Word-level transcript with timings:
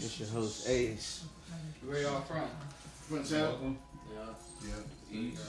It's 0.00 0.20
your 0.20 0.28
host 0.28 0.68
Ace. 0.68 1.24
Where 1.84 2.00
y'all 2.02 2.20
from? 2.20 2.48
Front 3.08 3.26
south. 3.26 3.50
Welcome. 3.50 3.78
Yeah. 4.14 4.68
Yeah. 4.68 5.18
East. 5.18 5.42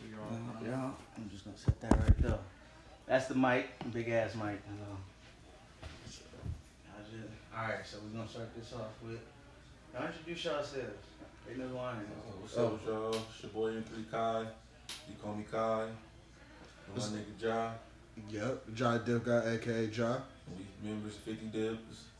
Where 0.00 0.10
y'all? 0.10 0.28
Uh, 0.34 0.64
yeah, 0.64 0.90
I'm 1.16 1.30
just 1.30 1.44
gonna 1.44 1.56
set 1.56 1.80
that 1.80 1.98
right 1.98 2.18
there. 2.18 2.38
That's 3.06 3.26
the 3.28 3.34
mic, 3.34 3.70
big 3.92 4.10
ass 4.10 4.34
mic. 4.34 4.60
Hello. 4.66 4.98
All 7.56 7.64
right, 7.64 7.86
so 7.86 7.98
we're 8.02 8.18
gonna 8.18 8.28
start 8.28 8.54
this 8.56 8.72
off 8.74 8.90
with. 9.02 9.20
Now 9.94 10.06
introduce 10.06 10.44
yourselves. 10.44 11.06
They 11.48 11.56
know 11.56 11.68
who 11.68 11.78
I 11.78 11.92
am. 11.92 12.06
Oh, 12.26 12.40
what's 12.40 12.56
up 12.58 12.72
with 12.72 12.86
y'all? 12.86 13.08
It's 13.14 13.42
your 13.42 13.52
boy 13.52 13.70
M3 13.70 14.10
Kai. 14.10 14.40
You 15.08 15.14
call 15.22 15.34
me 15.34 15.44
Kai. 15.50 15.86
My 16.94 17.02
nigga 17.02 17.40
Ja. 17.40 17.70
Yep, 18.28 18.74
John 18.74 19.02
Dip 19.04 19.24
guy, 19.24 19.54
aka 19.54 19.86
John. 19.86 20.22
We 20.82 20.90
members 20.90 21.16
50 21.24 21.46
Dips. 21.46 22.11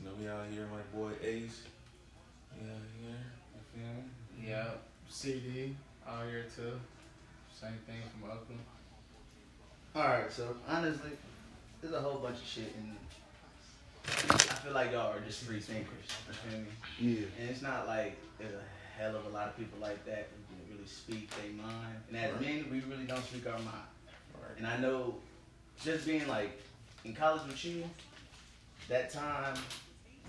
You 0.00 0.08
know, 0.08 0.14
we 0.18 0.28
out 0.28 0.46
here, 0.52 0.66
my 0.70 0.98
boy 0.98 1.12
Ace. 1.22 1.62
Yeah, 2.56 2.72
out 2.72 2.80
here. 3.00 3.16
You 3.54 3.82
feel 3.82 4.42
me? 4.44 4.48
Yeah. 4.50 4.64
CD 5.08 5.76
out 6.08 6.24
here 6.30 6.44
too. 6.54 6.72
Same 7.52 7.78
thing 7.86 8.00
from 8.12 8.30
Oakland. 8.30 8.60
All 9.94 10.04
right, 10.04 10.32
so 10.32 10.56
honestly, 10.68 11.10
there's 11.80 11.92
a 11.94 12.00
whole 12.00 12.18
bunch 12.18 12.38
of 12.38 12.46
shit, 12.46 12.74
and 12.76 12.96
I 14.06 14.36
feel 14.36 14.72
like 14.72 14.92
y'all 14.92 15.12
are 15.12 15.20
just 15.20 15.42
free 15.42 15.60
thinkers. 15.60 16.06
You 16.28 16.34
feel 16.34 16.58
me? 16.60 16.66
Yeah. 17.20 17.26
And 17.40 17.50
it's 17.50 17.60
not 17.62 17.86
like 17.86 18.16
there's 18.38 18.54
a 18.54 18.98
hell 19.00 19.16
of 19.16 19.26
a 19.26 19.28
lot 19.30 19.48
of 19.48 19.56
people 19.56 19.78
like 19.80 20.04
that 20.06 20.28
who 20.30 20.54
can 20.56 20.74
really 20.76 20.88
speak 20.88 21.28
their 21.36 21.50
mind. 21.52 21.96
And 22.08 22.16
as 22.16 22.32
Right. 22.32 22.40
men, 22.40 22.70
we 22.70 22.80
really 22.80 23.04
don't 23.04 23.24
speak 23.24 23.46
our 23.46 23.58
mind. 23.58 23.88
Right. 24.40 24.56
And 24.58 24.66
I 24.66 24.78
know, 24.78 25.16
just 25.82 26.06
being 26.06 26.26
like 26.28 26.62
in 27.04 27.14
college 27.14 27.46
with 27.46 27.64
you, 27.64 27.84
that 28.88 29.10
time 29.10 29.56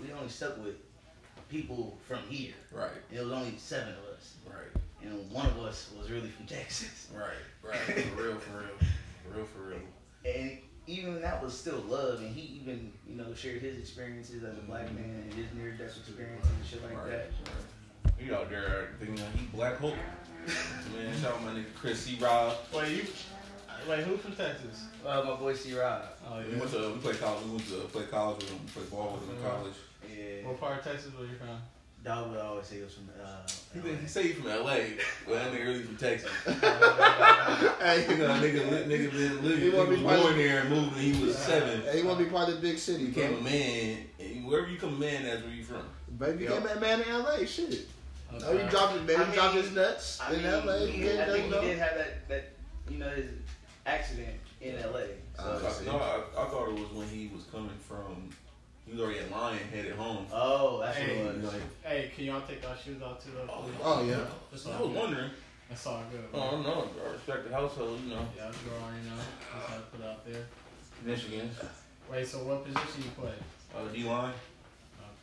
we 0.00 0.12
only 0.12 0.28
stuck 0.28 0.62
with 0.62 0.76
people 1.48 1.98
from 2.06 2.20
here. 2.28 2.52
Right. 2.72 2.90
It 3.10 3.22
was 3.22 3.32
only 3.32 3.54
seven 3.58 3.94
of 3.94 4.16
us, 4.16 4.34
Right. 4.46 4.82
and 5.02 5.30
one 5.30 5.46
of 5.46 5.58
us 5.58 5.90
was 5.98 6.10
really 6.10 6.28
from 6.28 6.46
Texas. 6.46 7.08
Right. 7.14 7.28
Right. 7.62 7.78
For 8.16 8.22
real, 8.22 8.38
for 8.38 8.58
real. 8.58 8.68
For 9.22 9.36
real, 9.36 9.46
for 9.46 9.62
real. 9.68 9.78
And 10.24 10.58
even 10.86 11.20
that 11.20 11.42
was 11.42 11.56
still 11.56 11.78
love, 11.88 12.20
and 12.20 12.34
he 12.34 12.58
even 12.60 12.92
you 13.08 13.16
know 13.16 13.34
shared 13.34 13.62
his 13.62 13.78
experiences 13.78 14.42
as 14.42 14.58
a 14.58 14.62
black 14.62 14.86
mm-hmm. 14.86 14.96
man 14.96 15.22
and 15.22 15.34
his 15.34 15.46
near 15.54 15.70
death 15.72 15.96
experiences 15.96 16.50
and 16.50 16.66
shit 16.66 16.82
like 16.82 16.96
right. 16.96 17.10
that. 17.10 17.30
right. 17.44 18.14
He 18.18 18.32
out 18.32 18.50
there 18.50 18.90
thinking 18.98 19.16
that 19.16 19.34
he 19.36 19.46
Black 19.46 19.78
Hulk. 19.78 19.94
Man, 20.96 21.20
shout 21.20 21.34
out 21.34 21.44
my 21.44 21.50
nigga 21.50 21.72
Chris 21.76 22.00
C. 22.00 22.18
Rob. 22.20 22.56
Wait, 22.74 22.90
you. 22.90 23.04
Wait, 23.88 24.00
who 24.04 24.16
from 24.16 24.32
Texas? 24.32 24.84
Uh, 25.04 25.22
my 25.26 25.34
boy 25.36 25.54
C. 25.54 25.74
Rob. 25.74 26.02
Oh 26.28 26.38
yeah. 26.38 26.46
We 26.52 26.56
went 26.60 26.70
to 26.72 26.92
we 26.92 26.98
played 27.00 27.20
college. 27.20 27.44
We 27.44 27.50
went 27.52 27.66
to 27.68 27.74
play 27.92 28.04
college 28.04 28.36
with 28.38 28.50
him. 28.50 28.60
Play 28.74 28.82
ball 28.90 29.12
with 29.18 29.28
him 29.28 29.36
in 29.36 29.42
Mhm. 29.42 29.50
college. 29.50 29.74
Yeah. 30.08 30.46
What 30.48 30.60
part 30.60 30.78
of 30.78 30.84
Texas 30.84 31.12
were 31.18 31.24
you 31.24 31.36
from? 31.36 31.60
Dog 32.04 32.30
would 32.30 32.40
always 32.40 32.66
say 32.66 32.76
he 32.76 32.82
was 32.82 32.94
from. 32.94 33.08
Uh, 33.10 33.46
He, 33.74 33.78
LA. 33.80 33.96
he 33.96 34.06
say 34.08 34.22
he 34.24 34.32
from 34.32 34.46
LA, 34.48 34.78
but 35.26 35.34
that 35.34 35.52
nigga 35.52 35.64
really 35.66 35.82
from 35.82 35.96
Texas. 35.96 36.30
Hey, 37.82 38.06
You 38.10 38.16
know, 38.18 38.34
nigga, 38.34 38.70
li- 38.70 38.86
nigga 38.96 39.10
been 39.12 39.42
living. 39.42 39.58
He 39.58 39.70
He 39.70 39.70
was 39.70 40.00
born 40.00 40.32
of- 40.32 40.36
there 40.36 40.60
and 40.60 40.70
moved 40.70 40.94
when 40.96 41.00
he 41.04 41.24
was 41.24 41.36
seven. 41.36 41.82
Hey, 41.82 41.98
you 42.00 42.06
want 42.06 42.18
to 42.18 42.24
be 42.24 42.30
part 42.30 42.48
of 42.48 42.56
the 42.56 42.60
big 42.60 42.78
city, 42.78 43.04
He 43.06 43.10
became 43.10 43.38
a 43.38 43.40
man, 43.40 43.98
and 44.20 44.46
wherever 44.46 44.68
you 44.68 44.74
become 44.74 44.94
a 44.94 44.98
man, 44.98 45.24
that's 45.24 45.42
where 45.42 45.52
you 45.52 45.64
from. 45.64 45.82
Baby 46.18 46.44
Yep. 46.44 46.62
became 46.62 46.76
a 46.76 46.80
man 46.80 47.00
in 47.02 47.08
L.A. 47.08 47.46
Shit. 47.46 47.88
Okay. 48.34 48.44
Oh, 48.46 48.56
he 48.58 48.68
dropped 48.68 48.92
his 48.94 49.02
baby, 49.02 49.22
I 49.22 49.24
mean- 49.26 49.34
dropped 49.34 49.54
his 49.54 49.70
nuts 49.72 50.20
I 50.20 50.32
in 50.32 50.36
mean, 50.38 50.46
L.A. 50.46 50.86
he- 50.86 51.02
He 51.02 51.20
I 51.20 51.24
think 51.26 51.44
he 51.44 51.50
know. 51.50 51.60
did 51.60 51.78
have 51.78 51.94
that, 51.98 52.28
that 52.28 52.44
you 52.90 52.98
know, 52.98 53.08
his 53.10 53.26
accident 53.86 54.38
in 54.60 54.76
LA. 54.76 55.00
Oh, 55.38 55.58
So, 55.58 55.82
I 55.82 55.84
no, 55.86 55.98
I, 55.98 56.42
I 56.42 56.48
thought 56.48 56.68
it 56.68 56.74
was 56.78 56.90
when 56.92 57.08
he 57.08 57.30
was 57.34 57.44
coming 57.44 57.70
from. 57.86 58.30
He 58.84 58.92
was 58.92 59.00
already 59.00 59.20
in 59.20 59.30
Lyon, 59.30 59.58
headed 59.72 59.92
home. 59.94 60.26
oh, 60.32 60.80
that's 60.80 60.96
Hey, 60.98 61.16
what 61.24 61.34
it 61.36 61.42
was. 61.42 61.52
Like, 61.54 61.62
Hey, 61.84 62.10
can 62.14 62.24
y'all 62.24 62.40
take 62.42 62.68
our 62.68 62.76
shoes 62.76 63.00
off 63.00 63.24
too? 63.24 63.30
Though? 63.34 63.46
oh, 63.48 63.64
Oh, 63.82 64.04
yeah. 64.04 64.16
That's 64.50 64.66
I 64.66 64.70
was 64.70 64.88
good. 64.88 64.96
wondering. 64.96 65.30
That's 65.68 65.86
all 65.86 66.02
good. 66.10 66.24
Oh, 66.34 66.40
I 66.42 66.50
don't 66.50 66.62
know. 66.64 66.88
I 67.06 67.12
respect 67.12 67.48
the 67.48 67.54
household, 67.54 68.00
you 68.04 68.10
know. 68.10 68.26
Yeah, 68.36 68.50
you 68.50 68.70
already 68.74 69.06
know. 69.08 69.16
That's 69.54 69.66
how 69.70 69.76
I 69.76 69.80
put 69.96 70.04
out 70.04 70.26
there. 70.26 70.44
Michigan, 71.04 71.50
Wait, 72.10 72.26
so 72.26 72.38
what 72.44 72.64
position 72.64 73.02
you 73.04 73.10
play? 73.16 73.32
uh, 73.74 73.86
D 73.94 74.04
line. 74.04 74.34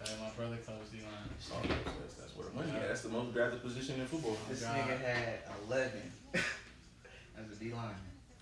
Okay, 0.02 0.12
my 0.24 0.30
brother 0.31 0.56
coached 0.66 0.92
D 0.92 1.00
line. 1.03 1.30
Oh, 1.53 1.62
that's, 2.02 2.16
that's 2.16 2.36
where 2.36 2.48
the 2.48 2.56
money. 2.56 2.72
Yeah, 2.74 2.88
that's 2.88 3.02
the 3.02 3.09
most 3.09 3.34
drafted 3.34 3.62
position 3.62 4.00
in 4.00 4.08
football. 4.08 4.38
This 4.50 4.64
God. 4.64 4.75
nigga 4.75 5.00
had 5.00 5.40
11 5.68 5.92
as 6.34 7.52
a 7.52 7.56
D 7.59 7.72
lineman. 7.72 7.96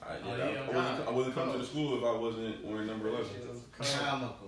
I, 0.07 0.13
yeah, 0.13 0.19
Oh, 0.25 0.31
I, 0.31 0.37
yeah, 0.37 0.43
I, 0.45 0.53
God. 0.55 0.67
wouldn't, 0.67 1.07
I 1.07 1.11
wouldn't 1.11 1.35
come 1.35 1.51
to 1.51 1.57
the 1.57 1.65
school 1.65 1.97
if 1.97 2.03
I 2.03 2.17
wasn't 2.17 2.63
wearing 2.65 2.87
number 2.87 3.09
eleven. 3.09 3.27
Comical. 3.77 4.47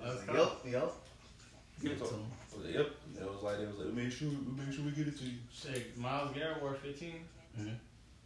Let's 0.00 0.26
Yup, 0.26 0.62
go. 0.64 0.68
yup. 0.68 1.06
Give 1.82 1.92
it 1.92 1.98
to 1.98 2.04
him. 2.04 2.24
Like, 2.64 2.74
yep. 2.74 2.90
It 3.20 3.24
was 3.24 3.42
like 3.42 3.58
it 3.60 3.68
was 3.68 3.78
like 3.86 3.94
make 3.94 4.12
sure 4.12 4.28
we 4.28 4.64
make 4.64 4.72
sure 4.74 4.84
we 4.84 4.90
get 4.92 5.08
it 5.08 5.18
to 5.18 5.24
you. 5.24 5.32
Shit, 5.52 5.96
Myles 5.96 6.32
Garrett 6.34 6.60
wore 6.62 6.74
15. 6.74 7.14
Mhm. 7.58 7.74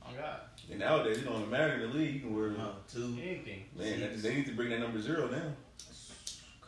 Oh 0.04 0.08
God, 0.18 0.40
And 0.70 0.80
nowadays 0.80 1.18
it 1.18 1.24
don't 1.24 1.48
matter 1.50 1.74
in 1.74 1.80
the 1.82 1.86
league. 1.96 2.14
You 2.14 2.20
can 2.20 2.36
wear 2.36 2.50
Uh, 2.58 2.72
two. 2.92 3.16
anything. 3.22 3.64
man. 3.76 4.00
They, 4.00 4.06
they 4.16 4.34
need 4.36 4.46
to 4.46 4.52
bring 4.52 4.70
that 4.70 4.80
number 4.80 5.00
zero 5.00 5.28
down 5.28 5.54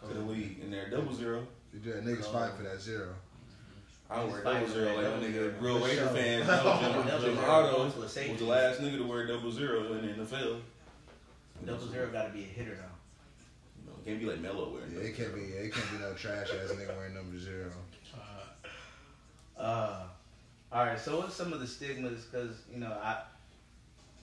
to 0.07 0.15
the 0.15 0.21
league 0.21 0.61
in 0.63 0.71
there 0.71 0.89
double 0.91 1.13
zero. 1.15 1.47
You 1.73 1.81
do 1.81 1.93
that 1.95 2.05
niggas 2.05 2.33
fighting 2.33 2.57
for 2.57 2.63
that 2.63 2.81
zero. 2.81 3.15
I 4.15 4.23
would 4.25 4.33
wear 4.33 4.43
Niggas 4.43 4.45
double 4.45 4.55
fighting 4.55 4.73
zero 4.73 4.89
for 4.89 4.95
like 4.95 5.05
that 5.05 5.07
a 5.07 5.11
double 5.11 5.27
nigga. 5.27 5.33
zero. 5.33 5.55
Real 5.61 5.79
For 5.81 5.87
Raider 5.87 6.01
sure. 6.01 6.09
fans. 6.09 6.47
Double 6.47 6.79
Jim, 6.81 6.93
zero 7.09 7.21
Jim 7.21 7.35
going 7.35 7.49
Otto 7.51 7.71
to 7.71 7.77
a 7.77 7.85
was 8.05 8.15
the 8.39 8.45
last 8.45 8.81
nigga 8.81 8.99
to 8.99 9.05
wear 9.07 9.27
double 9.27 9.51
zero 9.53 9.93
in 9.95 10.07
the 10.07 10.25
NFL. 10.25 10.61
Double 11.67 11.87
zero 11.89 12.09
got 12.11 12.27
to 12.27 12.33
be 12.33 12.43
a 12.43 12.47
hitter 12.47 12.75
though. 12.77 13.81
You 13.81 13.87
know, 13.91 13.97
it 13.99 14.05
can't 14.09 14.21
be 14.21 14.27
like 14.27 14.41
Melo 14.41 14.69
wearing. 14.71 14.93
Yeah, 14.95 15.01
it 15.09 15.17
can't 15.17 15.35
be. 15.35 15.47
zero. 15.47 15.63
It 15.65 15.73
can't 15.75 15.91
be 15.93 15.99
no 15.99 16.13
trash 16.15 16.49
ass 16.51 16.71
nigga 16.73 16.97
wearing 16.97 17.15
number 17.15 17.39
zero. 17.39 17.71
Uh, 18.15 19.61
Uh, 19.61 20.03
all 20.73 20.85
right. 20.87 20.99
So 20.99 21.19
what's 21.19 21.35
some 21.35 21.53
of 21.53 21.61
the 21.61 21.67
stigmas? 21.67 22.25
Because 22.25 22.57
you 22.73 22.81
know, 22.81 22.91
I 23.03 23.23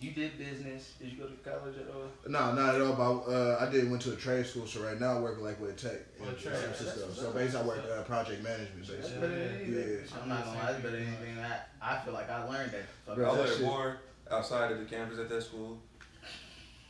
you 0.02 0.12
did 0.12 0.38
business. 0.38 0.94
Did 1.00 1.12
you 1.12 1.18
go 1.18 1.28
to 1.28 1.36
college 1.50 1.76
at 1.78 1.88
all? 1.94 2.08
No, 2.28 2.54
not 2.54 2.76
at 2.76 2.82
all. 2.82 2.94
But 2.94 3.32
uh, 3.32 3.58
I 3.60 3.70
did 3.72 3.90
went 3.90 4.02
to 4.04 4.14
a 4.14 4.16
trade 4.16 4.46
school, 4.46 4.66
so 4.66 4.82
right 4.82 5.00
now 5.00 5.18
I 5.18 5.20
work 5.20 5.42
like 5.42 5.60
with 5.62 5.78
tech. 5.82 6.00
What 6.18 6.30
in 6.30 6.36
trade? 6.36 6.56
San 6.56 6.74
Francisco. 6.74 7.10
So 7.14 7.32
basically, 7.32 7.60
I 7.62 7.68
work 7.68 7.86
uh, 7.98 8.02
project 8.04 8.44
management. 8.44 8.88
Basically. 8.88 9.22
better 9.22 9.28
than 9.28 9.56
anything. 9.56 9.74
Yeah. 9.74 10.22
I'm 10.22 10.30
not 10.30 10.46
gonna 10.46 10.58
lie. 10.58 10.72
That's 10.72 10.84
better 10.84 10.98
than 10.98 11.08
anything. 11.08 11.38
I 11.40 11.94
I 11.94 12.00
feel 12.00 12.14
like 12.14 12.30
I 12.30 12.44
learned 12.44 12.72
that. 12.72 12.86
fucking 13.06 13.24
Bro, 13.24 13.32
I 13.34 13.38
learned 13.38 13.62
more 13.62 13.98
outside 14.32 14.72
of 14.72 14.80
the 14.80 14.86
campus 14.86 15.20
at 15.20 15.30
that 15.30 15.44
school. 15.44 15.80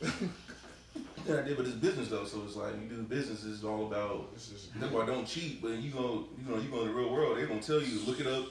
than 0.00 1.38
I 1.38 1.42
did 1.42 1.56
with 1.56 1.66
this 1.66 1.76
business 1.76 2.08
though, 2.08 2.24
so 2.24 2.42
it's 2.44 2.56
like 2.56 2.74
you 2.74 2.88
do 2.88 3.02
business 3.02 3.44
is 3.44 3.64
all 3.64 3.86
about 3.86 4.34
This 4.34 4.50
is- 4.50 4.68
That's 4.76 4.92
why 4.92 5.06
don't 5.06 5.26
cheat, 5.26 5.62
but 5.62 5.72
you 5.72 5.90
go, 5.92 6.24
you 6.36 6.50
know, 6.50 6.60
you 6.60 6.68
go 6.68 6.82
in 6.82 6.88
the 6.88 6.94
real 6.94 7.12
world, 7.12 7.36
they 7.36 7.42
are 7.42 7.46
gonna 7.46 7.62
tell 7.62 7.80
you, 7.80 8.00
look 8.00 8.20
it 8.20 8.26
up. 8.26 8.46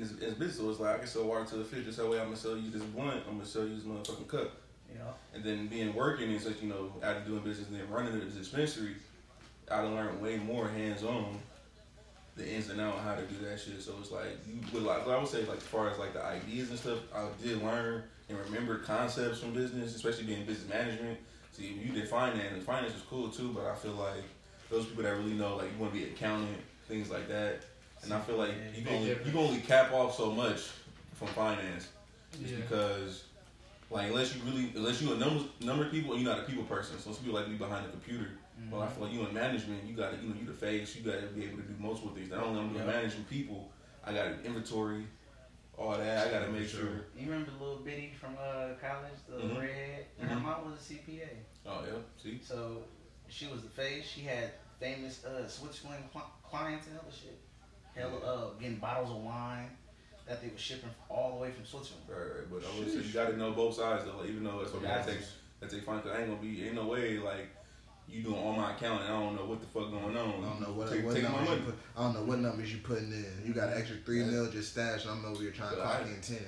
It's, 0.00 0.12
it's 0.12 0.34
business, 0.34 0.56
so 0.56 0.70
it's 0.70 0.80
like 0.80 0.96
I 0.96 0.98
can 0.98 1.06
sell 1.06 1.24
water 1.24 1.44
to 1.44 1.56
the 1.56 1.64
fish. 1.64 1.84
Just 1.84 1.98
that 1.98 2.08
way, 2.08 2.18
I'm 2.18 2.26
gonna 2.26 2.36
sell 2.36 2.56
you 2.56 2.70
this 2.70 2.82
blunt. 2.82 3.22
I'm 3.28 3.36
gonna 3.36 3.46
sell 3.46 3.66
you 3.66 3.74
this 3.76 3.84
motherfucking 3.84 4.28
cup. 4.28 4.52
You 4.92 4.98
know. 4.98 5.14
And 5.34 5.42
then 5.42 5.66
being 5.66 5.94
working 5.94 6.30
and 6.30 6.40
such, 6.40 6.62
you 6.62 6.68
know, 6.68 6.92
after 7.02 7.28
doing 7.28 7.42
business 7.42 7.68
and 7.68 7.76
then 7.76 7.88
running 7.90 8.18
the 8.18 8.24
dispensary, 8.26 8.96
I 9.70 9.82
done 9.82 9.94
learned 9.94 10.20
way 10.20 10.36
more 10.36 10.68
hands 10.68 11.02
on 11.02 11.38
the 12.36 12.48
ins 12.48 12.68
and 12.68 12.80
outs 12.80 13.00
how 13.02 13.14
to 13.14 13.22
do 13.22 13.36
that 13.46 13.58
shit. 13.60 13.80
So 13.80 13.94
it's 14.00 14.10
like 14.10 14.38
you 14.46 14.60
would 14.72 14.82
like 14.82 15.06
I 15.06 15.18
would 15.18 15.28
say 15.28 15.44
like 15.44 15.58
as 15.58 15.62
far 15.62 15.88
as 15.88 15.98
like 15.98 16.12
the 16.12 16.24
ideas 16.24 16.70
and 16.70 16.78
stuff, 16.78 16.98
I 17.14 17.26
did 17.42 17.62
learn 17.62 18.02
and 18.28 18.38
remember 18.38 18.78
concepts 18.78 19.40
from 19.40 19.52
business, 19.52 19.94
especially 19.94 20.24
being 20.24 20.44
business 20.44 20.68
management. 20.68 21.18
See, 21.52 21.66
you 21.66 21.92
did 21.92 22.08
finance, 22.08 22.52
and 22.52 22.62
finance 22.62 22.94
is 22.94 23.02
cool 23.08 23.28
too, 23.28 23.52
but 23.54 23.64
I 23.66 23.74
feel 23.76 23.92
like 23.92 24.24
those 24.70 24.86
people 24.86 25.04
that 25.04 25.16
really 25.16 25.34
know, 25.34 25.56
like 25.56 25.70
you 25.72 25.78
want 25.78 25.92
to 25.92 25.98
be 25.98 26.04
an 26.06 26.12
accountant, 26.12 26.58
things 26.88 27.10
like 27.10 27.28
that. 27.28 27.62
And 28.04 28.12
I 28.14 28.20
feel 28.20 28.36
like 28.36 28.50
you 28.76 28.82
can 28.84 28.94
only, 28.96 29.08
you 29.08 29.14
can 29.16 29.36
only 29.36 29.60
cap 29.60 29.92
off 29.92 30.16
so 30.16 30.30
much 30.32 30.60
from 31.14 31.28
finance, 31.28 31.88
just 32.32 32.52
Yeah. 32.54 32.60
because 32.60 33.24
like 33.90 34.08
unless 34.08 34.34
you 34.34 34.42
really 34.44 34.72
unless 34.74 35.00
you 35.00 35.12
a 35.12 35.16
number 35.16 35.44
number 35.60 35.84
of 35.86 35.90
people 35.90 36.12
and 36.14 36.22
you're 36.22 36.30
not 36.34 36.42
a 36.42 36.46
people 36.46 36.64
person. 36.64 36.98
So 36.98 37.12
some 37.12 37.22
people 37.24 37.34
like 37.36 37.44
to 37.46 37.50
be 37.50 37.56
behind 37.56 37.86
the 37.86 37.90
computer. 37.90 38.30
But 38.70 38.80
I 38.80 38.86
feel 38.88 39.04
like 39.04 39.12
you 39.12 39.26
in 39.26 39.34
management, 39.34 39.84
you 39.84 39.94
gotta 39.96 40.16
you 40.16 40.28
know 40.28 40.34
you 40.38 40.46
the 40.46 40.52
face, 40.52 40.94
you 40.96 41.02
gotta 41.02 41.26
be 41.26 41.44
able 41.44 41.56
to 41.58 41.62
do 41.64 41.74
multiple 41.78 42.10
things. 42.14 42.30
Not 42.30 42.44
only 42.44 42.60
I'm 42.60 42.68
doing 42.72 42.84
Yeah. 42.86 42.92
managing 42.92 43.24
people, 43.24 43.70
I 44.04 44.12
gotta 44.12 44.40
inventory, 44.44 45.06
all 45.76 45.96
that. 45.96 46.28
I 46.28 46.30
gotta 46.30 46.50
make 46.52 46.68
Sure. 46.68 46.80
sure. 46.80 47.04
You 47.16 47.30
remember 47.30 47.50
the 47.50 47.58
little 47.64 47.82
bitty 47.82 48.12
from 48.18 48.36
uh, 48.38 48.74
college, 48.80 49.18
the 49.28 49.36
Mhm. 49.36 49.60
redhead? 49.60 50.06
And 50.20 50.30
her 50.30 50.38
mom 50.40 50.70
was 50.70 50.80
a 50.80 50.84
CPA. 50.94 51.28
Oh 51.66 51.82
yeah, 51.84 51.98
see. 52.22 52.40
So 52.42 52.84
she 53.28 53.46
was 53.48 53.62
the 53.62 53.68
face. 53.70 54.06
She 54.06 54.20
had 54.22 54.52
famous 54.80 55.24
uh, 55.24 55.46
Switzerland 55.48 56.04
cl- 56.12 56.32
clientele 56.42 56.90
and 56.92 57.00
other 57.00 57.10
shit. 57.12 57.38
Hella 57.94 58.18
uh, 58.18 58.50
getting 58.60 58.76
bottles 58.78 59.10
of 59.10 59.16
wine 59.18 59.70
that 60.26 60.40
they 60.42 60.48
were 60.48 60.58
shipping 60.58 60.90
all 61.08 61.34
the 61.36 61.42
way 61.42 61.50
from 61.52 61.64
Switzerland. 61.64 62.04
Right, 62.08 62.18
right. 62.18 62.50
But 62.50 62.62
I 62.64 62.78
would 62.78 62.90
say 62.90 62.98
you 63.06 63.12
gotta 63.12 63.36
know 63.36 63.52
both 63.52 63.74
sides 63.76 64.04
though. 64.04 64.18
Like, 64.18 64.30
even 64.30 64.44
though 64.44 64.58
that's 64.58 64.72
what 64.72 64.82
that 64.82 65.04
Gotcha. 65.06 65.16
takes 65.18 65.32
that 65.60 65.70
take 65.70 65.84
fine. 65.84 66.00
Cause 66.00 66.10
I 66.12 66.20
ain't 66.22 66.28
gonna 66.30 66.40
be 66.42 66.64
ain't 66.66 66.74
no 66.74 66.86
way 66.86 67.18
like 67.18 67.48
you 68.08 68.22
doing 68.22 68.36
all 68.38 68.52
my 68.52 68.72
accounting. 68.74 69.06
I 69.06 69.10
don't 69.10 69.36
know 69.36 69.44
what 69.46 69.60
the 69.60 69.66
fuck 69.66 69.90
going 69.90 70.16
on. 70.16 70.44
I 70.44 70.48
don't 70.48 70.60
know 70.60 70.72
what, 70.72 70.90
take, 70.90 71.04
what 71.04 71.14
take 71.14 71.24
my 71.24 71.30
numbers 71.30 71.58
you 71.58 71.64
put. 71.66 71.74
I 71.96 72.02
don't 72.02 72.14
know 72.14 72.22
what 72.24 72.38
numbers 72.40 72.72
you 72.72 72.80
putting 72.82 73.12
in. 73.12 73.42
You 73.46 73.54
got 73.54 73.68
an 73.70 73.78
extra 73.78 73.96
three 74.04 74.20
Yeah. 74.20 74.26
mil 74.26 74.50
just 74.50 74.72
stashed. 74.72 75.06
and 75.06 75.18
I'm 75.18 75.24
over 75.24 75.40
here 75.42 75.52
trying 75.52 75.70
to 75.70 75.76
But 75.76 75.84
clock 75.84 76.06
in 76.06 76.20
ten. 76.20 76.44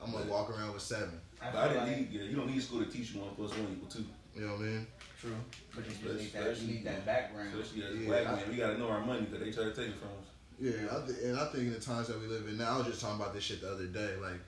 I'm 0.00 0.12
gonna 0.12 0.24
But- 0.24 0.32
walk 0.32 0.50
around 0.50 0.72
with 0.74 0.82
seven. 0.82 1.20
I 1.40 1.50
but 1.50 1.58
I 1.58 1.68
didn't 1.68 1.86
like- 1.88 1.96
need. 1.98 2.08
Yeah, 2.12 2.22
you 2.24 2.36
don't 2.36 2.46
need 2.50 2.62
school 2.62 2.84
to 2.84 2.90
teach 2.90 3.12
you 3.14 3.20
one 3.20 3.34
plus 3.34 3.50
one 3.52 3.72
equal 3.72 3.88
two. 3.88 4.04
You 4.34 4.46
know 4.46 4.52
what 4.54 4.60
I 4.60 4.64
mean? 4.64 4.86
True. 5.20 5.34
But 5.74 5.84
you 5.84 5.90
just 5.90 6.02
Especially- 6.04 6.22
need 6.24 6.32
that. 6.34 6.60
You 6.60 6.66
need 6.68 6.84
that 6.84 7.06
background. 7.06 7.54
Especially 7.54 7.82
as 7.84 7.94
Yeah, 7.98 8.06
black 8.06 8.26
I- 8.26 8.34
men, 8.36 8.48
we 8.50 8.56
gotta 8.56 8.78
know 8.78 8.88
our 8.88 9.04
money 9.04 9.22
because 9.22 9.40
they 9.40 9.50
try 9.52 9.64
to 9.64 9.74
take 9.74 9.88
it 9.88 9.96
from 9.98 10.08
us. 10.08 10.26
Yeah, 10.62 10.70
I 10.92 11.04
th- 11.06 11.18
and 11.24 11.36
I 11.36 11.44
think 11.46 11.64
in 11.64 11.72
the 11.72 11.80
times 11.80 12.06
that 12.06 12.20
we 12.20 12.28
live 12.28 12.46
in 12.46 12.56
now, 12.56 12.74
I 12.74 12.78
was 12.78 12.86
just 12.86 13.00
talking 13.00 13.20
about 13.20 13.34
this 13.34 13.42
shit 13.42 13.60
the 13.62 13.72
other 13.72 13.86
day. 13.86 14.14
Like, 14.22 14.38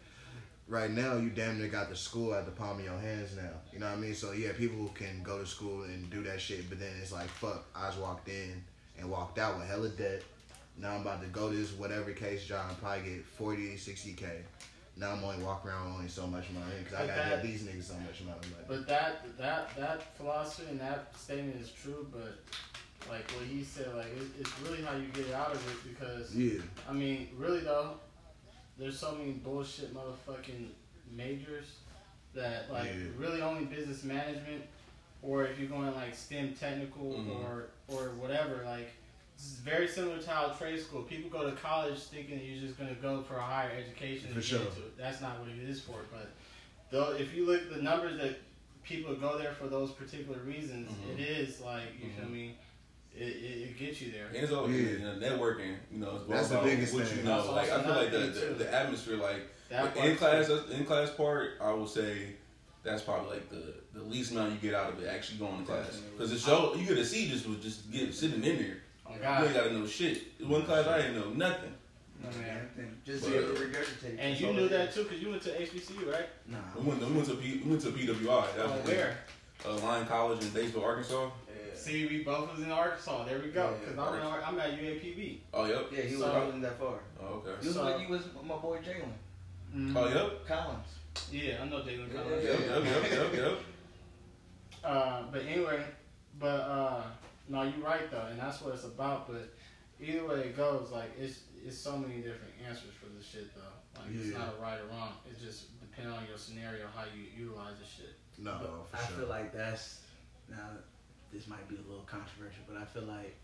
right 0.69 0.91
now, 0.91 1.17
you 1.17 1.31
damn 1.31 1.59
near 1.59 1.67
got 1.67 1.89
the 1.91 1.97
school 1.97 2.33
at 2.35 2.45
the 2.45 2.53
palm 2.53 2.79
of 2.79 2.85
your 2.85 2.97
hands 2.99 3.35
now. 3.37 3.51
You 3.73 3.81
know 3.81 3.87
what 3.87 3.99
I 3.99 4.01
mean? 4.01 4.15
So 4.15 4.31
yeah, 4.31 4.53
people 4.57 4.89
can 4.95 5.25
go 5.25 5.39
to 5.41 5.47
school 5.47 5.83
and 5.83 6.09
do 6.11 6.23
that 6.23 6.41
shit, 6.41 6.69
but 6.69 6.79
then 6.79 6.93
it's 7.03 7.11
like, 7.11 7.27
fuck, 7.27 7.65
I 7.75 7.89
just 7.89 7.99
walked 7.99 8.29
in 8.29 8.63
and 8.97 9.11
walked 9.11 9.41
out 9.41 9.59
with 9.59 9.67
hella 9.67 9.89
debt. 9.89 10.23
Now 10.79 10.95
I'm 10.95 11.01
about 11.01 11.21
to 11.23 11.29
go 11.29 11.51
to 11.51 11.57
this 11.57 11.73
whatever 11.73 12.13
case 12.13 12.45
job 12.45 12.67
and 12.69 12.79
probably 12.81 13.11
get 13.15 13.25
40, 13.25 13.77
60 13.77 14.13
k. 14.13 14.27
Now 14.97 15.11
I'm 15.11 15.25
only 15.25 15.43
walking 15.45 15.71
around 15.73 15.87
with 15.87 15.95
only 15.97 16.09
so 16.09 16.29
much 16.29 16.45
money 16.51 16.77
because 16.79 16.95
I 16.95 17.07
gotta 17.09 17.31
that- 17.31 17.43
give 17.43 17.51
these 17.51 17.63
niggas 17.65 17.85
so 17.85 17.95
much 17.95 18.23
money. 18.25 18.65
But 18.69 18.87
that 18.87 19.37
that 19.37 19.75
that 19.77 20.17
philosophy 20.17 20.69
and 20.71 20.81
that 20.81 21.13
statement 21.19 21.61
is 21.61 21.71
true, 21.73 22.07
but 22.13 22.39
like 23.09 23.31
what 23.33 23.45
he 23.47 23.63
said, 23.63 23.95
like 23.95 24.07
it, 24.07 24.27
it's 24.41 24.51
really 24.61 24.83
how 24.83 24.97
you 24.97 25.07
get 25.13 25.33
out 25.35 25.53
of 25.53 25.59
it 25.69 25.95
because 25.95 26.35
yeah, 26.35 26.61
I 26.89 26.93
mean, 26.93 27.29
really 27.37 27.61
though, 27.61 27.95
there's 28.79 28.99
so 28.99 29.15
many 29.15 29.33
bullshit 29.33 29.95
motherfucking 29.95 30.69
majors 31.15 31.67
that 32.35 32.71
like 32.73 32.87
Yeah. 32.87 33.09
really 33.17 33.41
only 33.43 33.65
business 33.67 34.05
management, 34.05 34.65
or 35.23 35.45
if 35.47 35.59
you're 35.59 35.69
going 35.69 35.95
like 35.95 36.15
STEM 36.15 36.55
technical 36.55 37.13
Mhm. 37.15 37.45
or 37.45 37.67
or 37.89 38.11
whatever, 38.15 38.63
like 38.65 38.91
this 39.37 39.47
is 39.47 39.59
very 39.59 39.87
similar 39.89 40.19
to 40.21 40.31
how 40.31 40.49
trade 40.49 40.81
school. 40.81 41.03
People 41.03 41.29
go 41.31 41.49
to 41.49 41.57
college 41.57 41.99
thinking 41.99 42.39
that 42.39 42.45
you're 42.45 42.61
just 42.67 42.79
gonna 42.79 42.95
go 42.95 43.23
for 43.23 43.37
a 43.37 43.43
higher 43.43 43.71
education 43.73 44.33
For 44.33 44.41
sure. 44.41 44.61
get 44.61 44.69
into 44.69 44.81
it. 44.83 44.97
That's 44.97 45.21
not 45.21 45.41
what 45.41 45.49
it 45.51 45.59
is 45.69 45.81
for. 45.81 46.01
But 46.13 46.31
though, 46.91 47.13
if 47.13 47.35
you 47.35 47.45
look 47.47 47.63
at 47.63 47.71
the 47.75 47.83
numbers 47.83 48.19
that 48.21 48.37
people 48.85 49.15
go 49.17 49.39
there 49.39 49.53
for 49.53 49.67
those 49.67 49.91
particular 49.93 50.39
reasons, 50.41 50.91
Mhm. 50.91 51.15
it 51.15 51.21
is 51.21 51.61
like 51.61 51.85
you 52.01 52.11
feel 52.11 52.27
Mhm. 52.27 52.33
me. 52.33 52.59
It, 53.17 53.23
it, 53.23 53.63
it 53.71 53.79
gets 53.79 54.01
you 54.01 54.11
there. 54.13 54.27
And 54.27 54.37
it's 54.37 54.53
all 54.53 54.69
Yeah. 54.69 54.77
you 54.91 54.99
know, 54.99 55.15
networking. 55.15 55.77
You 55.93 55.99
know, 56.01 56.17
it's 56.17 56.29
That's 56.29 56.49
the 56.49 56.59
biggest 56.59 56.95
what 56.95 57.07
thing. 57.07 57.19
you 57.19 57.25
know. 57.25 57.37
That's 57.55 57.71
Like 57.71 57.71
I 57.71 57.83
feel 57.83 57.95
like 57.95 58.11
the, 58.11 58.19
the, 58.19 58.55
the 58.65 58.75
atmosphere, 58.75 59.17
like 59.17 59.49
That 59.71 59.97
in 59.97 60.17
class, 60.17 60.51
in 60.51 60.85
class 60.85 61.11
part, 61.11 61.53
I 61.61 61.73
would 61.73 61.89
say 61.89 62.35
that's 62.83 63.03
probably 63.03 63.31
like 63.37 63.49
the, 63.51 63.75
the 63.95 64.03
least 64.03 64.33
amount 64.33 64.53
you 64.53 64.59
get 64.59 64.75
out 64.79 64.93
of 64.93 65.03
it 65.03 65.07
actually 65.07 65.39
going 65.39 65.59
to 65.61 65.65
class 65.65 66.01
because 66.13 66.31
the 66.33 66.39
show 66.39 66.75
you 66.75 66.87
get 66.87 66.97
to 66.97 67.05
see 67.05 67.29
just 67.29 67.47
was 67.49 67.59
just 67.59 67.91
get 67.93 68.13
sitting 68.13 68.43
in 68.45 68.59
there. 68.59 68.77
Oh 69.07 69.15
You 69.15 69.21
God. 69.21 69.45
ain't 69.45 69.55
got 69.55 69.65
to 69.65 69.73
know 69.73 69.87
shit. 69.87 70.23
One 70.47 70.65
class 70.65 70.87
I 70.87 70.99
didn't 71.03 71.15
know 71.17 71.31
nothing. 71.31 71.73
Oh, 72.27 72.39
man. 72.41 72.69
Just 73.07 73.23
But- 73.25 73.31
be 73.33 73.39
able 73.39 73.55
to 73.55 73.61
regurgitate. 73.61 74.17
And 74.19 74.41
you 74.41 74.53
knew 74.53 74.69
that 74.71 74.93
too, 74.93 75.05
cause 75.05 75.19
you 75.19 75.31
went 75.31 75.43
to 75.43 75.51
HBCU, 75.51 76.11
right? 76.13 76.29
Nah. 76.49 76.59
We 76.77 76.89
went 76.89 77.01
to, 77.01 77.07
we 77.07 77.13
went 77.15 77.29
to 77.29 77.35
P, 77.37 77.61
we 77.65 77.71
went 77.71 77.83
to 77.83 77.89
PWI. 77.91 78.57
That 78.57 78.67
Oh, 78.67 78.71
where? 78.85 79.19
Uh, 79.67 79.77
Lyon 79.79 80.07
College 80.07 80.43
in 80.43 80.49
Batesville, 80.49 80.83
Arkansas. 80.83 81.31
Yeah. 81.87 81.93
See, 81.93 82.07
we 82.07 82.23
both 82.25 82.51
was 82.53 82.65
in 82.65 82.71
Arkansas. 82.71 83.25
There 83.25 83.39
we 83.39 83.49
go. 83.51 83.75
Yeah, 83.83 83.89
Cause 83.95 83.99
I'm, 83.99 84.15
in, 84.21 84.27
Ar- 84.27 84.43
I'm 84.47 84.59
at 84.59 84.79
UAPB. 84.79 85.39
Oh 85.53 85.65
yep. 85.67 85.87
Yeah, 85.93 86.03
he 86.03 86.15
was. 86.17 86.25
So- 86.25 86.45
wasn't 86.45 86.63
that 86.63 86.79
far. 86.79 86.99
Oh 87.21 87.25
okay. 87.35 87.51
You 87.63 87.67
was, 87.69 87.75
So- 87.75 87.85
with, 87.87 88.01
you 88.03 88.09
was 88.09 88.25
with 88.35 88.45
my 88.45 88.57
boy 88.57 88.79
Jalen 88.79 89.13
Mhm. 89.75 89.97
Oh 89.97 90.09
yep. 90.09 90.47
Collins. 90.47 90.87
Yeah, 91.31 91.63
I 91.63 91.69
know 91.69 91.81
Jalen 91.81 92.13
Yeah, 92.13 92.21
Collins. 92.23 92.45
Yep. 92.45 92.61
Yep. 92.61 92.85
Yep. 92.85 93.13
Yep. 93.13 93.35
Yep. 93.35 93.59
Uh, 94.85 95.23
but 95.33 95.43
anyway, 95.47 95.83
but 96.39 96.61
uh, 96.61 97.03
no, 97.49 97.63
you're 97.63 97.83
right 97.83 98.11
though, 98.11 98.27
and 98.31 98.39
that's 98.39 98.61
what 98.61 98.75
it's 98.75 98.85
about. 98.85 99.27
But 99.27 99.55
either 99.99 100.27
way 100.27 100.41
it 100.41 100.57
goes, 100.57 100.91
like 100.93 101.11
it's 101.19 101.41
it's 101.65 101.79
so 101.79 101.97
many 101.97 102.17
different 102.17 102.53
answers 102.69 102.93
for 103.01 103.07
this 103.17 103.27
shit 103.27 103.55
though. 103.55 104.01
Like 104.01 104.11
it's 104.15 104.37
not 104.37 104.55
a 104.59 104.63
right 104.63 104.79
or 104.79 104.87
wrong. 104.95 105.13
It 105.27 105.41
just 105.43 105.81
depends 105.81 106.13
on 106.15 106.27
your 106.29 106.37
scenario 106.37 106.85
how 106.95 107.05
you 107.17 107.23
utilize 107.47 107.79
the 107.81 107.87
shit. 107.87 108.15
no, 108.39 108.59
But 108.61 108.69
for 108.91 108.97
I 109.05 109.09
sure. 109.09 109.17
feel 109.21 109.29
like 109.29 109.55
that's 109.55 110.01
now. 110.51 110.69
This 111.35 111.49
might 111.49 111.69
be 111.69 111.75
a 111.75 111.79
little 111.91 112.05
controversial, 112.07 112.63
but 112.69 112.77
I 112.81 112.85
feel 112.85 113.03
like 113.03 113.37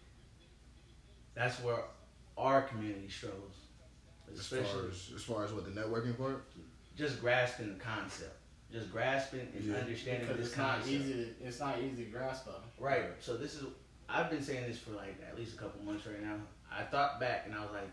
that's 1.35 1.61
where 1.61 1.83
our 2.39 2.63
community 2.63 3.09
struggles, 3.09 3.55
as 4.33 4.47
far 4.47 4.61
as 4.89 5.11
as 5.15 5.23
far 5.25 5.45
as 5.45 5.53
what 5.53 5.65
the 5.65 5.79
networking 5.81 6.17
part. 6.17 6.45
just 6.97 7.21
grasping 7.21 7.69
the 7.77 7.83
concept, 7.83 8.37
just 8.73 8.93
grasping 8.93 9.49
and 9.57 9.65
Yeah. 9.65 9.77
understanding 9.77 10.23
Because 10.23 10.37
this 10.39 10.49
it's 10.49 10.57
not 10.57 10.75
concept. 10.77 10.93
easy. 10.93 11.13
To, 11.15 11.45
it's 11.45 11.59
not 11.61 11.79
easy 11.81 12.05
to 12.05 12.11
grasp 12.11 12.47
though. 12.47 12.63
Right. 12.79 13.07
So 13.21 13.37
this 13.37 13.55
is 13.55 13.65
I've 14.09 14.31
been 14.31 14.43
saying 14.43 14.67
this 14.69 14.79
for 14.79 14.93
like 14.93 15.21
at 15.29 15.37
least 15.37 15.55
a 15.55 15.59
couple 15.59 15.83
months 15.83 16.07
right 16.07 16.23
now. 16.23 16.37
I 16.71 16.83
thought 16.85 17.19
back 17.21 17.45
and 17.47 17.55
I 17.55 17.61
was 17.63 17.71
like, 17.73 17.91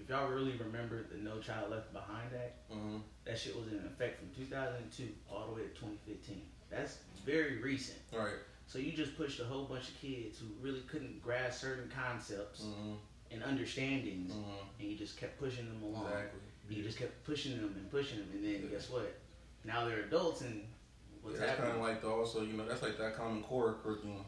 if 0.00 0.08
y'all 0.08 0.28
really 0.28 0.52
remember 0.56 1.04
the 1.10 1.18
No 1.18 1.38
Child 1.40 1.70
Left 1.70 1.92
Behind 1.92 2.32
Act, 2.34 2.70
Mm-hmm. 2.72 2.98
that 3.26 3.38
shit 3.38 3.54
was 3.56 3.66
in 3.68 3.78
effect 3.86 4.18
from 4.18 4.30
2002 4.36 5.08
all 5.30 5.48
the 5.48 5.52
way 5.54 5.62
to 5.62 5.68
2015. 5.68 6.42
That's 6.70 6.98
very 7.24 7.60
recent. 7.62 7.98
Right. 8.12 8.34
So 8.66 8.78
you 8.78 8.92
just 8.92 9.16
pushed 9.16 9.40
a 9.40 9.44
whole 9.44 9.64
bunch 9.64 9.88
of 9.88 10.00
kids 10.00 10.38
who 10.40 10.46
really 10.60 10.80
couldn't 10.80 11.22
grasp 11.22 11.60
certain 11.60 11.90
concepts 11.94 12.62
Mm-hmm. 12.62 12.94
and 13.30 13.42
understandings, 13.42 14.32
Mm-hmm. 14.32 14.80
and 14.80 14.88
you 14.90 14.96
just 14.96 15.16
kept 15.18 15.38
pushing 15.38 15.66
them 15.66 15.82
along. 15.82 16.06
Exactly. 16.06 16.40
You 16.68 16.82
just 16.82 16.98
kept 16.98 17.24
pushing 17.24 17.52
them 17.56 17.74
and 17.76 17.90
pushing 17.90 18.18
them, 18.18 18.28
and 18.34 18.44
then 18.44 18.68
guess 18.70 18.90
what? 18.90 19.14
Now 19.64 19.84
they're 19.86 20.00
adults, 20.00 20.40
and 20.42 20.64
what's 21.22 21.38
yeah, 21.38 21.46
that's 21.46 21.60
kind 21.60 21.72
of 21.72 21.80
like 21.80 22.02
the 22.02 22.08
also, 22.08 22.42
you 22.42 22.54
know, 22.54 22.66
that's 22.66 22.82
like 22.82 22.98
that 22.98 23.16
common 23.16 23.42
core 23.42 23.76
curriculum. 23.82 24.24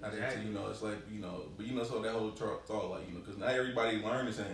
I 0.00 0.10
think, 0.10 0.22
Exactly. 0.22 0.46
you 0.46 0.52
know, 0.52 0.68
it's 0.68 0.82
like, 0.82 0.98
you 1.10 1.20
know, 1.20 1.42
but 1.56 1.66
you 1.66 1.74
know, 1.74 1.82
so 1.82 2.00
that 2.00 2.12
whole 2.12 2.30
thought, 2.30 2.90
like, 2.90 3.08
you 3.08 3.14
know, 3.14 3.20
because 3.20 3.36
not 3.38 3.50
everybody 3.50 3.96
learn 4.00 4.26
the 4.26 4.32
same 4.32 4.46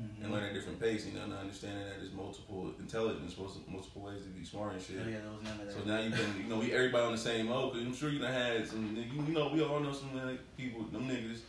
Mhm. 0.00 0.24
and 0.24 0.32
learn 0.32 0.44
at 0.44 0.54
different 0.54 0.80
pace, 0.80 1.06
you 1.06 1.12
know, 1.12 1.24
and 1.24 1.32
understanding 1.34 1.84
that 1.84 1.98
there's 1.98 2.12
multiple 2.12 2.72
intelligence, 2.78 3.36
multiple, 3.36 3.64
multiple 3.70 4.02
ways 4.02 4.22
to 4.22 4.28
be 4.28 4.44
smart 4.44 4.72
and 4.72 4.82
shit. 4.82 4.96
Oh, 5.04 5.08
yeah, 5.08 5.18
there 5.20 5.30
was 5.30 5.42
none 5.42 5.60
of 5.60 5.66
that. 5.66 5.72
So 5.72 5.80
now 5.84 6.00
you 6.00 6.10
can, 6.10 6.42
you 6.42 6.48
know, 6.48 6.58
we 6.58 6.72
everybody 6.72 7.04
on 7.04 7.12
the 7.12 7.18
same 7.18 7.46
mode. 7.48 7.72
Cause 7.74 7.82
I'm 7.82 7.94
sure 7.94 8.08
you 8.10 8.18
done 8.18 8.32
had 8.32 8.66
some, 8.66 8.96
you, 8.96 9.02
you 9.22 9.32
know, 9.34 9.48
we 9.52 9.62
all 9.62 9.80
know 9.80 9.92
some 9.92 10.14
like, 10.16 10.40
people, 10.56 10.84
them 10.84 11.08
niggas 11.08 11.40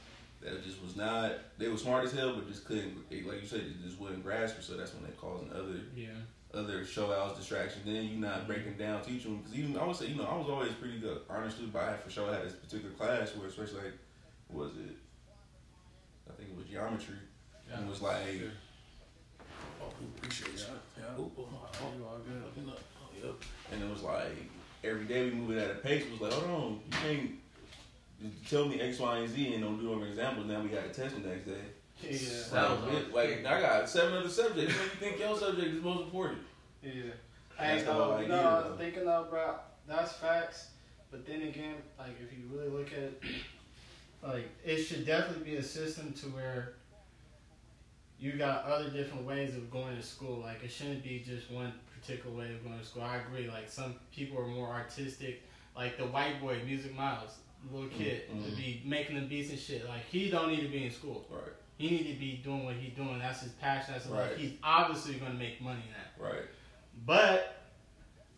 that 0.42 0.64
just 0.64 0.82
was 0.82 0.96
not, 0.96 1.34
they 1.58 1.68
were 1.70 1.78
smart 1.78 2.04
as 2.04 2.12
hell, 2.12 2.34
but 2.36 2.48
just 2.48 2.66
couldn't, 2.66 3.10
they, 3.10 3.22
like 3.22 3.42
you 3.42 3.48
said, 3.48 3.62
they 3.62 3.88
just 3.88 4.00
wouldn't 4.00 4.24
grasp 4.24 4.58
it. 4.60 4.64
So 4.64 4.76
that's 4.76 4.94
when 4.94 5.04
they 5.04 5.12
causing 5.12 5.52
other 5.54 5.80
Yeah. 5.96 6.10
other 6.54 6.84
show 6.84 7.14
outs, 7.14 7.40
distractions. 7.40 7.86
Then 7.86 8.04
you 8.04 8.18
not 8.18 8.48
breaking 8.48 8.76
down, 8.76 9.02
teaching 9.04 9.38
because 9.38 9.56
even 9.58 9.78
I 9.78 9.86
would 9.86 9.96
say, 9.96 10.08
you 10.08 10.16
know, 10.16 10.26
I 10.26 10.36
was 10.36 10.50
always 10.50 10.74
pretty 10.74 11.00
good, 11.00 11.22
honestly, 11.30 11.68
but 11.68 11.84
I 11.84 11.96
for 11.96 12.10
sure 12.10 12.30
I 12.30 12.34
had 12.34 12.46
this 12.46 12.54
particular 12.54 12.94
class 12.96 13.34
where, 13.38 13.48
especially 13.48 13.84
like, 13.84 13.94
was 14.50 14.72
it? 14.76 14.98
I 16.30 16.34
think 16.34 16.50
it 16.50 16.58
was 16.58 16.66
geometry. 16.66 17.16
And 17.74 17.86
it 17.86 17.90
was 17.90 18.02
like, 18.02 18.18
oh, 19.82 19.86
appreciate 20.18 20.52
you. 20.54 20.60
Yeah. 20.98 21.04
Oh, 21.18 21.32
oh, 21.38 21.48
oh, 21.48 21.88
You 21.98 22.06
all 22.06 22.18
good. 22.20 22.44
Looking. 22.44 22.72
Oh, 22.72 23.26
yep. 23.28 23.36
And 23.72 23.84
it 23.84 23.90
was 23.90 24.02
like 24.04 24.50
every 24.84 25.06
day 25.06 25.26
we 25.26 25.32
moving 25.36 25.58
at 25.60 25.72
a 25.72 25.76
pace. 25.76 26.04
It 26.06 26.12
was 26.12 26.22
like, 26.22 26.34
hold 26.34 26.62
on, 26.62 26.72
you 26.86 26.92
can't 26.92 27.32
tell 28.50 28.66
me 28.66 28.80
X, 28.82 29.00
Y, 29.00 29.18
and 29.18 29.30
Z 29.30 29.54
and 29.54 29.64
don't 29.64 29.80
do 29.80 29.92
over 29.94 30.06
examples. 30.06 30.48
Now 30.48 30.62
we 30.62 30.70
got 30.70 30.86
a 30.86 30.90
test 30.90 31.16
the 31.22 31.28
next 31.28 31.46
day. 31.46 31.62
Yeah. 32.04 32.10
That 32.52 32.70
was 32.72 32.82
Like, 33.14 33.30
it- 33.30 33.44
like 33.46 33.46
I 33.46 33.62
got 33.62 33.90
seven 33.90 34.14
other 34.18 34.30
subjects. 34.30 34.74
What 34.76 35.00
do 35.00 35.06
you 35.06 35.12
think 35.12 35.20
your 35.20 35.38
subject 35.38 35.68
is 35.76 35.84
most 35.84 36.04
important? 36.06 36.40
Yeah. 36.84 36.92
That's 37.58 37.82
Hey, 37.82 37.86
the 37.88 37.94
whole 37.94 38.08
no, 38.08 38.14
idea, 38.16 38.28
no, 38.30 38.38
though. 38.64 38.72
I'm 38.72 38.78
thinking 38.78 39.08
of, 39.08 39.30
bro, 39.30 39.54
that's 39.88 40.14
facts. 40.14 40.70
But 41.12 41.28
then 41.28 41.42
again, 41.44 41.76
like, 42.00 42.16
if 42.22 42.32
you 42.36 42.46
really 42.52 42.70
look 42.70 42.88
at 42.88 43.00
it, 43.00 43.22
like, 44.24 44.50
it 44.66 44.78
should 44.84 45.06
definitely 45.06 45.44
be 45.52 45.58
a 45.58 45.64
system 45.64 46.12
to 46.14 46.26
where 46.30 46.74
you 48.22 48.34
got 48.34 48.64
other 48.66 48.90
different 48.90 49.26
ways 49.26 49.56
of 49.56 49.70
going 49.72 49.96
to 49.98 50.02
school. 50.04 50.40
Like, 50.40 50.64
it 50.64 50.72
shouldn't 50.72 51.04
be 51.04 51.24
just 51.26 51.52
one 51.52 51.74
particular 52.00 52.34
way 52.38 52.54
of 52.54 52.64
going 52.64 52.80
to 52.80 52.86
school. 52.86 53.02
I 53.04 53.18
agree. 53.18 53.50
Like, 53.50 53.68
some 53.70 53.96
people 54.16 54.38
are 54.40 54.48
more 54.48 54.68
artistic. 54.70 55.42
Like, 55.76 55.98
the 55.98 56.06
white 56.06 56.40
boy, 56.40 56.60
Music 56.66 56.96
Miles, 56.96 57.32
little 57.72 57.90
kid, 57.90 58.24
Mm, 58.32 58.46
to 58.50 58.56
be 58.56 58.82
making 58.86 59.16
the 59.16 59.22
beats 59.24 59.50
and 59.50 59.60
shit. 59.60 59.88
Like, 59.90 60.06
he 60.10 60.30
don't 60.30 60.50
need 60.50 60.62
to 60.62 60.68
be 60.68 60.86
in 60.86 60.92
school. 60.92 61.26
Right, 61.32 61.42
He 61.78 61.90
need 61.90 62.14
to 62.14 62.20
be 62.20 62.40
doing 62.44 62.64
what 62.64 62.76
he's 62.76 62.94
doing. 62.94 63.18
That's 63.20 63.42
his 63.42 63.52
passion. 63.54 63.94
That's. 63.94 64.06
Right. 64.08 64.38
He's 64.38 64.54
obviously 64.64 65.16
going 65.16 65.32
to 65.32 65.38
make 65.38 65.60
money 65.62 65.82
in 65.88 65.94
that. 65.94 66.24
right. 66.24 66.44
But 67.06 67.56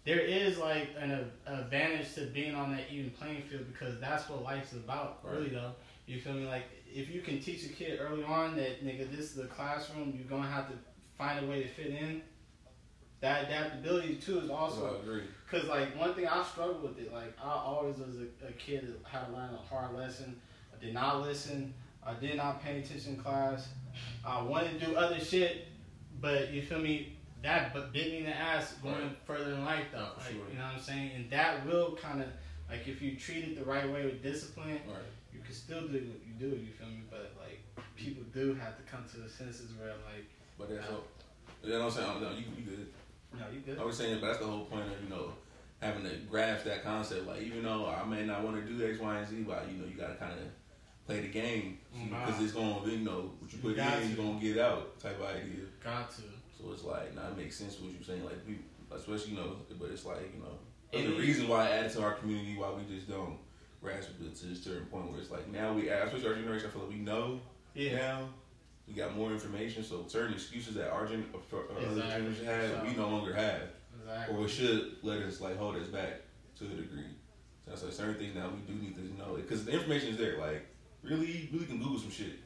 there 0.06 0.20
is 0.20 0.58
like 0.58 0.90
an 0.98 1.30
a- 1.48 1.54
advantage 1.54 2.14
to 2.16 2.26
being 2.28 2.56
on 2.56 2.72
that 2.72 2.84
even 2.92 3.10
playing 3.12 3.42
field 3.44 3.66
because 3.72 4.00
that's 4.00 4.30
what 4.30 4.44
life's 4.44 4.74
about, 4.74 5.20
Right. 5.24 5.34
really 5.36 5.50
though. 5.50 5.72
You 6.06 6.20
feel 6.20 6.34
me? 6.34 6.46
Like 6.46 6.64
if 6.94 7.10
you 7.10 7.22
can 7.22 7.40
teach 7.40 7.66
a 7.66 7.70
kid 7.70 8.00
early 8.02 8.24
on 8.24 8.56
that 8.58 8.86
nigga, 8.86 9.10
this 9.10 9.20
is 9.26 9.34
the 9.34 9.46
classroom, 9.46 10.14
you're 10.18 10.28
gonna 10.28 10.50
have 10.50 10.68
to 10.70 10.76
find 11.18 11.44
a 11.44 11.48
way 11.50 11.64
to 11.64 11.70
fit 11.70 11.88
in. 11.88 12.22
That 13.22 13.46
adaptability 13.46 14.16
too 14.16 14.40
is 14.40 14.48
So 14.48 14.54
also 14.56 14.98
I 14.98 15.02
agree. 15.04 15.24
Cause 15.50 15.66
like 15.66 15.98
one 15.98 16.14
thing 16.14 16.28
I 16.28 16.44
struggle 16.44 16.80
with 16.82 17.00
it, 17.00 17.14
like 17.14 17.34
I 17.42 17.50
always 17.50 17.98
was 17.98 18.18
a, 18.18 18.48
a 18.48 18.52
kid 18.54 18.88
that 18.88 19.08
had 19.10 19.28
to 19.28 19.34
learn 19.34 19.54
a 19.54 19.58
hard 19.74 19.96
lesson. 19.96 20.40
I 20.76 20.84
did 20.84 20.94
not 20.94 21.22
listen. 21.22 21.74
I 22.06 22.14
did 22.16 22.36
not 22.36 22.62
pay 22.62 22.80
attention 22.80 23.14
in 23.16 23.20
class. 23.22 23.70
I 24.26 24.42
wanted 24.42 24.80
to 24.80 24.86
do 24.88 24.96
other 24.96 25.20
shit, 25.20 25.68
but 26.20 26.52
you 26.52 26.62
feel 26.62 26.80
me? 26.80 27.18
That 27.44 27.74
but 27.74 27.92
bit 27.94 28.08
me 28.12 28.20
in 28.20 28.26
the 28.26 28.36
ass 28.36 28.74
going 28.82 28.96
Right. 28.96 29.18
further 29.26 29.54
in 29.54 29.64
life 29.66 29.86
though. 29.94 30.10
Like, 30.18 30.28
sure. 30.28 30.50
You 30.52 30.58
know 30.58 30.64
what 30.66 30.76
I'm 30.76 30.80
saying? 30.82 31.12
And 31.16 31.30
that 31.30 31.66
will 31.66 31.96
kind 31.96 32.22
of 32.22 32.28
like 32.70 32.88
if 32.88 33.02
you 33.02 33.16
treat 33.16 33.44
it 33.46 33.58
the 33.58 33.64
right 33.66 33.90
way 33.90 34.06
with 34.06 34.22
discipline, 34.24 34.80
Right. 34.88 34.98
you 35.34 35.40
can 35.42 35.54
still 35.54 35.88
do 35.88 36.00
you 36.40 36.50
do. 36.50 36.56
You 36.56 36.72
feel 36.72 36.88
me? 36.88 37.02
But 37.10 37.34
like 37.40 37.62
people 37.96 38.24
do 38.34 38.54
have 38.56 38.78
to 38.78 38.84
come 38.84 39.06
to 39.14 39.18
the 39.22 39.30
senses 39.30 39.72
where 39.80 39.90
like, 39.90 40.26
But 40.58 40.70
that's 40.70 40.90
all. 40.90 41.04
You 41.64 41.70
know 41.72 41.86
what 41.86 41.86
I'm 41.86 41.92
saying? 41.92 42.22
No, 42.22 42.30
you, 42.32 42.44
you 42.58 42.64
good. 42.66 42.88
no, 43.40 43.46
you 43.54 43.60
good. 43.62 43.80
I 43.80 43.84
was 43.84 43.98
saying, 43.98 44.20
but 44.20 44.28
that's 44.28 44.40
the 44.40 44.46
whole 44.46 44.66
point 44.66 44.84
of 44.88 45.02
you 45.04 45.10
know 45.10 45.32
having 45.82 46.04
to 46.04 46.16
grasp 46.30 46.66
that 46.66 46.84
concept. 46.84 47.28
Like 47.28 47.42
even 47.42 47.64
though 47.64 47.88
I 47.88 48.04
may 48.08 48.26
not 48.26 48.44
want 48.44 48.56
to 48.58 48.62
do 48.72 48.86
X, 48.90 49.00
Y, 49.00 49.18
and 49.18 49.28
Z, 49.28 49.44
but 49.48 49.68
you 49.72 49.78
know 49.78 49.86
you 49.88 49.96
gotta 49.98 50.16
kind 50.16 50.34
of 50.34 50.48
play 51.06 51.20
the 51.22 51.28
game 51.28 51.80
Wow. 52.12 52.26
because 52.26 52.42
it's 52.44 52.54
going 52.54 52.82
to 52.84 52.90
you 52.90 53.00
know 53.00 53.32
what 53.40 53.52
you 53.52 53.60
You 53.62 53.70
put 53.70 53.76
got 53.78 54.02
in, 54.02 54.02
to. 54.02 54.08
you're 54.16 54.26
gonna 54.26 54.40
get 54.40 54.58
out 54.58 55.00
type 55.00 55.20
of 55.20 55.26
idea. 55.26 55.66
Got 55.84 56.10
to. 56.16 56.22
So 56.58 56.72
it's 56.72 56.84
like, 56.86 57.14
now 57.14 57.28
it 57.28 57.38
makes 57.38 57.58
sense 57.58 57.78
what 57.82 57.92
you're 57.92 58.04
saying. 58.04 58.24
Like, 58.24 58.40
we, 58.48 58.60
especially, 58.96 59.32
you 59.32 59.38
know, 59.38 59.58
but 59.78 59.90
it's 59.92 60.06
like, 60.06 60.32
you 60.34 60.40
know, 60.42 60.56
It 60.94 61.10
the 61.14 61.20
reason 61.20 61.50
why 61.50 61.68
I 61.68 61.72
added 61.72 61.92
to 61.94 62.02
our 62.04 62.14
community, 62.14 62.56
why 62.58 62.72
we 62.72 62.84
just 62.96 63.10
don't 63.10 63.38
grasp 63.84 64.10
it 64.22 64.36
to 64.36 64.48
a 64.52 64.56
certain 64.56 64.86
point 64.86 65.12
where 65.12 65.20
it's 65.20 65.30
like, 65.30 65.48
now 65.52 65.74
we, 65.74 65.90
ask, 65.90 66.08
especially 66.08 66.30
our 66.30 66.36
generation, 66.36 66.68
I 66.68 66.72
feel 66.72 66.82
like 66.84 66.90
we 66.92 66.98
know 66.98 67.40
Yeah. 67.76 67.96
now. 67.98 68.30
We 68.88 68.94
got 68.94 69.16
more 69.16 69.32
information, 69.32 69.84
so 69.84 70.06
certain 70.08 70.34
excuses 70.34 70.76
that 70.76 70.90
our 70.92 71.06
gen- 71.06 71.26
or 71.34 71.40
or 71.58 71.64
other 71.72 71.88
Exactly. 72.02 72.12
generation 72.12 72.46
had, 72.46 72.70
So- 72.72 72.84
we 72.86 72.94
no 72.96 73.10
longer 73.10 73.34
have, 73.34 73.62
Exactly. 74.02 74.36
or 74.36 74.40
we 74.42 74.48
should 74.50 74.98
let 75.04 75.22
us 75.22 75.40
like 75.42 75.58
hold 75.58 75.76
us 75.78 75.88
back 75.88 76.22
to 76.60 76.66
a 76.66 76.70
degree. 76.70 77.12
So 77.66 77.72
that's 77.72 77.84
like 77.84 77.94
certain 77.94 78.16
things 78.16 78.36
now 78.36 78.50
we 78.50 78.60
do 78.74 78.82
need 78.82 78.96
to 78.96 79.02
know 79.18 79.36
because 79.36 79.64
the 79.66 79.72
information 79.72 80.10
is 80.10 80.18
there. 80.18 80.38
Like, 80.38 80.66
really, 81.02 81.28
you 81.32 81.48
really 81.54 81.66
can 81.66 81.78
Google 81.80 82.00
some 82.00 82.12
shit. 82.12 82.40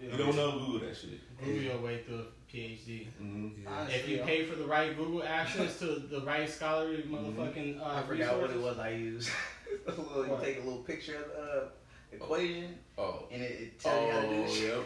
Yeah. 0.00 0.12
You 0.12 0.16
don't 0.18 0.36
know, 0.36 0.52
Google 0.58 0.80
that 0.88 0.96
shit. 0.96 1.20
Google 1.38 1.62
your 1.62 1.78
way 1.78 2.02
through 2.02 2.20
a 2.20 2.52
PhD. 2.52 3.06
hmm 3.18 3.48
Honestly, 3.66 3.94
If 3.98 4.08
you 4.08 4.18
pay 4.18 4.44
for 4.46 4.56
the 4.56 4.64
right 4.66 4.96
Google 4.96 5.22
access 5.24 5.78
to 5.80 5.86
the 6.10 6.22
right 6.22 6.48
scholarly 6.48 7.02
motherfucking 7.02 7.80
uh, 7.80 7.84
I 7.96 8.02
forgot 8.02 8.40
what 8.40 8.50
it 8.50 8.60
was 8.60 8.78
I 8.78 8.90
used. 8.90 9.28
A 9.86 9.90
little- 9.90 10.24
you 10.26 10.30
What? 10.32 10.42
take 10.42 10.56
a 10.58 10.60
little 10.64 10.82
picture 10.82 11.16
of 11.16 11.30
the 11.30 11.62
uh, 11.62 11.64
equation 12.12 12.76
Oh. 12.98 13.24
and 13.30 13.42
it, 13.42 13.60
it 13.60 13.80
tells 13.80 14.06
you 14.06 14.12
how 14.12 14.20
to 14.20 14.28
do 14.28 14.34
Oh, 14.34 14.46
the 14.46 14.52
shit. 14.52 14.68
yep. 14.68 14.84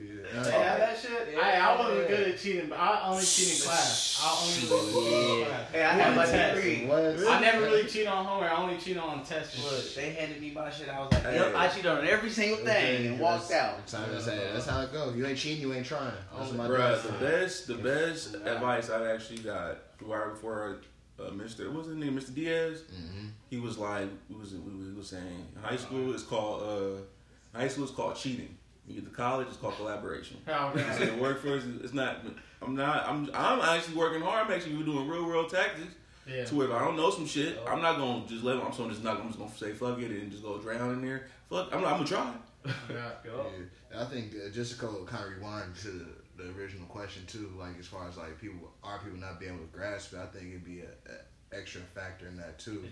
Yeah. 0.00 0.42
They 0.44 0.50
have 0.52 0.78
that 0.78 0.96
shit. 0.96 1.28
Yeah, 1.34 1.40
I, 1.40 1.74
I 1.74 1.76
wasn't 1.76 2.02
yeah. 2.08 2.16
good 2.16 2.28
at 2.28 2.38
cheating, 2.38 2.68
but 2.68 2.78
I 2.78 3.08
only 3.08 3.24
cheat 3.24 3.48
in 3.58 3.66
class. 3.66 4.20
I 4.22 4.38
only 4.40 4.54
cheat 4.54 4.70
in 4.70 5.48
class. 5.50 5.70
Hey, 5.72 5.82
I 5.84 5.88
had 5.92 6.16
my 6.16 6.24
Test. 6.24 6.54
degree. 6.54 6.88
I 6.88 7.40
never 7.40 7.62
really 7.62 7.84
cheat 7.88 8.06
on 8.06 8.24
homework. 8.24 8.48
I 8.52 8.62
only 8.62 8.76
cheat 8.76 8.96
on 8.96 9.24
tests 9.24 9.60
Look, 9.64 9.94
they 9.96 10.10
handed 10.12 10.40
me 10.40 10.52
my 10.52 10.70
shit. 10.70 10.88
I 10.88 11.00
was 11.00 11.10
like, 11.12 11.22
Hey. 11.24 11.34
yep, 11.34 11.52
I 11.56 11.66
cheated 11.66 11.86
on 11.86 12.06
every 12.06 12.30
single 12.30 12.58
thing 12.58 13.06
and 13.08 13.18
walked 13.18 13.48
That's- 13.48 13.72
out. 13.72 13.78
That's 13.78 13.92
how, 13.94 14.12
that's, 14.12 14.26
how, 14.26 14.52
that's 14.54 14.66
how 14.66 14.80
it 14.82 14.92
goes. 14.92 15.16
You 15.16 15.26
ain't 15.26 15.36
cheating, 15.36 15.62
you 15.62 15.74
ain't 15.74 15.84
trying. 15.86 16.12
That's 16.36 16.50
what 16.50 16.56
my 16.58 16.68
Bruh, 16.68 17.02
dad 17.02 17.12
the 17.12 17.18
best, 17.26 17.66
the 17.66 17.74
best 17.74 18.34
advice 18.36 18.90
I've 18.90 19.02
actually 19.04 19.38
got 19.40 19.78
right 20.02 20.30
before 20.32 20.76
uh, 21.18 21.30
Mr. 21.30 21.70
What's 21.72 21.88
his 21.88 21.96
name? 21.96 22.18
Mr. 22.18 22.34
Diaz. 22.34 22.82
Mhm. 22.92 23.30
He 23.50 23.58
was 23.58 23.78
like, 23.78 24.08
we 24.28 24.36
was 24.36 24.52
we 24.54 24.92
was 24.94 25.08
saying, 25.08 25.46
high 25.60 25.76
school 25.76 26.14
is 26.14 26.22
called 26.22 26.62
uh, 26.62 27.56
high 27.58 27.68
school 27.68 27.84
is 27.84 27.90
called 27.90 28.16
cheating. 28.16 28.56
You 28.86 28.94
get 28.94 29.04
to 29.04 29.10
college, 29.14 29.48
it's 29.48 29.56
called 29.58 29.76
collaboration. 29.76 30.38
How 30.46 30.72
So 30.74 31.04
the 31.06 31.16
workforce, 31.20 31.64
is- 31.64 31.82
it's 31.84 31.92
not. 31.94 32.18
I'm 32.62 32.74
not. 32.74 33.06
I'm. 33.08 33.28
I'm 33.34 33.60
actually 33.60 33.96
working 33.96 34.22
hard. 34.22 34.46
I'm 34.46 34.52
actually 34.52 34.82
doing 34.82 35.06
real 35.08 35.26
world 35.26 35.50
tactics. 35.50 35.94
Yeah. 36.26 36.44
To 36.44 36.54
where 36.56 36.66
if 36.68 36.72
I 36.74 36.80
don't 36.84 36.96
know 36.96 37.10
some 37.10 37.26
shit, 37.26 37.58
I'm 37.66 37.80
not 37.82 37.96
gonna 37.98 38.26
just 38.26 38.44
let. 38.44 38.56
I'm 38.62 38.72
so 38.72 38.88
just 38.88 39.02
not. 39.04 39.20
I'm 39.20 39.28
just 39.28 39.38
gonna 39.38 39.50
say 39.56 39.72
fuck 39.72 39.98
it 39.98 40.10
and 40.10 40.30
just 40.30 40.42
go 40.42 40.58
drown 40.58 40.90
in 40.92 41.02
there. 41.02 41.26
Fuck. 41.50 41.68
I'm. 41.72 41.84
I'm 41.84 42.04
gonna 42.04 42.04
try. 42.06 42.32
Yeah. 42.90 43.10
Yeah. 43.24 44.00
I 44.00 44.04
think 44.04 44.34
uh, 44.34 44.50
just 44.50 44.74
to 44.74 44.78
go 44.80 45.04
kind 45.04 45.24
of 45.24 45.30
rewind 45.38 45.74
to 45.82 46.06
the, 46.38 46.50
original 46.58 46.86
question 46.86 47.24
too, 47.26 47.50
like 47.58 47.78
as 47.78 47.86
far 47.86 48.08
as 48.08 48.16
like 48.16 48.40
people, 48.40 48.70
are 48.82 48.98
people 48.98 49.18
not 49.18 49.38
being 49.40 49.52
able 49.54 49.64
to 49.64 49.72
grasp 49.76 50.12
it? 50.14 50.18
I 50.18 50.26
think 50.26 50.48
it'd 50.50 50.64
be 50.64 50.80
a, 50.80 51.12
a 51.12 51.56
extra 51.56 51.80
factor 51.80 52.28
in 52.28 52.36
that 52.36 52.58
too, 52.58 52.84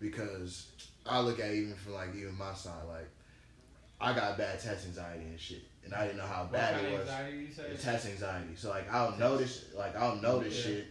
because 0.00 0.68
I 1.04 1.20
look 1.20 1.40
at 1.40 1.52
even 1.52 1.74
for 1.74 1.90
like 1.90 2.14
even 2.14 2.36
my 2.36 2.54
side, 2.54 2.84
like 2.88 3.08
I 4.00 4.12
got 4.14 4.36
bad 4.38 4.60
test 4.60 4.86
anxiety 4.86 5.24
and 5.24 5.40
shit, 5.40 5.62
and 5.84 5.94
I 5.94 6.06
didn't 6.06 6.18
know 6.18 6.26
how 6.26 6.44
bad 6.52 6.84
it 6.84 6.92
was. 6.92 7.00
anxiety 7.02 7.38
you 7.38 7.50
say? 7.52 7.76
Test 7.82 8.06
anxiety. 8.06 8.54
So 8.56 8.68
like 8.70 8.92
I'll 8.92 9.16
notice, 9.16 9.66
like 9.76 9.96
I'll 9.96 10.16
notice 10.16 10.54
Yeah. 10.56 10.62
shit. 10.74 10.86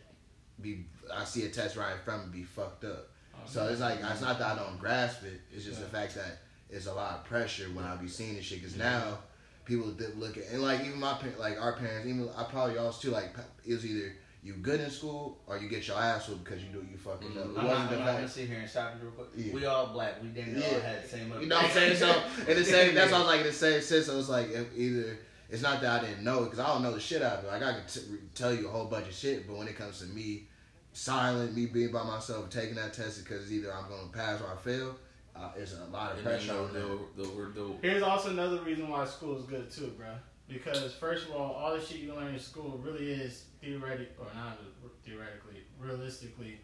Be 0.62 0.86
I 1.14 1.26
see 1.26 1.46
a 1.46 1.50
test 1.50 1.76
right 1.76 1.94
in 1.94 2.00
front 2.00 2.24
of 2.24 2.34
me, 2.34 2.40
be 2.40 2.46
fucked 2.46 2.86
up. 2.86 3.10
Oh, 3.36 3.40
So 3.46 3.68
it's 3.68 3.82
like 3.82 4.00
it's 4.02 4.22
not 4.22 4.40
that 4.40 4.58
I 4.58 4.64
don't 4.64 4.80
grasp 4.80 5.24
it. 5.24 5.42
It's 5.54 5.66
just 5.66 5.80
Yeah. 5.80 5.86
the 5.86 5.92
fact 5.92 6.16
that 6.16 6.40
it's 6.70 6.88
a 6.88 6.94
lot 6.94 7.16
of 7.20 7.26
pressure 7.26 7.66
when 7.74 7.86
I 7.86 7.96
be 7.96 8.08
seeing 8.08 8.36
this 8.36 8.46
shit. 8.46 8.62
Because 8.62 8.76
now 8.78 9.20
people 9.66 9.92
that 9.92 10.18
look 10.18 10.38
at 10.38 10.46
and 10.52 10.62
like 10.62 10.82
even 10.82 11.00
my 11.00 11.18
like 11.38 11.60
our 11.60 11.74
parents, 11.74 12.08
even 12.08 12.30
I 12.38 12.44
probably 12.44 12.76
y'all's 12.76 13.00
too. 13.00 13.12
Like 13.12 13.36
it 13.66 13.74
was 13.74 13.86
either 13.86 14.14
you 14.44 14.54
good 14.54 14.80
in 14.80 14.90
school 14.92 15.40
or 15.48 15.58
you 15.58 15.68
get 15.68 15.88
your 15.88 15.98
ass 15.98 16.30
whooped 16.30 16.44
because 16.44 16.64
you 16.64 16.70
do 16.70 16.86
you 16.90 16.98
fucking 16.98 17.30
mm-hmm. 17.30 17.40
up. 17.40 17.46
It 17.46 17.50
I'm 17.50 17.56
not, 17.56 17.66
wasn't 17.66 17.80
I'm 17.80 17.92
the 17.92 18.06
not 18.06 18.14
gonna 18.14 18.28
sit 18.28 18.48
here 18.48 18.60
and 18.60 18.70
stop 18.70 18.94
you 18.96 19.08
real 19.08 19.12
quick. 19.12 19.28
Yeah. 19.36 19.54
We 19.54 19.66
all 19.66 19.88
black. 19.88 20.22
We 20.22 20.30
damn 20.30 20.54
near 20.54 20.64
all 20.64 20.80
had 20.80 21.04
the 21.04 21.08
same. 21.08 21.34
You 21.42 21.48
know 21.48 21.56
what 21.56 21.66
I'm 21.66 21.72
saying? 21.72 21.98
So 21.98 22.24
in 22.48 22.58
the 22.58 22.64
same, 22.64 22.96
that's 22.96 23.12
why 23.12 23.18
I 23.18 23.22
was 23.22 23.28
like 23.32 23.40
in 23.42 23.48
the 23.48 23.54
same 23.54 23.82
sense. 23.82 24.10
I 24.10 24.16
was 24.16 24.30
like 24.30 24.50
if 24.52 24.68
either 24.78 25.18
it's 25.50 25.62
not 25.62 25.82
that 25.82 26.02
I 26.02 26.06
didn't 26.06 26.24
know 26.24 26.44
because 26.44 26.60
I 26.60 26.68
don't 26.68 26.84
know 26.84 26.94
the 26.94 27.00
shit 27.00 27.22
out 27.22 27.40
of 27.40 27.46
it. 27.46 27.48
Like 27.48 27.64
I 27.64 27.74
can 27.74 27.84
t- 27.88 28.02
tell 28.34 28.54
you 28.54 28.68
a 28.68 28.72
whole 28.72 28.86
bunch 28.86 29.08
of 29.08 29.14
shit, 29.14 29.48
but 29.48 29.58
when 29.58 29.68
it 29.68 29.76
comes 29.76 30.00
to 30.00 30.06
me, 30.06 30.48
silent, 30.94 31.56
me 31.56 31.66
being 31.66 31.92
by 31.92 32.04
myself, 32.04 32.50
taking 32.50 32.76
that 32.76 32.94
test 32.94 33.24
because 33.24 33.52
either 33.52 33.74
I'm 33.74 33.90
to 33.90 34.18
pass 34.18 34.42
or 34.42 34.52
I 34.52 34.56
fail. 34.56 34.96
Uh, 35.36 35.50
there's 35.56 35.74
a 35.74 35.84
lot 35.92 36.12
of 36.12 36.18
And 36.20 36.26
pressure 36.26 36.54
on 36.54 36.68
that. 36.68 36.74
they'll, 36.74 37.00
they'll, 37.18 37.26
they'll, 37.36 37.52
they'll, 37.52 37.78
Here's 37.82 38.04
also 38.04 38.30
another 38.30 38.62
reason 38.62 38.88
why 38.90 39.06
school 39.06 39.38
is 39.38 39.44
good 39.44 39.70
too, 39.70 39.94
bro. 39.98 40.08
Because 40.48 40.94
first 40.94 41.28
of 41.28 41.36
all, 41.36 41.54
all 41.54 41.74
the 41.76 41.82
shit 41.82 41.98
you 41.98 42.14
learn 42.14 42.34
in 42.34 42.40
school 42.40 42.80
really 42.84 43.12
is 43.12 43.46
theoretic 43.62 44.16
or 44.20 44.28
not 44.36 44.58
theoretically, 45.04 45.64
realistically 45.80 46.60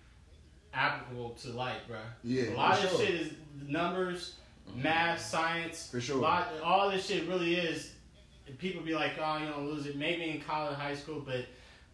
applicable 0.73 1.31
to 1.31 1.49
life, 1.49 1.81
bro. 1.87 1.97
Yeah, 2.23 2.51
a 2.51 2.55
lot 2.55 2.81
of 2.83 2.89
sure. 2.91 2.99
shit 3.01 3.09
is 3.15 3.31
numbers, 3.67 4.35
math, 4.75 5.19
science. 5.19 5.89
For 5.91 5.99
sure. 5.99 6.17
Lot, 6.17 6.47
all 6.63 6.89
this 6.91 7.07
shit 7.07 7.27
really 7.27 7.55
is. 7.55 7.91
People 8.57 8.81
be 8.83 8.93
like, 8.93 9.13
oh, 9.21 9.37
you 9.37 9.47
don't 9.47 9.65
lose 9.67 9.85
it. 9.85 9.95
Maybe 9.97 10.29
in 10.29 10.41
college, 10.41 10.75
high 10.77 10.95
school, 10.95 11.21
but 11.25 11.45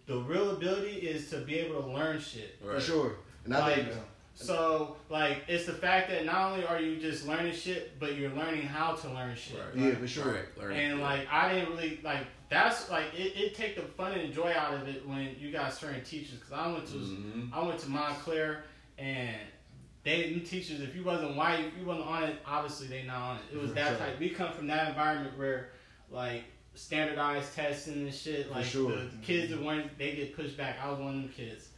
the 0.07 0.17
real 0.19 0.51
ability 0.51 0.97
is 0.97 1.29
to 1.29 1.37
be 1.39 1.55
able 1.59 1.81
to 1.81 1.87
learn 1.89 2.19
shit. 2.19 2.57
For 2.63 2.79
sure. 2.79 3.15
And 3.45 3.53
I 3.55 3.59
Like, 3.59 3.75
think 3.75 3.87
So, 4.39 4.95
like, 5.09 5.43
it's 5.47 5.65
the 5.65 5.73
fact 5.73 6.09
that 6.09 6.23
not 6.23 6.51
only 6.51 6.63
are 6.65 6.79
you 6.79 6.97
just 6.97 7.27
learning 7.27 7.53
shit, 7.53 7.99
but 7.99 8.15
you're 8.15 8.29
learning 8.29 8.61
how 8.61 8.93
to 8.93 9.09
learn 9.09 9.35
shit. 9.35 9.57
Right. 9.57 9.85
yeah, 9.87 9.95
for 9.95 10.07
sure. 10.07 10.31
Right, 10.31 10.57
learn. 10.59 10.71
And 10.73 11.01
like, 11.01 11.27
I 11.31 11.51
didn't 11.51 11.71
really 11.71 11.99
like. 12.03 12.19
That's 12.49 12.89
like 12.91 13.05
it. 13.15 13.33
It 13.35 13.55
take 13.55 13.75
the 13.75 13.81
fun 13.81 14.11
and 14.13 14.31
joy 14.31 14.53
out 14.55 14.75
of 14.75 14.87
it 14.87 15.07
when 15.07 15.35
you 15.39 15.51
got 15.51 15.73
certain 15.73 16.03
teachers. 16.03 16.39
Cause 16.39 16.53
I 16.53 16.71
went 16.71 16.85
to 16.87 16.93
Mhm. 16.93 17.49
I 17.51 17.65
went 17.65 17.79
to 17.79 17.89
Montclair 17.89 18.63
and 18.99 19.35
they 20.03 20.29
them 20.31 20.41
teachers. 20.41 20.79
If 20.81 20.95
you 20.95 21.03
wasn't 21.03 21.35
white, 21.35 21.59
if 21.65 21.77
you 21.77 21.85
wasn't 21.85 22.05
on 22.05 22.23
it, 22.23 22.37
obviously 22.45 22.87
they 22.87 23.03
not 23.03 23.17
on 23.21 23.35
it. 23.37 23.41
It 23.55 23.57
was 23.59 23.69
For 23.71 23.75
that 23.75 23.89
sure. 23.89 23.97
type. 23.97 24.19
We 24.19 24.29
come 24.29 24.53
from 24.53 24.67
that 24.67 24.89
environment 24.89 25.37
where 25.37 25.71
like 26.11 26.43
standardized 26.75 27.53
testing 27.55 27.93
and 28.03 28.13
shit. 28.13 28.49
Like 28.51 28.65
sure. 28.65 28.91
the 28.91 29.09
kids 29.23 29.51
that 29.51 29.61
weren't 29.61 29.97
they 29.97 30.15
get 30.15 30.35
pushed 30.35 30.55
back. 30.55 30.77
I 30.81 30.89
was 30.89 30.99
one 30.99 31.07
of 31.15 31.21
them 31.23 31.29
kids. 31.35 31.69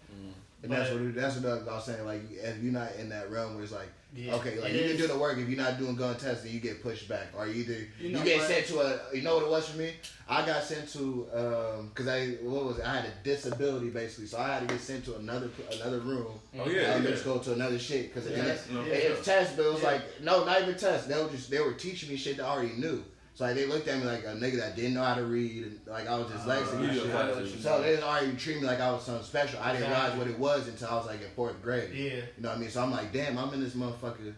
And 0.62 0.72
that's 0.72 0.92
what 0.92 1.16
that's 1.16 1.38
what 1.38 1.68
I 1.70 1.76
was 1.76 1.86
saying. 1.86 2.06
Like, 2.06 2.22
if 2.32 2.62
you're 2.62 2.74
not 2.74 2.94
in 2.96 3.10
that 3.10 3.32
realm 3.32 3.56
where 3.56 3.64
it's 3.64 3.72
like, 3.72 3.88
Yeah, 4.14 4.34
okay, 4.36 4.60
like 4.60 4.72
it 4.74 4.82
you 4.82 4.88
can 4.90 4.98
do 4.98 5.08
the 5.08 5.18
work. 5.18 5.38
If 5.38 5.48
you're 5.48 5.58
not 5.58 5.78
doing 5.78 5.96
gun 5.96 6.18
testing, 6.18 6.52
you 6.52 6.60
get 6.60 6.84
pushed 6.84 7.08
back, 7.08 7.28
or 7.38 7.48
either 7.48 7.74
You 8.00 8.10
you, 8.10 8.24
get 8.26 8.40
what? 8.40 8.48
sent 8.48 8.66
to 8.68 8.80
a. 8.82 9.00
You 9.16 9.22
know 9.22 9.36
what 9.36 9.44
it 9.46 9.50
was 9.50 9.70
for 9.70 9.78
me? 9.78 9.94
I 10.28 10.46
got 10.46 10.62
sent 10.64 10.90
to 10.94 11.28
um, 11.34 11.88
because 11.90 12.08
I 12.10 12.28
what 12.44 12.66
was 12.66 12.80
it? 12.80 12.86
I 12.86 12.96
had 12.98 13.06
a 13.06 13.14
disability 13.24 13.90
basically, 13.90 14.26
so 14.28 14.38
I 14.38 14.56
had 14.56 14.68
to 14.68 14.74
get 14.74 14.82
sent 14.82 15.06
to 15.06 15.16
another 15.16 15.50
another 15.72 16.00
room. 16.00 16.28
Oh 16.60 16.68
yeah, 16.70 16.82
elementary 16.82 17.18
yeah. 17.20 17.24
go 17.24 17.38
to 17.40 17.54
another 17.54 17.80
shit 17.80 18.14
because 18.14 18.30
Yeah. 18.30 18.44
it, 18.44 18.62
No, 18.72 18.84
Yeah. 18.84 18.94
it 18.96 19.18
was 19.18 19.26
test, 19.26 19.56
but 19.56 19.66
it 19.66 19.72
was 19.74 19.82
Yeah. 19.82 19.92
like 19.92 20.02
no, 20.22 20.44
not 20.44 20.62
even 20.62 20.76
test. 20.78 21.08
They 21.08 21.16
were 21.24 21.30
just 21.30 21.50
they 21.50 21.60
were 21.62 21.74
teaching 21.74 22.10
me 22.10 22.18
shit 22.18 22.36
that 22.38 22.44
I 22.46 22.50
already 22.50 22.74
knew. 22.76 23.02
So 23.40 23.46
like 23.46 23.56
they 23.56 23.68
looked 23.68 23.88
at 23.88 23.98
me 24.00 24.04
like 24.04 24.26
a 24.26 24.36
nigga 24.36 24.58
that 24.58 24.76
didn't 24.76 24.96
know 24.96 25.02
how 25.02 25.16
to 25.16 25.24
read, 25.24 25.64
and 25.64 25.80
like 25.88 26.10
I 26.10 26.18
was 26.18 26.28
dyslexic. 26.28 26.74
Oh, 26.74 26.78
and 26.80 26.88
yeah, 26.88 26.94
shit. 26.94 27.56
yeah. 27.56 27.62
So 27.62 27.82
they 27.82 28.02
already 28.02 28.36
treat 28.36 28.58
me 28.58 28.68
like 28.68 28.82
I 28.82 28.92
was 28.92 29.04
something 29.04 29.24
special. 29.24 29.62
I 29.62 29.72
didn't 29.72 29.88
realize 29.90 30.18
what 30.18 30.28
it 30.28 30.38
was 30.38 30.68
until 30.68 30.90
I 30.90 30.96
was 30.96 31.06
like 31.06 31.22
in 31.22 31.30
fourth 31.38 31.62
grade. 31.64 31.92
Yeah. 31.94 32.16
You 32.16 32.22
know 32.40 32.50
what 32.50 32.58
I 32.58 32.60
mean? 32.60 32.70
So 32.70 32.84
I'm 32.84 32.92
like, 32.92 33.14
damn, 33.14 33.38
I'm 33.38 33.54
in 33.54 33.62
this 33.64 33.76
motherfucker. 33.76 34.34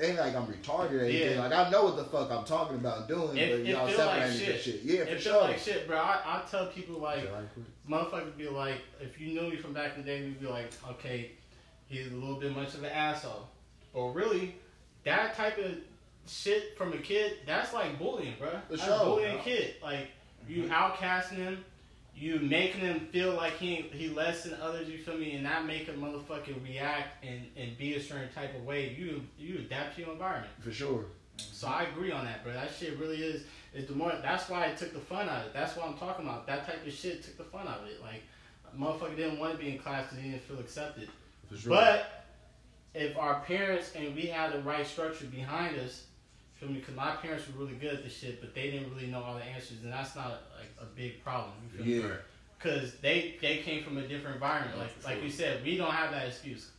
Ain't 0.00 0.18
like 0.18 0.34
I'm 0.34 0.48
retarded 0.48 0.94
or 0.94 1.04
anything. 1.04 1.34
Yeah. 1.36 1.44
Like 1.44 1.52
I 1.52 1.70
know 1.70 1.84
what 1.84 1.96
the 1.96 2.02
fuck 2.06 2.28
I'm 2.32 2.44
talking 2.44 2.78
about 2.78 3.06
doing, 3.06 3.36
It- 3.36 3.52
but 3.52 3.64
y'all 3.64 3.84
like 3.86 3.94
separating 3.94 4.38
me 4.40 4.44
shit. 4.46 4.60
shit. 4.62 4.80
Yeah, 4.82 5.04
for 5.04 5.18
sure. 5.20 5.40
like 5.42 5.58
shit, 5.60 5.86
bro. 5.86 5.98
I, 5.98 6.20
I 6.24 6.42
tell 6.50 6.66
people 6.66 6.98
like. 6.98 7.20
Quick. 7.20 7.66
motherfuckers 7.88 8.36
be 8.36 8.48
like, 8.48 8.80
if 9.00 9.20
you 9.20 9.40
knew 9.40 9.48
me 9.48 9.58
from 9.58 9.72
back 9.74 9.94
in 9.94 10.02
the 10.02 10.06
day, 10.10 10.22
we'd 10.22 10.40
be 10.40 10.48
like, 10.48 10.72
okay, 10.90 11.30
he's 11.86 12.10
a 12.10 12.16
little 12.16 12.40
bit 12.40 12.52
much 12.52 12.74
of 12.74 12.82
an 12.82 12.90
asshole. 12.90 13.46
But 13.94 14.06
really, 14.08 14.56
that 15.04 15.36
type 15.36 15.56
of 15.58 15.76
shit 16.28 16.76
from 16.76 16.92
a 16.92 16.98
kid, 16.98 17.38
that's 17.46 17.72
like 17.72 17.98
bullying, 17.98 18.34
bro. 18.38 18.50
For 18.68 18.76
That's 18.76 18.84
sure, 18.84 19.04
bullying 19.04 19.34
bro. 19.36 19.44
kid. 19.44 19.74
Like, 19.82 20.08
you 20.48 20.64
outcasting 20.64 21.36
him, 21.36 21.64
you 22.14 22.38
making 22.40 22.80
him 22.80 23.08
feel 23.12 23.34
like 23.34 23.54
he 23.58 23.76
he 23.92 24.08
less 24.08 24.44
than 24.44 24.54
others, 24.60 24.88
you 24.88 24.98
feel 24.98 25.16
me, 25.16 25.34
and 25.34 25.46
that 25.46 25.66
make 25.66 25.88
a 25.88 25.92
motherfucking 25.92 26.62
react 26.64 27.24
and, 27.24 27.46
and 27.56 27.76
be 27.78 27.94
a 27.94 28.00
certain 28.00 28.28
type 28.34 28.54
of 28.56 28.64
way. 28.64 28.94
You 28.98 29.22
you 29.38 29.58
adapt 29.60 29.96
to 29.96 30.02
your 30.02 30.12
environment. 30.12 30.52
For 30.60 30.72
sure. 30.72 31.04
So 31.36 31.68
I 31.68 31.84
agree 31.84 32.10
on 32.10 32.24
that, 32.24 32.42
bro. 32.42 32.52
That 32.52 32.70
shit 32.76 32.98
really 32.98 33.22
is 33.22 33.44
is 33.74 33.86
the 33.86 33.94
more. 33.94 34.12
That's 34.22 34.48
why 34.48 34.66
it 34.66 34.76
took 34.76 34.92
the 34.92 35.00
fun 35.00 35.28
out 35.28 35.42
of 35.42 35.46
it. 35.46 35.54
That's 35.54 35.76
what 35.76 35.86
I'm 35.86 35.96
talking 35.96 36.26
about. 36.26 36.46
That 36.46 36.66
type 36.66 36.84
of 36.86 36.92
shit 36.92 37.22
took 37.22 37.38
the 37.38 37.44
fun 37.44 37.68
out 37.68 37.80
of 37.80 37.86
it. 37.86 38.00
Like, 38.02 38.22
motherfucker 38.78 39.16
didn't 39.16 39.38
want 39.38 39.52
to 39.52 39.58
be 39.58 39.70
in 39.70 39.78
class 39.78 40.04
because 40.08 40.24
he 40.24 40.30
didn't 40.30 40.42
feel 40.42 40.58
accepted. 40.58 41.08
For 41.48 41.56
sure. 41.56 41.70
But 41.70 42.24
if 42.94 43.16
our 43.16 43.40
parents 43.40 43.92
and 43.94 44.14
we 44.14 44.26
had 44.26 44.52
the 44.52 44.60
right 44.62 44.86
structure 44.86 45.26
behind 45.26 45.78
us, 45.78 46.04
feel 46.58 46.68
me? 46.68 46.80
Because 46.80 46.94
my 46.96 47.12
parents 47.16 47.44
were 47.48 47.64
really 47.64 47.76
good 47.76 47.94
at 47.94 48.04
this 48.04 48.16
shit, 48.16 48.40
but 48.40 48.54
they 48.54 48.70
didn't 48.70 48.92
really 48.94 49.06
know 49.06 49.22
all 49.22 49.34
the 49.36 49.44
answers, 49.44 49.78
and 49.82 49.92
that's 49.92 50.14
not 50.16 50.42
like 50.58 50.70
a 50.80 50.84
big 50.96 51.22
problem. 51.22 51.52
You 51.72 51.78
feel 51.84 51.86
me? 52.02 52.08
yeah. 52.08 52.14
Because 52.58 52.94
they 52.96 53.36
they 53.40 53.58
came 53.58 53.84
from 53.84 53.98
a 53.98 54.02
different 54.02 54.34
environment. 54.36 54.72
Yeah, 54.76 54.82
Like 54.82 54.90
for 54.98 55.04
like 55.08 55.16
sure. 55.16 55.24
you 55.24 55.30
said, 55.30 55.64
we 55.64 55.76
don't 55.76 55.92
have 55.92 56.10
that 56.12 56.26
excuse. 56.28 56.70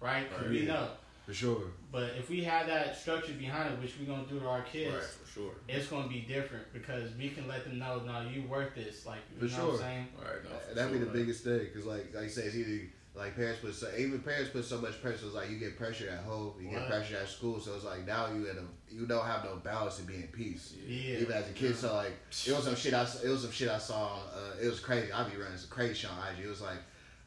right? 0.00 0.28
'Cause 0.30 0.40
Right. 0.42 0.50
we 0.50 0.60
Yeah. 0.60 0.72
know. 0.74 0.88
For 1.26 1.32
sure. 1.32 1.62
But 1.90 2.10
if 2.18 2.28
we 2.28 2.44
have 2.44 2.66
that 2.66 2.94
structure 2.94 3.32
behind 3.32 3.72
it, 3.72 3.80
which 3.80 3.94
we're 3.98 4.04
gonna 4.06 4.28
do 4.28 4.38
to 4.40 4.46
our 4.46 4.60
kids, 4.62 4.92
Right, 4.94 5.02
for 5.02 5.26
sure. 5.32 5.54
it's 5.66 5.86
gonna 5.86 6.08
be 6.08 6.20
different 6.20 6.70
because 6.74 7.14
we 7.14 7.30
can 7.30 7.48
let 7.48 7.64
them 7.64 7.78
know, 7.78 8.00
no, 8.00 8.20
you 8.28 8.42
worth 8.42 8.74
this. 8.74 9.06
Like, 9.06 9.20
you 9.40 9.48
For 9.48 9.56
know 9.56 9.68
what 9.68 9.76
sure. 9.78 9.86
I'm 9.86 9.90
saying? 9.90 10.08
All 10.18 10.24
right, 10.24 10.44
no, 10.44 10.50
for 10.58 10.74
That'd 10.74 10.92
be 10.92 10.98
sure. 10.98 11.06
the 11.06 11.12
biggest 11.18 11.44
thing, 11.44 11.66
cause 11.72 11.86
like 11.86 12.14
like 12.14 12.24
I 12.24 12.28
said, 12.28 12.44
it's 12.46 12.56
either 12.56 12.82
like 13.16 13.36
parents 13.36 13.60
put 13.60 13.74
so 13.74 13.88
even 13.96 14.18
parents 14.20 14.50
put 14.50 14.64
so 14.64 14.80
much 14.80 15.00
pressure. 15.00 15.26
It's 15.26 15.34
like 15.34 15.48
you 15.48 15.58
get 15.58 15.78
pressure 15.78 16.10
at 16.10 16.24
home, 16.24 16.54
you 16.60 16.70
get 16.70 16.88
pressure 16.88 17.16
at 17.16 17.28
school. 17.28 17.60
So 17.60 17.74
it's 17.74 17.84
like 17.84 18.06
now 18.06 18.32
you 18.32 18.48
at 18.48 18.56
a 18.56 18.64
you 18.92 19.06
don't 19.06 19.24
have 19.24 19.44
no 19.44 19.56
balance 19.56 19.98
to 19.98 20.02
be 20.02 20.16
in 20.16 20.28
peace. 20.28 20.74
Yeah. 20.84 21.18
Even 21.18 21.32
as 21.32 21.48
a 21.48 21.52
kid, 21.52 21.76
so 21.76 21.94
like 21.94 22.12
it 22.44 22.52
was 22.52 22.64
some 22.64 22.74
shit 22.74 22.92
I 22.92 23.06
it 23.24 23.28
was 23.28 23.42
some 23.42 23.52
shit 23.52 23.68
I 23.68 23.78
saw. 23.78 24.16
Uh, 24.34 24.60
it 24.60 24.66
was 24.66 24.80
crazy. 24.80 25.12
I 25.12 25.28
be 25.28 25.36
running 25.36 25.56
some 25.56 25.70
crazy 25.70 25.94
shit 25.94 26.10
on 26.10 26.18
IG. 26.34 26.44
It 26.44 26.48
was 26.48 26.60
like 26.60 26.78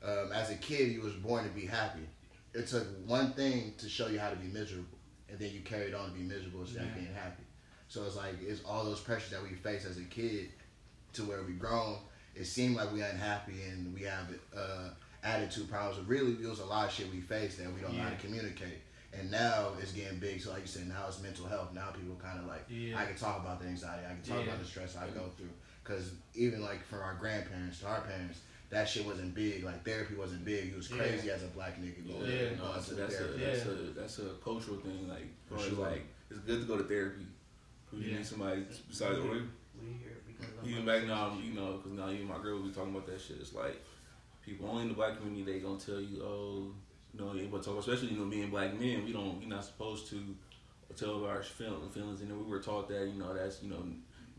um, 0.03 0.31
as 0.33 0.49
a 0.51 0.55
kid 0.55 0.91
you 0.91 1.01
was 1.01 1.13
born 1.13 1.45
to 1.45 1.49
be 1.51 1.65
happy. 1.65 2.07
It 2.53 2.67
took 2.67 2.85
one 3.05 3.31
thing 3.33 3.73
to 3.77 3.87
show 3.87 4.07
you 4.07 4.19
how 4.19 4.29
to 4.29 4.35
be 4.35 4.47
miserable, 4.47 4.97
and 5.29 5.39
then 5.39 5.51
you 5.53 5.61
carried 5.61 5.93
on 5.93 6.09
to 6.09 6.15
be 6.15 6.23
miserable 6.23 6.61
instead 6.61 6.83
of 6.83 6.95
being 6.95 7.13
happy. 7.13 7.43
So 7.87 8.03
it's 8.03 8.17
like 8.17 8.35
it's 8.41 8.61
all 8.65 8.83
those 8.83 8.99
pressures 8.99 9.31
that 9.31 9.41
we 9.41 9.55
face 9.55 9.85
as 9.85 9.97
a 9.97 10.03
kid 10.03 10.49
to 11.13 11.23
where 11.23 11.43
we 11.43 11.53
grown. 11.53 11.99
It 12.35 12.45
seemed 12.45 12.75
like 12.75 12.91
we 12.91 13.01
unhappy 13.01 13.63
and 13.69 13.93
we 13.93 14.01
have 14.03 14.27
uh, 14.55 14.89
attitude 15.23 15.69
problems. 15.69 15.97
But 15.97 16.07
really, 16.07 16.31
it 16.33 16.47
was 16.49 16.59
a 16.59 16.65
lot 16.65 16.87
of 16.87 16.93
shit 16.93 17.11
we 17.11 17.21
faced 17.21 17.57
that 17.59 17.73
we 17.73 17.81
don't 17.81 17.95
know 17.95 18.03
how 18.03 18.09
to 18.09 18.15
communicate. 18.17 18.79
And 19.17 19.31
now 19.31 19.71
it's 19.81 19.91
getting 19.93 20.19
big. 20.19 20.41
So 20.41 20.51
like 20.51 20.61
you 20.61 20.67
said, 20.67 20.87
now 20.87 21.05
it's 21.07 21.21
mental 21.21 21.45
health. 21.47 21.73
Now 21.73 21.89
people 21.91 22.15
kind 22.21 22.39
of 22.39 22.45
like 22.45 22.65
Yeah. 22.69 22.99
I 22.99 23.05
can 23.05 23.15
talk 23.15 23.39
about 23.41 23.59
the 23.61 23.67
anxiety. 23.67 24.05
I 24.05 24.09
can 24.13 24.21
talk 24.21 24.37
Yeah. 24.39 24.51
about 24.51 24.59
the 24.59 24.65
stress 24.65 24.95
I 24.95 25.07
go 25.09 25.29
through. 25.37 25.49
Because 25.83 26.11
even 26.35 26.61
like 26.61 26.85
from 26.85 26.99
our 26.99 27.15
grandparents 27.15 27.79
to 27.79 27.87
our 27.87 28.01
parents, 28.01 28.41
that 28.69 28.87
shit 28.87 29.05
wasn't 29.05 29.33
big. 29.33 29.63
Like 29.63 29.83
therapy 29.85 30.15
wasn't 30.15 30.43
big. 30.45 30.69
It 30.73 30.75
was 30.77 30.91
Yeah. 30.91 30.97
crazy 30.97 31.31
as 31.31 31.41
a 31.43 31.47
black 31.47 31.79
nigga 31.81 32.05
going, 32.07 32.29
Yeah. 32.29 32.49
no, 32.51 32.55
going 32.57 32.73
that's, 32.73 32.87
to 32.89 32.95
that's, 32.95 33.19
a, 33.19 33.23
that's 33.23 33.65
Yeah. 33.65 33.71
a 33.71 33.75
that's 33.95 34.19
a 34.19 34.29
cultural 34.43 34.77
thing. 34.77 35.07
Like, 35.07 35.25
For 35.47 35.55
as 35.55 35.61
far 35.61 35.69
as, 35.69 35.75
sure. 35.75 35.89
like 35.89 36.05
it's 36.29 36.39
good 36.41 36.61
to 36.61 36.67
go 36.67 36.77
to 36.77 36.83
therapy. 36.83 37.25
'Cause 37.89 37.99
You 38.01 38.11
need 38.17 38.25
somebody 38.25 38.65
besides 38.89 39.17
or 39.19 39.21
We 39.31 39.93
here 40.03 40.17
because 40.27 40.53
I'm 40.61 40.69
even 40.69 40.85
back 40.85 41.05
now, 41.05 41.37
you 41.41 41.53
know, 41.53 41.77
because 41.77 41.93
now 41.93 42.09
even 42.09 42.27
my 42.27 42.37
girl 42.39 42.59
be 42.59 42.69
talking 42.71 42.93
about 42.93 43.07
that 43.07 43.21
shit. 43.21 43.37
It's 43.39 43.53
like 43.53 43.81
people 44.47 44.67
only 44.69 44.83
in 44.83 44.87
the 44.87 44.93
black 44.95 45.17
community 45.17 45.43
they 45.51 45.59
gonna 45.59 45.77
tell 45.79 45.99
you, 45.99 46.23
oh, 46.23 46.71
you 47.13 47.19
know, 47.19 47.33
you 47.33 47.41
ain't 47.41 47.51
gonna 47.51 47.61
talk. 47.63 47.77
Especially 47.79 48.09
you 48.09 48.17
know, 48.19 48.25
being 48.25 48.49
black 48.49 48.73
men, 48.79 49.03
we 49.05 49.11
don't, 49.11 49.39
we're 49.39 49.47
not 49.47 49.63
supposed 49.65 50.07
to 50.09 50.35
tell 50.95 51.25
our 51.25 51.43
feelings. 51.43 51.93
Feelings, 51.93 52.21
and 52.21 52.31
then 52.31 52.39
we 52.43 52.49
were 52.49 52.59
taught 52.59 52.87
that, 52.89 53.07
you 53.07 53.19
know, 53.19 53.33
that's 53.33 53.61
you 53.61 53.69
know, 53.69 53.83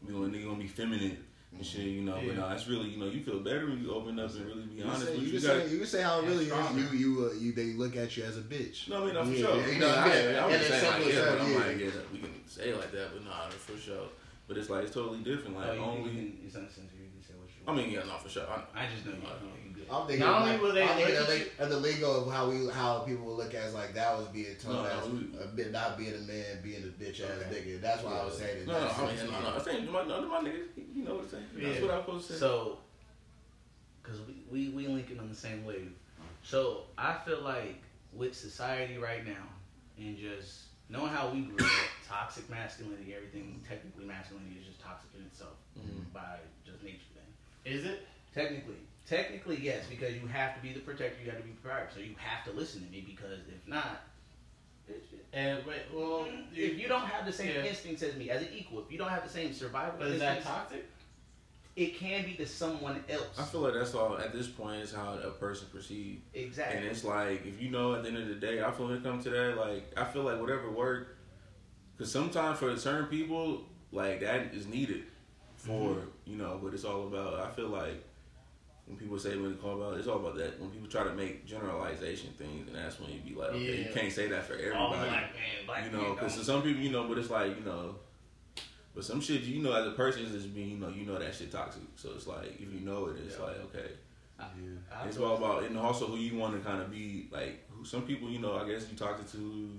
you 0.07 0.13
know, 0.13 0.25
a 0.25 0.29
nigga 0.29 0.45
gonna 0.47 0.59
be 0.59 0.67
feminine 0.67 1.19
and 1.55 1.65
shit, 1.65 1.83
you 1.87 2.03
know. 2.03 2.15
But 2.17 2.35
Yeah. 2.35 2.41
no, 2.41 2.49
it's 2.51 2.67
really, 2.69 2.89
you 2.91 2.99
know, 2.99 3.07
you 3.07 3.21
feel 3.23 3.41
better 3.41 3.67
when 3.67 3.81
you 3.83 3.93
open 3.93 4.19
up 4.19 4.31
and 4.35 4.47
really 4.47 4.63
be 4.65 4.77
You, 4.77 4.85
honest. 4.85 5.07
say, 5.07 5.17
you, 5.17 5.23
you, 5.27 5.41
can 5.41 5.49
got 5.49 5.63
say, 5.67 5.69
you 5.73 5.79
can 5.79 5.87
say 5.87 6.03
how 6.03 6.21
it 6.21 6.27
really 6.27 6.45
is. 6.47 6.75
You 6.93 6.99
you 6.99 7.31
uh, 7.31 7.35
you 7.39 7.53
they 7.53 7.73
look 7.75 7.97
at 7.97 8.17
you 8.17 8.25
as 8.25 8.37
a 8.39 8.43
bitch. 8.43 8.89
No, 8.89 9.03
I 9.03 9.05
mean, 9.07 9.15
no, 9.15 9.25
for 9.25 9.31
Yeah, 9.33 9.39
sure. 9.39 9.57
yeah, 9.57 9.67
You 9.69 9.79
know, 9.79 9.89
know, 9.89 9.95
yeah, 9.95 10.03
I, 10.03 10.07
I 10.07 10.13
yeah, 10.13 10.47
was 10.47 10.53
that's 10.53 10.69
saying 10.69 10.85
like, 10.85 10.93
simple 10.93 11.09
as 11.09 11.15
yeah, 11.15 11.21
that, 11.21 11.39
but 11.39 11.41
I'm 11.45 11.53
yeah. 11.53 11.59
like, 11.59 11.79
yeah, 11.79 11.91
we 12.13 12.19
can 12.21 12.49
say 12.49 12.69
it 12.71 12.77
like 12.79 12.93
that, 12.93 13.09
but 13.13 13.25
nah, 13.25 13.49
for 13.51 13.77
sure. 13.77 14.09
But 14.47 14.57
it's 14.57 14.71
like 14.71 14.85
it's 14.85 14.95
totally 14.95 15.21
different. 15.21 15.57
Like 15.57 15.69
Oh, 15.69 15.75
you, 15.75 15.81
only, 15.81 16.11
you 16.11 16.17
can, 16.17 16.39
it's 16.47 16.55
uncensored. 16.55 16.97
You 16.97 17.13
can 17.13 17.21
say 17.23 17.35
what 17.37 17.49
you 17.53 17.61
Want. 17.67 17.69
I 17.69 17.71
want. 17.73 17.77
mean, 17.85 17.91
yeah, 17.93 18.05
no, 18.09 18.17
for 18.17 18.29
sure. 18.33 18.45
I, 18.49 18.65
I 18.73 18.87
just 18.89 19.05
know 19.05 19.13
you. 19.13 19.19
I 19.29 19.37
know. 19.45 19.53
You 19.53 19.58
good. 19.58 19.58
I'm 19.91 20.07
thinking 20.07 20.27
Not 20.27 20.43
like, 20.43 20.55
only 20.55 20.63
will 20.67 20.75
they 20.75 20.83
I'm 20.83 20.97
thinking 20.97 21.15
look 21.15 21.29
of, 21.29 21.35
at 21.35 21.57
the- 21.59 21.63
of 21.65 21.71
the 21.71 21.77
lingo 21.79 22.11
of 22.25 22.33
how 22.33 22.49
we 22.51 22.69
how 22.71 22.99
people 23.01 23.25
will 23.27 23.37
look 23.37 23.55
at 23.55 23.63
us 23.65 23.75
like 23.75 23.95
that 23.95 24.17
was 24.17 24.27
being 24.29 24.55
told 24.57 24.77
No, 24.77 24.83
no, 24.85 24.89
as 24.91 25.09
we- 25.09 25.39
a 25.43 25.47
bit 25.49 25.73
not 25.73 25.97
being 25.99 26.15
a 26.15 26.19
man, 26.19 26.61
being 26.63 26.83
a 26.83 27.03
bitch 27.03 27.21
ass 27.23 27.31
Okay. 27.47 27.61
nigga. 27.63 27.81
That's 27.81 28.03
why 28.03 28.19
I 28.19 28.25
was 28.25 28.39
saying 28.39 28.63
it. 28.63 28.67
No, 28.67 28.75
no, 28.75 28.81
That's 28.81 28.99
I 28.99 29.07
mean, 29.07 29.15
it. 29.17 29.31
no, 29.31 29.41
no. 29.41 29.57
I 29.57 29.59
think 29.61 29.91
my, 29.91 30.05
no, 30.05 30.29
my 30.29 30.39
niggas, 30.41 30.67
you 30.95 31.05
know 31.05 31.15
what 31.15 31.25
I'm 31.25 31.29
saying. 31.31 31.45
That's 31.57 31.81
what 31.83 31.91
I'm 31.93 32.01
supposed 32.03 32.27
to 32.29 32.33
say. 32.35 32.39
So, 32.39 32.79
because 34.03 34.21
we, 34.27 34.35
we, 34.51 34.69
we 34.71 34.87
linking 34.89 35.19
on 35.19 35.29
the 35.29 35.35
same 35.35 35.65
wave. 35.65 35.93
So, 36.43 36.85
I 36.97 37.17
feel 37.27 37.41
like 37.43 37.83
with 38.13 38.35
society 38.35 38.97
right 38.99 39.25
now 39.27 39.45
and 39.99 40.17
just 40.17 40.65
knowing 40.89 41.09
how 41.13 41.29
we 41.31 41.43
grew 41.43 41.65
up, 41.65 41.73
toxic 42.09 42.49
masculinity, 42.49 43.15
everything 43.15 43.61
technically 43.69 44.05
masculinity 44.07 44.57
is 44.61 44.67
just 44.67 44.81
toxic 44.81 45.11
in 45.19 45.27
itself 45.27 45.53
Mhm. 45.79 46.13
by 46.13 46.39
just 46.65 46.83
nature 46.83 46.99
thing. 47.15 47.73
Is 47.75 47.85
it? 47.85 48.07
Technically. 48.35 48.77
Technically, 49.09 49.59
yes, 49.61 49.85
because 49.89 50.15
you 50.15 50.27
have 50.27 50.55
to 50.55 50.61
be 50.61 50.73
the 50.75 50.81
protector, 50.81 51.17
you 51.25 51.31
have 51.31 51.39
to 51.41 51.45
be 51.47 51.51
the 51.53 51.61
provider. 51.63 51.89
So, 51.95 52.01
you 52.01 52.15
have 52.19 52.45
to 52.45 52.59
listen 52.59 52.85
to 52.85 52.91
me 52.91 53.03
because 53.07 53.39
if 53.49 53.67
not, 53.67 54.03
it, 54.87 55.03
it- 55.13 55.25
And 55.33 55.65
wait, 55.67 55.83
well, 55.95 56.27
if 56.55 56.79
you 56.79 56.89
don't 56.89 57.07
have 57.07 57.25
the 57.25 57.33
same 57.33 57.49
Yeah. 57.49 57.65
instincts 57.65 58.03
as 58.03 58.17
me, 58.17 58.29
as 58.31 58.43
an 58.43 58.49
equal, 58.55 58.81
if 58.81 58.93
you 58.93 58.99
don't 58.99 59.09
have 59.11 59.25
the 59.25 59.31
same 59.31 59.53
survival 59.55 59.95
but 59.99 60.09
is 60.09 60.19
that 60.21 60.37
instincts, 60.39 60.49
toxic? 60.49 60.85
it 61.77 61.97
can 61.97 62.25
be 62.25 62.35
to 62.35 62.47
someone 62.47 63.03
else. 63.09 63.39
I 63.39 63.45
feel 63.45 63.61
like 63.63 63.75
that's 63.75 63.95
all 63.95 64.19
at 64.19 64.33
this 64.33 64.49
point 64.49 64.83
is 64.83 64.93
how 64.93 65.15
a 65.23 65.31
person 65.31 65.69
perceives. 65.73 66.21
exactly. 66.35 66.77
And 66.79 66.87
it's 66.87 67.05
like 67.05 67.47
if 67.47 67.63
you 67.63 67.71
know 67.71 67.95
at 67.95 68.03
the 68.03 68.09
end 68.09 68.19
of 68.19 68.29
the 68.29 68.35
day, 68.35 68.63
I 68.63 68.71
feel 68.73 68.89
when 68.89 68.97
it 68.97 69.03
comes 69.03 69.25
to 69.25 69.31
that, 69.31 69.57
like 69.57 69.91
I 69.97 70.05
feel 70.05 70.23
like 70.25 70.41
whatever 70.41 70.71
work, 70.71 71.17
because 71.97 72.13
sometimes 72.13 72.59
for 72.59 72.77
certain 72.77 73.07
people, 73.07 73.63
like 73.93 74.21
that 74.21 74.53
is 74.55 74.67
needed 74.67 75.05
for 75.57 75.91
Mm-hmm. 75.95 76.09
you 76.27 76.37
know. 76.37 76.59
But 76.63 76.75
it's 76.75 76.85
all 76.85 77.07
about. 77.07 77.35
I 77.41 77.51
feel 77.51 77.69
like 77.69 78.05
when 78.89 78.97
people 78.97 79.19
say 79.19 79.37
when 79.37 79.51
they 79.51 79.57
call 79.57 79.81
about, 79.81 79.99
it's 79.99 80.09
all 80.09 80.17
about 80.17 80.37
that. 80.37 80.59
When 80.59 80.71
people 80.71 80.89
try 80.89 81.05
to 81.05 81.13
make 81.13 81.45
generalization 81.47 82.31
things, 82.39 82.67
and 82.67 82.75
that's 82.77 82.99
when 82.99 83.11
you 83.11 83.21
be 83.21 83.35
like, 83.35 83.51
okay, 83.51 83.85
you 83.87 83.93
can't 83.93 84.13
say 84.13 84.29
that 84.29 84.45
for 84.45 84.55
everybody. 84.55 84.79
All 84.79 84.89
black 84.91 85.11
man, 85.11 85.31
black 85.67 85.85
you 85.85 85.91
know, 85.91 86.15
because 86.15 86.45
some 86.47 86.63
people, 86.63 86.83
you 86.83 86.91
know, 86.91 87.07
but 87.07 87.19
it's 87.19 87.29
like, 87.31 87.57
you 87.59 87.65
know, 87.65 87.97
but 88.95 89.05
some 89.05 89.21
shit, 89.21 89.43
you 89.43 89.63
know, 89.63 89.73
as 89.75 89.87
a 89.87 89.91
person, 89.91 90.25
is 90.25 90.33
just 90.33 90.55
being, 90.55 90.71
you 90.71 90.77
know, 90.79 90.89
you 90.89 91.05
know 91.05 91.19
that 91.19 91.35
shit 91.35 91.53
toxic. 91.53 91.83
So 91.97 92.11
it's 92.17 92.27
like, 92.27 92.55
if 92.59 92.73
you 92.73 92.81
know 92.81 93.07
it, 93.07 93.17
it's 93.25 93.37
Yeah. 93.39 93.45
like, 93.45 93.57
okay. 93.67 93.91
I 94.41 95.07
It's 95.07 95.19
all 95.19 95.37
about, 95.37 95.65
and 95.65 95.77
also 95.79 96.07
who 96.07 96.17
you 96.17 96.39
want 96.39 96.55
to 96.55 96.69
kind 96.69 96.81
of 96.81 96.91
be, 96.91 97.29
like, 97.31 97.69
who, 97.71 97.85
some 97.85 98.03
people, 98.03 98.31
you 98.31 98.39
know, 98.39 98.57
I 98.57 98.67
guess 98.67 98.87
you 98.91 98.97
talk 98.97 99.21
to, 99.33 99.71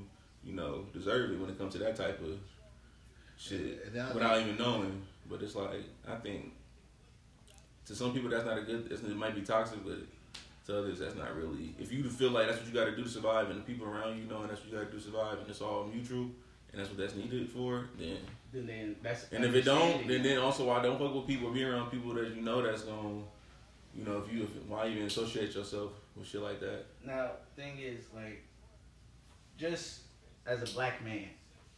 you 0.43 0.53
know, 0.53 0.85
deserve 0.93 1.31
it 1.31 1.39
when 1.39 1.49
it 1.49 1.57
comes 1.57 1.73
to 1.73 1.79
that 1.79 1.95
type 1.95 2.21
of 2.21 2.37
shit 3.37 3.85
And 3.87 4.01
I 4.01 4.13
without 4.13 4.39
even 4.41 4.57
knowing. 4.57 5.01
But 5.29 5.41
it's 5.41 5.55
like, 5.55 5.83
I 6.07 6.15
think, 6.15 6.53
to 7.89 7.95
some 7.95 8.13
people, 8.13 8.29
that's 8.29 8.45
not 8.45 8.59
a 8.59 8.61
good, 8.61 8.87
it's, 8.91 9.01
it 9.01 9.15
might 9.15 9.33
be 9.33 9.41
toxic, 9.41 9.83
but 9.83 9.97
to 10.67 10.77
others, 10.77 10.99
that's 10.99 11.15
not 11.15 11.35
really. 11.35 11.73
If 11.79 11.91
you 11.91 12.03
feel 12.03 12.29
like 12.29 12.45
that's 12.45 12.59
what 12.59 12.67
you 12.67 12.73
got 12.73 12.85
to 12.85 12.95
do 12.95 13.01
to 13.01 13.09
survive, 13.09 13.49
and 13.49 13.59
the 13.59 13.63
people 13.63 13.87
around 13.87 14.19
you 14.19 14.25
know, 14.25 14.41
and 14.41 14.51
that's 14.51 14.61
what 14.61 14.71
you 14.71 14.77
got 14.77 14.85
to 14.85 14.91
do 14.91 14.99
to 14.99 15.03
survive, 15.03 15.39
and 15.39 15.49
it's 15.49 15.59
all 15.59 15.89
mutual, 15.91 16.29
and 16.71 16.79
that's 16.79 16.89
what 16.89 16.99
that's 16.99 17.15
needed 17.15 17.49
for, 17.49 17.89
then 17.97 18.17
then, 18.53 18.67
then 18.67 18.95
that's 19.01 19.25
and 19.31 19.43
if 19.43 19.55
it 19.55 19.65
don't, 19.65 20.07
then 20.07 20.21
then 20.21 20.37
also 20.37 20.65
why 20.65 20.83
don't 20.83 20.99
fuck 20.99 21.15
with 21.15 21.25
people, 21.25 21.49
be 21.49 21.63
around 21.63 21.89
people 21.89 22.13
that 22.13 22.29
you 22.35 22.43
know 22.43 22.61
that's 22.61 22.83
going, 22.83 23.23
you 23.95 24.03
know, 24.03 24.23
if 24.23 24.31
you 24.31 24.43
if, 24.43 24.49
why 24.67 24.87
even 24.87 25.05
associate 25.05 25.55
yourself 25.55 25.93
with 26.15 26.27
shit 26.27 26.41
like 26.41 26.59
that? 26.59 26.85
Now, 27.03 27.31
thing 27.55 27.79
is, 27.79 28.05
like, 28.15 28.43
just 29.57 30.01
as 30.45 30.61
a 30.61 30.71
black 30.75 31.03
man, 31.03 31.25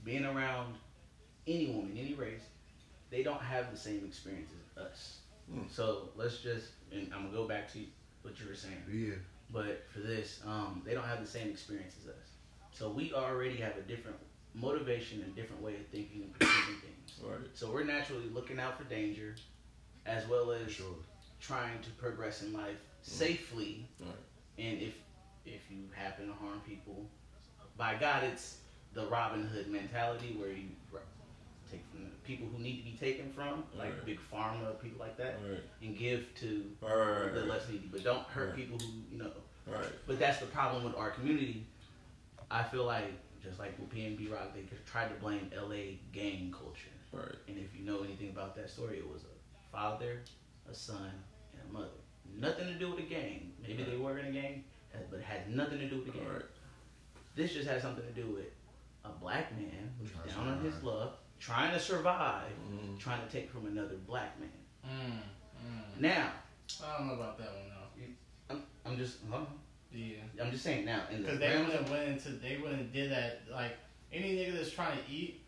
being 0.03 0.25
around 0.25 0.75
any 1.47 1.67
woman, 1.67 1.97
any 1.97 2.15
race, 2.15 2.43
they 3.09 3.23
don't 3.23 3.41
have 3.41 3.71
the 3.71 3.77
same 3.77 4.03
experience 4.05 4.51
as 4.75 4.83
us. 4.83 5.17
Mm. 5.53 5.69
So 5.69 6.09
let's 6.15 6.39
just, 6.39 6.67
and 6.91 7.11
I'm 7.13 7.23
gonna 7.25 7.35
go 7.35 7.47
back 7.47 7.71
to 7.73 7.79
what 8.21 8.39
you 8.39 8.47
were 8.47 8.55
saying. 8.55 8.83
Yeah. 8.91 9.15
But 9.51 9.85
for 9.91 9.99
this, 9.99 10.39
um, 10.45 10.81
they 10.85 10.93
don't 10.93 11.05
have 11.05 11.19
the 11.19 11.27
same 11.29 11.49
experience 11.49 11.95
as 12.01 12.09
us. 12.09 12.29
So 12.71 12.89
we 12.89 13.13
already 13.13 13.57
have 13.57 13.75
a 13.77 13.81
different 13.81 14.17
motivation 14.53 15.21
and 15.21 15.35
different 15.35 15.61
way 15.61 15.75
of 15.75 15.85
thinking 15.91 16.23
and 16.23 16.39
perceiving 16.39 16.81
things. 16.81 17.19
Right. 17.21 17.49
So 17.53 17.71
we're 17.71 17.83
naturally 17.83 18.29
looking 18.29 18.59
out 18.59 18.77
for 18.77 18.85
danger, 18.85 19.35
as 20.05 20.27
well 20.27 20.51
as 20.51 20.71
sure. 20.71 20.95
trying 21.39 21.81
to 21.81 21.89
progress 21.91 22.41
in 22.41 22.53
life 22.53 22.77
safely. 23.01 23.87
Right. 23.99 24.09
And 24.57 24.81
if 24.81 24.93
if 25.45 25.61
you 25.71 25.89
happen 25.95 26.27
to 26.27 26.33
harm 26.33 26.61
people, 26.67 27.05
by 27.77 27.95
God, 27.95 28.23
it's 28.23 28.57
the 28.93 29.05
Robin 29.07 29.45
Hood 29.45 29.67
mentality 29.67 30.35
where 30.37 30.51
you 30.51 30.69
take 31.71 31.85
from 31.91 32.03
the 32.03 32.09
people 32.23 32.47
who 32.47 32.59
need 32.59 32.77
to 32.77 32.83
be 32.83 32.97
taken 32.97 33.31
from, 33.31 33.63
like 33.77 33.89
Right. 33.93 34.05
big 34.05 34.19
pharma, 34.31 34.79
people 34.81 34.99
like 34.99 35.17
that, 35.17 35.39
Right. 35.43 35.61
and 35.81 35.97
give 35.97 36.33
to 36.35 36.71
Right. 36.81 36.91
Right. 36.93 37.33
the 37.33 37.45
less 37.45 37.67
needy. 37.69 37.87
But 37.91 38.03
don't 38.03 38.25
hurt 38.27 38.47
Right. 38.49 38.55
people 38.55 38.77
who 38.79 38.91
you 39.11 39.17
know. 39.17 39.31
right. 39.67 39.85
But 40.07 40.19
that's 40.19 40.39
the 40.39 40.47
problem 40.47 40.83
with 40.83 40.95
our 40.95 41.11
community. 41.11 41.65
I 42.49 42.63
feel 42.63 42.83
like 42.85 43.11
just 43.41 43.57
like 43.59 43.77
with 43.79 43.89
PNB 43.89 44.27
Rock, 44.31 44.53
they 44.53 44.61
could 44.63 44.85
try 44.85 45.07
to 45.07 45.13
blame 45.15 45.49
LA 45.55 45.97
gang 46.11 46.51
culture. 46.51 46.89
Right. 47.11 47.35
And 47.47 47.57
if 47.57 47.75
you 47.75 47.83
know 47.83 48.03
anything 48.03 48.29
about 48.29 48.55
that 48.55 48.69
story, 48.69 48.97
it 48.99 49.07
was 49.07 49.23
a 49.23 49.71
father, 49.71 50.21
a 50.69 50.73
son, 50.73 51.11
and 51.53 51.61
a 51.69 51.73
mother. 51.73 51.89
Nothing 52.35 52.67
to 52.67 52.73
do 52.75 52.89
with 52.89 52.97
the 52.97 53.05
gang. 53.15 53.53
Maybe 53.61 53.83
they 53.83 53.97
were 53.97 54.17
in 54.19 54.25
a 54.27 54.31
gang, 54.31 54.63
but 55.09 55.19
it 55.19 55.23
had 55.25 55.49
nothing 55.49 55.79
to 55.79 55.89
do 55.89 55.97
with 55.97 56.05
the 56.05 56.11
gang. 56.19 56.27
Right. 56.27 56.45
This 57.35 57.53
just 57.53 57.67
has 57.67 57.81
something 57.81 58.05
to 58.05 58.11
do 58.13 58.27
with 58.27 58.47
a 59.03 59.09
black 59.09 59.51
man 59.57 59.91
who's 59.99 60.11
down 60.33 60.47
on 60.47 60.61
his 60.63 60.81
luck, 60.83 61.19
trying 61.41 61.73
to 61.73 61.79
survive, 61.79 62.51
Mhm. 62.71 62.99
trying 62.99 63.25
to 63.25 63.31
take 63.31 63.49
from 63.49 63.65
another 63.65 63.95
black 64.07 64.39
man. 64.39 64.49
Mm, 64.85 65.21
mm. 65.65 65.99
Now, 65.99 66.31
I 66.83 66.97
don't 66.97 67.07
know 67.07 67.15
about 67.15 67.37
that 67.39 67.47
one 67.47 67.69
though. 67.69 68.05
I'm, 68.55 68.63
I'm 68.85 68.97
just, 68.97 69.17
on. 69.31 69.47
Yeah. 69.91 70.17
I'm 70.41 70.51
just 70.51 70.63
saying 70.63 70.85
now. 70.85 71.03
In 71.09 71.17
the 71.23 71.23
Because 71.23 71.39
they 71.39 71.57
wouldn't 71.57 71.89
went 71.89 72.07
into 72.09 72.29
they 72.33 72.57
wouldn't 72.57 72.93
did 72.93 73.11
that 73.11 73.41
like 73.51 73.75
any 74.13 74.35
nigga 74.37 74.53
that's 74.55 74.71
trying 74.71 74.97
to 74.97 75.11
eat 75.11 75.41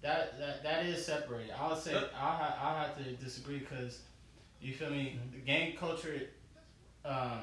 that 0.00 0.38
that 0.38 0.62
that 0.64 0.86
is 0.86 1.04
separated. 1.04 1.52
I 1.52 1.68
would 1.68 1.78
say 1.78 1.92
Yep. 1.92 2.12
I 2.16 2.54
I 2.60 2.82
have 2.82 2.96
to 2.98 3.12
disagree 3.24 3.58
because 3.58 4.00
you 4.60 4.72
feel 4.74 4.90
me 4.90 5.18
Mm-hmm. 5.18 5.32
the 5.32 5.38
gang 5.40 5.76
culture 5.76 6.22
um 7.04 7.42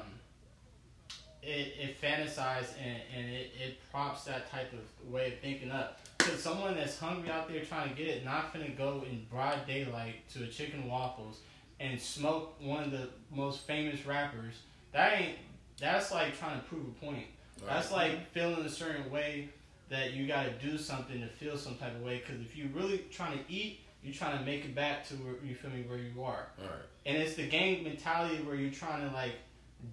it, 1.42 1.74
it 1.80 2.00
fantasizes 2.00 2.74
and, 2.80 3.00
and 3.16 3.28
it, 3.32 3.50
it 3.60 3.78
props 3.90 4.24
that 4.24 4.48
type 4.50 4.72
of 4.72 5.10
way 5.12 5.32
of 5.32 5.38
thinking 5.40 5.70
up. 5.72 6.00
Because 6.24 6.42
someone 6.42 6.76
that's 6.76 6.98
hungry 6.98 7.30
out 7.30 7.48
there 7.48 7.64
trying 7.64 7.88
to 7.88 7.94
get 7.94 8.06
it, 8.06 8.24
not 8.24 8.52
gonna 8.52 8.68
go 8.70 9.04
in 9.08 9.26
broad 9.30 9.66
daylight 9.66 10.28
to 10.34 10.44
a 10.44 10.46
chicken 10.46 10.88
waffles 10.88 11.40
and 11.80 12.00
smoke 12.00 12.54
one 12.60 12.84
of 12.84 12.90
the 12.92 13.08
most 13.34 13.66
famous 13.66 14.06
rappers. 14.06 14.54
That 14.92 15.20
ain't. 15.20 15.38
That's 15.80 16.12
like 16.12 16.38
trying 16.38 16.60
to 16.60 16.66
prove 16.66 16.86
a 16.86 17.04
point. 17.04 17.26
That's 17.66 17.90
like 17.90 18.30
feeling 18.32 18.64
a 18.64 18.68
certain 18.68 19.10
way 19.10 19.48
that 19.88 20.12
you 20.14 20.26
got 20.26 20.44
to 20.44 20.52
do 20.66 20.78
something 20.78 21.20
to 21.20 21.26
feel 21.26 21.56
some 21.56 21.76
type 21.76 21.94
of 21.94 22.02
way. 22.02 22.22
Because 22.24 22.40
if 22.40 22.56
you 22.56 22.70
really 22.72 23.04
trying 23.10 23.38
to 23.38 23.52
eat, 23.52 23.80
you're 24.02 24.14
trying 24.14 24.38
to 24.38 24.44
make 24.44 24.64
it 24.64 24.74
back 24.74 25.06
to 25.08 25.14
where 25.14 25.34
you 25.44 25.54
feel 25.54 25.70
me 25.70 25.82
where 25.82 25.98
you 25.98 26.22
are. 26.22 26.48
Right. 26.58 26.70
And 27.06 27.16
it's 27.16 27.34
the 27.34 27.46
gang 27.46 27.84
mentality 27.84 28.42
where 28.42 28.54
you're 28.54 28.70
trying 28.70 29.08
to 29.08 29.14
like 29.14 29.34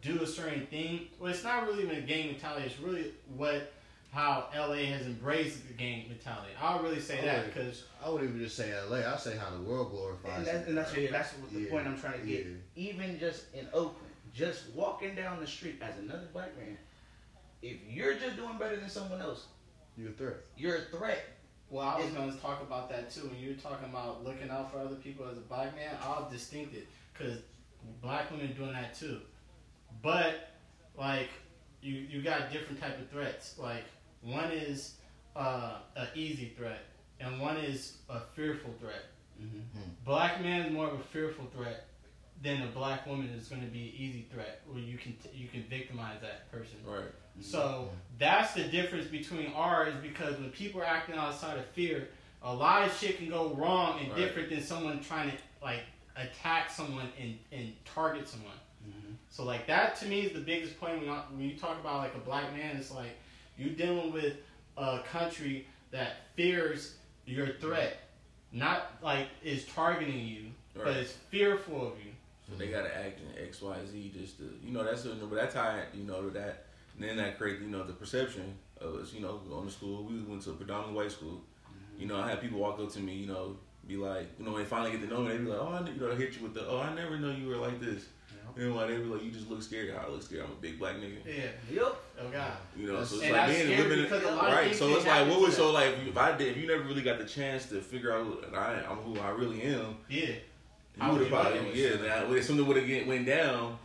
do 0.02 0.22
a 0.22 0.28
certain 0.28 0.66
thing. 0.68 1.08
Well, 1.20 1.32
it's 1.32 1.44
not 1.44 1.68
really 1.68 1.84
even 1.84 1.98
a 1.98 2.02
gang 2.02 2.28
mentality. 2.28 2.66
It's 2.66 2.80
really 2.80 3.14
what 3.36 3.72
how 4.12 4.48
LA 4.56 4.86
has 4.86 5.06
embraced 5.06 5.68
the 5.68 5.74
gang 5.74 6.06
mentality. 6.10 6.52
I'll 6.60 6.82
really 6.82 7.00
say 7.00 7.22
that 7.24 7.46
oh, 7.46 7.48
because 7.48 7.84
I 8.04 8.10
wouldn't 8.10 8.30
even 8.32 8.42
just 8.44 8.58
say 8.58 8.74
LA. 8.90 8.98
I 8.98 9.16
say 9.18 9.38
how 9.38 9.50
the 9.52 9.62
world 9.62 9.92
glorifies. 9.92 10.38
And, 10.38 10.46
that, 10.48 10.68
and 10.68 10.78
that's, 10.78 10.96
Yeah. 10.96 11.12
that's 11.12 11.34
what 11.34 11.54
the 11.54 11.60
Yeah. 11.62 11.70
point 11.70 11.88
I'm 11.88 12.00
trying 12.00 12.20
to 12.20 12.26
get. 12.26 12.46
Yeah. 12.46 12.54
Even 12.76 13.20
just 13.20 13.54
in 13.54 13.68
Oakland, 13.74 14.12
just 14.34 14.70
walking 14.74 15.16
down 15.16 15.40
the 15.40 15.48
street 15.48 15.80
as 15.82 15.98
another 16.00 16.28
black 16.34 16.58
man, 16.58 16.78
if 17.62 17.78
you're 17.88 18.16
just 18.16 18.36
doing 18.36 18.58
better 18.58 18.78
than 18.78 18.90
someone 18.90 19.22
else, 19.22 19.46
you're 19.98 20.10
a 20.10 20.14
threat. 20.14 20.38
you're 20.58 20.78
a 20.78 20.82
threat. 20.82 21.26
well, 21.70 21.88
I 21.88 22.00
was 22.02 22.10
going 22.12 22.32
to 22.34 22.38
talk 22.40 22.62
about 22.64 22.90
that 22.90 23.12
too. 23.12 23.28
When 23.28 23.38
you 23.38 23.50
were 23.50 23.56
talking 23.62 23.90
about 23.90 24.24
looking 24.24 24.50
out 24.50 24.72
for 24.72 24.80
other 24.80 24.96
people 24.96 25.28
as 25.30 25.38
a 25.38 25.42
black 25.42 25.76
man, 25.76 25.96
I'll 26.02 26.28
distinct 26.30 26.74
it 26.74 26.88
because 27.14 27.40
black 28.02 28.32
women 28.32 28.54
doing 28.54 28.74
that 28.74 28.96
too. 28.96 29.20
But 30.02 30.50
like 30.98 31.30
you, 31.82 31.94
you 31.94 32.22
got 32.24 32.52
different 32.52 32.82
type 32.82 33.00
of 33.00 33.08
threats. 33.10 33.58
Like 33.60 33.84
one 34.22 34.52
is 34.52 34.96
uh, 35.36 35.76
a 35.96 36.08
easy 36.16 36.54
threat, 36.58 36.82
and 37.20 37.40
one 37.40 37.58
is 37.58 37.98
a 38.10 38.20
fearful 38.36 38.74
threat. 38.80 39.06
Mm-hmm. 39.42 39.80
black 40.04 40.42
man 40.44 40.66
is 40.66 40.74
more 40.74 40.88
of 40.88 41.00
a 41.00 41.04
fearful 41.04 41.46
threat 41.56 41.86
than 42.44 42.62
a 42.62 42.68
black 42.68 43.08
woman 43.08 43.28
is 43.30 43.48
going 43.48 43.62
to 43.62 43.70
be 43.70 43.84
an 43.84 43.94
easy 43.98 44.26
threat 44.34 44.60
where 44.70 44.82
you 44.82 44.98
can 44.98 45.16
you 45.34 45.48
can 45.48 45.64
victimize 45.70 46.20
that 46.22 46.52
person. 46.52 46.76
Right. 46.86 47.08
So 47.40 47.90
that's 48.18 48.54
the 48.54 48.64
difference 48.64 49.08
between 49.08 49.54
ours 49.56 49.94
because 50.02 50.38
when 50.40 50.50
people 50.50 50.82
are 50.82 50.86
acting 50.86 51.16
outside 51.16 51.58
of 51.58 51.66
fear, 51.68 52.10
a 52.44 52.54
lot 52.54 52.86
of 52.86 52.94
shit 52.98 53.18
can 53.18 53.30
go 53.30 53.54
wrong 53.56 54.00
and 54.02 54.10
Right. 54.10 54.18
different 54.18 54.50
than 54.50 54.62
someone 54.62 55.00
trying 55.02 55.32
to 55.32 55.38
like 55.64 55.84
attack 56.18 56.70
someone 56.70 57.08
and, 57.18 57.38
and 57.54 57.72
target 57.86 58.28
someone. 58.28 58.52
Mm-hmm. 58.86 59.14
So 59.30 59.46
like 59.46 59.68
that 59.68 59.96
to 59.98 60.06
me 60.06 60.22
is 60.22 60.34
the 60.34 60.40
biggest 60.42 60.78
point 60.82 61.00
when, 61.00 61.10
I, 61.10 61.20
when 61.32 61.50
you 61.50 61.56
talk 61.58 61.80
about 61.80 61.98
like 62.00 62.16
a 62.16 62.20
black 62.20 62.54
man. 62.54 62.76
It's 62.76 62.92
like 62.92 63.18
you 63.60 63.72
dealing 63.72 64.12
with 64.14 64.38
a 64.78 65.00
country 65.12 65.68
that 65.92 66.14
fears 66.36 66.96
your 67.26 67.48
threat, 67.60 67.98
not 68.52 68.94
like 69.04 69.28
is 69.44 69.66
targeting 69.66 70.26
you, 70.26 70.46
but 70.74 70.86
Right. 70.86 70.98
is 70.98 71.12
fearful 71.30 71.88
of 71.88 71.94
you. 72.00 72.12
So 72.50 72.56
they 72.56 72.68
gotta 72.70 72.96
act 72.96 73.20
in 73.20 73.44
X, 73.44 73.62
Y, 73.62 73.76
Z 73.86 74.12
just 74.18 74.38
to 74.38 74.44
you 74.64 74.72
know 74.72 74.84
that's 74.84 75.06
a 75.06 75.10
number. 75.10 75.28
but 75.28 75.36
that's 75.36 75.54
how 75.56 75.80
you 75.94 76.04
know 76.04 76.22
to 76.24 76.30
that 76.32 76.66
and 76.96 77.04
then 77.08 77.18
that 77.18 77.38
create 77.38 77.60
you 77.60 77.68
know 77.68 77.84
the 77.84 77.94
perception 77.94 78.56
of 78.82 78.96
us 78.96 79.14
you 79.14 79.20
know 79.22 79.38
going 79.50 79.68
to 79.68 79.72
school. 79.72 80.04
We 80.06 80.22
went 80.24 80.42
to 80.44 80.52
a 80.52 80.54
predominantly 80.54 80.96
white 80.96 81.12
school. 81.12 81.42
You 82.00 82.08
know 82.08 82.18
I 82.20 82.30
had 82.30 82.42
people 82.42 82.60
walk 82.60 82.80
up 82.80 82.92
to 82.94 83.00
me 83.00 83.14
you 83.16 83.28
know 83.28 83.58
be 83.88 83.98
like 83.98 84.28
you 84.40 84.46
know 84.46 84.52
when 84.54 84.64
they 84.64 84.68
finally 84.70 84.92
get 84.92 85.02
to 85.02 85.08
know 85.08 85.22
me 85.22 85.32
they 85.34 85.38
be 85.38 85.50
like 85.50 85.60
oh 85.60 85.68
I, 85.84 85.88
you 85.90 86.00
know 86.00 86.16
hit 86.16 86.36
you 86.38 86.44
with 86.44 86.54
the 86.54 86.68
oh 86.68 86.80
I 86.80 86.94
never 86.96 87.18
know 87.20 87.32
you 87.32 87.48
were 87.48 87.58
like 87.58 87.80
this. 87.82 88.06
And 88.58 88.76
like 88.76 88.88
they 88.90 88.98
be 88.98 89.04
like 89.04 89.24
you 89.24 89.32
just 89.32 89.50
look 89.50 89.62
scared. 89.62 89.94
How 89.96 90.08
I 90.08 90.10
look 90.12 90.22
scared. 90.24 90.44
I'm 90.46 90.52
a 90.52 90.56
big 90.56 90.80
black 90.80 90.96
nigga. 90.96 91.18
Yeah. 91.26 91.44
Yep. 91.72 91.96
Oh 92.22 92.30
God. 92.32 92.52
You 92.78 92.88
know, 92.88 93.04
so 93.04 93.16
it's 93.16 93.24
And 93.26 93.34
like 93.34 93.48
being 93.50 93.66
scary 93.68 93.90
living 93.90 94.06
in, 94.22 94.36
right. 94.38 94.76
So 94.76 94.90
it's 94.96 95.06
like 95.06 95.28
what 95.28 95.40
was 95.42 95.56
so 95.56 95.72
like 95.72 95.96
if 96.08 96.18
I 96.18 96.36
did 96.38 96.50
if 96.50 96.58
you 96.58 96.68
never 96.68 96.84
really 96.84 97.02
got 97.02 97.20
the 97.20 97.26
chance 97.26 97.68
to 97.68 97.82
figure 97.82 98.14
out 98.14 98.26
who 98.26 98.56
I 98.56 98.84
I'm 98.90 98.98
who 98.98 99.20
I 99.20 99.30
really 99.30 99.62
am, 99.64 99.98
Yeah. 100.10 100.28
you 101.02 101.12
would 101.12 101.22
have 101.22 101.30
probably 101.30 101.60
know? 101.62 101.68
yeah. 101.74 102.24
If 102.32 102.44
something 102.46 102.66
would 102.66 102.78
have 102.78 103.08
went 103.08 103.26
down, 103.26 103.78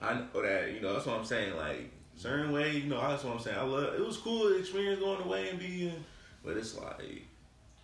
I 0.00 0.14
know 0.14 0.42
that 0.42 0.72
you 0.72 0.80
know 0.80 0.94
that's 0.94 1.06
what 1.06 1.18
I'm 1.18 1.24
saying. 1.24 1.56
Like 1.56 1.90
certain 2.16 2.52
way, 2.52 2.72
you 2.76 2.84
know 2.84 3.00
that's 3.00 3.24
what 3.24 3.34
I'm 3.34 3.40
saying. 3.40 3.58
I 3.58 3.62
love 3.62 3.94
it 3.94 4.04
was 4.04 4.16
cool 4.16 4.56
experience 4.56 5.00
going 5.00 5.22
away 5.22 5.48
and 5.48 5.58
being, 5.58 6.04
but 6.44 6.56
it's 6.56 6.76
like 6.78 7.22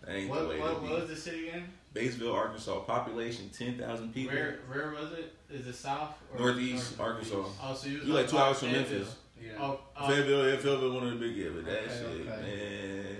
that 0.01 0.15
ain't 0.15 0.29
What, 0.29 0.41
the 0.43 0.47
way 0.49 0.59
what, 0.59 0.81
what 0.81 0.91
was 1.01 1.09
the 1.09 1.15
city 1.15 1.49
again? 1.49 1.65
Batesville, 1.93 2.33
Arkansas, 2.33 2.79
population 2.81 3.49
ten 3.49 3.77
thousand 3.77 4.13
people. 4.13 4.35
Where 4.35 4.59
where 4.67 4.91
was 4.91 5.13
it? 5.13 5.33
Is 5.51 5.65
it 5.67 5.73
south 5.75 6.15
or 6.33 6.39
Northeast 6.39 6.97
north? 6.97 7.09
Arkansas. 7.11 7.43
Oh, 7.63 7.73
so 7.73 7.87
you, 7.89 7.97
You 8.01 8.13
like 8.13 8.27
two 8.29 8.37
hours 8.37 8.59
from 8.59 8.69
Fayetteville. 8.69 8.97
Memphis. 8.99 9.15
Yeah. 9.41 9.51
Oh, 9.59 9.79
oh, 9.97 10.07
Fayetteville, 10.07 10.49
yeah, 10.49 10.55
Fayetteville, 10.57 10.93
one 10.93 11.07
of 11.07 11.19
the 11.19 11.27
big 11.27 11.35
yeah, 11.37 11.49
but 11.55 11.65
that 11.65 11.77
Okay, 11.83 11.87
shit, 11.97 12.27
okay. 12.27 12.41
man. 12.41 13.15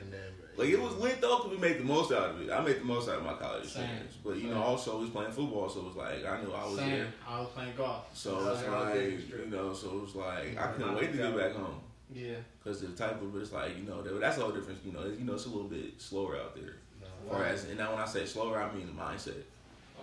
Like 0.57 0.67
it 0.69 0.81
was 0.81 0.93
lit 0.97 1.21
though, 1.21 1.37
cause 1.39 1.51
we 1.51 1.57
made 1.57 1.79
the 1.79 1.85
most 1.85 2.11
out 2.11 2.31
of 2.31 2.41
it. 2.41 2.51
I 2.51 2.59
made 2.61 2.81
the 2.81 2.83
most 2.85 3.07
out 3.07 3.19
of 3.19 3.23
my 3.23 3.33
college 3.33 3.63
Same. 3.65 3.83
experience, 3.83 4.17
but 4.23 4.35
you 4.35 4.41
Same. 4.41 4.49
know, 4.51 4.61
also 4.61 4.95
we 4.97 5.03
was 5.03 5.09
playing 5.11 5.31
football, 5.31 5.69
so 5.69 5.79
it 5.79 5.85
was 5.85 5.95
like 5.95 6.25
I 6.25 6.41
knew 6.41 6.51
I 6.51 6.65
was 6.65 6.75
same. 6.77 6.89
there. 6.91 7.07
I 7.25 7.39
was 7.39 7.49
playing 7.49 7.73
golf. 7.77 8.09
So 8.13 8.51
it's 8.51 8.59
Same. 8.61 8.71
like 8.73 8.95
you 9.29 9.45
know, 9.49 9.73
so 9.73 9.87
it 9.95 10.01
was 10.01 10.15
like 10.15 10.57
I 10.59 10.71
couldn't 10.73 10.95
wait 10.95 11.11
to 11.13 11.17
get 11.17 11.37
back 11.37 11.53
home 11.53 11.79
Yeah. 12.13 12.35
because 12.61 12.81
the 12.81 12.87
type 12.89 13.21
of 13.21 13.33
it's 13.41 13.53
like 13.53 13.77
you 13.77 13.85
know 13.85 14.01
that- 14.01 14.19
that's 14.19 14.37
all 14.37 14.51
difference. 14.51 14.81
You 14.85 14.91
know, 14.91 15.03
it's, 15.03 15.17
you 15.17 15.23
know 15.25 15.35
it's 15.35 15.45
a 15.45 15.49
little 15.49 15.69
bit 15.69 15.99
slower 16.01 16.35
out 16.35 16.53
there. 16.55 16.75
no, 16.99 17.07
Whereas, 17.29 17.63
and 17.63 17.77
now 17.77 17.91
when 17.93 18.01
I 18.01 18.05
say 18.05 18.25
slower, 18.25 18.61
I 18.61 18.69
mean 18.75 18.87
the 18.87 19.01
mindset. 19.01 19.41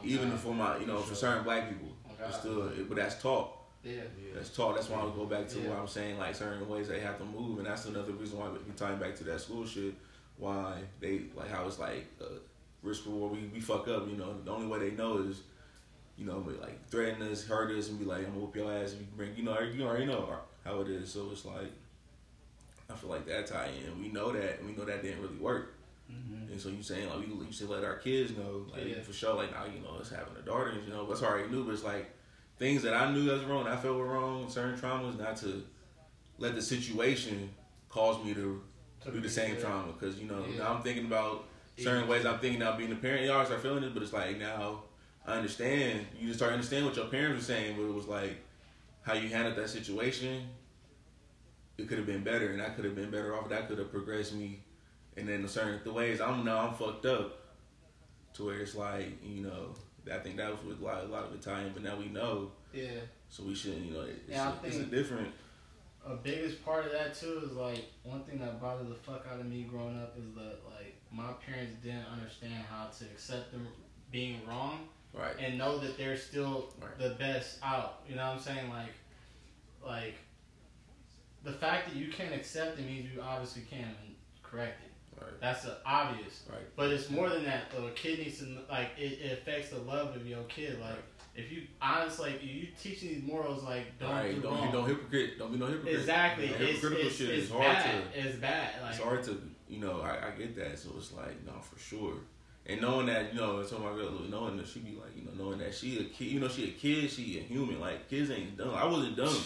Even 0.05 0.37
for 0.39 0.55
my, 0.55 0.79
you 0.79 0.87
know, 0.87 0.99
for 0.99 1.15
certain 1.15 1.43
black 1.45 1.69
people, 1.69 1.89
Okay. 2.21 2.29
it's 2.29 2.39
still, 2.39 2.71
but 2.89 2.97
that's 2.97 3.21
talk. 3.23 3.53
Yeah. 3.85 3.93
yeah. 3.95 4.35
That's 4.35 4.51
taught. 4.51 4.75
That's 4.75 4.89
why 4.89 4.99
I 4.99 5.03
go 5.15 5.27
back 5.27 5.49
to 5.49 5.61
Yeah. 5.61 5.71
what 5.71 5.79
I'm 5.79 5.87
saying, 5.89 6.19
like 6.19 6.35
certain 6.35 6.69
ways 6.69 6.89
they 6.89 7.01
have 7.01 7.19
to 7.19 7.25
move, 7.25 7.59
and 7.59 7.67
that's 7.67 7.85
another 7.87 8.13
reason 8.13 8.39
why 8.39 8.49
we 8.49 8.59
tying 8.77 8.99
back 8.99 9.15
to 9.17 9.25
that 9.25 9.41
school 9.41 9.65
shit. 9.67 9.95
Why 10.39 10.75
they 11.01 11.23
like 11.35 11.51
how 11.51 11.67
it's 11.67 11.79
like 11.79 12.07
uh, 12.21 12.25
risk 12.83 13.07
reward. 13.07 13.33
We 13.33 13.51
we 13.55 13.61
fuck 13.61 13.89
up. 13.89 14.09
You 14.09 14.17
know, 14.17 14.35
the 14.45 14.51
only 14.51 14.67
way 14.67 14.91
they 14.91 14.97
know 14.97 15.19
is, 15.19 15.43
you 16.19 16.27
know, 16.27 16.45
like 16.61 16.89
threaten 16.89 17.23
us, 17.23 17.47
hurt 17.47 17.71
us, 17.71 17.89
and 17.89 17.99
be 17.99 18.05
like, 18.05 18.19
I'm 18.19 18.27
gonna 18.33 18.41
whoop 18.41 18.57
your 18.57 18.71
ass 18.73 18.93
if 18.93 19.01
you 19.01 19.07
bring. 19.17 19.37
You 19.37 19.45
know, 19.45 19.59
you 19.61 19.85
already 19.87 20.07
know 20.07 20.37
how 20.65 20.81
it 20.81 20.89
is. 20.89 21.13
So 21.13 21.29
it's 21.33 21.45
like, 21.45 21.71
I 22.91 22.95
feel 22.95 23.09
like 23.11 23.27
that 23.27 23.47
tie 23.47 23.71
in. 23.87 24.01
We 24.03 24.09
know 24.09 24.33
that, 24.33 24.59
and 24.59 24.69
we 24.69 24.75
know 24.75 24.85
that 24.85 25.03
didn't 25.03 25.23
really 25.23 25.39
work. 25.39 25.75
Mm-hmm. 26.11 26.53
And 26.53 26.61
so 26.61 26.69
you 26.69 26.83
saying 26.83 27.09
like 27.09 27.19
we, 27.21 27.27
you 27.47 27.53
should 27.53 27.69
let 27.69 27.85
our 27.85 27.97
kids 27.97 28.33
know, 28.37 28.67
like 28.73 28.87
Yeah. 28.87 29.01
for 29.03 29.13
sure, 29.13 29.35
like 29.35 29.51
now 29.53 29.65
you 29.65 29.81
know 29.81 29.97
us 30.01 30.11
having 30.11 30.37
a 30.37 30.43
daughter, 30.43 30.73
you 30.85 30.93
know, 30.93 31.07
that's 31.07 31.23
already 31.23 31.49
knew, 31.51 31.65
but 31.65 31.73
it's 31.75 31.85
like 31.85 32.11
things 32.59 32.83
that 32.83 32.95
I 32.95 33.13
knew 33.13 33.25
that 33.25 33.33
was 33.35 33.45
wrong, 33.45 33.67
I 33.67 33.77
felt 33.77 33.97
were 33.99 34.07
wrong, 34.07 34.49
certain 34.49 34.79
traumas, 34.79 35.19
not 35.19 35.37
to 35.39 35.65
let 36.39 36.55
the 36.55 36.63
situation 36.63 37.51
cause 37.89 38.23
me 38.25 38.35
to 38.35 38.63
To 39.05 39.11
do 39.11 39.21
the 39.21 39.29
same 39.29 39.55
there. 39.55 39.65
trauma, 39.65 39.93
because 39.93 40.19
you 40.19 40.27
know 40.29 40.45
Yeah. 40.49 40.59
now 40.59 40.75
I'm 40.75 40.83
thinking 40.83 41.07
about 41.07 41.45
certain 41.79 42.09
ways 42.09 42.25
I'm 42.25 42.39
thinking 42.39 42.63
about 42.63 42.79
being 42.79 42.93
a 42.93 42.97
parent. 42.97 43.25
You 43.25 43.33
always 43.33 43.49
start 43.49 43.63
feeling 43.63 43.83
it, 43.85 43.93
but 43.93 44.03
it's 44.03 44.13
like 44.13 44.39
now 44.39 44.83
I 45.27 45.33
understand. 45.37 46.07
You 46.19 46.29
just 46.29 46.39
start 46.39 46.53
understanding 46.53 46.87
what 46.87 46.97
your 46.97 47.07
parents 47.07 47.37
were 47.49 47.55
saying, 47.55 47.77
but 47.77 47.83
it 47.83 47.93
was 47.95 48.07
like 48.07 48.39
how 49.03 49.15
you 49.15 49.29
handled 49.29 49.57
that 49.57 49.69
situation. 49.69 50.49
It 51.79 51.89
could 51.89 51.99
have 51.99 52.07
been 52.07 52.23
better, 52.25 52.53
and 52.53 52.63
I 52.63 52.71
could 52.71 52.85
have 52.87 52.95
been 52.95 53.11
better 53.11 53.37
off. 53.37 53.49
That 53.51 53.69
could 53.69 53.79
have 53.79 53.91
progressed 53.91 54.35
me, 54.35 54.61
and 55.17 55.29
then 55.29 55.43
the 55.43 55.49
certain 55.49 55.81
the 55.85 55.93
ways 55.93 56.21
I'm 56.21 56.45
now 56.45 56.67
I'm 56.69 56.75
fucked 56.75 57.07
up, 57.07 57.39
to 58.35 58.45
where 58.47 58.61
it's 58.61 58.75
like 58.75 59.23
you 59.25 59.43
know 59.43 59.75
I 60.13 60.19
think 60.19 60.37
that 60.37 60.51
was 60.51 60.63
with 60.65 60.81
a 60.81 60.85
lot, 60.85 61.05
a 61.05 61.07
lot 61.09 61.25
of 61.25 61.35
Italian, 61.35 61.71
but 61.75 61.83
now 61.83 61.97
we 61.97 62.07
know, 62.07 62.53
Yeah. 62.73 62.91
so 63.29 63.43
we 63.45 63.55
shouldn't 63.55 63.87
you 63.87 63.93
know 63.93 64.03
it's, 64.03 64.29
Yeah, 64.29 64.51
I 64.63 64.65
a, 64.65 64.69
it's 64.69 64.77
a 64.77 64.85
different. 64.85 65.29
A 66.09 66.15
biggest 66.15 66.65
part 66.65 66.87
of 66.87 66.93
that 66.93 67.15
too 67.15 67.43
is 67.45 67.53
like 67.57 67.85
one 68.05 68.23
thing 68.23 68.39
that 68.39 68.61
bothered 68.61 68.89
the 68.89 68.95
fuck 68.95 69.27
out 69.29 69.41
of 69.41 69.47
me 69.47 69.65
growing 69.65 69.99
up 70.01 70.15
is 70.17 70.33
that 70.37 70.59
like 70.71 70.95
my 71.11 71.33
parents 71.45 71.73
didn't 71.83 72.05
understand 72.13 72.55
how 72.71 72.87
to 72.87 73.05
accept 73.07 73.51
them 73.51 73.67
being 74.13 74.41
wrong 74.47 74.87
Right. 75.13 75.35
and 75.41 75.59
know 75.59 75.79
that 75.79 75.97
they're 75.99 76.17
still 76.17 76.73
Right. 76.81 76.97
the 76.99 77.11
best 77.19 77.59
out. 77.63 78.03
You 78.09 78.15
know 78.15 78.25
what 78.29 78.35
I'm 78.37 78.41
saying? 78.41 78.71
Like, 78.71 78.93
like 79.85 80.15
the 81.43 81.53
fact 81.53 81.89
that 81.89 81.97
you 81.97 82.09
can't 82.13 82.35
accept 82.35 82.79
it 82.79 82.87
means 82.87 83.13
you 83.13 83.21
obviously 83.21 83.63
can't 83.63 83.97
correct 84.45 84.81
it. 84.85 84.86
Right. 85.21 85.41
That's 85.41 85.67
obvious. 85.85 86.43
Right. 86.51 86.61
But 86.77 86.91
it's 86.91 87.11
more 87.11 87.29
than 87.31 87.45
that. 87.45 87.73
A 87.79 87.91
kid 87.91 88.19
needs 88.21 88.39
to 88.39 88.47
like 88.71 88.91
it, 88.99 89.19
it 89.23 89.33
affects 89.33 89.71
the 89.71 89.79
love 89.79 90.15
of 90.17 90.27
your 90.27 90.43
kid. 90.45 90.79
Like 90.81 90.91
Right. 90.91 90.99
if 91.35 91.53
you 91.53 91.63
honestly 91.81 92.31
like 92.33 92.45
you 92.45 92.67
teaching 92.83 93.09
these 93.11 93.23
morals 93.23 93.63
like 93.65 93.99
don't 93.99 94.11
right. 94.11 94.35
do 94.35 94.41
Don't 94.41 94.53
wrong. 94.55 94.67
be 94.71 94.73
no 94.79 94.85
hypocrite. 94.85 95.39
Don't 95.39 95.53
be 95.53 95.59
no 95.59 95.67
hypocrite. 95.67 95.95
Exactly. 95.97 96.47
You 96.47 96.51
know, 96.53 96.57
It's, 96.59 96.73
hypocritical 96.81 97.07
it's, 97.09 97.17
shit 97.17 97.29
it's 97.31 97.45
is 97.47 97.51
hard 97.51 97.63
bad. 97.65 98.13
to. 98.15 98.21
It's 98.21 98.37
bad. 98.39 98.71
Like 98.83 98.91
it's 98.95 99.03
hard 99.03 99.23
to 99.25 99.43
you 99.69 99.81
know 99.81 100.01
I, 100.01 100.29
I 100.29 100.31
get 100.39 100.55
that 100.57 100.79
so 100.79 100.91
it's 100.97 101.13
like 101.13 101.45
no 101.45 101.53
for 101.61 101.77
sure 101.79 102.15
and 102.67 102.81
knowing 102.81 103.07
that 103.07 103.35
you 103.35 103.41
know 103.41 103.63
so 103.65 103.79
my 103.81 103.91
girl 103.95 104.13
knowing 104.31 104.57
that 104.59 104.67
she 104.69 104.79
be 104.81 104.91
like 104.93 105.17
you 105.17 105.25
know 105.25 105.33
knowing 105.37 105.59
that 105.59 105.75
she 105.75 105.99
a 105.99 106.05
kid 106.05 106.25
you 106.27 106.39
know 106.41 106.47
she 106.49 106.65
a 106.69 106.73
kid 106.73 107.11
she 107.11 107.39
a 107.41 107.43
human 107.43 107.81
like 107.81 108.09
kids 108.09 108.31
ain't 108.31 108.57
dumb 108.57 108.73
I 108.75 108.85
wasn't 108.85 109.17
dumb 109.17 109.37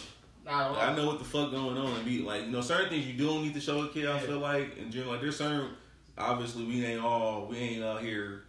all. 0.50 0.76
I 0.76 0.94
know 0.94 1.06
what 1.06 1.18
the 1.18 1.24
fuck 1.24 1.50
going 1.50 1.76
on 1.76 1.94
and 1.96 2.04
be 2.04 2.20
like 2.22 2.42
you 2.46 2.50
know 2.50 2.60
certain 2.60 2.88
things 2.90 3.06
you 3.06 3.24
don't 3.26 3.42
need 3.42 3.54
to 3.54 3.60
show 3.60 3.82
a 3.82 3.88
kid 3.88 4.06
I 4.06 4.14
Yeah. 4.14 4.18
feel 4.20 4.38
like 4.38 4.76
in 4.78 4.90
general 4.90 5.12
like 5.12 5.20
there's 5.20 5.36
certain 5.36 5.70
obviously 6.18 6.64
we 6.64 6.84
ain't 6.84 7.00
all 7.02 7.46
we 7.46 7.56
ain't 7.56 7.84
out 7.84 8.02
here 8.02 8.42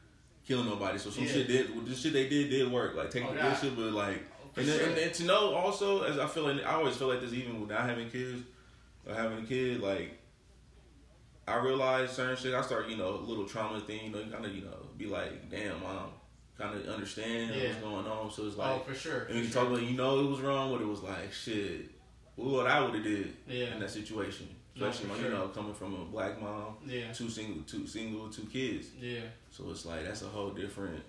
killing 0.48 0.66
nobody 0.68 0.98
so 0.98 1.10
some 1.10 1.24
Yeah. 1.26 1.32
shit 1.32 1.48
did 1.48 1.86
the 1.86 1.96
shit 1.96 2.14
they 2.14 2.28
did 2.28 2.50
did 2.50 2.72
work 2.72 2.96
like 2.96 3.10
take 3.12 3.24
Oh, 3.26 3.34
the 3.34 3.40
God. 3.40 3.58
shit 3.60 3.76
but 3.76 3.92
like 3.94 4.24
oh, 4.44 4.50
And, 4.60 4.68
then, 4.68 4.90
and, 4.90 4.98
and 4.98 5.14
to 5.14 5.24
know 5.24 5.54
also, 5.56 6.04
as 6.04 6.18
I 6.20 6.28
feel 6.28 6.44
like 6.52 6.66
I 6.66 6.74
always 6.74 6.96
feel 6.98 7.08
like 7.08 7.22
this, 7.22 7.32
even 7.34 7.62
without 7.62 7.88
having 7.88 8.10
kids 8.10 8.44
or 9.08 9.14
having 9.16 9.40
a 9.40 9.44
kid, 9.48 9.80
like 9.82 10.18
I 11.48 11.56
realize 11.56 12.12
certain 12.12 12.36
shit. 12.38 12.54
I 12.54 12.62
start, 12.62 12.88
you 12.88 12.98
know, 12.98 13.16
a 13.16 13.22
little 13.22 13.46
trauma 13.46 13.80
thing. 13.80 14.06
You 14.06 14.12
know, 14.12 14.24
kind 14.32 14.46
of, 14.46 14.54
you 14.56 14.62
know, 14.64 14.78
be 14.98 15.06
like, 15.08 15.50
damn, 15.50 15.82
mom, 15.82 16.12
kind 16.58 16.76
of 16.78 16.86
understand 16.88 17.54
Yeah. 17.56 17.70
what's 17.70 17.76
going 17.82 18.06
on. 18.08 18.32
So 18.32 18.46
it's 18.46 18.56
oh, 18.56 18.60
like, 18.60 18.70
oh, 18.70 18.80
for 18.88 18.94
sure. 18.94 19.22
and 19.24 19.36
we 19.36 19.42
can 19.44 19.52
sure. 19.52 19.64
talk 19.64 19.72
about, 19.72 19.84
you 19.84 19.98
know, 19.98 20.20
it 20.20 20.30
was 20.30 20.40
wrong, 20.42 20.72
but 20.72 20.82
it 20.82 20.88
was 20.88 21.02
like, 21.02 21.34
shit, 21.34 21.90
what 22.50 22.68
I 22.68 22.80
would 22.84 22.94
have 22.96 23.04
did 23.04 23.34
Yeah. 23.48 23.74
in 23.74 23.80
that 23.80 23.92
situation, 23.92 24.48
especially 24.76 25.10
when 25.10 25.20
sure. 25.20 25.30
you 25.30 25.34
know 25.36 25.48
coming 25.50 25.74
from 25.74 25.94
a 25.96 26.06
black 26.06 26.42
mom, 26.42 26.78
Yeah. 26.86 27.12
two 27.14 27.30
single, 27.30 27.64
two 27.64 27.86
single, 27.88 28.30
two 28.30 28.46
kids. 28.52 28.88
Yeah. 29.00 29.22
So 29.52 29.70
it's 29.72 29.86
like 29.86 30.04
that's 30.06 30.22
a 30.22 30.28
whole 30.28 30.50
different, 30.52 31.04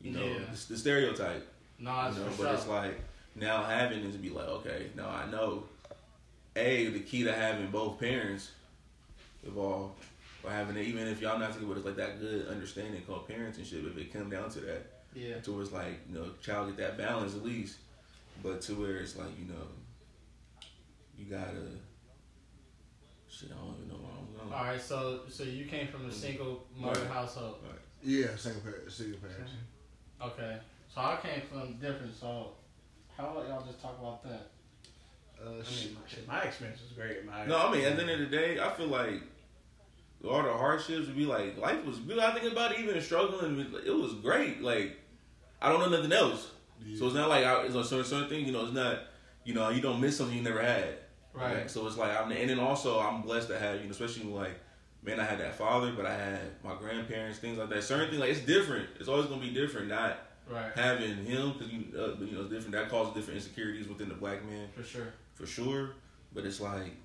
you 0.00 0.12
know, 0.12 0.24
Yeah. 0.24 0.50
it's 0.52 0.66
the 0.66 0.76
stereotype. 0.76 1.46
No, 1.78 2.02
You 2.02 2.08
it's 2.08 2.16
know, 2.18 2.24
but 2.30 2.36
sure. 2.36 2.54
it's 2.54 2.66
like 2.66 3.00
now 3.34 3.62
having 3.64 4.04
is 4.04 4.16
be 4.16 4.30
like, 4.30 4.48
okay, 4.48 4.86
now 4.96 5.08
I 5.08 5.30
know. 5.30 5.64
A, 6.56 6.86
the 6.88 7.00
key 7.00 7.22
to 7.22 7.32
having 7.32 7.70
both 7.70 8.00
parents 8.00 8.50
involved, 9.44 9.94
or 10.42 10.50
having 10.50 10.76
it, 10.76 10.86
even 10.86 11.06
if 11.06 11.20
y'all 11.20 11.38
not 11.38 11.52
together, 11.52 11.76
it's 11.76 11.84
like 11.86 11.96
that 11.96 12.18
good 12.20 12.48
understanding 12.48 13.00
called 13.02 13.28
parents 13.28 13.58
and 13.58 13.66
shit. 13.66 13.84
If 13.84 13.96
it 13.96 14.12
come 14.12 14.28
down 14.28 14.50
to 14.50 14.60
that, 14.60 14.86
yeah. 15.14 15.38
to 15.40 15.52
where 15.52 15.62
it's 15.62 15.72
like 15.72 16.00
you 16.10 16.18
know, 16.18 16.30
child 16.42 16.68
get 16.68 16.76
that 16.78 16.98
balance 16.98 17.34
at 17.34 17.44
least, 17.44 17.76
but 18.42 18.60
to 18.62 18.74
where 18.74 18.96
it's 18.96 19.16
like 19.16 19.30
you 19.38 19.44
know, 19.46 19.66
you 21.18 21.24
gotta. 21.26 21.62
Shit, 23.28 23.50
I 23.52 23.56
don't 23.56 23.74
even 23.76 23.88
know 23.88 23.94
where 23.96 24.12
I'm 24.12 24.48
going. 24.48 24.58
All 24.58 24.64
right. 24.72 24.80
So, 24.80 25.20
so 25.28 25.42
you 25.44 25.66
came 25.66 25.88
from 25.88 26.08
a 26.08 26.12
single 26.12 26.64
mother 26.76 27.00
Right. 27.00 27.10
household. 27.10 27.56
Yeah, 28.02 28.28
single 28.36 28.62
parent, 28.62 28.90
single 28.90 29.18
parents. 29.18 29.52
Okay. 30.22 30.56
So 30.94 31.00
I 31.00 31.18
came 31.22 31.42
from 31.42 31.74
different. 31.74 32.14
So, 32.14 32.52
how 33.16 33.30
about 33.30 33.48
y'all 33.48 33.64
just 33.66 33.80
talk 33.82 33.98
about 34.00 34.22
that? 34.24 34.50
Uh, 35.40 35.60
I 35.60 35.62
shit. 35.62 35.86
mean, 35.90 35.94
my, 35.94 36.08
shit, 36.08 36.26
my 36.28 36.40
experience 36.42 36.80
was 36.82 36.92
great. 36.92 37.24
My, 37.24 37.46
No, 37.46 37.58
I 37.58 37.72
mean 37.72 37.84
at 37.84 37.96
the 37.96 38.02
end 38.02 38.10
of 38.10 38.18
the 38.30 38.36
day, 38.36 38.58
I 38.58 38.70
feel 38.70 38.86
like 38.88 39.22
all 40.28 40.42
the 40.42 40.52
hardships 40.52 41.06
would 41.06 41.16
be 41.16 41.26
like 41.26 41.56
life 41.58 41.84
was 41.84 41.98
good. 42.00 42.18
I 42.18 42.32
think 42.36 42.50
about 42.50 42.72
it, 42.72 42.80
even 42.80 43.00
struggling, 43.00 43.60
it 43.86 43.94
was 43.94 44.14
great. 44.14 44.62
Like 44.62 44.98
I 45.60 45.70
don't 45.70 45.80
know 45.80 45.96
nothing 45.96 46.12
else, 46.12 46.50
so 46.98 47.06
it's 47.06 47.14
not 47.14 47.28
like 47.28 47.44
I, 47.44 47.62
it's 47.64 47.74
a 47.74 47.84
certain 47.84 48.04
certain 48.04 48.28
thing. 48.28 48.46
You 48.46 48.52
know, 48.52 48.64
it's 48.64 48.74
not. 48.74 49.00
You 49.44 49.54
know, 49.54 49.70
you 49.70 49.80
don't 49.80 49.98
miss 50.00 50.18
something 50.18 50.36
you 50.36 50.42
never 50.42 50.62
had. 50.62 50.98
Right. 51.38 51.70
So 51.70 51.86
it's 51.86 51.96
like 51.96 52.16
I'm, 52.18 52.30
and 52.32 52.50
then 52.50 52.58
also 52.58 52.98
I'm 53.00 53.22
blessed 53.22 53.48
to 53.48 53.58
have 53.58 53.76
you 53.78 53.84
know, 53.84 53.90
especially 53.90 54.24
like. 54.24 54.58
Man, 55.00 55.20
I 55.20 55.24
had 55.24 55.38
that 55.38 55.54
father, 55.54 55.92
but 55.96 56.04
I 56.06 56.12
had 56.12 56.40
my 56.64 56.74
grandparents, 56.74 57.38
things 57.38 57.56
like 57.56 57.68
that. 57.68 57.84
Certain 57.84 58.08
things, 58.08 58.18
like 58.20 58.30
it's 58.30 58.40
different. 58.40 58.88
It's 58.98 59.08
always 59.08 59.26
gonna 59.26 59.40
be 59.40 59.52
different. 59.52 59.86
Not 59.86 60.18
Right. 60.50 60.72
having 60.74 61.24
him, 61.24 61.52
because 61.52 61.72
you, 61.72 61.84
uh, 61.96 62.16
you 62.24 62.32
know, 62.32 62.40
it's 62.40 62.50
different. 62.50 62.72
That 62.72 62.88
causes 62.90 63.14
different 63.14 63.36
insecurities 63.36 63.86
within 63.86 64.08
the 64.08 64.16
black 64.16 64.44
man 64.44 64.68
For 64.74 64.82
sure. 64.82 65.06
for 65.34 65.46
sure. 65.46 65.90
But 66.34 66.44
it's 66.44 66.60
like 66.60 66.96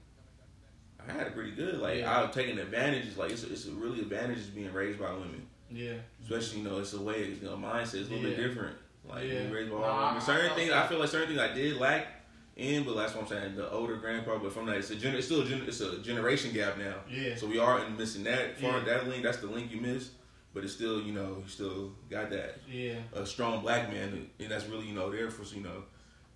I 1.08 1.12
had 1.12 1.28
it 1.28 1.36
pretty 1.36 1.52
good. 1.52 1.80
Like 1.80 2.00
Yeah. 2.00 2.20
I've 2.20 2.32
taken 2.32 2.58
advantages. 2.58 3.16
Like 3.16 3.30
it's 3.32 3.44
it's 3.44 3.68
a 3.68 3.72
really 3.72 4.00
advantages 4.00 4.48
being 4.48 4.74
raised 4.74 5.00
by 5.00 5.12
women, 5.12 5.46
Yeah. 5.70 5.94
especially 6.24 6.62
you 6.62 6.64
know 6.70 6.80
it's 6.80 6.94
a 6.94 7.02
way 7.02 7.26
you 7.30 7.42
know 7.48 7.56
mindset 7.58 7.96
is 7.96 8.08
a 8.10 8.14
little 8.14 8.30
bit 8.32 8.38
different. 8.38 8.76
Like 9.08 9.26
Yeah. 9.26 9.40
being 9.42 9.52
raised 9.52 9.72
by 9.72 9.80
Nah, 9.82 9.86
I- 9.86 10.08
women. 10.08 10.22
Certain 10.22 10.52
I- 10.52 10.56
things 10.56 10.72
I 10.72 10.88
feel 10.88 10.98
like 11.00 11.10
certain 11.10 11.28
things 11.28 11.40
I 11.40 11.54
did 11.54 11.78
lack 11.78 12.08
in, 12.56 12.84
but 12.84 12.96
that's 12.96 13.14
what 13.16 13.24
I'm 13.24 13.28
saying. 13.30 13.56
The 13.56 13.70
older 13.72 13.96
grandpa, 13.98 14.38
but 14.38 14.54
from 14.54 14.66
that 14.68 14.78
it's 14.78 14.92
a 14.92 14.96
gener- 14.96 15.16
it's 15.16 15.26
still 15.28 15.42
a 15.42 15.46
gener- 15.46 15.68
it's 15.68 15.82
a 15.82 15.98
generation 16.00 16.54
gap 16.54 16.78
now. 16.78 16.96
Yeah. 17.10 17.36
So 17.36 17.48
we 17.48 17.58
are 17.60 17.84
in 17.86 17.98
missing 17.98 18.24
that 18.26 18.60
far 18.60 18.80
Yeah. 18.80 18.86
that 18.86 19.08
link. 19.08 19.24
That's 19.24 19.38
the 19.38 19.48
link 19.48 19.72
you 19.72 19.82
missed. 19.82 20.12
But 20.54 20.64
it's 20.64 20.74
still, 20.74 21.02
you 21.02 21.14
know, 21.14 21.38
you 21.44 21.48
still 21.50 21.94
got 22.12 22.30
that 22.30 22.60
Yeah. 22.70 23.00
a 23.14 23.26
strong 23.26 23.62
black 23.64 23.92
man, 23.92 24.30
and 24.40 24.52
that's 24.52 24.66
really, 24.68 24.86
you 24.86 24.94
know, 24.94 25.10
there 25.10 25.32
for 25.32 25.44
you 25.56 25.62
know. 25.64 25.84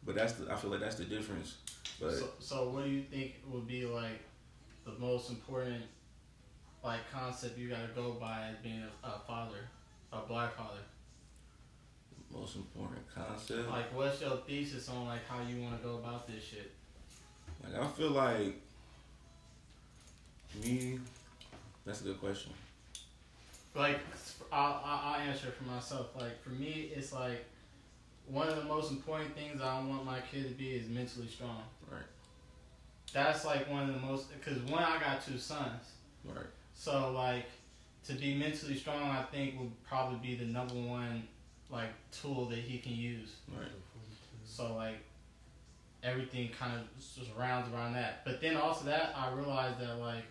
But 0.04 0.16
that's 0.16 0.34
the 0.34 0.52
I 0.52 0.56
feel 0.56 0.72
like 0.72 0.80
that's 0.80 0.96
the 0.96 1.06
difference. 1.06 1.58
But 2.00 2.14
So, 2.14 2.30
so 2.40 2.70
what 2.70 2.86
do 2.86 2.90
you 2.90 3.04
think 3.04 3.36
would 3.48 3.68
be 3.68 3.86
like 3.86 4.22
the 4.86 4.94
most 4.94 5.30
important 5.30 5.84
like 6.84 7.02
concept 7.12 7.58
you 7.60 7.70
gotta 7.70 7.90
go 7.94 8.14
by 8.14 8.48
as 8.48 8.56
being 8.64 8.82
a, 9.04 9.08
a 9.08 9.20
father, 9.28 9.70
a 10.12 10.22
black 10.22 10.56
father? 10.56 10.80
Most 12.32 12.56
important 12.56 13.02
concept. 13.14 13.70
Like, 13.70 13.96
what's 13.96 14.22
your 14.22 14.38
thesis 14.48 14.90
on 14.90 15.06
like 15.06 15.28
how 15.28 15.40
you 15.48 15.62
want 15.62 15.82
to 15.82 15.88
go 15.88 15.96
about 15.96 16.28
this 16.28 16.44
shit? 16.44 16.72
Like 17.64 17.82
I 17.82 17.88
feel 17.88 18.12
like 18.12 18.56
me. 20.64 21.00
That's 21.86 22.02
a 22.02 22.06
good 22.06 22.20
question. 22.20 22.52
Like, 23.74 24.00
I'll, 24.52 24.82
I'll 24.84 25.14
I'll 25.14 25.22
answer 25.22 25.48
for 25.52 25.64
myself. 25.66 26.08
Like, 26.16 26.42
for 26.44 26.50
me, 26.50 26.92
it's 26.96 27.14
like 27.14 27.46
one 28.28 28.48
of 28.48 28.58
the 28.58 28.64
most 28.64 28.92
important 28.92 29.36
things 29.36 29.62
I 29.62 29.80
want 29.80 30.06
my 30.06 30.20
kid 30.32 30.48
to 30.50 30.54
be 30.56 30.72
is 30.72 30.90
mentally 30.90 31.28
strong. 31.28 31.64
Right. 31.90 32.02
That's 33.14 33.46
like 33.46 33.70
one 33.70 33.90
of 33.90 33.96
the 33.96 34.06
most 34.06 34.28
because 34.34 34.62
one 34.64 34.84
I 34.84 35.00
got 35.00 35.26
two 35.26 35.38
sons. 35.38 35.92
Right. 36.26 36.46
So 36.74 37.12
like 37.12 37.46
to 38.06 38.14
be 38.14 38.36
mentally 38.36 38.76
strong, 38.76 39.02
I 39.02 39.24
think 39.32 39.60
would 39.60 39.84
probably 39.84 40.20
be 40.20 40.36
the 40.36 40.46
number 40.46 40.76
one 40.76 41.28
like 41.70 41.90
tool 42.12 42.46
that 42.46 42.60
he 42.60 42.80
can 42.80 42.94
use. 42.94 43.36
Right. 43.52 43.68
So 44.46 44.76
like 44.76 45.04
everything 46.04 46.50
kind 46.58 46.74
of 46.80 46.82
just 46.98 47.36
rounds 47.38 47.74
around 47.74 47.94
that. 47.94 48.24
But 48.26 48.42
then 48.42 48.56
also 48.56 48.86
that 48.86 49.14
I 49.16 49.32
realized 49.34 49.80
that 49.80 50.00
like 50.00 50.24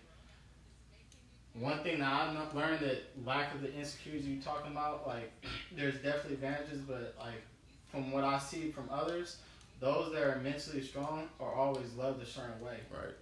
one 1.54 1.78
thing 1.82 2.00
that 2.00 2.12
I 2.12 2.54
learned 2.54 2.80
that 2.80 3.02
lack 3.24 3.54
of 3.54 3.62
the 3.62 3.74
insecurities 3.74 4.26
you're 4.26 4.42
talking 4.42 4.72
about, 4.72 5.06
like 5.06 5.32
there's 5.76 5.94
definitely 5.96 6.34
advantages, 6.34 6.80
but 6.80 7.14
like 7.18 7.42
from 7.88 8.12
what 8.12 8.24
I 8.24 8.38
see 8.38 8.70
from 8.70 8.88
others, 8.90 9.38
those 9.80 10.12
that 10.12 10.22
are 10.22 10.40
mentally 10.42 10.82
strong 10.82 11.28
are 11.40 11.52
always 11.52 11.92
loved 11.94 12.22
a 12.22 12.26
certain 12.26 12.60
way 12.64 12.78
Right. 12.90 13.14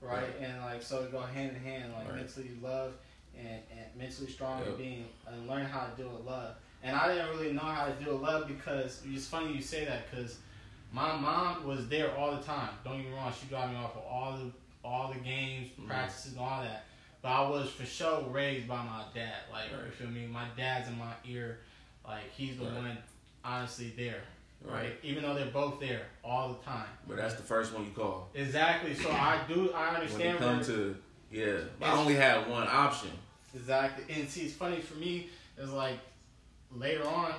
right? 0.00 0.34
And 0.40 0.60
like 0.62 0.82
so 0.82 1.02
it 1.02 1.12
go 1.12 1.20
hand 1.20 1.56
in 1.56 1.62
hand, 1.62 1.92
like 1.96 2.08
Right. 2.08 2.16
mentally 2.18 2.50
love 2.62 2.94
and, 3.36 3.60
and 3.70 3.96
mentally 3.96 4.30
strong 4.30 4.58
Yep. 4.58 4.68
and 4.68 4.78
being 4.78 5.08
and 5.26 5.48
learn 5.48 5.64
how 5.66 5.86
to 5.86 5.96
deal 5.96 6.10
with 6.10 6.24
love. 6.26 6.54
And 6.82 6.96
I 6.96 7.08
didn't 7.12 7.30
really 7.30 7.52
know 7.52 7.60
how 7.60 7.86
to 7.86 7.92
deal 7.92 8.14
with 8.14 8.22
love 8.22 8.48
because 8.48 9.02
it's 9.06 9.26
funny 9.26 9.52
you 9.52 9.60
say 9.62 9.84
that 9.84 10.10
because 10.10 10.38
my 10.92 11.14
mom 11.16 11.66
was 11.66 11.88
there 11.88 12.14
all 12.16 12.32
the 12.34 12.42
time. 12.42 12.70
Don't 12.84 12.96
get 13.02 13.06
me 13.10 13.14
wrong, 13.14 13.32
she 13.38 13.46
dropped 13.48 13.70
me 13.72 13.76
off 13.78 13.92
for 13.94 14.00
all 14.10 14.32
the 14.38 14.50
all 14.82 15.12
the 15.12 15.18
games, 15.20 15.68
Mhm. 15.78 15.86
practices, 15.88 16.32
and 16.32 16.40
all 16.40 16.62
that. 16.62 16.84
But 17.20 17.28
I 17.28 17.46
was 17.50 17.68
for 17.70 17.84
sure 17.84 18.22
raised 18.30 18.66
by 18.66 18.82
my 18.82 19.04
dad. 19.14 19.34
Like 19.52 19.70
Right. 19.72 19.84
you 19.84 19.90
feel 19.90 20.08
me? 20.08 20.26
My 20.26 20.46
dad's 20.56 20.88
in 20.88 20.96
my 20.98 21.12
ear. 21.26 21.58
Like 22.02 22.32
he's 22.34 22.56
the 22.56 22.64
Right. 22.64 22.74
one 22.76 22.98
honestly 23.44 23.90
there. 23.90 24.22
Right. 24.62 24.84
Right. 24.84 24.98
Even 25.02 25.22
though 25.22 25.34
they're 25.34 25.46
both 25.50 25.80
there 25.80 26.06
all 26.24 26.54
the 26.54 26.64
time. 26.64 26.88
But 27.06 27.18
that's 27.18 27.34
the 27.34 27.42
first 27.42 27.74
one 27.74 27.84
you 27.84 27.90
call. 27.92 28.30
Exactly. 28.34 28.94
So 28.94 29.10
I 29.10 29.40
do 29.46 29.70
I 29.74 29.86
When 29.92 29.96
understand 30.00 30.36
it 30.36 30.38
come 30.38 30.64
to 30.64 30.96
yeah, 31.30 31.58
I 31.82 31.92
only 31.92 32.14
had 32.14 32.48
one 32.48 32.66
option. 32.66 33.10
Exactly. 33.54 34.14
And 34.14 34.28
see, 34.28 34.46
it's 34.46 34.54
funny 34.54 34.80
for 34.80 34.94
me 34.94 35.28
it's 35.58 35.70
like 35.72 35.98
later 36.74 37.06
on, 37.06 37.32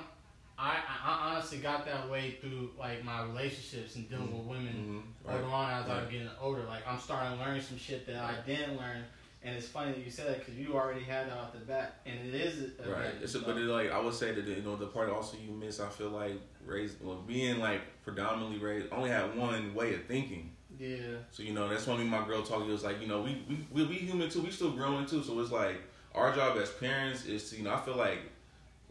I, 0.58 0.76
I 1.04 1.30
honestly 1.32 1.58
got 1.58 1.84
that 1.86 2.08
way 2.10 2.36
through 2.40 2.70
like 2.78 3.04
my 3.04 3.22
relationships 3.24 3.96
and 3.96 4.08
dealing 4.08 4.32
with 4.36 4.46
women 4.46 5.04
Mhm. 5.24 5.28
later 5.28 5.44
Right. 5.44 5.52
on 5.52 5.82
as 5.84 5.90
I'm 5.90 6.10
getting 6.10 6.28
older. 6.40 6.62
Like 6.64 6.86
I'm 6.86 6.98
starting 7.00 7.38
to 7.38 7.44
learn 7.44 7.60
some 7.60 7.78
shit 7.78 8.06
that 8.06 8.16
I 8.16 8.34
didn't 8.46 8.76
learn. 8.76 9.04
And 9.44 9.56
it's 9.56 9.66
funny 9.66 9.90
that 9.92 10.04
you 10.04 10.10
said 10.10 10.28
that 10.28 10.38
because 10.38 10.54
you 10.54 10.74
already 10.74 11.02
had 11.02 11.26
that 11.28 11.36
off 11.36 11.52
the 11.52 11.58
bat, 11.58 11.96
and 12.06 12.16
it 12.28 12.32
is 12.32 12.70
a 12.78 12.88
Right. 12.88 13.10
It's 13.20 13.34
a, 13.34 13.40
but 13.40 13.56
it, 13.56 13.62
like 13.64 13.90
I 13.90 13.98
would 13.98 14.14
say 14.14 14.30
that 14.32 14.46
you 14.46 14.62
know 14.62 14.76
the 14.76 14.86
part 14.86 15.10
also 15.10 15.36
you 15.36 15.50
miss. 15.50 15.80
I 15.80 15.88
feel 15.88 16.10
like 16.10 16.34
raised 16.64 17.02
well, 17.02 17.16
being 17.26 17.58
like 17.58 17.80
predominantly 18.04 18.58
raised. 18.58 18.92
Only 18.92 19.10
had 19.10 19.36
one 19.36 19.74
way 19.74 19.94
of 19.94 20.04
thinking. 20.04 20.52
yeah, 20.78 21.16
So 21.32 21.42
you 21.42 21.54
know 21.54 21.68
that's 21.68 21.88
why 21.88 21.96
me 21.96 22.02
and 22.02 22.10
my 22.10 22.24
girl 22.24 22.44
talking. 22.44 22.68
It 22.68 22.72
was 22.72 22.84
like 22.84 23.00
you 23.00 23.08
know 23.08 23.22
we 23.22 23.42
we 23.48 23.66
we 23.72 23.84
we 23.84 23.94
human 23.96 24.30
too. 24.30 24.42
We 24.42 24.52
still 24.52 24.70
growing 24.70 25.06
too. 25.06 25.24
So 25.24 25.40
it's 25.40 25.50
like 25.50 25.82
our 26.14 26.32
job 26.32 26.56
as 26.58 26.70
parents 26.70 27.26
is 27.26 27.50
to 27.50 27.56
you 27.56 27.64
know 27.64 27.74
I 27.74 27.80
feel 27.80 27.96
like 27.96 28.20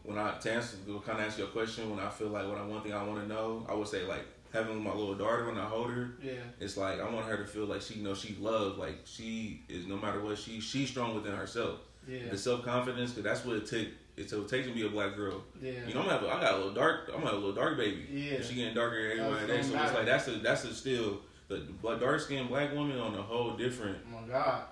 when 0.02 0.18
I 0.18 0.38
to 0.38 0.52
answer 0.52 0.76
kind 1.04 1.18
of 1.18 1.24
answer 1.24 1.40
your 1.40 1.48
question 1.48 1.90
when 1.90 2.00
I 2.00 2.08
feel 2.08 2.28
like 2.28 2.46
what 2.46 2.58
I 2.58 2.64
one 2.64 2.82
thing 2.82 2.92
I 2.92 3.02
want 3.02 3.22
to 3.22 3.28
know 3.28 3.66
I 3.68 3.74
would 3.74 3.88
say 3.88 4.04
like 4.04 4.24
having 4.52 4.82
my 4.82 4.90
little 4.90 5.14
daughter 5.14 5.46
when 5.46 5.58
I 5.58 5.64
hold 5.64 5.90
her 5.90 6.10
yeah, 6.22 6.32
it's 6.60 6.76
like 6.76 7.00
I 7.00 7.08
want 7.08 7.26
her 7.26 7.36
to 7.36 7.44
feel 7.44 7.66
like 7.66 7.82
she 7.82 7.94
you 7.94 8.04
know 8.04 8.14
she 8.14 8.36
loved 8.40 8.78
like 8.78 8.98
she 9.04 9.62
is 9.68 9.86
no 9.86 9.96
matter 9.96 10.20
what 10.20 10.38
she 10.38 10.60
she's 10.60 10.90
strong 10.90 11.14
within 11.14 11.34
herself 11.34 11.80
yeah, 12.08 12.28
the 12.30 12.38
self 12.38 12.64
confidence 12.64 13.12
because 13.12 13.24
that's 13.24 13.44
what 13.44 13.56
it 13.56 13.66
take 13.66 13.88
it, 14.16 14.30
it 14.30 14.48
takes 14.48 14.66
to 14.66 14.74
be 14.74 14.84
a 14.84 14.90
black 14.90 15.16
girl 15.16 15.42
yeah. 15.60 15.72
you 15.86 15.94
know 15.94 16.00
I'm 16.00 16.06
gonna 16.06 16.18
have 16.18 16.22
a, 16.22 16.28
I 16.28 16.40
got 16.40 16.54
a 16.54 16.56
little 16.58 16.74
dark 16.74 17.08
I'm 17.08 17.20
gonna 17.20 17.26
have 17.26 17.34
a 17.34 17.38
little 17.38 17.54
dark 17.54 17.76
baby 17.76 18.06
Yeah. 18.10 18.34
And 18.34 18.44
she 18.44 18.54
getting 18.56 18.74
darker 18.74 18.96
every 18.96 19.20
other 19.20 19.46
so 19.46 19.54
it's 19.54 19.70
like 19.72 20.06
that's 20.06 20.28
a 20.28 20.32
that's 20.32 20.64
a 20.64 20.74
still 20.74 21.20
the 21.48 21.96
dark 21.96 22.20
skinned 22.20 22.48
black 22.48 22.74
woman 22.74 22.98
on 22.98 23.14
a 23.14 23.22
whole 23.22 23.52
different 23.52 23.98
oh 24.06 24.20
my 24.20 24.28
God. 24.28 24.64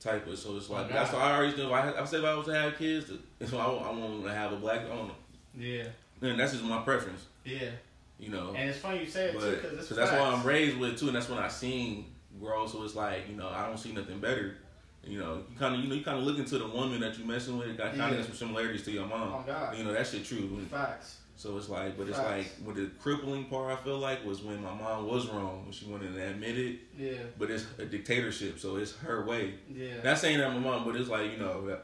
Type 0.00 0.26
of. 0.26 0.38
So 0.38 0.56
it's 0.56 0.68
oh, 0.68 0.74
like 0.74 0.86
Oh, 0.86 0.92
that's 0.92 1.12
why 1.12 1.20
I 1.20 1.36
always 1.36 1.54
do. 1.54 1.66
If 1.66 1.72
I, 1.72 1.92
I 2.00 2.04
say 2.04 2.18
if 2.18 2.24
I 2.24 2.34
was 2.34 2.46
to 2.46 2.54
have 2.54 2.76
kids, 2.76 3.12
if 3.38 3.54
I, 3.54 3.58
I 3.58 3.90
want 3.92 4.24
to 4.24 4.32
have 4.32 4.52
a 4.52 4.56
black. 4.56 4.86
Don't. 4.88 5.12
Yeah, 5.56 5.84
And 6.22 6.38
that's 6.38 6.52
just 6.52 6.64
my 6.64 6.80
preference, 6.82 7.26
yeah. 7.44 7.70
you 8.18 8.28
know. 8.30 8.54
And 8.56 8.70
it's 8.70 8.78
funny 8.78 9.00
you 9.00 9.06
say 9.06 9.26
it 9.26 9.32
too 9.32 9.50
because 9.50 9.88
cause 9.88 9.96
that's 9.96 10.12
what 10.12 10.20
I'm 10.20 10.46
raised 10.46 10.78
with 10.78 10.98
too, 10.98 11.08
and 11.08 11.16
that's 11.16 11.28
what 11.28 11.40
I 11.40 11.48
seen 11.48 12.06
grow. 12.38 12.66
So 12.66 12.82
it's 12.84 12.94
like 12.94 13.28
you 13.28 13.36
know 13.36 13.48
I 13.48 13.66
don't 13.66 13.76
see 13.78 13.90
nothing 13.92 14.20
better 14.20 14.56
You 15.04 15.18
know, 15.18 15.42
you 15.50 15.56
kind 15.58 15.74
of 15.74 15.80
you 15.80 15.88
know 15.88 15.94
you 15.96 16.04
kind 16.04 16.18
of 16.18 16.24
look 16.24 16.38
into 16.38 16.58
the 16.58 16.68
woman 16.68 17.00
that 17.00 17.18
you 17.18 17.24
messing 17.24 17.58
with. 17.58 17.76
Got 17.76 17.96
kind 17.96 18.12
of 18.12 18.20
Yeah. 18.20 18.26
some 18.26 18.34
similarities 18.36 18.84
to 18.84 18.92
your 18.92 19.06
mom. 19.06 19.32
Oh 19.34 19.42
God. 19.44 19.76
You 19.76 19.82
know 19.84 19.92
that 19.92 20.06
shit 20.06 20.24
true. 20.24 20.60
Facts. 20.70 21.16
So 21.40 21.56
it's 21.56 21.70
like, 21.70 21.96
but 21.96 22.06
it's 22.06 22.18
Facts. 22.18 22.28
like, 22.30 22.66
what 22.66 22.76
the 22.76 22.90
crippling 23.00 23.46
part 23.46 23.72
I 23.72 23.76
feel 23.82 23.96
like 23.96 24.26
was 24.26 24.42
when 24.42 24.62
my 24.62 24.74
mom 24.74 25.06
was 25.06 25.26
wrong 25.26 25.62
when 25.64 25.72
she 25.72 25.86
went 25.86 26.02
in 26.02 26.08
and 26.10 26.18
admitted. 26.18 26.80
Yeah. 26.98 27.12
But 27.38 27.50
it's 27.50 27.64
a 27.78 27.86
dictatorship, 27.86 28.58
so 28.58 28.76
it's 28.76 28.94
her 28.96 29.24
way. 29.24 29.54
Yeah. 29.74 30.02
Not 30.04 30.18
saying 30.18 30.36
that 30.36 30.52
my 30.52 30.58
mom, 30.58 30.84
but 30.84 30.96
it's 30.96 31.08
like 31.08 31.32
you 31.32 31.38
know, 31.38 31.78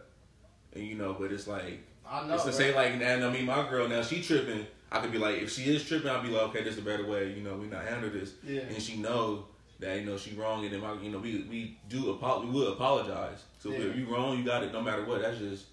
and 0.74 0.84
you 0.86 0.96
know, 0.96 1.16
but 1.18 1.32
it's 1.32 1.46
like 1.46 1.80
I 2.06 2.26
know. 2.26 2.34
it's 2.34 2.42
to 2.42 2.50
right? 2.50 2.54
say 2.58 2.74
like, 2.74 3.00
and 3.00 3.24
I 3.24 3.30
mean, 3.32 3.46
my 3.46 3.66
girl 3.66 3.88
now 3.88 4.02
she 4.02 4.20
tripping. 4.20 4.66
I 4.92 5.00
could 5.00 5.10
be 5.10 5.16
like, 5.16 5.36
if 5.36 5.50
she 5.50 5.62
is 5.74 5.88
tripping, 5.88 6.10
I'll 6.10 6.22
be 6.22 6.28
like, 6.28 6.42
okay, 6.50 6.62
this 6.62 6.74
is 6.74 6.80
a 6.80 6.82
better 6.82 7.06
way. 7.06 7.32
You 7.32 7.40
know, 7.42 7.54
we 7.56 7.66
not 7.66 7.86
handle 7.86 8.10
this, 8.10 8.34
Yeah. 8.46 8.60
and 8.60 8.82
she 8.82 8.98
know 8.98 9.46
that 9.80 9.98
you 9.98 10.04
know 10.04 10.18
she 10.18 10.34
wrong, 10.34 10.66
and 10.66 10.74
then 10.74 10.82
my, 10.82 10.92
you 11.00 11.08
know, 11.08 11.18
we 11.18 11.46
we 11.48 11.78
do 11.88 12.12
apo- 12.14 12.42
we 12.44 12.50
will 12.50 12.74
apologize. 12.74 13.42
So 13.58 13.70
Yeah. 13.70 13.78
if 13.78 13.96
you 13.96 14.04
wrong, 14.14 14.36
you 14.36 14.44
got 14.44 14.64
it, 14.64 14.70
no 14.74 14.82
matter 14.82 15.06
what. 15.06 15.22
That's 15.22 15.38
just 15.38 15.64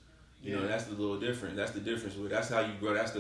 you 0.42 0.56
know, 0.56 0.66
that's 0.68 0.86
the 0.86 0.92
little 0.92 1.20
difference. 1.20 1.58
That's 1.58 1.72
the 1.72 1.82
difference. 1.82 2.16
That's 2.30 2.48
how 2.48 2.62
you 2.62 2.72
grow. 2.80 2.94
That's 2.94 3.12
the 3.12 3.20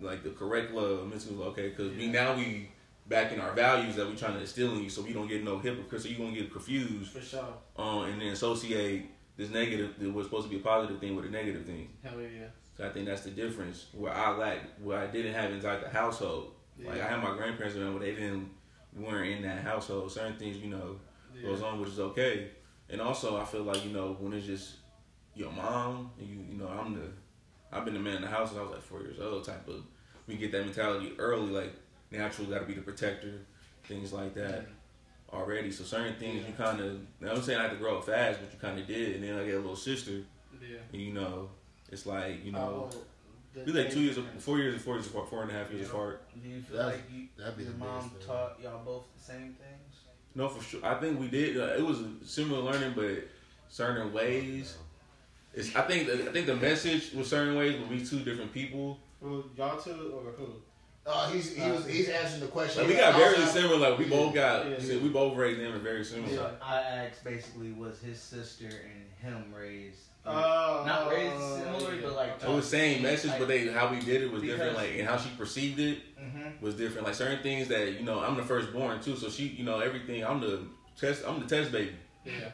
like 0.00 0.22
the 0.22 0.30
correct 0.30 0.72
love, 0.72 1.08
mental 1.08 1.42
okay. 1.44 1.70
Because 1.70 1.96
we 1.96 2.08
now 2.08 2.34
we 2.36 2.68
back 3.08 3.32
in 3.32 3.40
our 3.40 3.52
values 3.52 3.96
that 3.96 4.08
we 4.08 4.16
trying 4.16 4.34
to 4.34 4.40
instill 4.40 4.74
in 4.74 4.84
you, 4.84 4.90
so 4.90 5.02
we 5.02 5.12
don't 5.12 5.28
get 5.28 5.44
no 5.44 5.58
hypocrites. 5.58 6.04
So 6.04 6.10
you 6.10 6.18
gonna 6.18 6.32
get 6.32 6.52
confused, 6.52 7.12
For 7.12 7.20
sure. 7.20 7.54
um, 7.76 8.04
and 8.04 8.20
then 8.20 8.28
associate 8.28 9.10
this 9.36 9.50
negative 9.50 9.94
that 9.98 10.12
was 10.12 10.26
supposed 10.26 10.44
to 10.44 10.50
be 10.50 10.56
a 10.56 10.62
positive 10.62 10.98
thing 10.98 11.14
with 11.14 11.26
a 11.26 11.30
negative 11.30 11.66
thing. 11.66 11.88
Hell 12.02 12.20
yeah. 12.20 12.46
So 12.76 12.86
I 12.86 12.90
think 12.90 13.06
that's 13.06 13.22
the 13.22 13.30
difference 13.30 13.86
where 13.92 14.12
I 14.12 14.36
lack, 14.36 14.58
where 14.82 14.98
I 14.98 15.06
didn't 15.06 15.34
have 15.34 15.50
inside 15.50 15.82
the 15.82 15.88
household. 15.88 16.52
Yeah. 16.78 16.90
Like 16.90 17.00
I 17.00 17.08
had 17.08 17.22
my 17.22 17.34
grandparents 17.36 17.76
around, 17.76 17.94
but 17.94 18.02
they 18.02 18.14
didn't 18.14 18.50
weren't 18.94 19.30
in 19.30 19.42
that 19.42 19.62
household. 19.62 20.12
Certain 20.12 20.36
things, 20.36 20.58
you 20.58 20.68
know, 20.68 20.98
yeah. 21.34 21.48
goes 21.48 21.62
on, 21.62 21.80
which 21.80 21.90
is 21.90 22.00
okay. 22.00 22.48
And 22.88 23.00
also, 23.00 23.36
I 23.36 23.44
feel 23.44 23.62
like 23.62 23.84
you 23.84 23.92
know 23.92 24.16
when 24.18 24.32
it's 24.32 24.46
just 24.46 24.76
your 25.34 25.52
mom, 25.52 26.10
and 26.18 26.28
you 26.28 26.36
you 26.50 26.58
know 26.58 26.68
I'm 26.68 26.94
the 26.94 27.08
I've 27.72 27.84
been 27.84 27.94
the 27.94 28.00
man 28.00 28.16
in 28.16 28.22
the 28.22 28.28
house 28.28 28.48
since 28.50 28.58
I 28.60 28.62
was 28.62 28.72
like 28.72 28.82
four 28.82 29.00
years 29.02 29.18
old. 29.20 29.44
Type 29.44 29.66
of 29.68 29.82
we 30.26 30.36
get 30.36 30.52
that 30.52 30.64
mentality 30.64 31.12
early, 31.18 31.50
like 31.52 31.72
naturally 32.10 32.50
got 32.50 32.60
to 32.60 32.66
be 32.66 32.74
the 32.74 32.80
protector, 32.82 33.40
things 33.84 34.12
like 34.12 34.34
that 34.34 34.66
already. 35.32 35.70
So 35.70 35.84
certain 35.84 36.14
things 36.16 36.46
you 36.46 36.52
kind 36.54 36.80
of 36.80 37.00
I'm 37.28 37.42
saying 37.42 37.58
I 37.58 37.62
had 37.64 37.70
to 37.72 37.76
grow 37.76 37.98
up 37.98 38.04
fast, 38.06 38.40
but 38.40 38.52
you 38.52 38.58
kind 38.58 38.78
of 38.78 38.86
did. 38.86 39.16
And 39.16 39.24
then 39.24 39.38
I 39.38 39.44
get 39.44 39.54
a 39.54 39.58
little 39.58 39.76
sister, 39.76 40.22
Yeah. 40.60 40.78
and 40.92 41.00
you 41.02 41.12
know 41.12 41.50
it's 41.90 42.06
like 42.06 42.44
you 42.44 42.52
know 42.52 42.88
old? 42.92 43.04
The 43.54 43.64
we 43.64 43.72
like 43.72 43.90
two 43.90 44.00
years, 44.00 44.16
difference. 44.16 44.44
four 44.44 44.58
years, 44.58 44.82
four 44.82 44.94
years 44.96 45.06
apart, 45.06 45.30
four 45.30 45.42
and 45.42 45.50
a 45.50 45.54
half 45.54 45.72
years 45.72 45.88
apart. 45.88 46.22
Do 46.42 46.46
you 46.48 46.60
feel 46.60 46.76
That's- 46.76 46.96
like 47.00 47.10
you, 47.10 47.26
that'd 47.38 47.56
be 47.56 47.62
your 47.64 47.72
the 47.72 47.78
mom 47.78 48.10
taught 48.24 48.58
y'all 48.62 48.84
both 48.84 49.04
the 49.16 49.24
same 49.24 49.54
things? 49.54 49.96
No, 50.34 50.46
for 50.50 50.62
sure. 50.62 50.84
I 50.84 50.94
think 51.00 51.18
we 51.18 51.28
did. 51.28 51.56
Uh, 51.58 51.68
it 51.68 51.80
was 51.82 52.00
similar 52.26 52.60
learning, 52.60 52.92
but 52.94 53.26
certain 53.70 54.12
ways. 54.12 54.76
It's, 55.56 55.74
I 55.74 55.82
think 55.82 56.08
I 56.08 56.30
think 56.32 56.46
the 56.46 56.54
message 56.56 57.12
was 57.14 57.28
certain 57.28 57.56
ways, 57.56 57.76
but 57.80 57.88
we 57.88 58.04
two 58.04 58.20
different 58.20 58.52
people. 58.52 58.98
Who 59.22 59.44
y'all 59.56 59.78
two 59.80 60.12
or 60.14 60.30
who? 60.32 60.48
Oh, 61.06 61.30
he's 61.32 61.56
he 61.56 61.70
was 61.70 61.86
he's 61.86 62.08
answering 62.10 62.42
the 62.42 62.48
question. 62.48 62.82
Like 62.82 62.90
we 62.90 62.96
got 62.96 63.14
very 63.16 63.36
Also- 63.36 63.46
similar. 63.60 63.76
Like 63.78 63.98
we 63.98 64.04
both 64.04 64.34
got. 64.34 64.66
Yeah. 64.68 64.98
We 64.98 65.08
both 65.08 65.34
raised 65.36 65.60
them 65.60 65.80
very 65.80 66.04
similar. 66.04 66.34
Yeah. 66.34 66.50
I 66.62 66.80
asked 66.80 67.24
basically 67.24 67.72
was 67.72 67.98
his 68.00 68.20
sister 68.20 68.66
and 68.66 69.04
him 69.34 69.52
raised 69.54 70.00
Oh. 70.28 70.82
not 70.84 71.08
raised 71.10 71.38
similar, 71.38 72.02
but 72.02 72.16
like 72.16 72.42
It 72.42 72.48
was 72.48 72.68
same 72.68 73.02
message, 73.02 73.30
but 73.38 73.46
they 73.48 73.68
how 73.68 73.88
we 73.90 74.00
did 74.00 74.22
it 74.22 74.30
was 74.32 74.42
different. 74.42 74.76
Like 74.76 74.90
and 74.98 75.08
how 75.08 75.16
she 75.16 75.30
perceived 75.38 75.78
it 75.80 75.98
hmm 76.18 76.48
was 76.60 76.74
different. 76.74 77.06
Like 77.06 77.14
certain 77.14 77.42
things 77.42 77.68
that 77.68 77.92
you 77.94 78.02
know, 78.04 78.20
I'm 78.20 78.36
the 78.36 78.42
firstborn 78.42 79.00
too, 79.00 79.16
so 79.16 79.30
she, 79.30 79.44
you 79.46 79.64
know, 79.64 79.78
everything. 79.80 80.22
I'm 80.24 80.40
the 80.40 80.60
test. 80.98 81.22
I'm 81.26 81.40
the 81.40 81.46
test 81.46 81.70
baby. 81.72 81.94
Yeah. 82.26 82.50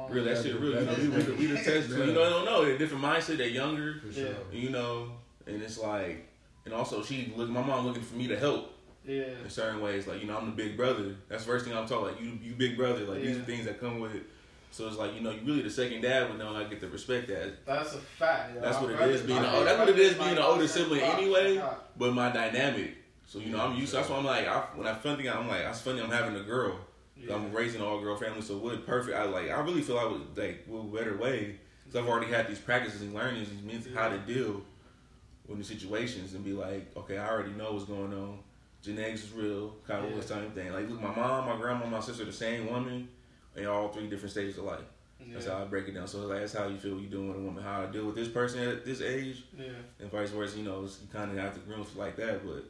My 0.00 0.06
mom. 0.08 0.12
Real 0.12 0.24
that 0.24 0.42
shit. 0.42 0.60
Real. 0.60 0.80
You 0.80 0.86
know, 0.86 0.94
we, 0.94 1.08
we, 1.08 1.32
we 1.32 1.46
the 1.46 1.56
test. 1.56 1.90
Yeah. 1.90 2.04
You 2.04 2.12
know, 2.12 2.24
I 2.24 2.28
don't 2.30 2.44
know. 2.44 2.64
They're 2.64 2.78
different 2.78 3.04
mindset. 3.04 3.38
They're 3.38 3.48
younger. 3.48 4.00
For 4.06 4.12
sure. 4.12 4.34
You 4.52 4.70
know, 4.70 5.12
and 5.46 5.62
it's 5.62 5.78
like, 5.78 6.28
and 6.64 6.74
also 6.74 7.02
she 7.02 7.32
look, 7.36 7.48
my 7.48 7.62
mom 7.62 7.86
looking 7.86 8.02
for 8.02 8.16
me 8.16 8.26
to 8.28 8.38
help 8.38 8.72
Yeah. 9.06 9.22
in 9.42 9.48
certain 9.50 9.80
ways. 9.80 10.06
Like, 10.06 10.20
you 10.20 10.26
know, 10.26 10.36
I'm 10.38 10.46
the 10.46 10.52
big 10.52 10.76
brother. 10.76 11.16
That's 11.28 11.44
the 11.44 11.50
first 11.50 11.64
thing 11.64 11.76
I'm 11.76 11.86
taught. 11.86 12.02
Like, 12.02 12.20
you, 12.20 12.38
you 12.42 12.52
big 12.52 12.76
brother. 12.76 13.00
Like, 13.04 13.22
these 13.22 13.36
are 13.36 13.42
things 13.42 13.64
that 13.66 13.80
come 13.80 14.00
with 14.00 14.14
it. 14.14 14.22
So 14.72 14.86
it's 14.86 14.96
like, 14.96 15.14
you 15.14 15.20
know, 15.20 15.30
you 15.32 15.40
really 15.44 15.62
the 15.62 15.70
second 15.70 16.00
dad, 16.02 16.28
but 16.28 16.38
now 16.38 16.54
I 16.54 16.62
get 16.64 16.78
to 16.80 16.88
respect 16.88 17.26
that. 17.28 17.66
That's 17.66 17.94
a 17.94 17.98
fact. 17.98 18.54
yo. 18.54 18.60
That's 18.60 18.78
what 18.80 18.90
it 18.92 18.96
brother- 18.98 19.12
is 19.12 19.22
being 19.22 19.42
my 19.42 19.50
the- 19.50 19.56
oh, 19.56 19.64
that's 19.64 19.78
what 19.80 19.88
it 19.88 19.98
is 19.98 20.12
is 20.12 20.14
being 20.14 20.26
like 20.28 20.36
the 20.36 20.44
older 20.44 20.62
us 20.64 20.76
and 20.76 20.84
sibling 20.84 21.00
fuck, 21.00 21.18
anyway. 21.18 21.56
fuck. 21.58 21.98
But 21.98 22.14
my 22.14 22.30
dynamic. 22.30 22.94
So 23.26 23.38
you 23.40 23.46
know, 23.50 23.60
I'm 23.60 23.76
used. 23.76 23.90
To, 23.90 23.96
that's 23.96 24.08
why 24.08 24.16
I'm 24.18 24.24
like, 24.24 24.46
I, 24.46 24.60
when 24.76 24.86
I 24.86 24.94
funny, 24.94 25.28
I'm 25.28 25.48
like, 25.48 25.62
that's 25.62 25.80
funny. 25.80 26.00
I'm 26.00 26.10
having 26.10 26.36
a 26.36 26.42
girl. 26.44 26.78
Yeah. 27.26 27.34
I'm 27.34 27.52
raising 27.52 27.80
an 27.80 27.86
all 27.86 28.00
girl 28.00 28.16
family, 28.16 28.40
so 28.42 28.56
what 28.56 28.86
perfect. 28.86 29.16
I 29.16 29.24
like. 29.24 29.50
I 29.50 29.60
really 29.60 29.82
feel 29.82 29.98
I 29.98 30.04
would 30.04 30.36
like 30.36 30.64
what 30.66 30.92
better 30.92 31.16
way 31.16 31.56
because 31.84 32.00
I've 32.00 32.08
already 32.08 32.30
had 32.32 32.48
these 32.48 32.58
practices 32.58 33.02
and 33.02 33.12
learnings, 33.14 33.48
these 33.50 33.62
means 33.62 33.86
how 33.94 34.08
to 34.08 34.18
deal 34.18 34.62
with 35.46 35.58
the 35.58 35.64
situations 35.64 36.34
and 36.34 36.44
be 36.44 36.52
like, 36.52 36.90
okay, 36.96 37.18
I 37.18 37.28
already 37.28 37.52
know 37.52 37.72
what's 37.72 37.84
going 37.84 38.12
on. 38.12 38.38
Genetics 38.82 39.24
is 39.24 39.32
real, 39.32 39.74
kind 39.86 40.04
of 40.04 40.10
Yeah. 40.12 40.16
the 40.16 40.22
same 40.26 40.50
thing. 40.52 40.72
Like, 40.72 40.88
look, 40.88 41.00
my 41.00 41.14
mom, 41.14 41.46
my 41.46 41.56
grandma, 41.60 41.86
my 41.86 42.00
sister, 42.00 42.24
the 42.24 42.32
same 42.32 42.70
woman, 42.70 43.08
in 43.56 43.66
all 43.66 43.88
three 43.88 44.08
different 44.08 44.30
stages 44.30 44.56
of 44.58 44.64
life. 44.64 44.84
That's 45.32 45.46
how 45.46 45.58
I 45.60 45.64
break 45.64 45.86
it 45.88 45.92
down. 45.92 46.08
So 46.08 46.20
like, 46.20 46.40
that's 46.40 46.54
how 46.54 46.66
you 46.68 46.78
feel 46.78 46.98
you 46.98 47.08
doing 47.08 47.28
with 47.28 47.36
a 47.36 47.40
woman. 47.40 47.62
How 47.62 47.82
I 47.82 47.86
deal 47.86 48.06
with 48.06 48.14
this 48.14 48.28
person 48.28 48.60
at 48.66 48.84
this 48.86 49.02
age, 49.02 49.42
Yeah. 49.58 49.66
and 49.98 50.10
vice 50.10 50.30
versa. 50.30 50.56
You 50.56 50.64
know, 50.64 50.84
it's, 50.84 50.98
you 51.02 51.08
kind 51.12 51.30
of 51.30 51.36
have 51.36 51.52
to 51.54 51.60
groom 51.60 51.84
like 51.96 52.16
that, 52.16 52.46
but 52.46 52.64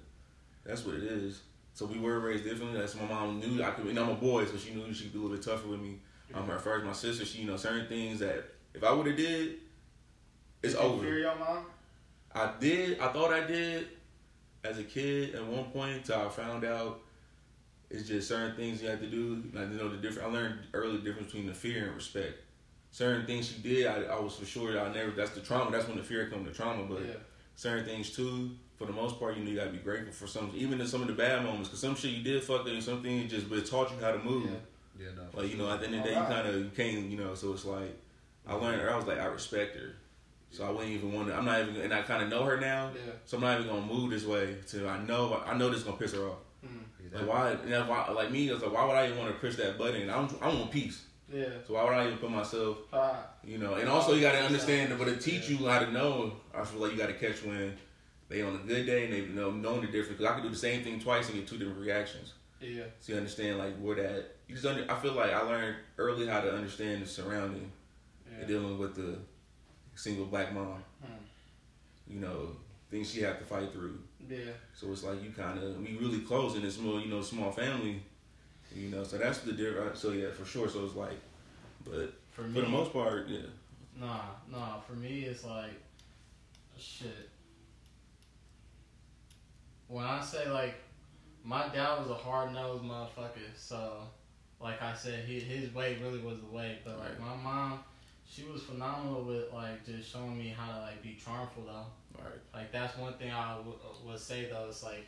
that's 0.64 0.84
what 0.84 0.96
it 0.96 1.04
is. 1.04 1.42
So 1.80 1.86
we 1.86 1.98
were 1.98 2.20
raised 2.20 2.44
differently. 2.44 2.78
That's 2.78 2.94
my 2.94 3.06
mom 3.06 3.40
knew 3.40 3.64
I 3.64 3.70
could. 3.70 3.86
And 3.86 3.98
I'm 3.98 4.10
a 4.10 4.14
boy, 4.14 4.44
so 4.44 4.58
she 4.58 4.74
knew 4.74 4.92
she 4.92 5.04
could 5.04 5.14
be 5.14 5.18
a 5.18 5.22
little 5.22 5.34
bit 5.34 5.42
tougher 5.42 5.66
with 5.66 5.80
me. 5.80 5.96
I'm 6.34 6.42
um, 6.42 6.48
her 6.48 6.58
first. 6.58 6.84
My 6.84 6.92
sister, 6.92 7.24
she 7.24 7.38
you 7.38 7.46
know 7.46 7.56
certain 7.56 7.86
things 7.86 8.20
that 8.20 8.44
if 8.74 8.84
I 8.84 8.92
would 8.92 9.06
have 9.06 9.16
did, 9.16 9.54
it's 10.62 10.74
Did 10.74 10.82
you 10.82 10.86
over. 10.86 11.02
Fear 11.02 11.18
your 11.20 11.36
mom? 11.36 11.64
I 12.34 12.52
did. 12.60 13.00
I 13.00 13.08
thought 13.08 13.32
I 13.32 13.46
did 13.46 13.88
as 14.62 14.78
a 14.78 14.82
kid 14.82 15.34
at 15.34 15.42
one 15.42 15.64
point 15.70 15.96
until 15.96 16.20
I 16.20 16.28
found 16.28 16.66
out 16.66 17.00
it's 17.88 18.06
just 18.06 18.28
certain 18.28 18.54
things 18.56 18.82
you 18.82 18.90
have 18.90 19.00
to 19.00 19.08
do. 19.08 19.42
Like 19.54 19.70
you 19.70 19.78
know 19.78 19.88
the 19.88 19.96
different. 19.96 20.28
I 20.28 20.32
learned 20.32 20.58
early 20.74 20.98
the 20.98 21.02
difference 21.02 21.28
between 21.28 21.46
the 21.46 21.54
fear 21.54 21.86
and 21.86 21.94
respect. 21.94 22.34
Certain 22.90 23.24
things 23.24 23.48
she 23.48 23.62
did, 23.62 23.86
I, 23.86 24.02
I 24.02 24.20
was 24.20 24.36
for 24.36 24.44
sure 24.44 24.74
that 24.74 24.86
I 24.86 24.92
never. 24.92 25.12
That's 25.12 25.30
the 25.30 25.40
trauma. 25.40 25.70
That's 25.70 25.88
when 25.88 25.96
the 25.96 26.04
fear 26.04 26.28
comes. 26.28 26.46
The 26.46 26.52
trauma, 26.52 26.84
but 26.84 27.00
yeah. 27.06 27.14
certain 27.56 27.86
things 27.86 28.14
too. 28.14 28.50
For 28.80 28.86
the 28.86 28.92
most 28.94 29.18
part, 29.18 29.36
you 29.36 29.44
know, 29.44 29.50
you 29.50 29.56
gotta 29.58 29.68
be 29.72 29.76
grateful 29.76 30.10
for 30.10 30.26
some, 30.26 30.50
even 30.54 30.80
in 30.80 30.86
some 30.86 31.02
of 31.02 31.06
the 31.08 31.12
bad 31.12 31.44
moments, 31.44 31.68
because 31.68 31.80
some 31.82 31.94
shit 31.94 32.12
you 32.12 32.22
did 32.22 32.42
fuck 32.42 32.62
up, 32.62 32.66
and 32.68 32.82
some 32.82 33.02
things 33.02 33.30
just 33.30 33.46
but 33.46 33.58
it 33.58 33.66
taught 33.66 33.90
you 33.90 34.02
how 34.02 34.10
to 34.10 34.18
move. 34.20 34.46
Yeah. 34.46 35.04
Yeah, 35.04 35.08
no. 35.14 35.38
Like 35.38 35.50
you 35.50 35.58
know, 35.58 35.70
at 35.70 35.80
the 35.80 35.86
end 35.88 35.96
of 35.96 36.02
the 36.02 36.08
day, 36.08 36.14
you 36.16 36.22
kind 36.24 36.48
of 36.48 36.54
you 36.56 36.70
can't, 36.74 37.10
you 37.10 37.18
know. 37.18 37.34
So 37.34 37.52
it's 37.52 37.66
like 37.66 37.94
I 38.46 38.54
learned. 38.54 38.80
I 38.80 38.96
was 38.96 39.04
like, 39.04 39.18
I 39.20 39.26
respect 39.26 39.76
her, 39.76 39.96
so 40.50 40.64
I 40.66 40.70
wouldn't 40.70 40.92
even 40.92 41.12
want 41.12 41.28
to. 41.28 41.34
I'm 41.34 41.44
not 41.44 41.60
even, 41.60 41.76
and 41.76 41.92
I 41.92 42.00
kind 42.00 42.22
of 42.22 42.30
know 42.30 42.42
her 42.44 42.58
now, 42.58 42.90
Yeah. 42.94 43.12
so 43.26 43.36
I'm 43.36 43.42
not 43.42 43.60
even 43.60 43.70
gonna 43.70 43.84
move 43.86 44.12
this 44.12 44.24
way. 44.24 44.56
To 44.68 44.88
I 44.88 44.98
know, 45.04 45.42
I 45.46 45.54
know 45.58 45.68
this 45.68 45.80
is 45.80 45.84
gonna 45.84 45.98
piss 45.98 46.14
her 46.14 46.26
off. 46.26 46.38
Mm. 46.64 47.14
Like 47.18 47.28
why? 47.28 47.50
And 47.50 47.86
why, 47.86 48.08
like 48.12 48.30
me, 48.30 48.48
it's 48.48 48.62
like 48.62 48.72
why 48.72 48.86
would 48.86 48.96
I 48.96 49.08
even 49.08 49.18
want 49.18 49.30
to 49.34 49.38
push 49.38 49.56
that 49.56 49.76
button? 49.76 50.08
I'm, 50.08 50.26
I 50.40 50.48
want 50.48 50.70
peace. 50.70 51.04
Yeah. 51.30 51.44
So 51.68 51.74
why 51.74 51.84
would 51.84 51.92
I 51.92 52.06
even 52.06 52.16
put 52.16 52.30
myself, 52.30 52.78
Ah. 52.94 53.26
you 53.44 53.58
know? 53.58 53.74
And 53.74 53.90
also 53.90 54.14
you 54.14 54.22
got 54.22 54.32
to 54.32 54.40
understand, 54.42 54.98
but 54.98 55.04
to 55.04 55.16
teach 55.18 55.48
you 55.50 55.58
how 55.68 55.78
to 55.80 55.90
know, 55.92 56.32
I 56.54 56.64
feel 56.64 56.80
like 56.80 56.92
you 56.92 56.98
got 56.98 57.06
to 57.08 57.12
catch 57.14 57.44
when 57.44 57.76
they 58.30 58.40
on 58.42 58.54
a 58.54 58.58
good 58.58 58.86
day 58.86 59.04
and 59.04 59.12
they 59.12 59.20
know 59.34 59.50
knowing 59.50 59.82
the 59.82 59.88
difference. 59.88 60.18
Because 60.18 60.26
I 60.26 60.34
could 60.34 60.44
do 60.44 60.48
the 60.50 60.56
same 60.56 60.82
thing 60.82 60.98
twice 61.00 61.28
and 61.28 61.36
get 61.36 61.46
two 61.46 61.58
different 61.58 61.80
reactions. 61.80 62.32
Yeah. 62.60 62.84
So 63.00 63.12
you 63.12 63.18
understand 63.18 63.58
like 63.58 63.76
where 63.78 63.96
that 63.96 64.36
you 64.48 64.54
just 64.54 64.66
under. 64.66 64.90
I 64.90 64.96
feel 64.96 65.12
like 65.12 65.32
I 65.32 65.42
learned 65.42 65.76
early 65.98 66.26
how 66.26 66.40
to 66.40 66.54
understand 66.54 67.02
the 67.02 67.06
surrounding 67.06 67.70
Yeah. 68.30 68.38
and 68.38 68.48
dealing 68.48 68.78
with 68.78 68.94
the 68.94 69.18
single 69.94 70.26
black 70.26 70.54
mom. 70.54 70.82
Hmm. 71.02 71.12
You 72.06 72.20
know 72.20 72.56
things 72.90 73.10
she 73.10 73.20
had 73.22 73.38
to 73.38 73.44
fight 73.44 73.72
through. 73.72 73.98
Yeah. 74.28 74.38
So 74.74 74.90
it's 74.92 75.04
like 75.04 75.22
you 75.22 75.30
kind 75.30 75.58
of 75.62 75.78
we 75.80 75.96
really 75.96 76.20
close 76.20 76.54
in 76.56 76.62
this 76.62 76.76
small 76.76 77.00
you 77.00 77.08
know 77.08 77.22
small 77.22 77.50
family. 77.50 78.02
You 78.74 78.88
know, 78.88 79.02
so 79.02 79.18
that's 79.18 79.38
the 79.38 79.52
difference. 79.52 79.98
So 79.98 80.12
yeah, 80.12 80.30
for 80.30 80.44
sure. 80.44 80.68
So 80.68 80.84
it's 80.84 80.94
like, 80.94 81.18
but 81.84 82.12
For 82.30 82.42
me, 82.42 82.54
for 82.54 82.60
the 82.60 82.68
most 82.68 82.92
part, 82.92 83.26
yeah. 83.26 83.40
Nah, 83.98 84.20
nah. 84.48 84.78
For 84.80 84.92
me, 84.92 85.22
it's 85.24 85.44
like 85.44 85.72
shit. 86.78 87.29
When 89.90 90.04
I 90.04 90.22
say 90.22 90.48
like, 90.48 90.74
my 91.44 91.68
dad 91.68 91.98
was 91.98 92.10
a 92.10 92.14
hard 92.14 92.52
nosed 92.54 92.84
motherfucker. 92.84 93.50
So, 93.56 94.02
like 94.60 94.80
I 94.80 94.94
said, 94.94 95.24
he, 95.24 95.40
his 95.40 95.74
way 95.74 95.98
really 96.02 96.20
was 96.20 96.38
the 96.40 96.46
way. 96.56 96.78
But 96.84 96.98
like 96.98 97.08
Right. 97.18 97.20
my 97.20 97.36
mom, 97.36 97.80
she 98.28 98.44
was 98.44 98.62
phenomenal 98.62 99.24
with 99.24 99.52
like 99.52 99.84
just 99.84 100.10
showing 100.12 100.38
me 100.38 100.54
how 100.56 100.72
to 100.72 100.80
like 100.82 101.02
be 101.02 101.18
charmful 101.22 101.64
though. 101.66 101.86
Right. 102.22 102.38
Like 102.54 102.70
that's 102.72 102.96
one 102.96 103.14
thing 103.14 103.32
I 103.32 103.56
w- 103.56 103.76
would 104.06 104.18
say 104.18 104.48
though. 104.50 104.66
It's 104.68 104.82
like 104.84 105.06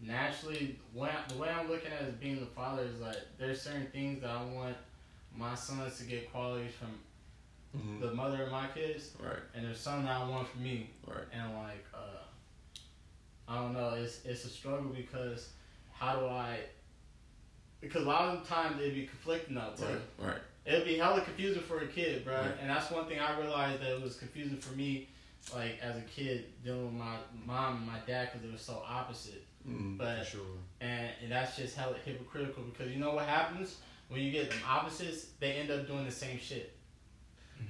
naturally, 0.00 0.78
when 0.94 1.10
the 1.28 1.36
way 1.36 1.48
I'm 1.50 1.68
looking 1.68 1.92
at 1.92 2.02
it 2.02 2.08
as 2.08 2.14
being 2.14 2.40
the 2.40 2.46
father 2.46 2.84
is 2.84 3.00
like 3.00 3.16
there's 3.38 3.60
certain 3.60 3.88
things 3.92 4.22
that 4.22 4.30
I 4.30 4.44
want 4.44 4.76
my 5.36 5.54
sons 5.54 5.98
to 5.98 6.04
get 6.04 6.32
qualities 6.32 6.72
from 6.72 6.88
Mm-hmm. 7.76 8.00
the 8.00 8.12
mother 8.12 8.42
of 8.42 8.50
my 8.52 8.66
kids, 8.74 9.12
Right. 9.18 9.32
and 9.54 9.64
there's 9.64 9.80
some 9.80 10.04
that 10.04 10.20
I 10.20 10.28
want 10.28 10.46
from 10.46 10.62
me. 10.62 10.90
Right. 11.06 11.24
And 11.32 11.54
like, 11.54 11.82
uh, 11.94 12.21
I 13.48 13.56
don't 13.56 13.72
know, 13.72 13.94
it's 13.96 14.24
it's 14.24 14.44
a 14.44 14.48
struggle 14.48 14.90
because 14.94 15.50
how 15.92 16.16
do 16.18 16.26
I? 16.26 16.58
Because 17.80 18.02
a 18.04 18.06
lot 18.08 18.34
of 18.34 18.42
the 18.42 18.48
times 18.48 18.78
they 18.78 18.90
be 18.90 19.06
conflicting 19.06 19.56
out 19.58 19.76
too. 19.76 19.84
Right. 19.84 20.28
Right. 20.28 20.38
It'd 20.64 20.84
be 20.84 20.96
hella 20.96 21.20
confusing 21.22 21.62
for 21.62 21.78
a 21.80 21.86
kid, 21.86 22.24
bro. 22.24 22.34
Yeah. 22.34 22.48
And 22.60 22.70
that's 22.70 22.90
one 22.90 23.06
thing 23.06 23.18
I 23.18 23.36
realized 23.40 23.80
that 23.82 23.90
it 23.96 24.00
was 24.02 24.14
confusing 24.16 24.58
for 24.58 24.76
me, 24.76 25.08
like 25.52 25.78
as 25.82 25.96
a 25.96 26.02
kid 26.02 26.44
dealing 26.64 26.84
with 26.84 26.94
my 26.94 27.16
mom 27.44 27.78
and 27.78 27.86
my 27.86 27.98
dad 28.06 28.28
because 28.30 28.42
they 28.46 28.52
were 28.52 28.56
so 28.58 28.82
opposite. 28.88 29.44
Mm. 29.68 29.98
But 29.98 30.20
For 30.24 30.30
sure. 30.36 30.40
and, 30.80 31.10
and 31.22 31.32
that's 31.32 31.56
just 31.56 31.76
hella 31.76 31.96
hypocritical 32.04 32.62
because 32.64 32.92
you 32.92 32.98
know 33.00 33.14
what 33.14 33.26
happens 33.26 33.76
when 34.08 34.20
you 34.20 34.30
get 34.30 34.50
them 34.50 34.58
opposites, 34.68 35.26
they 35.40 35.52
end 35.54 35.70
up 35.70 35.86
doing 35.86 36.04
the 36.04 36.10
same 36.12 36.38
shit. 36.38 36.76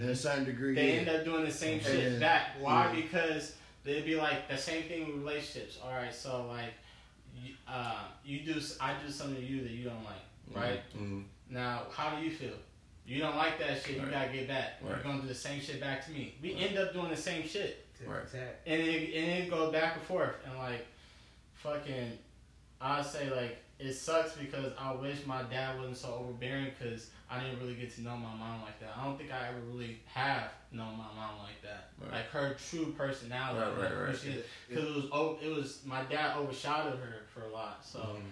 In 0.00 0.08
a 0.08 0.14
certain 0.16 0.44
degree, 0.44 0.74
They 0.74 0.94
yeah. 0.94 1.00
end 1.00 1.08
up 1.08 1.24
doing 1.24 1.44
the 1.44 1.50
same 1.50 1.74
And 1.78 1.82
shit 1.86 2.10
then- 2.12 2.20
back. 2.20 2.56
Why? 2.60 2.86
yeah. 2.92 3.00
Because 3.02 3.54
they'd 3.84 4.04
be 4.04 4.16
like 4.16 4.48
the 4.48 4.56
same 4.56 4.84
thing 4.84 5.06
with 5.06 5.16
relationships. 5.16 5.78
All 5.82 5.90
right, 5.92 6.14
so 6.14 6.46
like, 6.48 6.72
you, 7.34 7.54
uh, 7.68 8.04
you 8.24 8.40
do, 8.40 8.60
I 8.80 8.94
do 9.04 9.10
something 9.10 9.36
to 9.36 9.42
you 9.42 9.62
that 9.62 9.70
you 9.70 9.84
don't 9.84 10.04
like, 10.04 10.54
right? 10.62 10.80
Mm. 10.96 11.24
Now, 11.50 11.82
how 11.90 12.16
do 12.16 12.22
you 12.24 12.30
feel? 12.30 12.54
You 13.06 13.18
don't 13.20 13.36
like 13.36 13.58
that 13.58 13.82
shit. 13.82 13.96
You 13.96 14.06
gotta 14.06 14.32
get 14.32 14.46
back. 14.46 14.74
Right. 14.80 14.90
You're 14.90 14.98
gonna 15.02 15.22
do 15.22 15.28
the 15.28 15.34
same 15.34 15.60
shit 15.60 15.80
back 15.80 16.04
to 16.06 16.12
me. 16.12 16.34
We 16.40 16.54
Right. 16.54 16.62
end 16.70 16.78
up 16.78 16.92
doing 16.92 17.10
the 17.10 17.16
same 17.16 17.46
shit, 17.46 17.84
Right. 18.06 18.22
and 18.66 18.80
it 18.80 19.14
and 19.14 19.42
it 19.44 19.50
goes 19.50 19.72
back 19.72 19.96
and 19.96 20.04
forth. 20.04 20.36
And 20.44 20.56
like, 20.56 20.86
fucking, 21.54 22.16
I 22.80 23.02
say 23.02 23.28
like 23.30 23.58
it 23.88 23.94
sucks 23.94 24.32
because 24.36 24.72
I 24.78 24.92
wish 24.94 25.26
my 25.26 25.42
dad 25.44 25.76
wasn't 25.78 25.96
so 25.96 26.14
overbearing 26.20 26.68
because 26.78 27.10
I 27.30 27.40
didn't 27.42 27.58
really 27.60 27.74
get 27.74 27.94
to 27.96 28.02
know 28.02 28.16
my 28.16 28.34
mom 28.34 28.62
like 28.62 28.78
that. 28.80 28.90
I 28.96 29.04
don't 29.04 29.16
think 29.18 29.32
I 29.32 29.48
ever 29.48 29.60
really 29.72 30.00
have 30.06 30.50
known 30.70 30.96
my 30.98 31.10
mom 31.16 31.38
like 31.42 31.60
that, 31.62 31.90
Right. 32.00 32.12
like 32.12 32.26
her 32.30 32.54
true 32.70 32.92
personality. 32.96 33.60
Right, 33.80 33.90
right, 33.90 34.02
right. 34.06 34.46
Because 34.68 34.84
it 34.88 34.94
was 34.94 35.04
oh, 35.12 35.38
it 35.42 35.48
was 35.48 35.80
my 35.84 36.02
dad 36.04 36.36
overshadowed 36.36 36.98
her 36.98 37.22
for 37.32 37.42
a 37.42 37.48
lot. 37.48 37.84
So 37.84 37.98
Mm. 38.00 38.22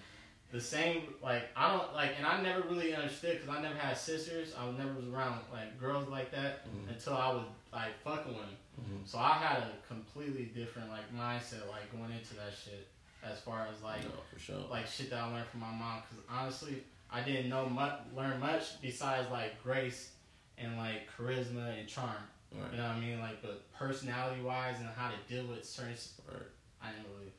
the 0.52 0.60
same 0.60 1.14
like 1.22 1.44
I 1.56 1.72
don't 1.76 1.94
like, 1.94 2.12
and 2.18 2.26
I 2.26 2.40
never 2.42 2.62
really 2.68 2.94
understood 2.94 3.40
because 3.40 3.48
I 3.56 3.60
never 3.62 3.74
had 3.76 3.96
sisters. 3.96 4.54
I 4.58 4.70
never 4.72 4.92
was 4.94 5.08
around 5.08 5.40
like 5.52 5.78
girls 5.80 6.08
like 6.08 6.30
that 6.32 6.66
Mhm. 6.68 6.90
until 6.90 7.14
I 7.16 7.32
was 7.32 7.44
like 7.72 7.98
fucking 8.04 8.32
with 8.34 8.42
them. 8.46 8.56
Mhm. 8.82 9.06
So 9.08 9.18
I 9.18 9.32
had 9.34 9.58
a 9.62 9.72
completely 9.88 10.46
different 10.46 10.90
like 10.90 11.12
mindset 11.14 11.68
like 11.68 11.90
going 11.92 12.12
into 12.12 12.34
that 12.34 12.52
shit 12.52 12.86
as 13.22 13.38
far 13.40 13.66
as 13.74 13.82
like 13.82 14.02
no, 14.04 14.10
for 14.32 14.38
sure. 14.38 14.56
like 14.70 14.86
shit 14.86 15.10
that 15.10 15.20
I 15.22 15.32
learned 15.32 15.46
from 15.48 15.60
my 15.60 15.70
mom. 15.72 16.02
Because 16.08 16.24
honestly, 16.30 16.82
I 17.10 17.20
didn't 17.22 17.48
know 17.48 17.66
much, 17.68 17.94
learn 18.16 18.40
much 18.40 18.80
besides 18.80 19.30
like 19.30 19.62
grace 19.62 20.12
and 20.58 20.76
like 20.76 21.08
charisma 21.16 21.78
and 21.78 21.88
charm. 21.88 22.10
Right. 22.52 22.72
You 22.72 22.78
know 22.78 22.88
what 22.88 22.96
I 22.96 23.00
mean? 23.00 23.20
Like, 23.20 23.42
but 23.42 23.70
personality 23.72 24.42
wise 24.42 24.76
and 24.80 24.88
how 24.88 25.10
to 25.10 25.32
deal 25.32 25.46
with 25.46 25.64
certain, 25.64 25.92
s- 25.92 26.20
Right. 26.26 26.42
I 26.82 26.90
didn't 26.90 27.06
really. 27.14 27.32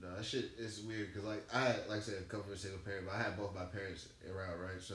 No, 0.00 0.14
that 0.14 0.24
shit 0.24 0.50
is 0.58 0.82
weird 0.82 1.12
because 1.12 1.24
like 1.26 1.42
I 1.52 1.60
had, 1.60 1.76
like 1.88 1.98
I 1.98 2.02
said, 2.02 2.14
a 2.20 2.24
couple 2.24 2.52
of 2.52 2.58
single 2.58 2.78
parent, 2.80 3.06
but 3.06 3.14
I 3.14 3.22
had 3.22 3.36
both 3.36 3.54
my 3.54 3.64
parents 3.64 4.08
around, 4.30 4.60
right? 4.60 4.80
So 4.80 4.94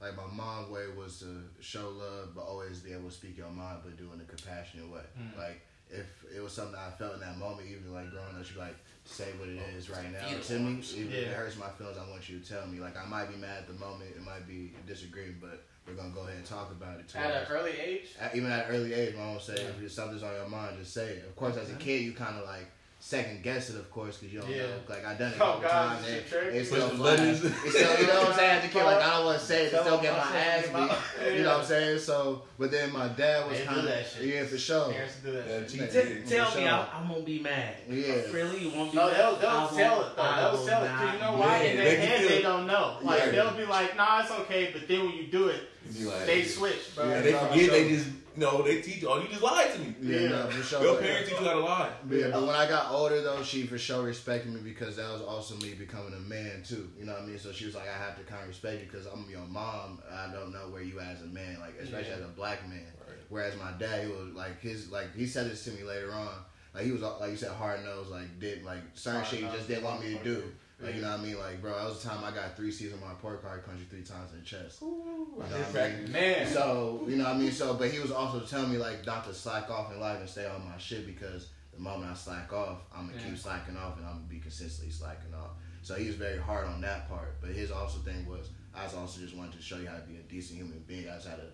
like 0.00 0.14
my 0.16 0.26
mom's 0.32 0.68
way 0.70 0.84
was 0.96 1.20
to 1.20 1.42
show 1.60 1.88
love, 1.90 2.34
but 2.34 2.42
always 2.42 2.80
be 2.80 2.92
able 2.92 3.08
to 3.08 3.14
speak 3.14 3.38
your 3.38 3.48
mind, 3.50 3.78
but 3.84 3.96
do 3.96 4.10
it 4.10 4.14
in 4.14 4.20
a 4.20 4.24
compassionate 4.24 4.88
way. 4.90 5.02
Mm. 5.18 5.38
Like 5.38 5.62
if 5.90 6.06
it 6.34 6.40
was 6.42 6.52
something 6.52 6.76
I 6.76 6.90
felt 6.90 7.14
in 7.14 7.20
that 7.20 7.38
moment, 7.38 7.68
even 7.68 7.92
like 7.92 8.10
growing 8.10 8.36
up, 8.38 8.44
you 8.52 8.60
like 8.60 8.76
say 9.04 9.28
what 9.38 9.48
it 9.48 9.58
is 9.76 9.90
right 9.90 10.10
now 10.12 10.26
Feel 10.28 10.40
to 10.40 10.58
me. 10.60 10.78
it. 10.78 10.94
Even 10.96 11.12
if 11.12 11.18
it 11.28 11.28
hurts 11.28 11.56
my 11.58 11.68
feelings, 11.70 11.98
I 11.98 12.08
want 12.10 12.28
you 12.28 12.38
to 12.38 12.48
tell 12.48 12.66
me. 12.66 12.78
Like 12.80 12.96
I 12.96 13.04
might 13.08 13.30
be 13.30 13.36
mad 13.36 13.58
at 13.58 13.66
the 13.66 13.74
moment, 13.74 14.10
it 14.16 14.22
might 14.22 14.46
be 14.46 14.72
disagreeing, 14.86 15.36
but 15.40 15.64
we're 15.86 15.94
gonna 15.94 16.10
go 16.14 16.20
ahead 16.22 16.36
and 16.36 16.46
talk 16.46 16.70
about 16.70 17.00
it. 17.00 17.08
to 17.08 17.18
At 17.18 17.30
us. 17.32 17.48
an 17.50 17.56
early 17.56 17.72
age, 17.72 18.14
At- 18.20 18.34
even 18.36 18.50
at 18.52 18.66
an 18.68 18.74
early 18.76 18.94
age, 18.94 19.14
my 19.16 19.24
mom 19.24 19.34
would 19.34 19.42
say, 19.42 19.54
Yeah. 19.56 19.68
if 19.70 19.78
there's 19.80 19.94
something's 19.94 20.22
on 20.22 20.32
your 20.34 20.48
mind, 20.48 20.78
just 20.78 20.94
say 20.94 21.08
it. 21.16 21.24
Of 21.26 21.34
course, 21.36 21.56
as 21.56 21.70
a 21.70 21.74
kid, 21.74 22.02
you 22.02 22.12
kind 22.12 22.38
of 22.38 22.44
like 22.46 22.70
second 23.04 23.42
guess 23.42 23.68
it, 23.68 23.74
of 23.74 23.90
course, 23.90 24.16
because 24.18 24.32
you 24.32 24.40
don't 24.40 24.48
Yeah. 24.48 24.62
know. 24.62 24.72
Like 24.88 25.04
I 25.04 25.14
done 25.14 25.32
it 25.32 25.36
a 25.36 25.42
Oh, 25.42 25.46
couple 25.46 25.62
God, 25.62 25.70
times. 25.70 26.06
this 26.06 26.14
and 26.14 26.30
shit. 26.30 26.54
It's 26.54 26.68
still 26.68 26.80
Push 26.88 26.90
the 26.92 26.96
fly. 26.98 27.10
buttons. 27.16 27.44
It's 27.44 27.70
still, 27.76 28.00
you 28.00 28.06
know 28.06 28.14
what 28.20 28.28
I'm 28.30 28.34
saying? 28.36 28.58
As 28.58 28.64
a 28.64 28.68
kid, 28.68 28.84
like 28.84 29.02
I 29.02 29.10
don't 29.10 29.24
want 29.26 29.40
to 29.40 29.44
say 29.44 29.62
it, 29.66 29.70
to 29.70 29.76
Tell 29.76 29.82
still 29.84 30.00
get 30.00 30.12
my 30.12 30.36
ass 30.38 30.62
get 30.62 30.72
my- 30.72 30.86
beat. 30.88 31.34
You 31.36 31.42
know 31.42 31.48
what 31.50 31.58
I'm 31.58 31.64
saying? 31.66 31.98
So, 31.98 32.42
but 32.60 32.70
then 32.70 32.92
my 32.92 33.08
dad 33.08 33.48
was 33.48 33.58
They 33.58 33.64
kind 33.64 33.80
of 33.80 34.22
yeah 34.22 34.44
for 34.44 34.56
sure. 34.58 34.92
parents 34.92 35.14
do 35.16 35.32
that 35.32 35.46
Yeah, 35.48 35.58
shit. 35.58 35.68
G- 35.68 36.22
T- 36.30 36.30
Tell 36.36 36.50
For 36.52 36.58
me, 36.58 36.64
sure. 36.64 36.72
I, 36.72 36.88
I 36.94 37.10
won't 37.10 37.26
be 37.26 37.38
mad. 37.40 37.74
Yeah. 37.90 38.14
Really, 38.32 38.58
you 38.60 38.70
won't 38.78 38.92
be 38.92 38.98
No, 38.98 39.06
mad. 39.08 39.16
they'll 39.16 39.36
they'll 39.36 39.50
won't- 39.52 39.74
sell 39.74 40.00
it 40.06 40.16
though. 40.16 40.22
They'll 40.22 40.52
will 40.52 40.66
sell 40.66 40.84
it. 40.84 40.88
'cause 40.88 41.00
not 41.02 41.14
you 41.14 41.20
know 41.20 41.32
why? 41.32 41.56
In 41.58 41.76
they 41.76 41.84
their 41.84 42.06
head, 42.06 42.28
they 42.30 42.42
don't 42.42 42.66
know. 42.68 42.98
Like 43.02 43.30
they'll 43.32 43.50
be 43.50 43.64
like, 43.66 43.96
"Nah, 43.96 44.20
it's 44.22 44.30
okay," 44.30 44.70
but 44.72 44.86
then 44.86 45.00
when 45.06 45.16
you 45.16 45.24
do 45.26 45.48
it, 45.48 45.60
You 45.90 46.04
be 46.06 46.10
like, 46.12 46.26
they 46.26 46.44
switch, 46.44 46.94
bro. 46.94 47.08
Yeah, 47.08 47.14
And 47.16 47.24
they 47.26 47.32
forget 47.32 47.70
they 47.72 47.88
just 47.88 48.06
you 48.34 48.40
know 48.42 48.62
they 48.62 48.80
teach 48.80 49.02
you. 49.02 49.08
Oh, 49.08 49.20
you 49.20 49.28
just 49.28 49.42
lied 49.42 49.72
to 49.74 49.78
me. 49.80 49.94
Yeah, 50.00 50.20
Yeah. 50.20 50.28
no, 50.30 50.46
for 50.50 50.62
sure. 50.62 50.82
Your 50.82 50.96
parents 51.00 51.28
teach 51.30 51.38
you 51.40 51.44
how 51.46 51.52
to 51.54 51.60
lie. 51.60 51.90
But 52.04 52.18
yeah, 52.18 52.28
but 52.32 52.42
when 52.46 52.54
I 52.54 52.68
got 52.68 52.90
older 52.90 53.20
though, 53.22 53.42
she 53.42 53.64
for 53.64 53.78
sure 53.78 54.02
respected 54.02 54.52
me 54.52 54.60
because 54.60 54.96
that 54.96 55.10
was 55.12 55.22
also 55.22 55.56
me 55.56 55.74
becoming 55.74 56.14
a 56.14 56.20
man 56.20 56.62
too. 56.66 56.90
You 56.98 57.04
know 57.06 57.12
what 57.12 57.22
I 57.22 57.26
mean? 57.26 57.38
So 57.38 57.52
she 57.52 57.66
was 57.66 57.74
like, 57.74 57.88
I 57.88 57.96
have 57.98 58.16
to 58.18 58.22
kind 58.24 58.42
of 58.42 58.48
respect 58.48 58.80
you 58.80 58.86
because 58.90 59.06
I'm 59.06 59.28
your 59.30 59.46
mom. 59.46 60.00
I 60.10 60.32
don't 60.32 60.52
know 60.52 60.68
where 60.70 60.82
you 60.82 61.00
as 61.00 61.20
a 61.22 61.26
man, 61.26 61.58
like 61.60 61.74
especially 61.80 62.10
Yeah. 62.10 62.16
as 62.16 62.22
a 62.24 62.28
black 62.28 62.68
man. 62.68 62.86
Right. 63.06 63.16
Whereas 63.28 63.54
my 63.58 63.72
dad, 63.78 64.04
he 64.06 64.12
was 64.12 64.34
like 64.34 64.60
his 64.60 64.90
like 64.90 65.14
he 65.16 65.26
said 65.26 65.50
this 65.50 65.64
to 65.64 65.70
me 65.72 65.82
later 65.82 66.12
on. 66.12 66.28
Like 66.74 66.84
he 66.84 66.92
was 66.92 67.02
like 67.02 67.30
you 67.30 67.36
said, 67.36 67.50
hard 67.50 67.84
nosed. 67.84 68.10
Like 68.10 68.38
did 68.40 68.64
like 68.64 68.80
certain 68.94 69.24
shit 69.24 69.40
he 69.40 69.46
just 69.56 69.68
didn't 69.68 69.84
want 69.84 70.00
me 70.04 70.16
to 70.16 70.24
do. 70.24 70.42
Like 70.82 70.96
you 70.96 71.00
know 71.02 71.10
what 71.10 71.20
I 71.20 71.22
mean? 71.22 71.38
Like 71.38 71.60
bro, 71.62 71.74
that 71.76 71.84
was 71.84 72.02
the 72.02 72.08
time 72.08 72.24
I 72.24 72.30
got 72.32 72.56
three 72.56 72.70
C's 72.72 72.92
on 72.92 73.00
my 73.00 73.10
report 73.10 73.42
card, 73.42 73.64
punched 73.64 73.80
you 73.80 73.86
three 73.86 74.02
times 74.02 74.32
in 74.32 74.40
the 74.40 74.44
chest. 74.44 74.80
You 74.82 74.88
know 74.88 75.26
what 75.34 75.46
I 75.52 75.90
mean? 76.02 76.12
Man, 76.12 76.46
So, 76.46 77.04
you 77.08 77.16
know 77.16 77.24
what 77.24 77.34
I 77.36 77.38
mean? 77.38 77.52
So, 77.52 77.74
but 77.74 77.90
he 77.90 77.98
was 78.00 78.10
also 78.10 78.40
telling 78.40 78.72
me, 78.72 78.78
like, 78.78 79.06
not 79.06 79.24
to 79.26 79.34
slack 79.34 79.70
off 79.70 79.92
in 79.92 80.00
life 80.00 80.18
and 80.20 80.28
stay 80.28 80.46
on 80.46 80.64
my 80.68 80.76
shit 80.78 81.06
because 81.06 81.48
the 81.72 81.80
moment 81.80 82.10
I 82.10 82.14
slack 82.14 82.52
off, 82.52 82.78
I'm 82.94 83.06
going 83.06 83.18
to 83.18 83.24
Yeah. 83.24 83.30
keep 83.30 83.38
slacking 83.38 83.76
off 83.76 83.96
and 83.96 84.06
I'm 84.06 84.14
going 84.14 84.24
to 84.24 84.34
be 84.34 84.40
consistently 84.40 84.92
slacking 84.92 85.32
off. 85.34 85.50
So 85.82 85.94
he 85.94 86.06
was 86.06 86.16
very 86.16 86.38
hard 86.38 86.66
on 86.66 86.80
that 86.82 87.08
part. 87.08 87.40
But 87.40 87.50
his 87.50 87.70
also 87.70 87.98
thing 88.00 88.26
was, 88.26 88.50
I 88.74 88.84
was 88.84 88.94
also 88.94 89.20
just 89.20 89.34
wanted 89.36 89.52
to 89.54 89.62
show 89.62 89.78
you 89.78 89.86
how 89.86 89.96
to 89.96 90.02
be 90.02 90.16
a 90.16 90.22
decent 90.22 90.58
human 90.58 90.82
being. 90.86 91.08
I 91.08 91.14
just 91.14 91.28
had 91.28 91.38
a 91.38 91.50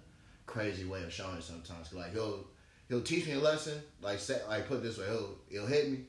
crazy 0.47 0.85
way 0.87 1.03
of 1.03 1.13
showing 1.13 1.37
it 1.37 1.43
sometimes. 1.43 1.93
like, 1.93 2.13
he'll, 2.13 2.47
he'll 2.89 3.03
teach 3.03 3.27
me 3.27 3.33
a 3.35 3.39
lesson, 3.39 3.81
like, 4.03 4.19
say, 4.19 4.41
like, 4.49 4.67
put 4.69 4.79
it 4.79 4.83
this 4.83 4.99
way, 4.99 5.07
he'll, 5.07 5.37
he'll 5.51 5.67
hit 5.67 5.91
me 5.91 6.01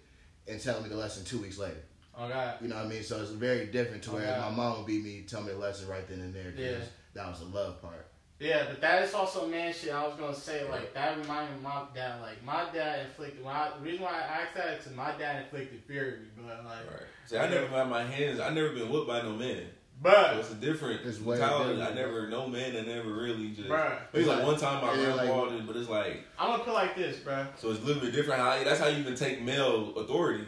and 0.47 0.59
tell 0.59 0.81
me 0.81 0.89
the 0.89 0.95
lesson 0.95 1.23
two 1.25 1.37
weeks 1.39 1.57
later. 1.59 1.77
Oh 2.19 2.53
You 2.61 2.67
know 2.67 2.75
what 2.77 2.85
I 2.85 2.89
mean? 2.89 3.03
So 3.03 3.21
it's 3.21 3.31
very 3.31 3.67
different 3.67 4.03
to 4.03 4.11
Oh, 4.11 4.13
where 4.15 4.23
yeah. 4.23 4.39
my 4.39 4.49
mom 4.49 4.77
would 4.79 4.87
beat 4.87 5.03
me, 5.03 5.23
tell 5.27 5.41
me 5.41 5.51
a 5.53 5.57
lesson 5.57 5.87
right 5.87 6.07
then 6.07 6.19
and 6.21 6.33
there 6.33 6.53
Yeah. 6.55 6.77
that 7.13 7.27
was 7.29 7.39
the 7.39 7.45
love 7.45 7.81
part. 7.81 8.05
yeah, 8.39 8.63
but 8.69 8.79
that 8.81 9.03
is 9.03 9.13
also 9.13 9.47
man 9.47 9.73
shit. 9.73 9.91
I 9.93 10.05
was 10.07 10.15
gonna 10.17 10.33
say 10.33 10.67
like 10.69 10.93
that 10.93 11.17
reminded 11.17 11.51
me 11.51 11.57
of 11.57 11.63
my 11.63 11.81
dad. 11.93 12.21
Like 12.21 12.43
my 12.43 12.65
dad 12.73 13.05
inflicted. 13.07 13.43
My 13.43 13.69
the 13.77 13.83
reason 13.83 14.01
why 14.03 14.13
I 14.13 14.41
asked 14.41 14.55
that 14.55 14.67
is 14.69 14.77
because 14.83 14.95
my 14.95 15.11
dad 15.17 15.43
inflicted 15.43 15.81
fear 15.87 16.05
in 16.15 16.21
me, 16.21 16.27
but 16.47 16.63
like, 16.65 16.85
Right. 16.89 17.03
See, 17.25 17.37
I 17.37 17.49
never 17.49 17.67
had 17.67 17.89
my 17.89 18.03
hands. 18.03 18.39
I 18.39 18.49
never 18.53 18.69
been 18.69 18.89
whooped 18.89 19.07
by 19.07 19.21
no 19.21 19.33
man. 19.33 19.63
So 20.01 20.09
but 20.09 20.37
it's 20.37 20.51
a 20.51 20.55
different 20.55 21.05
It's 21.05 21.19
way 21.19 21.37
mentality. 21.37 21.75
different. 21.75 21.91
I 21.99 22.01
never 22.01 22.29
no 22.29 22.47
man 22.47 22.73
that 22.75 22.87
never 22.87 23.11
really 23.13 23.49
just. 23.49 23.67
Bruh. 23.67 23.99
Maybe 24.13 24.25
like 24.25 24.37
Like- 24.37 24.47
one 24.47 24.57
time 24.57 24.81
my 24.85 24.93
yeah, 24.93 25.03
grandpa 25.15 25.41
like- 25.41 25.49
did, 25.51 25.67
but 25.67 25.75
it's 25.75 25.89
like 25.89 26.25
I'm 26.39 26.51
gonna 26.51 26.63
put 26.63 26.73
like 26.73 26.95
this, 26.95 27.17
bro. 27.19 27.45
so 27.57 27.71
it's 27.71 27.81
a 27.81 27.83
little 27.83 28.01
bit 28.01 28.13
different. 28.13 28.39
How 28.39 28.63
that's 28.63 28.79
how 28.79 28.87
you 28.87 29.03
can 29.03 29.15
take 29.15 29.41
male 29.41 29.93
authority. 29.97 30.45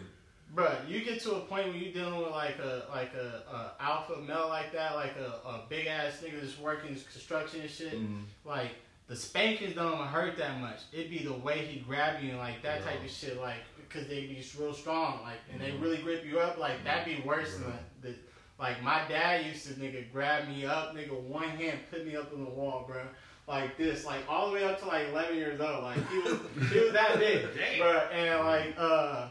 Bruh, 0.54 0.88
you 0.90 1.02
get 1.04 1.22
to 1.22 1.36
a 1.36 1.40
point 1.42 1.68
where 1.68 1.78
you're 1.78 1.94
dealing 1.94 2.20
with 2.22 2.32
like 2.32 2.60
a 2.60 2.84
like 2.90 3.14
a, 3.14 3.44
a 3.54 3.72
alpha 3.82 4.18
male 4.18 4.48
like 4.50 4.74
that, 4.74 4.96
like 4.96 5.16
a, 5.18 5.48
a 5.48 5.62
big 5.70 5.88
ass 5.88 6.22
nigga 6.24 6.42
that's 6.42 6.60
working 6.60 6.90
construction 7.12 7.62
and 7.62 7.70
shit. 7.70 7.94
Mm-hmm. 7.94 8.22
Like 8.44 8.72
the 9.08 9.16
spankings 9.16 9.76
don't 9.76 9.98
hurt 10.08 10.38
that 10.38 10.60
much. 10.60 10.80
It'd 10.92 11.10
be 11.10 11.20
the 11.20 11.34
way 11.34 11.66
he 11.66 11.80
grab 11.80 12.22
you 12.22 12.32
and 12.32 12.38
like 12.40 12.62
that 12.64 12.82
Yeah. 12.82 12.86
type 12.92 13.04
of 13.06 13.10
shit, 13.10 13.40
like 13.40 13.60
because 13.88 14.08
they 14.10 14.22
be 14.22 14.44
real 14.60 14.74
strong, 14.74 15.22
like 15.24 15.38
and 15.52 15.62
Mhm. 15.62 15.66
they 15.66 15.72
really 15.78 15.98
grip 15.98 16.26
you 16.26 16.40
up. 16.40 16.58
Like 16.58 16.84
that'd 16.84 17.06
be 17.06 17.22
worse 17.26 17.58
Yeah. 17.60 17.68
than 17.68 17.78
the. 18.14 18.16
Like 18.60 18.84
my 18.84 19.02
dad 19.08 19.46
used 19.46 19.66
to 19.68 19.74
nigga 19.74 20.12
grab 20.12 20.48
me 20.50 20.66
up, 20.66 20.94
nigga 20.96 21.20
one 21.20 21.48
hand 21.50 21.80
put 21.90 22.06
me 22.06 22.16
up 22.18 22.32
on 22.34 22.44
the 22.44 22.50
wall, 22.52 22.84
bro. 22.88 23.02
Like 23.48 23.76
this, 23.78 24.06
like 24.06 24.20
all 24.30 24.48
the 24.48 24.54
way 24.54 24.64
up 24.66 24.80
to 24.82 24.86
like 24.88 25.08
11 25.08 25.36
years 25.36 25.60
old. 25.60 25.84
Like 25.84 25.98
he 26.10 26.18
was, 26.20 26.38
he 26.72 26.80
was 26.80 26.92
that 26.94 27.18
big, 27.18 27.48
bro. 27.80 27.92
And 28.12 28.46
like, 28.46 28.76
uh, 28.78 29.30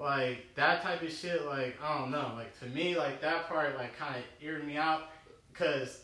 like 0.00 0.54
that 0.54 0.82
type 0.82 1.02
of 1.02 1.12
shit. 1.12 1.44
Like 1.44 1.78
I 1.82 1.98
don't 1.98 2.10
know. 2.10 2.32
Like 2.34 2.58
to 2.60 2.66
me, 2.66 2.96
like 2.96 3.20
that 3.20 3.48
part, 3.48 3.76
like 3.76 3.96
kind 3.96 4.16
of 4.16 4.22
eared 4.40 4.66
me 4.66 4.76
out, 4.76 5.10
cause 5.52 6.02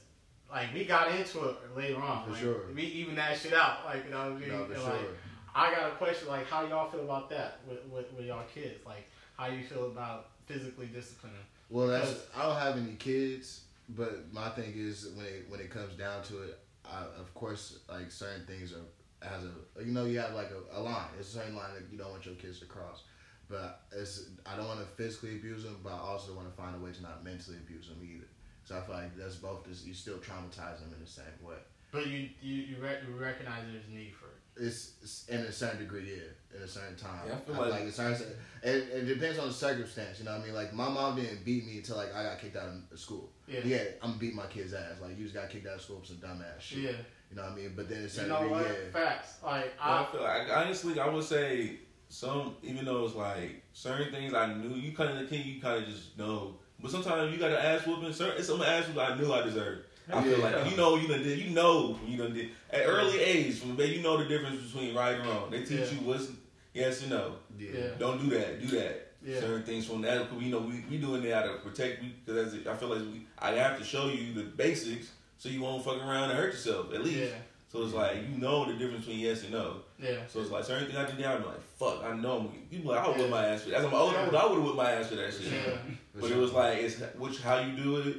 like 0.50 0.72
we 0.74 0.84
got 0.84 1.10
into 1.10 1.48
it 1.48 1.56
later 1.74 2.00
on. 2.00 2.24
For 2.24 2.30
like, 2.30 2.40
sure. 2.40 2.60
We 2.74 2.82
even 2.82 3.14
that 3.16 3.38
shit 3.38 3.54
out. 3.54 3.84
Like 3.86 4.04
you 4.04 4.10
know 4.10 4.18
what 4.18 4.36
I 4.36 4.40
mean? 4.40 4.48
No, 4.50 4.64
for 4.66 4.72
And, 4.74 4.82
sure. 4.82 4.90
like, 4.90 5.08
I 5.54 5.74
got 5.74 5.92
a 5.92 5.94
question. 5.94 6.28
Like 6.28 6.46
how 6.46 6.66
y'all 6.66 6.90
feel 6.90 7.04
about 7.04 7.30
that 7.30 7.60
with 7.68 7.84
with, 7.86 8.12
with 8.12 8.26
y'all 8.26 8.44
kids? 8.54 8.84
Like 8.84 9.08
how 9.36 9.46
you 9.46 9.64
feel 9.64 9.86
about 9.86 10.28
physically 10.46 10.86
disciplining? 10.86 11.38
Well, 11.70 11.88
that's 11.88 12.14
I 12.36 12.42
don't 12.42 12.58
have 12.58 12.76
any 12.76 12.94
kids, 12.96 13.62
but 13.88 14.32
my 14.32 14.50
thing 14.50 14.74
is 14.76 15.08
when 15.16 15.26
it 15.26 15.46
when 15.48 15.60
it 15.60 15.70
comes 15.70 15.94
down 15.94 16.22
to 16.24 16.42
it, 16.42 16.58
I, 16.84 17.00
of 17.18 17.32
course, 17.34 17.78
like 17.88 18.10
certain 18.10 18.44
things 18.46 18.72
are 18.72 18.84
as 19.22 19.44
a 19.44 19.84
you 19.84 19.92
know 19.92 20.04
you 20.04 20.18
have 20.18 20.34
like 20.34 20.50
a, 20.50 20.78
a 20.78 20.80
line. 20.80 21.08
It's 21.18 21.30
a 21.30 21.38
certain 21.38 21.56
line 21.56 21.74
that 21.74 21.84
you 21.90 21.98
don't 21.98 22.10
want 22.10 22.26
your 22.26 22.34
kids 22.34 22.60
to 22.60 22.66
cross. 22.66 23.02
But 23.48 23.82
it's 23.92 24.24
I 24.44 24.56
don't 24.56 24.66
want 24.66 24.80
to 24.80 24.86
physically 24.86 25.36
abuse 25.36 25.62
them, 25.64 25.78
but 25.84 25.92
I 25.92 25.98
also 25.98 26.34
want 26.34 26.48
to 26.50 26.56
find 26.60 26.74
a 26.74 26.78
way 26.78 26.90
to 26.92 27.02
not 27.02 27.24
mentally 27.24 27.56
abuse 27.58 27.88
them 27.88 27.98
either. 28.02 28.26
So 28.64 28.76
I 28.76 28.80
feel 28.80 28.94
like 28.96 29.16
that's 29.16 29.36
both. 29.36 29.64
This, 29.64 29.84
you 29.84 29.94
still 29.94 30.16
traumatize 30.18 30.80
them 30.80 30.92
in 30.96 31.00
the 31.04 31.08
same 31.10 31.24
way. 31.42 31.54
But 31.92 32.06
you 32.08 32.28
you 32.42 32.54
you, 32.62 32.76
re- 32.82 32.98
you 33.06 33.14
recognize 33.14 33.62
there's 33.70 33.88
need 33.88 34.12
for 34.14 34.26
it. 34.26 34.32
It's, 34.58 34.92
it's 35.02 35.28
in 35.28 35.40
a 35.42 35.52
certain 35.52 35.80
degree, 35.80 36.08
yeah, 36.16 36.56
in 36.56 36.62
a 36.64 36.66
certain 36.66 36.96
time. 36.96 37.20
Yeah, 37.28 37.34
I 37.34 37.38
feel 37.40 37.60
I- 37.60 37.68
like- 37.68 37.82
a 37.82 37.92
certain, 37.92 38.26
it, 38.62 38.88
it 38.90 39.04
depends 39.06 39.38
on 39.38 39.48
the 39.48 39.54
circumstance. 39.54 40.18
You 40.18 40.24
know 40.24 40.32
what 40.32 40.40
I 40.40 40.44
mean? 40.46 40.54
Like 40.54 40.72
my 40.72 40.88
mom 40.88 41.14
didn't 41.16 41.44
beat 41.44 41.64
me 41.66 41.76
until 41.76 41.96
like 41.98 42.12
I 42.14 42.24
got 42.24 42.40
kicked 42.40 42.56
out 42.56 42.70
of 42.90 42.98
school. 42.98 43.30
Yeah. 43.46 43.60
Yeah, 43.64 43.84
I'm 44.02 44.18
beat 44.18 44.34
my 44.34 44.46
kid's 44.46 44.72
ass. 44.74 44.94
Like 45.00 45.16
you 45.16 45.22
just 45.24 45.34
got 45.36 45.48
kicked 45.50 45.66
out 45.68 45.74
of 45.76 45.82
school 45.82 46.00
for 46.00 46.06
some 46.06 46.16
dumbass 46.16 46.58
shit. 46.60 46.78
Yeah. 46.78 46.90
You 47.30 47.36
know 47.36 47.42
what 47.42 47.52
I 47.52 47.56
mean? 47.56 47.72
But 47.76 47.88
then 47.88 48.02
it's 48.02 48.16
You 48.16 48.26
know 48.28 48.38
degree, 48.42 48.50
what? 48.50 48.66
yeah. 48.66 48.92
Facts. 48.92 49.34
Like 49.44 49.72
I 49.80 50.02
I. 50.02 50.06
feel 50.10 50.22
like 50.22 50.48
honestly, 50.56 50.98
I 50.98 51.08
would 51.08 51.24
say 51.24 51.76
some, 52.08 52.54
even 52.62 52.84
though 52.84 53.04
it's 53.04 53.14
like 53.14 53.62
certain 53.72 54.12
things 54.12 54.32
I 54.34 54.52
knew, 54.54 54.74
you 54.76 54.92
kind 54.92 55.18
of 55.18 55.28
can 55.28 55.42
you 55.46 55.60
kind 55.60 55.82
of 55.82 55.88
just 55.88 56.16
know. 56.18 56.54
But 56.80 56.90
sometimes 56.90 57.32
you 57.32 57.38
got 57.38 57.48
to 57.48 57.62
ass 57.64 57.86
whooping. 57.86 58.12
Certain, 58.12 58.36
it's 58.38 58.48
some 58.48 58.62
ass 58.62 58.86
whooping 58.86 59.00
I 59.02 59.16
knew 59.16 59.32
I 59.32 59.42
deserved. 59.42 59.82
I 60.12 60.22
feel 60.22 60.38
Yeah. 60.38 60.44
like 60.60 60.70
you 60.70 60.76
know 60.76 60.94
you 60.96 61.08
done 61.08 61.22
did 61.24 61.38
you 61.38 61.50
know 61.50 61.98
you 62.06 62.16
done 62.16 62.32
did 62.32 62.50
at 62.70 62.86
early 62.86 63.18
age 63.18 63.58
from 63.58 63.74
baby 63.74 63.96
you 63.96 64.02
know 64.02 64.16
the 64.18 64.24
difference 64.26 64.62
between 64.62 64.94
right 64.94 65.18
and 65.18 65.26
wrong. 65.28 65.50
They 65.50 65.60
teach 65.64 65.80
Yeah. 65.80 65.90
you 65.90 66.06
what's 66.06 66.28
yes 66.72 67.00
and 67.02 67.10
no. 67.10 67.34
Yeah. 67.58 67.70
Yeah. 67.74 67.88
Don't 67.98 68.22
do 68.22 68.30
that. 68.38 68.60
Do 68.60 68.68
that. 68.78 69.02
Yeah. 69.24 69.40
Certain 69.40 69.64
things 69.64 69.84
from 69.86 70.02
that. 70.02 70.28
You 70.38 70.50
know 70.50 70.60
we 70.60 70.84
we 70.88 70.98
doing 70.98 71.22
that 71.24 71.42
to 71.46 71.54
protect 71.68 72.04
you 72.04 72.10
because 72.24 72.54
I 72.66 72.74
feel 72.76 72.88
like 72.90 73.00
we 73.00 73.26
I 73.36 73.50
have 73.52 73.78
to 73.78 73.84
show 73.84 74.06
you 74.06 74.32
the 74.32 74.44
basics 74.44 75.10
so 75.38 75.48
you 75.48 75.60
won't 75.60 75.84
fuck 75.84 75.96
around 75.96 76.30
and 76.30 76.38
hurt 76.38 76.52
yourself 76.52 76.94
at 76.94 77.02
least. 77.02 77.18
Yeah. 77.18 77.28
So 77.76 77.84
it's 77.84 77.92
like 77.92 78.16
you 78.16 78.38
know 78.40 78.64
the 78.64 78.72
difference 78.78 79.04
between 79.04 79.20
yes 79.20 79.42
and 79.42 79.52
no. 79.52 79.76
Yeah. 79.98 80.20
So 80.28 80.40
it's 80.40 80.50
like 80.50 80.64
certain 80.64 80.86
things 80.86 80.96
I 80.96 81.04
did, 81.04 81.18
down, 81.18 81.42
I'm 81.42 81.46
like, 81.46 81.62
fuck, 81.78 82.02
I 82.02 82.16
know. 82.16 82.38
I'm, 82.38 82.44
you 82.70 82.78
be 82.80 82.88
like, 82.88 83.00
I 83.04 83.08
would 83.08 83.16
whip 83.18 83.26
Yeah. 83.26 83.30
my 83.30 83.46
ass 83.48 83.62
for 83.64 83.70
that. 83.70 83.80
As 83.80 83.84
I'm 83.84 83.92
older, 83.94 84.16
I 84.16 84.22
would 84.24 84.32
have 84.54 84.62
whipped 84.64 84.76
my 84.76 84.92
ass 84.92 85.08
for 85.08 85.16
that 85.16 85.32
shit. 85.34 85.52
Yeah. 85.52 85.76
But 86.18 86.30
it 86.30 86.36
was 86.38 86.52
like, 86.52 86.78
it's 86.78 87.00
which 87.18 87.42
how 87.42 87.58
you 87.58 87.76
do 87.76 87.96
it, 87.98 88.16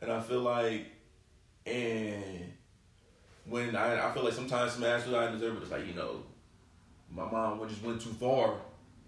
and 0.00 0.12
I 0.12 0.20
feel 0.20 0.40
like, 0.40 0.86
and 1.64 2.52
when 3.46 3.74
I 3.74 4.06
I 4.10 4.12
feel 4.12 4.24
like 4.24 4.34
sometimes 4.34 4.72
some 4.72 4.84
ass 4.84 5.08
I 5.08 5.30
deserve 5.30 5.56
it. 5.56 5.62
It's 5.62 5.70
like 5.70 5.86
you 5.86 5.94
know, 5.94 6.22
my 7.10 7.24
mom 7.30 7.66
just 7.68 7.82
went 7.82 8.02
too 8.02 8.10
far, 8.10 8.56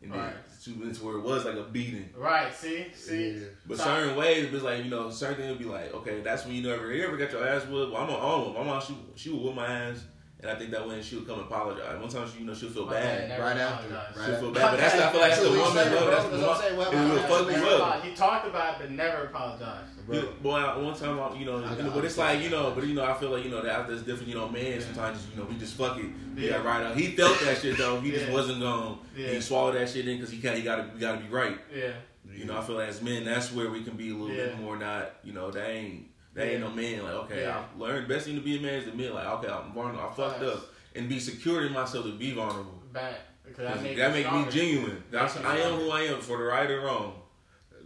and 0.02 0.10
then 0.10 0.18
Right. 0.20 0.34
Too 0.64 0.82
into 0.82 1.04
where 1.04 1.16
it 1.16 1.22
was 1.22 1.44
like 1.44 1.56
a 1.56 1.62
beating. 1.64 2.08
Right. 2.16 2.54
See. 2.54 2.86
See. 2.94 3.30
Yeah. 3.30 3.46
But 3.66 3.78
So- 3.78 3.84
certain 3.84 4.16
ways, 4.16 4.52
it's 4.52 4.62
like 4.62 4.84
you 4.84 4.90
know, 4.90 5.10
certain 5.10 5.36
things 5.36 5.50
would 5.50 5.58
be 5.58 5.64
like, 5.66 5.92
okay, 5.94 6.20
that's 6.22 6.44
when 6.46 6.54
you 6.54 6.62
never, 6.62 6.92
you 6.92 7.04
ever 7.06 7.16
got 7.16 7.30
your 7.32 7.46
ass 7.46 7.66
whooped. 7.66 7.92
Well, 7.92 8.02
I'm 8.02 8.10
on 8.10 8.20
all 8.20 8.46
of 8.48 8.54
them. 8.54 8.66
My 8.66 8.72
mom, 8.72 8.82
she 8.82 8.96
she 9.14 9.30
would 9.30 9.42
whoop 9.42 9.54
my 9.54 9.66
ass, 9.66 10.04
and 10.44 10.52
I 10.52 10.58
think 10.58 10.70
that 10.72 10.86
when 10.86 11.02
she 11.02 11.16
would 11.16 11.26
come 11.26 11.38
and 11.38 11.46
apologize. 11.48 11.98
One 11.98 12.08
time, 12.10 12.28
she 12.30 12.40
you 12.40 12.44
know 12.44 12.52
she'll 12.54 12.68
feel 12.68 12.84
bad. 12.84 13.02
dad 13.02 13.28
never 13.30 13.42
Right 13.42 13.56
after. 13.56 13.88
Right 13.94 14.26
She'll 14.26 14.36
feel 14.40 14.50
bad, 14.52 14.70
but 14.72 14.80
that's 14.80 14.94
I 14.94 15.10
feel 15.10 15.20
like 15.20 15.30
that's 15.30 15.40
That's 15.40 15.52
the 15.54 15.58
what 15.58 15.68
woman, 15.74 15.84
we 15.92 15.98
bro. 15.98 16.10
That's 16.10 16.26
bro. 16.26 16.36
the 16.36 16.46
what 16.46 16.56
I'm 16.56 16.62
saying. 16.62 16.76
woman. 16.76 16.94
It 16.94 17.12
will 17.14 17.22
fuck 17.22 17.56
you 17.56 17.66
up. 17.68 18.04
He 18.04 18.14
talked 18.14 18.46
about 18.46 18.74
it, 18.74 18.78
but 18.80 18.90
never 18.90 19.22
apologized. 19.24 19.84
Yeah, 20.10 20.20
Bro. 20.20 20.32
boy, 20.42 20.84
one 20.84 20.94
time, 20.94 21.18
I, 21.18 21.34
you 21.34 21.46
know, 21.46 21.64
I 21.64 21.72
and- 21.72 21.94
but 21.94 22.04
it's 22.04 22.18
like 22.18 22.42
you 22.42 22.50
know, 22.50 22.72
but 22.74 22.86
you 22.86 22.92
know, 22.94 23.04
I 23.06 23.14
feel 23.14 23.30
like 23.30 23.42
you 23.42 23.50
know 23.50 23.62
that 23.62 23.88
that's 23.88 24.02
different. 24.02 24.28
You 24.28 24.34
know, 24.34 24.48
man, 24.50 24.78
sometimes 24.82 25.26
you 25.32 25.40
know 25.40 25.48
we 25.48 25.56
just 25.56 25.74
fuck 25.76 25.96
it. 25.98 26.04
Yeah, 26.36 26.50
Yeah. 26.50 26.56
right. 26.62 26.84
Out. 26.84 26.94
He 26.96 27.06
felt 27.12 27.40
that 27.40 27.56
shit 27.56 27.78
though. 27.78 27.98
He 28.00 28.10
just 28.10 28.30
wasn't 28.30 28.60
going. 28.60 28.98
Yeah. 29.16 29.28
He 29.28 29.40
swallowed 29.40 29.76
that 29.76 29.88
shit 29.88 30.06
in 30.06 30.18
because 30.18 30.30
he 30.30 30.40
can't. 30.42 30.56
He 30.58 30.62
got 30.62 30.76
to. 30.76 30.90
We 30.92 31.00
got 31.00 31.12
to 31.12 31.18
be 31.26 31.28
right. 31.32 31.58
Yeah. 31.74 31.92
You 32.30 32.44
know, 32.46 32.58
I 32.58 32.62
feel 32.62 32.74
like 32.76 32.88
as 32.88 33.00
men, 33.00 33.24
that's 33.24 33.52
where 33.52 33.70
we 33.70 33.82
can 33.84 33.96
be 33.96 34.10
a 34.10 34.14
little 34.14 34.28
bit 34.34 34.58
more 34.60 34.76
not. 34.76 35.12
You 35.24 35.32
know, 35.32 35.50
that 35.50 35.70
ain't 35.70 36.06
that 36.34 36.46
ain't 36.46 36.60
no 36.60 36.70
man. 36.70 37.02
Like 37.02 37.12
okay, 37.14 37.42
Yeah. 37.42 37.64
I 37.74 37.78
learned 37.78 38.08
best 38.08 38.26
thing 38.26 38.34
to 38.36 38.40
be 38.40 38.58
a 38.58 38.60
man 38.60 38.74
is 38.74 38.84
to 38.84 38.90
admit 38.90 39.14
like 39.14 39.26
okay, 39.26 39.48
I'm 39.48 39.72
vulnerable. 39.72 40.00
I 40.00 40.12
fucked 40.14 40.40
Facts. 40.40 40.44
up 40.56 40.64
and 40.94 41.08
be 41.08 41.18
secure 41.18 41.66
in 41.66 41.72
myself 41.72 42.04
to 42.04 42.12
be 42.12 42.32
vulnerable. 42.32 42.82
Back. 42.92 43.14
Because 43.44 43.66
'Cause 43.74 43.82
that 43.96 44.12
makes 44.12 44.30
make 44.30 44.46
me 44.46 44.52
genuine. 44.52 45.02
That's 45.10 45.34
Makes 45.34 45.46
I 45.46 45.56
am 45.58 45.74
who 45.74 45.90
I 45.90 46.00
am 46.02 46.20
for 46.20 46.38
the 46.38 46.44
right 46.44 46.70
or 46.70 46.80
wrong. 46.80 47.20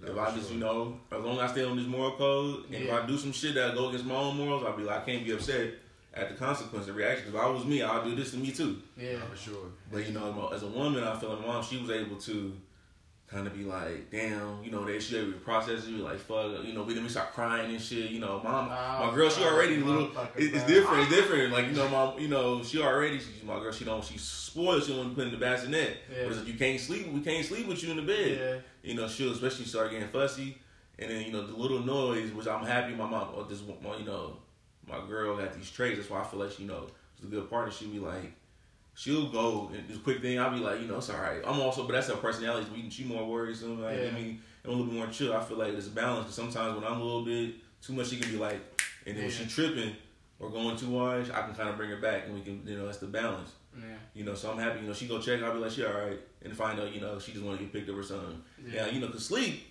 No, 0.00 0.12
If 0.12 0.18
I 0.18 0.30
just, 0.32 0.46
sure. 0.46 0.54
you 0.54 0.60
know, 0.60 1.00
as 1.10 1.24
long 1.24 1.38
as 1.40 1.50
I 1.50 1.52
stay 1.52 1.64
on 1.64 1.76
this 1.76 1.86
moral 1.86 2.12
code, 2.12 2.66
and 2.66 2.74
if 2.76 2.92
I 2.92 3.04
do 3.04 3.18
some 3.18 3.32
shit 3.32 3.54
that 3.56 3.74
go 3.74 3.88
against 3.88 4.04
my 4.06 4.14
own 4.14 4.36
morals, 4.36 4.62
I'll 4.64 4.76
be 4.76 4.84
like, 4.84 5.02
I 5.02 5.04
can't 5.04 5.24
be 5.24 5.32
upset 5.32 5.74
at 6.14 6.28
the 6.28 6.36
consequence, 6.36 6.86
the 6.86 6.92
reaction. 6.92 7.26
If 7.28 7.34
I 7.34 7.48
was 7.48 7.64
me, 7.64 7.82
I'll 7.82 8.04
do 8.04 8.14
this 8.14 8.30
to 8.30 8.36
me 8.36 8.52
too. 8.52 8.80
Yeah. 8.96 9.14
No, 9.14 9.26
for 9.26 9.36
sure. 9.36 9.66
But 9.90 10.06
you 10.06 10.12
know, 10.12 10.50
as 10.54 10.62
a 10.62 10.68
woman, 10.68 11.02
I 11.02 11.18
feel 11.18 11.30
like 11.30 11.40
my 11.40 11.46
mom, 11.48 11.64
she 11.64 11.78
was 11.78 11.90
able 11.90 12.14
to 12.16 12.56
kind 13.30 13.46
of 13.46 13.54
be 13.54 13.64
like, 13.64 14.10
damn, 14.10 14.62
you 14.64 14.70
know, 14.70 14.84
they 14.84 14.98
should 14.98 15.22
able 15.22 15.32
to 15.32 15.38
process 15.38 15.84
it, 15.86 15.90
be 15.90 15.98
like, 15.98 16.18
fuck, 16.18 16.64
you 16.64 16.72
know, 16.72 16.82
we 16.82 16.94
then 16.94 17.02
we 17.02 17.10
start 17.10 17.32
crying 17.32 17.70
and 17.70 17.80
shit. 17.80 18.10
You 18.10 18.20
know, 18.20 18.40
mom, 18.42 18.70
Oh, 18.70 19.06
my 19.06 19.14
girl, 19.14 19.28
she 19.28 19.44
already 19.44 19.80
a 19.80 19.84
little. 19.84 20.06
It, 20.36 20.54
it's 20.54 20.64
different. 20.64 21.02
It's 21.02 21.10
different. 21.14 21.52
Like 21.52 21.66
you 21.66 21.72
know, 21.72 21.88
mom, 21.88 22.18
you 22.18 22.28
know, 22.28 22.62
she 22.62 22.80
already. 22.82 23.18
She's 23.18 23.42
my 23.44 23.58
girl. 23.60 23.72
She 23.72 23.84
don't. 23.84 24.02
She's 24.02 24.22
spoiled. 24.22 24.82
She 24.82 24.88
don't 24.92 24.98
want 24.98 25.10
to 25.10 25.14
put 25.16 25.26
in 25.26 25.32
the 25.32 25.38
bassinet. 25.38 25.98
Yeah. 26.10 26.22
But 26.22 26.28
it's 26.28 26.38
like, 26.38 26.48
you 26.48 26.54
can't 26.54 26.80
sleep. 26.80 27.12
We 27.12 27.20
can't 27.20 27.44
sleep 27.44 27.66
with 27.68 27.82
you 27.82 27.90
in 27.90 27.96
the 27.96 28.02
bed 28.02 28.38
Yeah. 28.84 28.90
you 28.90 28.94
know, 28.96 29.06
she'll 29.08 29.32
especially 29.32 29.66
start 29.66 29.90
getting 29.90 30.08
fussy, 30.08 30.56
and 30.98 31.10
then 31.10 31.26
you 31.26 31.32
know 31.32 31.46
the 31.46 31.54
little 31.56 31.80
noise, 31.80 32.32
which 32.32 32.46
I'm 32.46 32.64
happy 32.64 32.94
my 32.94 33.08
mom, 33.08 33.28
or 33.36 33.44
this, 33.44 33.60
you 33.60 34.04
know, 34.06 34.38
my 34.88 35.06
girl 35.06 35.36
got 35.36 35.52
these 35.54 35.70
traits. 35.70 35.98
That's 35.98 36.08
why 36.08 36.20
I 36.20 36.24
feel 36.24 36.40
like 36.40 36.52
she, 36.52 36.62
you 36.62 36.68
know, 36.68 36.86
she's 37.16 37.26
a 37.26 37.30
good 37.30 37.50
partner. 37.50 37.70
She'll 37.70 37.90
be 37.90 37.98
like, 37.98 38.32
she'll 38.98 39.28
go 39.30 39.70
and 39.72 39.88
this 39.88 39.96
quick 39.98 40.20
thing. 40.20 40.40
I'll 40.40 40.50
be 40.50 40.58
like, 40.58 40.80
you 40.80 40.88
know, 40.88 40.96
it's 40.98 41.08
all 41.08 41.20
right. 41.20 41.40
I'm 41.46 41.60
also, 41.60 41.84
but 41.84 41.92
that's 41.92 42.08
her 42.08 42.16
personality. 42.16 42.66
We, 42.74 42.90
she 42.90 43.04
more 43.04 43.24
worrisome. 43.24 43.80
Like, 43.80 43.96
Yeah. 43.96 44.08
I 44.08 44.10
mean, 44.10 44.42
I'm 44.64 44.70
a 44.70 44.72
little 44.72 44.86
bit 44.86 44.94
more 44.96 45.06
chill. 45.06 45.32
I 45.32 45.42
feel 45.44 45.56
like 45.56 45.70
there's 45.72 45.86
a 45.86 45.90
balance. 45.90 46.26
Cause 46.26 46.34
sometimes 46.34 46.74
when 46.74 46.84
I'm 46.84 47.00
a 47.00 47.04
little 47.04 47.24
bit 47.24 47.54
too 47.80 47.92
much, 47.92 48.08
she 48.08 48.16
can 48.18 48.30
be 48.32 48.36
like, 48.38 48.58
and 49.06 49.16
then 49.16 49.24
when 49.24 49.32
she 49.32 49.46
tripping 49.46 49.94
or 50.40 50.50
going 50.50 50.76
too 50.76 50.98
hard, 50.98 51.30
I 51.30 51.42
can 51.42 51.54
kind 51.54 51.68
of 51.68 51.76
bring 51.76 51.90
her 51.90 51.96
back, 51.98 52.24
and 52.26 52.34
we 52.34 52.40
can, 52.42 52.62
you 52.66 52.76
know, 52.76 52.86
that's 52.86 52.98
the 52.98 53.06
balance. 53.06 53.52
Yeah. 53.78 53.84
You 54.14 54.24
know, 54.24 54.34
so 54.34 54.50
I'm 54.50 54.58
happy. 54.58 54.80
You 54.80 54.88
know, 54.88 54.92
she 54.92 55.06
go 55.06 55.20
check. 55.20 55.40
I'll 55.42 55.52
be 55.52 55.60
like, 55.60 55.70
she 55.70 55.84
all 55.84 55.92
right, 55.92 56.18
and 56.42 56.52
find 56.56 56.80
out, 56.80 56.92
you 56.92 57.00
know, 57.00 57.18
she 57.20 57.30
just 57.32 57.44
want 57.44 57.58
to 57.58 57.64
get 57.64 57.72
picked 57.72 57.88
up 57.88 57.96
or 57.96 58.02
something. 58.02 58.42
Yeah. 58.66 58.86
Yeah, 58.86 58.92
you 58.92 59.00
know, 59.00 59.08
cause 59.08 59.24
sleep. 59.26 59.62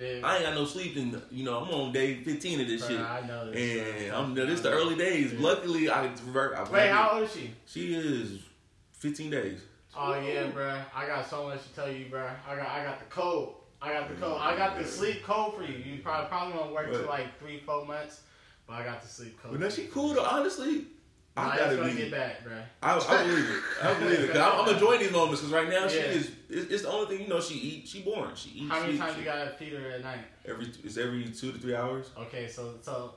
Yeah. 0.00 0.20
I 0.24 0.36
ain't 0.36 0.44
got 0.44 0.54
no 0.54 0.64
sleep, 0.64 0.96
and 0.96 1.20
you 1.30 1.44
know, 1.44 1.58
I'm 1.58 1.68
on 1.70 1.92
day 1.92 2.22
15 2.22 2.60
of 2.62 2.66
this 2.68 2.82
Bruh, 2.82 2.88
shit, 2.88 3.00
I 3.00 3.26
know 3.26 3.50
this. 3.50 4.06
and 4.06 4.12
I'm 4.16 4.34
this 4.34 4.60
the 4.60 4.70
early 4.70 4.94
days. 4.96 5.32
Yeah. 5.32 5.40
Luckily, 5.40 5.90
I 5.90 6.04
revert. 6.06 6.70
Wait, 6.72 6.88
how 6.88 7.10
old 7.14 7.24
is 7.24 7.32
she? 7.34 7.50
She 7.66 7.94
is 7.94 8.40
15 9.02 9.30
days. 9.30 9.60
Oh 9.96 10.14
yeah, 10.20 10.44
bruh. 10.44 10.80
I 10.94 11.06
got 11.06 11.28
so 11.28 11.48
much 11.48 11.62
to 11.64 11.74
tell 11.74 11.90
you, 11.90 12.06
bruh. 12.06 12.30
I 12.48 12.54
got 12.56 12.68
I 12.68 12.84
got 12.84 12.98
the 13.00 13.04
code. 13.06 13.48
I 13.82 13.92
got 13.92 14.08
the 14.08 14.14
code. 14.14 14.38
I 14.40 14.56
got 14.56 14.78
the 14.78 14.84
sleep 14.84 15.24
code 15.24 15.54
for 15.56 15.64
you. 15.64 15.74
You 15.76 16.00
probably 16.02 16.28
probably 16.28 16.54
won't 16.56 16.72
work 16.72 16.86
till 16.90 17.00
What? 17.00 17.08
like 17.10 17.38
three, 17.40 17.58
four 17.66 17.84
months, 17.84 18.20
but 18.66 18.74
I 18.74 18.84
got 18.84 19.02
the 19.02 19.08
sleep 19.08 19.42
code. 19.42 19.50
But 19.52 19.60
now 19.60 19.68
she 19.68 19.86
cool 19.86 20.14
though. 20.14 20.24
Honestly, 20.24 20.86
Nah, 21.36 21.42
I 21.48 21.54
it's 21.54 21.58
gotta 21.64 21.76
gonna 21.76 21.90
be. 21.90 21.96
get 21.96 22.10
back, 22.12 22.44
bruh. 22.44 22.62
I, 22.80 22.94
I 22.96 23.22
believe 23.26 23.44
it. 23.50 23.62
I 23.82 23.94
believe 23.98 24.18
it. 24.20 24.32
'Cause 24.32 24.36
I'm, 24.40 24.60
I'm 24.68 24.74
enjoying 24.74 25.00
these 25.00 25.10
moments 25.12 25.40
because 25.40 25.52
right 25.52 25.68
now 25.68 25.88
she 25.88 25.98
is. 25.98 26.30
It's, 26.48 26.70
it's 26.72 26.82
the 26.82 26.90
only 26.90 27.06
thing 27.08 27.24
you 27.26 27.28
know. 27.28 27.40
She 27.40 27.54
eat. 27.54 27.88
She 27.88 28.02
born. 28.02 28.30
She 28.36 28.50
eats. 28.50 28.70
How 28.70 28.78
many 28.80 28.92
sleep, 28.92 29.00
times 29.02 29.14
she- 29.14 29.18
you 29.20 29.24
gotta 29.26 29.50
feed 29.58 29.72
her 29.72 29.90
at 29.90 30.02
night? 30.04 30.24
Every 30.46 30.66
it's 30.84 30.96
every 30.96 31.24
two 31.24 31.50
to 31.52 31.58
three 31.58 31.74
hours. 31.74 32.10
Okay, 32.16 32.46
so 32.48 32.74
so 32.80 33.14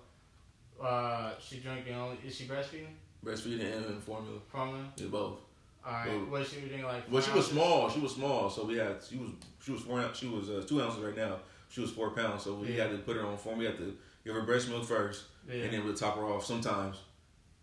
uh 0.83 1.33
she 1.39 1.59
drinking 1.59 1.93
only 1.95 2.17
is 2.25 2.35
she 2.35 2.45
breastfeeding? 2.45 2.87
Breastfeeding 3.23 3.61
and 3.87 4.03
formula. 4.03 4.39
Formula? 4.51 4.83
Yeah, 4.97 5.07
both. 5.07 5.39
Alright. 5.85 6.07
Well- 6.07 6.25
What 6.25 6.47
she 6.47 6.55
was 6.61 6.65
drinking 6.69 6.83
like 6.85 7.11
Well, 7.11 7.21
she 7.21 7.31
was 7.31 7.47
small. 7.47 7.89
She 7.89 7.99
was 7.99 8.13
small, 8.15 8.49
so 8.49 8.65
we 8.65 8.77
had 8.77 8.97
she 9.03 9.17
was 9.17 9.29
she 9.63 9.71
was 9.71 9.81
four 9.81 10.09
she 10.13 10.27
was 10.27 10.49
uh, 10.49 10.63
two 10.67 10.81
ounces 10.81 11.01
right 11.03 11.15
now. 11.15 11.37
She 11.69 11.81
was 11.81 11.91
four 11.91 12.11
pounds, 12.11 12.43
so 12.43 12.55
we 12.55 12.69
Yeah. 12.73 12.83
had 12.83 12.91
to 12.91 12.97
put 12.99 13.15
her 13.17 13.25
on 13.25 13.37
form. 13.37 13.57
We 13.59 13.65
had 13.65 13.77
to 13.77 13.95
give 14.23 14.33
her 14.35 14.41
breast 14.43 14.69
milk 14.69 14.85
first, 14.85 15.25
Yeah. 15.47 15.63
and 15.65 15.73
then 15.73 15.85
we'll 15.85 15.93
top 15.95 16.15
her 16.15 16.23
off 16.25 16.45
sometimes. 16.45 16.97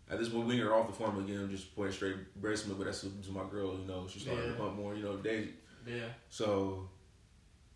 At 0.09 0.19
this 0.19 0.29
point, 0.29 0.47
we 0.47 0.57
her 0.59 0.73
off 0.73 0.87
the 0.87 0.93
formula 0.93 1.23
again, 1.25 1.49
just 1.49 1.73
put 1.75 1.85
her 1.87 1.91
straight 1.91 2.39
breast 2.41 2.67
milk. 2.67 2.77
But 2.79 2.85
that's 2.85 3.01
to 3.01 3.31
my 3.31 3.43
girl, 3.49 3.77
you 3.79 3.85
know. 3.87 4.05
She 4.07 4.19
started 4.19 4.41
to 4.43 4.47
Yeah. 4.49 4.55
pump 4.57 4.75
more, 4.75 4.93
you 4.95 5.03
know, 5.03 5.17
daily. 5.17 5.53
yeah. 5.87 6.05
So 6.29 6.89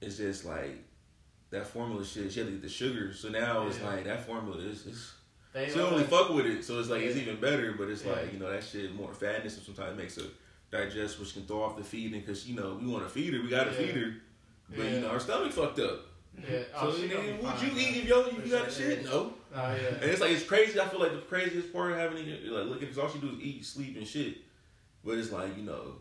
it's 0.02 0.18
just 0.18 0.45
like 0.45 0.84
that 1.50 1.66
formula 1.68 2.06
shit. 2.06 2.32
She 2.32 2.39
had 2.39 2.48
to 2.48 2.52
get 2.54 2.62
the 2.62 2.70
sugar, 2.70 3.14
so 3.14 3.30
now 3.30 3.68
it's 3.68 3.82
like 3.82 4.04
that 4.04 4.26
formula 4.26 4.58
is. 4.58 4.86
is 4.86 5.14
They 5.58 5.70
she 5.70 5.76
don't 5.80 5.91
really 5.91 6.03
fuck 6.03 6.30
with 6.30 6.45
it, 6.45 6.64
so 6.64 6.80
it's 6.80 6.89
like 6.89 7.01
it's 7.01 7.18
even 7.18 7.39
better. 7.39 7.74
But 7.78 7.89
it's 7.89 8.03
Yeah. 8.05 8.14
like 8.14 8.34
you 8.34 8.39
know 8.39 8.51
that 8.51 8.64
shit 8.64 8.93
more 8.93 9.14
fatness, 9.14 9.58
and 9.58 9.66
sometimes 9.66 9.97
makes 9.97 10.16
her 10.18 10.28
digest, 10.72 11.20
which 11.20 11.34
can 11.34 11.45
throw 11.45 11.64
off 11.64 11.78
the 11.78 11.84
feeding 11.84 12.20
because 12.20 12.47
you 12.47 12.55
know 12.55 12.78
we 12.82 12.88
want 12.88 13.03
to 13.03 13.10
feed 13.10 13.34
her, 13.34 13.41
we 13.41 13.49
gotta 13.49 13.72
Yeah. 13.72 13.78
feed 13.78 13.95
her, 13.95 14.14
but 14.70 14.80
Yeah. 14.80 14.91
you 14.93 14.99
know 14.99 15.10
her 15.10 15.20
stomach 15.20 15.51
fucked 15.51 15.80
up. 15.80 16.01
Yeah. 16.38 16.60
Oh, 16.76 16.91
so 16.91 16.97
then, 16.97 17.10
be 17.38 17.43
would 17.43 17.62
you 17.62 17.70
eat 17.76 17.97
if 18.03 18.05
yo 18.08 18.30
you 18.30 18.51
got 18.51 18.72
shit? 18.72 19.01
yeah. 19.03 19.10
No. 19.10 19.34
Oh 19.55 19.76
yeah. 19.76 19.88
And 20.01 20.03
it's 20.03 20.22
like 20.22 20.32
it's 20.32 20.43
crazy. 20.45 20.80
I 20.80 20.88
feel 20.88 20.99
like 20.99 21.14
the 21.14 21.22
craziest 21.22 21.74
part 21.74 21.93
of 21.93 21.97
having 21.97 22.28
it, 22.28 22.45
like 22.45 22.66
looking, 22.68 22.89
all 22.99 23.10
she 23.10 23.18
do 23.20 23.30
is 23.30 23.39
eat, 23.41 23.66
sleep, 23.66 23.97
and 23.97 24.08
shit. 24.08 24.38
But 25.03 25.18
it's 25.18 25.32
like 25.32 25.58
you 25.58 25.64
know, 25.64 25.95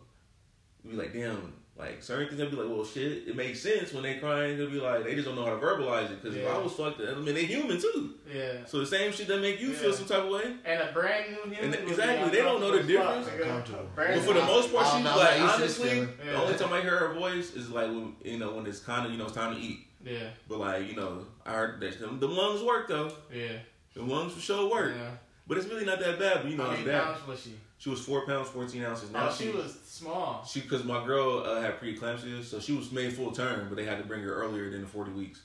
be 0.87 0.95
like, 0.95 1.13
damn, 1.13 1.53
like 1.79 2.01
certain 2.01 2.27
things. 2.27 2.39
They'll 2.39 2.49
be 2.49 2.55
like, 2.55 2.69
well, 2.75 2.83
shit. 2.85 3.27
It 3.27 3.35
makes 3.35 3.61
sense 3.61 3.93
when 3.93 4.03
they 4.03 4.15
crying. 4.15 4.57
They'll 4.57 4.69
be 4.69 4.79
like, 4.79 5.03
they 5.03 5.13
just 5.13 5.27
don't 5.27 5.35
know 5.35 5.45
how 5.45 5.51
to 5.55 5.57
verbalize 5.63 6.09
it. 6.11 6.21
Because 6.21 6.35
if 6.35 6.47
I 6.47 6.57
was 6.57 6.73
fucked, 6.73 7.01
up, 7.01 7.15
I 7.17 7.19
mean, 7.19 7.35
they're 7.35 7.43
human 7.43 7.79
too. 7.79 8.15
Yeah. 8.33 8.65
So 8.65 8.79
the 8.79 8.85
same 8.87 9.11
shit 9.11 9.27
that 9.27 9.39
make 9.41 9.61
you 9.61 9.73
feel 9.73 9.93
some 9.93 10.07
type 10.07 10.23
of 10.23 10.31
way. 10.31 10.55
And 10.65 10.81
a 10.81 10.91
brand 10.91 11.31
new 11.31 11.41
human. 11.53 11.59
And 11.65 11.71
would 11.71 11.85
be 11.85 11.91
exactly, 11.91 12.29
they 12.31 12.41
don't 12.41 12.59
know 12.61 12.71
the 12.75 12.83
difference. 12.83 13.27
fuck, 13.27 13.37
nigga. 13.37 13.43
Uncomfortable. 13.43 13.89
Brand 13.95 14.15
But 14.15 14.27
for 14.27 14.33
the 14.33 14.45
most 14.45 14.73
part, 14.73 14.85
I 14.85 14.89
she 14.97 15.03
don't 15.03 15.03
know, 15.03 15.17
like 15.17 15.33
I'm 15.33 15.39
not 15.39 15.43
used 15.47 15.55
to 15.55 15.61
this 15.61 15.79
honestly, 15.79 15.89
feeling. 15.89 16.17
the 16.25 16.31
Yeah. 16.31 16.41
only 16.41 16.57
time 16.57 16.73
I 16.73 16.81
hear 16.81 16.97
her 16.97 17.13
voice 17.13 17.53
is 17.53 17.69
like 17.69 17.87
when 17.87 18.15
you 18.23 18.39
know 18.39 18.51
when 18.53 18.65
it's 18.65 18.79
kind 18.79 19.05
of 19.05 19.11
you 19.11 19.17
know 19.19 19.25
it's 19.25 19.33
time 19.35 19.55
to 19.55 19.61
eat. 19.61 19.79
Yeah. 20.03 20.29
But 20.49 20.59
like 20.59 20.87
you 20.87 20.95
know, 20.95 21.25
I 21.45 21.51
heard 21.53 21.79
that 21.81 21.99
them, 21.99 22.19
the 22.19 22.27
lungs 22.27 22.63
work 22.63 22.87
though. 22.87 23.11
Yeah. 23.33 23.53
The 23.93 24.01
lungs 24.03 24.33
for 24.33 24.39
sure 24.39 24.69
work. 24.69 24.93
Yeah. 24.97 25.09
But 25.47 25.57
it's 25.59 25.67
really 25.67 25.85
not 25.85 25.99
that 25.99 26.17
bad. 26.19 26.41
But 26.41 26.51
you 26.51 26.57
know, 26.57 26.63
How 26.65 26.71
it's 26.71 26.79
many 26.85 26.91
bad. 26.91 27.03
pounds 27.03 27.27
was 27.27 27.41
she? 27.41 27.51
She 27.79 27.89
was 27.89 27.99
four 28.03 28.25
pounds 28.25 28.49
fourteen 28.49 28.83
ounces. 28.83 29.11
Now 29.11 29.29
Oh, 29.29 29.33
she 29.35 29.49
was 29.49 29.77
small. 29.85 30.43
she 30.45 30.61
because 30.61 30.83
my 30.83 31.05
girl 31.05 31.43
uh, 31.45 31.61
had 31.61 31.79
preeclampsia, 31.79 32.43
so 32.43 32.59
she 32.59 32.73
was 32.73 32.91
made 32.91 33.13
full 33.13 33.31
term, 33.31 33.67
but 33.69 33.75
they 33.77 33.85
had 33.85 33.97
to 33.99 34.03
bring 34.03 34.21
her 34.23 34.33
earlier 34.33 34.69
than 34.71 34.81
the 34.81 34.87
forty 34.87 35.11
weeks. 35.11 35.41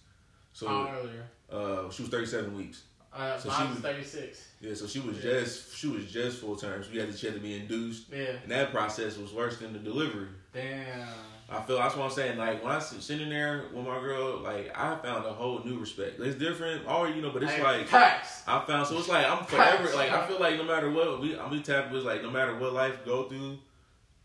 So 0.55 0.67
How 0.69 0.89
earlier? 0.99 1.25
uh, 1.51 1.91
she 1.91 2.03
was 2.03 2.11
thirty 2.11 2.27
seven 2.27 2.57
weeks. 2.57 2.83
Uh, 3.15 3.39
So 3.39 3.51
mine 3.51 3.59
she 3.59 3.67
was 3.67 3.83
was- 3.83 3.93
36. 3.93 4.49
Yeah, 4.63 4.75
so 4.75 4.87
she 4.87 5.01
was 5.01 5.17
Yeah. 5.19 5.33
just 5.41 5.77
she 5.77 5.87
was 5.89 6.11
just 6.11 6.39
full 6.39 6.57
term. 6.57 6.83
So 6.83 6.91
we 6.91 6.99
had 6.99 7.11
to 7.13 7.17
she 7.19 7.27
had 7.27 7.35
to 7.35 7.41
be 7.43 7.55
induced, 7.57 8.05
Yeah. 8.11 8.37
and 8.43 8.51
that 8.51 8.73
process 8.73 9.19
was 9.19 9.33
worse 9.35 9.59
than 9.59 9.75
the 9.75 9.79
delivery. 9.81 10.29
Damn. 10.55 11.09
I 11.53 11.61
feel 11.61 11.77
that's 11.77 11.97
what 11.97 12.05
I'm 12.05 12.11
saying. 12.11 12.39
Like 12.39 12.65
when 12.65 12.73
I 12.73 12.79
sit 12.79 13.03
sitting 13.03 13.29
there 13.29 13.65
with 13.75 13.85
my 13.85 14.01
girl, 14.01 14.39
like 14.39 14.73
I 14.75 14.97
found 14.97 15.27
a 15.27 15.33
whole 15.33 15.63
new 15.65 15.79
respect. 15.79 16.19
It's 16.19 16.39
different, 16.39 16.87
all 16.87 17.09
you 17.09 17.21
know, 17.21 17.31
but 17.31 17.43
it's 17.43 17.59
like. 17.59 17.93
I 17.93 18.65
found 18.67 18.87
so 18.87 18.99
it's 18.99 19.09
like 19.09 19.27
I'm 19.27 19.45
forever 19.45 19.95
like 19.95 20.11
I 20.11 20.27
feel 20.27 20.41
like 20.41 20.57
no 20.57 20.65
matter 20.65 20.91
what 20.91 21.21
we 21.21 21.39
I'm 21.39 21.51
be 21.51 21.61
tapped 21.61 21.93
with 21.93 22.05
like 22.05 22.23
no 22.23 22.31
matter 22.31 22.57
what 22.57 22.73
life 22.73 23.05
go 23.05 23.25
through, 23.25 23.59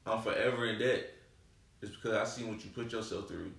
I'm 0.05 0.21
forever 0.21 0.67
in 0.67 0.79
debt. 0.79 1.09
It's 1.81 1.91
because 1.91 2.13
I 2.13 2.23
seen 2.23 2.47
what 2.47 2.63
you 2.63 2.71
put 2.71 2.91
yourself 2.91 3.27
through, 3.27 3.51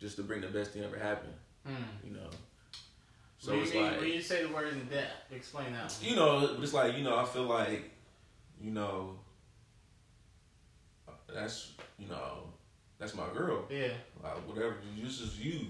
just 0.00 0.16
to 0.16 0.22
bring 0.22 0.40
the 0.40 0.48
best 0.48 0.72
thing 0.72 0.82
ever 0.82 0.98
happen. 0.98 1.30
Mm. 1.68 1.74
You 2.04 2.14
know. 2.14 2.30
So 3.38 3.52
when, 3.52 3.60
it's 3.60 3.74
you, 3.74 3.82
like 3.82 4.00
when 4.00 4.08
you 4.08 4.22
say 4.22 4.46
the 4.46 4.52
word 4.52 4.72
in 4.72 4.86
debt, 4.86 5.10
explain 5.30 5.72
that. 5.72 5.92
One. 5.92 6.10
you 6.10 6.16
know, 6.16 6.54
but 6.54 6.62
it's 6.62 6.72
like 6.72 6.96
you 6.96 7.04
know, 7.04 7.16
I 7.16 7.24
feel 7.24 7.44
like, 7.44 7.90
you 8.60 8.70
know, 8.70 9.18
that's 11.32 11.72
you 11.98 12.08
know, 12.08 12.51
that's 13.02 13.16
my 13.16 13.26
girl. 13.34 13.64
Yeah. 13.68 13.88
Like 14.22 14.48
whatever, 14.48 14.76
this 15.02 15.20
is 15.20 15.38
you. 15.40 15.66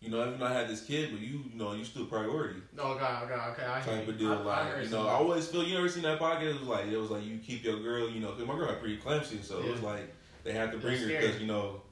You 0.00 0.10
know, 0.10 0.26
even 0.26 0.40
though 0.40 0.46
I 0.46 0.52
had 0.52 0.68
this 0.68 0.84
kid, 0.84 1.10
but 1.12 1.20
you, 1.20 1.44
you 1.52 1.56
know, 1.58 1.74
you 1.74 1.84
still 1.84 2.06
priority 2.06 2.60
Oh 2.76 2.96
God, 2.96 3.28
God, 3.28 3.50
okay. 3.52 3.64
I 3.64 3.80
hear 3.80 3.94
type 3.94 4.06
you. 4.06 4.12
of 4.12 4.18
deal. 4.18 4.32
I, 4.32 4.34
I 4.34 4.38
like 4.38 4.72
heard 4.72 4.84
you 4.84 4.90
know, 4.90 5.06
I 5.06 5.12
always 5.12 5.46
feel. 5.46 5.62
You 5.62 5.78
ever 5.78 5.88
seen 5.88 6.02
that 6.04 6.18
podcast? 6.18 6.54
It 6.56 6.60
was 6.60 6.68
like 6.68 6.86
it 6.86 6.96
was 6.96 7.10
like 7.10 7.24
you 7.24 7.38
keep 7.38 7.62
your 7.62 7.78
girl. 7.80 8.08
You 8.08 8.20
know, 8.20 8.32
because 8.32 8.48
my 8.48 8.56
girl 8.56 8.68
had 8.68 8.82
preeclampsia, 8.82 9.44
so 9.44 9.60
it 9.60 9.70
was 9.70 9.82
like 9.82 10.12
they 10.44 10.52
had 10.52 10.72
to 10.72 10.78
bring 10.78 10.98
her 10.98 11.06
because 11.06 11.40
you 11.40 11.46
know. 11.46 11.82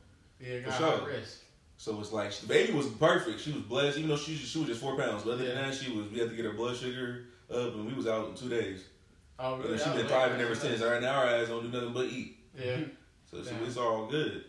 yeah, 0.41 0.63
for 0.63 0.71
God, 0.71 0.99
sure. 0.99 1.09
risk. 1.09 1.43
So 1.77 2.01
it's 2.01 2.11
like 2.11 2.33
the 2.33 2.47
baby 2.47 2.73
was 2.73 2.87
perfect. 2.87 3.41
She 3.41 3.53
was 3.53 3.63
blessed, 3.63 3.99
even 3.99 4.11
though 4.11 4.17
she 4.17 4.35
she 4.35 4.59
was 4.59 4.69
just 4.69 4.81
four 4.81 4.97
pounds. 4.97 5.23
But 5.23 5.35
other 5.35 5.45
than 5.45 5.57
that, 5.57 5.75
she 5.75 5.93
was. 5.93 6.11
We 6.11 6.19
had 6.19 6.31
to 6.31 6.35
get 6.35 6.47
her 6.47 6.55
blood 6.55 6.77
sugar 6.77 7.27
up, 7.51 7.75
and 7.75 7.87
we 7.87 7.93
was 7.93 8.07
out 8.07 8.31
in 8.31 8.35
two 8.35 8.49
days. 8.49 8.87
Oh, 9.39 9.57
really? 9.57 9.79
she 9.79 9.85
That 9.85 9.95
oh, 9.95 9.97
been 9.99 10.07
thriving 10.09 10.41
ever 10.41 10.55
since. 10.55 10.81
Right 10.81 11.01
now, 11.01 11.21
our 11.21 11.27
ass 11.27 11.49
don't 11.49 11.63
do 11.63 11.69
nothing 11.71 11.93
but 11.93 12.07
eat. 12.07 12.39
Yeah. 12.59 12.79
So, 13.31 13.41
Damn. 13.41 13.65
it's 13.65 13.77
all 13.77 14.07
good. 14.07 14.45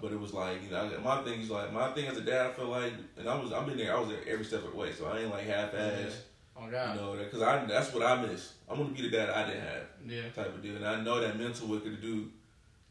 But 0.00 0.12
it 0.12 0.20
was 0.20 0.32
like, 0.34 0.62
you 0.62 0.70
know, 0.70 0.90
my 1.02 1.22
thing 1.22 1.40
is 1.40 1.50
like, 1.50 1.72
my 1.72 1.90
thing 1.92 2.06
as 2.06 2.16
a 2.18 2.20
dad, 2.20 2.46
I 2.46 2.52
feel 2.52 2.68
like, 2.68 2.92
and 3.16 3.28
I 3.28 3.34
was, 3.38 3.52
I've 3.52 3.66
been 3.66 3.76
there, 3.78 3.96
I 3.96 4.00
was 4.00 4.08
there 4.10 4.20
every 4.28 4.44
step 4.44 4.64
of 4.64 4.72
the 4.72 4.76
way. 4.76 4.92
So 4.92 5.06
I 5.06 5.20
ain't 5.20 5.30
like 5.30 5.46
half 5.46 5.74
ass, 5.74 6.22
Oh 6.56 6.68
God. 6.70 6.94
you 6.96 7.00
know, 7.00 7.16
because 7.16 7.42
I, 7.42 7.64
that's 7.64 7.92
what 7.94 8.02
I 8.04 8.20
miss. 8.20 8.52
I 8.68 8.74
want 8.74 8.94
to 8.94 9.02
be 9.02 9.08
the 9.08 9.16
dad 9.16 9.30
I 9.30 9.46
didn't 9.46 9.62
have, 9.62 9.82
Yeah. 10.06 10.22
type 10.34 10.54
of 10.54 10.62
deal. 10.62 10.76
And 10.76 10.86
I 10.86 11.00
know 11.00 11.20
that 11.20 11.38
mental 11.38 11.68
what 11.68 11.82
could 11.82 12.00
do 12.02 12.28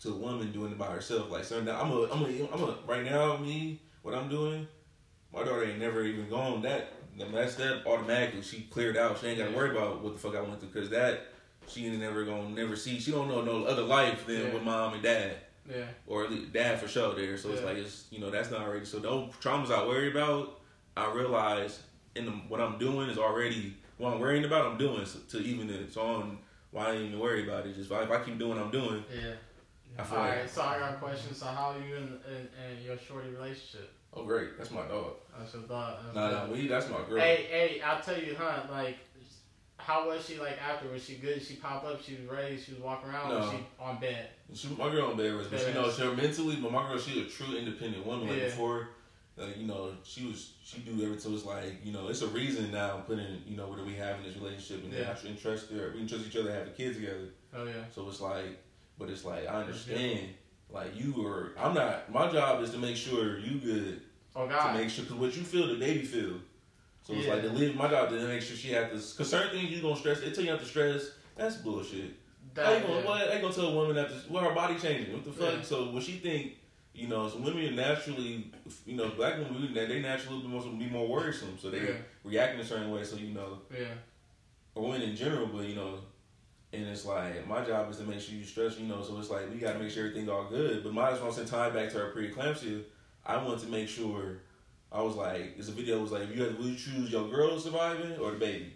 to 0.01 0.09
a 0.09 0.15
woman 0.15 0.51
doing 0.51 0.71
it 0.71 0.77
by 0.77 0.87
herself. 0.87 1.29
Like, 1.29 1.43
so 1.43 1.61
now 1.61 1.79
I'm 1.81 1.91
a, 1.91 2.03
I'm 2.11 2.23
a, 2.23 2.53
I'm 2.53 2.63
a, 2.63 2.75
right 2.87 3.05
now, 3.05 3.37
me, 3.37 3.79
what 4.01 4.15
I'm 4.15 4.29
doing, 4.29 4.67
my 5.33 5.43
daughter 5.43 5.63
ain't 5.65 5.79
never 5.79 6.03
even 6.03 6.29
gone 6.29 6.61
that, 6.63 6.93
that 7.17 7.83
automatically. 7.85 8.41
She 8.41 8.61
cleared 8.71 8.97
out. 8.97 9.19
She 9.19 9.27
ain't 9.27 9.37
got 9.37 9.49
to 9.49 9.55
worry 9.55 9.71
about 9.77 10.01
what 10.01 10.13
the 10.13 10.19
fuck 10.19 10.35
I 10.35 10.41
went 10.41 10.59
through 10.61 10.69
because 10.69 10.89
that, 10.89 11.27
she 11.67 11.85
ain't 11.85 11.99
never 11.99 12.23
gonna 12.25 12.49
never 12.49 12.75
see. 12.75 12.99
She 12.99 13.11
don't 13.11 13.27
know 13.27 13.41
no 13.43 13.65
other 13.65 13.83
life 13.83 14.25
than 14.25 14.47
Yeah. 14.47 14.53
with 14.53 14.63
mom 14.63 14.93
and 14.95 15.03
dad 15.03 15.35
Yeah. 15.69 15.85
or 16.07 16.25
at 16.25 16.31
least 16.31 16.53
dad 16.53 16.79
for 16.79 16.87
sure 16.87 17.13
there. 17.13 17.37
So 17.37 17.51
it's 17.51 17.63
like 17.63 17.77
it's 17.77 18.05
you 18.11 18.19
know 18.19 18.29
that's 18.29 18.51
not 18.51 18.61
already. 18.61 18.85
So 18.85 18.99
those 18.99 19.31
traumas 19.41 19.71
I 19.71 19.85
worry 19.85 20.11
about, 20.11 20.59
I 20.97 21.11
realize 21.13 21.79
in 22.15 22.25
the, 22.25 22.31
what 22.31 22.59
I'm 22.59 22.77
doing 22.77 23.09
is 23.09 23.17
already 23.17 23.75
what 23.97 24.13
I'm 24.13 24.19
worrying 24.19 24.45
about. 24.45 24.65
I'm 24.65 24.77
doing 24.77 25.05
so, 25.05 25.19
to 25.29 25.39
even 25.39 25.69
it. 25.69 25.93
So 25.93 26.01
I'm 26.01 26.39
why 26.71 26.87
I 26.87 26.91
ain't 26.93 27.05
even 27.07 27.19
worry 27.19 27.43
about 27.47 27.65
it. 27.65 27.75
Just 27.75 27.91
if 27.91 28.11
I, 28.11 28.23
keep 28.23 28.37
doing 28.37 28.57
what 28.57 28.59
I'm 28.59 28.71
doing, 28.71 29.03
Yeah. 29.11 29.33
I 29.97 30.03
feel 30.03 30.17
All 30.17 30.25
like 30.25 30.35
right. 30.37 30.49
So 30.49 30.61
I 30.61 30.79
got 30.79 30.93
a 30.93 30.97
question. 30.97 31.33
So 31.33 31.45
how 31.45 31.71
are 31.71 31.79
you 31.79 31.95
in, 31.95 32.03
in, 32.03 32.77
in 32.77 32.85
your 32.85 32.97
shorty 32.97 33.29
relationship? 33.29 33.91
oh 34.13 34.23
great, 34.23 34.57
that's 34.57 34.71
my 34.71 34.87
dog. 34.87 35.13
That's 35.37 35.53
your 35.53 35.63
thought. 35.63 35.99
That's 36.03 36.15
Nah, 36.15 36.31
nah, 36.31 36.51
we 36.51 36.67
that's 36.67 36.89
my 36.89 36.97
girl. 37.07 37.19
Hey, 37.19 37.47
hey, 37.49 37.81
I'll 37.81 38.01
tell 38.01 38.19
you, 38.19 38.35
huh? 38.37 38.63
Like, 38.71 38.97
how 39.79 40.07
was 40.07 40.25
she 40.25 40.37
like 40.37 40.57
after? 40.61 40.89
Was 40.89 41.03
she 41.03 41.15
good? 41.15 41.41
She 41.41 41.55
pop 41.55 41.83
up. 41.83 42.01
She 42.01 42.15
was 42.15 42.25
ready. 42.25 42.57
She 42.57 42.73
was 42.73 42.81
walking 42.81 43.09
around. 43.09 43.29
No. 43.29 43.39
was 43.39 43.51
she 43.51 43.57
on 43.79 43.99
bed? 43.99 44.29
She, 44.53 44.67
my 44.77 44.89
girl 44.89 45.09
on 45.11 45.17
bed 45.17 45.33
rest, 45.33 45.49
but 45.49 45.59
she 45.59 45.65
Bed 45.67 45.75
know 45.75 45.91
she 45.91 46.03
mentally, 46.03 46.57
but 46.57 46.71
my 46.71 46.87
girl 46.87 46.99
she 46.99 47.21
a 47.21 47.25
true 47.25 47.55
independent 47.55 48.05
woman. 48.05 48.27
Like 48.27 48.37
Yeah. 48.37 48.45
before, 48.45 48.89
like 49.37 49.57
you 49.57 49.67
know, 49.67 49.91
she 50.03 50.25
was 50.25 50.51
she 50.63 50.79
do 50.79 50.91
everything. 50.91 51.19
So 51.19 51.33
it's 51.33 51.45
like 51.45 51.83
you 51.83 51.93
know, 51.93 52.09
it's 52.09 52.21
a 52.21 52.27
reason 52.27 52.71
now 52.71 52.95
I'm 52.97 53.03
putting 53.03 53.41
you 53.47 53.57
know 53.57 53.67
whether 53.67 53.83
we 53.83 53.95
have 53.95 54.17
in 54.17 54.23
this 54.23 54.35
relationship 54.35 54.83
and 54.83 54.93
Yeah. 54.93 55.01
yeah. 55.01 55.09
actually 55.11 55.35
trust 55.35 55.71
her, 55.71 55.91
we 55.93 55.99
can 55.99 56.07
trust 56.07 56.27
each 56.27 56.35
other, 56.35 56.51
have 56.51 56.65
the 56.65 56.71
kids 56.71 56.97
together. 56.97 57.29
Oh 57.55 57.65
yeah. 57.65 57.73
So 57.95 58.07
it's 58.09 58.21
like, 58.21 58.59
but 58.97 59.09
it's 59.09 59.25
like 59.25 59.47
I 59.47 59.61
understand. 59.61 60.29
Like 60.71 60.95
you 60.95 61.25
are, 61.25 61.53
I'm 61.57 61.73
not. 61.73 62.11
My 62.11 62.29
job 62.31 62.61
is 62.61 62.69
to 62.71 62.77
make 62.77 62.95
sure 62.95 63.39
you 63.39 63.59
good. 63.59 64.01
Oh 64.35 64.47
God. 64.47 64.73
To 64.73 64.77
make 64.77 64.89
sure, 64.91 65.03
cause 65.05 65.15
what 65.15 65.35
you 65.35 65.41
feel, 65.41 65.67
the 65.67 65.75
baby 65.79 66.03
feel. 66.03 66.33
So 67.09 67.15
it's 67.15 67.25
Yeah. 67.25 67.33
like 67.33 67.41
to 67.43 67.49
live. 67.49 67.75
My 67.75 67.87
job 67.87 68.11
is 68.13 68.21
to 68.21 68.27
make 68.27 68.41
sure 68.41 68.55
she 68.55 68.69
has 68.73 68.87
to. 69.11 69.17
Cause 69.17 69.29
certain 69.31 69.49
things 69.59 69.71
you 69.71 69.81
gonna 69.81 69.95
stress. 69.95 70.19
it 70.19 70.35
tell 70.35 70.43
you 70.43 70.51
not 70.51 70.59
to 70.59 70.65
stress. 70.65 71.09
That's 71.35 71.55
bullshit. 71.57 72.13
How 72.55 72.73
you 72.73 72.79
That, 72.79 72.87
gonna, 72.87 72.99
yeah. 72.99 73.05
what, 73.05 73.41
gonna 73.41 73.53
tell 73.53 73.67
a 73.67 73.73
woman 73.73 73.95
that 73.95 74.09
this, 74.09 74.29
well, 74.29 74.43
her 74.43 74.53
body 74.53 74.77
changing? 74.77 75.11
What 75.13 75.25
the 75.25 75.31
fuck? 75.31 75.53
Yeah. 75.55 75.61
So 75.63 75.89
what 75.91 76.03
she 76.03 76.13
think, 76.13 76.57
you 76.93 77.07
know, 77.07 77.27
so 77.27 77.37
women 77.39 77.65
are 77.67 77.71
naturally, 77.71 78.51
you 78.85 78.95
know, 78.95 79.09
black 79.09 79.37
women, 79.39 79.73
they 79.73 80.01
naturally 80.01 80.41
be 80.41 80.47
more, 80.49 80.61
be 80.61 80.85
more 80.87 81.07
worrisome. 81.07 81.57
So 81.59 81.71
they 81.71 81.79
Yeah. 81.79 81.93
react 82.23 82.53
in 82.55 82.59
a 82.59 82.65
certain 82.65 82.91
way. 82.91 83.03
So 83.03 83.15
you 83.15 83.29
know, 83.33 83.59
Yeah. 83.73 83.85
or 84.75 84.83
women 84.83 85.01
in 85.01 85.15
general, 85.15 85.47
but 85.47 85.65
you 85.65 85.75
know, 85.75 85.99
and 86.73 86.85
it's 86.85 87.05
like 87.05 87.47
my 87.47 87.65
job 87.65 87.89
is 87.89 87.97
to 87.97 88.03
make 88.03 88.19
sure 88.19 88.35
you 88.35 88.43
stress, 88.45 88.77
you 88.77 88.85
know. 88.85 89.01
So 89.01 89.17
it's 89.19 89.31
like 89.31 89.49
we 89.51 89.57
got 89.57 89.73
to 89.73 89.79
make 89.79 89.89
sure 89.91 90.05
everything's 90.05 90.29
all 90.29 90.45
good. 90.45 90.83
But 90.83 90.93
my 90.93 91.09
response 91.09 91.37
send 91.37 91.47
time 91.47 91.73
back 91.73 91.89
to 91.93 91.97
her 91.97 92.13
preeclampsia, 92.15 92.83
I 93.25 93.43
want 93.43 93.61
to 93.61 93.67
make 93.67 93.87
sure. 93.89 94.41
I 94.91 95.01
was 95.01 95.15
like, 95.15 95.53
it's 95.57 95.67
a 95.69 95.71
video. 95.71 95.99
was 95.99 96.11
like, 96.11 96.23
if 96.23 96.35
you 96.35 96.43
had, 96.43 96.57
would 96.57 96.67
you 96.67 96.75
choose 96.75 97.11
your 97.11 97.27
girl 97.29 97.59
surviving 97.59 98.17
or 98.17 98.31
the 98.31 98.37
baby? 98.39 98.73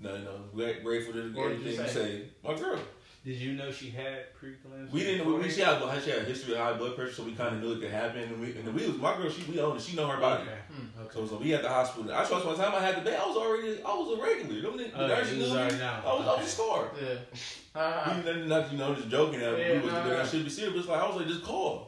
No, 0.00 0.16
no, 0.18 0.30
we're 0.52 0.80
grateful 0.80 1.12
to 1.14 1.32
What 1.32 1.48
did 1.48 1.60
you 1.60 1.72
everything 1.72 1.84
you 1.84 1.88
say. 1.90 2.22
My 2.44 2.54
girl. 2.54 2.78
Did 3.24 3.36
you 3.36 3.54
know 3.54 3.70
she 3.72 3.90
had 3.90 4.32
preeclampsia? 4.40 4.90
We 4.92 5.00
didn't. 5.00 5.26
We, 5.26 5.50
she 5.50 5.60
had 5.60 5.80
she 6.02 6.10
had 6.10 6.20
a 6.20 6.24
history 6.24 6.54
of 6.54 6.60
high 6.60 6.74
blood 6.74 6.94
pressure, 6.94 7.12
so 7.12 7.24
we 7.24 7.32
kind 7.32 7.56
of 7.56 7.60
knew 7.62 7.72
it 7.72 7.80
could 7.80 7.90
happen. 7.90 8.22
And 8.22 8.40
we, 8.40 8.52
and 8.56 8.72
we 8.72 8.86
was 8.86 8.96
my 8.96 9.16
girl. 9.16 9.28
She 9.28 9.42
we 9.50 9.58
owned 9.60 9.78
it. 9.78 9.82
She 9.82 9.96
know 9.96 10.06
her 10.06 10.18
body. 10.20 10.44
Okay. 10.44 10.58
Hmm. 10.72 11.00
Okay. 11.02 11.10
So, 11.14 11.26
so 11.26 11.36
we 11.38 11.52
at 11.52 11.62
the 11.62 11.68
hospital. 11.68 12.10
I 12.14 12.24
trust 12.24 12.46
by 12.46 12.52
the 12.54 12.62
time 12.62 12.74
I 12.76 12.80
had 12.80 12.96
the 12.96 13.00
baby, 13.00 13.16
I 13.16 13.26
was 13.26 13.36
already 13.36 13.82
I 13.82 13.88
was 13.88 14.16
a 14.18 14.22
regular. 14.22 14.62
Them 14.62 14.78
niggas- 14.78 14.92
Oh, 14.94 15.00
the 15.02 15.08
nurse 15.08 15.32
knew 15.32 15.40
was 15.42 15.50
me. 15.52 15.58
already 15.58 15.76
now. 15.78 16.02
I 16.06 16.12
was 16.14 16.22
I 16.22 16.26
was 16.26 16.34
Okay. 16.36 16.44
a 16.44 16.46
star. 16.46 16.90
Yeah. 17.02 17.80
Uh, 17.82 18.14
We 18.16 18.22
didn't 18.22 18.48
not 18.48 18.72
you 18.72 18.78
know 18.78 18.94
just 18.94 19.08
joking 19.08 19.40
that 19.40 19.58
Yeah, 19.58 19.72
we 19.72 19.78
was 19.80 19.92
nah, 19.92 20.04
that 20.08 20.18
nah. 20.18 20.24
should 20.24 20.44
be 20.44 20.50
serious. 20.50 20.72
But 20.74 20.78
it's 20.80 20.88
like 20.88 21.02
I 21.02 21.06
was 21.08 21.16
like 21.16 21.26
just 21.26 21.42
call. 21.42 21.87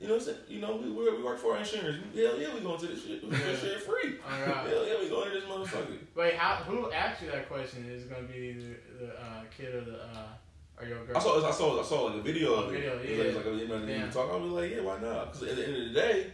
You 0.00 0.08
know 0.08 0.14
what 0.14 0.20
I'm 0.22 0.26
saying? 0.26 0.38
You 0.48 0.60
know 0.60 0.76
we 0.76 0.90
we, 0.90 1.16
we 1.16 1.22
work 1.22 1.38
for 1.38 1.52
our 1.52 1.58
insurance. 1.58 1.96
Hell 2.14 2.38
yeah, 2.38 2.54
we 2.54 2.60
going 2.60 2.78
to 2.78 2.86
this 2.86 3.04
shit. 3.04 3.24
We 3.24 3.30
this 3.30 3.60
shit 3.60 3.80
free. 3.80 4.16
Alright. 4.24 4.68
Hell 4.68 4.86
yeah, 4.86 4.94
we 5.00 5.08
going 5.08 5.30
to 5.30 5.40
this 5.40 5.44
motherfucker. 5.48 5.98
Wait, 6.14 6.34
how? 6.34 6.56
Who 6.64 6.90
asked 6.92 7.22
you 7.22 7.30
that 7.30 7.48
question? 7.48 7.88
Is 7.90 8.02
it 8.04 8.10
gonna 8.10 8.24
be 8.28 8.52
the, 8.52 9.06
the 9.06 9.12
uh, 9.20 9.42
kid 9.56 9.74
or 9.74 9.80
the 9.82 9.96
uh, 10.02 10.80
or 10.80 10.86
your 10.86 11.04
girl? 11.06 11.16
I 11.16 11.20
saw 11.20 11.48
I 11.48 11.50
saw 11.50 11.80
I 11.80 11.82
saw 11.84 12.02
like 12.06 12.16
a 12.16 12.22
video 12.22 12.54
of 12.54 12.68
it. 12.74 12.76
video, 12.78 12.98
It 12.98 13.08
yeah. 13.10 13.24
was 13.24 13.36
like, 13.36 13.46
like 13.46 13.54
you 13.60 13.68
know, 13.68 13.86
they 13.86 13.92
Yeah. 13.92 13.98
even 14.00 14.10
talk. 14.10 14.30
I 14.30 14.36
was 14.36 14.52
like, 14.52 14.70
yeah, 14.72 14.80
why 14.82 15.00
not? 15.00 15.32
Because 15.32 15.48
at 15.48 15.56
the 15.56 15.66
end 15.66 15.76
of 15.76 15.88
the 15.88 15.94
day, 16.00 16.26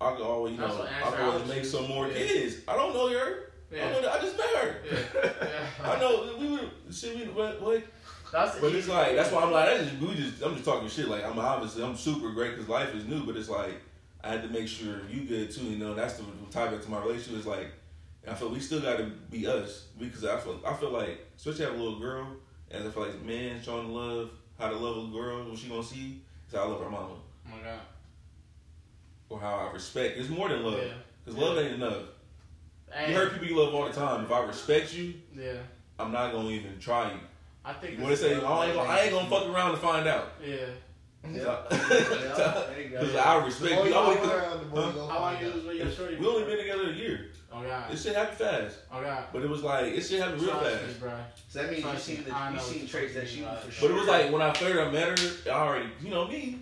I 0.00 0.10
could 0.12 0.22
always 0.22 0.52
you 0.54 0.60
know 0.60 0.66
I 0.88 1.10
could 1.10 1.20
always 1.20 1.48
make 1.48 1.64
some 1.64 1.88
more 1.88 2.06
Yeah. 2.08 2.14
kids. 2.14 2.56
I 2.68 2.76
don't 2.76 2.94
know 2.94 3.08
her. 3.08 3.52
I, 3.72 3.74
Yeah. 3.74 3.90
don't 3.92 4.02
know, 4.02 4.10
I 4.12 4.20
just 4.20 4.36
met 4.38 4.46
her. 4.46 4.76
Yeah. 4.84 5.32
Yeah. 5.82 5.90
I 5.92 5.98
know 5.98 6.36
we 6.38 6.48
were 6.50 6.60
shit. 6.92 7.16
We 7.16 7.24
what 7.32 7.60
what. 7.60 7.82
That's 8.36 8.58
But 8.58 8.72
it's 8.74 8.88
like 8.88 9.16
that's 9.16 9.32
why 9.32 9.42
I'm 9.42 9.50
like 9.52 9.66
that's 9.66 9.88
just 9.90 10.02
we 10.02 10.14
just 10.14 10.42
I'm 10.42 10.52
just 10.54 10.64
talking 10.64 10.88
shit. 10.88 11.08
Like 11.08 11.24
I'm 11.24 11.38
obviously 11.38 11.82
I'm 11.82 11.96
super 11.96 12.30
great 12.32 12.50
because 12.52 12.68
life 12.68 12.94
is 12.94 13.06
new, 13.06 13.24
but 13.24 13.36
it's 13.36 13.48
like 13.48 13.80
I 14.22 14.28
had 14.28 14.42
to 14.42 14.48
make 14.48 14.68
sure 14.68 15.00
you 15.10 15.22
good 15.22 15.50
too. 15.50 15.64
You 15.64 15.78
know 15.78 15.94
that's 15.94 16.14
the 16.14 16.24
tie 16.50 16.68
back 16.68 16.82
to 16.82 16.90
my 16.90 17.00
relationship. 17.00 17.40
Is 17.40 17.46
like 17.46 17.68
I 18.28 18.34
feel 18.34 18.50
we 18.50 18.60
still 18.60 18.80
got 18.80 18.98
to 18.98 19.04
be 19.30 19.46
us 19.46 19.86
because 19.98 20.24
I 20.24 20.36
feel 20.38 20.60
I 20.66 20.74
feel 20.74 20.90
like 20.90 21.24
especially 21.36 21.64
have 21.64 21.74
a 21.74 21.78
little 21.82 21.98
girl 21.98 22.26
and 22.70 22.86
I 22.86 22.90
feel 22.90 23.04
like 23.06 23.22
man 23.22 23.62
showing 23.62 23.88
love 23.88 24.30
how 24.58 24.68
to 24.68 24.76
love 24.76 25.08
a 25.08 25.12
girl 25.12 25.48
what 25.48 25.58
she 25.58 25.68
gonna 25.68 25.82
see 25.82 26.20
is 26.48 26.54
how 26.54 26.64
I 26.64 26.66
love 26.66 26.82
her 26.82 26.90
mama 26.90 27.14
Oh 27.46 27.56
my 27.56 27.62
god. 27.62 27.80
or 29.30 29.40
how 29.40 29.68
I 29.68 29.72
respect. 29.72 30.18
It's 30.18 30.28
more 30.28 30.48
than 30.48 30.62
love 30.62 30.78
Yeah. 30.78 30.92
because 31.24 31.40
love 31.40 31.56
ain't 31.58 31.74
enough. 31.74 32.02
You 33.08 33.14
heard 33.14 33.32
people 33.32 33.46
you 33.48 33.56
love 33.58 33.74
all 33.74 33.86
the 33.86 33.92
time. 33.94 34.24
If 34.24 34.30
I 34.32 34.44
respect 34.44 34.92
you, 34.94 35.14
Yeah. 35.34 35.54
I'm 35.98 36.12
not 36.12 36.32
gonna 36.32 36.50
even 36.50 36.78
try 36.78 37.12
you. 37.12 37.18
I 37.66 37.72
think. 37.72 37.98
You 37.98 38.04
want 38.04 38.16
to 38.16 38.22
say 38.22 38.32
I 38.34 38.66
ain't 38.66 38.74
gonna, 38.74 38.88
I 38.88 39.00
ain't 39.00 39.12
gonna 39.12 39.28
fuck 39.28 39.48
around 39.48 39.72
to 39.72 39.76
find 39.78 40.06
out. 40.06 40.32
Yeah. 40.44 40.56
Yeah. 41.28 41.56
There 41.70 42.80
you 42.80 42.88
go. 42.90 43.00
Because 43.00 43.16
I 43.16 43.44
respect 43.44 43.82
you. 43.84 43.88
you 43.90 43.94
always- 43.96 44.18
go 44.20 44.36
around, 44.36 44.60
the 44.60 44.66
more 44.66 44.82
Huh? 44.92 45.06
How 45.08 45.20
long 45.20 45.40
you 45.44 45.52
was 45.52 45.64
with 45.64 45.76
your 45.76 45.90
shorty? 45.90 46.16
We 46.16 46.26
only 46.26 46.44
been 46.44 46.58
together 46.58 46.90
a 46.90 46.92
year. 46.92 47.26
Oh 47.52 47.62
god. 47.62 47.90
This 47.90 48.02
shit 48.04 48.14
happened 48.14 48.38
fast, 48.38 48.76
Oh 48.92 49.00
god. 49.00 49.24
but 49.32 49.42
it 49.42 49.48
was 49.48 49.62
like 49.62 49.86
it 49.86 50.02
shit 50.02 50.20
happened 50.20 50.42
real 50.42 50.54
fast. 50.54 50.86
me, 50.86 50.92
bro. 51.00 51.10
So 51.48 51.62
that 51.62 51.70
means 51.70 51.82
you 51.84 51.90
Trust 51.90 52.08
me, 52.08 52.14
seen 52.16 52.24
the 52.24 52.52
you 52.52 52.60
seen 52.60 52.86
traits 52.86 53.14
that 53.14 53.32
you 53.36 53.44
talking 53.44 53.58
for 53.58 53.66
about. 53.68 53.80
But 53.80 53.90
it 53.90 53.94
was 53.94 54.06
like 54.06 54.32
when 54.32 54.42
I 54.42 54.52
first 54.52 54.78
I 54.78 54.90
met 54.90 55.18
her, 55.18 55.50
I 55.50 55.54
already 55.66 55.88
you 56.02 56.10
know 56.10 56.28
me, 56.28 56.58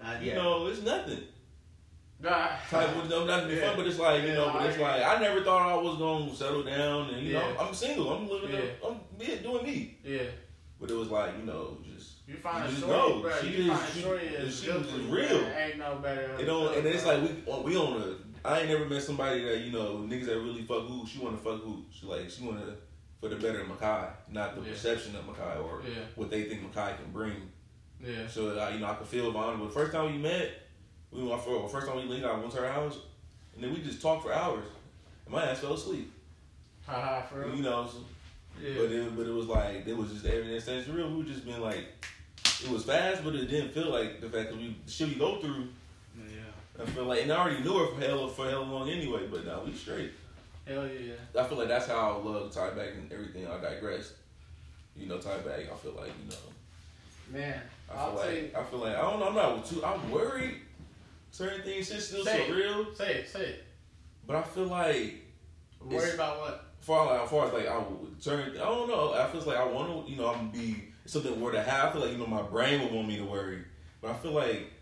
Uh, 0.00 0.14
you 0.20 0.28
yeah. 0.30 0.34
know 0.36 0.66
it's 0.68 0.82
nothing. 0.82 1.22
God. 2.22 2.50
Type 2.70 2.96
of 2.96 3.08
no 3.10 3.24
nothing 3.26 3.56
Yeah. 3.56 3.66
fun, 3.68 3.76
but 3.76 3.86
it's 3.86 3.98
like 3.98 4.22
you 4.22 4.28
Yeah, 4.28 4.34
know, 4.34 4.50
but 4.52 4.62
I 4.62 4.66
it's 4.68 4.78
like 4.78 5.02
I 5.04 5.20
never 5.20 5.42
thought 5.42 5.70
I 5.70 5.76
was 5.82 5.98
gonna 5.98 6.34
settle 6.34 6.62
down 6.62 7.10
and 7.10 7.26
you 7.26 7.34
know 7.34 7.56
I'm 7.60 7.74
single, 7.74 8.10
I'm 8.10 8.28
living, 8.28 8.50
Yeah. 8.52 8.58
up, 8.88 8.90
I'm 9.20 9.26
yeah, 9.28 9.34
doing 9.36 9.64
me. 9.64 9.98
Yeah. 10.02 10.22
But 10.80 10.90
it 10.90 10.94
was 10.94 11.08
like 11.10 11.36
you 11.38 11.44
know 11.44 11.78
just 11.84 12.14
You 12.26 12.36
find 12.36 12.64
You 12.64 12.68
a 12.68 12.68
just 12.70 12.80
shorty, 12.80 13.14
know. 13.14 13.20
bro. 13.20 13.32
She 13.40 13.46
you 13.48 13.72
is- 13.72 13.78
find 13.78 13.92
she- 13.94 14.00
shorty 14.02 14.26
is 14.26 14.60
she 14.62 14.70
is 14.70 14.92
real. 15.08 15.46
Ain't 15.56 15.78
no 15.78 15.96
better. 16.02 16.36
you 16.38 16.46
know, 16.46 16.70
and 16.70 16.86
it's 16.86 17.04
like 17.06 17.20
we 17.22 17.28
we 17.62 17.76
on 17.76 18.00
a 18.02 18.48
I 18.48 18.60
ain't 18.60 18.68
never 18.70 18.84
met 18.86 19.02
somebody 19.02 19.42
that 19.44 19.58
you 19.60 19.72
know 19.72 19.98
niggas 19.98 20.26
that 20.26 20.38
really 20.38 20.62
fuck 20.62 20.86
who 20.86 21.06
she 21.06 21.18
want 21.18 21.36
to 21.36 21.42
fuck 21.42 21.62
who. 21.62 21.84
She 21.90 22.06
like 22.06 22.30
she 22.30 22.44
want 22.44 22.58
to 22.64 22.74
for 23.20 23.28
the 23.28 23.36
better 23.36 23.60
of 23.60 23.68
Makai, 23.68 24.08
not 24.30 24.54
the 24.54 24.62
Yeah. 24.62 24.70
perception 24.72 25.16
of 25.16 25.24
Makai 25.26 25.62
or 25.62 25.82
Yeah. 25.86 26.00
what 26.14 26.30
they 26.30 26.44
think 26.44 26.62
Makai 26.72 26.96
can 26.96 27.10
bring. 27.12 27.50
Yeah. 28.04 28.26
So 28.28 28.48
uh, 28.58 28.68
you 28.70 28.78
know 28.80 28.86
I 28.86 28.94
could 28.94 29.06
feel 29.06 29.30
vulnerable. 29.32 29.66
The 29.66 29.72
first 29.72 29.92
time 29.92 30.12
we 30.12 30.18
met, 30.18 30.50
we 31.16 31.24
went 31.24 31.40
for 31.42 31.68
first 31.68 31.86
time 31.86 31.96
we 31.96 32.02
linked. 32.04 32.26
I 32.26 32.36
went 32.38 32.50
to 32.52 32.58
her 32.58 32.70
house, 32.70 32.98
and 33.54 33.64
then 33.64 33.72
we 33.72 33.80
just 33.80 34.02
talked 34.02 34.22
for 34.24 34.32
hours. 34.32 34.66
And 35.24 35.34
my 35.34 35.44
ass 35.44 35.60
fell 35.60 35.74
asleep. 35.74 36.12
For 36.84 37.22
real. 37.40 37.54
You 37.56 37.62
know, 37.62 37.88
so, 37.90 37.98
Yeah. 38.62 38.74
but 38.76 38.90
it 38.92 39.16
but 39.16 39.26
it 39.26 39.32
was 39.32 39.46
like 39.46 39.86
it 39.86 39.96
was 39.96 40.12
just 40.12 40.26
everything 40.26 40.60
stands 40.60 40.88
real. 40.88 41.10
We 41.10 41.18
were 41.18 41.24
just 41.24 41.44
been 41.44 41.60
like 41.60 41.86
it 42.64 42.70
was 42.70 42.84
fast, 42.84 43.24
but 43.24 43.34
it 43.34 43.46
didn't 43.46 43.70
feel 43.72 43.90
like 43.90 44.20
the 44.20 44.28
fact 44.28 44.50
that 44.50 44.56
we 44.56 44.76
the 44.84 44.90
shit 44.90 45.08
we 45.08 45.14
go 45.16 45.40
through. 45.40 45.68
Yeah. 46.16 46.82
I 46.82 46.84
feel 46.86 47.04
like, 47.04 47.22
and 47.22 47.32
I 47.32 47.36
already 47.38 47.62
knew 47.62 47.78
her 47.78 47.86
for 47.94 48.00
hell 48.00 48.28
for 48.28 48.48
hell 48.48 48.64
long 48.64 48.88
anyway. 48.88 49.26
But 49.30 49.46
now 49.46 49.62
we 49.64 49.72
straight. 49.72 50.12
Hell 50.66 50.86
yeah. 50.86 51.14
I 51.40 51.44
feel 51.44 51.58
like 51.58 51.68
that's 51.68 51.86
how 51.86 52.20
I 52.20 52.24
love 52.24 52.52
tie 52.52 52.70
back 52.70 52.90
and 52.94 53.10
everything. 53.12 53.46
I 53.46 53.60
digress. 53.60 54.12
You 54.94 55.06
know, 55.06 55.18
tie 55.18 55.38
back. 55.38 55.60
I 55.72 55.76
feel 55.76 55.92
like 55.92 56.12
you 56.22 56.30
know. 56.30 57.38
Man, 57.40 57.60
I 57.90 57.92
feel 57.92 58.00
I'll 58.02 58.14
like 58.14 58.54
I 58.54 58.62
feel 58.64 58.78
like 58.78 58.96
I 58.96 59.00
don't 59.00 59.18
know. 59.20 59.28
I'm 59.28 59.34
not 59.34 59.66
too. 59.66 59.84
I'm 59.84 60.10
worried. 60.10 60.54
Certain 61.36 61.62
things 61.62 61.88
shit 61.88 62.00
still 62.00 62.24
Say 62.24 62.44
it. 62.44 62.50
surreal, 62.50 62.96
Say 62.96 63.14
it. 63.16 63.28
Say 63.28 63.40
it. 63.40 63.64
but 64.26 64.36
I 64.36 64.42
feel 64.42 64.64
like 64.64 65.22
Worry 65.82 65.96
It's- 65.98 66.14
about 66.14 66.40
what? 66.40 66.62
far 66.80 67.06
like 67.06 67.22
as 67.22 67.30
far 67.30 67.46
as 67.46 67.52
like 67.52 67.66
I 67.68 67.78
would 67.78 68.22
turn. 68.22 68.50
I 68.52 68.64
don't 68.64 68.88
know. 68.88 69.12
I 69.12 69.26
feel 69.26 69.42
like 69.42 69.58
I 69.58 69.66
want 69.66 70.06
to. 70.06 70.10
You 70.10 70.16
know, 70.16 70.28
I'm 70.28 70.50
gonna 70.50 70.64
be 70.64 70.84
something 71.04 71.38
where 71.40 71.52
to 71.52 71.62
have. 71.62 71.90
I 71.90 71.92
feel 71.92 72.00
like 72.02 72.12
you 72.12 72.18
know 72.18 72.26
my 72.26 72.42
brain 72.42 72.80
would 72.80 72.92
want 72.92 73.06
me 73.06 73.18
to 73.18 73.24
worry, 73.24 73.62
but 74.00 74.10
I 74.12 74.14
feel 74.14 74.32
like 74.32 74.72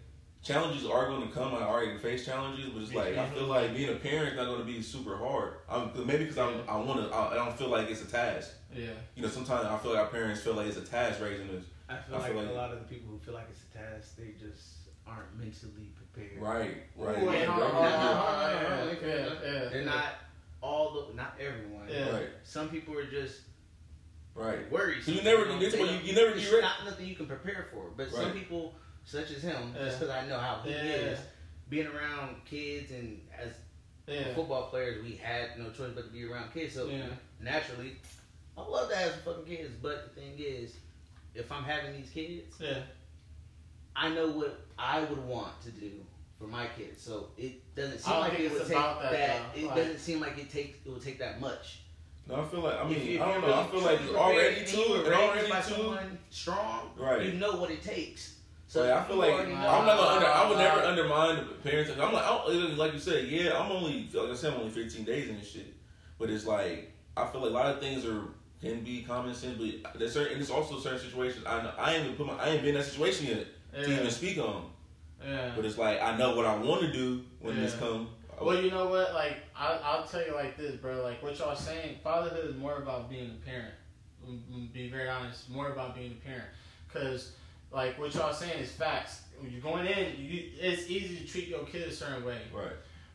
challenges 0.43 0.87
are 0.87 1.07
going 1.09 1.27
to 1.27 1.35
come. 1.35 1.55
I 1.55 1.63
already 1.63 1.99
face 1.99 2.25
challenges, 2.25 2.69
but 2.69 2.83
it's 2.83 2.95
like 2.95 3.17
I 3.17 3.27
feel 3.31 3.43
mm-hmm. 3.43 3.51
like 3.51 3.75
being 3.75 3.89
a 3.89 3.97
parent 3.97 4.29
is 4.29 4.37
not 4.37 4.47
going 4.47 4.61
to 4.61 4.65
be 4.65 4.81
super 4.83 5.17
hard. 5.17 5.55
I'm 5.69 5.91
maybe 6.07 6.25
because 6.25 6.39
I'm 6.39 6.63
I 6.69 6.77
want 6.77 7.01
to. 7.01 7.15
I, 7.15 7.33
I 7.33 7.35
don't 7.35 7.59
feel 7.59 7.69
like 7.69 7.91
it's 7.91 8.03
a 8.03 8.11
task. 8.11 8.53
Yeah. 8.73 8.91
You 9.17 9.23
know, 9.23 9.29
sometimes 9.29 9.67
I 9.67 9.77
feel 9.79 9.93
like 9.93 10.01
our 10.03 10.09
parents 10.09 10.43
feel 10.43 10.55
like 10.55 10.69
it's 10.69 10.77
a 10.77 10.83
task 10.83 11.21
raising 11.21 11.49
us. 11.51 11.65
I 11.89 11.97
feel, 11.97 12.17
I 12.17 12.19
like, 12.19 12.33
feel 12.33 12.43
like- 12.43 12.51
a 12.51 12.55
lot 12.55 12.73
of 12.73 12.79
the 12.79 12.85
people 12.95 13.11
who 13.11 13.19
feel 13.19 13.35
like 13.35 13.49
it's 13.51 13.61
a 13.75 13.79
task, 13.79 14.17
they 14.17 14.35
just 14.39 14.89
aren't 15.07 15.37
mentally 15.39 15.93
prepared. 16.15 16.41
Right, 16.43 16.77
right. 16.97 17.23
Ooh, 17.23 17.27
right, 17.27 17.49
right, 17.49 17.49
right, 17.49 17.49
Yeah, 17.49 17.51
hold 17.53 19.03
yeah, 19.03 19.09
yeah, 19.09 19.35
yeah, 19.63 19.69
They're 19.71 19.85
not 19.85 20.07
all 20.61 21.07
the, 21.09 21.15
not 21.15 21.35
everyone. 21.41 21.89
Yeah. 21.89 22.11
right, 22.11 22.29
Some 22.45 22.69
people 22.69 22.97
are 22.97 23.07
just 23.07 23.41
right. 24.35 24.71
worried. 24.71 25.07
You 25.07 25.23
never- 25.23 25.47
Some 25.47 25.61
this 25.61 25.73
people 25.75 25.91
you- 25.93 26.01
you 26.01 26.15
never 26.15 26.35
be 26.35 26.45
ready. 26.45 26.61
not 26.63 26.85
nothing 26.85 27.07
you 27.07 27.15
can 27.17 27.27
prepare 27.27 27.67
for. 27.73 27.91
But 27.97 28.11
some 28.11 28.33
people, 28.33 28.75
such 29.05 29.31
as 29.31 29.43
him, 29.43 29.75
Yeah. 29.77 29.85
just 29.85 30.01
because 30.01 30.15
I 30.15 30.27
know 30.27 30.39
how 30.39 30.61
he 30.65 30.71
Yeah. 30.71 30.83
is, 30.83 31.19
being 31.69 31.87
around 31.87 32.45
kids 32.45 32.91
and 32.93 33.21
as 33.37 33.53
Yeah. 34.07 34.35
football 34.35 34.69
players, 34.71 35.03
we 35.03 35.17
had 35.17 35.59
no 35.59 35.71
choice 35.71 35.93
but 35.95 36.07
to 36.07 36.11
be 36.11 36.25
around 36.25 36.53
kids. 36.53 36.75
So 36.75 36.87
Yeah. 36.87 37.07
naturally, 37.41 37.97
I 38.57 38.63
love 38.63 38.89
to 38.91 38.97
have 38.97 39.13
some 39.13 39.23
fucking 39.23 39.45
kids. 39.57 39.75
But 39.83 40.15
the 40.15 40.21
thing 40.21 40.35
is, 40.39 40.77
if 41.35 41.51
I'm 41.51 41.65
having 41.65 42.01
these 42.01 42.11
kids, 42.11 42.57
Yeah. 42.61 42.83
I 43.97 44.09
know 44.11 44.29
what 44.29 44.61
I 44.79 45.01
would 45.05 45.25
want 45.27 45.61
to 45.63 45.71
do 45.71 45.91
for 46.39 46.47
my 46.47 46.67
kids. 46.77 47.01
So 47.03 47.29
it 47.39 47.75
doesn't 47.75 48.01
seem 48.01 48.15
like 48.21 48.33
it 48.35 48.41
it's 48.41 48.53
would 48.55 48.63
take 48.63 48.77
that. 48.77 49.03
that, 49.13 49.41
though. 49.55 49.61
it 49.61 49.67
Like- 49.67 49.77
doesn't 49.77 49.99
seem 49.99 50.21
like 50.21 50.39
it 50.39 50.51
takes 50.51 50.79
it 50.85 50.91
would 50.91 51.03
take 51.03 51.19
that 51.21 51.41
much. 51.41 51.81
No, 52.27 52.37
I 52.37 52.45
feel 52.45 52.61
like 52.61 52.81
I 52.81 52.85
mean 52.85 52.97
If- 52.97 53.09
if 53.09 53.21
I 53.21 53.25
don't 53.33 53.41
you're 53.43 53.51
know. 53.51 53.61
I 53.61 53.67
feel 53.67 53.81
like 53.81 53.99
truly 54.01 54.17
already 54.17 54.55
prepared 54.57 54.67
too, 54.69 54.81
you 54.81 55.03
were 55.03 55.15
already 55.15 55.49
by 55.51 55.61
too. 55.61 55.99
strong, 56.31 56.91
Right. 56.97 57.23
you 57.27 57.33
know 57.35 57.53
what 57.57 57.71
it 57.71 57.83
takes. 57.83 58.31
So 58.67 58.83
So 58.83 58.97
I 58.97 59.05
feel 59.05 59.17
like 59.17 59.31
already 59.33 59.53
I'm 59.53 59.61
not 59.87 59.97
gonna 59.97 60.09
under. 60.09 60.27
I 60.27 60.49
would 60.49 60.59
never 60.59 60.81
undermine 60.81 61.37
the 61.37 61.43
parents. 61.71 61.91
I'm 61.93 62.13
like, 62.13 62.25
I 62.25 62.29
don't, 62.29 62.77
like 62.79 62.93
you 62.95 62.99
said, 62.99 63.29
yeah. 63.29 63.57
I'm 63.61 63.71
only 63.71 64.09
like 64.13 64.31
I 64.31 64.35
said, 64.35 64.55
I'm 64.55 64.61
only 64.61 64.73
15 64.73 65.05
days 65.05 65.29
in 65.29 65.39
this 65.39 65.51
shit. 65.51 65.73
But 66.19 66.31
it's 66.31 66.47
like 66.47 66.93
I 67.17 67.27
feel 67.29 67.43
like 67.43 67.51
a 67.51 67.55
lot 67.55 67.67
of 67.67 67.81
things 67.81 68.05
are 68.05 68.23
can 68.61 68.83
be 68.83 69.03
common 69.03 69.35
sense, 69.35 69.59
but 69.59 69.99
there's 69.99 70.15
certain. 70.15 70.33
And 70.33 70.41
there's 70.41 70.51
also 70.51 70.81
certain 70.81 70.99
situations. 70.99 71.45
I 71.47 71.63
know, 71.63 71.73
I 71.79 71.95
ain't 71.95 72.05
even 72.07 72.17
put 72.17 72.27
my. 72.27 72.35
I 72.43 72.49
ain't 72.49 72.63
been 72.63 72.71
in 72.71 72.81
that 72.81 72.85
situation 72.87 73.27
yet 73.27 73.47
to 73.75 73.93
even 73.93 74.11
speak 74.11 74.39
on. 74.39 74.71
Yeah. 75.25 75.53
But 75.57 75.65
it's 75.65 75.79
like 75.79 76.01
I 76.03 76.17
know 76.17 76.37
what 76.37 76.45
I 76.47 76.57
want 76.57 76.83
to 76.83 76.93
do 76.93 77.23
when 77.41 77.57
this 77.57 77.73
Yeah. 77.75 77.81
come. 77.81 78.09
Well, 78.41 78.61
you 78.61 78.71
know 78.71 78.89
what? 78.89 79.15
Like, 79.15 79.37
I, 79.57 79.79
I'll 79.83 80.05
tell 80.05 80.25
you 80.27 80.35
like 80.35 80.57
this, 80.57 80.75
bro. 80.77 81.03
Like, 81.03 81.23
what 81.23 81.39
y'all 81.39 81.55
saying, 81.55 81.99
fatherhood 82.03 82.51
is 82.51 82.57
more 82.57 82.77
about 82.79 83.09
being 83.09 83.31
a 83.31 83.47
parent. 83.47 83.73
I'm 84.27 84.43
gonna 84.51 84.65
Be 84.73 84.89
very 84.89 85.09
honest, 85.09 85.49
more 85.49 85.69
about 85.71 85.95
being 85.95 86.11
a 86.21 86.27
parent. 86.27 86.49
Cause, 86.93 87.33
like, 87.71 87.99
what 87.99 88.13
y'all 88.15 88.33
saying 88.33 88.59
is 88.61 88.73
facts. 88.73 89.23
When 89.41 89.53
you're 89.53 89.61
going 89.61 89.87
in, 89.87 90.15
you, 90.19 90.51
it's 90.61 90.89
easy 90.91 91.17
to 91.19 91.27
treat 91.27 91.49
your 91.49 91.65
kid 91.65 91.89
a 91.89 91.93
certain 91.93 92.25
way, 92.25 92.39
Right. 92.53 92.73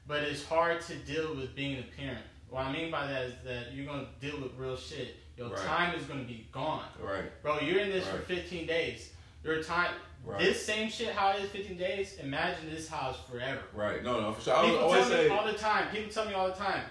but 0.08 0.24
it's 0.24 0.44
hard 0.46 0.82
to 0.82 0.96
deal 0.96 1.36
with 1.36 1.54
being 1.56 1.80
a 1.80 1.84
parent. 2.02 2.24
What 2.50 2.66
I 2.66 2.72
mean 2.72 2.90
by 2.90 3.06
that 3.08 3.24
is 3.24 3.34
that 3.44 3.74
you're 3.74 3.86
gonna 3.86 4.08
deal 4.22 4.40
with 4.42 4.54
real 4.58 4.78
shit. 4.78 5.18
Your 5.38 5.50
Right. 5.50 5.60
time 5.66 5.96
is 5.96 6.06
gonna 6.06 6.24
be 6.24 6.48
gone, 6.52 6.88
Right. 7.00 7.30
bro. 7.44 7.60
You're 7.60 7.80
in 7.80 7.90
this 7.90 8.06
Right. 8.08 8.16
for 8.16 8.22
15 8.26 8.66
days. 8.68 9.12
Your 9.44 9.62
time, 9.64 9.94
Right. 10.26 10.40
this 10.40 10.64
same 10.66 10.90
shit 10.90 11.10
how 11.14 11.32
it 11.32 11.44
is 11.44 11.50
15 11.50 11.78
days. 11.78 12.18
Imagine 12.22 12.70
this 12.70 12.88
how 12.88 13.10
it's 13.12 13.20
forever. 13.30 13.62
Right. 13.74 14.04
No. 14.04 14.20
No. 14.22 14.34
For 14.34 14.42
sure. 14.42 14.56
I 14.56 14.62
People 14.66 14.80
always 14.80 15.08
tell 15.08 15.24
me 15.24 15.30
all 15.30 15.46
the 15.46 15.54
time. 15.54 15.88
People 15.92 16.12
tell 16.12 16.26
me 16.26 16.34
all 16.34 16.48
the 16.48 16.54
time. 16.54 16.84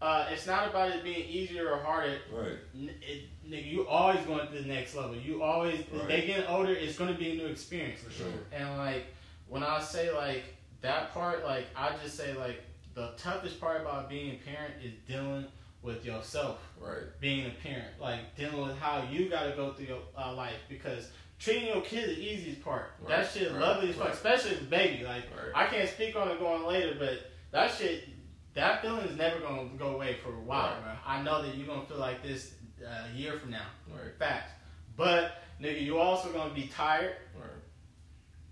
Uh, 0.00 0.26
it's 0.32 0.46
not 0.48 0.68
about 0.68 0.90
it 0.90 1.04
being 1.04 1.26
easier 1.28 1.70
or 1.70 1.78
harder. 1.78 2.18
Right. 2.32 2.58
N- 2.74 2.90
It, 3.00 3.28
nigga, 3.48 3.70
you 3.70 3.86
always 3.86 4.18
going 4.26 4.46
to 4.48 4.52
the 4.52 4.62
next 4.68 4.94
level. 4.96 5.14
You 5.16 5.42
always 5.42 5.80
Right. 5.92 6.08
they 6.08 6.26
getting 6.26 6.46
older. 6.46 6.72
It's 6.72 6.98
going 6.98 7.12
to 7.12 7.18
be 7.18 7.30
a 7.32 7.34
new 7.36 7.46
experience. 7.46 8.00
For 8.00 8.10
sure. 8.10 8.26
And 8.52 8.76
like 8.78 9.06
when 9.48 9.62
I 9.62 9.80
say 9.80 10.12
like 10.12 10.42
that 10.80 11.14
part, 11.14 11.44
like 11.44 11.66
I 11.76 11.92
just 12.02 12.16
say 12.16 12.34
like 12.34 12.60
the 12.94 13.12
toughest 13.16 13.60
part 13.60 13.80
about 13.80 14.10
being 14.10 14.32
a 14.34 14.38
parent 14.50 14.74
is 14.84 14.92
dealing 15.06 15.46
with 15.82 16.04
yourself. 16.04 16.58
Right. 16.80 17.04
Being 17.20 17.46
a 17.46 17.50
parent, 17.62 17.98
like 18.00 18.36
dealing 18.36 18.60
with 18.66 18.76
how 18.78 19.04
you 19.10 19.28
got 19.30 19.44
to 19.44 19.52
go 19.52 19.72
through 19.72 19.86
your 19.86 20.00
uh, 20.18 20.34
life 20.34 20.58
because. 20.68 21.08
Treating 21.42 21.66
your 21.68 21.80
kid 21.80 22.08
the 22.08 22.20
easiest 22.20 22.62
part. 22.62 22.92
Right, 23.00 23.08
That 23.08 23.30
shit 23.32 23.50
right, 23.50 23.60
lovely 23.60 23.90
as 23.90 23.96
fuck, 23.96 24.06
right. 24.06 24.14
especially 24.14 24.52
as 24.52 24.60
a 24.60 24.64
baby. 24.64 25.04
Like. 25.04 25.24
I 25.54 25.66
can't 25.66 25.88
speak 25.88 26.14
on 26.14 26.28
it 26.28 26.38
going 26.38 26.64
later, 26.64 26.94
but 26.98 27.18
that 27.50 27.72
shit, 27.72 28.08
that 28.54 28.80
feeling 28.80 29.06
is 29.06 29.16
never 29.16 29.40
gonna 29.40 29.68
go 29.76 29.88
away 29.88 30.18
for 30.22 30.28
a 30.30 30.40
while, 30.40 30.80
bro. 30.80 30.92
I 31.04 31.20
know 31.22 31.42
that 31.42 31.56
you're 31.56 31.66
gonna 31.66 31.84
feel 31.86 31.98
like 31.98 32.22
this 32.22 32.54
uh, 32.80 33.08
a 33.12 33.16
year 33.16 33.38
from 33.38 33.50
now. 33.50 33.66
Right. 33.90 34.16
Facts. 34.18 34.52
But 34.96 35.42
nigga, 35.60 35.82
you 35.82 35.98
also 35.98 36.30
gonna 36.30 36.54
be 36.54 36.68
tired. 36.68 37.16
Right. 37.34 37.50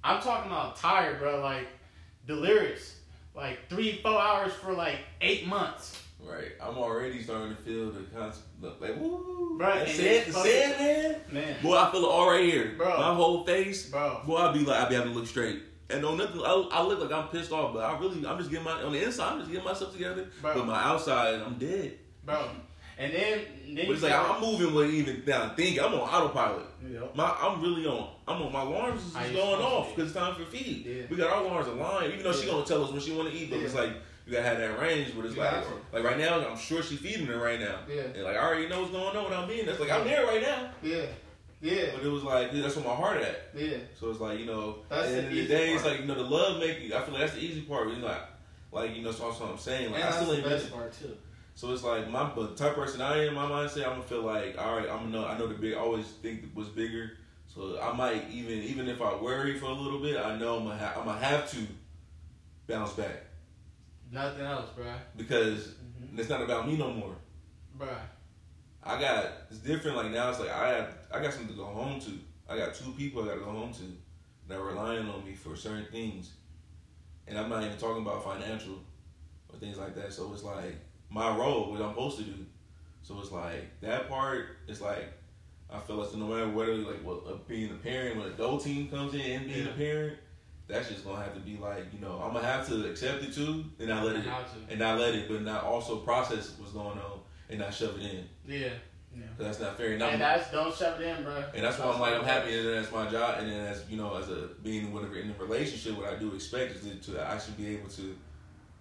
I'm 0.03 0.21
talking 0.21 0.51
about 0.51 0.77
tired, 0.77 1.21
bro. 1.21 1.41
Like 1.41 1.69
delirious. 2.27 2.97
Like 3.35 3.69
three, 3.69 4.01
four 4.03 4.21
hours 4.21 4.53
for 4.55 4.73
like 4.73 4.99
eight 5.21 5.47
months. 5.47 6.03
Right. 6.25 6.53
I'm 6.61 6.77
already 6.77 7.23
starting 7.23 7.57
to 7.57 7.63
feel 7.63 7.91
the 7.91 8.03
concept. 8.17 8.47
Like 8.61 8.97
woo. 9.01 9.57
Right, 9.59 9.87
That 9.87 9.89
it's 9.89 10.27
the 10.27 10.33
sand, 10.33 10.79
man. 10.79 11.21
Man, 11.33 11.57
Boy, 11.63 11.77
I 11.77 11.91
feel 11.91 12.03
it 12.03 12.09
all 12.09 12.31
right 12.31 12.45
here. 12.45 12.75
Bro. 12.77 12.99
My 12.99 13.15
whole 13.15 13.45
face. 13.45 13.91
bro. 13.91 14.23
Boy, 14.27 14.37
I 14.37 14.53
be 14.53 14.61
like, 14.61 14.81
I 14.81 14.89
be 14.89 14.95
having 14.95 15.13
to 15.13 15.19
look 15.19 15.27
straight. 15.27 15.63
And 15.91 16.05
on 16.05 16.17
nothing, 16.19 16.41
I, 16.41 16.69
I 16.73 16.83
look 16.83 17.01
like 17.01 17.13
I'm 17.13 17.29
pissed 17.29 17.51
off, 17.51 17.75
but 17.75 17.81
I 17.83 17.99
really, 17.99 18.25
I'm 18.27 18.39
just 18.39 18.51
getting 18.51 18.65
my, 18.65 18.83
on 18.83 18.93
the 18.93 19.03
inside, 19.03 19.33
I'm 19.33 19.39
just 19.41 19.51
getting 19.51 19.65
myself 19.65 19.93
together. 19.93 20.29
Bro. 20.41 20.55
But 20.55 20.67
my 20.67 20.83
outside, 20.83 21.41
I'm 21.41 21.59
dead. 21.59 21.99
Bro. 22.25 22.49
And 22.97 23.13
then, 23.15 23.41
then 23.75 23.87
But 23.87 23.95
it's 23.95 24.03
like, 24.03 24.13
I'm 24.13 24.41
moving 24.41 24.75
with 24.75 24.91
even 24.91 25.25
down 25.25 25.57
thinking. 25.57 25.81
I'm 25.81 25.95
on 25.95 26.01
autopilot. 26.01 26.67
Yep. 26.87 27.17
My, 27.17 27.35
I'm 27.41 27.61
really 27.63 27.87
on, 27.87 28.11
I'm 28.29 28.43
on, 28.43 28.53
my 28.53 28.61
alarms 28.61 29.05
is 29.07 29.15
How 29.15 29.21
just 29.23 29.33
you 29.33 29.41
going 29.41 29.63
off 29.63 29.95
because 29.97 30.11
it's 30.11 30.19
time 30.19 30.35
for 30.35 30.45
feed. 30.45 30.85
Yeah. 30.87 31.03
We 31.09 31.17
got 31.17 31.33
our 31.33 31.43
alarms 31.43 31.67
aligned, 31.67 32.13
even 32.13 32.23
though 32.25 32.33
she 32.33 32.47
gonna 32.47 32.65
tell 32.65 32.85
us 32.85 32.93
when 32.93 33.01
she 33.01 33.13
want 33.17 33.31
to 33.31 33.37
eat, 33.37 33.51
but 33.51 33.59
it's 33.61 33.75
like, 33.75 33.93
you 34.31 34.37
gotta 34.37 34.49
have 34.49 34.59
that 34.59 34.81
range, 34.81 35.13
but 35.17 35.25
it's 35.25 35.35
You 35.35 35.43
like, 35.43 35.65
like 35.93 36.05
right 36.05 36.19
now, 36.19 36.47
I'm 36.49 36.57
sure 36.57 36.83
she 36.83 36.97
feeding 36.97 37.27
her 37.27 37.39
right 37.39 37.59
now. 37.59 37.81
Yeah. 37.93 38.03
And 38.03 38.23
like, 38.23 38.37
I 38.37 38.39
already 38.39 38.69
know 38.69 38.81
what's 38.81 38.93
going 38.93 39.17
on 39.17 39.25
without 39.25 39.49
being 39.49 39.65
there. 39.65 39.75
It's 39.75 39.81
like, 39.81 39.91
I'm 39.91 40.05
there 40.05 40.25
right 40.25 40.41
now. 40.41 40.71
Yeah. 40.83 41.07
Yeah. 41.61 41.87
But 41.95 42.05
it 42.05 42.09
was 42.09 42.23
like, 42.23 42.53
that's 42.53 42.77
where 42.77 42.85
my 42.85 42.95
heart 42.95 43.21
at. 43.21 43.49
Yeah. 43.57 43.79
So 43.99 44.09
it's 44.11 44.21
like, 44.21 44.39
you 44.39 44.47
know, 44.47 44.79
That's 44.89 45.09
at 45.09 45.31
the 45.31 45.41
the 45.43 45.49
day, 45.49 45.75
it's 45.75 45.85
like, 45.85 46.01
you 46.01 46.07
know, 46.07 46.15
the 46.15 46.23
love 46.23 46.61
making, 46.61 46.93
I 46.93 47.01
feel 47.01 47.13
like 47.13 47.23
that's 47.23 47.35
the 47.35 47.41
easy 47.41 47.63
part. 47.63 47.89
You 47.89 47.97
know, 47.97 48.07
like, 48.07 48.23
like 48.73 48.97
you 48.97 49.03
know, 49.03 49.11
so 49.11 49.29
that's 49.29 49.41
what 49.41 49.51
I'm 49.51 49.59
saying. 49.59 49.91
Like, 49.91 49.97
and 49.97 50.05
I 50.05 50.07
that's 50.07 50.17
still 50.23 50.31
the 50.31 50.37
ain't 50.37 50.49
best 50.49 50.73
part 50.73 50.93
too. 50.93 51.17
So 51.57 51.73
it's 51.73 51.83
like, 51.83 52.09
my, 52.09 52.31
but 52.35 52.57
the 52.57 52.65
type 52.65 52.77
of 52.77 52.85
person 52.85 53.01
I 53.01 53.27
am, 53.27 53.35
my 53.35 53.47
mindset, 53.47 53.85
I'm 53.85 53.95
gonna 53.95 54.03
feel 54.05 54.23
like, 54.23 54.57
all 54.59 54.77
right, 54.77 54.89
I'm 54.89 54.99
gonna 54.99 55.11
know, 55.11 55.27
I 55.27 55.37
know 55.37 55.49
the 55.49 55.55
big, 55.55 55.75
I 55.75 55.79
always 55.79 56.07
think 56.07 56.45
was 56.55 56.69
bigger. 56.69 57.19
So 57.53 57.81
I 57.83 57.95
might 57.97 58.31
even, 58.31 58.63
even 58.63 58.89
if 58.89 59.03
I 59.03 59.21
worry 59.21 59.59
for 59.59 59.67
a 59.67 59.73
little 59.73 59.99
bit, 59.99 60.17
I 60.17 60.39
know 60.39 60.59
I'm 60.59 60.65
gonna, 60.65 60.79
ha- 60.79 60.95
I'm 60.97 61.05
gonna 61.05 61.19
have 61.19 61.51
to 61.51 61.59
bounce 62.69 62.93
back 62.93 63.25
Nothing 64.11 64.45
else, 64.47 64.71
bro. 64.77 64.87
because 65.17 65.75
Mm-hmm. 66.03 66.19
it's 66.19 66.31
not 66.31 66.41
about 66.43 66.67
me 66.67 66.77
no 66.79 66.91
more. 66.91 67.15
Bro. 67.77 67.89
I 68.83 68.99
got 69.01 69.27
it's 69.51 69.59
different. 69.61 69.97
Like 69.99 70.11
now, 70.11 70.31
it's 70.31 70.41
like 70.41 70.49
I 70.51 70.69
have 70.71 70.95
I 71.13 71.21
got 71.23 71.33
something 71.33 71.49
to 71.55 71.55
go 71.63 71.67
home 71.67 72.01
to. 72.01 72.11
I 72.49 72.57
got 72.57 72.75
two 72.75 72.93
people 72.93 73.23
I 73.23 73.27
got 73.29 73.35
to 73.35 73.41
go 73.41 73.51
home 73.51 73.73
to 73.75 73.83
that 74.49 74.59
are 74.59 74.65
relying 74.65 75.07
on 75.09 75.25
me 75.25 75.35
for 75.35 75.55
certain 75.55 75.87
things, 75.93 76.33
and 77.29 77.39
I'm 77.39 77.49
not 77.51 77.63
even 77.63 77.77
talking 77.77 78.03
about 78.03 78.25
financial 78.25 78.79
or 79.53 79.59
things 79.59 79.77
like 79.79 79.95
that. 79.97 80.13
So 80.13 80.33
it's 80.33 80.43
like 80.43 80.75
my 81.11 81.37
role, 81.37 81.71
what 81.71 81.83
I'm 81.83 81.91
supposed 81.91 82.19
to 82.19 82.25
do. 82.25 82.47
So 83.03 83.21
it's 83.21 83.31
like 83.31 83.81
that 83.83 84.09
part. 84.09 84.57
is 84.67 84.81
like 84.81 85.13
I 85.73 85.79
feel 85.79 85.97
like 85.97 86.15
no 86.17 86.27
matter 86.27 86.49
whether 86.49 86.75
like 86.77 87.05
what 87.05 87.23
uh, 87.31 87.37
being 87.47 87.71
a 87.71 87.75
parent, 87.75 88.17
when 88.17 88.27
a 88.27 88.31
adult 88.31 88.65
team 88.65 88.89
comes 88.89 89.13
in 89.15 89.21
and 89.21 89.47
being 89.47 89.67
Yeah. 89.67 89.73
a 89.73 89.77
parent, 89.77 90.19
that's 90.71 90.89
just 90.89 91.05
gonna 91.05 91.23
have 91.23 91.35
to 91.35 91.41
be 91.41 91.57
like, 91.57 91.85
you 91.93 92.01
know, 92.01 92.21
I'm 92.25 92.33
gonna 92.33 92.47
have 92.47 92.67
to 92.69 92.89
accept 92.91 93.23
it 93.23 93.33
too, 93.33 93.65
and 93.79 93.89
not 93.89 94.05
let 94.05 94.17
it, 94.17 94.25
How 94.25 94.45
and 94.69 94.79
not 94.79 94.99
let 94.99 95.15
it, 95.15 95.29
but 95.29 95.43
not 95.43 95.65
also 95.65 95.97
process 95.97 96.53
what's 96.59 96.73
going 96.73 96.99
on 96.99 97.21
and 97.49 97.59
not 97.59 97.73
shove 97.75 97.97
it 97.99 98.03
in. 98.03 98.29
Yeah. 98.47 98.69
Yeah. 99.13 99.23
'Cause 99.37 99.47
that's 99.47 99.61
not 99.61 99.77
fair. 99.77 99.95
And, 99.95 100.03
And 100.03 100.21
that's 100.21 100.53
don't 100.53 100.73
shove 100.75 101.01
it 101.01 101.07
in, 101.19 101.25
bro. 101.25 101.43
and 101.53 101.65
that's 101.65 101.79
why 101.81 101.87
I'm 101.91 101.99
like, 102.01 102.15
I'm 102.15 102.25
happy 102.25 102.55
that 102.63 102.71
that's 102.71 102.93
my 102.93 103.09
job, 103.11 103.41
and 103.41 103.51
then 103.51 103.67
as 103.67 103.85
you 103.91 103.97
know, 103.97 104.15
as 104.17 104.29
a 104.31 104.51
being 104.63 104.93
whatever 104.93 105.17
in 105.17 105.31
a 105.31 105.35
relationship, 105.43 105.97
what 105.99 106.09
I 106.13 106.17
do 106.17 106.33
expect 106.35 106.77
is 106.77 106.83
that 106.85 107.03
to 107.05 107.29
I 107.29 107.37
should 107.39 107.57
be 107.57 107.69
able 107.77 107.89
to. 107.91 108.17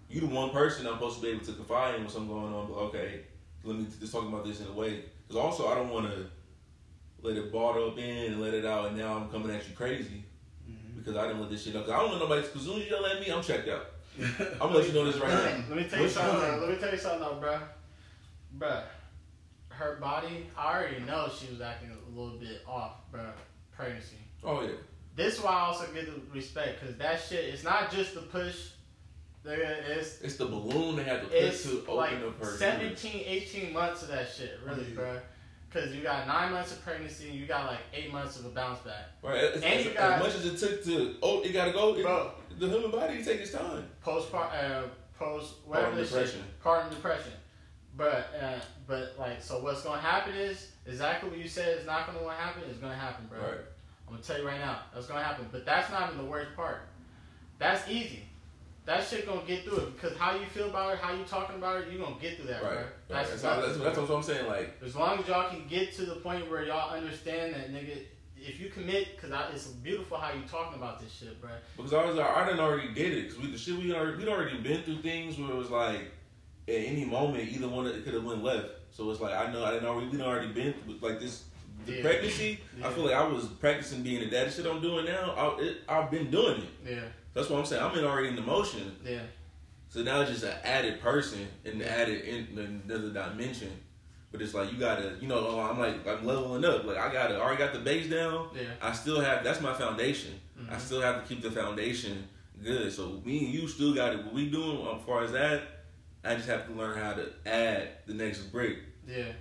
You 0.08 0.20
the 0.20 0.26
one 0.26 0.50
person 0.50 0.86
I'm 0.86 0.94
supposed 0.94 1.16
to 1.16 1.22
be 1.22 1.28
able 1.30 1.44
to 1.46 1.52
confide 1.52 1.94
in 1.96 2.02
when 2.02 2.10
something 2.10 2.28
going 2.32 2.52
on. 2.52 2.66
But 2.68 2.74
okay, 2.78 3.20
let 3.64 3.76
me 3.76 3.86
just 4.00 4.12
talk 4.12 4.26
about 4.26 4.44
this 4.44 4.60
in 4.60 4.66
a 4.68 4.72
way, 4.72 5.04
because 5.26 5.36
also 5.42 5.68
I 5.68 5.74
don't 5.74 5.88
want 5.90 6.06
to 6.10 6.26
let 7.22 7.36
it 7.36 7.52
bottle 7.52 7.90
up 7.90 7.98
in 7.98 8.32
and 8.32 8.40
let 8.40 8.54
it 8.54 8.64
out, 8.64 8.86
and 8.88 8.96
now 8.96 9.16
I'm 9.16 9.28
coming 9.30 9.50
at 9.54 9.68
you 9.68 9.74
crazy. 9.74 10.24
Because 11.04 11.16
I 11.16 11.26
didn't 11.26 11.40
let 11.40 11.50
this 11.50 11.64
shit 11.64 11.74
up. 11.76 11.84
Cause 11.86 11.92
I 11.92 11.98
don't 11.98 12.08
want 12.10 12.20
nobody. 12.20 12.42
Cause 12.42 12.56
as 12.56 12.62
soon 12.62 12.80
as 12.80 12.84
you 12.88 12.90
yell 12.94 13.06
at 13.06 13.20
me, 13.20 13.30
I'm 13.32 13.42
checked 13.42 13.68
out. 13.68 13.86
I'm 14.20 14.58
gonna 14.58 14.74
let 14.78 14.86
you 14.86 14.92
know 14.92 15.04
this 15.04 15.16
right 15.20 15.30
now. 15.30 15.64
Let 15.68 15.76
me 15.78 15.84
tell 15.88 15.98
you 15.98 16.04
What's 16.04 16.14
something. 16.14 16.40
going- 16.40 16.60
Let 16.60 16.70
me 16.70 16.76
tell 16.76 16.90
you 16.92 16.98
something, 16.98 17.20
though, 17.20 17.34
bro. 17.40 17.58
Bruh, 18.58 18.82
her 19.68 19.96
body. 20.00 20.46
I 20.58 20.74
already 20.78 21.00
know 21.04 21.28
she 21.34 21.50
was 21.52 21.60
acting 21.60 21.90
a 21.90 22.18
little 22.18 22.38
bit 22.38 22.62
off, 22.68 22.96
bruh. 23.12 23.32
Pregnancy. 23.74 24.16
Oh 24.44 24.62
yeah, 24.62 24.70
This 25.16 25.38
is 25.38 25.40
why 25.44 25.52
I 25.52 25.60
also 25.66 25.86
get 25.94 26.06
the 26.06 26.20
respect, 26.34 26.80
cause 26.80 26.96
that 26.96 27.20
shit. 27.22 27.44
It's 27.54 27.62
not 27.64 27.90
just 27.90 28.14
the 28.14 28.20
push. 28.22 28.56
It's 29.42 30.20
it's 30.20 30.36
the 30.36 30.44
balloon 30.46 30.96
they 30.96 31.04
had 31.04 31.22
to 31.22 31.26
put 31.28 31.34
it's 31.36 31.62
to 31.62 31.80
open 31.88 31.94
like 31.96 32.12
up 32.16 32.38
her. 32.44 32.56
17, 32.58 33.22
18 33.24 33.72
months 33.72 34.02
of 34.02 34.08
that 34.08 34.28
shit, 34.30 34.58
really, 34.66 34.84
Yeah. 34.92 35.00
bruh. 35.00 35.20
Cause 35.72 35.92
you 35.94 36.02
got 36.02 36.26
nine 36.26 36.50
months 36.50 36.72
of 36.72 36.82
pregnancy, 36.84 37.28
and 37.30 37.38
you 37.38 37.46
got 37.46 37.66
like 37.66 37.78
eight 37.94 38.12
months 38.12 38.38
of 38.40 38.46
a 38.46 38.48
bounce 38.48 38.80
back. 38.80 39.04
Right, 39.22 39.36
as, 39.36 39.62
And 39.62 39.64
as- 39.64 39.84
you 39.84 39.92
as 39.92 40.20
much 40.20 40.34
as 40.34 40.44
it 40.44 40.58
took 40.58 40.84
to, 40.84 41.14
oh, 41.22 41.42
it 41.42 41.52
gotta 41.52 41.70
go. 41.70 41.94
It, 41.94 42.02
Bro. 42.02 42.32
the 42.58 42.68
human 42.68 42.90
body 42.90 43.22
take 43.22 43.40
its 43.40 43.52
time. 43.52 43.86
post 44.02 44.34
uh, 44.34 44.82
post 45.16 45.54
whatever 45.64 45.94
this 45.94 46.10
depression. 46.10 46.40
shit, 46.40 46.62
postpartum 46.62 46.90
depression. 46.90 47.32
But 47.96 48.34
uh, 48.42 48.58
but 48.88 49.14
like 49.16 49.40
so, 49.40 49.60
what's 49.62 49.82
gonna 49.82 50.00
happen 50.00 50.34
is 50.34 50.72
exactly 50.86 51.30
what 51.30 51.38
you 51.38 51.46
said 51.48 51.78
is 51.78 51.86
not 51.86 52.06
gonna 52.06 52.28
happen. 52.34 52.62
It's 52.68 52.78
gonna 52.78 52.94
happen, 52.96 53.26
bro. 53.28 53.38
Right. 53.38 53.58
I'm 54.08 54.14
gonna 54.14 54.24
tell 54.24 54.38
you 54.38 54.46
right 54.48 54.58
now, 54.58 54.80
that's 54.92 55.06
gonna 55.06 55.22
happen. 55.22 55.46
But 55.52 55.64
that's 55.64 55.88
not 55.92 56.10
even 56.10 56.24
the 56.24 56.30
worst 56.30 56.56
part. 56.56 56.80
That's 57.58 57.88
easy. 57.88 58.24
That 58.86 59.04
shit 59.06 59.26
gonna 59.26 59.42
get 59.46 59.64
through 59.64 59.76
it 59.78 59.94
because 60.00 60.16
how 60.16 60.34
you 60.34 60.46
feel 60.46 60.68
about 60.70 60.94
it, 60.94 60.98
how 61.00 61.12
you 61.12 61.22
talking 61.24 61.56
about 61.56 61.82
it, 61.82 61.92
you 61.92 61.98
gonna 61.98 62.16
get 62.20 62.36
through 62.36 62.46
that, 62.46 62.62
Right. 62.62 62.70
bro. 62.72 62.76
right. 62.78 62.86
That's, 63.08 63.30
That's, 63.30 63.42
how- 63.42 63.60
that's, 63.60 63.76
that's 63.78 63.98
what 63.98 64.10
I'm 64.10 64.22
saying. 64.22 64.46
Like, 64.46 64.74
As 64.84 64.96
long 64.96 65.18
as 65.20 65.28
y'all 65.28 65.48
can 65.50 65.66
get 65.68 65.92
to 65.96 66.06
the 66.06 66.16
point 66.16 66.50
where 66.50 66.64
y'all 66.64 66.94
understand 66.94 67.54
that, 67.54 67.72
nigga. 67.72 67.98
If 68.42 68.58
you 68.58 68.70
commit, 68.70 69.20
cause 69.20 69.30
I, 69.32 69.50
it's 69.52 69.66
beautiful 69.66 70.16
how 70.16 70.32
you 70.32 70.40
talking 70.50 70.78
about 70.78 70.98
this 70.98 71.12
shit, 71.12 71.38
bro. 71.42 71.50
because 71.76 71.92
I 71.92 72.02
was 72.06 72.16
like, 72.16 72.26
I 72.26 72.46
didn't 72.46 72.60
already 72.60 72.88
get 72.94 73.12
it. 73.12 73.28
Because 73.28 73.38
we, 73.38 73.50
the 73.52 73.58
shit 73.58 73.76
we 73.76 73.94
already, 73.94 74.16
we'd 74.16 74.28
already 74.28 74.56
been 74.56 74.82
through 74.82 75.02
things 75.02 75.38
where 75.38 75.50
it 75.50 75.56
was 75.56 75.68
like, 75.68 76.00
at 76.66 76.74
any 76.74 77.04
moment, 77.04 77.50
either 77.52 77.68
one 77.68 77.86
of 77.86 77.94
it 77.94 78.02
could 78.02 78.14
have 78.14 78.24
went 78.24 78.42
left. 78.42 78.68
So 78.92 79.10
it's 79.10 79.20
like, 79.20 79.34
I 79.34 79.52
know, 79.52 79.62
I 79.62 79.72
didn't 79.72 79.86
already, 79.88 80.08
we'd 80.08 80.22
already 80.22 80.48
been 80.52 80.72
through, 80.72 80.96
like 81.02 81.20
this, 81.20 81.44
the 81.84 81.96
Yeah. 81.96 82.02
pregnancy. 82.02 82.60
I 82.82 82.88
feel 82.90 83.04
like 83.04 83.14
I 83.14 83.28
was 83.28 83.44
practicing 83.44 84.02
being 84.02 84.22
a 84.22 84.30
daddy. 84.30 84.50
Shit 84.50 84.64
I'm 84.64 84.80
doing 84.80 85.04
now, 85.04 85.32
I, 85.36 85.60
it, 85.62 85.76
I've 85.86 86.10
been 86.10 86.30
doing 86.30 86.62
it. 86.62 86.68
Yeah, 86.92 87.00
That's 87.34 87.48
what 87.48 87.58
I'm 87.60 87.66
saying. 87.66 87.82
I'm 87.82 87.96
in 87.98 88.04
already 88.04 88.28
in 88.28 88.36
the 88.36 88.42
motion. 88.42 88.96
yeah, 89.04 89.20
So 89.88 90.02
now 90.02 90.20
it's 90.20 90.30
just 90.30 90.44
an 90.44 90.54
added 90.64 91.00
person 91.00 91.46
and 91.64 91.82
added 91.82 92.22
in 92.22 92.82
another 92.86 93.10
dimension. 93.10 93.70
But 94.32 94.42
it's 94.42 94.54
like 94.54 94.72
you 94.72 94.78
gotta, 94.78 95.16
you 95.20 95.26
know, 95.28 95.58
I'm 95.60 95.78
like 95.78 96.06
I'm 96.06 96.24
leveling 96.24 96.64
up. 96.64 96.84
Like 96.84 96.96
I 96.98 97.12
gotta 97.12 97.40
already 97.40 97.58
got 97.58 97.72
the 97.72 97.80
base 97.80 98.08
down. 98.08 98.48
yeah. 98.54 98.62
I 98.80 98.92
still 98.92 99.20
have 99.20 99.42
that's 99.44 99.60
my 99.60 99.72
foundation. 99.74 100.38
I 100.70 100.74
Mhm. 100.74 100.80
still 100.80 101.00
have 101.00 101.22
to 101.22 101.28
keep 101.28 101.42
the 101.42 101.50
foundation 101.50 102.28
good. 102.62 102.92
So 102.92 103.20
me 103.24 103.44
and 103.46 103.54
you 103.54 103.66
still 103.66 103.92
got 103.94 104.12
it. 104.12 104.24
What 104.24 104.32
we 104.34 104.48
doing 104.50 104.86
as 104.86 105.04
far 105.04 105.24
as 105.24 105.32
that, 105.32 105.62
I 106.22 106.34
just 106.36 106.46
have 106.48 106.66
to 106.68 106.72
learn 106.74 106.96
how 106.98 107.14
to 107.14 107.26
add 107.46 107.88
the 108.06 108.14
next 108.14 108.52
brick 108.52 108.78
Yeah, 109.08 109.32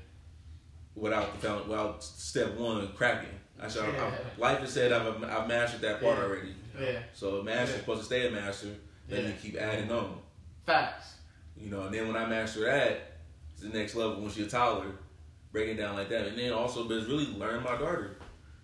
without 0.96 1.34
the 1.40 1.48
found 1.48 1.68
without 1.68 2.04
step 2.04 2.56
one 2.56 2.88
cracking. 2.94 3.30
I 3.62 3.68
should, 3.68 3.84
Yeah. 3.84 4.12
Life 4.38 4.60
has 4.60 4.72
said 4.74 4.92
I've, 4.94 5.24
I've 5.24 5.48
mastered 5.48 5.82
that 5.82 6.02
part 6.02 6.18
Yeah. 6.18 6.24
already. 6.24 6.56
Yeah. 6.80 7.00
So 7.14 7.40
a 7.40 7.44
master's 7.44 7.70
Yeah. 7.70 7.80
supposed 7.82 8.00
to 8.02 8.06
stay 8.06 8.28
a 8.28 8.32
master. 8.32 8.68
Then 9.08 9.24
Yeah. 9.24 9.28
you 9.30 9.34
keep 9.42 9.56
adding 9.58 9.92
on. 9.92 10.22
Facts. 10.66 11.16
You 11.58 11.70
know, 11.70 11.82
and 11.84 11.94
then 11.94 12.08
when 12.08 12.16
I 12.16 12.26
master 12.26 12.62
that, 12.66 13.18
it's 13.52 13.62
the 13.62 13.70
next 13.70 13.96
level. 13.96 14.22
When 14.22 14.30
she's 14.30 14.48
a 14.48 14.50
toddler, 14.50 14.92
breaking 15.52 15.78
down 15.78 15.96
like 15.96 16.10
that, 16.10 16.28
and 16.28 16.38
then 16.38 16.54
also, 16.54 16.88
but 16.88 16.98
it's 16.98 17.08
really 17.08 17.26
learn 17.28 17.64
my 17.64 17.72
daughter. 17.76 18.16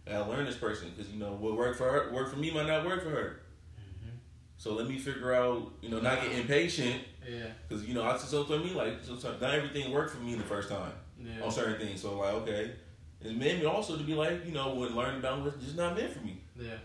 I 0.08 0.18
learn 0.18 0.46
this 0.46 0.56
person 0.58 0.92
because 0.96 1.12
you 1.12 1.20
know 1.20 1.34
what 1.34 1.58
worked 1.58 1.78
for 1.78 1.90
her, 1.92 2.14
work 2.14 2.30
for 2.30 2.38
me 2.38 2.52
might 2.52 2.68
not 2.68 2.86
work 2.86 3.04
for 3.04 3.10
her. 3.10 3.40
Mm-hmm. 3.80 4.16
So 4.58 4.74
let 4.74 4.88
me 4.88 5.00
figure 5.00 5.34
out, 5.34 5.72
you 5.82 5.90
know, 5.90 6.00
not 6.00 6.22
get 6.22 6.32
impatient 6.34 7.02
Yeah, 7.28 7.48
because 7.68 7.86
you 7.88 7.96
know, 7.96 8.04
I 8.04 8.16
so 8.18 8.44
for 8.44 8.60
me 8.60 8.70
like 8.72 9.00
sometimes 9.02 9.42
not 9.42 9.56
everything 9.56 9.92
worked 9.92 10.14
for 10.14 10.22
me 10.22 10.36
the 10.36 10.44
first 10.44 10.70
time 10.70 10.94
yeah. 11.20 11.44
on 11.44 11.52
certain 11.52 11.80
things. 11.84 12.02
So 12.02 12.20
like, 12.20 12.34
okay, 12.36 12.72
it 13.20 13.36
made 13.36 13.60
me 13.60 13.66
also 13.66 13.98
to 13.98 14.04
be 14.04 14.14
like, 14.14 14.46
you 14.46 14.52
know, 14.52 14.76
when 14.76 14.96
learning 14.96 15.20
about 15.22 15.42
what's 15.42 15.58
just 15.64 15.76
not 15.76 15.98
meant 15.98 16.14
for 16.14 16.20
me. 16.20 16.44
Yeah, 16.56 16.76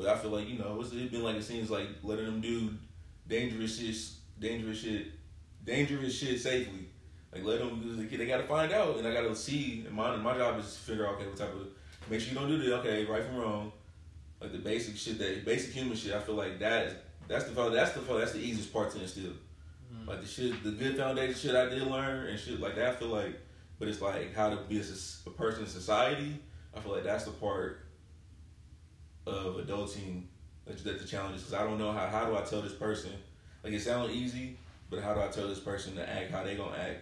But 0.00 0.08
I 0.08 0.16
feel 0.16 0.30
like 0.30 0.48
you 0.48 0.58
know, 0.58 0.78
it's, 0.80 0.92
it's 0.92 1.12
been 1.12 1.22
like 1.22 1.36
it 1.36 1.44
seems 1.44 1.70
like 1.70 1.86
letting 2.02 2.24
them 2.24 2.40
do 2.40 2.70
dangerous 3.28 3.78
shit, 3.78 3.96
dangerous 4.38 4.80
shit, 4.80 5.08
dangerous 5.62 6.18
shit 6.18 6.40
safely. 6.40 6.88
Like 7.34 7.44
let 7.44 7.58
them, 7.58 8.08
they 8.10 8.26
got 8.26 8.38
to 8.38 8.44
find 8.44 8.72
out, 8.72 8.96
and 8.96 9.06
I 9.06 9.12
got 9.12 9.28
to 9.28 9.36
see. 9.36 9.84
And 9.86 9.94
my 9.94 10.16
my 10.16 10.34
job 10.38 10.58
is 10.58 10.74
to 10.74 10.80
figure 10.80 11.06
out 11.06 11.16
okay, 11.16 11.26
what 11.26 11.36
type 11.36 11.52
of 11.52 11.66
make 12.08 12.18
sure 12.18 12.30
you 12.32 12.38
don't 12.38 12.48
do 12.48 12.56
this. 12.56 12.70
Okay, 12.78 13.04
right 13.04 13.22
from 13.22 13.36
wrong, 13.36 13.72
like 14.40 14.52
the 14.52 14.58
basic 14.58 14.96
shit 14.96 15.18
that 15.18 15.44
basic 15.44 15.74
human 15.74 15.94
shit. 15.94 16.14
I 16.14 16.20
feel 16.20 16.34
like 16.34 16.58
that 16.60 16.86
is 16.86 16.94
that's 17.28 17.44
the 17.44 17.68
that's 17.68 17.92
the 17.92 18.00
that's 18.00 18.32
the 18.32 18.40
easiest 18.40 18.72
part 18.72 18.90
to 18.92 19.02
instill. 19.02 19.32
Mm. 19.94 20.08
Like 20.08 20.22
the 20.22 20.26
shit, 20.26 20.64
the 20.64 20.70
good 20.70 20.96
foundation 20.96 21.34
shit 21.34 21.54
I 21.54 21.68
did 21.68 21.82
learn 21.82 22.26
and 22.26 22.40
shit 22.40 22.58
like 22.58 22.74
that. 22.76 22.88
I 22.88 22.94
feel 22.94 23.08
like, 23.08 23.38
but 23.78 23.86
it's 23.86 24.00
like 24.00 24.34
how 24.34 24.48
to 24.48 24.56
be 24.66 24.78
a, 24.78 24.84
a 25.26 25.30
person 25.30 25.64
in 25.64 25.68
society. 25.68 26.40
I 26.74 26.80
feel 26.80 26.92
like 26.92 27.04
that's 27.04 27.24
the 27.24 27.32
part 27.32 27.82
of 29.26 29.56
adulting 29.56 30.24
that, 30.66 30.82
that 30.84 30.98
the 31.00 31.06
challenge 31.06 31.36
is 31.36 31.42
because 31.42 31.54
I 31.60 31.64
don't 31.64 31.78
know 31.78 31.92
how 31.92 32.06
how 32.06 32.26
do 32.26 32.36
I 32.36 32.42
tell 32.42 32.62
this 32.62 32.74
person 32.74 33.12
like 33.62 33.72
it 33.72 33.80
sounds 33.80 34.12
easy, 34.12 34.56
but 34.88 35.02
how 35.02 35.14
do 35.14 35.20
I 35.20 35.28
tell 35.28 35.48
this 35.48 35.60
person 35.60 35.94
to 35.96 36.08
act 36.08 36.30
how 36.30 36.42
they 36.42 36.56
gonna 36.56 36.76
act 36.76 37.00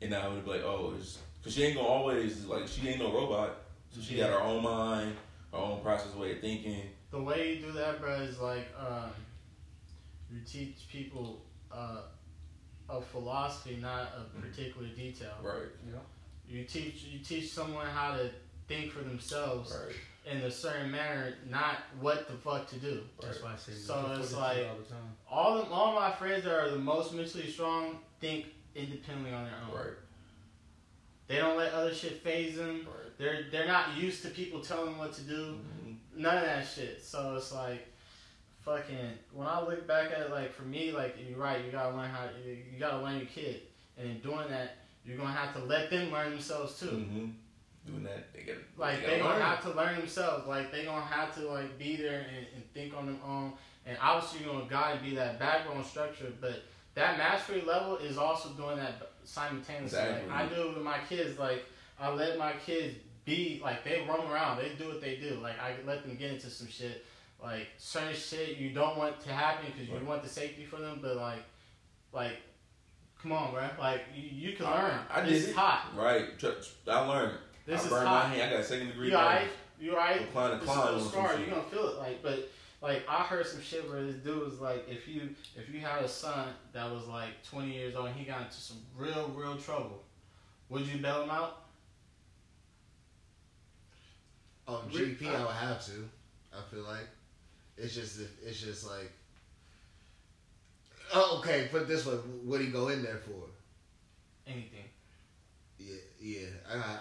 and 0.00 0.10
not 0.10 0.24
only 0.24 0.40
be 0.40 0.50
like 0.50 0.62
oh 0.62 0.94
it's 0.98 1.18
because 1.40 1.54
she 1.54 1.64
ain't 1.64 1.76
gonna 1.76 1.88
always 1.88 2.44
like 2.46 2.68
she 2.68 2.88
ain't 2.88 2.98
no 2.98 3.12
robot, 3.12 3.56
so 3.90 4.00
she 4.00 4.16
got 4.16 4.30
her 4.30 4.40
own 4.40 4.62
mind, 4.62 5.16
her 5.52 5.58
own 5.58 5.80
process 5.80 6.14
way 6.14 6.32
of 6.32 6.40
thinking. 6.40 6.82
The 7.10 7.20
way 7.20 7.54
you 7.54 7.66
do 7.66 7.72
that, 7.72 8.00
bro, 8.00 8.20
is 8.20 8.38
like 8.38 8.68
um, 8.78 9.10
you 10.30 10.40
teach 10.46 10.86
people 10.88 11.42
uh, 11.72 12.02
a 12.88 13.00
philosophy, 13.00 13.78
not 13.80 14.12
a 14.16 14.40
particular 14.40 14.88
detail. 14.88 15.34
Right, 15.42 15.68
You 16.48 16.64
teach 16.64 17.04
you 17.04 17.20
teach 17.20 17.50
someone 17.50 17.86
how 17.86 18.16
to 18.16 18.30
think 18.68 18.92
for 18.92 19.02
themselves. 19.02 19.72
Right, 19.72 19.96
in 20.30 20.38
a 20.42 20.50
certain 20.50 20.90
manner, 20.90 21.34
not 21.48 21.78
what 22.00 22.28
the 22.28 22.34
fuck 22.34 22.68
to 22.68 22.76
do. 22.76 23.02
That's 23.20 23.42
why 23.42 23.52
I 23.54 23.56
say 23.56 23.72
So 23.72 23.94
look 24.08 24.20
it's 24.20 24.32
forward 24.32 24.54
to 24.54 24.60
it 24.60 24.62
like- 24.62 24.70
all 24.70 24.76
the 24.78 24.84
time. 24.84 25.16
All 25.28 25.58
of, 25.58 25.72
all 25.72 25.94
my 25.94 26.10
friends 26.12 26.44
that 26.44 26.52
are 26.54 26.70
the 26.70 26.78
most 26.78 27.12
mentally 27.14 27.50
strong 27.50 27.98
think 28.20 28.46
independently 28.74 29.32
on 29.32 29.44
their 29.44 29.54
own. 29.68 29.74
right, 29.76 29.96
They 31.26 31.36
don't 31.36 31.56
let 31.56 31.72
other 31.72 31.94
shit 31.94 32.22
phase 32.22 32.56
them. 32.56 32.86
right. 32.86 33.18
They're 33.18 33.44
they're 33.50 33.66
not 33.66 33.96
used 33.96 34.22
to 34.22 34.30
people 34.30 34.60
telling 34.60 34.86
them 34.86 34.98
what 34.98 35.12
to 35.14 35.20
do. 35.22 35.58
Mhm. 35.84 35.96
None 36.16 36.38
of 36.38 36.44
that 36.44 36.66
shit. 36.66 37.04
So 37.04 37.36
it's 37.36 37.52
like, 37.52 37.86
fucking. 38.64 39.18
When 39.32 39.46
I 39.46 39.60
look 39.62 39.86
back 39.86 40.10
at 40.10 40.20
it, 40.20 40.30
like 40.30 40.52
for 40.52 40.62
me, 40.62 40.90
like 40.92 41.16
you're 41.28 41.38
right. 41.38 41.64
You 41.64 41.70
gotta 41.70 41.94
learn 41.96 42.08
how. 42.10 42.28
You, 42.44 42.52
you 42.72 42.78
gotta 42.78 43.02
learn 43.02 43.16
your 43.18 43.26
kid, 43.26 43.62
and 43.98 44.08
in 44.10 44.20
doing 44.20 44.48
that, 44.48 44.78
you're 45.04 45.16
gonna 45.18 45.32
have 45.32 45.52
to 45.54 45.60
let 45.64 45.90
them 45.90 46.10
learn 46.10 46.30
themselves 46.30 46.78
too. 46.80 46.86
Mhm. 46.86 47.32
Doing 47.86 48.02
that, 48.04 48.32
they 48.34 48.42
get 48.42 48.58
Like 48.76 49.04
they 49.06 49.18
gonna 49.18 49.42
have 49.42 49.62
to 49.62 49.70
learn 49.70 49.96
themselves. 49.96 50.46
Like 50.46 50.70
they 50.70 50.84
gonna 50.84 51.00
have 51.04 51.34
to 51.36 51.48
like 51.48 51.78
be 51.78 51.96
there 51.96 52.26
and, 52.36 52.46
and 52.54 52.72
think 52.74 52.94
on 52.96 53.06
their 53.06 53.16
own. 53.26 53.52
And 53.86 53.96
obviously 54.02 54.44
you're 54.44 54.52
gonna 54.54 54.68
gotta 54.68 54.98
be 55.00 55.14
that 55.14 55.38
backbone 55.38 55.82
structure. 55.84 56.32
But 56.40 56.64
that 56.94 57.16
mastery 57.16 57.62
level 57.62 57.96
is 57.96 58.18
also 58.18 58.50
doing 58.50 58.76
that 58.76 59.10
simultaneously. 59.24 59.98
Exactly. 59.98 60.28
Like 60.28 60.36
I 60.52 60.54
do 60.54 60.62
it 60.68 60.74
with 60.74 60.84
my 60.84 60.98
kids. 61.08 61.38
Like 61.38 61.64
I 61.98 62.10
let 62.12 62.36
my 62.38 62.52
kids 62.66 62.96
be 63.24 63.60
like 63.64 63.82
they 63.84 64.04
roam 64.08 64.30
around. 64.30 64.58
They 64.58 64.70
do 64.78 64.88
what 64.88 65.00
they 65.00 65.16
do. 65.16 65.38
Like 65.42 65.58
I 65.58 65.74
let 65.86 66.02
them 66.06 66.16
get 66.16 66.32
into 66.32 66.50
some 66.50 66.68
shit. 66.68 67.04
Like 67.42 67.68
certain 67.78 68.14
shit 68.14 68.58
you 68.58 68.70
don't 68.70 68.98
want 68.98 69.18
to 69.20 69.32
happen 69.32 69.72
because 69.72 69.88
you 69.88 69.94
Right. 69.94 70.04
want 70.04 70.22
the 70.22 70.28
safety 70.28 70.66
for 70.66 70.76
them. 70.76 70.98
But 71.00 71.16
like, 71.16 71.42
like, 72.12 72.36
come 73.22 73.32
on, 73.32 73.52
bro. 73.52 73.66
Like 73.78 74.02
you, 74.14 74.50
you 74.50 74.56
can 74.56 74.66
I- 74.66 74.82
learn. 74.82 75.00
I 75.10 75.20
this 75.22 75.30
did 75.30 75.36
is 75.44 75.48
it. 75.48 75.56
hot. 75.56 75.86
Right, 75.96 76.26
I 76.86 77.00
learned. 77.06 77.38
This 77.70 77.82
I 77.82 77.84
is 77.84 77.90
burned 77.90 78.08
hot. 78.08 78.28
my 78.28 78.34
hand. 78.34 78.42
I 78.42 78.50
got 78.52 78.60
a 78.60 78.64
second 78.64 78.88
degree. 78.88 79.08
You 79.10 79.16
alright? 79.16 79.40
burn. 79.42 79.48
You 79.80 79.90
alright? 79.92 80.20
Applying 80.22 80.52
a 80.54 80.56
This 80.56 80.64
climb 80.68 80.84
little 80.86 81.00
on 81.02 81.08
scar, 81.08 81.28
you're 81.30 81.38
shit. 81.38 81.50
gonna 81.50 81.62
feel 81.62 81.88
it. 81.88 81.98
Like, 81.98 82.22
but 82.22 82.50
like 82.82 83.02
I 83.08 83.22
heard 83.22 83.46
some 83.46 83.62
shit 83.62 83.88
where 83.88 84.02
this 84.04 84.16
dude 84.16 84.42
was 84.44 84.60
like, 84.60 84.86
if 84.88 85.06
you 85.06 85.30
if 85.56 85.72
you 85.72 85.80
had 85.80 86.02
a 86.02 86.08
son 86.08 86.48
that 86.72 86.90
was 86.90 87.06
like 87.06 87.42
20 87.48 87.72
years 87.72 87.94
old 87.94 88.08
and 88.08 88.16
he 88.16 88.24
got 88.24 88.42
into 88.42 88.54
some 88.56 88.78
real 88.96 89.32
real 89.36 89.56
trouble, 89.56 90.02
would 90.68 90.86
you 90.86 90.98
bail 90.98 91.22
him 91.22 91.30
out? 91.30 91.62
Oh, 94.68 94.76
on 94.76 94.90
GP, 94.90 95.26
I 95.34 95.40
would 95.44 95.54
have 95.54 95.84
to. 95.86 96.08
I 96.52 96.60
feel 96.72 96.82
like 96.84 97.08
It's 97.78 97.94
just 97.94 98.20
it's 98.44 98.60
just 98.60 98.86
like. 98.88 99.10
Oh, 101.12 101.38
okay. 101.40 101.68
Put 101.70 101.82
it 101.82 101.88
this 101.88 102.06
way, 102.06 102.14
what 102.14 102.44
would 102.46 102.60
he 102.60 102.68
go 102.68 102.88
in 102.88 103.02
there 103.02 103.16
for? 103.18 103.48
Anything. 104.46 104.84
Yeah, 106.20 106.40
yeah. 106.40 106.46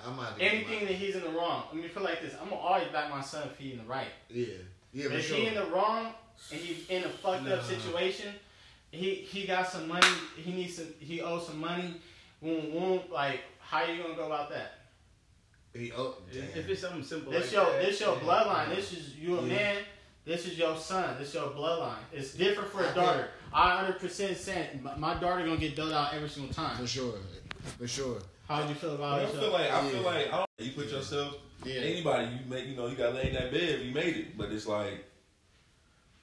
I, 0.05 0.09
I'm 0.09 0.15
not. 0.15 0.34
Anything 0.39 0.82
that 0.86 0.93
he's 0.93 1.15
in 1.15 1.22
the 1.24 1.30
wrong. 1.30 1.63
Let 1.74 1.82
me 1.82 1.88
feel 1.89 2.03
like 2.03 2.22
this. 2.22 2.34
I'm 2.41 2.49
gonna 2.49 2.61
always 2.61 2.88
back 2.88 3.09
my 3.09 3.22
son 3.22 3.47
if 3.51 3.57
he's 3.57 3.74
in 3.74 3.80
the 3.80 3.84
right. 3.86 4.07
Yeah, 4.30 4.45
yeah. 4.93 5.03
But 5.03 5.11
For 5.13 5.17
if 5.20 5.28
sure. 5.28 5.38
he 5.38 5.47
in 5.47 5.55
the 5.55 5.65
wrong 5.65 6.13
and 6.51 6.59
he's 6.61 6.88
in 6.89 7.03
a 7.03 7.09
fucked 7.09 7.43
Nah. 7.43 7.55
up 7.55 7.63
situation, 7.65 8.34
he 8.91 9.15
he 9.15 9.45
got 9.45 9.67
some 9.67 9.88
money. 9.88 10.07
He 10.38 10.51
needs 10.53 10.76
some. 10.78 10.88
He 10.99 11.22
owes 11.22 11.47
some 11.47 11.59
money. 11.59 11.95
Boom, 12.41 12.72
boom. 12.72 13.01
Like, 13.11 13.41
how 13.59 13.84
are 13.84 13.91
you 13.91 14.01
gonna 14.03 14.15
go 14.15 14.26
about 14.28 14.49
that? 14.51 14.74
He, 15.74 15.91
oh, 15.91 16.15
damn. 16.34 16.43
If 16.57 16.67
it's 16.70 16.82
something 16.82 17.03
simple 17.03 17.32
This 17.32 17.43
like 17.43 17.51
your 17.53 17.65
that, 17.74 17.82
this 17.86 17.99
your 17.99 18.15
yeah. 18.15 18.22
bloodline. 18.22 18.76
This 18.76 18.91
is 18.93 19.15
you 19.17 19.38
a 19.38 19.41
Yeah. 19.43 19.47
man. 19.55 19.78
This 20.26 20.45
is 20.47 20.57
your 20.57 20.76
son. 20.78 21.17
This 21.20 21.30
is 21.30 21.34
your 21.36 21.49
bloodline. 21.49 21.97
It's 22.13 22.34
different 22.34 22.72
for 22.72 22.84
a 22.84 22.93
daughter. 22.95 23.30
I 23.53 23.78
hundred 23.78 23.99
percent 23.99 24.38
saying 24.38 24.82
my, 24.82 24.95
my 24.95 25.13
daughter 25.15 25.43
gonna 25.45 25.57
get 25.57 25.76
dulled 25.76 25.91
out 25.93 26.13
every 26.13 26.30
single 26.30 26.53
time. 26.53 26.78
for 26.78 26.88
sure, 26.88 27.13
for 27.78 27.88
sure. 27.88 28.20
How 28.50 28.62
would 28.62 28.70
you 28.70 28.76
feel 28.76 28.91
I 28.91 28.95
about 28.95 29.22
feel 29.22 29.36
yourself? 29.43 29.54
like 29.54 29.72
I 29.72 29.89
feel 29.89 30.02
like 30.02 30.34
I 30.34 30.38
don't, 30.38 30.50
you 30.58 30.72
put 30.72 30.89
yourself 30.91 31.36
Yeah. 31.64 31.76
anybody 31.82 32.26
you 32.34 32.39
make 32.50 32.66
you 32.68 32.76
know 32.76 32.88
you 32.88 32.95
got 32.95 33.14
laid 33.14 33.28
in 33.28 33.34
that 33.36 33.52
bed 33.52 33.82
you 33.82 33.93
made 33.93 34.18
it 34.18 34.38
but 34.38 34.52
it's 34.52 34.66
like 34.68 35.06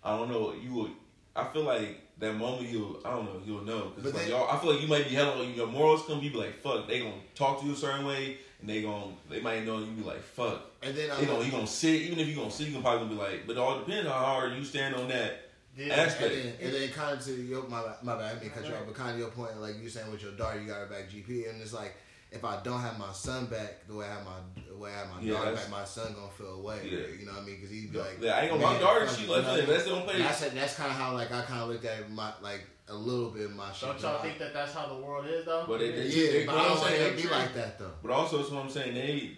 I 0.03 0.17
don't 0.17 0.29
know 0.31 0.53
you 0.55 0.73
will 0.75 0.91
I 1.37 1.45
feel 1.45 1.63
like 1.63 2.01
that 2.19 2.35
moment 2.35 2.69
you'll 2.69 2.99
I 3.05 3.11
don't 3.11 3.27
know 3.27 3.41
you'll 3.47 3.63
know 3.65 3.93
But 3.95 3.97
because 3.97 4.15
like 4.15 4.23
then- 4.23 4.31
y'all 4.33 4.51
I 4.51 4.59
feel 4.59 4.73
like 4.73 4.83
you 4.83 4.89
might 4.89 5.09
be 5.09 5.15
hella 5.15 5.45
your 5.45 5.69
morals 5.69 6.03
come 6.07 6.21
you 6.21 6.31
be 6.33 6.37
like 6.39 6.61
fuck 6.63 6.89
they 6.89 7.01
gonna 7.01 7.13
talk 7.37 7.61
to 7.61 7.67
you 7.67 7.73
a 7.75 7.77
certain 7.77 8.05
way 8.05 8.39
and 8.61 8.69
they 8.69 8.83
gonna 8.83 9.13
they 9.31 9.41
might 9.41 9.65
know 9.65 9.79
you 9.79 9.87
be 9.93 10.03
like 10.03 10.21
fuck 10.23 10.63
And 10.83 10.97
then 10.97 11.07
you 11.07 11.13
I'm 11.13 11.27
know 11.27 11.41
you 11.43 11.53
gonna 11.53 11.67
sit 11.67 11.95
even 12.03 12.19
if 12.19 12.27
you 12.27 12.35
gonna 12.35 12.51
sit 12.51 12.67
you 12.67 12.73
gonna 12.73 12.83
probably 12.83 13.09
be 13.09 13.15
like 13.21 13.47
but 13.47 13.53
it 13.53 13.59
all 13.59 13.79
depends 13.79 14.07
on 14.09 14.13
how 14.13 14.25
hard 14.25 14.53
you 14.55 14.65
stand 14.65 14.97
on 14.97 15.07
that 15.09 15.43
Yeah. 15.77 15.95
aspect. 15.95 16.35
And 16.35 16.43
then, 16.45 16.55
and 16.63 16.75
then 16.75 16.89
kind 16.91 17.19
of 17.19 17.25
to 17.27 17.33
your 17.35 17.69
my 17.69 17.83
my 18.03 18.17
bad, 18.17 18.37
I 18.37 18.41
mean 18.41 18.51
cut 18.51 18.67
you 18.67 18.75
off, 18.75 18.83
but 18.87 18.95
kind 18.95 19.11
of 19.13 19.19
your 19.19 19.29
point, 19.29 19.61
like 19.61 19.77
you 19.81 19.89
saying 19.91 20.11
with 20.11 20.23
your 20.23 20.33
daughter, 20.33 20.59
you 20.61 20.67
got 20.67 20.79
her 20.81 20.87
back 20.87 21.11
GP, 21.11 21.51
and 21.51 21.61
it's 21.61 21.75
like 21.75 21.95
if 22.37 22.45
I 22.45 22.63
don't 22.63 22.81
have 22.81 22.99
my 22.99 23.13
son 23.13 23.47
back 23.47 23.87
the 23.89 23.95
way 23.95 24.07
I 24.07 24.15
have 24.15 24.25
my 24.25 24.63
the 24.69 24.77
way 24.77 24.91
I 24.93 24.99
have 25.01 25.09
my 25.11 25.21
Yeah, 25.21 25.33
daughter 25.35 25.45
that's- 25.51 25.65
back, 25.65 25.71
my 25.81 25.85
son 25.85 26.15
gonna 26.15 26.31
feel 26.31 26.55
away. 26.61 26.81
Yeah. 26.85 27.19
You 27.19 27.27
know 27.27 27.33
what 27.33 27.43
I 27.43 27.47
mean? 27.47 27.57
Because 27.57 27.71
he'd 27.71 27.93
be 27.93 27.99
like, 27.99 28.19
yeah, 28.21 28.37
I 28.37 28.41
ain't 28.43 28.53
gonna 28.53 28.63
my 28.63 28.79
daughter 28.79 29.09
she 29.09 29.25
it, 29.25 29.29
like 29.31 29.37
you 29.39 29.43
know 29.43 29.43
that 29.43 29.45
what 29.47 29.53
I 29.53 29.57
mean? 29.57 29.67
that's 29.71 29.85
the 29.85 29.91
only 29.91 30.03
And 30.03 30.11
place 30.25 30.41
that's 30.41 30.55
that's 30.55 30.75
kind 30.77 30.91
of 30.91 30.97
how 30.97 31.15
like 31.15 31.33
I 31.33 31.43
kind 31.43 31.61
of 31.63 31.69
looked 31.71 31.85
at 31.85 32.11
my 32.11 32.33
like 32.43 32.63
a 32.89 32.95
little 32.95 33.31
bit 33.31 33.47
of 33.47 33.57
my 33.57 33.73
shit. 33.73 33.89
Don't 33.89 34.01
y'all 34.01 34.13
but 34.13 34.21
I- 34.21 34.23
think 34.23 34.39
that 34.39 34.55
that's 34.55 34.73
how 34.75 34.87
the 34.87 35.01
world 35.05 35.27
is 35.27 35.45
though? 35.45 35.65
But 35.67 35.81
it- 35.83 35.95
it- 35.97 36.15
Yeah, 36.15 36.33
they- 36.33 36.47
but 36.47 36.55
what 36.55 36.61
I 36.65 36.69
I'm 36.69 36.73
don't 36.75 36.81
want 36.83 36.95
it 36.95 37.17
to 37.17 37.23
be 37.23 37.29
like 37.29 37.55
that 37.55 37.79
though. 37.79 37.93
But 38.03 38.11
also, 38.13 38.39
that's 38.39 38.51
what 38.51 38.63
I'm 38.63 38.71
saying. 38.71 38.95
They, 38.95 39.37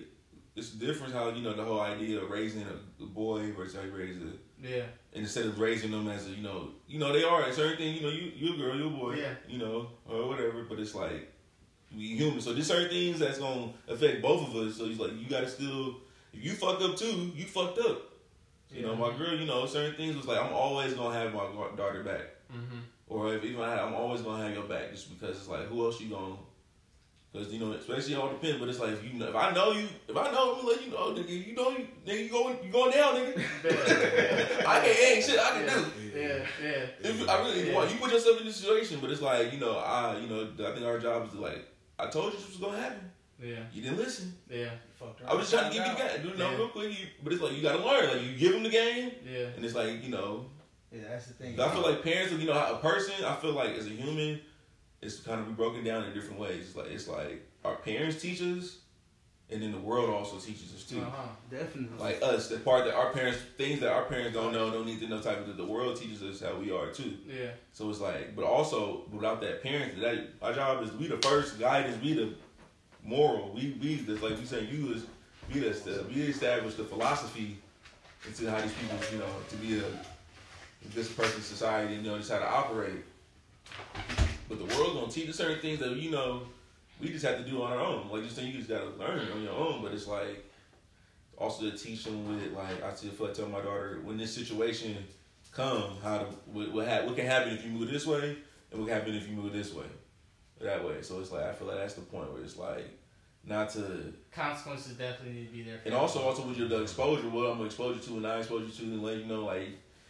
it's 0.56 0.70
different 0.70 1.14
how 1.14 1.30
you 1.30 1.42
know 1.42 1.54
the 1.54 1.64
whole 1.64 1.80
idea 1.80 2.20
of 2.20 2.28
raising 2.30 2.62
a, 2.62 3.02
a 3.02 3.06
boy 3.06 3.52
versus 3.52 3.76
how 3.76 3.82
you 3.82 3.92
raise 3.94 4.16
a, 4.16 4.32
yeah. 4.68 4.82
and 5.12 5.22
instead 5.22 5.46
of 5.46 5.58
raising 5.60 5.92
them 5.92 6.08
as 6.08 6.26
a, 6.26 6.30
you 6.30 6.42
know, 6.42 6.70
you 6.88 6.98
know 6.98 7.12
they 7.12 7.22
are 7.22 7.44
a 7.44 7.52
certain 7.52 7.76
thing. 7.78 7.94
You 7.94 8.02
know, 8.02 8.08
you 8.08 8.32
you 8.34 8.54
a 8.54 8.56
girl, 8.56 8.76
you 8.76 8.88
a 8.88 8.90
boy, 8.90 9.14
Yeah. 9.14 9.34
you 9.48 9.58
know, 9.58 9.88
or 10.08 10.26
whatever. 10.28 10.64
But 10.68 10.80
it's 10.80 10.94
like 10.96 11.32
we 11.96 12.16
human, 12.16 12.40
so 12.40 12.52
there's 12.52 12.66
certain 12.66 12.88
things 12.90 13.18
that's 13.18 13.38
gonna 13.38 13.68
affect 13.88 14.20
both 14.22 14.48
of 14.48 14.54
us. 14.56 14.76
So 14.76 14.84
he's 14.86 14.98
like 14.98 15.12
you 15.18 15.28
gotta 15.28 15.48
still, 15.48 15.96
if 16.32 16.44
you 16.44 16.52
fuck 16.52 16.80
up 16.82 16.96
too, 16.96 17.32
you 17.34 17.44
fucked 17.44 17.78
up. 17.78 18.02
You 18.70 18.82
know, 18.82 18.94
my 18.94 19.16
girl, 19.16 19.34
you 19.34 19.46
know, 19.46 19.64
certain 19.66 19.94
things 19.94 20.14
was 20.16 20.26
like 20.26 20.38
I'm 20.38 20.52
always 20.52 20.92
gonna 20.94 21.14
have 21.18 21.32
my 21.32 21.46
daughter 21.76 22.02
back, 22.02 22.26
Mm-hmm. 22.52 22.78
or 23.08 23.34
if 23.34 23.44
even 23.44 23.60
I, 23.62 23.80
I'm 23.80 23.94
always 23.94 24.20
gonna 24.22 24.42
have 24.44 24.54
your 24.54 24.64
back, 24.64 24.90
just 24.90 25.08
because 25.18 25.36
it's 25.38 25.48
like 25.48 25.66
who 25.68 25.84
else 25.84 26.00
you 26.00 26.08
gonna. 26.10 26.34
Cause 27.30 27.52
you 27.52 27.60
know, 27.60 27.72
especially 27.72 28.14
it 28.14 28.18
all 28.18 28.30
depends. 28.30 28.58
But 28.58 28.70
it's 28.70 28.78
like 28.80 28.92
if 28.92 29.04
you 29.04 29.18
know, 29.18 29.28
if 29.28 29.34
I 29.34 29.52
know 29.52 29.72
you, 29.72 29.86
if 30.08 30.16
I 30.16 30.30
know, 30.32 30.54
I'm 30.54 30.60
gonna 30.60 30.68
let 30.68 30.82
you 30.82 30.90
know, 30.90 31.12
nigga. 31.12 31.46
You 31.46 31.54
know, 31.54 31.70
you, 31.70 31.86
nigga, 32.06 32.24
you 32.24 32.30
going, 32.30 32.56
you 32.64 32.70
going 32.72 32.90
down, 32.90 33.16
nigga. 33.16 33.36
I 34.66 34.80
can't, 34.80 34.98
ain't 34.98 35.24
shit 35.24 35.38
I 35.38 35.50
can 35.50 35.66
do. 35.66 36.18
Yeah, 36.18 36.38
yeah. 36.62 36.86
If 37.00 37.28
I 37.28 37.38
really 37.40 37.68
Yeah. 37.68 37.74
want, 37.74 37.90
you 37.90 37.98
put 37.98 38.10
yourself 38.12 38.40
in 38.40 38.46
this 38.46 38.56
situation. 38.56 38.98
But 39.00 39.10
it's 39.10 39.20
like 39.20 39.52
you 39.52 39.60
know, 39.60 39.76
I, 39.76 40.18
you 40.18 40.26
know, 40.26 40.48
I 40.66 40.72
think 40.72 40.86
our 40.86 40.98
job 40.98 41.26
is 41.26 41.32
to 41.32 41.40
like, 41.40 41.66
I 41.98 42.06
told 42.06 42.32
you 42.32 42.38
this 42.38 42.48
was 42.48 42.56
gonna 42.58 42.78
happen. 42.80 43.10
Yeah, 43.40 43.56
You 43.72 43.82
didn't 43.82 43.98
listen. 43.98 44.34
yeah, 44.50 44.70
Fucked 44.98 45.22
I 45.24 45.32
was 45.34 45.48
just 45.48 45.52
trying 45.62 45.70
to 45.72 45.78
give 45.78 45.86
you 45.86 45.92
the 45.92 45.98
game, 45.98 46.22
dude. 46.30 46.38
No, 46.38 46.50
Yeah. 46.50 46.56
real 46.56 46.68
quick. 46.68 46.90
You, 46.98 47.06
but 47.22 47.32
it's 47.32 47.42
like 47.42 47.52
you 47.52 47.62
gotta 47.62 47.84
learn. 47.84 48.08
Like 48.10 48.22
you 48.26 48.36
give 48.36 48.52
them 48.52 48.62
the 48.64 48.68
game, 48.68 49.12
yeah. 49.24 49.46
and 49.54 49.64
it's 49.64 49.74
like 49.76 50.02
you 50.02 50.10
know, 50.10 50.46
Yeah, 50.92 51.02
that's 51.10 51.26
the 51.26 51.34
thing. 51.34 51.60
I 51.60 51.68
feel 51.70 51.82
like 51.82 52.02
parents, 52.02 52.32
you 52.32 52.46
know, 52.46 52.52
a 52.54 52.78
person. 52.78 53.24
I 53.24 53.36
feel 53.36 53.52
like 53.52 53.70
as 53.76 53.86
a 53.86 53.90
human, 53.90 54.40
it's 55.02 55.20
kind 55.20 55.40
of 55.40 55.46
be 55.46 55.52
broken 55.52 55.84
down 55.84 56.04
in 56.04 56.12
different 56.14 56.40
ways. 56.40 56.66
It's 56.68 56.76
like 56.76 56.88
it's 56.88 57.06
like 57.08 57.46
our 57.64 57.76
parents 57.76 58.20
teach 58.20 58.40
us, 58.42 58.78
and 59.50 59.62
then 59.62 59.72
the 59.72 59.78
world 59.78 60.10
also 60.10 60.36
teaches 60.36 60.74
us 60.74 60.84
too. 60.84 61.00
Uh-huh. 61.00 61.22
definitely. 61.50 61.98
Like 61.98 62.22
us, 62.22 62.48
the 62.48 62.58
part 62.58 62.84
that 62.84 62.94
our 62.94 63.12
parents, 63.12 63.38
things 63.56 63.80
that 63.80 63.90
our 63.90 64.04
parents 64.04 64.34
don't 64.34 64.52
know, 64.52 64.70
don't 64.70 64.86
need 64.86 65.00
to 65.00 65.08
know. 65.08 65.20
Type 65.20 65.46
of 65.46 65.56
the 65.56 65.64
world 65.64 65.96
teaches 65.96 66.22
us 66.22 66.40
how 66.40 66.56
we 66.56 66.70
are 66.70 66.88
too. 66.88 67.16
Yeah, 67.26 67.50
So 67.72 67.88
it's 67.88 68.00
like, 68.00 68.36
but 68.36 68.44
also 68.44 69.04
without 69.10 69.40
that 69.40 69.62
parent, 69.62 70.00
that 70.00 70.28
our 70.42 70.52
job 70.52 70.82
is 70.82 70.92
we 70.92 71.06
the 71.08 71.16
first 71.18 71.58
guidance, 71.58 72.00
we 72.02 72.12
the 72.14 72.34
moral, 73.02 73.52
we 73.54 73.76
we 73.80 73.96
the 73.96 74.14
like 74.14 74.38
we 74.38 74.44
say 74.44 74.64
you 74.64 74.92
is 74.92 75.06
we 75.52 75.60
the 75.60 76.04
we 76.14 76.22
establish 76.22 76.74
the 76.74 76.84
philosophy 76.84 77.56
into 78.26 78.50
how 78.50 78.60
these 78.60 78.72
people, 78.74 78.98
you 79.12 79.18
know, 79.18 79.26
to 79.48 79.56
be 79.56 79.78
a 79.78 79.84
this 80.94 81.10
perfect 81.10 81.44
society, 81.44 81.94
you 81.94 82.02
know, 82.02 82.18
just 82.18 82.30
how 82.30 82.38
to 82.38 82.48
operate. 82.48 83.04
But 84.48 84.58
the 84.58 84.76
world 84.76 84.94
gonna 84.94 85.10
teach 85.10 85.28
us 85.28 85.36
certain 85.36 85.60
things 85.60 85.78
that 85.80 85.96
you 85.96 86.10
know 86.10 86.42
we 87.00 87.08
just 87.08 87.24
have 87.24 87.38
to 87.38 87.48
do 87.48 87.62
on 87.62 87.72
our 87.72 87.80
own. 87.80 88.08
Like 88.10 88.24
just 88.24 88.36
saying, 88.36 88.48
you 88.48 88.58
just 88.58 88.68
gotta 88.68 88.90
learn 88.98 89.30
on 89.32 89.42
your 89.42 89.52
own. 89.52 89.82
But 89.82 89.92
it's 89.92 90.06
like 90.06 90.44
also 91.36 91.70
to 91.70 91.76
teach 91.76 92.04
them 92.04 92.28
with 92.28 92.52
like 92.52 92.82
I 92.82 92.90
feel 92.90 93.26
like 93.26 93.34
tell 93.34 93.48
my 93.48 93.60
daughter 93.60 94.00
when 94.02 94.16
this 94.16 94.34
situation 94.34 94.96
come 95.52 95.96
how 96.02 96.18
to 96.18 96.24
what 96.46 96.72
what, 96.72 96.88
ha- 96.88 97.04
what 97.04 97.16
can 97.16 97.26
happen 97.26 97.52
if 97.52 97.64
you 97.64 97.70
move 97.70 97.90
this 97.90 98.06
way 98.06 98.36
and 98.70 98.80
what 98.80 98.88
can 98.88 98.98
happen 98.98 99.14
if 99.14 99.28
you 99.28 99.34
move 99.34 99.52
this 99.52 99.72
way 99.72 99.86
that 100.60 100.84
way. 100.84 101.02
So 101.02 101.20
it's 101.20 101.30
like 101.30 101.44
I 101.44 101.52
feel 101.52 101.68
like 101.68 101.78
that's 101.78 101.94
the 101.94 102.02
point 102.02 102.32
where 102.32 102.42
it's 102.42 102.56
like 102.56 102.86
not 103.44 103.70
to 103.70 104.12
consequences 104.32 104.94
definitely 104.94 105.40
need 105.40 105.46
to 105.46 105.52
be 105.52 105.62
there. 105.62 105.78
For 105.78 105.86
and 105.86 105.94
also 105.94 106.20
also 106.20 106.42
with 106.42 106.58
your 106.58 106.68
the 106.68 106.82
exposure, 106.82 107.28
what 107.28 107.46
I'm 107.46 107.52
gonna 107.52 107.64
expose 107.64 107.96
you 107.96 108.02
to 108.02 108.12
and 108.14 108.22
not 108.22 108.38
expose 108.38 108.66
you 108.66 108.86
to, 108.86 108.92
and 108.92 109.02
let 109.02 109.18
you 109.18 109.26
know 109.26 109.44
like 109.44 109.68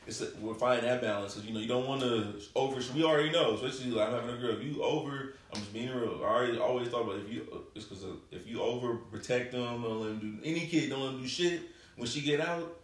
it's 0.08 0.22
a, 0.22 0.28
we're 0.40 0.54
finding 0.54 0.86
that 0.86 1.02
balance 1.02 1.34
because 1.34 1.46
you 1.46 1.54
know 1.54 1.60
you 1.60 1.68
don't 1.68 1.86
want 1.86 2.00
to 2.00 2.34
over. 2.56 2.80
We 2.94 3.04
already 3.04 3.30
know, 3.30 3.54
especially 3.54 3.90
like 3.92 4.08
I'm 4.08 4.14
having 4.14 4.30
a 4.36 4.38
girl. 4.38 4.56
If 4.56 4.64
you 4.64 4.82
over, 4.82 5.34
I'm 5.52 5.60
just 5.60 5.72
being 5.72 5.90
real. 5.90 6.20
I 6.22 6.26
already 6.26 6.58
always 6.58 6.88
thought 6.88 7.02
about 7.02 7.16
if 7.20 7.30
you 7.32 7.46
it's 7.74 7.84
because 7.84 8.04
if 8.32 8.48
you 8.48 8.62
over 8.62 8.96
protect 8.96 9.52
them, 9.52 9.82
don't 9.82 10.00
let 10.00 10.08
them 10.08 10.18
do 10.20 10.38
any 10.48 10.66
kid, 10.66 10.88
don't 10.90 11.00
let 11.02 11.12
them 11.12 11.22
do 11.22 11.28
shit. 11.28 11.60
When 11.96 12.06
she 12.08 12.22
get 12.22 12.40
out 12.40 12.76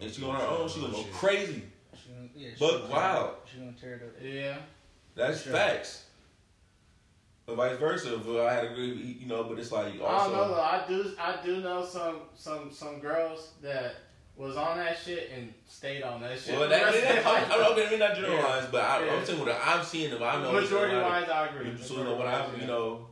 and 0.00 0.12
she 0.12 0.22
on 0.24 0.34
her 0.38 0.46
own, 0.46 0.68
she 0.68 0.80
gonna 0.80 0.92
go 0.92 1.02
crazy. 1.12 1.62
She 1.94 2.10
gonna, 2.12 2.28
yeah, 2.36 2.48
she 2.54 2.60
Buck 2.60 2.70
gonna 2.72 2.80
tear 2.80 2.88
it 2.88 2.92
wild. 2.92 3.24
up. 3.24 3.48
She 3.50 3.58
gonna 3.58 3.72
tear 3.80 3.94
it 3.94 4.02
up. 4.02 4.22
Yeah, 4.22 4.56
That's 5.14 5.42
Sure. 5.42 5.52
facts. 5.54 6.04
But 7.46 7.54
vice 7.56 7.78
versa, 7.78 8.16
if 8.16 8.28
I 8.28 8.52
had 8.52 8.64
a 8.64 8.68
good, 8.74 8.98
you 8.98 9.26
know, 9.26 9.44
but 9.44 9.58
it's 9.58 9.70
like 9.72 9.94
I 10.00 10.04
also. 10.04 10.30
don't 10.30 10.48
know 10.48 10.54
though. 10.56 10.60
I 10.60 10.84
do, 10.86 11.12
I 11.18 11.36
do 11.44 11.60
know 11.62 11.84
some, 11.86 12.22
some, 12.34 12.70
some 12.72 12.98
girls 12.98 13.52
that 13.62 13.94
was 14.36 14.56
on 14.56 14.76
that 14.76 14.98
shit 14.98 15.30
and 15.34 15.52
stayed 15.66 16.02
on 16.02 16.20
that 16.20 16.38
shit. 16.38 16.58
Well, 16.58 16.68
that, 16.68 16.82
I 16.88 16.90
mean, 16.92 17.00
that, 17.00 17.18
okay, 17.18 17.86
I 17.86 17.90
mean, 17.90 17.98
not 17.98 18.14
generalized, 18.14 18.70
but 18.70 18.82
I, 18.84 19.04
Yeah. 19.06 19.12
I'm 19.14 19.24
saying 19.24 19.40
what 19.40 19.60
I'm 19.64 19.82
seeing. 19.84 20.12
If 20.12 20.20
I 20.20 20.42
know, 20.42 20.52
Majority 20.52 20.94
it's 20.96 21.04
a 21.04 21.08
lot 21.08 21.20
wise, 21.22 21.28
I 21.30 21.46
agree. 21.46 21.70
of- 21.70 21.82
so 21.84 21.94
you 21.98 22.04
know 22.04 22.14
what 22.16 22.26
I, 22.26 22.46
you 22.60 22.66
know, 22.66 23.06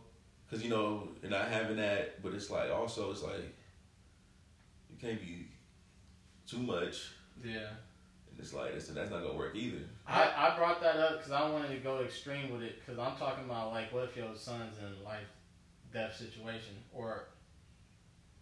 because 0.46 0.62
you 0.62 0.68
know, 0.70 1.08
and 1.22 1.30
not 1.30 1.48
having 1.48 1.76
that, 1.78 2.22
but 2.22 2.34
it's 2.34 2.50
like 2.50 2.70
also 2.70 3.10
it's 3.10 3.22
like 3.22 3.40
you 4.90 4.96
can't 5.00 5.20
be 5.20 5.48
too 6.46 6.58
much, 6.58 7.12
Yeah. 7.42 7.52
and 8.30 8.38
it's 8.38 8.52
like 8.52 8.72
it's, 8.74 8.88
that's 8.88 9.10
not 9.10 9.22
gonna 9.22 9.34
work 9.38 9.56
either. 9.56 9.78
I, 10.06 10.30
I 10.52 10.56
brought 10.58 10.82
that 10.82 10.96
up 10.96 11.16
because 11.18 11.32
I 11.32 11.48
wanted 11.48 11.68
to 11.70 11.76
go 11.78 12.00
extreme 12.02 12.52
with 12.52 12.62
it 12.62 12.80
because 12.80 12.98
I'm 12.98 13.16
talking 13.16 13.44
about 13.46 13.72
like 13.72 13.92
what 13.94 14.04
if 14.04 14.16
your 14.16 14.26
son's 14.36 14.76
in 14.78 15.02
life 15.04 15.24
death 15.92 16.14
situation 16.16 16.74
or 16.92 17.28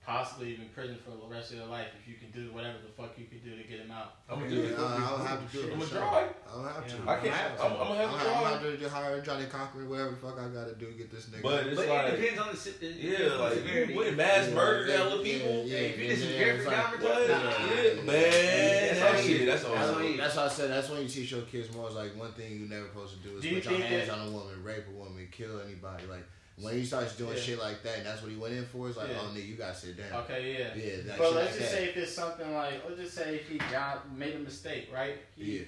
possibly 0.05 0.53
even 0.53 0.69
prison 0.75 0.99
for 1.05 1.11
the 1.13 1.33
rest 1.33 1.53
of 1.53 1.59
your 1.59 1.67
life 1.67 1.87
if 2.01 2.09
you 2.09 2.15
can 2.19 2.31
do 2.33 2.53
whatever 2.53 2.75
the 2.85 2.91
fuck 2.91 3.17
you 3.17 3.27
can 3.27 3.39
do 3.39 3.57
to 3.57 3.63
get 3.69 3.81
him 3.81 3.91
out. 3.91 4.17
I'm 4.29 4.41
gonna 4.41 4.51
do 4.51 4.63
it. 4.65 4.79
I, 4.79 4.83
I 4.83 5.11
don't 5.11 5.27
have 5.27 5.51
to 5.51 5.57
do 5.57 5.63
it. 5.63 5.73
I'm 5.73 5.79
gonna 5.79 5.91
sure. 5.91 5.99
try. 5.99 6.27
I 6.27 6.55
don't 6.55 6.65
have 6.67 6.87
to. 6.89 7.11
I 7.11 7.17
can't. 7.23 7.61
I'm, 7.61 7.73
I'm 7.73 7.79
gonna 7.79 7.91
I'm, 7.91 7.97
have 7.97 8.11
to 8.11 8.17
I'm 8.17 8.43
try. 8.43 8.53
about 8.59 8.81
to 8.81 8.89
hire 8.91 9.21
Johnnie 9.21 9.47
Cochran, 9.47 9.89
whatever 9.89 10.11
the 10.11 10.17
fuck 10.17 10.39
I 10.41 10.49
gotta 10.49 10.75
do 10.75 10.87
to 10.87 10.93
get 10.99 11.11
this 11.13 11.27
nigga. 11.27 11.43
But 11.43 11.67
it's 11.67 11.77
But 11.77 11.89
like 11.89 12.13
it 12.13 12.17
depends 12.21 12.41
on 12.41 12.49
the 12.51 12.57
si- 12.57 12.71
it 12.83 12.97
yeah, 12.99 13.11
depends 13.11 13.33
on 13.33 13.39
the 13.39 13.45
like 13.45 13.55
severity. 13.55 13.93
you 13.93 13.99
wouldn't 13.99 14.17
mass 14.17 14.49
Yeah, 14.49 14.55
murder 14.55 14.87
yeah, 14.91 14.97
hella 14.97 15.17
yeah, 15.17 15.23
people. 15.23 15.53
Yeah, 15.67 15.77
Hey, 15.79 15.87
if 15.87 15.99
you 15.99 16.05
yeah, 16.05 16.11
did 16.11 16.19
some 16.19 16.29
yeah, 16.33 16.39
Jeffrey 16.39 16.57
it's 16.59 16.67
like- 16.67 16.77
Dahmer 16.77 17.03
What? 17.03 17.27
type- 17.27 17.43
Nah. 17.43 17.75
Yeah, 17.75 17.95
man, 18.03 18.07
That's 18.07 19.01
that 19.01 19.15
all 19.15 19.21
shit. 19.23 19.41
you- 19.41 19.47
That's 19.47 19.65
all. 19.65 19.75
that's 19.75 19.89
all 19.89 19.95
That's, 19.99 20.09
you- 20.11 20.17
that's 20.17 20.37
why 20.37 20.45
I 20.45 20.49
said 20.49 20.71
that's 20.71 20.89
when 20.91 21.03
you 21.03 21.09
teach 21.09 21.31
your 21.31 21.43
kids 21.43 21.73
more. 21.75 21.89
Is 21.89 21.95
like 21.95 22.17
one 22.19 22.33
thing 22.33 22.51
you 22.59 22.67
never 22.69 22.87
supposed 22.89 23.23
to 23.23 23.29
do 23.29 23.37
is 23.37 23.43
Do 23.43 23.49
you 23.49 23.55
put 23.57 23.65
your 23.71 23.73
think 23.79 23.85
hands 23.87 24.09
that- 24.09 24.19
on 24.19 24.29
a 24.29 24.31
woman, 24.33 24.63
rape 24.65 24.85
a 24.89 24.99
woman, 24.99 25.29
kill 25.31 25.61
anybody. 25.61 26.07
Like 26.11 26.27
when 26.61 26.79
you 26.79 26.85
start 26.85 27.17
doing 27.17 27.37
Yeah. 27.37 27.43
shit 27.43 27.59
like 27.59 27.83
that, 27.83 28.05
that's 28.05 28.23
what 28.23 28.31
he 28.31 28.37
went 28.37 28.55
in 28.55 28.65
for. 28.67 28.89
It's 28.89 28.97
like, 28.97 29.09
Yeah. 29.09 29.21
oh, 29.21 29.33
nigga, 29.35 29.47
you 29.49 29.55
gotta 29.57 29.75
sit 29.75 29.97
down. 29.97 30.13
Okay, 30.25 30.53
yeah. 30.59 30.75
Yeah, 30.75 31.03
that 31.03 31.19
But 31.19 31.33
let's 31.33 31.35
like 31.35 31.47
just 31.47 31.59
that. 31.59 31.71
say 31.79 31.85
if 31.89 31.97
it's 31.97 32.13
something 32.13 32.53
like, 32.55 32.85
let's 32.89 33.01
just 33.01 33.15
say 33.15 33.37
if 33.37 33.49
he 33.49 33.59
got 33.59 34.11
made 34.13 34.35
a 34.35 34.39
mistake, 34.39 34.89
right? 34.93 35.19
He 35.37 35.59
Yeah. 35.59 35.65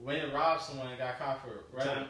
went 0.00 0.22
and 0.22 0.32
robbed 0.32 0.62
someone 0.62 0.88
and 0.88 0.98
got 0.98 1.18
caught 1.18 1.42
for 1.42 1.52
it, 1.54 1.64
right? 1.72 1.84
Time- 1.86 2.08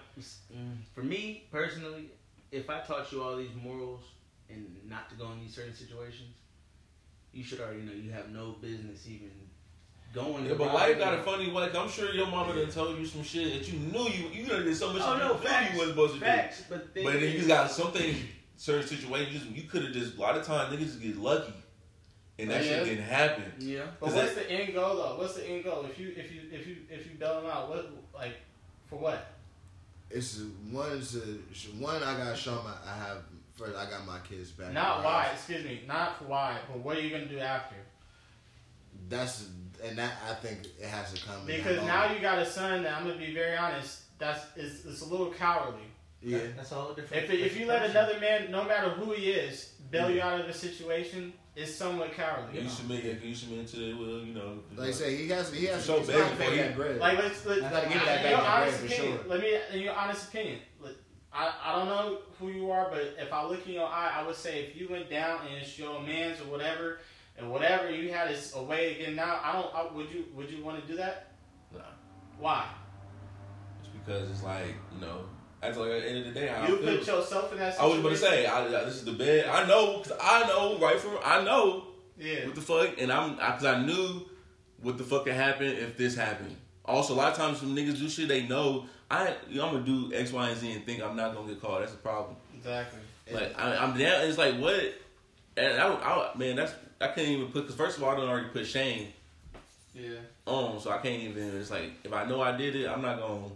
mm, 0.53 0.77
For 0.95 1.03
me 1.03 1.47
personally, 1.51 2.11
if 2.51 2.69
I 2.69 2.81
taught 2.83 3.11
you 3.13 3.23
all 3.23 3.37
these 3.37 3.55
morals 3.55 4.03
and 4.49 4.81
not 4.89 5.09
to 5.11 5.17
go 5.17 5.33
in 5.33 5.41
these 5.41 5.55
certain 5.55 5.75
situations, 5.75 6.35
you 7.33 7.43
should 7.45 7.61
already 7.61 7.83
know 7.83 7.93
you 7.93 8.11
have 8.11 8.31
no 8.31 8.53
business 8.53 9.07
even 9.07 9.31
going. 10.17 10.47
Yeah, 10.47 10.55
but 10.55 10.75
life 10.75 10.99
got 10.99 11.15
a 11.15 11.23
funny 11.23 11.51
way. 11.53 11.71
I'm 11.75 11.89
sure 11.89 12.13
your 12.13 12.27
mama 12.27 12.55
done 12.55 12.71
told 12.71 12.99
you 12.99 13.07
some 13.07 13.23
shit 13.23 13.53
that 13.53 13.73
you 13.73 13.79
knew 13.79 14.09
you 14.09 14.29
you 14.33 14.47
done 14.47 14.65
did 14.65 14.77
so 14.77 14.93
much 14.93 15.03
Oh 15.05 15.17
no, 15.17 15.29
you 15.29 15.35
knew 15.35 15.39
facts. 15.47 15.73
you 15.73 15.79
wasn't 15.79 15.97
supposed 15.97 16.15
to 16.15 16.21
facts, 16.21 16.63
but 16.69 16.95
do. 16.95 17.03
then, 17.03 17.05
But 17.05 17.21
then 17.21 17.31
you 17.33 17.37
just 17.39 17.49
got 17.49 17.71
something 17.71 18.17
certain 18.57 18.87
situations 18.89 19.45
you 19.55 19.63
could 19.65 19.85
have 19.85 19.93
just 19.93 20.17
a 20.17 20.21
lot 20.21 20.37
of 20.37 20.45
times 20.45 20.75
niggas 20.75 21.01
get 21.01 21.17
lucky. 21.19 21.53
And 22.39 22.51
that 22.51 22.65
Yeah. 22.65 22.71
shit 22.71 22.85
didn't 22.85 23.05
happen. 23.05 23.53
yeah. 23.61 23.83
But 24.01 24.13
what's 24.13 24.35
the 24.35 24.51
end 24.51 24.75
goal 24.75 24.97
though? 24.97 25.17
What's 25.19 25.35
the 25.35 25.47
end 25.47 25.65
goal? 25.65 25.87
If 25.91 25.99
you 25.99 26.09
if 26.17 26.33
you 26.33 26.41
if 26.53 26.67
you 26.67 26.77
if 26.91 27.07
you 27.07 27.13
bail 27.19 27.41
them 27.41 27.51
out, 27.51 27.69
what 27.69 27.91
like 28.15 28.37
for 28.91 28.97
what? 28.99 29.33
It's 30.11 30.41
one 30.71 30.93
is 30.93 31.17
a, 31.17 31.21
one 31.83 32.03
I 32.03 32.17
got 32.17 32.31
to 32.31 32.37
show 32.37 32.63
my 32.63 32.75
I 32.91 32.97
have 32.97 33.19
first 33.55 33.75
I 33.77 33.89
got 33.91 34.07
my 34.07 34.19
kids 34.21 34.51
back. 34.51 34.73
Not 34.73 35.03
why, 35.03 35.31
excuse 35.33 35.65
me, 35.65 35.81
not 35.89 36.19
for 36.19 36.25
why, 36.25 36.59
but 36.69 36.79
what 36.81 36.97
are 36.97 37.01
you 37.01 37.11
gonna 37.11 37.27
do 37.27 37.39
after? 37.39 37.75
That's 39.09 39.49
and 39.85 39.97
that 39.99 40.13
I 40.29 40.35
think 40.35 40.67
it 40.81 40.87
has 40.87 41.13
to 41.13 41.25
come. 41.27 41.47
Because 41.47 41.85
now 41.87 42.13
you 42.13 42.21
got 42.21 42.39
a 42.39 42.47
son 42.47 42.83
that 42.85 42.97
I'm 42.97 43.07
gonna 43.07 43.19
be 43.19 43.33
very 43.35 43.57
honest. 43.57 44.03
That's 44.19 44.41
it's, 44.57 44.85
it's 44.85 45.03
a 45.03 45.07
little 45.07 45.33
cowardly. 45.33 45.83
yeah. 46.23 46.39
That's 46.57 46.73
all 46.73 46.93
different. 46.95 47.25
If 47.25 47.31
if 47.31 47.59
you 47.61 47.67
let 47.67 47.91
another 47.91 48.19
man, 48.21 48.51
no 48.51 48.65
matter 48.65 48.91
who 48.91 49.13
he 49.13 49.31
is, 49.31 49.73
bail 49.91 50.11
you 50.11 50.21
out 50.23 50.41
of 50.41 50.47
the 50.47 50.53
situation, 50.55 51.33
it's 51.55 51.75
somewhat 51.75 52.13
cowardly. 52.15 52.61
You 52.63 52.69
should 52.69 52.89
make 52.89 53.05
it 53.05 53.23
you 53.23 53.35
should 53.35 53.51
make 53.51 53.61
it 53.61 53.69
to 53.69 53.99
well, 53.99 54.25
you 54.27 54.35
know. 54.35 54.59
Like 54.77 54.89
I 54.89 54.93
say, 54.93 55.17
he 55.17 55.29
has 55.29 55.53
he 55.53 55.67
has 55.67 55.85
So 55.85 55.99
he's 55.99 56.07
big 56.09 56.17
gotta 56.17 56.35
for 56.37 56.43
pay 56.43 56.51
you. 56.57 56.63
that 56.63 56.77
bread. 56.77 56.99
Like 56.99 57.19
let's 57.19 57.45
let, 57.47 57.61
Gotta 57.61 57.89
give 57.89 58.05
that 58.05 58.23
back 58.23 58.33
to 58.33 58.51
honest 58.51 58.79
Brad 58.81 58.91
for 58.91 58.95
opinion. 58.95 59.19
sure. 59.19 59.29
Let 59.31 59.41
me 59.41 59.59
in 59.75 59.81
your 59.81 59.95
honest 59.95 60.29
opinion. 60.29 60.59
Look, 60.81 60.97
I, 61.33 61.53
I 61.65 61.77
don't 61.77 61.89
know 61.89 62.19
who 62.39 62.49
you 62.49 62.71
are, 62.71 62.89
but 62.91 63.15
if 63.19 63.31
I 63.33 63.45
look 63.47 63.67
in 63.67 63.75
your 63.75 63.87
eye, 63.87 64.13
I 64.17 64.27
would 64.27 64.37
say 64.37 64.61
if 64.65 64.77
you 64.77 64.89
went 64.89 65.11
down 65.11 65.41
and 65.47 65.57
it's 65.61 65.79
your 65.79 66.01
man's 66.01 66.41
or 66.41 66.45
whatever, 66.45 67.01
and 67.39 67.51
whatever 67.51 67.91
you 67.91 68.13
had 68.13 68.31
is 68.31 68.53
a 68.57 68.63
way 68.63 68.93
of 68.93 68.99
getting. 68.99 69.19
I 69.19 69.53
don't. 69.53 69.75
I, 69.75 69.87
would 69.93 70.11
you 70.11 70.25
would 70.35 70.51
you 70.51 70.65
want 70.65 70.81
to 70.81 70.87
do 70.91 70.97
that? 70.97 71.29
Nah. 71.73 71.81
Why? 72.39 72.67
It's 73.81 73.89
because 73.89 74.31
it's 74.31 74.43
like, 74.43 74.75
you 74.95 75.01
know, 75.01 75.21
that's 75.61 75.77
like 75.79 75.91
at 75.91 76.03
the 76.03 76.09
end 76.09 76.19
of 76.27 76.35
the 76.35 76.41
day 76.41 76.47
how 76.49 76.67
you 76.67 76.77
I 76.77 76.79
feel. 76.81 76.99
put 76.99 77.07
yourself 77.07 77.53
in 77.53 77.59
that 77.59 77.81
I 77.81 77.87
was 77.87 77.97
situation. 77.97 78.03
going 78.03 78.15
to 78.15 78.21
say, 78.21 78.47
I, 78.47 78.65
I- 78.65 78.85
this 78.85 78.95
is 78.97 79.05
the 79.05 79.13
bed. 79.13 79.47
I 79.47 79.67
know, 79.67 79.99
cause 79.99 80.13
I 80.21 80.47
know 80.47 80.79
right 80.79 80.99
from, 80.99 81.19
I 81.25 81.43
know 81.45 81.87
Yeah. 82.19 82.47
what 82.47 82.55
the 82.55 82.61
fuck, 82.61 83.01
and 83.01 83.13
I'm, 83.13 83.37
cause 83.37 83.65
I 83.65 83.85
knew 83.85 84.23
what 84.83 84.99
the 84.99 85.05
fuck 85.05 85.25
could 85.25 85.35
happen 85.35 85.67
if 85.67 85.97
this 85.97 86.15
happened. 86.17 86.57
Also, 86.85 87.15
a 87.15 87.17
lot 87.17 87.33
of 87.33 87.37
times 87.39 87.61
when 87.63 87.75
niggas 87.75 87.99
do 87.99 88.09
shit, 88.09 88.29
they 88.29 88.47
know 88.47 88.87
I, 89.11 89.35
you 89.49 89.59
know, 89.59 89.67
I'm 89.69 89.73
gonna 89.75 89.87
do 89.87 90.13
X, 90.15 90.33
Y, 90.33 90.49
and 90.49 90.59
Z 90.59 90.73
and 90.73 90.85
think 90.85 91.03
I'm 91.03 91.17
not 91.17 91.35
gonna 91.35 91.49
get 91.49 91.61
caught. 91.63 91.81
That's 91.81 91.95
a 91.95 91.97
problem. 91.97 92.37
Exactly. 92.55 93.01
Like 93.33 93.59
I, 93.59 93.77
I'm 93.77 93.97
down. 93.99 94.23
It's 94.29 94.37
like 94.39 94.59
what, 94.59 94.75
and 95.57 95.81
I, 95.81 95.89
I, 95.95 96.37
man, 96.37 96.57
that's 96.57 96.73
I 97.01 97.09
can't 97.09 97.29
even 97.29 97.49
put. 97.49 97.67
Cause 97.67 97.77
first 97.77 97.99
of 97.99 98.05
all, 98.05 98.11
I 98.11 98.17
don't 98.17 98.29
already 98.29 98.49
put 98.49 98.67
shame 98.67 99.09
Yeah. 99.95 100.19
on, 100.47 100.81
so 100.81 100.91
I 100.91 100.99
can't 100.99 101.23
even. 101.23 101.57
It's 101.61 101.71
like 101.71 101.91
if 102.05 102.13
I 102.13 102.25
know 102.25 102.41
I 102.41 102.57
did 102.57 102.75
it, 102.77 102.89
I'm 102.89 103.03
not 103.03 103.19
gonna. 103.19 103.47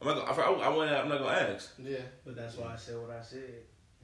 I'm 0.00 0.06
not 0.08 0.26
gonna. 0.26 0.42
I, 0.42 0.66
I 0.66 0.68
want. 0.68 0.90
I'm 0.90 1.08
not 1.08 1.18
gonna 1.18 1.30
ask. 1.54 1.72
Yeah. 1.82 1.98
But 2.24 2.36
that's 2.36 2.56
why 2.56 2.72
I 2.72 2.76
said 2.76 2.96
what 2.98 3.10
I 3.10 3.22
said. 3.22 3.42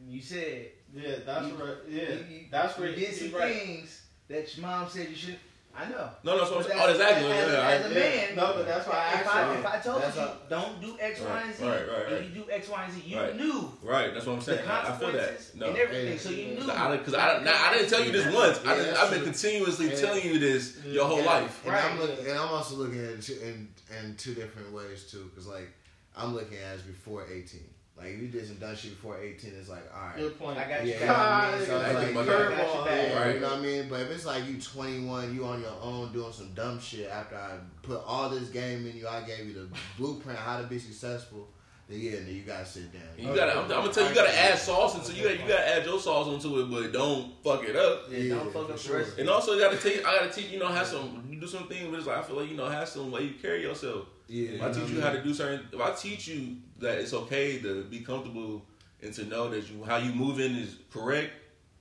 And 0.00 0.10
you 0.12 0.20
said 0.20 0.68
Yeah. 0.94 1.16
That's 1.24 1.46
You- 1.46 1.54
where. 1.54 1.76
Yeah. 1.88 2.02
you, 2.02 2.24
you, 2.30 2.40
that's 2.50 2.78
where 2.78 2.88
you 2.90 2.96
you 2.96 3.06
did 3.06 3.14
some 3.14 3.32
right. 3.40 3.54
things 3.54 4.02
that 4.28 4.56
your 4.56 4.66
mom 4.66 4.88
said 4.88 5.08
you 5.08 5.14
should. 5.16 5.38
I 5.76 5.88
know. 5.88 6.08
No, 6.22 6.36
no, 6.36 6.38
that's 6.38 6.68
But. 6.68 6.76
Oh, 6.76 6.86
that's 6.86 6.90
exactly. 7.00 7.32
as, 7.32 7.52
yeah, 7.52 7.68
as, 7.68 7.84
I- 7.84 7.88
a 7.88 7.92
Yeah. 7.92 8.26
man. 8.26 8.36
No, 8.36 8.52
but 8.54 8.66
that's 8.66 8.86
why 8.86 8.94
I 8.94 9.08
if 9.20 9.26
asked 9.26 9.34
I, 9.34 9.52
you. 9.52 9.58
if 9.58 9.66
I 9.66 9.78
told 9.78 10.02
That's 10.02 10.16
you 10.16 10.22
how- 10.22 10.36
don't 10.48 10.80
do 10.80 10.96
X, 11.00 11.20
Y, 11.20 11.42
and 11.42 11.54
Z, 11.56 11.64
Right, 11.64 11.70
right, 11.72 11.88
right, 11.88 12.12
right. 12.12 12.22
you 12.22 12.28
do 12.28 12.50
X, 12.50 12.68
Y, 12.68 12.84
and 12.84 12.92
Z, 12.94 13.00
you 13.04 13.16
Right. 13.18 13.36
knew 13.36 13.72
Right, 13.82 14.14
that's 14.14 14.26
what 14.26 14.32
I'm 14.34 14.38
the 14.38 14.44
saying. 14.44 14.68
I 14.68 14.96
feel 14.98 15.12
that. 15.12 15.40
No. 15.56 15.66
and 15.66 15.76
everything, 15.76 16.12
Yeah. 16.12 16.18
so 16.18 16.30
you 16.30 16.46
knew. 16.46 16.54
Because 16.54 16.68
I, 16.70 16.96
cause 16.98 17.14
I, 17.14 17.42
now, 17.42 17.64
I 17.70 17.74
didn't 17.74 17.90
tell 17.90 18.04
you 18.04 18.12
this 18.12 18.32
once. 18.32 18.58
I 18.64 18.68
Yeah, 18.70 18.74
didn't, 18.76 18.86
that's 18.94 19.00
I've 19.00 19.10
been 19.10 19.24
continuously 19.24 19.90
Yeah. 19.90 19.96
telling 20.00 20.24
you 20.24 20.38
this 20.38 20.72
mm-hmm. 20.72 20.92
your 20.92 21.06
whole 21.06 21.16
And- 21.18 21.26
life. 21.26 21.64
And 21.64 21.72
Right. 21.74 21.84
I'm 21.84 21.98
looking, 22.00 22.26
and 22.26 22.38
I'm 22.38 22.48
also 22.48 22.76
looking 22.76 23.00
at 23.00 23.10
it 23.10 23.22
two- 23.22 23.40
in 23.42 23.68
in 23.98 24.16
two 24.16 24.34
different 24.34 24.70
ways 24.72 25.04
too, 25.10 25.28
because 25.30 25.46
like 25.48 25.68
I'm 26.16 26.34
looking 26.34 26.56
at 26.58 26.62
it 26.72 26.74
as 26.76 26.82
before 26.82 27.26
18. 27.28 27.60
Like 27.96 28.08
if 28.08 28.20
you 28.22 28.26
did 28.28 28.44
some 28.46 28.56
dumb 28.56 28.74
shit 28.74 28.90
before 28.90 29.18
18, 29.20 29.52
it's 29.58 29.68
like 29.68 29.84
all 29.94 30.06
right. 30.08 30.16
Good 30.16 30.36
point. 30.38 30.58
I 30.58 30.68
got 30.68 30.84
Yeah, 30.84 30.94
you. 30.94 31.00
you 31.00 31.06
know 31.06 31.06
what 31.06 31.16
I 31.16 31.56
mean? 31.56 31.66
So 31.66 31.78
God, 31.78 31.84
it's 31.86 31.94
like, 31.94 32.08
you- 32.08 32.14
back. 32.14 32.26
curveball. 32.26 32.56
Got 32.58 32.74
your 32.74 32.84
back. 32.84 33.08
Yeah, 33.08 33.22
Right. 33.22 33.34
you 33.34 33.40
know 33.40 33.48
what 33.50 33.58
I 33.58 33.62
mean? 33.62 33.88
But 33.88 34.00
if 34.00 34.10
it's 34.10 34.26
like 34.26 34.46
you 34.48 34.60
21, 34.60 35.34
you 35.34 35.44
on 35.44 35.60
your 35.60 35.76
own 35.80 36.12
doing 36.12 36.32
some 36.32 36.52
dumb 36.54 36.80
shit 36.80 37.08
after 37.08 37.36
I 37.36 37.50
put 37.82 38.02
all 38.04 38.28
this 38.30 38.48
game 38.48 38.84
in 38.86 38.96
you, 38.96 39.06
I 39.06 39.20
gave 39.22 39.46
you 39.46 39.54
the 39.54 39.68
blueprint 39.96 40.38
how 40.38 40.60
to 40.60 40.66
be 40.66 40.78
successful, 40.80 41.48
then 41.88 42.00
yeah, 42.00 42.16
then 42.16 42.26
you 42.34 42.42
gotta 42.42 42.66
sit 42.66 42.92
down. 42.92 43.02
And 43.16 43.28
you 43.28 43.34
gotta, 43.36 43.52
I'm, 43.52 43.64
I'm 43.64 43.68
gonna 43.68 43.92
tell 43.92 44.02
you, 44.02 44.08
you 44.08 44.14
gotta 44.16 44.36
add 44.40 44.58
sauce 44.58 44.96
into 44.96 45.16
you. 45.16 45.22
Gotta, 45.28 45.36
you 45.42 45.48
gotta 45.48 45.68
add 45.76 45.84
your 45.86 46.00
sauce 46.00 46.26
into 46.34 46.60
it, 46.62 46.70
but 46.70 46.92
don't 46.92 47.32
fuck 47.44 47.62
it 47.62 47.76
up. 47.76 48.06
Yeah, 48.10 48.34
don't 48.34 48.52
fuck 48.52 48.70
up 48.70 48.78
sure. 48.78 48.98
the 48.98 49.04
rest. 49.04 49.18
And 49.18 49.28
also, 49.30 49.52
you 49.52 49.60
gotta 49.60 49.76
take, 49.76 50.00
I 50.04 50.18
gotta 50.18 50.32
teach 50.32 50.50
you 50.50 50.58
know 50.58 50.66
have 50.66 50.86
some, 50.88 51.22
you 51.30 51.38
do 51.40 51.46
some 51.46 51.68
things, 51.68 51.86
but 51.90 51.98
it's 51.98 52.08
like 52.08 52.18
I 52.18 52.22
feel 52.22 52.40
like 52.40 52.50
you 52.50 52.56
know 52.56 52.68
have 52.68 52.88
some 52.88 53.12
way 53.12 53.22
you 53.22 53.34
carry 53.40 53.62
yourself. 53.62 54.06
Yeah, 54.28 54.50
If 54.52 54.62
I 54.62 54.72
teach 54.72 54.90
you 54.90 55.00
how 55.00 55.10
to 55.12 55.22
do 55.22 55.34
certain, 55.34 55.66
if 55.72 55.80
I 55.80 55.90
teach 55.92 56.28
you 56.28 56.56
that 56.78 56.98
it's 56.98 57.12
okay 57.12 57.58
to 57.60 57.84
be 57.84 58.00
comfortable 58.00 58.64
and 59.02 59.12
to 59.14 59.24
know 59.26 59.50
that 59.50 59.68
you 59.70 59.84
how 59.84 59.98
you 59.98 60.12
move 60.14 60.40
in 60.40 60.56
is 60.56 60.76
correct, 60.90 61.32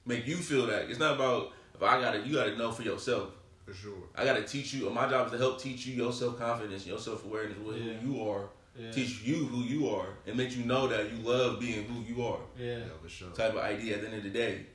make 0.06 0.28
you 0.28 0.36
feel 0.38 0.68
that. 0.68 0.90
It's 0.90 1.00
not 1.00 1.16
about 1.16 1.54
if 1.74 1.82
I 1.82 2.02
gotta, 2.02 2.20
you 2.20 2.34
gotta 2.36 2.58
know 2.58 2.72
for 2.72 2.84
yourself. 2.84 3.30
for 3.66 3.74
sure. 3.74 3.94
I 4.16 4.26
gotta 4.26 4.44
teach 4.44 4.74
you. 4.74 4.90
My 4.90 5.08
job 5.10 5.28
is 5.28 5.32
to 5.32 5.38
help 5.38 5.60
teach 5.62 5.86
you 5.86 5.96
your 5.96 6.12
self 6.12 6.38
confidence, 6.38 6.86
your 6.86 7.00
self 7.00 7.24
awareness, 7.26 7.58
who 7.64 7.74
Yeah. 7.76 7.94
you 8.04 8.30
are. 8.30 8.50
Yeah. 8.78 8.92
Teach 8.92 9.22
you 9.24 9.46
who 9.46 9.62
you 9.64 9.88
are, 9.90 10.08
and 10.26 10.36
make 10.36 10.56
you 10.58 10.66
know 10.66 10.88
that 10.88 11.12
you 11.12 11.18
love 11.20 11.60
being 11.60 11.84
who 11.86 12.02
you 12.02 12.24
are. 12.26 12.40
Yeah. 12.58 12.78
Yeah, 12.80 12.84
for 13.02 13.08
sure. 13.08 13.30
Type 13.30 13.52
of 13.54 13.60
idea. 13.60 13.96
At 13.96 14.02
the 14.02 14.08
end 14.08 14.18
of 14.18 14.24
the 14.24 14.32
day, 14.32 14.66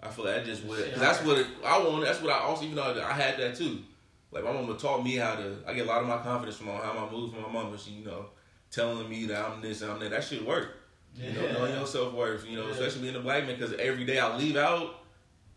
I 0.00 0.08
feel 0.08 0.24
like 0.26 0.36
that 0.36 0.46
just 0.46 0.64
what 0.64 0.78
Shit, 0.78 0.92
cause 0.92 1.00
that's 1.00 1.22
what 1.24 1.38
it, 1.38 1.46
I 1.64 1.76
want. 1.78 2.04
That's 2.04 2.22
what 2.22 2.32
I 2.32 2.38
also 2.38 2.64
even 2.64 2.76
though 2.76 3.02
I 3.04 3.12
had 3.12 3.36
that 3.38 3.56
too. 3.56 3.80
Like 4.30 4.44
my 4.44 4.52
mama 4.52 4.74
taught 4.74 5.02
me 5.02 5.16
how 5.16 5.34
to. 5.36 5.56
I 5.66 5.72
get 5.74 5.86
a 5.86 5.88
lot 5.88 6.02
of 6.02 6.08
my 6.08 6.18
confidence 6.18 6.56
from 6.58 6.66
how 6.68 7.06
I 7.08 7.10
move 7.12 7.32
from 7.32 7.42
my 7.42 7.48
mama. 7.52 7.78
She 7.78 7.92
you 7.92 8.04
know 8.04 8.26
telling 8.70 9.08
me 9.08 9.24
that 9.26 9.44
I'm 9.44 9.60
this 9.60 9.80
and 9.82 9.90
I'm 9.92 9.98
that. 10.00 10.10
That 10.10 10.22
shit 10.24 10.44
work. 10.44 10.74
You 11.16 11.32
know, 11.32 11.52
knowing 11.52 11.74
your 11.74 11.86
self 11.86 12.12
worth. 12.12 12.46
You 12.46 12.56
know, 12.58 12.66
Yeah. 12.66 12.72
especially 12.72 13.02
being 13.02 13.16
a 13.16 13.20
black 13.20 13.46
man, 13.46 13.56
because 13.58 13.72
every 13.74 14.04
day 14.04 14.18
I 14.18 14.36
leave 14.36 14.56
out, 14.56 15.02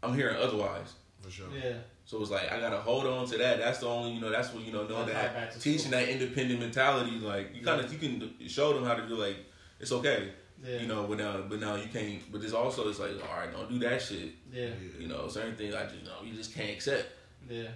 I'm 0.02 0.16
hearing 0.16 0.38
otherwise. 0.38 0.94
For 1.20 1.30
sure. 1.30 1.48
Yeah. 1.54 1.74
So 2.06 2.22
it's 2.22 2.32
like 2.32 2.52
I 2.52 2.60
gotta 2.60 2.78
hold 2.78 3.06
on 3.06 3.28
to 3.28 3.38
that. 3.38 3.60
That's 3.60 3.80
the 3.80 3.88
only 3.88 4.14
you 4.14 4.22
know. 4.22 4.30
That's 4.32 4.54
what 4.54 4.64
you 4.66 4.72
know. 4.72 4.88
Know 4.88 5.06
That's 5.06 5.34
that 5.56 5.62
teaching 5.62 5.80
school. 5.80 5.92
that 5.92 6.10
independent 6.10 6.60
mentality. 6.60 7.12
Like 7.20 7.54
you 7.56 7.62
kind 7.64 7.80
of 7.82 7.92
you 7.92 8.00
can 8.00 8.48
show 8.48 8.74
them 8.74 8.86
how 8.86 8.96
to 8.96 9.06
do. 9.08 9.16
Like 9.16 9.38
it's 9.80 9.92
okay. 9.92 10.32
Yeah. 10.66 10.78
You 10.78 10.88
know, 10.88 11.06
but 11.08 11.18
now 11.18 11.42
but 11.48 11.60
now 11.60 11.76
you 11.76 11.88
can't. 11.92 12.20
But 12.32 12.42
it's 12.44 12.54
also 12.54 12.88
it's 12.90 13.00
like 13.00 13.12
all 13.30 13.38
right, 13.40 13.52
don't 13.52 13.70
do 13.70 13.78
that 13.80 14.02
shit. 14.02 14.32
Yeah. 14.52 14.70
You 15.00 15.08
know, 15.10 15.28
certain 15.28 15.56
things 15.56 15.76
I 15.76 15.84
just 15.84 15.96
you 15.96 16.06
know 16.06 16.16
you 16.24 16.34
just 16.34 16.56
can't 16.56 16.72
accept. 16.72 17.08
Yeah. 17.50 17.68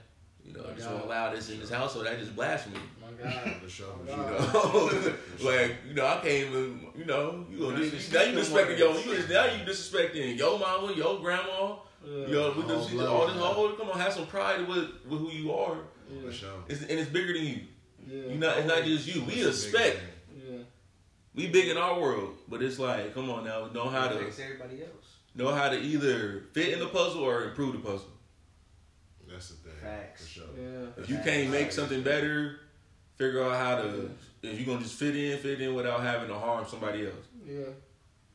You 0.45 0.53
know, 0.53 0.63
My 0.63 0.73
just 0.73 0.87
God. 0.87 0.97
don't 0.99 1.07
allow 1.07 1.33
this 1.33 1.49
in 1.49 1.59
this 1.59 1.69
household. 1.71 2.05
That 2.05 2.19
just 2.19 2.35
blasphemy. 2.35 2.77
My 3.01 3.23
God. 3.23 3.55
For 3.63 3.69
sure. 3.69 3.87
For 4.05 4.15
God. 4.15 4.51
sure. 4.51 4.93
You 4.93 5.09
know, 5.45 5.51
like 5.51 5.71
you 5.87 5.93
know, 5.95 6.05
I 6.05 6.13
can't 6.21 6.47
even. 6.49 6.87
You 6.97 7.05
know, 7.05 7.45
you 7.49 7.57
gonna 7.59 7.79
That's 7.79 7.91
dis- 7.91 8.13
now 8.13 8.21
you 8.23 8.37
disrespecting 8.37 8.77
your. 8.79 8.91
works. 8.93 9.05
You 9.05 9.33
now 9.33 9.45
you 9.45 9.65
disrespecting 9.65 10.37
your 10.37 10.59
mama, 10.59 10.93
your 10.93 11.19
grandma. 11.19 11.77
Yeah. 12.07 12.27
Yo, 12.27 12.53
with 12.55 12.67
this, 12.67 12.89
blood, 12.91 13.07
all 13.07 13.25
this 13.27 13.35
whole, 13.37 13.71
come 13.71 13.89
on, 13.89 13.99
have 13.99 14.13
some 14.13 14.27
pride 14.27 14.67
with 14.67 14.89
with 15.09 15.19
who 15.19 15.31
you 15.31 15.51
are. 15.51 15.77
Yeah. 16.09 16.21
For 16.27 16.31
sure. 16.31 16.49
It's, 16.69 16.81
and 16.81 16.91
it's 16.91 17.09
bigger 17.09 17.33
than 17.33 17.43
you. 17.45 17.59
Yeah. 18.07 18.27
You 18.33 18.37
not, 18.37 18.57
it's 18.59 18.67
not 18.67 18.83
just 18.83 19.07
you. 19.07 19.23
We 19.23 19.33
It's 19.33 19.63
expect. 19.65 19.99
Yeah. 20.37 20.57
We 21.33 21.47
big 21.47 21.69
in 21.69 21.77
our 21.77 21.99
world, 21.99 22.35
but 22.47 22.61
it's 22.61 22.77
like, 22.77 23.15
come 23.15 23.31
on 23.31 23.43
now, 23.45 23.67
know 23.73 23.89
how 23.89 24.07
to 24.09 24.15
everybody 24.17 24.83
else. 24.83 25.15
know 25.33 25.51
how 25.51 25.69
to 25.69 25.77
either 25.79 26.43
fit 26.53 26.73
in 26.73 26.79
the 26.79 26.85
puzzle 26.87 27.23
or 27.23 27.45
improve 27.45 27.73
the 27.73 27.79
puzzle. 27.79 28.07
That's 29.85 29.91
the 29.91 29.91
thing. 29.91 29.99
Facts. 30.01 30.21
For 30.23 30.29
sure. 30.29 30.43
Yeah. 30.57 31.03
If 31.03 31.09
you 31.09 31.17
can't 31.23 31.49
make 31.51 31.71
something 31.71 32.01
better, 32.03 32.59
figure 33.15 33.43
out 33.43 33.55
how 33.55 33.81
to. 33.81 34.09
If 34.41 34.59
you're 34.59 34.65
gonna 34.67 34.83
just 34.83 34.95
fit 34.99 35.15
in, 35.15 35.37
fit 35.39 35.61
in 35.61 35.73
without 35.73 36.01
having 36.01 36.27
to 36.27 36.35
harm 36.35 36.65
somebody 36.67 37.05
else. 37.05 37.15
Yeah. 37.45 37.63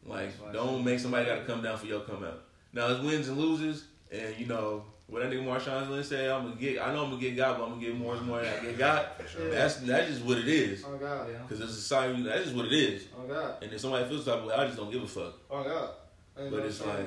Like, 0.07 0.31
That's 0.31 0.41
why 0.41 0.49
I 0.49 0.53
don't 0.53 0.77
said- 0.77 0.85
make 0.85 0.99
somebody 0.99 1.27
got 1.27 1.35
to 1.41 1.45
come 1.45 1.63
down 1.63 1.79
for 1.79 1.87
your 1.87 2.01
come 2.01 2.25
out. 2.25 2.43
Now 2.73 2.89
it's 2.89 3.03
wins 3.05 3.29
and 3.29 3.37
loses, 3.39 3.85
and 4.11 4.35
you 4.39 4.47
know 4.47 4.85
what 5.09 5.23
that 5.23 5.31
nigga 5.31 5.45
Marshawn 5.45 5.89
Lynch 5.91 6.07
said. 6.07 6.31
I'm 6.31 6.45
gonna 6.49 6.57
get. 6.61 6.81
I 6.81 6.93
know 6.95 7.05
I'm 7.05 7.11
gonna 7.11 7.21
get 7.21 7.37
God, 7.37 7.59
but 7.59 7.65
I'm 7.65 7.71
gonna 7.75 7.83
get 7.83 7.97
more 7.97 8.15
and 8.15 8.27
more 8.27 8.41
than 8.41 8.53
I 8.53 8.63
get 8.65 8.79
God. 8.79 9.07
For 9.19 9.29
sure. 9.29 9.51
That's 9.51 9.77
that's 9.77 10.09
just 10.09 10.25
what 10.25 10.39
it 10.39 10.49
is. 10.49 10.85
Oh 10.87 10.97
God. 10.97 11.29
Yeah. 11.31 11.39
Cause 11.49 11.61
it's 11.61 11.73
a 11.73 11.75
society. 11.75 12.23
That's 12.23 12.45
just 12.45 12.57
what 12.57 12.67
it 12.67 12.73
is. 12.73 13.07
Oh 13.17 13.27
God. 13.27 13.63
And 13.63 13.73
if 13.73 13.81
somebody 13.81 14.09
feels 14.09 14.25
type 14.25 14.39
of 14.39 14.45
way, 14.47 14.55
I 14.55 14.65
just 14.67 14.77
don't 14.79 14.91
give 14.91 15.03
a 15.03 15.07
fuck. 15.09 15.35
Oh 15.51 15.63
God. 15.65 15.91
Ain't 16.39 16.51
But 16.53 16.61
it's 16.65 16.79
shame. 16.79 16.89
like, 16.89 17.07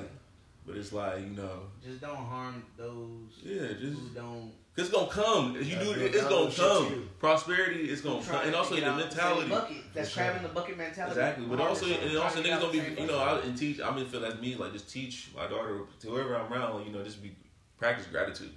but 0.65 0.77
it's 0.77 0.93
like 0.93 1.19
you 1.21 1.27
know, 1.27 1.61
Just 1.85 2.01
don't 2.01 2.15
harm 2.15 2.63
those 2.77 3.39
yeah, 3.43 3.67
just 3.79 3.99
who 3.99 4.09
don't. 4.15 4.51
cause 4.75 4.85
it's 4.87 4.89
gonna 4.89 5.07
come. 5.07 5.55
If 5.55 5.67
you 5.69 5.75
do 5.77 5.91
it, 5.91 6.15
it's 6.15 6.23
gonna 6.25 6.51
come. 6.51 7.09
Prosperity 7.19 7.89
is 7.89 8.01
gonna 8.01 8.23
come, 8.23 8.45
and 8.45 8.55
also 8.55 8.75
get 8.75 8.85
the 8.85 8.89
out 8.91 8.97
the 8.97 9.01
same 9.01 9.09
mentality. 9.09 9.49
Bucket. 9.49 9.77
That's 9.93 10.09
For 10.09 10.15
sure. 10.15 10.23
crabbing 10.23 10.43
the 10.43 10.49
bucket 10.49 10.77
mentality. 10.77 11.11
Exactly, 11.11 11.45
but 11.45 11.59
also 11.59 11.85
yourself, 11.85 12.05
and 12.07 12.17
also 12.17 12.41
trying 12.41 12.43
to 12.43 12.49
get 12.49 12.57
niggas 12.59 12.61
gonna 12.61 12.95
be 12.95 13.01
you 13.01 13.07
know. 13.07 13.19
I 13.19 13.39
and 13.41 13.57
teach. 13.57 13.81
I 13.81 13.95
mean 13.95 14.05
feel 14.07 14.21
that's 14.21 14.41
me 14.41 14.55
like 14.55 14.73
just 14.73 14.89
teach 14.89 15.29
my 15.35 15.47
daughter 15.47 15.81
to 15.99 16.07
whoever 16.07 16.35
I'm 16.37 16.51
around. 16.51 16.85
You 16.85 16.91
know 16.93 17.03
just 17.03 17.21
be 17.21 17.35
practice 17.77 18.07
gratitude. 18.07 18.51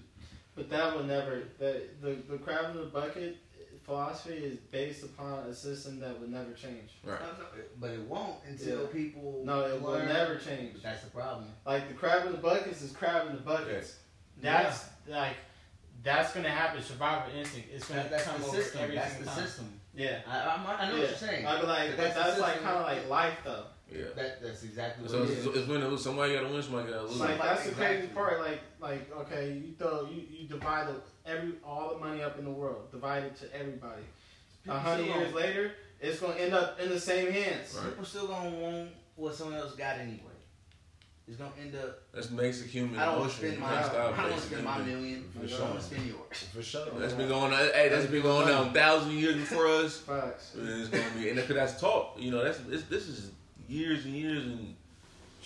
But 0.55 0.71
that 0.71 0.97
will 0.97 1.05
never. 1.05 1.43
The 1.59 1.83
the 2.01 2.17
the 2.29 2.39
crab 2.39 2.71
in 2.71 2.77
the 2.79 2.87
bucket 2.87 3.37
philosophy 3.87 4.35
is 4.35 4.57
based 4.71 5.05
upon 5.05 5.39
a 5.45 5.55
system 5.55 6.01
that 6.01 6.19
would 6.21 6.31
never 6.31 6.53
change. 6.53 6.91
Right. 7.05 7.19
No, 7.21 7.27
no, 7.27 7.45
But 7.81 7.91
it 7.91 8.01
won't 8.01 8.37
until 8.47 8.83
Yeah. 8.83 8.87
people. 8.93 9.43
No, 9.45 9.65
it 9.65 9.81
will 9.81 9.99
never 9.99 10.37
change. 10.37 10.83
That's 10.83 11.03
the 11.05 11.11
problem. 11.11 11.47
Like 11.65 11.89
the 11.89 11.95
crab 11.95 12.27
in 12.27 12.33
the 12.33 12.39
buckets 12.39 12.83
is 12.83 12.93
crab 12.93 13.29
in 13.29 13.37
the 13.37 13.43
buckets. 13.43 13.97
That's 14.43 14.85
like 15.09 15.37
that's 16.03 16.35
gonna 16.35 16.51
happen. 16.51 16.83
Survival 16.83 17.33
instinct. 17.39 17.69
It's 17.73 17.89
gonna 17.89 18.03
That, 18.03 18.11
that's 18.11 18.25
come 18.25 18.41
the 18.41 18.47
over 18.49 18.57
system. 18.63 18.81
every 18.83 18.97
That's 18.97 19.13
single 19.15 19.33
the 19.33 19.41
time. 19.41 19.47
system. 19.49 19.81
Yeah. 19.95 20.19
I, 20.29 20.39
I, 20.39 20.77
I 20.81 20.89
know 20.91 20.97
yeah. 20.97 21.01
what 21.01 21.09
you're 21.09 21.19
saying. 21.19 21.47
I'd 21.47 21.61
be 21.61 21.67
like, 21.67 21.89
But 21.91 21.97
but 21.97 22.03
that's 22.03 22.15
that's, 22.17 22.41
like 22.41 22.63
kind 22.63 22.77
of 22.77 22.83
like 22.83 23.09
life 23.09 23.39
though. 23.45 23.65
Yeah. 23.91 24.05
That, 24.17 24.43
that's 24.43 24.63
exactly 24.65 25.03
what 25.05 25.11
So 25.13 25.23
it 25.23 25.31
it's, 25.31 25.47
is. 25.47 25.47
it's 25.47 25.69
when 25.69 25.81
it 25.83 25.89
was 25.89 26.03
somebody 26.03 26.35
got 26.35 26.41
to 26.41 26.53
win, 26.53 26.61
somebody 26.63 26.91
got 26.91 26.99
to 26.99 27.03
lose. 27.07 27.21
Like 27.21 27.39
Like, 27.39 27.43
that's 27.49 27.65
the 27.69 27.73
crazy 27.73 28.09
part. 28.09 28.41
Like 28.41 28.61
like 28.81 29.17
okay, 29.21 29.53
you 29.53 29.75
throw 29.79 30.07
you, 30.11 30.23
you 30.29 30.49
divide 30.49 30.89
the, 30.89 31.01
every 31.27 31.53
all 31.65 31.95
the 31.95 31.99
money 31.99 32.23
up 32.23 32.39
in 32.39 32.45
the 32.45 32.51
world, 32.51 32.91
divided 32.91 33.37
to 33.37 33.55
everybody. 33.55 34.03
A 34.69 34.79
hundred 34.79 35.07
years 35.07 35.33
gonna- 35.33 35.37
later, 35.37 35.73
it's 36.01 36.21
gonna 36.21 36.35
end 36.35 36.55
up 36.55 36.81
in 36.81 36.89
the 36.89 37.01
same 37.01 37.31
hands. 37.31 37.75
Right. 37.77 37.91
People 37.91 38.05
still 38.05 38.27
gonna 38.27 38.51
want 38.51 38.91
what 39.17 39.35
someone 39.35 39.59
else 39.59 39.75
got 39.75 39.99
anyway. 39.99 40.21
It's 41.29 41.37
gonna 41.39 41.51
end 41.61 41.75
up. 41.75 42.03
That's 42.13 42.29
basic 42.29 42.69
human 42.69 42.99
I 43.01 43.07
don't 43.07 43.19
want 43.19 43.33
to 43.33 43.37
spend 43.37 43.59
my. 43.59 43.67
I 43.67 43.83
don't 43.83 44.17
want 44.17 44.35
to 44.37 44.41
spend 44.41 44.65
my 44.65 44.79
million. 44.79 45.29
For 45.37 45.45
I 45.45 45.47
sure. 45.49 45.59
don't 45.59 45.71
want 45.71 45.81
to 45.81 45.87
spend 45.87 46.07
yours. 46.07 46.45
For 46.55 46.63
sure. 46.63 46.87
That's 46.99 47.15
been 47.15 47.29
going 47.29 47.53
on. 47.53 47.59
Hey, 47.59 47.89
that's 47.89 48.07
been 48.07 48.23
going 48.23 48.49
on 48.49 48.73
thousand 48.73 49.11
years 49.13 49.35
before 49.35 49.67
us. 49.67 49.99
Facts. 49.99 50.55
And 50.55 50.69
It's 50.69 50.89
gonna 50.89 51.05
be, 51.19 51.31
and 51.31 51.39
that's 51.39 51.81
talk. 51.81 52.15
You 52.17 52.31
know, 52.31 52.45
that's 52.45 52.59
this, 52.59 52.85
this 52.85 53.09
is 53.09 53.33
years 53.69 54.05
and 54.05 54.15
years 54.15 54.45
and 54.45 54.76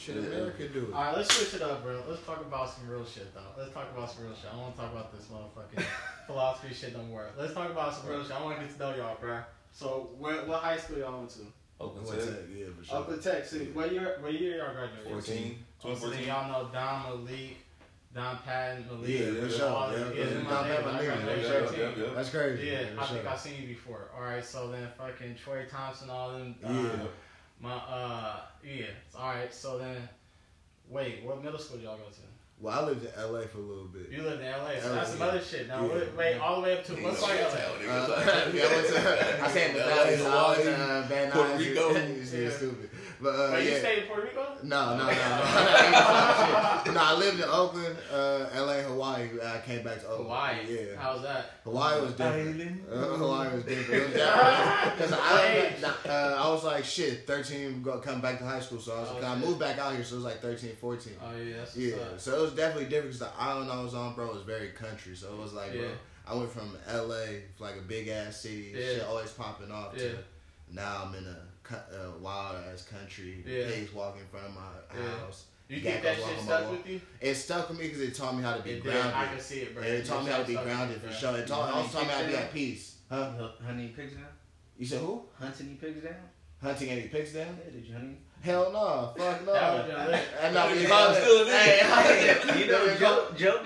Shit, 0.00 0.16
America 0.16 0.66
do 0.68 0.86
it. 0.86 0.94
All 0.94 1.02
right, 1.04 1.16
let's 1.16 1.34
switch 1.34 1.60
it 1.60 1.62
up, 1.62 1.82
bro. 1.82 2.02
Let's 2.08 2.24
talk 2.24 2.40
about 2.40 2.70
some 2.70 2.88
real 2.88 3.04
shit, 3.04 3.34
though. 3.34 3.40
Let's 3.58 3.72
talk 3.74 3.90
about 3.94 4.10
some 4.10 4.24
real 4.24 4.34
shit. 4.34 4.50
I 4.52 4.56
want 4.56 4.74
to 4.74 4.80
talk 4.80 4.92
about 4.92 5.12
this 5.12 5.26
motherfucking 5.26 5.84
philosophy 6.26 6.72
shit. 6.72 6.94
Don't 6.94 7.10
worry. 7.10 7.28
Let's 7.38 7.52
talk 7.52 7.70
about 7.70 7.94
some 7.94 8.08
real 8.08 8.22
shit. 8.22 8.32
I 8.32 8.42
want 8.42 8.58
to 8.58 8.64
get 8.64 8.72
to 8.72 8.78
know 8.80 8.94
y'all, 8.96 9.16
bro. 9.20 9.40
So, 9.72 10.10
where, 10.18 10.36
what 10.46 10.60
high 10.62 10.78
school 10.78 10.98
y'all 10.98 11.18
went 11.18 11.30
to? 11.30 11.40
Oakland 11.78 12.06
What's 12.06 12.24
Tech. 12.24 12.34
that? 12.34 12.48
Yeah, 12.54 12.66
for 12.78 12.84
sure. 12.84 12.96
Oakland 12.98 13.22
Tech. 13.22 13.44
See, 13.46 13.58
what 13.66 13.92
year? 13.92 14.16
What 14.20 14.32
year 14.32 14.56
y'all 14.58 14.72
graduated? 14.74 15.12
14, 15.12 15.64
Oh, 15.84 15.94
so 15.94 16.08
then 16.10 16.20
2014. 16.22 16.26
y'all 16.28 16.48
know 16.64 16.70
Don 16.72 17.02
Malik, 17.26 17.56
Don 18.14 18.38
Patton, 18.38 18.86
Malik. 18.90 19.08
Yeah, 19.08 19.44
for 19.44 19.50
sure. 19.50 19.68
all- 19.68 19.92
Yeah, 19.92 19.98
yeah, 19.98 20.04
yeah, 20.14 20.24
them 20.24 20.44
Don 20.44 20.52
my 20.52 20.62
Patton, 20.68 20.84
niggas. 20.94 21.24
Malik, 21.24 21.42
yeah, 21.42 21.48
13. 21.66 21.78
yeah, 21.80 21.90
yeah. 22.06 22.14
That's 22.14 22.30
crazy. 22.30 22.66
Yeah, 22.68 22.84
for 22.94 23.00
I 23.00 23.06
think. 23.06 23.26
I've 23.26 23.40
seen 23.40 23.62
you 23.62 23.68
before. 23.68 24.10
All 24.14 24.22
right, 24.22 24.44
so 24.44 24.70
then 24.70 24.88
fucking 24.98 25.36
Troy 25.42 25.64
Thompson, 25.70 26.08
all 26.10 26.32
them. 26.32 26.54
Uh, 26.64 26.72
Yeah. 26.72 27.06
My 27.62 27.74
uh, 27.74 28.36
yeah. 28.64 28.86
All 29.16 29.28
right, 29.34 29.52
so 29.52 29.78
then, 29.78 29.96
wait, 30.88 31.22
what 31.24 31.42
middle 31.42 31.58
school 31.58 31.76
did 31.78 31.84
y'all 31.84 31.96
go 31.96 32.04
to? 32.04 32.20
Well, 32.62 32.78
I 32.78 32.84
lived 32.84 33.04
in 33.06 33.10
LA 33.32 33.40
for 33.46 33.56
a 33.58 33.62
little 33.62 33.86
bit. 33.86 34.10
You 34.10 34.22
lived 34.22 34.42
in 34.42 34.50
LA, 34.50 34.78
so 34.80 34.88
LA, 34.90 34.94
that's 34.96 35.10
some 35.12 35.18
yeah. 35.20 35.24
other 35.26 35.40
shit. 35.40 35.66
Now, 35.66 35.82
Yeah. 35.86 35.94
wait, 35.94 36.16
wait, 36.16 36.38
all 36.38 36.56
the 36.56 36.62
way 36.62 36.76
up 36.76 36.84
to 36.84 36.94
He 36.94 37.02
what's 37.04 37.20
don't 37.20 37.30
like 37.30 37.38
tell 37.38 37.72
LA? 37.72 37.78
niggas. 37.78 38.10
Uh, 38.10 38.50
yeah, 38.52 38.62
I 38.64 38.74
went 38.74 38.86
to. 38.88 39.44
I 39.44 39.48
said 39.50 39.74
the 39.74 39.78
Valley, 39.78 40.16
LA, 40.16 40.22
so 40.22 40.30
I 40.30 40.58
was 40.58 40.66
in 40.66 40.74
Hawaii, 40.74 40.90
uh, 40.98 41.02
Van 41.08 41.30
Puerto 41.32 41.52
Nuys. 41.54 41.58
Rico. 41.58 41.94
It's 42.20 42.32
Yeah. 42.34 42.50
stupid. 42.50 42.90
But 43.22 43.28
uh, 43.34 43.50
Wait, 43.52 43.64
you 43.66 43.70
yeah. 43.72 43.78
stayed 43.78 43.98
in 44.02 44.08
Puerto 44.08 44.22
Rico? 44.22 44.46
No, 44.62 44.96
no, 44.96 45.04
no, 45.06 45.12
no. 45.12 46.92
no, 46.94 47.00
I 47.02 47.14
lived 47.18 47.38
in 47.38 47.44
Oakland, 47.48 47.96
uh, 48.12 48.46
LA, 48.54 48.80
Hawaii. 48.82 49.28
I 49.44 49.60
came 49.64 49.82
back 49.84 50.00
to 50.00 50.06
Oakland. 50.08 50.24
Hawaii. 50.26 50.56
Yeah. 50.68 50.96
How's 50.98 51.22
that? 51.22 51.50
Hawaii 51.64 52.00
was 52.00 52.12
different. 52.12 52.80
Uh, 52.90 52.96
Hawaii 52.96 53.54
was 53.54 53.64
different. 53.64 54.02
It 54.02 54.04
was 54.04 54.12
different. 54.14 54.96
Because 54.96 55.12
I, 55.12 55.74
uh, 56.08 56.44
I 56.44 56.48
was 56.50 56.64
like, 56.64 56.84
shit, 56.84 57.26
13, 57.26 57.82
go, 57.82 57.98
come 57.98 58.20
back 58.20 58.38
to 58.38 58.44
high 58.44 58.60
school. 58.60 58.78
So 58.80 58.94
I, 58.96 59.00
was, 59.00 59.08
Oh, 59.10 59.14
cause 59.14 59.24
I 59.24 59.36
moved 59.38 59.58
back 59.60 59.78
out 59.78 59.94
here, 59.94 60.04
so 60.04 60.14
it 60.14 60.18
was 60.18 60.24
like 60.24 60.40
13, 60.40 60.76
14. 60.80 61.12
Oh 61.22 61.36
yeah, 61.36 61.56
that's 61.58 61.76
Yeah, 61.76 61.96
up. 61.96 62.18
so 62.20 62.38
it 62.38 62.42
was 62.42 62.52
definitely 62.52 62.84
different 62.88 63.12
because 63.14 63.20
the 63.20 63.30
island 63.38 63.70
I 63.70 63.82
was 63.82 63.94
on, 63.94 64.14
bro, 64.14 64.28
was 64.32 64.42
very 64.42 64.68
country. 64.68 65.14
So 65.14 65.28
it 65.32 65.38
was 65.38 65.52
like, 65.52 65.72
Yeah. 65.74 65.80
bro, 65.82 65.90
I 66.26 66.34
went 66.36 66.50
from 66.50 66.76
LA, 66.90 67.24
like 67.58 67.76
a 67.76 67.82
big 67.86 68.08
ass 68.08 68.40
city, 68.40 68.72
Yeah. 68.74 68.80
shit 68.86 69.02
always 69.04 69.30
popping 69.30 69.70
off, 69.72 69.92
Yeah. 69.96 70.02
to 70.10 70.18
now 70.72 71.02
I'm 71.06 71.14
in 71.16 71.24
a 71.24 71.34
cu- 71.34 71.40
uh, 71.72 72.10
wild 72.20 72.56
ass 72.72 72.84
country. 72.84 73.44
Yeah. 73.46 73.66
Pigs 73.68 73.92
walking 73.92 74.22
in 74.22 74.26
front 74.28 74.46
of 74.46 74.54
my 74.54 74.60
Yeah. 74.94 75.18
house. 75.18 75.44
You 75.68 75.80
think 75.80 76.02
that 76.02 76.16
shit 76.16 76.40
stuck 76.40 76.70
with 76.70 76.86
you? 76.88 77.00
It 77.20 77.34
stuck 77.36 77.68
with 77.68 77.78
me 77.78 77.86
because 77.86 78.00
it 78.00 78.14
taught 78.14 78.34
me 78.36 78.42
how 78.42 78.54
to 78.54 78.62
be 78.62 78.70
It 78.70 78.82
did. 78.82 78.92
grounded. 78.92 79.14
I 79.14 79.26
can 79.26 79.38
see 79.40 79.60
it, 79.60 79.74
bro. 79.74 79.84
And 79.84 79.94
it 79.94 80.04
taught 80.04 80.24
me 80.24 80.32
how 80.32 80.38
to 80.38 80.44
be 80.44 80.54
grounded 80.54 81.00
for 81.00 81.12
sure. 81.12 81.36
It 81.36 81.46
taught, 81.46 81.72
also 81.72 81.98
taught 81.98 82.08
me 82.08 82.12
how 82.12 82.22
to 82.22 82.26
be 82.28 82.36
at 82.36 82.52
peace. 82.52 82.96
Huh? 83.08 83.30
Hunting 83.64 83.88
pigs 83.94 84.14
down? 84.14 84.24
You 84.76 84.86
said 84.86 85.00
who? 85.00 85.22
Hunting 85.38 85.78
pigs 85.80 86.02
down? 86.02 86.14
Hunting 86.60 86.88
any 86.90 87.02
pigs 87.08 87.32
down? 87.34 87.56
Yeah, 87.64 87.70
did 87.72 87.86
you 87.86 87.92
hunt 87.92 88.04
any? 88.04 88.16
Hell 88.42 88.72
no. 88.72 89.12
Fuck 89.16 89.46
no. 89.46 89.52
That 89.52 89.74
was 89.74 89.86
your 89.92 90.06
lit. 90.10 90.24
And 90.42 90.54
no, 90.54 90.68
Your 90.68 90.76
we 90.76 90.86
mom's 90.88 91.16
still 91.18 91.40
in 91.42 91.46
there. 91.48 91.84
Hey, 91.84 92.60
you 92.60 92.66
know, 92.72 92.96
Joe, 92.96 93.26
Joe 93.36 93.64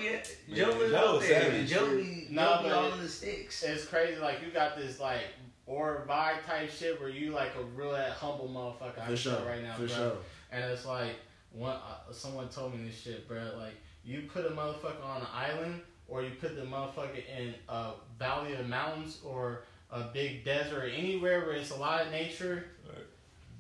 Joe 0.53 0.79
was 0.79 0.93
out 0.93 1.21
there. 1.21 1.65
Joe 1.65 1.87
No, 1.87 1.97
Joe 1.97 1.97
be 1.97 2.29
but 2.35 2.73
all 2.73 2.93
in 2.93 3.01
the 3.01 3.09
sticks. 3.09 3.63
It's 3.63 3.85
crazy, 3.87 4.21
like 4.21 4.43
you 4.45 4.51
got 4.51 4.77
this 4.77 5.01
like 5.01 5.23
or 5.67 6.05
vibe 6.09 6.45
type 6.47 6.71
shit 6.71 7.01
where 7.01 7.09
you 7.09 7.31
like 7.31 7.53
a 7.59 7.65
real 7.81 7.95
humble 8.19 8.49
motherfucker. 8.49 8.95
For 9.01 9.07
can 9.07 9.17
sure. 9.17 9.47
right 9.47 9.63
now, 9.63 9.75
For 9.75 9.87
bro. 9.87 9.89
sure. 9.89 10.13
And 10.53 10.65
it's 10.71 10.85
like 10.85 11.17
one 11.53 11.75
uh, 11.77 12.13
someone 12.13 12.49
told 12.49 12.75
me 12.79 12.87
this 12.87 12.99
shit, 13.01 13.27
bro. 13.29 13.41
Like 13.59 13.75
you 14.05 14.23
put 14.33 14.45
a 14.47 14.51
motherfucker 14.51 15.05
on 15.05 15.23
an 15.23 15.27
island, 15.35 15.81
or 16.09 16.23
you 16.23 16.31
put 16.41 16.57
the 16.57 16.63
motherfucker 16.63 17.23
in 17.39 17.55
a 17.69 17.93
valley 18.19 18.55
of 18.55 18.69
mountains, 18.69 19.21
or 19.25 19.63
a 19.91 20.03
big 20.13 20.45
desert, 20.45 20.85
or 20.85 20.87
anywhere 20.87 21.41
where 21.41 21.53
it's 21.53 21.71
a 21.71 21.77
lot 21.77 22.03
of 22.05 22.13
nature. 22.13 22.65
Right. 22.87 23.05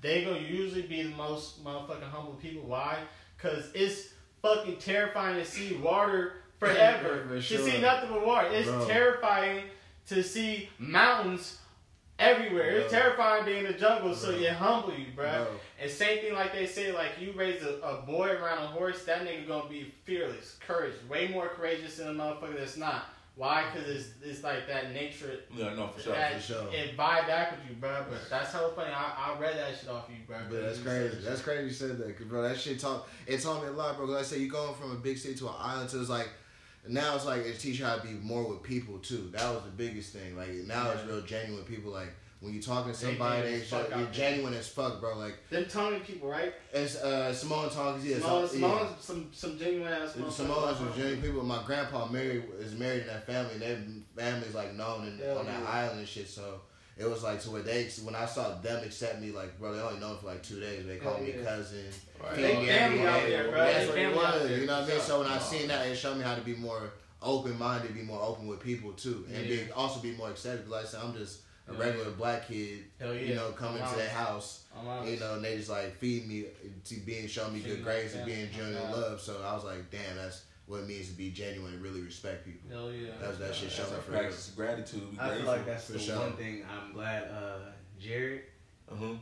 They 0.01 0.24
gonna 0.24 0.39
usually 0.40 0.82
be 0.82 1.02
the 1.02 1.16
most 1.16 1.64
motherfucking 1.64 2.10
humble 2.10 2.35
people. 2.35 2.64
Why? 2.68 2.98
Cause 3.39 3.70
it's 3.74 4.09
fucking 4.43 4.76
terrifying 4.76 5.36
to 5.36 5.44
see 5.44 5.76
water 5.76 6.32
forever. 6.59 7.24
For 7.28 7.36
To 7.36 7.43
see 7.43 7.81
nothing 7.81 8.10
but 8.10 8.26
water. 8.26 8.48
It's 8.52 8.68
Bro. 8.68 8.86
terrifying 8.86 9.64
to 10.09 10.22
see 10.22 10.68
mountains 10.78 11.59
everywhere. 12.19 12.70
It's 12.78 12.93
terrifying 12.93 13.45
being 13.45 13.65
in 13.66 13.73
the 13.73 13.78
jungle, 13.78 14.15
so 14.15 14.31
it 14.31 14.53
humble 14.53 14.93
you, 14.97 15.07
bro. 15.15 15.47
And 15.81 15.91
same 15.91 16.20
thing 16.20 16.35
like 16.35 16.53
they 16.53 16.66
say, 16.66 16.93
like 16.93 17.12
you 17.20 17.32
raise 17.32 17.62
a, 17.62 17.78
a 17.81 18.03
boy 18.07 18.28
around 18.28 18.62
a 18.62 18.66
horse, 18.69 19.05
that 19.05 19.24
nigga 19.27 19.47
gonna 19.49 19.69
be 19.69 19.93
fearless, 20.05 20.57
courage, 20.66 20.95
way 21.09 21.28
more 21.28 21.49
courageous 21.49 21.97
than 21.97 22.09
a 22.09 22.12
motherfucker 22.12 22.59
that's 22.59 22.77
not. 22.77 23.07
Why? 23.36 23.65
Cause 23.74 23.89
it's 23.89 24.09
it's 24.23 24.45
like 24.45 24.69
that 24.69 24.93
nature. 24.93 25.41
Yeah, 25.53 25.74
no, 25.74 25.89
for 25.89 26.01
sure. 26.01 26.12
that 26.12 26.35
for 26.36 26.41
sure. 26.53 26.73
It 26.73 26.97
vibe 26.97 27.27
back 27.27 27.51
with 27.51 27.69
you, 27.69 27.74
bro. 27.74 28.05
But 28.09 28.31
that's 28.31 28.53
hella 28.53 28.73
funny. 28.77 28.93
I, 28.93 29.32
I 29.35 29.41
read 29.41 29.57
that 29.59 29.77
shit 29.77 29.89
off 29.91 30.05
you, 30.09 30.19
bro. 30.24 30.36
But 30.49 30.62
that's 30.62 30.78
crazy. 30.78 31.16
That's 31.24 31.41
crazy 31.43 31.65
you 31.65 31.73
said 31.73 31.99
that, 31.99 32.16
'cause, 32.16 32.27
bro. 32.28 32.43
That 32.43 32.57
shit 32.57 32.78
taught 32.78 33.09
it 33.27 33.41
taught 33.43 33.61
me 33.61 33.69
a 33.69 33.73
lot, 33.73 33.97
bro. 33.97 34.07
'Cause 34.07 34.15
like 34.15 34.23
I 34.23 34.27
said, 34.27 34.39
you 34.41 34.49
going 34.49 34.74
from 34.77 34.93
a 34.93 34.95
big 35.01 35.19
city 35.19 35.35
to 35.35 35.49
an 35.49 35.55
island, 35.59 35.91
so 35.91 36.01
it's 36.01 36.09
like 36.09 36.28
now 36.89 37.15
it's 37.16 37.24
like 37.27 37.43
it 37.47 37.59
teach 37.59 37.78
you 37.78 37.85
how 37.85 37.97
to 37.97 38.02
be 38.06 38.12
more 38.15 38.47
with 38.48 38.62
people 38.62 38.98
too. 38.98 39.31
That 39.32 39.52
was 39.55 39.62
the 39.65 39.70
biggest 39.70 40.12
thing. 40.12 40.36
Like 40.36 40.51
now 40.66 40.90
it's 40.93 41.05
real 41.05 41.23
genuine 41.23 41.65
people. 41.65 41.93
Like 41.93 42.12
when 42.40 42.52
you 42.52 42.61
talking 42.61 42.93
to 42.93 42.98
somebody, 42.98 43.43
they 43.43 43.55
as 43.55 43.69
fuck 43.69 43.89
you're 43.97 44.06
genuine 44.09 44.52
as 44.55 44.69
fuck, 44.69 45.01
bro. 45.01 45.16
Like 45.16 45.36
Them 45.48 45.65
Tony 45.65 46.01
people, 46.01 46.28
right? 46.28 46.52
it's 46.73 46.97
uh 46.97 47.32
Samoan 47.32 47.70
Tonks, 47.70 48.05
yeah, 48.05 48.19
Samoan, 48.19 48.47
so- 48.48 48.55
Samoan, 48.55 48.78
yeah. 48.82 48.89
some 49.01 49.28
some 49.32 49.59
genuine 49.59 49.93
ass. 49.93 50.15
Samoans 50.31 50.81
was 50.81 50.94
genuine 50.97 51.23
people. 51.23 51.43
My 51.43 51.62
grandpa 51.65 52.06
married 52.06 52.44
is 52.59 52.74
married 52.74 53.02
in 53.02 53.06
that 53.09 53.27
family. 53.27 53.56
Their 53.59 53.78
family's 54.16 54.55
like 54.55 54.74
known 54.74 55.06
in, 55.09 55.19
Hell 55.19 55.39
on 55.39 55.47
that 55.47 55.61
yeah. 55.62 55.69
island 55.70 56.01
and 56.01 56.09
shit. 56.09 56.28
So 56.28 56.61
it 56.96 57.04
was 57.08 57.22
like 57.22 57.40
to 57.42 57.50
where 57.50 57.62
they 57.62 57.88
when 58.04 58.14
I 58.14 58.24
saw 58.26 58.54
them 58.60 58.84
accept 58.84 59.20
me, 59.20 59.30
like 59.32 59.58
bro, 59.58 59.74
they 59.74 59.80
only 59.80 60.00
known 60.00 60.16
for 60.18 60.26
like 60.26 60.42
two 60.42 60.60
days. 60.60 60.86
They 60.86 60.96
called 60.96 61.16
Hell 61.16 61.24
me 61.26 61.32
cousin. 61.44 61.84
Right. 62.22 62.36
They 62.36 62.42
me 62.42 62.66
family 62.66 62.70
every 62.70 63.06
out 63.06 63.22
there, 63.26 63.48
bro. 63.50 63.58
That's 63.58 63.78
They 63.78 63.86
what 63.88 63.98
it 63.98 64.02
family 64.04 64.24
out 64.24 64.34
was. 64.34 64.48
there, 64.48 64.58
You 64.60 64.66
know 64.66 64.80
what 64.80 64.84
I 64.84 64.92
mean? 64.92 65.00
So 65.00 65.18
when 65.20 65.28
I 65.28 65.38
seen 65.38 65.68
that, 65.68 65.86
it 65.88 65.96
showed 65.96 66.16
me 66.16 66.22
how 66.22 66.34
to 66.34 66.40
be 66.42 66.54
more 66.54 66.90
open 67.22 67.58
minded, 67.58 67.94
be 67.94 68.02
more 68.02 68.20
open 68.22 68.46
with 68.46 68.60
people 68.60 68.92
too, 68.92 69.26
and 69.34 69.46
be 69.48 69.60
also 69.74 70.00
be 70.00 70.12
more 70.12 70.30
accepted. 70.30 70.68
Like 70.68 70.84
I 70.84 70.86
said, 70.86 71.00
I'm 71.02 71.14
just 71.14 71.40
a 71.68 71.72
Yeah. 71.72 71.78
regular 71.78 72.10
black 72.12 72.46
kid. 72.48 72.84
Yeah. 73.00 73.12
You 73.12 73.34
know, 73.34 73.50
coming 73.52 73.82
I'm 73.82 73.88
to 73.88 73.94
honest. 73.94 73.96
their 73.98 74.08
house. 74.10 74.60
You 75.06 75.18
know, 75.20 75.34
and 75.34 75.44
they 75.44 75.56
just 75.56 75.70
like 75.70 75.96
feed 75.98 76.26
me 76.28 76.46
to 76.84 76.94
being 77.06 77.26
showing 77.28 77.54
me 77.54 77.60
Treat 77.60 77.76
good 77.76 77.84
grades 77.84 78.14
and 78.14 78.26
being 78.26 78.46
that. 78.46 78.52
genuine 78.52 78.90
love. 78.92 79.20
So 79.20 79.40
I 79.44 79.54
was 79.54 79.64
like, 79.64 79.88
damn, 79.90 80.16
that's 80.16 80.42
what 80.66 80.81
it 80.81 80.86
means 80.89 81.09
to 81.11 81.15
be 81.15 81.31
genuine 81.31 81.74
and 81.74 81.82
really 81.82 82.01
respect 82.01 82.45
people. 82.45 82.70
Hell 82.70 82.91
yeah. 82.93 83.11
That's 83.20 83.39
that 83.39 83.55
shit 83.55 83.65
That's 83.65 83.74
showing 83.77 83.93
our 83.95 84.01
for 84.01 84.12
real. 84.12 84.20
practice 84.20 84.49
of 84.49 84.57
gratitude. 84.57 85.11
Be 85.11 85.19
I 85.19 85.20
feel 85.20 85.28
grateful. 85.35 85.53
like 85.53 85.66
that's 85.66 85.86
For 85.86 85.93
the 85.93 85.99
sure. 85.99 86.19
one 86.19 86.32
thing 86.35 86.65
I'm 86.70 86.93
glad 86.93 87.24
uh, 87.24 87.59
Jared. 88.01 88.43
Uh-huh. 88.91 89.15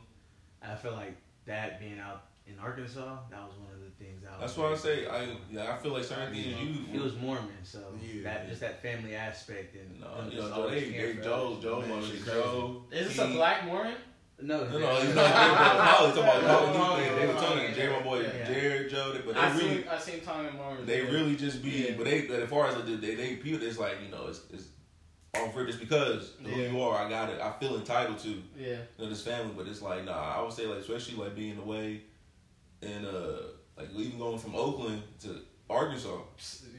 I 0.62 0.74
feel 0.76 0.92
like 0.92 1.16
that 1.46 1.80
being 1.80 1.98
out 1.98 2.24
in 2.46 2.58
Arkansas, 2.58 3.18
that 3.30 3.40
was 3.42 3.56
one 3.58 3.72
of 3.72 3.80
the 3.80 4.04
things. 4.04 4.22
I 4.24 4.32
was 4.32 4.40
That's 4.40 4.56
why 4.56 4.72
I 4.72 4.76
say 4.76 5.06
I 5.08 5.36
yeah 5.50 5.72
I 5.72 5.76
feel 5.78 5.92
like 5.92 6.04
certain 6.04 6.32
things 6.32 6.46
you 6.46 6.84
He 6.92 6.98
was 6.98 7.14
Mormon, 7.16 7.48
so 7.64 7.78
Yeah. 8.00 8.22
that 8.24 8.48
just 8.48 8.60
that 8.60 8.82
family 8.82 9.14
aspect 9.16 9.74
and 9.76 10.00
no 10.00 10.16
them 10.16 10.26
you 10.30 10.36
just 10.36 10.48
know 10.50 10.54
Joe, 10.56 10.62
always 10.62 10.82
they, 10.82 10.90
they 10.90 11.12
for 11.14 11.22
Joe. 11.24 11.58
Joe 11.60 11.82
Joe 11.84 12.02
Joe 12.24 12.82
Is 12.92 13.08
this 13.08 13.16
he- 13.16 13.32
a 13.32 13.34
black 13.36 13.64
Mormon? 13.66 13.94
No, 14.42 14.64
No, 14.68 14.78
no, 14.78 15.00
he's 15.00 15.14
not. 15.14 15.32
Probably 15.32 16.22
talking 16.22 16.44
about 16.44 16.62
Oh, 16.68 16.72
Joe. 16.72 16.96
They, 16.96 17.20
they 17.20 17.26
were 17.26 17.32
oh, 17.32 17.40
talking 17.40 17.62
yeah, 17.62 17.68
to 17.68 17.74
Jay, 17.74 17.88
my 17.88 18.02
boy, 18.02 18.20
yeah. 18.22 18.46
Jared, 18.46 18.90
Joe. 18.90 19.14
But 19.24 19.34
they 19.34 19.40
I 19.40 19.56
really, 19.56 19.76
seen 19.76 19.84
I 19.88 19.98
seen 19.98 20.20
Tommy 20.20 20.50
Mormon. 20.56 20.86
they 20.86 21.00
really 21.02 21.36
just 21.36 21.62
be. 21.62 21.70
Yeah. 21.70 21.94
But 21.96 22.04
they, 22.06 22.22
but 22.22 22.40
as 22.40 22.48
far 22.50 22.66
as 22.68 22.74
they, 22.84 22.96
they, 22.96 23.14
they 23.14 23.36
people, 23.36 23.66
it's 23.66 23.78
like 23.78 23.96
you 24.04 24.10
know, 24.10 24.26
it's, 24.28 24.40
it's 24.52 24.64
on 25.40 25.50
for 25.52 25.64
just 25.64 25.80
because 25.80 26.32
who 26.42 26.50
Yeah. 26.50 26.70
you 26.70 26.82
are. 26.82 27.04
I 27.04 27.08
got 27.08 27.30
it. 27.30 27.40
I 27.40 27.52
feel 27.52 27.76
entitled 27.76 28.18
to 28.20 28.28
Yeah, 28.56 28.68
you 28.98 29.04
know, 29.04 29.08
this 29.08 29.22
family. 29.22 29.54
But 29.56 29.66
it's 29.68 29.80
like 29.82 30.04
nah. 30.04 30.36
I 30.38 30.42
would 30.42 30.52
say 30.52 30.66
like 30.66 30.78
especially 30.80 31.16
like 31.16 31.34
being 31.34 31.58
away, 31.58 32.02
and 32.82 33.06
uh 33.06 33.36
like 33.76 33.88
even 33.94 34.18
going 34.18 34.38
from 34.38 34.54
Oakland 34.54 35.02
to 35.22 35.40
Arkansas. 35.72 36.18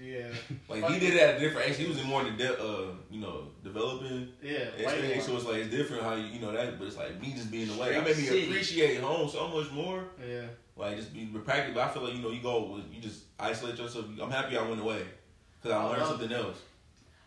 Yeah. 0.02 0.28
Like 0.70 0.86
he 0.92 1.00
did 1.00 1.14
it 1.16 1.22
at 1.22 1.36
a 1.36 1.40
different 1.40 1.70
age. 1.70 1.78
He 1.78 1.88
was 1.88 2.00
in 2.00 2.08
more 2.08 2.24
than 2.24 2.36
de- 2.38 2.62
uh 2.62 2.88
you 3.10 3.20
know 3.22 3.48
developing. 3.64 4.28
Yeah. 4.42 4.52
It's, 4.78 4.86
way 4.92 5.20
so 5.20 5.36
it's 5.38 5.46
like 5.46 5.56
it's 5.58 5.70
different 5.70 6.04
how 6.04 6.16
you 6.16 6.26
you 6.26 6.40
know 6.40 6.52
that, 6.52 6.78
but 6.78 6.88
it's 6.88 6.98
like 6.98 7.20
me 7.22 7.34
just 7.34 7.52
being 7.52 7.70
away. 7.70 7.94
That 7.94 8.04
made 8.04 8.18
me 8.18 8.24
city. 8.24 8.46
appreciate 8.50 9.00
home 9.02 9.30
so 9.30 9.48
much 9.48 9.72
more. 9.72 10.04
Yeah. 10.28 10.42
Like 10.76 10.98
just 10.98 11.14
be 11.14 11.26
practical. 11.26 11.82
I 11.82 11.88
feel 11.90 12.04
like 12.04 12.16
you 12.16 12.22
know 12.22 12.32
you 12.32 12.42
go, 12.42 12.80
you 12.92 13.00
just 13.02 13.24
isolate 13.40 13.78
yourself. 13.78 14.06
I'm 14.22 14.32
happy 14.32 14.58
I 14.58 14.68
went 14.68 14.82
away 14.82 15.04
because 15.62 15.76
I 15.78 15.82
I 15.82 15.84
learned 15.86 16.02
love- 16.02 16.10
something 16.20 16.32
else. 16.32 16.58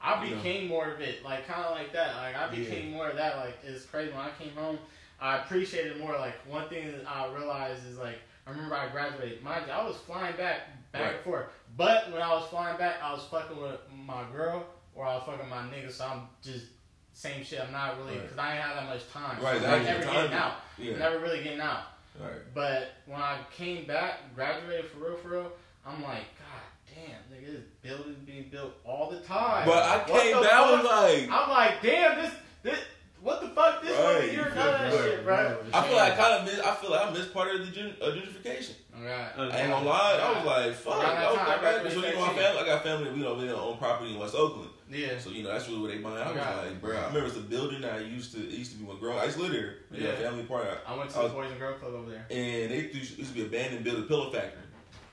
I 0.00 0.22
You 0.24 0.30
know. 0.30 0.36
became 0.36 0.68
more 0.68 0.90
of 0.92 1.00
it, 1.00 1.24
like 1.24 1.46
kind 1.48 1.64
of 1.64 1.70
like 1.72 1.92
that. 1.92 2.14
Like 2.16 2.36
I 2.36 2.48
became 2.54 2.90
more 2.92 3.08
of 3.08 3.16
that. 3.16 3.36
Like 3.38 3.58
it's 3.66 3.84
crazy 3.86 4.10
when 4.12 4.20
I 4.20 4.30
came 4.38 4.52
home. 4.54 4.78
I 5.20 5.38
appreciated 5.38 5.98
more. 5.98 6.12
Like 6.18 6.34
one 6.46 6.68
thing 6.68 6.92
that 6.92 7.08
I 7.10 7.26
realized 7.34 7.86
is 7.88 7.96
like 7.98 8.18
I 8.46 8.50
remember 8.50 8.74
I 8.76 8.88
graduated. 8.88 9.42
Mind 9.42 9.64
you, 9.66 9.72
I 9.72 9.82
was 9.84 9.96
flying 9.96 10.36
back, 10.36 10.75
back 10.92 11.02
Right. 11.02 11.14
and 11.14 11.24
forth. 11.24 11.46
But 11.76 12.10
when 12.12 12.22
I 12.22 12.28
was 12.32 12.46
flying 12.48 12.76
back, 12.78 12.96
I 13.02 13.12
was 13.12 13.24
fucking 13.24 13.60
with 13.60 13.80
my 13.92 14.24
girl 14.32 14.64
or 14.94 15.06
I 15.06 15.14
was 15.14 15.24
fucking 15.24 15.40
with 15.40 15.48
my 15.48 15.62
nigga. 15.64 15.90
So 15.92 16.04
I'm 16.06 16.28
just 16.42 16.66
same 17.12 17.42
shit. 17.44 17.60
I'm 17.60 17.72
not 17.72 17.96
really 17.98 18.12
Right. 18.18 18.22
because 18.22 18.38
I 18.38 18.52
ain't 18.52 18.62
have 18.62 18.76
that 18.76 18.86
much 18.88 19.10
time. 19.10 19.42
Right, 19.42 19.60
So 19.60 19.66
I'm 19.68 19.84
never 19.84 20.04
getting 20.04 20.32
out. 20.34 20.52
Yeah. 20.78 20.96
Never 20.98 21.18
really 21.18 21.42
getting 21.42 21.60
out. 21.60 21.82
Right. 22.18 22.54
But 22.54 22.92
when 23.06 23.20
I 23.20 23.38
came 23.54 23.84
back, 23.86 24.34
graduated 24.34 24.90
for 24.90 24.98
real, 24.98 25.16
for 25.16 25.28
real, 25.28 25.52
I'm 25.86 26.02
like, 26.02 26.24
God 26.38 26.94
damn, 26.94 27.20
nigga, 27.38 27.52
this 27.52 27.64
building 27.82 28.16
being 28.24 28.48
built 28.50 28.72
all 28.84 29.10
the 29.10 29.20
time. 29.20 29.66
But 29.66 29.82
I 29.82 29.96
What 30.10 30.22
came 30.22 30.42
back, 30.42 30.52
I 30.52 30.70
was 30.72 30.80
fuck? 30.82 30.90
like, 31.02 31.22
I'm 31.30 31.50
like, 31.50 31.82
damn, 31.82 32.22
this, 32.22 32.32
this, 32.62 32.78
what 33.20 33.40
the 33.40 33.48
fuck? 33.48 33.82
This 33.82 33.90
Right, 33.98 34.14
right, 34.20 34.24
you 34.30 34.36
you're 34.36 34.44
feel 34.46 34.54
none 34.56 34.84
of 34.86 34.92
that 34.92 35.04
shit, 35.04 35.24
bro. 35.24 35.56
I 35.74 35.82
feel 35.86 35.96
like 35.96 36.12
I 36.12 36.16
kind 36.16 36.34
of 36.34 36.44
miss. 36.44 36.60
I 36.60 36.74
feel 36.74 36.90
like 36.90 37.06
I 37.06 37.10
missed 37.12 37.32
part 37.34 37.54
of 37.54 37.60
the 37.66 37.72
gen, 37.72 37.94
uh, 38.00 38.06
gentrification. 38.06 38.74
Alright. 38.96 39.32
Uh, 39.36 39.42
I 39.52 39.60
ain't 39.60 39.70
gonna 39.70 39.86
lie. 39.86 40.20
I 40.22 40.36
was 40.38 40.46
like, 40.46 40.74
fuck. 40.74 40.94
Around 41.02 41.16
I 41.16 41.30
was 41.30 41.36
time, 41.38 41.48
like, 41.48 41.62
I 41.62 41.82
right, 41.82 41.92
so 41.92 41.98
you 42.00 42.14
know, 42.14 42.20
my 42.20 42.32
family. 42.34 42.60
I 42.62 42.66
got 42.66 42.82
family. 42.82 43.10
We 43.10 43.18
know 43.20 43.34
we 43.34 43.50
own 43.50 43.76
property 43.78 44.12
in 44.14 44.18
West 44.18 44.34
Oakland. 44.34 44.70
Yeah. 44.90 45.18
So 45.18 45.30
you 45.30 45.42
know 45.42 45.50
that's 45.52 45.68
really 45.68 45.80
where 45.82 45.90
they 45.90 45.98
buying. 45.98 46.16
I 46.16 46.28
was 46.30 46.36
Right. 46.36 46.66
like, 46.68 46.80
bro. 46.80 46.96
I 46.96 47.06
remember 47.08 47.26
it's 47.26 47.36
a 47.36 47.40
building 47.40 47.80
that 47.82 47.94
I 47.94 47.98
used 48.00 48.32
to. 48.34 48.38
It 48.38 48.50
used 48.52 48.72
to 48.72 48.78
be 48.78 48.84
when 48.84 48.98
growing. 48.98 49.18
I 49.18 49.24
used 49.24 49.36
to 49.36 49.42
live 49.42 49.52
there. 49.52 49.74
Yeah. 49.90 50.08
Yeah. 50.08 50.16
Family 50.16 50.44
part. 50.44 50.66
I 50.86 50.96
went 50.96 51.10
to 51.10 51.18
I 51.18 51.22
the 51.24 51.28
Boys 51.30 51.50
and 51.50 51.58
Girls 51.60 51.80
Club 51.80 51.94
over 51.94 52.10
there. 52.10 52.26
and 52.30 52.70
they 52.70 52.90
used 52.92 53.18
used 53.18 53.30
to 53.32 53.34
be 53.34 53.44
abandoned 53.44 53.84
building 53.84 54.04
pillow 54.04 54.30
factory. 54.30 54.62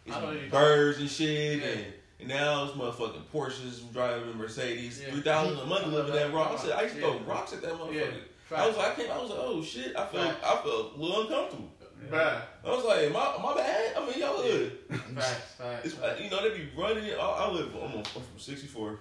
Used 0.05 0.17
I 0.17 0.21
know 0.21 0.34
to 0.34 0.39
be 0.39 0.47
birds 0.49 0.99
and 0.99 1.09
shit, 1.09 1.59
Yeah. 1.59 1.65
and, 1.67 1.93
and 2.24 2.30
now 2.30 2.64
it's 2.64 2.74
motherfucking 2.74 3.24
Porsches 3.34 3.91
driving 3.91 4.38
Mercedes, 4.38 5.02
Yeah. 5.02 5.12
three 5.12 5.22
thousand 5.22 5.58
a 5.60 5.66
month 5.66 5.88
living 5.88 6.14
that 6.14 6.34
rock. 6.34 6.52
I 6.52 6.58
said 6.58 6.72
I 6.72 6.84
used 6.84 6.95
to 6.95 7.02
throw 7.02 7.20
rocks 7.20 7.54
at 7.54 7.62
that 7.62 7.74
motherfucker. 7.74 8.14
I 8.56 8.68
was 8.68 8.78
like, 8.78 8.91
I 8.91 9.02
came, 9.02 9.12
I 9.12 9.18
was 9.22 9.30
like, 9.32 9.40
oh 9.41 9.64
shit, 9.64 9.95
I 9.95 10.06
felt. 10.06 10.36
I 10.44 10.56
felt 10.58 10.95
a 10.95 11.00
little 11.00 11.22
uncomfortable. 11.24 11.70
Bruh. 12.10 12.41
I 12.66 12.70
was 12.70 12.84
like, 12.86 13.12
my, 13.12 13.38
my 13.41 13.56
bad. 13.56 13.95
I 13.98 14.06
mean, 14.06 14.20
y'all 14.20 14.41
hood. 14.41 14.78
Facts, 15.16 15.54
facts. 15.58 15.98
Like, 16.02 16.22
you 16.22 16.30
know, 16.30 16.41
they 16.48 16.58
be 16.58 16.70
running 16.78 17.06
it. 17.06 17.18
I, 17.18 17.22
I 17.24 17.50
live, 17.50 17.74
I'm, 17.76 17.82
on, 17.84 17.98
I'm 18.00 18.04
from 18.04 18.38
64, 18.38 19.00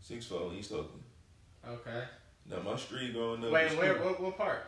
64 0.00 0.52
in 0.52 0.58
East 0.58 0.72
Oakland. 0.72 1.02
Okay. 1.66 2.04
Now 2.50 2.60
my 2.60 2.76
street 2.76 3.14
going 3.14 3.42
up. 3.44 3.50
Wait, 3.50 3.76
where, 3.78 3.94
what, 4.02 4.20
what 4.20 4.36
part? 4.36 4.66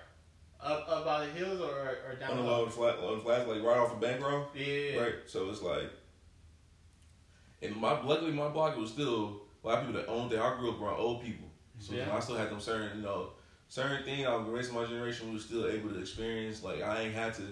Up, 0.62 0.86
up 0.88 1.04
by 1.04 1.26
the 1.26 1.32
hills 1.32 1.60
or, 1.60 1.98
or 2.08 2.14
down 2.18 2.30
on 2.30 2.36
the 2.38 2.42
low? 2.42 2.66
flat, 2.68 3.02
low 3.02 3.18
flat, 3.20 3.46
the 3.46 3.52
like 3.52 3.62
right 3.62 3.76
off 3.76 3.92
of 3.92 4.00
Bancroft. 4.00 4.56
Yeah. 4.56 4.98
Right. 4.98 5.14
So 5.26 5.50
it's 5.50 5.60
like, 5.60 5.90
and 7.66 7.76
my 7.76 8.00
luckily 8.02 8.32
my 8.32 8.48
block 8.48 8.76
was 8.76 8.90
still 8.90 9.42
a 9.62 9.66
lot 9.66 9.78
of 9.78 9.86
people 9.86 10.00
that 10.00 10.08
owned 10.08 10.32
it. 10.32 10.38
I 10.38 10.56
grew 10.58 10.70
up 10.70 10.80
around 10.80 10.98
old 10.98 11.22
people, 11.22 11.48
so 11.78 11.92
you 11.92 12.00
know, 12.00 12.12
I 12.12 12.20
still 12.20 12.36
had 12.36 12.50
them 12.50 12.60
certain, 12.60 12.98
you 12.98 13.02
know, 13.04 13.30
certain 13.68 14.04
thing. 14.04 14.26
I 14.26 14.34
was 14.36 14.48
raising 14.48 14.74
my 14.74 14.84
generation 14.84 15.28
we 15.28 15.34
was 15.34 15.44
still 15.44 15.66
able 15.66 15.90
to 15.90 16.00
experience. 16.00 16.62
Like 16.62 16.82
I 16.82 17.02
ain't 17.02 17.14
had 17.14 17.34
to, 17.34 17.42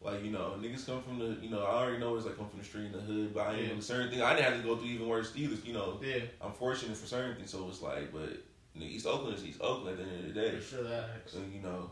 like 0.00 0.22
you 0.24 0.30
know, 0.30 0.54
niggas 0.60 0.86
come 0.86 1.02
from 1.02 1.18
the, 1.18 1.36
you 1.40 1.50
know, 1.50 1.62
I 1.64 1.82
already 1.82 1.98
know 1.98 2.16
it's 2.16 2.26
like 2.26 2.36
come 2.36 2.48
from 2.48 2.58
the 2.58 2.64
street 2.64 2.86
in 2.86 2.92
the 2.92 3.00
hood, 3.00 3.34
but 3.34 3.46
I 3.46 3.54
ain't 3.54 3.74
Yeah. 3.74 3.80
certain 3.80 4.10
thing. 4.10 4.22
I 4.22 4.34
didn't 4.34 4.52
have 4.52 4.62
to 4.62 4.68
go 4.68 4.76
through 4.76 4.88
even 4.88 5.08
worse 5.08 5.32
either. 5.36 5.56
You 5.64 5.72
know, 5.74 6.00
Yeah, 6.02 6.20
I'm 6.40 6.52
fortunate 6.52 6.96
for 6.96 7.06
certain 7.06 7.36
things, 7.36 7.50
so 7.50 7.66
it's 7.68 7.82
like, 7.82 8.12
but 8.12 8.42
East 8.78 9.06
Oakland 9.06 9.36
is 9.38 9.44
East 9.44 9.60
Oakland 9.62 9.98
at 9.98 10.04
the 10.06 10.12
end 10.12 10.28
of 10.28 10.34
the 10.34 10.40
day. 10.40 10.56
for 10.58 10.62
sure 10.62 10.84
that. 10.84 11.08
So 11.26 11.38
you 11.52 11.62
know, 11.62 11.90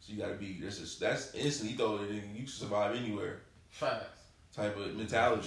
so 0.00 0.12
you 0.12 0.18
gotta 0.20 0.34
be. 0.34 0.58
That's 0.60 0.78
just 0.78 0.98
that's 0.98 1.34
instantly 1.34 1.76
it 2.04 2.10
in, 2.10 2.30
you 2.34 2.40
can 2.42 2.46
survive 2.48 2.96
anywhere. 2.96 3.42
Facts. 3.68 4.18
Type 4.54 4.76
of 4.76 4.96
mentality. 4.96 5.46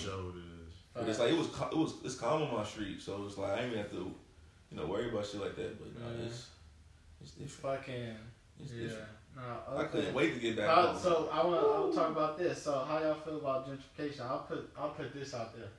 What 0.94 1.04
it 1.08 1.10
is. 1.10 1.18
But 1.18 1.28
it's 1.28 1.32
like 1.32 1.32
it 1.32 1.38
was 1.38 1.48
it 1.72 1.78
was 1.78 1.94
it's 2.06 2.16
calm 2.16 2.42
on 2.44 2.54
my 2.54 2.64
street, 2.64 3.02
so 3.02 3.24
it's 3.28 3.38
like 3.38 3.52
I 3.52 3.58
ain't 3.62 3.68
even 3.72 3.78
have 3.80 3.92
to, 3.92 4.14
you 4.72 4.78
know, 4.78 4.86
worry 4.86 5.10
about 5.10 5.26
shit 5.26 5.42
like 5.42 5.56
that. 5.56 5.80
But 5.80 6.00
no, 6.02 6.18
Yeah. 6.20 6.26
it's 6.26 6.48
it's 7.22 7.32
different. 7.32 7.80
fucking. 7.80 8.16
It's 8.62 8.72
Yeah. 8.74 8.84
different. 8.84 9.08
No, 9.36 9.42
I 9.42 9.82
okay. 9.82 9.90
couldn't 9.92 10.14
wait 10.14 10.34
to 10.36 10.40
get 10.40 10.56
back 10.58 10.70
Uh, 10.70 10.96
so 10.96 11.28
I 11.34 11.44
want 11.44 11.58
I'll 11.60 11.92
talk 11.92 12.12
about 12.12 12.38
this. 12.38 12.62
So 12.62 12.86
how 12.88 13.00
y'all 13.00 13.16
feel 13.16 13.38
about 13.38 13.68
gentrification? 13.68 14.22
I'll 14.22 14.40
put 14.48 14.70
I'll 14.78 14.90
put 14.92 15.12
this 15.14 15.34
out 15.34 15.56
there. 15.58 15.70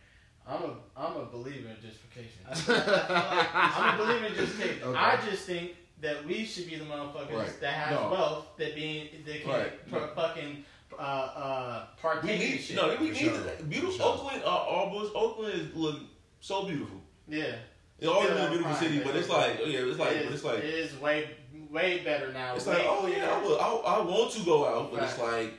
I'm 0.46 0.62
a 0.62 0.74
I'm 0.96 1.16
a 1.16 1.24
believer 1.26 1.68
in 1.68 1.76
gentrification. 1.76 2.42
I'm 2.68 4.00
a 4.00 4.02
believer 4.04 4.26
in 4.26 4.32
gentrification. 4.32 4.82
Okay. 4.82 4.98
I 4.98 5.20
just 5.30 5.44
think 5.46 5.72
that 6.00 6.26
we 6.26 6.44
should 6.44 6.66
be 6.68 6.76
the 6.76 6.84
motherfuckers 6.84 7.32
Right. 7.32 7.60
that 7.60 7.72
have 7.74 8.00
No. 8.00 8.10
wealth 8.10 8.46
that 8.58 8.74
being 8.74 9.08
that 9.24 9.42
can 9.42 9.50
Right. 9.50 9.90
per- 9.90 10.08
fucking 10.14 10.64
uh 10.98 11.02
uh 11.02 11.86
we 11.96 12.02
partake 12.02 12.30
in 12.30 12.38
need 12.38 12.60
shit. 12.60 12.76
no, 12.76 12.88
we 12.88 12.96
For 12.96 13.02
need 13.04 13.16
sure. 13.16 13.38
that. 13.38 13.68
beautiful 13.70 13.92
sure. 13.92 14.06
Oakland. 14.06 14.42
Uh, 14.44 14.48
Arbors, 14.48 15.10
Oakland 15.14 15.54
is 15.54 15.74
look 15.74 15.96
so 16.40 16.64
beautiful. 16.64 17.00
Yeah. 17.28 17.56
It's 17.98 18.08
always 18.08 18.30
been 18.30 18.46
a 18.46 18.50
beautiful 18.50 18.74
city, 18.74 19.00
but 19.00 19.16
it's 19.16 19.28
like 19.28 19.60
oh 19.62 19.66
yeah, 19.66 19.78
it's 19.80 19.98
like 19.98 20.12
it 20.12 20.24
but 20.24 20.26
is, 20.26 20.34
it's 20.34 20.44
like 20.44 20.58
it 20.58 20.64
is 20.64 20.96
way 21.00 21.30
way 21.70 21.98
better 22.04 22.32
now. 22.32 22.54
it's 22.56 22.66
way 22.66 22.74
like 22.74 22.84
oh 22.86 23.06
yeah, 23.06 23.24
I, 23.24 23.40
cleaner. 23.40 23.48
will, 23.48 23.60
I 23.60 23.96
I 23.96 24.00
want 24.02 24.32
to 24.32 24.40
go 24.44 24.66
out, 24.66 24.92
but 24.92 25.02
it's 25.02 25.18
like. 25.18 25.54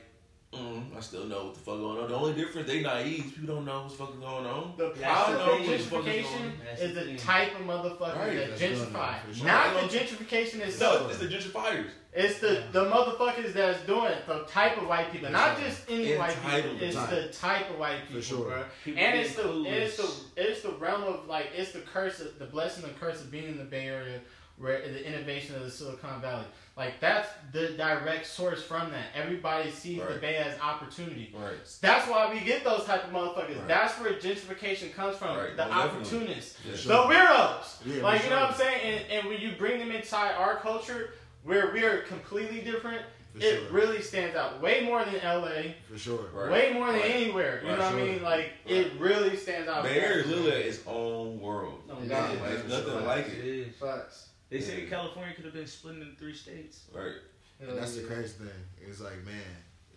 Mm, 0.52 0.96
I 0.96 1.00
still 1.00 1.24
know 1.24 1.46
what 1.46 1.54
the 1.54 1.60
fuck 1.60 1.76
going 1.78 1.98
on. 1.98 2.08
The 2.08 2.14
only 2.14 2.32
difference, 2.34 2.66
they 2.68 2.80
naive. 2.80 3.32
People 3.36 3.56
don't 3.56 3.64
know 3.66 3.82
what's 3.82 3.96
fucking 3.96 4.20
going 4.20 4.46
on. 4.46 4.74
The 4.78 4.94
Yeah, 4.98 5.12
problem 5.12 5.38
know 5.46 5.52
with 5.60 5.68
what 5.92 6.04
the 6.04 6.10
fuck 6.12 6.14
is 6.14 6.24
gentrification 6.26 6.80
is 6.80 6.94
the 6.94 7.00
the 7.00 7.06
thing. 7.06 7.16
type 7.18 7.60
of 7.60 7.66
motherfuckers 7.66 8.16
Right, 8.16 8.36
that 8.36 8.58
gentrify. 8.58 9.34
sure. 9.36 9.46
Not 9.46 9.74
the 9.74 9.98
gentrification 9.98 10.58
No, 10.60 10.64
itself. 10.64 11.10
it's 11.10 11.18
the 11.18 11.26
gentrifiers. 11.28 11.86
It's 12.14 12.38
the 12.38 12.62
the 12.72 12.84
motherfuckers 12.86 13.52
that's 13.52 13.84
doing 13.84 14.04
it. 14.12 14.26
The 14.26 14.44
type 14.44 14.78
of 14.80 14.86
white 14.88 15.10
people, 15.12 15.26
For 15.26 15.32
not 15.32 15.58
just 15.58 15.82
any 15.90 16.16
white 16.16 16.34
people. 16.42 16.76
It's 16.80 16.96
type. 16.96 17.10
the 17.10 17.28
type 17.28 17.70
of 17.70 17.78
white 17.78 18.06
people, 18.06 18.22
For 18.22 18.26
sure. 18.26 18.44
bro. 18.48 18.64
People 18.84 19.02
And 19.02 19.20
it's 19.20 19.34
the 19.34 19.42
clueless. 19.42 19.66
it's 19.66 19.96
the 19.98 20.42
it's 20.42 20.60
the 20.62 20.70
realm 20.72 21.02
of 21.02 21.26
like 21.26 21.48
it's 21.54 21.72
the 21.72 21.80
curse, 21.80 22.20
of, 22.20 22.38
the 22.38 22.46
blessing 22.46 22.84
and 22.84 22.98
curse 22.98 23.20
of 23.20 23.30
being 23.30 23.44
in 23.48 23.58
the 23.58 23.64
Bay 23.64 23.88
Area, 23.88 24.20
where 24.58 24.80
the 24.80 25.06
innovation 25.06 25.54
of 25.56 25.62
the 25.62 25.70
Silicon 25.70 26.20
Valley. 26.20 26.44
Like 26.76 27.00
that's 27.00 27.28
the 27.52 27.68
direct 27.68 28.26
source 28.26 28.62
from 28.62 28.90
that. 28.90 29.06
Everybody 29.14 29.70
sees 29.70 29.98
the 30.00 30.14
Bay 30.20 30.36
as 30.36 30.58
opportunity. 30.60 31.34
Right. 31.34 31.54
That's 31.80 32.08
why 32.08 32.32
we 32.32 32.40
get 32.40 32.64
those 32.64 32.84
type 32.84 33.04
of 33.04 33.10
motherfuckers. 33.10 33.56
Right. 33.58 33.68
That's 33.68 33.94
where 34.00 34.12
gentrification 34.14 34.92
comes 34.94 35.16
from. 35.16 35.36
Right, 35.38 35.56
The 35.56 35.66
most 35.66 35.74
definitely. 35.74 36.00
opportunists. 36.00 36.58
Yeah. 36.64 36.72
The 36.72 36.78
Sure. 36.78 37.06
weirdos. 37.06 37.64
Yeah, 37.86 38.02
like 38.02 38.20
for 38.20 38.24
you 38.26 38.30
know 38.34 38.40
what 38.40 38.50
I'm 38.50 38.56
saying? 38.56 38.80
And, 38.82 39.10
and 39.12 39.28
when 39.28 39.40
you 39.40 39.52
bring 39.58 39.78
them 39.78 39.90
inside 39.90 40.32
our 40.34 40.56
culture, 40.56 41.14
where 41.44 41.70
we 41.72 41.82
are 41.84 41.98
completely 42.02 42.60
different, 42.60 43.02
For 43.32 43.38
it 43.38 43.60
sure. 43.60 43.70
really 43.70 44.02
stands 44.02 44.36
out 44.36 44.60
way 44.60 44.82
more 44.84 45.02
than 45.04 45.14
LA, 45.24 45.74
For 45.90 45.96
sure. 45.98 46.26
Right. 46.34 46.50
way 46.50 46.72
more 46.74 46.88
than 46.92 47.00
Right. 47.00 47.10
anywhere. 47.10 47.60
You 47.62 47.70
Right, 47.70 47.78
know 47.78 47.84
what 47.86 47.94
I 47.94 48.04
mean? 48.04 48.22
Like 48.22 48.52
it 48.66 48.92
really 48.98 49.36
stands 49.36 49.68
out. 49.68 49.82
Bay 49.84 49.98
Area 50.00 50.24
is 50.24 50.26
literally 50.26 50.50
its 50.62 50.80
own 50.86 51.40
world. 51.40 51.82
Oh, 51.90 51.94
no, 51.94 52.00
It 52.02 52.08
God. 52.10 52.34
is. 52.34 52.40
Like, 52.40 52.50
it's 52.50 52.68
nothing 52.68 52.84
sure. 52.92 53.00
like 53.02 53.26
It 53.28 53.32
it. 53.38 53.44
is. 53.68 53.76
Facts. 53.76 54.25
They 54.48 54.60
say 54.60 54.82
Yeah. 54.84 54.90
California 54.90 55.34
could 55.34 55.44
have 55.44 55.54
been 55.54 55.66
split 55.66 55.96
into 55.96 56.16
three 56.16 56.34
states. 56.34 56.84
Right. 56.92 57.16
And 57.60 57.76
that's 57.76 57.96
the 57.96 58.02
crazy 58.02 58.34
thing. 58.38 58.48
It's 58.86 59.00
like, 59.00 59.24
man, 59.24 59.34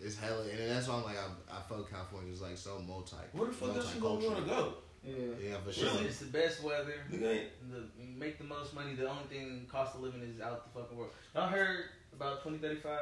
it's 0.00 0.18
hella, 0.18 0.42
and 0.42 0.70
that's 0.70 0.88
why 0.88 0.94
I'm 0.96 1.04
like, 1.04 1.16
I, 1.18 1.58
I 1.58 1.60
felt 1.68 1.90
California 1.90 2.32
is 2.32 2.40
like 2.40 2.56
so 2.56 2.78
multi. 2.86 3.16
Where 3.32 3.48
the 3.48 3.52
fuck 3.52 3.76
else 3.76 3.94
you 3.94 4.00
gonna 4.00 4.26
want 4.26 4.36
to 4.38 4.42
go? 4.44 4.74
Yeah. 5.04 5.14
Yeah, 5.42 5.56
for 5.64 5.72
sure. 5.72 5.88
Really? 5.92 6.06
It's 6.06 6.18
the 6.18 6.26
best 6.26 6.62
weather. 6.62 6.94
Nigga. 7.12 7.44
The, 7.70 7.84
make 8.18 8.38
the 8.38 8.44
most 8.44 8.74
money. 8.74 8.94
The 8.94 9.08
only 9.08 9.24
thing 9.30 9.66
cost 9.70 9.94
of 9.94 10.02
living 10.02 10.22
is 10.22 10.40
out 10.40 10.72
the 10.72 10.80
fucking 10.80 10.96
world. 10.96 11.10
Y'all 11.34 11.48
heard 11.48 11.84
about 12.12 12.42
2035 12.44 12.98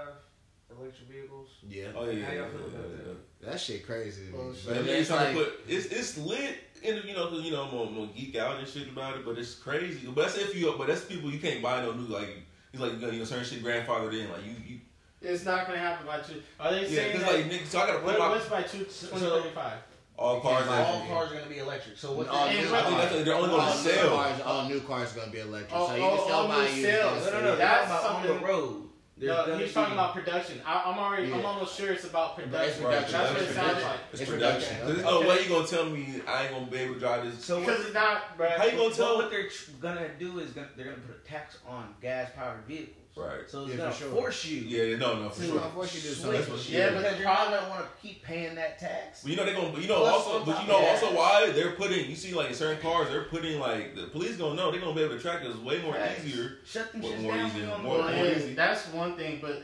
electric 0.71 1.09
vehicles? 1.09 1.49
Yeah, 1.69 1.89
Oh 1.97 2.09
yeah. 2.09 2.25
How 2.27 2.33
y'all 2.33 2.49
feel 2.51 2.61
about 2.67 3.07
that? 3.41 3.51
that 3.51 3.61
shit 3.61 3.87
crazy. 3.87 4.27
to 4.27 4.33
me. 4.33 4.39
Oh, 4.39 4.55
But 4.67 4.75
yeah. 4.85 4.93
it's 4.93 5.09
They 5.09 5.15
trying 5.17 5.37
like- 5.37 5.45
to 5.47 5.51
put 5.51 5.61
it's 5.69 5.87
it's 5.87 6.19
lit. 6.19 6.57
In 6.81 6.95
the, 6.95 7.09
you 7.09 7.13
know, 7.13 7.27
'cause, 7.27 7.43
you 7.43 7.51
know, 7.51 7.65
I'm 7.65 7.71
gonna, 7.73 7.83
I'm 7.91 7.95
gonna 7.97 8.11
geek 8.17 8.37
out 8.37 8.57
and 8.61 8.69
shit 8.69 8.87
about 8.89 9.17
it, 9.17 9.25
but 9.25 9.37
it's 9.37 9.57
crazy. 9.57 10.07
But 10.07 10.15
that's 10.27 10.39
if 10.39 10.55
you, 10.55 10.73
but 10.79 10.87
that's 10.87 11.05
people 11.07 11.29
you 11.29 11.41
can't 11.41 11.61
buy 11.61 11.83
no 11.83 11.91
new 11.93 12.07
like. 12.07 12.29
He's 12.71 12.81
like, 12.81 12.93
you 13.01 13.19
know, 13.19 13.25
certain 13.25 13.45
shit 13.45 13.65
grandfathered 13.65 14.13
in. 14.13 14.31
Like 14.31 14.45
you, 14.47 14.53
you 14.65 14.81
It's 15.21 15.45
not 15.45 15.67
gonna 15.67 15.79
happen 15.81 16.07
by 16.07 16.21
two. 16.21 16.41
Are 16.61 16.71
they 16.71 16.83
yeah, 16.83 16.89
saying 16.89 17.13
cause 17.17 17.23
that? 17.23 17.33
like 17.35 17.51
niggas. 17.51 17.67
So 17.67 17.81
I 17.81 17.87
gotta 17.89 17.99
put 17.99 18.07
what, 18.07 18.19
my 18.21 18.29
what's 18.29 18.47
by 18.49 18.63
two, 18.63 18.85
2035? 18.85 19.73
all 20.17 20.41
cars. 20.41 20.67
buy 20.69 20.79
in. 20.79 20.85
All 20.87 21.07
cars 21.09 21.33
are 21.33 21.35
gonna 21.35 21.47
be 21.51 21.59
electric. 21.59 21.97
So 21.99 22.13
what? 22.13 22.29
All 22.29 22.47
they- 22.49 22.59
And 22.59 22.67
new 22.67 22.73
what- 22.73 22.81
I 22.81 22.87
think 22.87 22.97
that's 22.99 23.13
cars- 23.13 23.25
they're 23.25 23.35
only 23.35 23.49
gonna 23.51 23.63
all 23.63 23.75
new 23.77 23.91
sell. 23.91 24.17
Cars, 24.17 24.41
all 24.43 24.69
new 24.69 24.81
cars 24.83 25.13
gonna 25.15 25.33
be 25.33 25.39
electric, 25.41 25.73
Oh, 25.75 25.89
so 25.89 25.97
you 25.97 26.03
oh, 26.05 26.09
can 26.15 26.25
still 26.25 26.37
all 26.37 26.49
buy 26.49 26.71
new 26.71 26.83
sales. 26.83 27.27
no, 27.27 27.33
no, 27.33 27.41
no. 27.41 27.57
That's 27.57 27.89
That's 27.91 28.05
on 28.05 28.27
the 28.29 28.35
road. 28.35 28.88
There's 29.19 29.47
No, 29.49 29.59
he's 29.59 29.73
talking 29.73 29.95
about 29.95 30.15
production. 30.15 30.61
I, 30.65 30.83
I'm 30.87 30.99
already. 30.99 31.33
I'm 31.33 31.45
almost 31.45 31.77
sure 31.77 31.93
it's 31.93 32.05
about 32.05 32.37
production. 32.37 32.85
Right, 32.85 33.01
That's 33.01 33.11
what 33.21 33.33
it 33.43 33.47
production. 33.49 33.55
sounds 33.55 33.83
like. 33.83 34.01
It's 34.13 34.21
It's 34.23 34.31
production. 34.31 34.77
production. 34.77 34.87
There's 34.87 35.03
no 35.03 35.09
Okay. 35.19 35.27
Oh, 35.27 35.29
way 35.29 35.43
you 35.43 35.49
gonna 35.49 35.67
tell 35.67 35.85
me 35.87 36.23
I 36.27 36.43
ain't 36.45 36.53
gonna 36.55 36.67
be 36.67 36.77
able 36.79 36.95
to 36.95 37.01
drive 37.01 37.25
this. 37.25 37.45
So 37.45 37.61
Because 37.61 37.85
it's 37.87 37.95
not, 37.95 38.37
bro. 38.37 38.49
How 38.57 38.65
you 38.65 38.77
gonna 38.79 38.95
so 38.95 39.05
tell? 39.05 39.17
what 39.17 39.31
they're 39.31 39.49
gonna 39.81 40.09
do 40.19 40.39
is 40.39 40.53
gonna, 40.53 40.69
they're 40.77 40.85
gonna 40.87 40.99
put 40.99 41.17
a 41.17 41.29
tax 41.29 41.59
on 41.67 41.95
gas 42.01 42.31
powered 42.37 42.65
vehicles. 42.67 42.95
Right. 43.19 43.51
So 43.51 43.63
it's 43.63 43.71
Yeah, 43.73 43.77
gonna 43.79 43.91
for 43.91 43.99
sure. 44.05 44.11
force 44.13 44.45
you. 44.45 44.61
Yeah, 44.61 44.97
no, 44.97 45.23
no, 45.23 45.29
for 45.31 45.43
sure. 45.43 45.59
of 45.61 45.75
course 45.75 45.95
you 45.95 46.01
do 46.03 46.09
switch. 46.09 46.19
something. 46.19 46.39
That's 46.41 46.51
what- 46.51 46.69
Yeah, 46.69 46.79
Yeah, 46.79 46.87
but 46.91 46.97
because 46.99 47.13
the 47.15 47.19
you're 47.19 47.29
not 47.29 47.51
gonna 47.51 47.69
want 47.69 47.85
to 47.85 48.03
keep 48.07 48.23
paying 48.23 48.55
that 48.55 48.79
tax. 48.79 49.23
But 49.23 49.31
you 49.33 49.37
know 49.37 49.45
they're 49.45 49.55
gonna, 49.55 49.81
you 49.81 49.89
know 49.89 49.99
Plus, 50.01 50.15
also, 50.27 50.45
but 50.45 50.63
you 50.63 50.69
know 50.69 50.77
of 50.79 50.83
that- 50.85 51.03
also 51.03 51.17
why 51.17 51.51
they're 51.51 51.73
putting. 51.73 52.09
You 52.09 52.15
see, 52.17 52.33
like 52.35 52.55
certain 52.55 52.81
cars, 52.81 53.09
they're 53.11 53.25
putting 53.25 53.59
like 53.59 53.97
the 53.97 54.05
police 54.05 54.37
gonna 54.37 54.55
know 54.55 54.71
they're 54.71 54.81
gonna 54.81 54.95
be 54.95 55.03
able 55.03 55.17
to 55.17 55.21
track 55.21 55.43
us 55.45 55.57
way 55.57 55.81
more 55.83 55.95
Facts. 55.95 56.25
easier. 56.25 56.59
Shut 56.65 56.93
them 56.93 57.03
What 57.03 57.13
shits 57.15 57.21
more 57.23 57.33
down. 57.37 57.47
easy, 57.49 57.59
when 57.61 57.67
you 57.69 57.73
on 57.75 57.83
the 57.83 57.89
more- 57.89 58.03
more 58.13 58.27
easy. 58.27 58.55
that's 58.55 58.87
one 58.89 59.17
thing, 59.17 59.39
but 59.43 59.51
uh, 59.51 59.61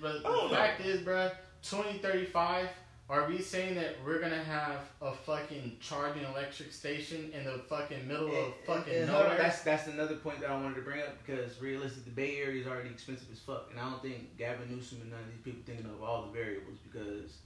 but 0.00 0.10
I 0.10 0.22
don't 0.22 0.48
the 0.48 0.54
know. 0.54 0.60
fact 0.60 0.80
is, 0.82 1.00
bro, 1.02 1.30
2035 1.62 2.68
Are 3.12 3.28
we 3.28 3.42
saying 3.42 3.74
that 3.74 3.96
we're 4.06 4.20
gonna 4.20 4.42
have 4.42 4.88
a 5.02 5.12
fucking 5.12 5.76
charging 5.80 6.24
electric 6.24 6.72
station 6.72 7.30
in 7.34 7.44
the 7.44 7.58
fucking 7.68 8.08
middle 8.08 8.28
of 8.28 8.32
eh, 8.32 8.38
eh, 8.38 8.50
fucking 8.66 8.94
and 8.94 9.10
hold 9.10 9.24
on, 9.24 9.28
nowhere? 9.32 9.42
That's 9.42 9.60
that's 9.62 9.86
another 9.86 10.14
point 10.16 10.40
that 10.40 10.48
I 10.48 10.54
wanted 10.54 10.76
to 10.76 10.80
bring 10.80 11.00
up 11.00 11.18
because 11.22 11.60
realistically, 11.60 12.04
the 12.06 12.16
Bay 12.16 12.36
Area 12.38 12.62
is 12.62 12.66
already 12.66 12.88
expensive 12.88 13.28
as 13.30 13.38
fuck, 13.38 13.68
and 13.70 13.78
I 13.78 13.90
don't 13.90 14.00
think 14.00 14.38
Gavin 14.38 14.74
Newsom 14.74 15.02
and 15.02 15.10
none 15.10 15.20
of 15.20 15.26
these 15.26 15.42
people 15.44 15.60
thinking 15.66 15.84
of 15.84 16.02
all 16.02 16.22
the 16.22 16.32
variables 16.32 16.78
because 16.90 17.36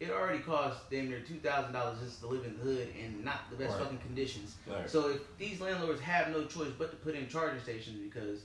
it 0.00 0.10
already 0.10 0.38
costs 0.38 0.80
damn 0.90 1.10
near 1.10 1.20
two 1.20 1.40
thousand 1.40 1.74
dollars 1.74 1.98
just 2.02 2.20
to 2.22 2.26
live 2.28 2.46
in 2.46 2.56
the 2.56 2.64
hood 2.64 2.88
and 2.98 3.22
not 3.22 3.50
the 3.50 3.56
best 3.56 3.74
Right. 3.74 3.82
fucking 3.82 3.98
conditions. 3.98 4.54
Right. 4.66 4.88
So 4.88 5.10
if 5.10 5.36
these 5.36 5.60
landlords 5.60 6.00
have 6.00 6.30
no 6.30 6.46
choice 6.46 6.70
but 6.78 6.90
to 6.90 6.96
put 6.96 7.14
in 7.14 7.28
charging 7.28 7.60
stations 7.60 7.98
because 7.98 8.44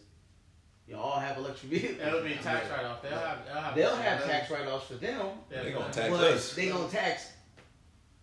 you 0.88 0.96
all 0.96 1.20
have 1.20 1.38
electric 1.38 1.72
vehicles, 1.72 1.98
That'll 2.00 2.24
be 2.24 2.34
a 2.34 2.38
tax 2.38 2.70
write 2.72 2.86
off. 2.86 3.02
They'll 3.02 3.12
have 3.18 3.40
they'll 3.46 3.56
have, 3.62 3.76
they'll 3.76 3.96
have 3.96 4.24
tax 4.26 4.50
write 4.52 4.68
offs 4.68 4.88
for 4.88 4.94
them, 4.96 5.28
Yeah, 5.52 5.64
They 5.64 5.72
gonna 5.72 5.92
tax 5.94 6.14
us. 6.14 6.54
they 6.56 6.70
gonna 6.70 6.88
tax 6.90 7.32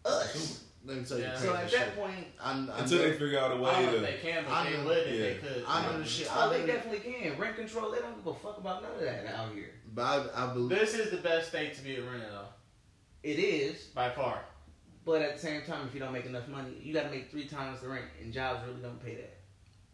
us. 0.05 0.61
Let 0.87 0.99
me 0.99 1.05
tell 1.05 1.17
you. 1.19 1.25
Yeah. 1.25 1.39
So 1.39 1.55
at 1.55 1.71
that 1.71 1.97
point, 1.97 2.27
I, 2.43 2.51
I 2.53 2.81
Until 2.81 2.99
they 2.99 3.13
figure 3.13 3.39
out 3.39 3.53
a 3.53 3.57
way 3.57 3.73
don't 3.73 3.83
know 3.87 3.89
if 3.91 3.95
to. 3.95 4.01
they 4.01 4.19
can, 4.33 4.45
but 4.45 4.53
I 4.53 4.71
they 4.71 4.77
know- 4.77 4.85
would 4.85 4.99
if 4.99 5.41
they 5.43 5.49
could. 5.49 5.65
I 5.67 5.83
know 5.87 5.99
the 5.99 6.05
shit. 6.05 6.29
oh, 6.31 6.51
I 6.51 6.59
they 6.59 6.67
definitely 6.67 6.99
can 7.13 7.39
rent 7.39 7.57
control. 7.57 7.91
They 7.91 8.01
don't 8.01 8.17
give 8.17 8.27
a 8.27 8.35
fuck 8.35 8.59
about 8.59 8.83
none 8.83 8.93
of 8.93 9.01
that 9.01 9.27
out 9.35 9.53
here. 9.55 9.71
but 9.95 10.03
I, 10.35 10.45
I 10.51 10.53
believe. 10.53 10.79
This 10.79 10.95
is 10.95 11.11
the 11.11 11.17
best 11.19 11.49
state 11.49 11.75
to 11.77 11.83
be 11.83 11.97
a 11.97 12.03
renter 12.03 12.29
though, 12.31 12.49
It 13.23 13.39
is, 13.39 13.85
by 13.95 14.11
far. 14.11 14.41
But 15.07 15.23
at 15.23 15.35
the 15.37 15.41
same 15.41 15.63
time, 15.63 15.87
if 15.89 15.95
you 15.95 16.01
don't 16.01 16.13
make 16.13 16.27
enough 16.27 16.49
money, 16.49 16.71
you 16.83 16.93
got 16.95 17.05
to 17.05 17.11
make 17.11 17.31
three 17.31 17.45
times 17.47 17.81
the 17.81 17.89
rent, 17.89 18.07
and 18.23 18.31
jobs 18.33 18.61
really 18.67 18.81
don't 18.83 19.03
pay 19.05 19.15
that. 19.17 19.37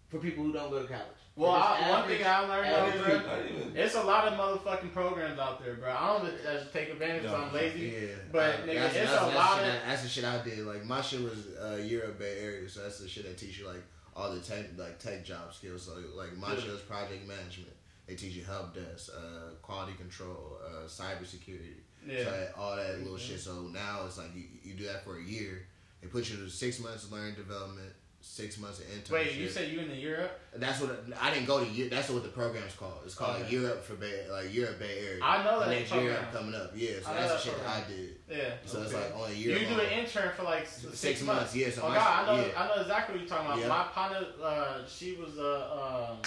For 0.09 0.19
people 0.19 0.43
who 0.45 0.53
don't 0.53 0.71
go 0.71 0.83
to 0.83 0.89
college. 0.89 1.05
Well, 1.41 1.53
I, 1.53 1.89
one 1.91 2.07
thing 2.09 2.27
I 2.27 2.41
learned 2.41 2.67
average 2.67 2.95
though, 2.97 3.05
bro, 3.05 3.19
people. 3.19 3.27
Not 3.31 3.51
even. 3.67 3.77
it's 3.77 3.95
a 3.95 4.03
lot 4.03 4.29
of 4.29 4.35
motherfucking 4.39 4.93
programs 4.93 5.39
out 5.39 5.65
there, 5.65 5.75
bro. 5.75 5.91
I 5.91 6.19
don't 6.19 6.31
just 6.43 6.73
take 6.73 6.91
advantage 6.91 7.23
because 7.23 7.39
No, 7.39 7.47
I'm 7.47 7.55
lazy. 7.55 7.79
Yeah, 7.89 8.09
But, 8.31 8.43
I- 8.43 8.59
nigga, 8.67 8.75
that's, 8.75 8.97
it's 8.97 9.11
that's, 9.11 9.23
a 9.23 9.25
that's 9.25 9.37
lot 9.37 9.57
shit 9.59 9.67
of- 9.67 9.73
that- 9.73 9.87
that's 9.87 10.03
the 10.03 10.09
shit 10.09 10.25
I 10.25 10.43
did. 10.45 10.59
Like 10.67 10.85
my 10.85 11.01
shit 11.01 11.23
was 11.23 11.47
uh, 11.63 11.77
Year 11.83 12.05
Up 12.05 12.19
Bay 12.19 12.39
Area, 12.41 12.69
so 12.69 12.83
that's 12.83 12.99
the 12.99 13.09
shit 13.09 13.25
that 13.25 13.39
teach 13.39 13.59
you 13.59 13.67
like 13.67 13.83
all 14.15 14.33
the 14.35 14.41
tech 14.41 14.67
like 14.77 14.99
tech 14.99 15.25
job 15.25 15.53
skills. 15.55 15.83
So 15.83 15.93
like 16.15 16.37
my 16.37 16.53
Yeah. 16.53 16.61
shit 16.61 16.73
was 16.73 16.81
project 16.83 17.27
management. 17.27 17.73
They 18.07 18.17
teach 18.17 18.35
you 18.35 18.45
help 18.45 18.75
desk, 18.75 19.11
uh, 19.17 19.55
quality 19.63 19.93
control, 19.95 20.59
uh, 20.67 20.87
cybersecurity, 20.89 21.77
Yeah. 22.07 22.25
so 22.25 22.31
that- 22.33 22.55
all 22.59 22.77
that 22.77 22.99
little 23.01 23.17
shit. 23.17 23.41
So 23.41 23.63
now 23.73 24.03
it's 24.07 24.19
like 24.19 24.35
you, 24.35 24.45
you 24.63 24.75
do 24.75 24.85
that 24.87 25.05
for 25.05 25.17
a 25.17 25.23
year. 25.23 25.67
They 26.03 26.09
put 26.09 26.29
you 26.29 26.37
to 26.39 26.51
six 26.51 26.81
months 26.81 27.05
of 27.05 27.13
learning 27.13 27.35
development, 27.37 27.93
six 28.23 28.59
months 28.59 28.81
of 28.81 28.87
internship. 28.87 29.11
Wait, 29.13 29.35
you 29.35 29.49
said 29.49 29.71
you 29.71 29.81
in 29.81 29.89
the 29.89 29.95
Year 29.97 30.23
Up? 30.25 30.41
that's 30.57 30.81
what 30.81 31.05
I 31.21 31.33
didn't 31.33 31.47
go 31.47 31.65
to. 31.65 31.71
Eu- 31.71 31.89
That's 31.89 32.11
what 32.11 32.23
the 32.23 32.29
program's 32.29 32.75
called. 32.75 33.01
It's 33.05 33.15
called 33.15 33.41
Okay. 33.43 33.51
Year 33.51 33.71
Up 33.71 33.85
for 33.85 33.95
Bay, 33.95 34.27
like 34.31 34.53
Year 34.55 34.69
Up 34.69 34.79
Bay 34.79 34.99
Area. 35.07 35.21
I 35.23 35.43
know 35.43 35.61
that 35.61 35.69
next 35.71 35.93
year 35.93 36.13
program. 36.15 36.33
coming 36.33 36.55
up. 36.55 36.73
Yeah, 36.75 36.91
so 37.03 37.15
that's 37.15 37.23
the 37.23 37.29
that 37.29 37.41
shit 37.41 37.65
that 37.65 37.67
I 37.69 37.89
did. 37.89 38.17
Yeah. 38.29 38.51
So 38.67 38.83
it's 38.83 38.93
like 38.93 39.15
on 39.17 39.31
a 39.31 39.35
year. 39.35 39.59
You 39.59 39.67
do 39.67 39.81
an 39.81 39.91
intern 39.91 40.31
for 40.37 40.43
like 40.43 40.63
s- 40.63 40.87
Six 40.93 41.23
months, 41.23 41.55
yeah, 41.57 41.71
so 41.71 41.83
oh 41.85 41.89
my- 41.89 41.95
God, 41.95 42.29
I 42.29 42.37
know, 42.37 42.47
yeah. 42.47 42.53
I 42.63 42.67
know 42.69 42.83
exactly 42.83 43.15
what 43.15 43.21
you're 43.23 43.29
talking 43.31 43.47
about. 43.47 43.59
Yeah. 43.61 43.69
My 43.69 43.85
partner, 43.85 44.27
uh, 44.43 44.79
she 44.87 45.15
was 45.17 45.39
a 45.39 46.11
um, 46.11 46.19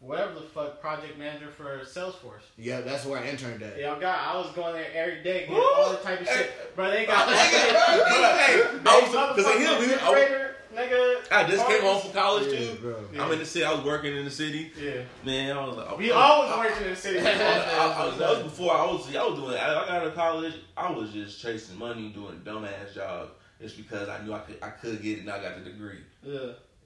whatever 0.00 0.34
the 0.34 0.40
fuck 0.42 0.80
project 0.80 1.18
manager 1.18 1.48
for 1.50 1.78
Salesforce. 1.84 2.44
Yeah, 2.56 2.80
that's 2.82 3.04
where 3.06 3.20
I 3.22 3.26
interned 3.28 3.62
at. 3.62 3.78
Yeah, 3.78 3.96
God, 4.00 4.18
I 4.18 4.36
was 4.36 4.50
going 4.54 4.74
there 4.74 4.86
every 4.94 5.22
day, 5.22 5.40
getting 5.40 5.54
all 5.56 5.90
the 5.90 5.96
type 5.98 6.20
of 6.20 6.26
shit. 6.28 6.74
Bro, 6.76 6.90
they 6.90 7.06
got 7.06 7.28
Hey, 7.28 7.70
I 7.74 9.00
was- 9.02 9.12
'cause 9.12 9.46
of 9.46 9.52
him, 9.54 9.60
he- 9.60 9.66
I 9.66 9.78
was- 9.78 9.88
refrigerator, 9.88 10.49
nigga. 10.74 11.16
I 11.32 11.48
just 11.48 11.66
came 11.66 11.82
home 11.82 12.00
from 12.00 12.12
college 12.12 12.52
Yeah, 12.52 12.58
too. 12.58 12.78
bro. 12.80 12.96
Yeah. 13.12 13.24
I'm 13.24 13.32
in 13.32 13.38
the 13.40 13.44
city. 13.46 13.64
I 13.64 13.72
was 13.74 13.84
working 13.84 14.16
in 14.16 14.24
the 14.24 14.30
city. 14.30 14.72
Yeah, 14.80 15.02
Man, 15.24 15.56
I 15.56 15.66
was 15.66 15.76
like, 15.76 15.98
we 15.98 16.12
I, 16.12 16.14
always 16.16 16.50
I, 16.52 16.58
working 16.58 16.84
in 16.84 16.90
the 16.90 16.96
city. 16.96 17.18
I, 17.26 17.30
I, 17.32 17.92
I 17.92 18.06
was, 18.06 18.18
that 18.18 18.28
was 18.30 18.42
before 18.50 18.74
I 18.74 18.84
was. 18.86 19.14
I 19.16 19.24
was 19.26 19.38
doing. 19.38 19.56
I, 19.56 19.70
I 19.70 19.86
got 19.86 19.90
out 19.90 20.06
of 20.06 20.14
college. 20.14 20.54
I 20.76 20.90
was 20.90 21.12
just 21.12 21.40
chasing 21.40 21.78
money, 21.78 22.08
doing 22.10 22.40
dumbass 22.44 22.94
jobs. 22.94 23.30
It's 23.60 23.74
because 23.74 24.08
I 24.08 24.22
knew 24.24 24.32
I 24.32 24.38
could. 24.40 24.56
I 24.62 24.70
could 24.70 25.02
get 25.02 25.18
it, 25.18 25.20
and 25.22 25.30
I 25.30 25.42
got 25.42 25.62
the 25.62 25.70
degree. 25.70 25.98
yeah, 26.22 26.38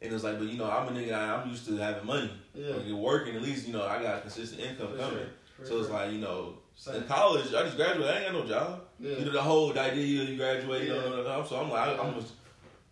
And 0.03 0.13
it's 0.13 0.25
like, 0.25 0.39
but 0.39 0.49
you 0.49 0.59
know, 0.59 0.71
I'm 0.71 0.89
a 0.89 0.91
nigga. 0.99 1.13
I, 1.15 1.35
I'm 1.37 1.49
used 1.49 1.67
to 1.69 1.77
having 1.77 2.05
money. 2.07 2.31
yeah. 2.55 2.75
Like, 2.75 2.87
working, 2.93 3.37
at 3.37 3.43
least 3.43 3.67
you 3.67 3.73
know, 3.73 3.85
I 3.87 4.03
got 4.03 4.23
consistent 4.23 4.61
income 4.61 4.89
For 4.93 4.99
coming. 4.99 5.19
sure, 5.19 5.27
for 5.59 5.67
So 5.67 5.81
it's 5.81 5.91
like, 5.91 6.11
you 6.13 6.19
know, 6.19 6.55
Same. 6.75 6.97
in 6.97 7.03
college, 7.05 7.55
I 7.55 7.63
just 7.63 7.77
graduated. 7.77 8.09
I 8.11 8.19
ain't 8.25 8.33
got 8.33 8.43
no 8.43 8.47
job. 8.49 8.81
Yeah. 8.99 9.19
You 9.19 9.25
know, 9.27 9.33
the 9.33 9.43
whole 9.43 9.77
idea 9.79 10.25
you 10.25 10.37
graduate. 10.37 10.83
You 10.89 10.95
Yeah. 10.95 11.01
know, 11.11 11.47
so 11.49 11.57
I'm 11.61 11.71
like, 11.71 11.89
I, 11.91 12.03
I'm 12.03 12.15
just, 12.21 12.33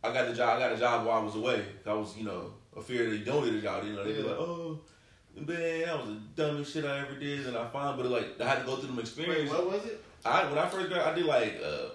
I 0.05 0.13
got 0.13 0.29
the 0.29 0.35
job. 0.35 0.57
I 0.57 0.61
got 0.61 0.73
a 0.73 0.77
job 0.79 1.07
while 1.07 1.21
I 1.21 1.25
was 1.25 1.37
away. 1.37 1.65
I 1.87 1.93
was, 1.93 2.17
you 2.17 2.25
know, 2.25 2.53
a 2.77 2.81
fear 2.83 3.09
that 3.09 3.17
you 3.17 3.25
don't 3.25 3.45
get 3.45 3.55
a 3.55 3.61
job. 3.61 3.85
You 3.85 3.93
know, 3.95 4.05
they 4.05 4.13
be 4.13 4.19
Yeah. 4.21 4.25
like, 4.27 4.39
oh, 4.39 4.79
man, 5.37 5.47
that 5.87 5.99
was 5.99 6.09
the 6.09 6.21
dumbest 6.43 6.73
shit 6.73 6.85
I 6.85 6.99
ever 7.01 7.15
did, 7.15 7.47
and 7.47 7.57
I 7.57 7.67
find, 7.69 7.97
but 7.97 8.07
like, 8.07 8.41
I 8.41 8.49
had 8.49 8.59
to 8.61 8.65
go 8.65 8.77
through 8.77 8.89
them 8.95 8.97
Wait, 8.97 9.49
what 9.49 9.71
was 9.71 9.85
it? 9.87 10.03
I 10.25 10.45
when 10.49 10.59
I 10.59 10.69
first 10.69 10.89
got, 10.91 11.07
I 11.07 11.15
did 11.15 11.27
like, 11.27 11.61
uh, 11.65 11.89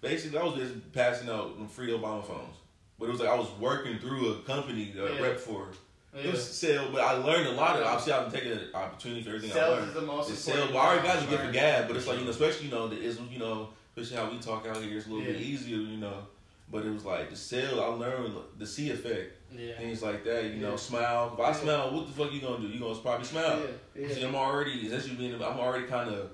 basically, 0.00 0.38
I 0.38 0.44
was 0.44 0.54
just 0.56 0.92
passing 0.92 1.28
out 1.28 1.56
free 1.70 1.88
Obama 1.92 2.24
phones. 2.24 2.56
But 2.98 3.08
it 3.08 3.12
was 3.12 3.20
like 3.20 3.30
I 3.30 3.34
was 3.34 3.48
working 3.58 3.98
through 3.98 4.32
a 4.32 4.34
company 4.42 4.92
that 4.94 5.04
I 5.04 5.20
rep 5.22 5.38
for. 5.40 5.68
It 6.12 6.24
Yeah. 6.24 6.32
was 6.32 6.44
sales, 6.44 6.88
but 6.92 7.00
I 7.00 7.12
learned 7.12 7.46
a 7.46 7.52
lot 7.52 7.76
of. 7.76 7.86
Obviously, 7.86 8.12
I'm 8.12 8.30
taking 8.30 8.52
an 8.52 8.68
opportunity 8.74 9.22
for 9.22 9.30
everything 9.30 9.52
I 9.62 9.66
learned. 9.68 9.88
is 9.88 9.94
the 9.94 10.00
most 10.02 10.30
It's 10.30 10.46
important. 10.46 10.70
sales, 10.70 10.72
but 10.72 10.78
I 10.78 10.86
already 10.92 11.06
got 11.08 11.20
to 11.22 11.30
get 11.30 11.46
for 11.46 11.52
gab, 11.52 11.86
but 11.88 11.96
it's 11.96 12.06
like 12.06 12.18
you 12.18 12.24
know, 12.24 12.30
especially 12.30 12.66
you 12.66 12.72
know, 12.72 12.88
the 12.88 13.00
is 13.00 13.18
you 13.30 13.38
know, 13.38 13.68
especially 13.96 14.16
how 14.16 14.30
we 14.30 14.38
talk 14.38 14.66
out 14.66 14.76
here, 14.78 14.98
it's 14.98 15.06
a 15.06 15.10
little 15.10 15.24
bit 15.24 15.40
easier, 15.40 15.76
you 15.78 15.96
know. 15.98 16.26
But 16.70 16.86
it 16.86 16.92
was 16.92 17.04
like 17.04 17.30
the 17.30 17.36
sale. 17.36 17.80
I 17.82 17.86
learned 17.86 18.34
the 18.58 18.66
C 18.66 18.90
effect, 18.90 19.32
Yeah. 19.56 19.76
things 19.76 20.02
like 20.02 20.24
that. 20.24 20.44
You 20.44 20.60
know, 20.60 20.76
smile. 20.76 21.32
If 21.34 21.40
I 21.40 21.48
Yeah. 21.48 21.52
smile, 21.52 21.90
what 21.94 22.06
the 22.06 22.12
fuck 22.12 22.32
you 22.32 22.40
gonna 22.40 22.60
do? 22.60 22.68
You 22.68 22.78
gonna 22.78 22.94
probably 23.00 23.26
smile. 23.26 23.58
Yeah, 23.94 24.02
yeah. 24.06 24.14
See, 24.14 24.22
I'm 24.22 24.34
already. 24.36 24.86
That's 24.88 25.08
you 25.08 25.16
being. 25.16 25.34
I'm 25.34 25.58
already 25.58 25.86
kind 25.86 26.08
of 26.10 26.30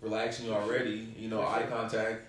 relaxing 0.00 0.46
you 0.46 0.52
already. 0.54 1.14
You 1.16 1.28
know, 1.28 1.42
For 1.42 1.46
eye 1.48 1.66
contact. 1.68 2.22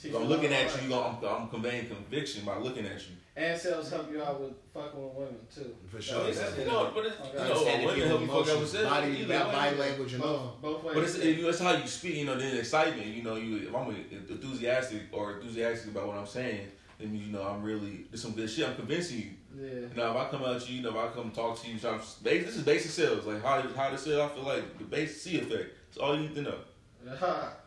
Teach 0.00 0.10
If 0.12 0.16
I'm 0.18 0.24
looking 0.24 0.52
at 0.52 0.74
you, 0.76 0.82
you 0.84 0.88
gonna, 0.90 1.18
I'm, 1.26 1.42
I'm 1.42 1.48
conveying 1.48 1.86
conviction 1.86 2.44
by 2.44 2.58
looking 2.58 2.84
at 2.86 2.98
you. 3.00 3.14
And 3.34 3.58
sales 3.58 3.90
help 3.90 4.10
you 4.10 4.22
out 4.22 4.40
with 4.40 4.52
fucking 4.74 5.02
with 5.02 5.14
women 5.14 5.36
too. 5.54 5.74
For 5.88 5.96
Yeah, 5.96 6.02
sure. 6.02 6.28
it's- 6.28 6.58
You 6.58 6.64
know, 6.66 6.90
but 6.94 7.06
it's, 7.06 7.16
Okay. 7.20 7.32
you 7.32 7.48
know, 7.54 7.64
women 7.64 7.80
people's 7.94 8.08
help 8.08 8.20
you 8.20 8.26
fuck 8.26 8.36
up 8.36 8.40
with 8.44 8.48
emotions, 8.56 8.70
sales. 8.72 8.88
body, 8.90 9.12
Either 9.12 9.24
that 9.26 9.46
way. 9.46 9.52
body 9.52 9.76
language 9.76 10.12
and 10.14 10.22
all. 10.22 10.58
Both, 10.60 10.82
both 10.82 10.84
ways. 10.84 10.94
But 10.94 11.04
it's, 11.04 11.18
you 11.38 11.48
it's 11.48 11.58
how 11.60 11.72
you 11.72 11.86
speak, 11.86 12.14
you 12.16 12.24
know, 12.26 12.36
then 12.38 12.56
excitement, 12.58 13.06
you 13.06 13.22
know, 13.22 13.36
you 13.36 13.56
if 13.68 13.74
I'm 13.74 13.90
enthusiastic 14.28 15.02
or 15.12 15.32
enthusiastic 15.36 15.90
about 15.92 16.06
what 16.08 16.16
I'm 16.18 16.26
saying, 16.26 16.70
then 16.98 17.14
you 17.14 17.32
know 17.32 17.42
I'm 17.42 17.62
really 17.62 18.04
there's 18.10 18.22
some 18.22 18.32
good 18.32 18.48
shit. 18.50 18.68
I'm 18.68 18.74
convincing 18.76 19.18
you. 19.18 19.30
yeah. 19.64 19.86
Now 19.96 20.10
if 20.12 20.16
I 20.16 20.30
come 20.30 20.44
out 20.44 20.60
to 20.60 20.70
you, 20.72 20.78
you 20.78 20.82
know, 20.82 20.90
if 20.90 20.96
I 20.96 21.08
come 21.14 21.30
talk 21.30 21.60
to 21.62 21.68
you, 21.70 21.78
to, 21.78 22.00
this 22.22 22.56
is 22.56 22.62
basic 22.62 22.90
sales, 22.90 23.26
like 23.26 23.42
how 23.42 23.60
how 23.76 23.90
to 23.90 23.98
sell. 23.98 24.22
I 24.22 24.28
feel 24.28 24.44
like 24.44 24.78
the 24.78 24.84
basic 24.84 25.16
C 25.16 25.38
effect. 25.38 25.70
It's 25.88 25.98
all 25.98 26.14
you 26.16 26.22
need 26.22 26.34
to 26.36 26.42
know. 26.42 26.58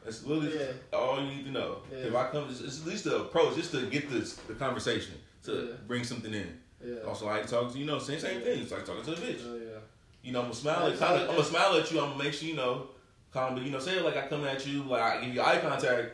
That's 0.04 0.26
literally 0.26 0.58
Yeah. 0.60 0.72
all 0.98 1.22
you 1.22 1.28
need 1.30 1.46
to 1.46 1.52
know. 1.52 1.78
Yeah. 1.92 2.00
If 2.00 2.16
I 2.16 2.28
come, 2.28 2.48
it's, 2.50 2.60
it's 2.62 2.82
at 2.82 2.88
least 2.88 3.04
the 3.06 3.22
approach, 3.22 3.56
just 3.56 3.72
to 3.72 3.86
get 3.88 4.10
this 4.10 4.34
the 4.34 4.54
conversation 4.56 5.14
to 5.44 5.52
Yeah. 5.54 5.74
bring 5.88 6.04
something 6.04 6.34
in. 6.34 6.60
Yeah. 6.84 7.02
Also, 7.08 7.28
I 7.30 7.42
talk 7.42 7.72
to 7.74 7.80
you 7.80 7.86
know, 7.86 8.00
same 8.00 8.20
same 8.20 8.42
thing. 8.42 8.62
It's 8.62 8.72
like 8.72 8.86
talking 8.86 9.04
to 9.04 9.12
a 9.14 9.16
bitch. 9.16 9.40
Oh 9.48 9.56
yeah. 9.56 9.80
You 10.22 10.34
know, 10.34 10.40
I'm 10.40 10.46
gonna 10.46 10.56
smile. 10.56 10.88
At, 10.88 11.00
That's 11.00 11.02
I'm 11.22 11.28
gonna 11.28 11.44
smile 11.44 11.74
at 11.76 11.92
you. 11.92 12.00
I'm 12.02 12.12
gonna 12.12 12.24
make 12.24 12.34
sure 12.34 12.50
you 12.50 12.56
know, 12.56 12.88
calm. 13.32 13.56
But 13.56 13.64
you 13.64 13.72
know, 13.72 13.80
say 13.80 14.02
like 14.02 14.18
I 14.18 14.28
come 14.28 14.44
at 14.46 14.66
you, 14.68 14.84
like 14.84 15.02
I 15.02 15.22
give 15.26 15.34
you 15.36 15.42
eye 15.42 15.60
contact, 15.60 16.12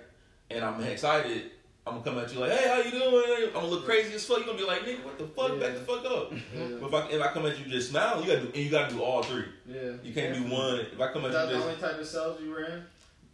and 0.52 0.64
I'm 0.64 0.80
excited. 0.84 1.52
I'm 1.88 1.94
gonna 2.02 2.04
come 2.04 2.18
at 2.18 2.34
you 2.34 2.40
like, 2.40 2.52
hey, 2.52 2.68
how 2.68 2.78
you 2.82 2.90
doing? 2.92 3.48
I'm 3.50 3.54
gonna 3.54 3.68
look 3.68 3.86
crazy 3.86 4.16
as 4.16 4.26
fuck. 4.26 4.40
You 4.40 4.46
gonna 4.46 4.58
be 4.58 4.64
like, 4.66 4.82
nigga, 4.82 5.04
what 5.04 5.18
the 5.20 5.28
fuck? 5.28 5.52
Yeah. 5.52 5.60
Back 5.60 5.74
the 5.76 5.80
fuck 5.82 6.06
up. 6.06 6.32
Yeah. 6.32 6.78
But 6.82 6.88
if 6.88 6.94
I, 6.94 7.10
if 7.12 7.22
I 7.22 7.28
come 7.28 7.46
at 7.46 7.60
you 7.60 7.66
just 7.66 7.92
smile, 7.92 8.22
you 8.22 8.28
gotta 8.28 8.42
do, 8.42 8.48
and 8.48 8.56
you 8.58 8.70
gotta 8.72 8.94
do 8.94 9.02
all 9.04 9.22
three. 9.22 9.46
Yeah. 9.68 9.92
You 10.04 10.12
can't 10.14 10.34
do 10.34 10.52
one. 10.52 10.80
If 10.80 11.00
I 11.00 11.12
come 11.14 11.26
Is 11.26 11.36
at 11.36 11.48
that 11.48 11.48
you 11.48 11.48
the 11.50 11.54
just, 11.58 11.68
only 11.68 11.80
type 11.80 12.00
of 12.02 12.08
sales 12.08 12.42
you 12.42 12.50
were 12.50 12.64
in? 12.64 12.82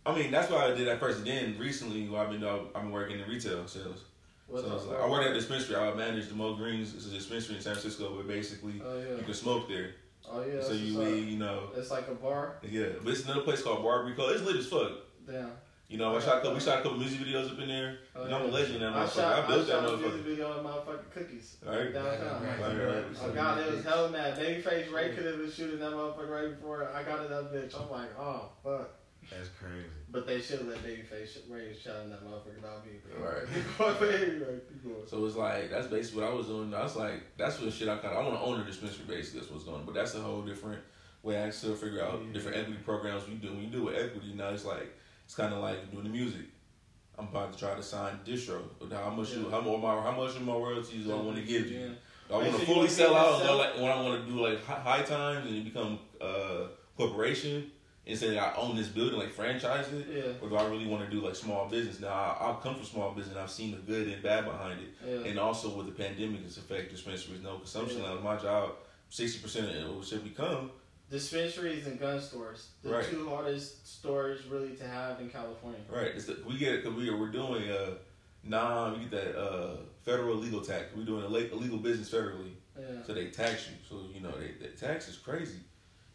I 0.06 0.16
mean, 0.16 0.32
that's 0.32 0.52
why 0.52 0.66
I 0.66 0.74
did 0.74 0.88
that 0.88 1.00
first. 1.00 1.24
Then 1.24 1.56
recently, 1.58 2.14
I've 2.16 2.30
been 2.32 2.44
uh, 2.44 2.58
I've 2.76 2.82
been 2.82 2.92
working 2.92 3.20
in 3.20 3.30
retail 3.30 3.66
sales. 3.68 4.04
What's 4.48 4.68
so 4.68 4.76
it's 4.76 4.86
like, 4.88 5.00
I 5.00 5.08
work 5.10 5.24
at 5.24 5.32
a 5.32 5.34
dispensary. 5.34 5.78
I 5.78 5.94
manage 5.94 6.28
the 6.28 6.36
Moe 6.36 6.56
Greens. 6.56 6.94
It's 6.94 7.06
a 7.06 7.10
dispensary 7.12 7.56
in 7.56 7.62
San 7.62 7.76
Francisco 7.76 8.14
where 8.14 8.24
basically 8.26 8.82
Oh 8.86 8.98
yeah. 9.00 9.16
you 9.16 9.24
can 9.24 9.34
smoke 9.34 9.70
there. 9.70 9.92
Oh 10.30 10.44
yeah. 10.44 10.62
so 10.62 10.74
you 10.74 11.00
leave, 11.00 11.30
you 11.30 11.40
know. 11.40 11.70
It's 11.76 11.90
like 11.90 12.10
a 12.10 12.16
bar. 12.16 12.56
Yeah, 12.70 12.88
but 13.02 13.14
it's 13.14 13.24
another 13.24 13.42
place 13.42 13.62
called 13.62 13.82
Barbary 13.82 14.14
Coast. 14.14 14.36
It's 14.36 14.44
lit 14.44 14.58
as 14.58 14.68
fuck. 14.68 14.92
Damn. 15.26 15.52
You 15.92 15.98
know, 15.98 16.16
I 16.16 16.20
shot 16.22 16.38
a 16.38 16.40
couple, 16.40 16.54
we 16.54 16.60
shot 16.62 16.80
a 16.80 16.82
couple 16.84 16.98
music 16.98 17.20
videos 17.20 17.52
up 17.52 17.60
in 17.60 17.68
there. 17.68 17.98
Oh, 18.16 18.24
and 18.24 18.34
I'm 18.34 18.44
a 18.44 18.48
legend 18.48 18.76
in 18.76 18.82
that 18.82 18.94
I 18.94 19.04
motherfucker. 19.04 19.14
shot, 19.16 19.44
I 19.44 19.48
built 19.48 19.68
I 19.68 19.72
shot 19.72 19.82
that 19.84 19.94
a 19.94 19.98
music 19.98 20.08
motherfucker. 20.22 20.24
video 20.24 20.52
of 20.54 20.66
motherfucking 20.66 21.12
cookies. 21.14 21.58
Right. 21.66 21.94
Downtown. 21.94 22.44
Right, 22.44 22.60
right, 22.62 22.96
right. 22.96 23.06
Oh 23.22 23.32
god, 23.32 23.58
it 23.60 23.72
was 23.74 23.84
hell 23.84 24.10
mad. 24.10 24.38
Babyface 24.40 24.94
Ray 24.94 25.10
could 25.14 25.26
have 25.26 25.38
been 25.40 25.52
shooting 25.52 25.80
that 25.80 25.92
motherfucker 25.92 26.30
right 26.30 26.56
before 26.56 26.90
I 26.96 27.04
got 27.04 27.26
in 27.26 27.32
that 27.32 27.52
bitch. 27.54 27.76
I'm 27.80 27.92
like, 27.92 28.10
oh 28.18 28.50
fuck. 28.64 28.90
That's 29.30 29.50
crazy. 29.60 29.86
But 30.10 30.26
they 30.28 30.42
should 30.42 30.60
have 30.60 30.68
let 30.70 30.78
Babyface 30.84 31.38
Ray 31.50 31.76
shot 31.78 31.98
in 32.06 32.10
that 32.10 32.24
motherfucker, 32.26 32.62
not 32.64 32.86
me. 32.86 32.94
Right. 33.20 33.44
Keep 33.54 33.78
going, 33.78 33.96
baby. 34.00 34.40
Right, 34.40 34.64
keep 34.70 34.84
going. 34.84 35.08
So 35.08 35.26
it's 35.26 35.36
like 35.36 35.70
that's 35.70 35.88
basically 35.88 36.22
what 36.24 36.32
I 36.32 36.34
was 36.34 36.48
doing. 36.48 36.74
I 36.74 36.84
was 36.84 36.96
like, 36.96 37.22
that's 37.38 37.60
what 37.60 37.72
shit 37.74 37.90
I 37.90 37.98
kind 37.98 38.14
of. 38.16 38.26
I 38.26 38.28
want 38.30 38.40
to 38.40 38.46
own 38.46 38.62
a 38.62 38.64
dispensary. 38.64 39.04
Basically, 39.10 39.42
that's 39.42 39.52
what's 39.52 39.66
going. 39.66 39.82
on. 39.82 39.86
But 39.86 39.96
that's 39.96 40.16
a 40.16 40.22
whole 40.22 40.42
different 40.42 40.80
way. 41.22 41.42
I 41.44 41.50
still 41.50 41.76
figure 41.76 42.02
out 42.02 42.22
Yeah. 42.26 42.32
different 42.34 42.58
equity 42.60 42.80
programs 42.86 43.28
we 43.28 43.36
do. 43.36 43.50
When 43.52 43.62
you 43.64 43.68
do 43.68 43.84
with 43.84 43.96
equity, 43.96 44.34
now 44.36 44.50
it's 44.50 44.64
like 44.66 44.90
it's 45.32 45.38
kind 45.38 45.54
of 45.54 45.62
like 45.62 45.90
doing 45.90 46.04
the 46.04 46.10
music. 46.10 46.42
I'm 47.18 47.30
about 47.30 47.54
to 47.54 47.58
try 47.60 47.74
to 47.74 47.82
sign 47.82 48.20
distro. 48.26 48.64
How 48.92 49.12
much 49.12 49.34
you, 49.34 49.50
how 49.50 49.62
my 49.62 50.02
how 50.02 50.12
much 50.12 50.36
of 50.36 50.42
my 50.42 50.52
royalties 50.52 51.06
do 51.06 51.14
I 51.14 51.22
want 51.22 51.38
to 51.38 51.44
give 51.44 51.68
you? 51.68 51.80
Yeah. 51.80 51.88
Do 52.28 52.34
I 52.34 52.38
want 52.50 52.60
to 52.60 52.66
fully 52.66 52.90
sell 52.90 53.16
out, 53.16 53.42
or 53.50 53.56
like 53.56 53.76
when 53.78 53.86
I 53.90 54.02
want 54.02 54.26
to 54.26 54.30
do 54.30 54.42
like 54.42 54.62
high 54.66 55.04
times 55.04 55.46
and 55.46 55.56
you 55.56 55.64
become 55.64 56.00
uh 56.20 56.68
corporation? 56.98 57.72
and 58.08 58.18
say 58.18 58.36
I 58.38 58.56
own 58.56 58.76
this 58.76 58.88
building, 58.88 59.18
like 59.20 59.32
franchise 59.32 59.88
it, 59.94 60.08
Yeah. 60.12 60.34
or 60.42 60.50
do 60.50 60.56
I 60.58 60.66
really 60.68 60.88
want 60.88 61.06
to 61.06 61.10
do 61.16 61.24
like 61.24 61.36
small 61.36 61.70
business? 61.70 62.00
Now 62.02 62.10
I, 62.10 62.38
I'll 62.42 62.56
come 62.56 62.74
from 62.76 62.84
small 62.84 63.12
business. 63.12 63.38
I've 63.38 63.52
seen 63.52 63.72
the 63.72 63.78
good 63.78 64.08
and 64.08 64.22
bad 64.24 64.44
behind 64.44 64.80
it, 64.82 64.90
Yeah. 65.08 65.30
and 65.30 65.40
also 65.40 65.70
with 65.78 65.86
the 65.86 65.92
pandemic, 65.94 66.42
it's 66.44 66.58
affected 66.58 66.90
dispensaries. 66.90 67.42
No 67.42 67.60
consumption 67.60 68.02
Yeah. 68.02 68.16
My 68.22 68.36
job, 68.38 68.72
sixty 69.10 69.40
percent 69.40 69.68
of 69.70 69.76
it 70.02 70.06
should 70.06 70.24
become 70.26 70.72
Dispensaries 71.12 71.86
and 71.88 72.00
gun 72.00 72.22
stores, 72.22 72.70
the 72.84 72.90
Right. 72.90 73.04
two 73.04 73.28
hardest 73.28 73.86
stores 73.86 74.46
really 74.46 74.78
to 74.78 74.88
have 74.88 75.20
in 75.20 75.30
California. 75.30 75.82
right. 75.90 76.08
It's 76.08 76.24
the, 76.26 76.38
we 76.48 76.58
get 76.58 76.74
it 76.74 76.84
because 76.84 76.98
we 76.98 77.10
are 77.10 77.18
we're 77.18 77.28
doing 77.32 77.70
uh 77.70 77.96
non 78.44 78.94
we 78.94 79.00
get 79.06 79.12
that 79.12 79.38
uh 79.38 79.76
federal 80.04 80.36
legal 80.38 80.62
tax. 80.62 80.86
We're 80.96 81.04
doing 81.04 81.24
a 81.24 81.28
le- 81.28 81.52
illegal 81.52 81.80
business 81.80 82.10
federally, 82.10 82.54
Yeah. 82.80 83.04
so 83.06 83.14
they 83.14 83.26
tax 83.28 83.68
you. 83.68 83.76
So 83.90 84.06
you 84.14 84.22
know 84.22 84.32
they, 84.40 84.52
the 84.66 84.70
tax 84.74 85.10
is 85.10 85.18
crazy. 85.18 85.60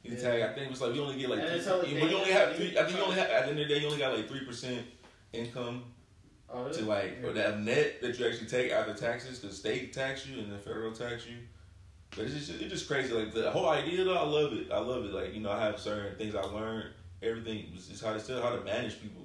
You 0.03 0.13
Yeah. 0.15 0.23
tag. 0.23 0.43
I 0.43 0.55
think 0.55 0.71
it's 0.73 0.81
like 0.81 0.95
we 0.95 1.01
only 1.01 1.19
get 1.19 1.29
like 1.29 1.41
three, 1.47 1.71
only- 1.73 1.91
you, 1.93 2.09
you 2.09 2.17
only 2.17 2.31
have 2.33 2.57
three. 2.57 2.79
I 2.79 2.85
think 2.85 2.97
you 2.97 3.05
only 3.05 3.17
have 3.17 3.29
at 3.29 3.45
the 3.45 3.51
end 3.51 3.61
of 3.61 3.69
the 3.69 3.75
day 3.75 3.81
you 3.81 3.87
only 3.89 3.99
got 3.99 4.17
like 4.17 4.29
three 4.29 4.47
percent 4.47 4.87
income 5.35 5.85
Oh, 6.49 6.63
really? 6.65 6.79
to 6.79 6.85
like 6.87 7.19
Yeah. 7.21 7.29
or 7.29 7.33
that 7.35 7.61
net 7.61 8.01
that 8.01 8.19
you 8.19 8.27
actually 8.27 8.47
take 8.47 8.73
out 8.73 8.89
of 8.89 8.97
taxes. 8.99 9.41
The 9.41 9.53
state 9.53 9.93
tax 9.93 10.27
you 10.27 10.39
and 10.39 10.51
the 10.51 10.57
federal 10.59 10.93
tax 10.93 11.27
you. 11.27 11.37
But 12.17 12.25
it's 12.25 12.35
just 12.35 12.51
it's 12.61 12.73
just 12.73 12.89
crazy. 12.89 13.13
Like 13.13 13.33
the 13.35 13.51
whole 13.51 13.69
idea 13.69 14.05
though, 14.05 14.17
I 14.17 14.25
love 14.25 14.53
it. 14.55 14.71
I 14.73 14.79
love 14.79 15.05
it. 15.05 15.13
Like 15.13 15.35
you 15.35 15.41
know, 15.41 15.51
I 15.53 15.61
have 15.67 15.79
certain 15.79 16.17
things 16.17 16.35
I 16.35 16.43
learned. 16.43 16.91
Everything 17.23 17.67
is 17.77 17.89
just 17.89 18.05
how 18.05 18.13
to 18.15 18.21
still 18.21 18.41
how 18.43 18.51
to 18.57 18.63
manage 18.63 19.01
people. 19.01 19.23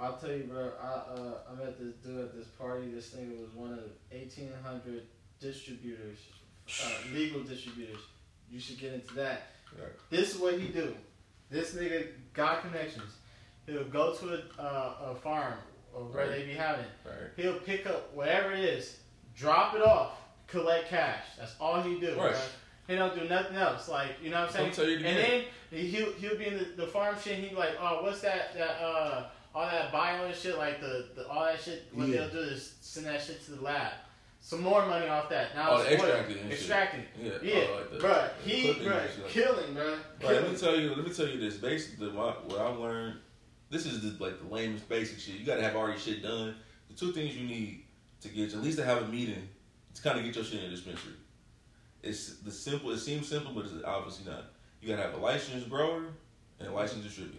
I'll 0.00 0.16
tell 0.16 0.30
you, 0.30 0.44
bro. 0.44 0.70
I 0.80 0.86
uh, 0.86 1.32
I 1.50 1.64
met 1.64 1.78
this 1.78 1.94
dude 1.96 2.20
at 2.20 2.34
this 2.34 2.46
party. 2.46 2.88
This 2.90 3.10
nigga 3.10 3.40
was 3.40 3.50
one 3.54 3.72
of 3.72 3.80
eighteen 4.12 4.52
hundred 4.64 5.02
distributors, 5.40 6.18
uh, 6.84 6.88
legal 7.14 7.42
distributors. 7.42 8.00
You 8.50 8.60
should 8.60 8.78
get 8.78 8.92
into 8.92 9.14
that. 9.14 9.42
Right. 9.78 9.92
This 10.10 10.34
is 10.34 10.40
what 10.40 10.58
he 10.58 10.68
do. 10.68 10.94
This 11.50 11.74
nigga 11.74 12.08
got 12.32 12.62
connections. 12.62 13.16
He'll 13.66 13.84
go 13.84 14.14
to 14.14 14.28
a, 14.58 14.62
uh, 14.62 15.10
a 15.10 15.14
farm 15.16 15.54
or 15.92 16.04
where 16.04 16.26
Right. 16.26 16.38
they 16.38 16.44
be 16.46 16.54
having. 16.54 16.86
Right. 17.04 17.14
He'll 17.36 17.58
pick 17.60 17.86
up 17.86 18.14
whatever 18.14 18.52
it 18.52 18.60
is, 18.64 18.98
drop 19.36 19.74
it 19.74 19.82
off, 19.82 20.12
collect 20.48 20.88
cash. 20.88 21.24
That's 21.38 21.54
all 21.60 21.80
he 21.82 22.00
do. 22.00 22.08
Right. 22.16 22.32
Bro. 22.32 22.40
He 22.88 22.94
don't 22.96 23.14
do 23.14 23.28
nothing 23.28 23.56
else. 23.56 23.88
Like 23.88 24.12
you 24.22 24.30
know 24.30 24.40
what 24.40 24.48
I'm 24.48 24.52
saying. 24.54 24.66
Don't 24.66 24.74
tell 24.74 24.88
you 24.88 24.96
and 24.96 25.16
then 25.16 25.44
he'll 25.70 26.12
he'll 26.14 26.36
be 26.38 26.46
in 26.46 26.58
the, 26.58 26.64
the 26.76 26.86
farm 26.86 27.14
shit. 27.22 27.34
And 27.34 27.44
he 27.44 27.50
be 27.50 27.54
like, 27.56 27.72
oh, 27.80 28.02
what's 28.02 28.20
that 28.22 28.54
that 28.56 28.80
uh 28.82 29.26
all 29.54 29.66
that 29.66 29.92
bio 29.92 30.24
and 30.26 30.34
shit 30.34 30.56
like 30.58 30.80
the, 30.80 31.06
the 31.14 31.26
all 31.28 31.44
that 31.44 31.60
shit. 31.60 31.84
What 31.92 32.08
Yeah. 32.08 32.20
they'll 32.26 32.30
do 32.30 32.38
is 32.40 32.74
send 32.80 33.06
that 33.06 33.20
shit 33.22 33.44
to 33.46 33.52
the 33.52 33.62
lab. 33.62 33.92
Some 34.40 34.62
more 34.62 34.86
money 34.86 35.06
off 35.08 35.28
that. 35.30 35.54
Now 35.54 35.70
Oh, 35.72 35.80
it's 35.82 36.00
what? 36.00 36.08
extracting 36.10 36.36
shit. 36.36 36.52
extracting. 36.52 37.04
Yeah. 37.20 37.32
Yeah, 37.42 37.64
Oh, 37.68 37.76
like 37.76 37.90
the- 37.90 37.98
bruh, 37.98 38.30
the 38.44 38.50
he, 38.50 38.62
clipping 38.62 38.82
bruh, 38.84 39.00
and 39.02 39.10
shit. 39.10 39.28
killing, 39.28 39.74
bruh. 39.74 39.90
Right, 39.92 40.20
Killing. 40.20 40.42
let 40.44 40.52
me 40.52 40.56
tell 40.58 40.76
you. 40.80 40.94
Let 40.94 41.06
me 41.06 41.12
tell 41.12 41.26
you 41.28 41.40
this. 41.40 41.56
Basically, 41.56 42.08
what, 42.10 42.46
what 42.46 42.60
I've 42.60 42.78
learned. 42.78 43.16
This 43.70 43.84
is 43.84 44.00
the, 44.00 44.24
like 44.24 44.40
the 44.40 44.54
lamest 44.54 44.88
basic 44.88 45.18
shit. 45.18 45.34
You 45.34 45.44
got 45.44 45.56
to 45.56 45.62
have 45.62 45.76
already 45.76 45.98
shit 45.98 46.22
done. 46.22 46.54
The 46.88 46.94
two 46.94 47.12
things 47.12 47.36
you 47.36 47.46
need 47.46 47.82
to 48.22 48.28
get 48.28 48.54
at 48.54 48.62
least 48.62 48.78
to 48.78 48.84
have 48.84 49.02
a 49.02 49.08
meeting 49.08 49.46
to 49.98 50.08
kind 50.08 50.18
of 50.18 50.24
get 50.24 50.34
your 50.34 50.44
shit 50.44 50.60
in 50.62 50.70
the 50.70 50.76
dispensary. 50.76 51.14
It's 52.02 52.36
the 52.36 52.50
simple. 52.50 52.90
It 52.92 52.98
seems 52.98 53.28
simple, 53.28 53.52
but 53.52 53.64
it's 53.64 53.74
obviously 53.84 54.30
not. 54.30 54.44
You 54.80 54.88
got 54.88 54.96
to 54.96 55.02
have 55.02 55.14
a 55.14 55.18
licensed 55.18 55.68
grower 55.68 56.04
and 56.60 56.68
a 56.68 56.72
licensed 56.72 57.04
distributor. 57.04 57.38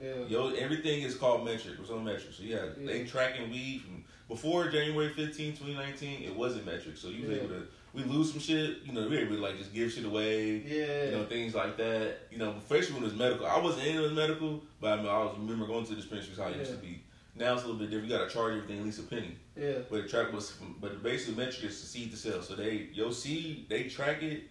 Yeah. 0.00 0.14
Yo, 0.28 0.50
everything 0.54 1.02
is 1.02 1.14
called 1.14 1.46
Metrc. 1.46 1.78
It's 1.78 1.90
on 1.90 2.04
Metrc. 2.04 2.34
So 2.34 2.42
yeah, 2.42 2.66
they 2.76 3.00
Yeah. 3.00 3.06
tracking 3.06 3.50
weed 3.50 3.82
from 3.82 4.04
before 4.28 4.68
January 4.68 5.12
15, 5.12 5.56
2019. 5.56 6.22
It 6.22 6.34
wasn't 6.34 6.66
Metrc. 6.66 6.96
So 6.96 7.08
you 7.08 7.22
was 7.22 7.30
Yeah. 7.30 7.36
able 7.44 7.48
to 7.48 7.66
we 7.92 8.04
lose 8.04 8.30
some 8.30 8.40
shit. 8.40 8.78
You 8.84 8.92
know, 8.92 9.08
we 9.08 9.18
able 9.18 9.34
to 9.36 9.42
like 9.42 9.58
just 9.58 9.74
give 9.74 9.90
shit 9.92 10.04
away 10.04 10.58
Yeah. 10.58 11.06
you 11.06 11.10
know, 11.12 11.26
things 11.26 11.54
like 11.54 11.76
that. 11.76 12.18
You 12.30 12.38
know, 12.38 12.54
first 12.68 12.90
when 12.92 13.02
it 13.02 13.04
was 13.06 13.14
medical. 13.14 13.46
I 13.46 13.58
wasn't 13.58 13.86
into 13.86 14.02
the 14.02 14.14
medical, 14.14 14.62
but 14.80 14.92
I, 14.92 14.96
mean, 14.96 15.06
I 15.06 15.18
was 15.18 15.36
remember 15.38 15.66
going 15.66 15.84
to 15.84 15.90
the 15.90 15.96
dispensaries 15.96 16.38
how 16.38 16.46
it 16.48 16.56
used 16.56 16.70
to 16.72 16.78
be. 16.78 17.02
Now 17.34 17.54
it's 17.54 17.62
a 17.62 17.66
little 17.66 17.80
bit 17.80 17.90
different. 17.90 18.10
You 18.10 18.18
got 18.18 18.28
to 18.28 18.34
charge 18.34 18.54
everything 18.54 18.78
at 18.80 18.84
least 18.84 18.98
a 18.98 19.02
penny. 19.04 19.36
yeah. 19.56 19.78
But 19.90 20.02
the 20.02 20.08
track 20.08 20.32
was, 20.32 20.52
but 20.80 20.92
the 20.92 20.98
basic 20.98 21.34
Metrc 21.36 21.64
is 21.64 21.80
to 21.80 21.86
seed 21.86 22.10
to 22.10 22.16
sell. 22.16 22.42
So 22.42 22.54
they, 22.56 22.88
your 22.92 23.12
seed, 23.12 23.66
they 23.68 23.84
track 23.84 24.22
it 24.22 24.42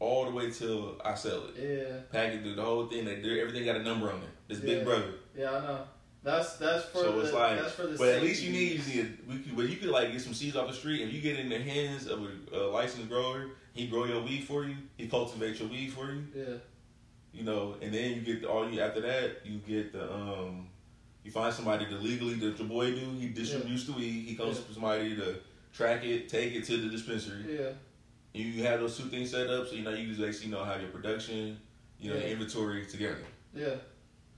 all 0.00 0.24
the 0.24 0.30
way 0.32 0.50
till 0.50 0.96
I 1.04 1.14
sell 1.14 1.42
it. 1.48 1.54
Yeah. 1.60 1.96
Package 2.12 2.42
through 2.42 2.54
the 2.54 2.62
whole 2.62 2.86
thing. 2.86 3.04
They 3.04 3.16
do 3.20 3.38
everything 3.40 3.64
got 3.64 3.76
a 3.76 3.82
number 3.82 4.10
on 4.10 4.18
it. 4.18 4.28
This 4.48 4.60
Yeah. 4.60 4.76
Big 4.76 4.84
Brother. 4.84 5.12
Yeah, 5.36 5.50
I 5.52 5.60
know. 5.60 5.80
That's 6.24 6.56
that's 6.56 6.84
for 6.86 6.98
so 6.98 7.12
the, 7.12 7.20
it's 7.24 7.32
like, 7.32 7.60
that's 7.60 7.72
for 7.74 7.86
the 7.86 7.96
but 7.96 8.08
at 8.08 8.22
least 8.22 8.42
you 8.42 8.50
need, 8.50 8.84
you 8.86 9.02
need, 9.02 9.18
we 9.28 9.38
could, 9.38 9.56
but 9.56 9.68
you 9.68 9.76
could 9.76 9.88
like 9.90 10.10
get 10.10 10.20
some 10.20 10.34
seeds 10.34 10.56
off 10.56 10.66
the 10.66 10.74
street. 10.74 11.00
If 11.02 11.12
you 11.12 11.20
get 11.20 11.38
in 11.38 11.48
the 11.48 11.58
hands 11.58 12.06
of 12.06 12.22
a, 12.52 12.56
a 12.56 12.62
licensed 12.70 13.08
grower, 13.08 13.50
he 13.72 13.86
grow 13.86 14.04
your 14.04 14.20
weed 14.22 14.42
for 14.44 14.64
you. 14.64 14.74
He 14.96 15.06
cultivates 15.06 15.60
your 15.60 15.68
weed 15.68 15.92
for 15.92 16.10
you. 16.12 16.24
Yeah. 16.34 16.44
you 17.32 17.44
know, 17.44 17.76
and 17.80 17.94
then 17.94 18.14
you 18.14 18.20
get 18.22 18.42
the, 18.42 18.48
all 18.48 18.68
you 18.68 18.80
after 18.80 19.00
that 19.02 19.46
you 19.46 19.58
get 19.58 19.92
the 19.92 20.12
um 20.12 20.66
you 21.28 21.32
find 21.32 21.52
somebody 21.54 21.84
to 21.84 21.94
legally 21.96 22.34
that 22.34 22.58
your 22.58 22.66
boy 22.68 22.90
do 22.90 23.04
he 23.20 23.28
distributes 23.28 23.84
the 23.84 23.92
weed 23.92 24.24
he 24.30 24.34
comes 24.34 24.56
Yeah. 24.56 24.64
for 24.64 24.72
somebody 24.72 25.14
to 25.16 25.36
track 25.74 26.02
it 26.04 26.28
take 26.30 26.54
it 26.54 26.64
to 26.64 26.78
the 26.78 26.88
dispensary 26.88 27.44
Yeah. 27.60 27.70
you, 28.32 28.46
you 28.46 28.62
have 28.64 28.80
those 28.80 28.96
two 28.96 29.04
things 29.14 29.30
set 29.30 29.48
up 29.50 29.68
so 29.68 29.74
you 29.74 29.82
know 29.82 29.90
you 29.90 30.06
just 30.08 30.20
basically 30.20 30.50
know 30.50 30.64
how 30.64 30.76
your 30.76 30.88
production 30.88 31.58
you 32.00 32.10
know 32.10 32.16
Yeah. 32.16 32.28
inventory 32.32 32.86
together 32.86 33.26
Yeah. 33.54 33.74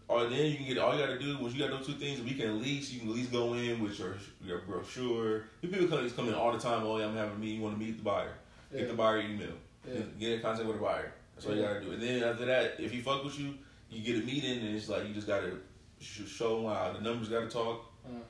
or 0.08 0.24
then 0.26 0.50
you 0.50 0.56
can 0.56 0.66
get 0.66 0.78
all 0.78 0.92
you 0.96 1.00
got 1.06 1.12
to 1.12 1.18
do 1.20 1.38
once 1.38 1.54
you 1.54 1.60
got 1.60 1.70
those 1.70 1.86
two 1.86 1.92
things 2.04 2.20
we 2.22 2.34
can 2.34 2.48
at 2.48 2.56
least 2.56 2.92
you 2.92 2.98
can 3.00 3.08
at 3.10 3.14
least 3.14 3.30
go 3.30 3.54
in 3.54 3.80
with 3.80 3.96
your 4.00 4.14
your 4.44 4.58
brochure 4.62 5.44
people 5.62 5.86
come, 5.86 6.10
come 6.10 6.28
in 6.28 6.34
all 6.34 6.50
the 6.50 6.58
time 6.58 6.82
oh 6.82 6.98
yeah 6.98 7.06
I'm 7.06 7.14
having 7.14 7.36
a 7.36 7.38
meeting 7.38 7.56
you 7.58 7.62
want 7.62 7.78
to 7.78 7.84
meet 7.84 7.98
the 7.98 8.02
buyer 8.02 8.34
Yeah. 8.72 8.80
get 8.80 8.88
the 8.88 8.94
buyer 8.94 9.20
email 9.20 9.54
Yeah. 9.86 10.00
Get, 10.18 10.32
in 10.32 10.40
contact 10.42 10.66
with 10.66 10.76
the 10.78 10.82
buyer. 10.82 11.12
That's 11.34 11.46
all 11.46 11.54
you 11.56 11.62
gotta 11.62 11.80
do. 11.80 11.92
And 11.92 12.02
then 12.02 12.22
after 12.22 12.44
that, 12.44 12.78
if 12.78 12.90
he 12.92 13.00
fuck 13.00 13.24
with 13.24 13.38
you, 13.40 13.54
you 13.88 14.02
get 14.08 14.22
a 14.22 14.26
meeting, 14.26 14.58
and 14.60 14.76
it's 14.76 14.90
like 14.90 15.08
you 15.08 15.14
just 15.14 15.26
gotta 15.26 15.52
show 16.00 16.66
how 16.68 16.92
the 16.92 17.00
numbers 17.00 17.28
gotta 17.28 17.48
talk. 17.48 17.86
Uh, 18.04 18.20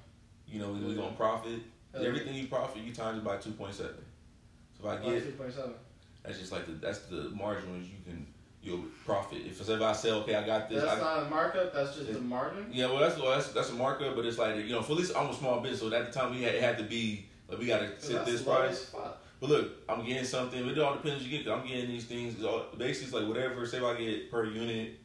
You 0.46 0.60
know, 0.60 0.70
we, 0.70 0.80
we 0.80 0.94
gonna 0.94 1.12
profit. 1.12 1.60
Yeah. 1.94 2.06
Everything 2.06 2.34
you 2.34 2.46
profit, 2.46 2.82
you 2.82 2.92
times 2.92 3.18
it 3.18 3.24
by 3.24 3.36
two 3.36 3.52
point 3.52 3.74
seven. 3.74 4.04
So 4.80 4.88
if 4.88 5.00
I 5.00 5.04
get, 5.04 5.38
2.7. 5.38 5.72
that's 6.22 6.38
just 6.38 6.52
like 6.52 6.66
the 6.66 6.72
that's 6.72 7.00
the 7.00 7.30
margin 7.30 7.82
you 7.84 8.04
can 8.04 8.26
you'll 8.62 8.84
profit. 9.04 9.38
If 9.46 9.60
if 9.60 9.82
I 9.82 9.92
say 9.92 10.10
okay, 10.10 10.34
I 10.34 10.46
got 10.46 10.68
this. 10.68 10.82
That's 10.82 11.00
I, 11.00 11.04
not 11.04 11.26
a 11.26 11.30
markup. 11.30 11.74
That's 11.74 11.96
just 11.96 12.12
the 12.12 12.20
margin. 12.20 12.66
yeah, 12.72 12.86
well 12.86 12.98
that's 12.98 13.18
well, 13.18 13.30
that's 13.30 13.48
that's 13.48 13.70
a 13.70 13.74
markup, 13.74 14.16
but 14.16 14.24
it's 14.24 14.38
like 14.38 14.56
you 14.56 14.70
know 14.72 14.82
for 14.82 14.92
at 14.92 14.98
least 14.98 15.16
I'm 15.16 15.28
a 15.28 15.34
small 15.34 15.60
business, 15.60 15.80
so 15.80 15.94
at 15.94 16.12
the 16.12 16.18
time 16.18 16.32
we 16.32 16.42
had 16.42 16.54
it 16.54 16.62
had 16.62 16.78
to 16.78 16.84
be 16.84 17.26
like 17.48 17.58
we 17.58 17.66
gotta 17.66 18.00
set 18.00 18.26
this 18.26 18.42
price. 18.42 18.92
But 19.40 19.48
look, 19.48 19.70
I'm 19.88 20.04
getting 20.04 20.24
something. 20.24 20.68
It 20.68 20.78
all 20.78 20.94
depends. 20.94 21.26
You 21.26 21.38
get. 21.38 21.50
I'm 21.50 21.66
getting 21.66 21.88
these 21.88 22.04
things. 22.04 22.44
All, 22.44 22.66
basically, 22.76 23.06
it's 23.06 23.12
like 23.14 23.26
whatever. 23.26 23.66
Say 23.66 23.78
if 23.78 23.84
I 23.84 23.94
get 23.94 24.30
per 24.30 24.44
unit, 24.44 24.99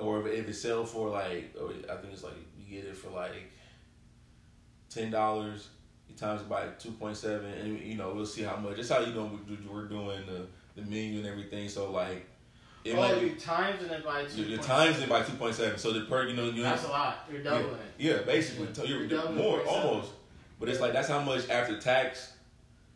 or 0.00 0.26
if, 0.26 0.34
if 0.40 0.48
it 0.48 0.54
sell 0.54 0.84
for 0.84 1.08
like, 1.10 1.54
or 1.60 1.70
I 1.90 1.96
think 1.96 2.12
it's 2.12 2.22
like 2.24 2.34
you 2.58 2.76
get 2.80 2.88
it 2.88 2.96
for 2.96 3.10
like 3.10 3.50
ten 4.88 5.10
dollars. 5.10 5.68
You 6.08 6.16
times 6.16 6.40
it 6.42 6.48
by 6.48 6.66
two 6.78 6.90
point 6.92 7.16
seven, 7.16 7.52
and 7.52 7.80
you 7.80 7.96
know 7.96 8.12
we'll 8.14 8.26
see 8.26 8.42
how 8.42 8.56
much. 8.56 8.76
That's 8.76 8.88
how 8.88 9.00
you 9.00 9.14
know 9.14 9.30
we- 9.48 9.68
we're 9.68 9.86
doing 9.86 10.22
the 10.26 10.46
the 10.80 10.88
menu 10.88 11.18
and 11.18 11.26
everything. 11.26 11.68
So 11.68 11.92
like, 11.92 12.26
it 12.84 12.94
oh, 12.94 12.96
might 12.96 13.20
you 13.22 13.30
be 13.30 13.34
times 13.36 13.82
it 13.82 14.04
by 14.04 14.24
two. 14.24 14.42
you 14.42 14.58
times 14.58 15.00
it 15.00 15.08
by 15.08 15.22
two 15.22 15.34
point 15.34 15.54
seven. 15.54 15.78
So 15.78 15.92
the 15.92 16.00
per 16.06 16.26
you 16.26 16.34
know 16.36 16.44
you 16.50 16.62
That's 16.62 16.84
a 16.84 16.88
lot. 16.88 17.18
You're 17.30 17.42
doubling 17.42 17.74
it. 17.74 17.78
yeah, 17.98 18.18
basically, 18.22 18.66
Yeah. 18.66 18.72
so 18.72 18.84
you're, 18.84 18.98
You're 19.00 19.08
doubling 19.08 19.36
more 19.36 19.60
0.7. 19.60 19.66
almost. 19.68 20.10
But 20.58 20.68
it's 20.68 20.80
like 20.80 20.92
that's 20.92 21.08
how 21.08 21.20
much 21.20 21.48
after 21.48 21.78
tax 21.78 22.32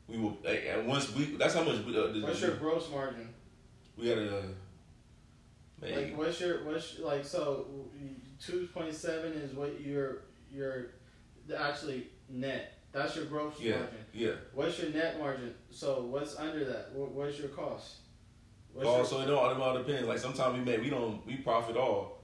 we 0.08 0.18
will. 0.18 0.36
Like, 0.44 0.64
once 0.84 1.14
we, 1.14 1.36
that's 1.36 1.54
how 1.54 1.62
much. 1.62 1.82
We, 1.84 1.96
uh, 1.96 2.26
What's 2.26 2.40
your 2.40 2.56
gross 2.56 2.90
margin? 2.90 3.28
we 3.96 4.08
had 4.08 4.18
a 4.18 4.42
maybe 5.84 6.10
Like, 6.10 6.18
what's 6.18 6.40
your 6.40 6.64
what's 6.64 6.98
like? 6.98 7.24
So, 7.24 7.66
two 8.40 8.68
point 8.72 8.94
seven 8.94 9.32
is 9.32 9.54
what 9.54 9.80
your 9.80 10.22
your 10.50 10.86
the 11.46 11.60
actually 11.60 12.08
net. 12.28 12.72
That's 12.92 13.16
your 13.16 13.24
gross 13.24 13.54
yeah, 13.58 13.76
margin. 13.76 13.96
yeah. 14.12 14.30
What's 14.52 14.78
your 14.78 14.90
net 14.90 15.18
margin? 15.18 15.54
So, 15.70 16.02
what's 16.02 16.36
under 16.36 16.64
that? 16.64 16.92
What, 16.92 17.10
what's 17.10 17.38
your 17.38 17.48
cost? 17.48 17.96
What's 18.72 18.88
oh, 18.88 18.92
Also, 18.92 19.20
it 19.20 19.30
all, 19.30 19.50
it 19.50 19.60
all 19.60 19.76
depends. 19.76 20.06
Like 20.08 20.18
sometimes 20.18 20.58
we 20.58 20.64
make 20.64 20.80
we 20.80 20.90
don't 20.90 21.24
we 21.26 21.36
profit 21.36 21.76
all. 21.76 22.14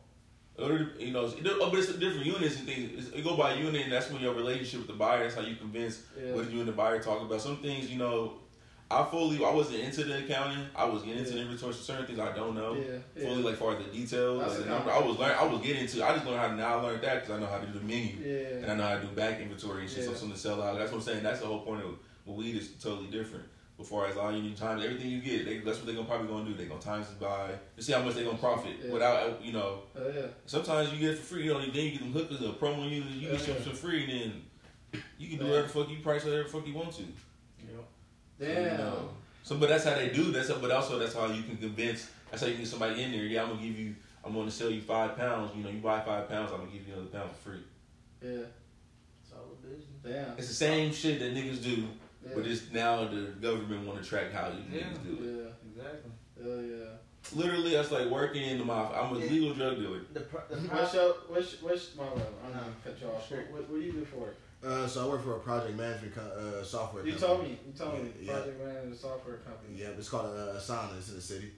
You 0.58 1.12
know, 1.12 1.32
oh, 1.32 1.70
but 1.70 1.78
it's 1.78 1.88
different 1.94 2.26
units 2.26 2.58
and 2.58 2.66
things. 2.66 3.10
It 3.12 3.24
go 3.24 3.34
by 3.34 3.54
unit, 3.54 3.82
and 3.82 3.92
that's 3.92 4.10
when 4.10 4.20
your 4.20 4.34
relationship 4.34 4.80
with 4.80 4.88
the 4.88 4.92
buyer. 4.92 5.22
That's 5.22 5.34
how 5.34 5.40
you 5.40 5.56
convince 5.56 6.02
your, 6.22 6.36
what 6.36 6.50
you 6.50 6.58
and 6.58 6.68
the 6.68 6.72
buyer 6.72 7.02
talk 7.02 7.22
about. 7.22 7.40
Some 7.40 7.56
things, 7.58 7.90
you 7.90 7.98
know, 7.98 8.34
I 8.92 9.04
fully 9.04 9.44
I 9.44 9.50
wasn't 9.50 9.78
into 9.80 10.02
the 10.04 10.18
accounting. 10.24 10.66
I 10.74 10.84
was 10.84 11.02
getting 11.02 11.18
into 11.20 11.30
the 11.32 11.36
Yeah. 11.36 11.42
inventory. 11.44 11.72
So 11.74 11.80
certain 11.80 12.06
things 12.06 12.18
I 12.18 12.32
don't 12.32 12.54
know. 12.56 12.74
yeah, 12.74 12.98
yeah, 13.16 13.28
fully 13.28 13.42
like 13.42 13.54
far 13.56 13.76
as 13.76 13.84
the 13.84 13.90
details, 13.92 14.42
like 14.42 14.58
the 14.58 14.64
number. 14.64 14.90
I 14.90 14.98
was 14.98 15.16
learn. 15.18 15.30
I 15.38 15.44
was 15.44 15.60
getting 15.62 15.82
into. 15.82 16.04
I 16.04 16.12
just 16.14 16.26
learned 16.26 16.40
how 16.40 16.48
to 16.48 16.56
now 16.56 16.78
I 16.78 16.82
learned 16.82 17.02
that 17.02 17.14
because 17.22 17.30
I 17.36 17.38
know 17.40 17.46
how 17.46 17.58
to 17.58 17.66
do 17.66 17.78
the 17.78 17.84
menu 17.84 18.14
yeah, 18.20 18.56
and 18.62 18.72
I 18.72 18.74
know 18.74 18.82
how 18.88 18.96
to 18.96 19.02
do 19.02 19.08
back 19.14 19.40
inventory 19.40 19.82
and 19.82 19.90
shit. 19.90 20.04
So 20.04 20.10
Yeah. 20.10 20.16
something 20.16 20.32
to 20.34 20.38
sell 20.38 20.60
out. 20.62 20.76
That's 20.76 20.90
what 20.90 20.98
I'm 20.98 21.04
saying. 21.04 21.22
That's 21.22 21.40
the 21.40 21.46
whole 21.46 21.60
point 21.60 21.84
of 21.84 21.90
well, 22.26 22.36
weed 22.36 22.56
is 22.56 22.70
totally 22.82 23.08
different. 23.10 23.44
Before 23.78 24.06
as 24.06 24.16
all 24.18 24.30
you 24.30 24.42
need 24.42 24.56
times 24.58 24.84
everything 24.84 25.08
you 25.08 25.20
get, 25.22 25.46
they, 25.46 25.58
that's 25.58 25.78
what 25.78 25.86
they're 25.86 25.94
gonna 25.94 26.06
probably 26.06 26.26
gonna 26.28 26.44
do. 26.44 26.54
They're 26.54 26.66
gonna 26.66 26.80
times 26.82 27.06
it 27.10 27.18
by 27.20 27.48
to 27.76 27.82
see 27.82 27.92
how 27.92 28.02
much 28.02 28.14
they're 28.14 28.24
gonna 28.24 28.36
profit 28.36 28.72
Yeah. 28.84 28.92
without 28.92 29.16
uh, 29.28 29.32
you 29.42 29.52
know. 29.52 29.78
Oh, 29.96 30.08
yeah. 30.14 30.26
Sometimes 30.46 30.92
you 30.92 30.98
get 30.98 31.10
it 31.12 31.16
for 31.18 31.34
free. 31.36 31.44
You 31.44 31.54
know, 31.54 31.60
then 31.60 31.72
you 31.74 31.90
get 31.92 32.00
them 32.00 32.12
hookers 32.12 32.40
and 32.40 32.54
promo 32.60 32.84
you. 32.90 33.02
You 33.04 33.30
get 33.30 33.32
Yeah. 33.32 33.54
some 33.54 33.54
for 33.54 33.70
free, 33.70 34.02
and 34.04 34.12
then 34.12 35.02
you 35.16 35.28
can 35.28 35.38
do 35.38 35.44
Yeah. 35.44 35.50
whatever 35.50 35.66
the 35.68 35.72
fuck 35.72 35.88
you 35.90 35.98
price 36.00 36.24
whatever 36.24 36.42
the 36.42 36.48
fuck 36.50 36.66
you 36.66 36.74
want 36.74 36.92
to. 36.96 37.04
So, 38.40 38.46
you 38.46 38.54
know. 38.54 39.08
So, 39.42 39.56
but 39.56 39.68
that's 39.68 39.84
how 39.84 39.94
they 39.94 40.08
do. 40.08 40.32
That's 40.32 40.50
but 40.50 40.70
also 40.70 40.98
that's 40.98 41.14
how 41.14 41.26
you 41.26 41.42
can 41.42 41.56
convince. 41.56 42.08
That's 42.30 42.42
how 42.42 42.48
you 42.48 42.56
get 42.56 42.66
somebody 42.66 43.02
in 43.02 43.12
there. 43.12 43.24
Yeah, 43.24 43.42
I'm 43.42 43.50
gonna 43.50 43.62
give 43.62 43.78
you. 43.78 43.94
I'm 44.24 44.34
going 44.34 44.46
to 44.46 44.52
sell 44.52 44.70
you 44.70 44.80
five 44.82 45.16
pounds. 45.16 45.50
You 45.56 45.62
know, 45.64 45.70
you 45.70 45.78
buy 45.78 46.00
five 46.00 46.28
pounds, 46.28 46.50
I'm 46.52 46.58
gonna 46.60 46.70
give 46.70 46.86
you 46.86 46.92
another 46.92 47.08
pound 47.08 47.30
for 47.42 47.50
free. 47.50 47.60
Yeah. 48.22 48.28
It's 49.22 49.32
all 49.32 49.52
a 49.52 49.66
business. 49.66 49.86
Damn. 50.04 50.36
It's 50.38 50.48
the 50.48 50.54
same 50.54 50.92
shit 50.92 51.18
that 51.20 51.34
niggas 51.34 51.62
do, 51.62 51.76
Yeah. 52.22 52.32
but 52.34 52.46
it's 52.46 52.70
now 52.70 53.06
the 53.08 53.32
government 53.40 53.86
want 53.86 54.02
to 54.02 54.06
track 54.08 54.30
how 54.32 54.48
you 54.48 54.62
Yeah. 54.78 54.82
niggas 54.84 55.04
do 55.04 55.12
it. 55.14 55.44
yeah. 55.46 55.82
Exactly. 55.82 56.10
Hell 56.42 56.62
yeah. 56.62 56.86
Literally, 57.34 57.70
that's 57.72 57.90
like 57.90 58.08
working 58.10 58.42
in 58.42 58.58
the 58.58 58.64
mafia. 58.64 59.00
I'm 59.00 59.16
a 59.16 59.18
Yeah. 59.20 59.30
legal 59.30 59.54
drug 59.54 59.76
dealer. 59.78 60.00
The, 60.12 60.20
pro- 60.20 60.40
the 60.50 60.56
What's 60.68 60.90
pro- 60.90 61.02
your 61.02 61.14
what's 61.28 61.62
what's 61.62 61.96
my 61.96 62.04
I'm 62.04 62.10
No. 62.18 62.60
gonna 62.60 62.74
cut 62.84 63.00
you 63.00 63.08
off. 63.08 63.26
Sure. 63.26 63.38
What, 63.50 63.70
what 63.70 63.80
do 63.80 63.86
you 63.86 63.92
do 63.92 64.04
for 64.04 64.16
work? 64.18 64.36
Uh, 64.64 64.86
so 64.86 65.06
I 65.06 65.08
work 65.08 65.24
for 65.24 65.36
a 65.36 65.40
project 65.40 65.76
management 65.76 66.14
co- 66.14 66.20
uh, 66.20 66.62
software. 66.62 67.02
Company. 67.02 67.12
You 67.12 67.18
company. 67.18 67.18
told 67.18 67.42
me. 67.44 67.58
You 67.66 67.72
told 67.72 68.04
me. 68.04 68.10
Yeah. 68.20 68.32
Project 68.32 68.64
manager 68.64 68.94
software 68.94 69.36
company. 69.38 69.80
Yeah, 69.80 69.88
it's 69.96 70.08
called 70.08 70.26
uh, 70.26 70.58
Asana. 70.58 70.98
It's 70.98 71.08
in 71.08 71.16
the 71.16 71.20
city. 71.20 71.50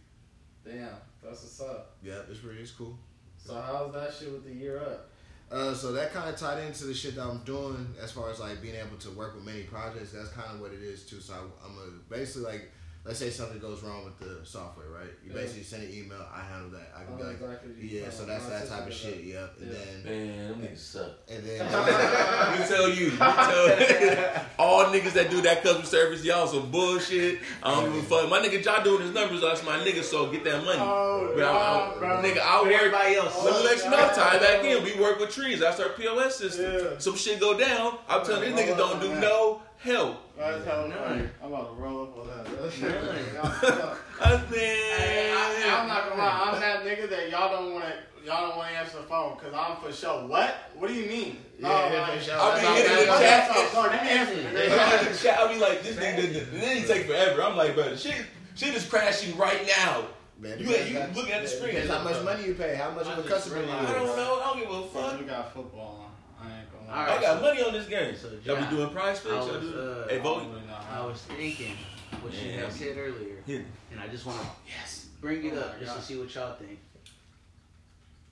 Damn, 0.65 0.89
that's 1.23 1.43
what's 1.43 1.61
up. 1.61 1.97
Yeah, 2.03 2.20
it's 2.31 2.39
pretty. 2.39 2.61
It's 2.61 2.70
cool. 2.70 2.97
So 3.37 3.55
how's 3.61 3.93
that 3.93 4.15
shit 4.15 4.31
with 4.33 4.45
the 4.45 4.55
year 4.55 4.79
up? 4.79 5.09
Uh, 5.51 5.74
so 5.74 5.93
that 5.93 6.12
kind 6.15 6.31
of 6.31 6.37
tied 6.37 6.65
into 6.65 6.85
the 6.85 6.95
shit 6.95 7.16
that 7.16 7.24
I'm 7.27 7.43
doing 7.45 7.95
as 8.01 8.12
far 8.12 8.31
as 8.31 8.39
like 8.39 8.62
being 8.62 8.77
able 8.77 8.97
to 8.99 9.11
work 9.11 9.35
with 9.35 9.45
many 9.45 9.65
projects. 9.65 10.12
That's 10.12 10.31
kind 10.31 10.55
of 10.55 10.61
what 10.61 10.73
it 10.73 10.81
is 10.81 11.05
too. 11.05 11.20
So 11.20 11.35
I, 11.35 11.66
I'm 11.66 11.77
a, 11.77 12.15
basically 12.15 12.51
like, 12.51 12.70
let's 13.05 13.19
say 13.19 13.31
something 13.31 13.59
goes 13.59 13.83
wrong 13.83 14.05
with 14.05 14.19
the 14.20 14.45
software, 14.47 14.89
right? 14.89 15.11
You 15.24 15.31
Yeah. 15.33 15.41
basically 15.43 15.65
send 15.65 15.83
an 15.83 15.93
email. 15.93 16.24
I 16.33 16.41
handle 16.43 16.70
that. 16.70 16.93
I 16.97 17.01
I 17.03 17.05
can 17.05 17.12
know 17.12 17.19
be 17.19 17.23
oh, 17.24 17.27
like, 17.27 17.37
exactly 17.62 17.89
yeah. 17.89 18.01
talking 18.03 18.16
So 18.19 18.24
that's 18.27 18.47
that 18.47 18.69
type 18.69 18.87
of 18.87 18.93
shit. 18.95 19.16
did 19.19 19.27
Yep. 19.27 19.55
And 19.61 19.73
Yeah. 19.73 19.79
then 20.05 20.05
Man, 20.05 20.49
them 20.49 20.61
niggas 20.62 20.79
suck. 20.79 21.11
and 21.29 21.45
then 21.45 21.59
Let 21.73 22.61
me 22.61 22.66
tell 22.66 22.89
you, 22.89 23.11
let 23.19 23.79
me 23.81 23.87
tell 23.87 24.45
all 24.59 24.85
niggas 24.87 25.12
that 25.15 25.31
do 25.31 25.41
that 25.43 25.62
customer 25.62 25.85
service, 25.87 26.24
y'all 26.24 26.47
some 26.47 26.70
bullshit. 26.70 27.41
I 27.62 27.74
don't 27.74 27.93
give 27.93 28.05
a 28.05 28.07
fuck. 28.07 28.29
My 28.31 28.39
nigga, 28.39 28.65
y'all 28.65 28.85
doing 28.85 29.03
his 29.03 29.12
numbers, 29.12 29.41
that's 29.41 29.65
my 29.65 29.79
nigga, 29.79 30.03
so 30.05 30.31
get 30.31 30.45
that 30.45 30.65
money. 30.65 30.79
Oh, 30.81 31.33
But 31.35 31.45
I- 31.45 31.99
bro. 31.99 32.09
nigga, 32.23 32.39
I 32.41 32.59
For 32.61 32.65
work. 32.66 32.74
everybody 32.74 33.15
else. 33.16 33.45
Let 33.45 33.55
me 33.57 33.65
let 33.65 33.79
you 33.85 33.91
know, 33.91 33.97
God. 33.97 34.15
tie 34.15 34.39
back 34.39 34.65
in. 34.65 34.85
We 34.85 34.95
work 35.01 35.19
with 35.19 35.31
Treez. 35.31 35.59
That's 35.59 35.81
our 35.81 35.89
POS 35.91 36.37
system. 36.37 36.73
Yeah. 36.73 36.99
Some 36.99 37.16
shit 37.16 37.41
go 37.41 37.59
down. 37.59 37.99
I'm 38.09 38.24
telling 38.24 38.55
these 38.55 38.65
niggas 38.65 38.77
don't 38.77 39.01
do 39.01 39.12
no 39.16 39.62
help. 39.79 40.22
That's 40.37 40.65
how 40.67 40.87
None. 40.87 41.31
I'm 41.43 41.53
about 41.53 41.77
to 41.77 41.83
roll 41.83 42.03
up 42.05 42.19
on 42.19 42.27
that. 42.29 42.45
None. 42.81 43.97
I 44.21 44.37
Hey, 44.49 45.33
I, 45.33 45.81
I'm 45.81 45.89
not 45.89 46.09
gonna 46.09 46.23
lie. 46.23 46.51
I'm 46.53 46.61
that 46.61 46.85
nigga 46.85 47.09
that 47.11 47.31
y'all 47.31 47.51
don't 47.53 47.73
want 47.75 47.85
to. 47.85 47.93
Y'all 48.25 48.49
don't 48.49 48.57
want 48.57 48.71
to 48.71 48.77
answer 48.79 48.99
the 48.99 49.03
phone 49.03 49.35
because 49.37 49.53
I'm 49.53 49.77
for 49.83 49.93
sure. 49.93 50.27
What? 50.29 50.55
What 50.79 50.87
do 50.89 50.95
you 50.95 51.09
mean? 51.09 51.39
Yeah, 51.59 51.69
no, 51.69 51.75
yeah, 51.93 52.01
like, 52.03 52.19
for 52.19 52.25
sure. 52.25 52.35
I'll 52.39 52.57
be 52.57 52.63
no, 52.63 52.75
hitting 52.75 53.07
the 53.07 53.19
chat. 53.19 53.51
no, 53.75 53.83
no, 53.83 53.91
give 53.91 54.03
me 54.03 54.09
answer. 54.09 54.35
Come 54.79 55.07
in 55.07 55.13
the 55.13 55.19
chat, 55.19 55.39
I'll 55.41 55.49
be 55.49 55.59
like, 55.59 55.83
this 55.83 55.97
nigga 55.97 56.17
did 56.17 56.33
this. 56.35 56.49
And 56.53 56.63
then 56.63 56.77
he 56.77 56.85
take 56.85 57.07
forever. 57.07 57.43
I'm 57.43 57.57
like, 57.57 57.75
bro, 57.75 57.97
shit, 57.97 58.25
shit 58.55 58.75
is 58.77 58.87
crashing 58.89 59.37
right 59.37 59.67
now. 59.67 60.05
man, 60.39 60.57
You- 60.61 60.67
you 60.71 61.01
looking 61.17 61.33
at 61.33 61.43
the 61.43 61.49
screen. 61.49 61.75
Depends 61.75 61.91
how 61.93 62.05
much 62.05 62.23
money 62.25 62.45
you 62.47 62.55
pay. 62.55 62.77
How 62.77 62.91
much 62.93 63.07
of 63.09 63.19
a 63.27 63.29
customer 63.29 63.57
you 63.59 63.65
realized- 63.65 63.91
I 63.91 63.95
don't 63.95 64.17
know. 64.17 64.41
I 64.41 64.45
don't 64.47 64.59
give 64.61 64.71
a 64.71 64.83
Fuck, 64.87 65.11
fuck. 65.11 65.21
we 65.21 65.27
got 65.27 65.53
football 65.53 66.07
on. 66.07 66.47
I 66.47 66.59
ain't 66.61 66.71
gonna 66.71 66.81
All 66.93 66.98
lie. 67.06 67.16
I 67.16 67.20
got 67.20 67.40
money 67.43 67.62
on 67.62 67.73
this 67.73 67.86
game. 67.89 68.14
So, 68.16 68.28
Y'all 68.44 68.56
be 68.62 68.77
doing 68.77 68.90
PrizePicks. 68.90 69.27
I 69.31 69.35
Y'all 69.36 69.47
was, 69.47 69.64
uh, 69.73 70.06
hey, 70.10 70.19
I 70.19 70.23
vote. 70.23 70.39
don't 70.40 70.48
really 70.52 70.66
know 70.66 70.77
I 70.93 71.06
was 71.06 71.23
thinking 71.23 71.77
what 72.20 72.32
you 72.35 72.51
Yeah, 72.51 72.60
had 72.62 72.73
said 72.73 72.97
earlier, 72.98 73.36
Hit. 73.47 73.64
and 73.90 74.01
I 74.01 74.09
just 74.09 74.27
want 74.27 74.40
to 74.40 74.47
yes 74.69 75.06
bring 75.20 75.44
it 75.47 75.55
Oh 75.55 75.60
up 75.60 75.78
just 75.78 75.93
God. 75.93 76.01
to 76.01 76.05
see 76.06 76.19
what 76.19 76.35
y'all 76.35 76.55
think. 76.56 76.78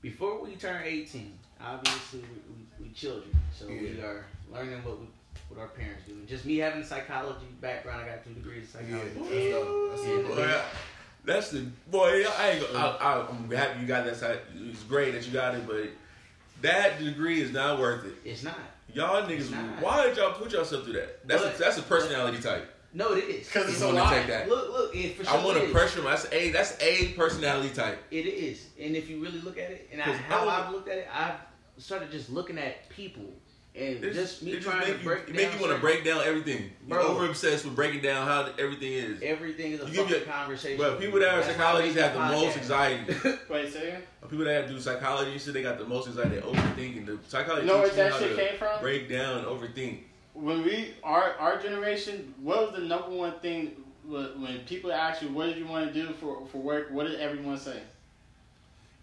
Before 0.02 0.42
we 0.42 0.56
turn 0.56 0.82
18, 0.84 1.32
obviously 1.62 2.20
we, 2.20 2.84
we, 2.84 2.88
we 2.88 2.94
children, 2.94 3.30
so 3.56 3.66
we 3.66 4.00
are 4.00 4.24
learning 4.52 4.82
what 4.84 4.98
we, 5.00 5.06
what 5.48 5.60
our 5.60 5.68
parents 5.68 6.02
do. 6.06 6.12
And 6.14 6.26
just 6.28 6.44
me 6.46 6.56
having 6.58 6.82
a 6.82 6.86
psychology 6.86 7.46
background, 7.60 8.02
I 8.02 8.08
got 8.08 8.24
two 8.24 8.32
degrees 8.34 8.74
of 8.74 8.88
Yeah, 8.88 8.98
psychology. 8.98 9.30
that's 9.30 9.50
dope. 9.50 9.90
That's 9.90 10.06
Yeah. 10.06 10.34
Boy, 10.34 10.52
I- 10.54 10.64
that's 11.22 11.50
the 11.50 11.60
boy. 11.90 12.24
I 12.38 12.48
ain't. 12.50 12.66
Gonna, 12.72 12.78
I, 12.78 12.96
I, 13.20 13.26
I'm 13.28 13.50
happy 13.50 13.80
you 13.82 13.86
got 13.86 14.06
that. 14.06 14.16
Side. 14.16 14.38
It's 14.70 14.82
great 14.84 15.12
that 15.12 15.26
you 15.26 15.32
got 15.34 15.54
it, 15.54 15.66
but 15.66 15.88
that 16.62 16.98
degree 16.98 17.40
is 17.40 17.52
not 17.52 17.78
worth 17.78 18.04
it. 18.04 18.14
It's 18.24 18.42
not. 18.42 18.56
Y'all 18.92 19.22
niggas, 19.28 19.50
why 19.80 20.06
did 20.06 20.16
y'all 20.16 20.32
put 20.32 20.52
yourself 20.52 20.84
through 20.84 20.94
that? 20.94 21.26
That's 21.26 21.42
But- 21.42 21.54
a, 21.54 21.58
that's 21.58 21.78
a 21.78 21.82
personality 21.82 22.40
type. 22.42 22.74
No, 22.92 23.12
it 23.12 23.22
is 23.22 23.46
because 23.46 23.68
it's 23.68 23.78
You 23.78 23.86
a 23.86 23.88
wanna 23.94 24.00
lie. 24.02 24.18
take 24.18 24.26
that? 24.26 24.48
Look, 24.48 24.72
look, 24.72 24.96
it 24.96 25.16
for 25.16 25.24
sure 25.24 25.32
I 25.38 25.44
want 25.44 25.58
to 25.58 25.64
is. 25.66 25.70
pressure. 25.72 26.00
That's 26.00 26.26
a 26.32 26.50
that's 26.50 26.76
a 26.80 27.06
personality 27.12 27.68
type. 27.72 28.02
It 28.10 28.26
is, 28.26 28.66
and 28.80 28.96
if 28.96 29.08
you 29.08 29.22
really 29.22 29.40
look 29.42 29.58
at 29.58 29.70
it, 29.70 29.88
and 29.92 30.02
I, 30.02 30.06
'Cause 30.06 30.16
how 30.16 30.48
I've 30.48 30.72
looked 30.72 30.88
at 30.88 30.98
it, 30.98 31.08
I've 31.14 31.36
started 31.78 32.10
just 32.10 32.30
looking 32.30 32.58
at 32.58 32.88
people 32.88 33.22
and 33.74 34.04
It 34.04 34.12
just 34.14 34.42
me 34.42 34.52
it 34.52 34.62
trying 34.62 34.80
make 34.80 34.88
to 34.88 34.98
you, 34.98 35.04
break 35.04 35.20
it 35.20 35.26
down. 35.28 35.36
make 35.36 35.54
you 35.54 35.60
want 35.60 35.72
to 35.74 35.80
break 35.80 36.04
down 36.04 36.22
everything. 36.24 36.70
You're 36.88 36.98
over 37.00 37.26
obsessed 37.26 37.64
with 37.64 37.76
breaking 37.76 38.02
down 38.02 38.26
how 38.26 38.48
everything 38.58 38.92
is. 38.92 39.22
Everything 39.22 39.72
is 39.72 39.80
a 39.80 39.86
You 39.86 40.02
fucking 40.02 40.08
your- 40.10 40.20
conversation. 40.22 40.78
But 40.78 40.98
people 41.00 41.20
that 41.20 41.28
are 41.28 41.36
That's 41.36 41.46
why 41.48 41.54
psychologists 41.54 42.00
have 42.00 42.14
the 42.14 42.20
most 42.20 42.56
anxiety. 42.58 43.14
Wait, 43.48 43.72
say 43.72 43.88
again? 43.88 44.02
people 44.28 44.44
that 44.44 44.68
do 44.68 44.78
psychology 44.80 45.32
and 45.32 45.40
shit, 45.40 45.54
they 45.54 45.62
got 45.62 45.78
the 45.78 45.84
most 45.86 46.08
anxiety. 46.08 46.36
They 46.36 46.40
overthinking. 46.42 47.06
The 47.06 47.18
psychology 47.28 47.66
You 47.66 47.72
know 47.72 47.78
where 47.78 47.84
teaches 47.88 47.98
you 47.98 48.02
that 48.04 48.12
how 48.12 48.18
shit 48.18 48.36
to 48.36 48.48
came 48.48 48.58
from? 48.58 48.80
break 48.80 49.08
down 49.08 49.38
and 49.38 49.46
overthink. 49.46 50.00
When 50.34 50.62
we, 50.64 50.94
our 51.04 51.34
our 51.34 51.58
generation, 51.60 52.34
what 52.40 52.60
was 52.72 52.80
the 52.80 52.86
number 52.86 53.10
one 53.10 53.38
thing 53.40 53.72
when 54.04 54.40
when 54.42 54.58
people 54.60 54.92
ask 54.92 55.22
you, 55.22 55.28
what 55.28 55.46
did 55.46 55.58
you 55.58 55.66
want 55.66 55.92
to 55.92 55.94
do 55.94 56.12
for, 56.14 56.44
for 56.50 56.58
work? 56.58 56.88
What 56.90 57.06
did 57.06 57.20
everyone 57.20 57.58
say? 57.58 57.80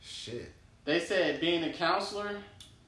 Shit. 0.02 0.52
They 0.86 1.00
said 1.00 1.40
being 1.42 1.64
a 1.64 1.74
counselor, 1.74 2.38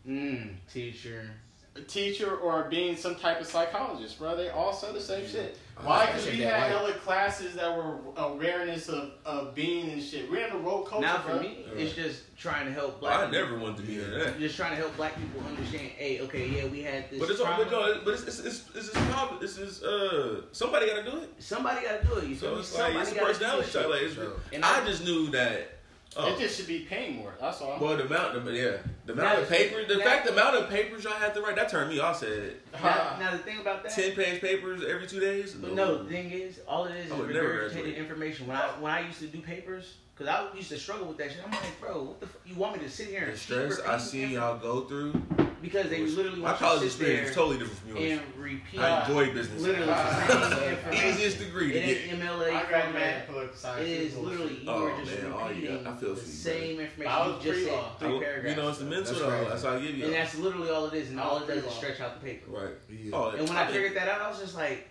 Mm, 0.07 0.55
teacher. 0.71 1.29
A 1.75 1.81
teacher, 1.81 2.35
or 2.37 2.63
being 2.63 2.95
some 2.95 3.15
type 3.15 3.39
of 3.39 3.47
psychologist, 3.47 4.17
bro. 4.19 4.35
They 4.35 4.49
all 4.49 4.73
said 4.73 4.93
the 4.95 5.01
same 5.01 5.27
shit. 5.27 5.57
Why? 5.81 6.07
Because 6.07 6.25
we 6.25 6.39
had 6.41 6.61
white. 6.61 6.67
hella 6.71 6.91
classes 6.93 7.55
that 7.55 7.75
were 7.77 7.95
awareness 8.17 8.89
of, 8.89 9.11
of 9.25 9.55
being 9.55 9.89
and 9.91 10.03
shit. 10.03 10.29
We're 10.29 10.45
in 10.47 10.51
the 10.53 10.59
woke 10.59 10.89
culture, 10.89 11.05
now 11.05 11.19
for 11.19 11.29
bro. 11.33 11.39
me, 11.41 11.65
it's 11.75 11.93
just 11.95 12.35
trying 12.37 12.65
to 12.65 12.73
help 12.73 12.99
black. 12.99 13.19
I 13.19 13.25
people. 13.27 13.39
never 13.39 13.57
wanted 13.59 13.77
to 13.77 13.83
be 13.83 14.01
in 14.01 14.11
that. 14.11 14.39
Just 14.39 14.57
trying 14.57 14.71
to 14.71 14.75
help 14.75 14.95
black 14.97 15.15
people 15.15 15.41
understand. 15.47 15.87
Hey, 15.95 16.19
okay, 16.21 16.49
yeah, 16.49 16.65
we 16.65 16.81
had 16.81 17.09
this. 17.09 17.19
But 17.19 17.29
it's 17.29 17.39
all, 17.39 17.45
trauma. 17.45 17.63
but 17.63 17.71
no, 17.71 18.01
but 18.03 18.13
it's 18.15 18.23
it's 18.23 18.39
it's, 18.39 18.65
it's, 18.75 18.87
it's, 18.89 18.97
problem. 19.11 19.39
This 19.39 19.57
is 19.57 19.81
uh 19.83 20.41
somebody 20.51 20.87
got 20.87 21.05
to 21.05 21.11
do 21.11 21.17
it. 21.19 21.29
Somebody 21.39 21.85
got 21.85 22.01
to 22.01 22.07
do 22.07 22.13
it. 22.15 22.27
You 22.27 22.35
feel 22.35 22.49
So 22.49 22.55
me? 22.55 22.59
it's 22.61 22.73
like 22.77 22.83
Somebody 22.93 23.09
it's 23.09 23.11
a 23.17 23.25
personality 23.25 23.63
this 23.63 23.73
type. 23.73 23.89
Like 23.89 24.01
it's, 24.01 24.15
So- 24.15 24.33
And 24.51 24.65
I 24.65 24.81
I- 24.81 24.85
just 24.85 25.03
knew 25.05 25.27
that. 25.31 25.78
Oh, 26.17 26.33
It 26.33 26.39
just 26.39 26.57
should 26.57 26.67
be 26.67 26.79
paying 26.79 27.17
more. 27.17 27.35
That's 27.39 27.61
all. 27.61 27.77
well, 27.79 27.95
the 27.95 28.03
amount, 28.05 28.43
the, 28.43 28.51
yeah, 28.51 28.77
the 29.05 29.13
Now, 29.13 29.21
amount 29.21 29.39
of 29.43 29.49
paper, 29.49 29.85
the 29.85 29.97
now- 29.97 30.03
fact, 30.03 30.25
the 30.25 30.33
amount 30.33 30.55
of 30.55 30.67
papers 30.69 31.03
y'all 31.03 31.13
had 31.13 31.35
to 31.35 31.41
write, 31.41 31.55
that 31.55 31.69
turned 31.69 31.89
me 31.91 31.99
off. 31.99 32.19
Said 32.19 32.53
Now, 32.73 33.17
now 33.19 33.31
the 33.31 33.37
thing 33.37 33.59
about 33.59 33.83
that. 33.83 33.91
ten 33.91 34.13
page 34.15 34.41
papers 34.41 34.81
every 34.83 35.05
two 35.05 35.19
days. 35.19 35.53
But 35.53 35.73
no, 35.73 36.03
the 36.03 36.09
thing 36.09 36.31
is, 36.31 36.59
all 36.67 36.85
it 36.85 36.95
is 36.95 37.11
I 37.11 37.15
is 37.15 37.21
would 37.21 37.29
regurgitated 37.29 37.95
information. 37.95 38.47
When 38.47 38.57
I 38.57 38.67
when 38.79 38.91
I 38.91 39.01
used 39.05 39.19
to 39.19 39.27
do 39.27 39.39
papers, 39.39 39.93
because 40.19 40.35
I 40.51 40.55
used 40.55 40.69
to 40.69 40.77
struggle 40.77 41.07
with 41.07 41.17
that 41.17 41.31
shit. 41.31 41.39
I'm 41.45 41.51
like, 41.51 41.79
bro, 41.81 42.03
what 42.03 42.19
the 42.19 42.27
fuck? 42.27 42.41
you 42.45 42.55
want 42.55 42.77
me 42.77 42.83
to 42.83 42.89
sit 42.91 43.07
here 43.07 43.19
and 43.23 43.27
the 43.29 43.31
keep 43.31 43.39
stress 43.39 43.79
I 43.79 43.93
repeating 43.93 43.99
see 43.99 44.33
y'all 44.33 44.57
go 44.57 44.81
through. 44.81 45.13
because 45.61 45.89
they 45.89 46.01
literally 46.05 46.41
My 46.41 46.53
college 46.53 46.81
to 46.81 46.89
sit 46.89 47.01
experience 47.01 47.21
there 47.21 47.29
is 47.29 47.35
totally 47.35 47.57
different 47.59 47.79
from 47.79 47.97
yours. 47.97 48.19
and 48.19 48.21
repeat 48.43 48.79
I 48.81 49.01
enjoy 49.07 49.33
business. 49.33 49.61
literally 49.61 49.87
the 49.87 50.55
same. 50.91 50.93
Easiest 51.15 51.39
degree 51.39 51.71
to 51.71 51.79
get. 51.79 51.83
ain't 52.11 52.21
MLA 52.21 52.51
I 52.51 52.65
graduated 52.65 52.91
format. 52.93 53.27
political 53.27 53.55
science. 53.55 53.87
It 53.87 53.91
is 54.01 54.17
literally 54.17 54.53
you 54.55 54.69
Oh, 54.69 54.83
are 54.87 54.99
just 55.05 55.21
man, 55.23 55.33
oh, 55.33 55.47
repeating 55.47 55.83
yeah, 55.83 55.91
I 55.91 55.95
feel 55.95 56.09
the 56.09 56.15
for 56.21 56.25
you, 56.27 56.31
same 56.33 56.75
But 56.75 56.81
I 56.81 56.83
information 56.83 57.33
was 57.37 57.45
you 57.45 57.51
just 57.53 57.65
said 57.65 57.79
pre-law. 57.99 58.19
three 58.19 58.49
You 58.49 58.55
know, 58.57 58.69
it's 58.69 58.77
the 58.79 58.85
mental 58.85 59.03
That's 59.05 59.19
though. 59.19 59.49
That's 59.49 59.63
how 59.63 59.75
I 59.75 59.79
give 59.79 59.95
you. 59.97 60.05
and 60.05 60.13
that's 60.13 60.35
literally 60.35 60.69
all 60.69 60.85
it 60.87 60.93
is, 60.95 61.09
and 61.11 61.19
all 61.21 61.37
it 61.37 61.47
does 61.47 61.63
is 61.63 61.71
stretch 61.73 62.01
out 62.01 62.19
the 62.19 62.25
paper. 62.27 62.51
right. 62.51 63.13
Oh, 63.13 63.29
And 63.29 63.47
when 63.47 63.57
I 63.57 63.67
figured 63.67 63.95
that 63.95 64.09
out, 64.09 64.21
I 64.21 64.29
was 64.29 64.39
just 64.39 64.55
like, 64.55 64.87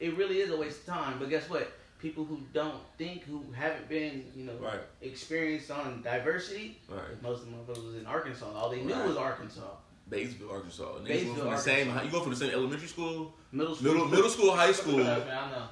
it 0.00 0.16
really 0.16 0.38
is 0.40 0.50
a 0.50 0.56
waste 0.56 0.80
of 0.86 0.94
time. 0.94 1.18
But 1.18 1.28
guess 1.28 1.50
what? 1.50 1.72
People 1.98 2.24
who 2.24 2.38
don't 2.52 2.76
think, 2.96 3.24
who 3.24 3.42
haven't 3.52 3.88
been, 3.88 4.24
you 4.36 4.44
know, 4.44 4.52
Right, 4.60 4.78
experienced 5.02 5.70
on 5.72 6.00
diversity, 6.02 6.78
right. 6.88 7.20
most 7.22 7.42
of 7.42 7.46
them 7.46 7.54
motherfuckers 7.56 7.84
was 7.86 7.94
in 7.96 8.06
Arkansas. 8.06 8.46
All 8.54 8.70
they 8.70 8.82
knew 8.82 8.94
Right. 8.94 9.06
was 9.08 9.16
Arkansas. 9.16 9.62
Batesville, 10.08 10.50
Arkansas. 10.52 10.84
Niggas 10.84 11.06
Batesville, 11.06 11.08
go 11.08 11.34
from 11.34 11.34
the 11.34 11.42
Arkansas. 11.50 11.64
same. 11.64 12.04
You 12.04 12.10
go 12.10 12.20
from 12.20 12.30
the 12.30 12.36
same 12.36 12.50
elementary 12.52 12.86
school, 12.88 13.34
Middle 13.52 13.74
school. 13.74 13.92
middle 13.92 14.08
middle 14.08 14.30
school, 14.30 14.52
high 14.54 14.72
school, 14.72 14.94
Trust 15.04 15.26
me, 15.26 15.32
I 15.32 15.50
know. 15.50 15.68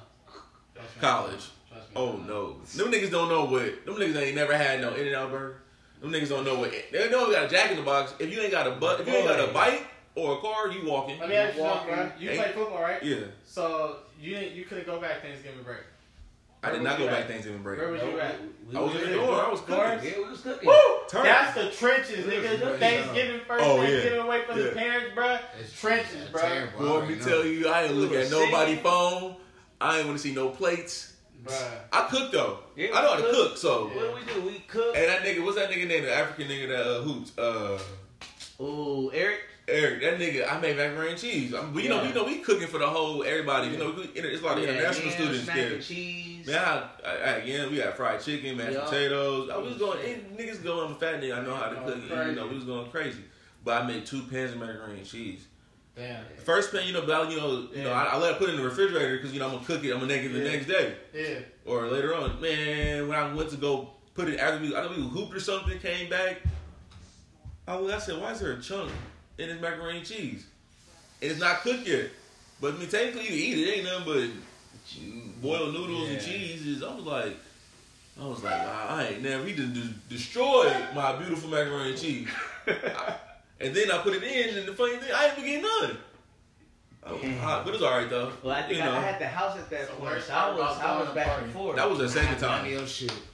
Trust 0.75 0.95
me, 0.95 1.01
college. 1.01 1.31
Trust 1.69 1.89
me, 1.89 1.95
I 1.95 1.99
Oh 1.99 2.11
know. 2.17 2.57
no, 2.57 2.59
them 2.83 2.91
niggas 2.91 3.09
don't 3.11 3.29
know 3.29 3.45
what. 3.45 3.85
Them 3.85 3.95
niggas 3.95 4.15
ain't 4.21 4.35
never 4.35 4.55
had 4.57 4.81
no 4.81 4.93
In 4.95 5.07
and 5.07 5.15
Out 5.15 5.31
burger. 5.31 5.61
Them 6.01 6.11
niggas 6.11 6.29
don't 6.29 6.43
know 6.45 6.55
what. 6.59 6.71
They 6.91 7.09
know 7.09 7.27
you 7.27 7.33
got 7.33 7.45
a 7.45 7.47
Jack 7.49 7.71
in 7.71 7.77
the 7.77 7.83
Box. 7.83 8.13
If 8.19 8.31
you 8.31 8.39
ain't 8.41 8.51
got 8.51 8.67
a 8.67 8.71
butt, 8.71 8.99
if 8.99 9.07
you 9.07 9.13
ain't 9.13 9.27
got 9.27 9.39
a 9.49 9.51
bike 9.53 9.87
or 10.13 10.37
a 10.37 10.41
car, 10.41 10.69
you 10.71 10.87
walking. 10.87 11.19
Let 11.19 11.29
me 11.29 11.35
ask 11.35 11.55
you 11.55 11.63
something, 11.63 11.89
Walking. 11.89 12.09
bro. 12.09 12.19
You 12.19 12.37
play 12.37 12.51
football, 12.51 12.81
right? 12.81 13.01
Yeah, 13.01 13.17
So 13.45 13.99
you 14.19 14.35
didn't- 14.35 14.55
you 14.55 14.65
couldn't 14.65 14.85
go 14.85 14.99
back 14.99 15.21
Thanksgiving 15.23 15.63
break. 15.63 15.79
I 16.67 16.71
did 16.71 16.81
not 16.83 16.97
go 16.97 17.07
back 17.07 17.21
at? 17.21 17.27
Thanksgiving 17.27 17.63
break. 17.63 17.79
Where 17.79 17.89
was 17.91 18.01
you 18.01 18.19
at? 18.19 18.35
I 18.75 18.79
was 18.81 18.95
in 18.95 19.01
the 19.01 19.15
door. 19.15 19.41
I 19.45 19.49
was 19.49 19.61
cooking. 19.61 19.75
Dorms? 19.75 20.03
Yeah, 20.03 20.17
we 20.17 20.29
was 20.29 20.41
cooking. 20.41 20.67
Woo! 20.67 21.23
That's 21.23 21.55
the 21.55 21.71
trenches, 21.71 22.25
nigga. 22.25 22.59
Yeah. 22.59 22.77
Thanksgiving 22.77 23.41
first, 23.47 23.63
Oh, 23.65 23.81
yeah. 23.81 24.09
Away 24.15 24.43
from 24.45 24.59
the 24.61 24.71
parents, 24.71 25.15
bro. 25.15 25.37
It's 25.59 25.79
Trenches, 25.79 26.29
bro. 26.29 26.41
terrible. 26.41 26.79
Boy, 26.79 26.99
let 26.99 27.09
me 27.09 27.15
tell 27.15 27.45
you, 27.45 27.67
I 27.69 27.83
ain't 27.83 27.95
look 27.95 28.11
at 28.13 28.29
nobody 28.29 28.75
phone. 28.75 29.35
I 29.79 29.97
ain't 29.99 30.07
want 30.07 30.17
to 30.17 30.23
see 30.23 30.33
no 30.33 30.49
plates. 30.49 31.13
Bruh. 31.43 31.53
I 31.93 32.07
cook 32.09 32.31
though. 32.31 32.59
Yeah, 32.75 32.89
I 32.95 33.01
know 33.03 33.09
how 33.11 33.15
to 33.17 33.23
we 33.23 33.31
cook. 33.31 33.57
So, 33.57 33.85
What 33.87 33.93
do 33.93 34.33
we 34.35 34.41
do? 34.41 34.47
We 34.47 34.59
cook. 34.67 34.95
and 34.97 35.05
that 35.07 35.21
nigga, 35.21 35.45
what's 35.45 35.55
that 35.55 35.69
nigga 35.69 35.87
name? 35.87 36.03
The 36.03 36.13
African 36.13 36.47
nigga 36.49 36.67
that 36.69 36.87
uh, 36.87 37.01
hoops. 37.03 37.37
Uh, 37.37 37.79
Oh, 38.59 39.09
Eric. 39.09 39.41
Eric, 39.69 40.01
that 40.01 40.17
nigga, 40.17 40.49
I 40.49 40.59
made 40.61 40.77
macaroni 40.77 41.09
and 41.11 41.19
cheese. 41.19 41.53
I 41.53 41.61
mean, 41.61 41.73
we, 41.73 41.83
you 41.83 41.89
know, 41.89 42.01
we 42.01 42.13
know 42.13 42.23
we 42.23 42.37
cooking 42.37 42.67
for 42.67 42.77
the 42.77 42.87
whole 42.87 43.23
everybody. 43.25 43.67
You 43.67 43.77
know, 43.77 43.91
we, 43.91 44.03
it's 44.03 44.41
a 44.41 44.45
lot 44.45 44.57
of 44.57 44.63
Yeah, 44.63 44.69
international 44.71 45.07
yeah, 45.09 45.15
students 45.15 45.47
mac 45.47 45.55
there. 45.57 45.73
and 45.73 45.83
cheese. 45.83 46.47
Man, 46.47 46.83
I, 47.05 47.41
yeah, 47.43 47.67
we 47.67 47.77
had 47.77 47.93
fried 47.95 48.21
chicken, 48.21 48.55
mashed 48.55 48.73
Yeah. 48.73 48.85
potatoes. 48.85 49.49
I 49.49 49.57
was 49.57 49.75
going, 49.77 49.99
eh, 50.05 50.15
niggas 50.37 50.63
going, 50.63 50.85
I'm 50.87 50.93
a 50.93 50.95
fat 50.99 51.21
nigga. 51.21 51.39
I 51.39 51.43
know 51.43 51.55
how 51.55 51.67
to 51.69 51.75
cook. 51.75 52.07
cook. 52.07 52.27
You 52.27 52.31
know, 52.35 52.47
we 52.47 52.55
was 52.55 52.63
going 52.63 52.89
crazy. 52.89 53.23
But 53.65 53.81
I 53.81 53.85
made 53.87 54.05
two 54.05 54.21
pans 54.23 54.53
of 54.53 54.59
macaroni 54.59 54.99
and 54.99 55.05
cheese. 55.05 55.45
Damn. 55.97 56.23
First 56.45 56.71
pan, 56.71 56.87
you 56.87 56.93
know, 56.93 57.01
but 57.01 57.27
I, 57.27 57.29
you 57.29 57.37
know, 57.37 57.67
you 57.73 57.83
know, 57.83 57.91
I, 57.91 58.03
I 58.05 58.17
let 58.17 58.33
it 58.33 58.37
put 58.37 58.47
it 58.47 58.53
in 58.55 58.61
the 58.61 58.65
refrigerator 58.65 59.17
because 59.17 59.33
you 59.33 59.39
know 59.39 59.47
I'm 59.47 59.53
gonna 59.55 59.65
cook 59.65 59.83
it. 59.83 59.91
I'm 59.91 59.95
gonna 59.99 60.05
make 60.13 60.21
it 60.23 60.29
the 60.31 60.39
Yeah. 60.39 60.51
next 60.51 60.67
day 60.67 60.95
Yeah. 61.13 61.39
or 61.65 61.87
later 61.87 62.15
on. 62.15 62.39
Man, 62.39 63.09
when 63.09 63.17
I 63.19 63.33
went 63.33 63.49
to 63.49 63.57
go 63.57 63.89
put 64.13 64.29
it 64.29 64.39
after 64.39 64.61
we, 64.61 64.73
I 64.75 64.81
don't 64.81 64.97
know 64.97 65.03
we 65.05 65.09
hooped 65.09 65.35
or 65.35 65.39
something, 65.41 65.77
came 65.79 66.09
back. 66.09 66.37
I, 67.67 67.77
I 67.77 67.97
said, 67.97 68.21
why 68.21 68.31
is 68.31 68.39
there 68.39 68.53
a 68.53 68.61
chunk 68.61 68.91
in 69.37 69.49
this 69.49 69.61
macaroni 69.61 69.99
and 69.99 70.07
cheese? 70.07 70.45
And 71.21 71.31
it's 71.31 71.39
not 71.39 71.61
cooked 71.61 71.87
yet. 71.87 72.09
But 72.61 72.73
I 72.75 72.77
mean, 72.77 72.89
technically 72.89 73.27
you 73.27 73.33
eat 73.35 73.67
it. 73.67 73.77
Ain't 73.77 73.85
nothing 73.85 74.05
but 74.05 75.41
boiled 75.41 75.73
noodles 75.73 76.09
and 76.09 76.21
cheese. 76.21 76.65
Is 76.65 76.83
I 76.83 76.93
was 76.95 77.05
like, 77.05 77.35
I 78.19 78.25
was 78.25 78.43
like, 78.43 78.53
wow, 78.65 78.85
I 78.89 79.07
ain't 79.07 79.21
never. 79.21 79.45
He 79.45 79.53
just 79.53 79.73
de- 79.73 80.15
destroyed 80.15 80.75
my 80.95 81.15
beautiful 81.17 81.49
macaroni 81.49 81.91
and 81.91 81.99
cheese. 81.99 82.27
and 83.59 83.75
then 83.75 83.91
I 83.91 83.99
put 83.99 84.13
it 84.15 84.23
in, 84.23 84.57
and 84.57 84.67
the 84.67 84.73
funny 84.73 84.97
thing, 84.97 85.09
I 85.13 85.27
ain't 85.29 85.37
even 85.39 85.49
get 85.49 85.61
none. 85.61 85.97
Oh, 87.09 87.17
hot, 87.39 87.63
but 87.63 87.73
it's 87.73 87.81
all 87.83 87.91
right 87.97 88.09
though. 88.09 88.31
Well, 88.43 88.53
I 88.53 88.63
think 88.63 88.77
you 88.77 88.81
I, 88.83 88.85
know, 88.87 88.91
I 88.95 88.99
had 89.01 89.21
the 89.21 89.27
house 89.27 89.57
at 89.57 89.69
that 89.69 89.87
So 89.87 89.93
point. 89.93 90.21
So 90.21 90.33
I 90.33 90.49
was, 90.53 90.77
I 90.79 90.99
was 90.99 91.09
back 91.11 91.41
and 91.41 91.51
forth. 91.53 91.77
that 91.77 91.89
was 91.89 91.99
the 91.99 92.09
second 92.09 92.35
oh, 92.43 92.47
time. 92.47 92.65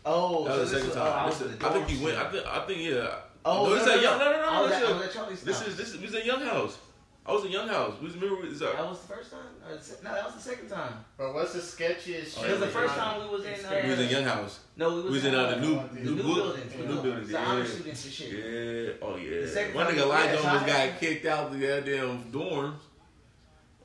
oh, 0.06 0.44
That 0.46 0.54
so 0.54 0.60
was 0.60 0.72
the 0.72 0.78
second 0.78 0.90
was, 0.90 0.98
oh, 0.98 1.02
I 1.04 1.10
time. 1.10 1.26
was 1.26 1.40
This 1.40 1.48
at 1.48 1.54
is- 1.54 1.60
the 1.60 1.66
I 1.68 1.72
think 1.72 1.88
dorm 1.88 1.98
you 1.98 2.06
went. 2.06 2.18
I 2.18 2.32
think. 2.32 2.46
I 2.46 2.60
think 2.68 2.80
yeah. 2.82 3.16
Oh, 3.46 3.64
no, 3.66 3.70
no, 3.70 3.76
no, 3.76 3.82
is 3.82 3.86
no, 3.88 3.96
young. 3.96 4.20
No, 4.20 4.32
no, 4.32 4.42
no. 4.42 4.50
I 4.66 4.68
this 4.70 4.78
is- 4.82 4.90
I 4.90 4.92
was 4.94 5.02
at 5.08 5.14
Charlie's 5.14 5.42
This 5.44 5.62
is 5.68 5.98
we 5.98 6.06
was 6.06 6.16
in 6.16 6.26
Young 6.26 6.42
House. 6.42 6.78
I 7.26 7.32
was 7.32 7.46
in 7.46 7.52
Young 7.52 7.70
House. 7.70 7.94
We 8.02 8.08
was 8.08 8.16
remember 8.16 8.42
we 8.42 8.50
was 8.50 8.60
That 8.60 8.78
was 8.86 9.00
the 9.00 9.14
first 9.16 9.32
time. 9.32 9.40
Or 9.66 9.76
the 9.78 9.82
se- 9.82 9.96
no, 10.04 10.14
that 10.14 10.26
was 10.26 10.36
the 10.36 10.42
second 10.42 10.68
time. 10.70 10.94
But 11.18 11.34
what's 11.34 11.54
the 11.54 11.60
sketchiest 11.60 12.36
Oh, 12.38 12.42
shit? 12.42 12.42
Because 12.44 12.60
the 12.60 12.68
first 12.68 12.96
time 12.96 13.22
we 13.24 13.28
was 13.38 13.46
in, 13.46 13.66
uh, 13.66 13.82
we 13.84 13.90
was 13.92 14.00
in 14.02 14.10
Young 14.10 14.24
House. 14.26 14.60
No, 14.76 14.90
we 14.90 14.96
was, 14.96 15.04
We 15.06 15.12
was 15.12 15.26
in 15.26 15.36
uh, 15.36 15.50
the 15.52 15.56
uh, 15.56 15.60
new 15.62 15.76
the 15.76 15.88
the 15.94 16.12
new 16.12 16.24
book- 16.24 16.36
buildings. 16.36 16.72
the 16.74 16.78
new 16.80 16.96
the- 16.96 17.02
buildings. 17.02 17.30
The 17.30 17.38
honor 17.40 17.60
Yeah. 17.64 17.70
students 17.70 18.04
and 18.06 18.14
shit. 18.14 18.30
Yeah. 18.32 18.94
Oh 19.02 19.16
yeah. 19.16 19.42
The 19.42 19.48
second 19.48 19.74
One 19.76 19.86
time- 19.86 19.96
nigga 19.96 20.00
Elijah 20.02 20.34
yeah, 20.42 20.50
almost 20.50 20.66
got 20.68 21.00
kicked 21.00 21.26
out 21.26 21.52
the 21.54 21.58
goddamn 21.66 22.24
dorms 22.32 22.74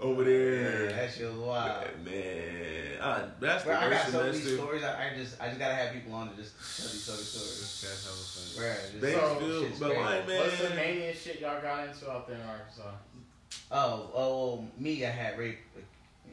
over 0.00 0.22
Yeah, 0.22 0.28
there. 0.30 0.92
that 0.92 1.12
shit 1.12 1.26
was 1.30 1.38
wild. 1.40 1.84
Man, 2.04 3.02
I, 3.02 3.24
that's 3.40 3.64
Bro, 3.64 3.74
the 3.74 3.80
I 3.86 3.90
got 3.90 4.00
first 4.06 4.12
so 4.12 4.22
many 4.24 4.38
stories. 4.38 4.82
I, 4.84 5.10
I 5.10 5.16
just, 5.16 5.40
I 5.40 5.46
just 5.48 5.58
gotta 5.58 5.74
have 5.74 5.92
people 5.92 6.14
on 6.14 6.30
to 6.30 6.36
just 6.36 6.54
tell 6.76 6.86
these 6.90 7.08
other 7.08 7.18
stories. 7.22 7.80
That's 7.82 8.04
hella 8.04 8.16
funny. 8.16 8.68
Bro, 8.68 8.90
just, 8.90 9.00
Bakersfield, 9.40 9.64
shit's 9.66 9.78
but 9.80 9.88
crazy. 9.90 10.04
like, 10.04 10.28
man. 10.28 10.38
What's 10.40 10.58
the 10.60 10.68
maniest 10.68 11.22
shit 11.24 11.40
y'all 11.40 11.60
got 11.62 11.88
into 11.88 12.10
out 12.10 12.26
there 12.28 12.36
in 12.36 12.42
Arkansas? 12.42 12.90
Oh, 13.70 14.10
oh, 14.14 14.54
well, 14.54 14.68
me, 14.78 15.04
I 15.04 15.10
had 15.10 15.38
rape 15.38 15.58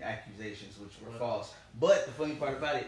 accusations, 0.01 0.77
which 0.79 0.93
were 1.03 1.09
What? 1.11 1.19
false. 1.19 1.53
But 1.79 2.05
the 2.05 2.11
funny 2.11 2.35
part 2.35 2.57
about 2.57 2.75
it, 2.75 2.87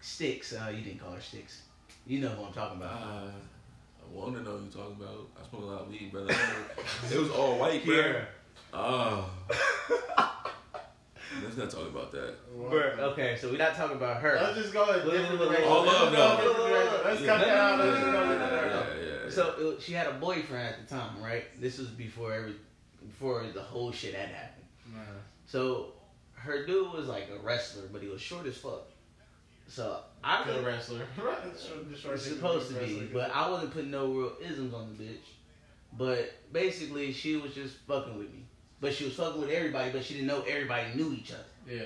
Sticks, 0.00 0.52
uh, 0.52 0.70
you 0.70 0.82
didn't 0.82 1.00
call 1.00 1.12
her 1.12 1.20
Sticks. 1.20 1.62
You 2.06 2.20
know 2.20 2.28
who 2.28 2.44
I'm 2.46 2.52
talking 2.52 2.78
about. 2.80 3.02
Uh, 3.02 3.30
I 3.30 4.14
want 4.16 4.34
to 4.36 4.42
know 4.42 4.52
who 4.56 4.64
you're 4.64 4.72
talking 4.72 4.96
about. 5.02 5.26
I 5.36 5.48
smoke 5.50 5.62
a 5.62 5.66
lot 5.66 5.80
of 5.82 5.88
weed, 5.90 6.10
brother. 6.10 6.34
it 7.12 7.18
was 7.18 7.30
all 7.30 7.58
white, 7.58 7.84
bro. 7.84 8.22
Oh. 8.72 9.30
Let's 11.44 11.56
not 11.56 11.70
talk 11.70 11.88
about 11.88 12.10
that. 12.12 12.34
Bro, 12.56 12.80
okay, 13.12 13.36
so 13.40 13.50
we're 13.50 13.58
not 13.58 13.74
talking 13.74 13.96
about 13.96 14.20
her. 14.22 14.38
Let's 14.42 14.58
just 14.58 14.72
go 14.72 14.84
a 14.84 14.96
Look, 15.04 15.12
different 15.12 15.30
look, 15.32 15.40
look, 15.40 15.48
direction. 15.50 15.68
All 15.72 15.82
Let's 15.84 16.00
love, 16.00 16.12
go 16.12 16.18
a 16.18 16.54
though. 16.54 17.02
Let's 17.04 17.24
cut 17.24 17.40
that 17.40 17.48
out. 17.56 17.78
No, 17.78 17.84
no, 17.84 17.90
Let's 17.92 18.04
go 18.04 18.10
no, 18.12 18.22
a 18.22 18.26
no, 18.26 18.28
no, 18.28 18.38
different 18.38 18.50
no, 18.52 18.80
direction. 18.80 19.04
Yeah, 19.04 19.24
yeah. 19.24 19.30
So 19.30 19.54
it, 19.58 19.82
she 19.82 19.92
had 19.92 20.06
a 20.08 20.12
boyfriend 20.14 20.68
at 20.74 20.88
the 20.88 20.94
time, 20.94 21.22
right? 21.22 21.44
This 21.60 21.78
was 21.78 21.88
before 21.88 22.32
every, 22.34 22.54
before 23.06 23.44
the 23.54 23.62
whole 23.62 23.92
shit 23.92 24.14
had 24.14 24.28
happened. 24.30 24.64
Man. 24.92 25.04
So 25.46 25.92
her 26.34 26.66
dude 26.66 26.92
was 26.92 27.06
like 27.06 27.28
a 27.30 27.38
wrestler, 27.44 27.84
but 27.92 28.02
he 28.02 28.08
was 28.08 28.20
short 28.20 28.46
as 28.46 28.56
fuck. 28.56 28.86
So 29.68 30.00
I 30.24 30.44
Good 30.44 30.56
was 30.56 30.64
wrestler. 30.64 31.02
Short- 31.16 32.14
It's 32.14 32.24
supposed 32.24 32.68
to 32.74 32.80
be, 32.80 33.08
but 33.12 33.30
I 33.34 33.48
wasn't 33.50 33.72
putting 33.72 33.90
no 33.90 34.06
real 34.08 34.32
isms 34.42 34.72
on 34.74 34.96
the 34.96 35.04
bitch. 35.04 35.18
But 35.96 36.32
basically, 36.52 37.12
she 37.12 37.36
was 37.36 37.54
just 37.54 37.76
fucking 37.86 38.16
with 38.18 38.32
me. 38.32 38.44
But 38.80 38.94
she 38.94 39.04
was 39.04 39.14
fucking 39.14 39.40
with 39.40 39.50
everybody, 39.50 39.90
but 39.90 40.04
she 40.04 40.14
didn't 40.14 40.28
know 40.28 40.42
everybody 40.42 40.94
knew 40.94 41.12
each 41.12 41.32
other. 41.32 41.42
Yeah. 41.68 41.82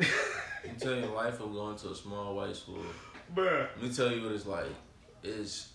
I'm 0.68 0.76
telling 0.78 1.02
you, 1.04 1.10
life 1.10 1.40
of 1.40 1.52
going 1.52 1.76
to 1.78 1.90
a 1.90 1.94
small 1.94 2.34
white 2.34 2.56
school. 2.56 2.82
Bruh. 3.34 3.68
Let 3.76 3.82
me 3.82 3.92
tell 3.92 4.10
you 4.12 4.22
what 4.22 4.32
it's 4.32 4.46
like. 4.46 4.66
It's 5.22 5.68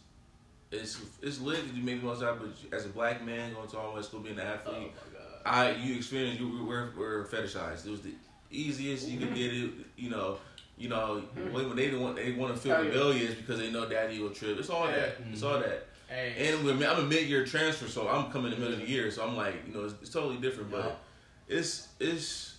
it's 0.71 0.99
it's 1.21 1.39
lit 1.39 1.65
that 1.67 1.75
you 1.75 1.83
make 1.83 2.01
the 2.01 2.07
most 2.07 2.23
out, 2.23 2.39
but 2.39 2.49
as 2.75 2.85
a 2.85 2.89
black 2.89 3.23
man 3.23 3.53
going 3.53 3.67
to 3.69 3.77
all 3.77 3.93
white 3.93 4.05
school, 4.05 4.19
being 4.21 4.39
an 4.39 4.45
Oh 4.47 4.53
athlete, 4.53 4.91
my 4.93 5.19
god. 5.19 5.23
I 5.45 5.71
you 5.71 5.95
experienced 5.95 6.39
you 6.39 6.65
were 6.65 6.91
were 6.97 7.27
fetishized. 7.31 7.85
It 7.85 7.91
was 7.91 8.01
the 8.01 8.13
easiest 8.51 9.07
you 9.07 9.19
could 9.19 9.33
get 9.35 9.53
it. 9.53 9.71
You 9.95 10.09
know, 10.09 10.37
you 10.77 10.89
know 10.89 11.23
when, 11.51 11.67
when 11.67 11.75
they 11.75 11.89
don't 11.89 12.01
want 12.01 12.15
they 12.17 12.31
want 12.33 12.53
to 12.53 12.59
feel 12.59 12.73
Oh, 12.75 12.83
rebellious 12.83 13.35
because 13.35 13.59
they 13.59 13.71
know 13.71 13.87
daddy 13.87 14.19
will 14.19 14.31
trip. 14.31 14.57
It's 14.59 14.69
all 14.69 14.87
that. 14.87 15.15
It's 15.31 15.43
all 15.43 15.59
that. 15.59 15.86
Hey. 16.07 16.33
And 16.53 16.63
with 16.63 16.79
me, 16.79 16.85
I'm 16.85 16.99
a 16.99 17.03
mid 17.05 17.27
year 17.27 17.45
transfer, 17.45 17.87
so 17.87 18.07
I'm 18.07 18.31
coming 18.31 18.53
in 18.53 18.59
the 18.59 18.65
middle 18.65 18.79
of 18.81 18.85
the 18.85 18.89
year, 18.91 19.11
so 19.11 19.27
I'm 19.27 19.35
like, 19.35 19.55
you 19.67 19.73
know, 19.73 19.83
it's, 19.85 19.95
it's 20.01 20.09
totally 20.11 20.37
different, 20.37 20.71
but 20.71 20.99
it's 21.47 21.87
it's 21.99 22.55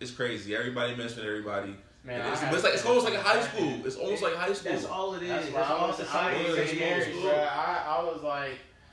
it's 0.00 0.10
crazy. 0.10 0.56
Everybody 0.56 0.94
mess 0.96 1.16
with 1.16 1.24
everybody. 1.26 1.76
Man, 2.04 2.20
it's, 2.32 2.40
but 2.40 2.54
it's 2.54 2.64
like 2.64 2.74
it's 2.74 2.86
almost 2.86 3.04
like 3.04 3.14
a 3.14 3.22
high 3.22 3.42
school. 3.42 3.80
It's 3.84 3.96
almost 3.96 4.22
like 4.22 4.34
high 4.34 4.52
school. 4.52 4.72
That's 4.72 4.84
all 4.86 5.14
it 5.14 5.22
is. 5.24 5.28
That's 5.28 5.50
That's, 5.50 5.54
why 5.54 5.76
I 5.76 5.78
all 5.78 5.88
was, 5.88 6.00
I 6.00 6.04
society 6.04 6.44
was 6.50 6.58
is. 6.58 6.70
in 6.72 6.76
is. 6.78 6.82
Aries, 6.82 7.06
School. 7.08 7.22
bro. 7.22 7.32
I, 7.32 7.84
I 7.98 8.04
was 8.04 8.22
like, 8.22 8.50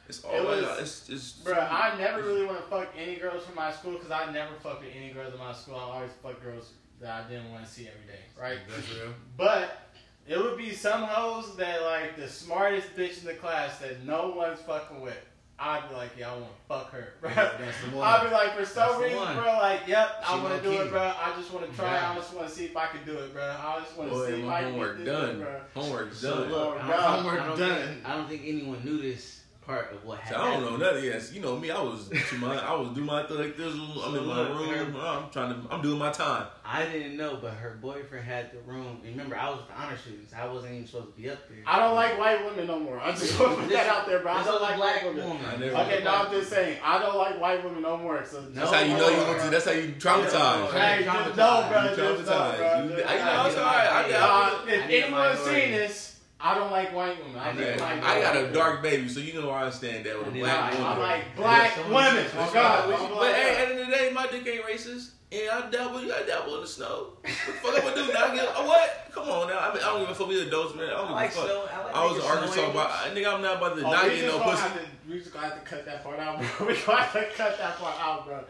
It's 0.10 0.24
all 0.26 0.36
It 0.36 0.44
like 0.44 0.62
was- 0.80 0.80
it's 0.80 1.10
it's. 1.10 1.32
bro, 1.44 1.54
I 1.60 1.96
never 1.98 2.24
really 2.24 2.46
want 2.46 2.58
to 2.58 2.64
fuck 2.66 2.90
any 2.98 3.16
girls 3.18 3.46
from 3.46 3.56
my 3.56 3.72
school 3.72 3.94
because 3.94 4.12
I 4.12 4.32
never 4.34 4.54
fuck 4.62 4.82
with 4.82 4.90
any 4.96 5.12
girls 5.14 5.34
in 5.34 5.40
my 5.40 5.54
school. 5.54 5.76
I 5.76 5.82
always 5.84 6.12
fuck 6.22 6.42
girls 6.44 6.72
that 7.00 7.26
I 7.26 7.30
didn't 7.30 7.52
want 7.52 7.64
to 7.66 7.70
see 7.72 7.88
every 7.88 8.06
day, 8.08 8.20
right? 8.40 8.58
That's 8.70 8.90
real. 8.94 9.14
But 9.38 9.83
it 10.28 10.38
would 10.38 10.58
be 10.58 10.72
some 10.72 11.04
hoes 11.04 11.56
that 11.58 11.82
like 11.84 12.16
the 12.16 12.28
smartest 12.28 12.96
bitch 12.96 13.20
in 13.22 13.26
the 13.28 13.34
class 13.34 13.80
that 13.80 14.04
no 14.06 14.30
one's 14.36 14.60
fucking 14.62 15.02
with. 15.02 15.18
I'd 15.60 15.88
be 15.88 15.96
like, 15.96 16.10
yeah, 16.18 16.30
I 16.32 16.34
want 16.34 16.46
to 16.48 16.68
fuck 16.68 16.92
her, 16.92 17.14
bro. 17.22 17.30
That's 17.36 17.60
the 17.86 17.96
one. 17.96 18.06
I'd 18.08 18.24
be 18.26 18.32
like, 18.34 18.58
for 18.58 18.66
some 18.66 18.98
the 19.00 19.04
reason, 19.08 19.20
bro, 19.36 19.46
like, 19.62 19.82
yep, 19.88 20.10
I 20.28 20.42
want 20.44 20.56
to 20.58 20.62
do 20.64 20.70
low-key. 20.76 20.88
it, 20.88 20.92
bro. 20.92 21.02
I 21.02 21.34
just 21.38 21.54
want 21.54 21.70
to 21.70 21.76
try. 21.78 21.94
Yeah. 21.94 22.12
I 22.12 22.16
just 22.16 22.34
want 22.34 22.50
to 22.50 22.54
see 22.54 22.66
if 22.66 22.76
I 22.76 22.88
can 22.88 23.06
do 23.06 23.18
it, 23.20 23.34
bro. 23.34 23.44
I 23.44 23.80
just 23.80 23.96
want 23.96 24.12
to 24.12 24.26
see 24.26 24.42
if 24.42 24.48
I 24.50 24.62
can 24.64 24.72
homework 24.72 24.98
get 24.98 25.06
this 25.06 25.14
done. 25.16 25.40
bro. 25.40 25.62
Homework 25.76 26.14
So 26.14 26.40
done. 26.42 26.52
look, 26.52 26.84
I, 26.84 26.88
God. 26.88 27.24
don't, 27.24 27.26
Homework 27.36 27.58
done. 27.60 28.02
I 28.04 28.16
don't 28.16 28.28
think 28.28 28.42
anyone 28.46 28.84
knew 28.84 28.98
this 29.00 29.43
part 29.66 29.92
of 29.92 30.04
what 30.06 30.20
So. 30.28 30.36
I 30.36 30.52
don't 30.54 30.64
know 30.64 30.78
nothing. 30.78 31.06
Yes, 31.06 31.32
you 31.34 31.42
know 31.42 31.58
me. 31.58 31.72
I 31.72 31.82
was 31.82 32.10
to 32.10 32.36
my. 32.38 32.58
I 32.58 32.74
was 32.76 32.90
doing 32.90 33.06
my 33.06 33.24
thing 33.24 33.38
like 33.38 33.56
this. 33.58 33.74
I'm 33.74 34.16
in 34.16 34.26
my 34.26 34.42
look, 34.50 34.60
room. 34.60 34.96
I'm 35.00 35.30
trying 35.30 35.54
to. 35.54 35.74
I'm 35.74 35.82
doing 35.82 36.00
my 36.00 36.12
time. 36.12 36.48
I 36.66 36.86
didn't 36.86 37.18
know, 37.18 37.38
but 37.42 37.52
her 37.54 37.78
boyfriend 37.82 38.26
had 38.26 38.52
the 38.52 38.60
room. 38.60 39.00
And 39.04 39.12
remember, 39.12 39.38
I 39.38 39.50
was 39.50 39.60
with 39.60 39.68
the 39.70 39.74
honor 39.76 39.98
students. 39.98 40.34
I 40.34 40.46
wasn't 40.48 40.74
even 40.74 40.88
supposed 40.88 41.16
to 41.16 41.22
be 41.22 41.30
up 41.30 41.48
there. 41.50 41.58
I 41.68 41.80
don't 41.80 41.96
like 41.96 42.18
white 42.18 42.44
women 42.46 42.68
no 42.68 42.80
more. 42.80 43.00
I 43.00 43.12
just 43.12 43.40
want 43.40 43.56
to 43.56 43.62
put 43.64 43.70
that 43.72 43.88
out 43.88 44.06
there, 44.08 44.20
bro. 44.20 44.32
I 44.34 44.44
don't 44.44 44.62
like 44.62 44.76
black 44.78 45.04
women. 45.04 45.28
woman. 45.30 45.64
Okay, 45.64 46.04
no, 46.04 46.12
I'm 46.16 46.32
just 46.32 46.50
saying, 46.50 46.80
I 46.84 47.00
don't 47.00 47.18
like 47.18 47.40
white 47.40 47.64
women 47.64 47.82
no 47.82 47.98
more. 47.98 48.24
So 48.26 48.42
That's 48.42 48.72
how 48.72 48.82
you 48.82 48.96
know 48.98 49.10
you 49.10 49.18
went 49.28 49.42
to. 49.42 49.50
That's 49.50 49.66
how 49.66 49.72
you 49.72 49.90
traumatized. 49.94 50.72
Hey, 50.72 51.04
Yeah. 51.06 51.24
just 51.26 51.36
bro. 51.36 51.84
You 51.84 51.96
Just 51.96 51.98
know, 51.98 52.16
traumatized. 52.16 52.58
bro. 52.58 52.98
You- 52.98 53.04
I- 53.04 53.18
you 53.18 53.26
know, 53.26 53.46
it's 53.48 53.58
I- 53.58 53.60
alright. 53.60 53.90
I- 53.92 54.18
I- 54.18 54.24
Uh, 54.24 54.66
I 54.66 54.72
if 54.72 54.88
need 54.88 54.96
a 55.00 55.06
anyone's 55.06 55.40
seen 55.40 55.72
this, 55.72 56.13
I 56.46 56.56
don't 56.56 56.72
like 56.72 56.94
white 56.94 57.18
women. 57.24 57.40
I, 57.40 57.52
I 57.52 57.56
just 57.56 57.80
like 57.80 58.04
I 58.04 58.22
got 58.22 58.36
a 58.36 58.40
women. 58.40 58.54
dark 58.54 58.84
baby, 58.84 59.08
so 59.08 59.22
you 59.22 59.34
know 59.40 59.48
where 59.48 59.56
I 59.56 59.70
stand 59.70 60.06
there 60.06 60.18
with 60.18 60.28
a 60.28 60.30
I 60.30 60.34
need- 60.34 60.40
black 60.42 60.74
woman. 60.74 60.88
I 60.88 60.98
like 60.98 61.36
black 61.38 61.78
Yeah, 61.78 61.84
women. 61.84 62.28
someone- 62.30 62.50
Oh 62.50 62.54
God, 62.54 62.84
oh, 62.86 62.92
But, 62.92 63.10
but 63.10 63.16
like 63.22 63.36
hey, 63.36 63.50
at 63.56 63.68
the 63.70 63.74
end 63.74 63.80
of 63.82 63.88
the 63.88 63.92
day, 63.94 64.12
my 64.14 64.28
dick 64.28 64.46
ain't 64.48 64.66
racist. 64.66 65.12
And 65.32 65.50
I 65.50 65.68
dabble, 65.72 65.98
I 65.98 66.22
dabble 66.28 66.56
in 66.58 66.62
the 66.62 66.68
snow. 66.68 67.14
What 67.24 67.24
the 67.24 67.32
fuck 67.32 67.76
I'm 67.76 67.82
gonna 67.82 67.96
do 68.08 68.14
now? 68.14 68.36
Get, 68.36 68.54
oh, 68.56 68.68
what? 68.68 69.10
Come 69.12 69.30
on 69.30 69.48
now. 69.48 69.58
I 69.62 69.74
mean, 69.74 69.82
I 69.82 69.88
don't 69.88 70.02
even 70.04 70.14
fuck 70.14 70.28
with 70.28 70.38
the 70.42 70.48
adults, 70.48 70.76
man. 70.76 70.86
I 70.86 70.90
don't 70.94 71.08
give 71.08 71.18
a 71.18 71.22
fuck. 71.32 71.46
snow. 71.46 71.66
I, 71.74 71.84
like 71.86 71.96
I 71.96 72.06
was 72.06 72.12
in 72.12 72.18
making 72.20 72.30
Arkansas, 72.30 72.74
but. 72.74 72.90
I, 72.92 73.10
nigga, 73.16 73.34
I'm 73.34 73.42
not 73.42 73.58
about 73.58 73.76
to 73.78 73.86
Oh, 73.88 73.92
not 73.92 74.06
get 74.12 74.26
no 74.28 74.40
pussy. 74.44 74.62
have 74.62 74.74
to, 74.76 74.86
we 75.10 75.18
just 75.20 75.34
gonna 75.34 75.48
have 75.48 75.56
to 75.64 75.66
cut 75.68 75.86
that 75.86 76.04
part 76.04 76.20
out, 76.20 76.38
bro. 76.38 76.68
We 76.68 76.76
gonna 76.86 77.02
have 77.02 77.14
to 77.14 77.26
cut 77.36 77.58
that 77.58 77.78
part 77.80 77.96
out, 78.00 78.28
bro. 78.28 78.44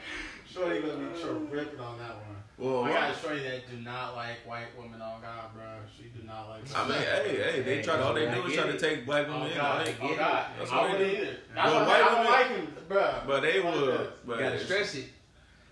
Shorty 0.51 0.81
gonna 0.81 1.07
be 1.07 1.21
terrific 1.21 1.79
on 1.79 1.97
that 1.99 2.15
one. 2.19 2.32
Well, 2.57 2.83
I 2.83 2.93
got 2.93 3.15
a 3.15 3.19
shorty 3.19 3.41
that 3.43 3.69
do 3.69 3.77
not 3.77 4.15
like 4.15 4.37
white 4.45 4.67
women 4.77 5.01
on 5.01 5.21
God, 5.21 5.53
bro. 5.55 5.63
She 5.97 6.03
do 6.17 6.25
not 6.25 6.49
like. 6.49 6.61
I 6.75 6.87
mean, 6.87 6.97
hey, 6.99 7.51
hey, 7.51 7.61
they 7.61 7.81
try 7.81 7.99
all 7.99 8.13
they 8.13 8.29
do 8.29 8.45
is 8.45 8.53
try 8.53 8.67
to 8.71 8.77
take 8.77 9.05
black 9.05 9.25
women 9.27 9.41
Oh 9.43 9.47
in. 9.47 9.55
God, 9.57 9.85
They- 9.87 9.95
oh 10.01 10.15
God, 10.15 10.45
That's 10.59 10.71
I 10.71 10.75
what 10.81 10.97
they 10.99 11.03
wouldn't 11.05 11.19
either. 11.23 11.37
That's 11.55 11.71
But 11.71 11.73
why 11.73 11.87
white 11.87 11.95
I 11.95 11.99
don't 12.09 12.17
women- 12.19 12.31
like 12.31 12.47
him, 12.47 12.77
bro. 12.87 13.13
But 13.27 13.41
they 13.41 13.59
Like 13.63 13.73
would. 13.75 13.99
that. 13.99 14.27
But 14.27 14.33
You 14.37 14.43
gotta 14.43 14.55
it's, 14.55 14.65
stress 14.65 14.95
it. 14.95 15.05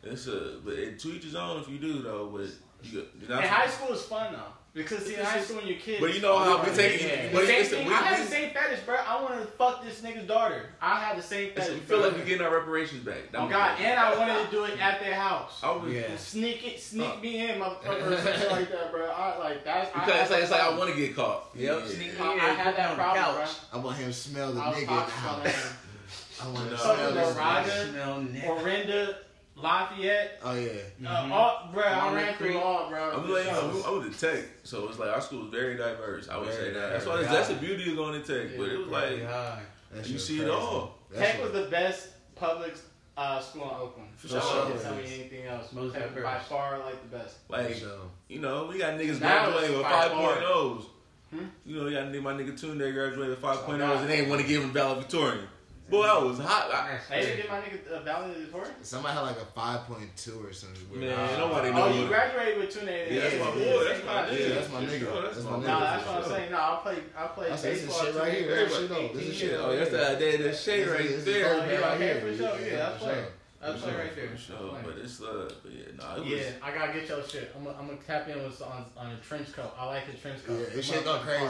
it's 0.03 0.27
a, 0.27 0.57
but 0.65 0.73
it, 0.73 0.99
to 0.99 1.07
each 1.09 1.23
his 1.23 1.35
own 1.35 1.61
if 1.61 1.69
you 1.69 1.77
do 1.77 2.01
though. 2.01 2.27
But 2.35 2.47
you, 2.83 3.05
you're 3.21 3.37
And 3.37 3.45
high 3.45 3.67
school 3.67 3.93
is 3.93 4.01
fun 4.03 4.33
though. 4.33 4.39
Because 4.73 5.05
see, 5.05 5.15
in 5.15 5.25
high 5.25 5.41
school 5.41 5.57
when 5.57 5.67
you're 5.67 5.77
kids. 5.77 5.99
But 5.99 6.13
you 6.15 6.21
know 6.21 6.37
how 6.37 6.63
we 6.63 6.71
take. 6.73 7.01
Yeah. 7.01 7.27
But 7.33 7.45
same 7.45 7.59
it's, 7.61 7.69
thing, 7.71 7.87
we, 7.87 7.93
I 7.93 7.97
had 7.97 8.19
we, 8.19 8.23
the 8.25 8.31
same 8.31 8.49
fetish, 8.53 8.79
bro. 8.85 8.95
I 9.05 9.21
want 9.21 9.41
to 9.41 9.45
fuck 9.45 9.83
this 9.83 9.99
nigga's 10.01 10.25
daughter. 10.25 10.69
I 10.81 10.97
had 11.01 11.17
the 11.17 11.21
same 11.21 11.49
it's- 11.49 11.67
fetish. 11.67 11.81
we 11.81 11.85
feel 11.87 11.99
bro. 11.99 12.07
like 12.07 12.17
we're 12.17 12.25
getting 12.25 12.45
our 12.47 12.53
reparations 12.55 13.03
back. 13.03 13.17
Oh 13.33 13.49
God, 13.49 13.77
and 13.81 13.99
I 13.99 14.17
wanted 14.17 14.45
to 14.45 14.49
do 14.51 14.63
it 14.63 14.79
at 14.81 15.01
their 15.01 15.13
house. 15.15 15.59
I 15.61 15.71
was, 15.75 15.91
Yeah. 15.91 16.15
Sneak 16.15 16.65
it, 16.65 16.79
sneak 16.79 17.05
Uh. 17.17 17.19
me 17.19 17.49
in, 17.49 17.59
motherfucker, 17.59 18.11
or 18.11 18.17
something 18.23 18.49
like 18.49 18.71
that, 18.71 18.91
bro. 18.93 19.09
I 19.09 19.37
like 19.39 19.65
that's. 19.65 19.93
I 19.93 19.99
Because 19.99 20.13
had 20.13 20.21
it's 20.21 20.31
like, 20.31 20.41
it's 20.43 20.51
like 20.51 20.61
I 20.61 20.77
want 20.77 20.89
to 20.89 20.95
get 20.95 21.15
caught. 21.17 21.49
Yep, 21.53 21.79
Yeah. 21.83 21.87
sneak 21.87 22.21
I, 22.21 22.23
me 22.35 22.39
I 22.39 22.49
in, 22.51 22.55
had 22.55 22.75
that 22.77 22.91
on 22.91 22.97
the 22.97 23.03
problem, 23.03 23.35
bro. 23.35 23.43
couch. 23.43 23.55
I 23.73 23.77
want 23.77 23.97
him 23.97 24.07
to 24.07 24.13
smell 24.13 24.53
the 24.53 24.61
I 24.61 24.69
was 24.69 24.77
nigga. 24.77 24.87
cautious 24.87 25.25
on 25.27 25.43
that. 25.43 25.55
I 26.41 26.45
want 26.47 26.65
to 26.65 26.71
No. 26.71 26.77
smell 26.77 26.95
Fucking 26.95 27.15
this. 27.15 27.35
Moraga. 27.35 27.89
Smell. 27.89 28.57
Orinda, 28.57 29.15
Lafayette. 29.61 30.39
Oh 30.43 30.53
yeah. 30.55 31.09
Uh, 31.09 31.29
all, 31.31 31.69
bro, 31.73 31.83
I 31.83 32.13
ran 32.13 32.35
through 32.35 32.57
all, 32.57 32.89
bro. 32.89 33.11
I'm 33.11 33.29
like, 33.29 33.47
I'm, 33.47 33.83
I'm 33.85 33.99
with 34.03 34.19
the 34.19 34.27
tech, 34.27 34.43
so 34.63 34.87
it's 34.89 34.99
like 34.99 35.09
our 35.09 35.21
school 35.21 35.45
is 35.45 35.51
very 35.51 35.75
diverse. 35.77 36.29
I 36.29 36.37
would 36.37 36.47
Very 36.47 36.67
say 36.67 36.73
that. 36.73 36.89
That's 36.91 37.05
why 37.05 37.17
diverse. 37.17 37.31
that's 37.31 37.47
the 37.49 37.55
beauty 37.55 37.89
of 37.91 37.97
going 37.97 38.21
to 38.21 38.27
tech. 38.27 38.57
But 38.57 38.69
it 38.69 38.77
was 38.79 38.87
like 38.87 39.23
high. 39.25 39.61
You 39.97 40.03
shit 40.03 40.21
see 40.21 40.39
it 40.41 40.49
all. 40.49 40.95
That 41.11 41.19
Tech 41.19 41.35
shit- 41.35 41.43
was 41.43 41.51
the 41.51 41.69
best 41.69 42.07
public 42.35 42.75
uh, 43.17 43.39
school 43.41 43.63
in 43.63 43.75
Oakland. 43.75 44.09
For 44.15 44.33
No 44.33 44.39
sure. 44.39 44.63
one 44.63 44.71
can 44.73 44.81
tell 44.81 44.95
me 44.95 45.03
anything 45.03 45.45
else. 45.45 45.71
Most 45.73 45.93
Tech 45.93 46.03
diverse. 46.09 46.23
by 46.23 46.39
far 46.39 46.79
like 46.79 47.01
the 47.11 47.17
best. 47.17 47.35
Like 47.49 47.75
So, 47.75 47.99
you 48.29 48.39
know, 48.39 48.65
we 48.71 48.77
got 48.79 48.93
niggas 48.97 49.19
Now 49.19 49.45
graduating 49.51 49.77
with 49.77 49.85
it's 49.85 49.95
by 49.95 50.07
5.0s. 50.09 50.85
Hmm? 51.31 51.45
You 51.65 51.75
know, 51.77 51.87
you 51.87 51.95
got 51.95 52.07
nigga, 52.07 52.21
my 52.21 52.33
nigga 52.33 52.59
Tune, 52.59 52.77
Tunde 52.79 52.93
graduated 52.93 53.29
with 53.29 53.41
5.0s 53.41 53.65
Oh, 53.67 53.97
and 53.97 54.09
they 54.09 54.17
didn't 54.17 54.29
want 54.29 54.41
to 54.41 54.47
give 54.47 54.63
him 54.63 54.71
valedictorian. 54.71 55.45
Boy, 55.91 56.03
I 56.07 56.23
was 56.23 56.39
hot. 56.39 56.71
I, 56.73 56.97
They 57.13 57.21
didn't 57.21 57.37
get 57.37 57.49
my 57.49 57.59
nigga 57.59 57.91
uh, 57.91 57.99
valedictorian. 58.01 58.71
somebody 58.81 59.13
had 59.13 59.21
like 59.21 59.37
a 59.37 59.45
five 59.45 59.81
point 59.85 60.09
two 60.15 60.39
or 60.43 60.53
something. 60.53 60.81
weird. 60.89 61.03
Man, 61.15 61.17
Nah. 61.17 61.37
nobody 61.47 61.69
Oh, 61.69 61.73
know 61.73 62.01
you 62.01 62.07
graduated 62.07 62.57
with 62.59 62.69
Tune. 62.73 62.87
Yeah, 62.87 63.19
that's 63.19 63.35
my 63.39 63.51
boy. 63.51 63.83
That's 63.83 64.05
my 64.05 64.13
Yeah, 64.31 64.31
nigga. 64.31 64.55
that's 64.55 64.71
my 64.71 64.81
nigga. 64.85 65.23
That's 65.33 65.43
my 65.43 65.51
my 65.51 65.57
nigga. 65.57 65.61
No, 65.61 65.73
nigga. 65.75 65.79
that's 65.81 66.07
what 66.07 66.15
I'm 66.17 66.23
saying. 66.31 66.51
No, 66.51 66.57
I 66.57 66.79
play. 66.81 66.97
I 67.17 67.27
play 67.27 67.43
That's- 67.49 67.61
this 67.63 67.83
is 67.83 67.97
shit 67.97 68.15
right 68.15 68.33
here. 68.33 68.55
This 68.55 68.77
shit 68.77 68.89
though. 68.89 69.07
This 69.13 69.25
is 69.27 69.35
shit. 69.35 69.53
Oh, 69.59 69.69
old. 69.69 69.77
that's 69.79 69.91
that 69.91 70.19
day, 70.19 70.37
that 70.37 70.55
shade 70.57 70.87
right 70.87 71.25
there. 71.25 71.55
Oh, 71.55 71.65
yeah, 71.69 71.97
here. 71.97 72.21
for 72.21 72.35
sure. 72.37 72.59
Yeah, 72.65 72.75
that's 72.77 73.03
for 73.03 73.09
right. 73.09 73.25
Sure. 73.61 73.71
That's 73.71 73.83
For 73.83 73.89
right 73.89 73.97
right 73.99 74.15
there. 74.15 74.27
For 74.29 74.37
sure, 74.37 74.77
but 74.83 74.97
it's 74.97 75.21
uh, 75.21 75.51
but 75.63 75.71
yeah, 75.71 75.83
nah, 75.97 76.15
it 76.15 76.19
was. 76.21 76.29
Yeah, 76.29 76.51
I 76.63 76.71
gotta 76.71 76.93
get 76.93 77.07
your 77.07 77.23
shit. 77.27 77.51
I'm 77.55 77.63
gonna, 77.63 77.77
I'm 77.79 77.87
gonna 77.87 77.99
tap 78.05 78.27
in 78.27 78.43
with 78.43 78.61
on 78.61 78.85
on 78.97 79.11
a 79.11 79.17
trench 79.17 79.51
coat. 79.53 79.71
I 79.77 79.85
like 79.85 80.07
the 80.11 80.17
trench 80.17 80.45
coat. 80.45 80.59
Yeah, 80.59 80.75
this 80.75 80.85
shit 80.85 81.03
go 81.03 81.19
crazy. 81.19 81.45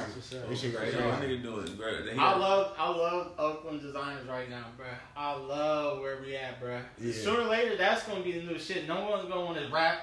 This 0.49 0.59
shit 0.61 0.73
go 0.73 0.79
Right, 0.79 0.91
crazy. 0.91 1.07
my 1.07 1.15
nigga 1.25 1.43
doing 1.43 1.75
great. 1.77 2.05
They 2.05 2.17
I 2.17 2.35
love 2.37 2.73
I 2.77 2.89
love 2.89 3.31
Oakland 3.37 3.81
designers 3.81 4.27
right 4.27 4.49
now, 4.49 4.65
bruh. 4.77 4.85
I 5.15 5.35
love 5.35 5.99
where 6.01 6.17
we 6.21 6.35
at, 6.35 6.61
bruh. 6.61 6.81
Yeah. 6.99 7.13
Sooner 7.13 7.41
or 7.41 7.47
later, 7.47 7.77
that's 7.77 8.03
gonna 8.03 8.21
be 8.23 8.33
the 8.33 8.43
new 8.43 8.59
shit. 8.59 8.87
No 8.87 9.09
one's 9.09 9.27
gonna 9.29 9.45
want 9.45 9.57
to 9.57 9.71
rap. 9.73 9.99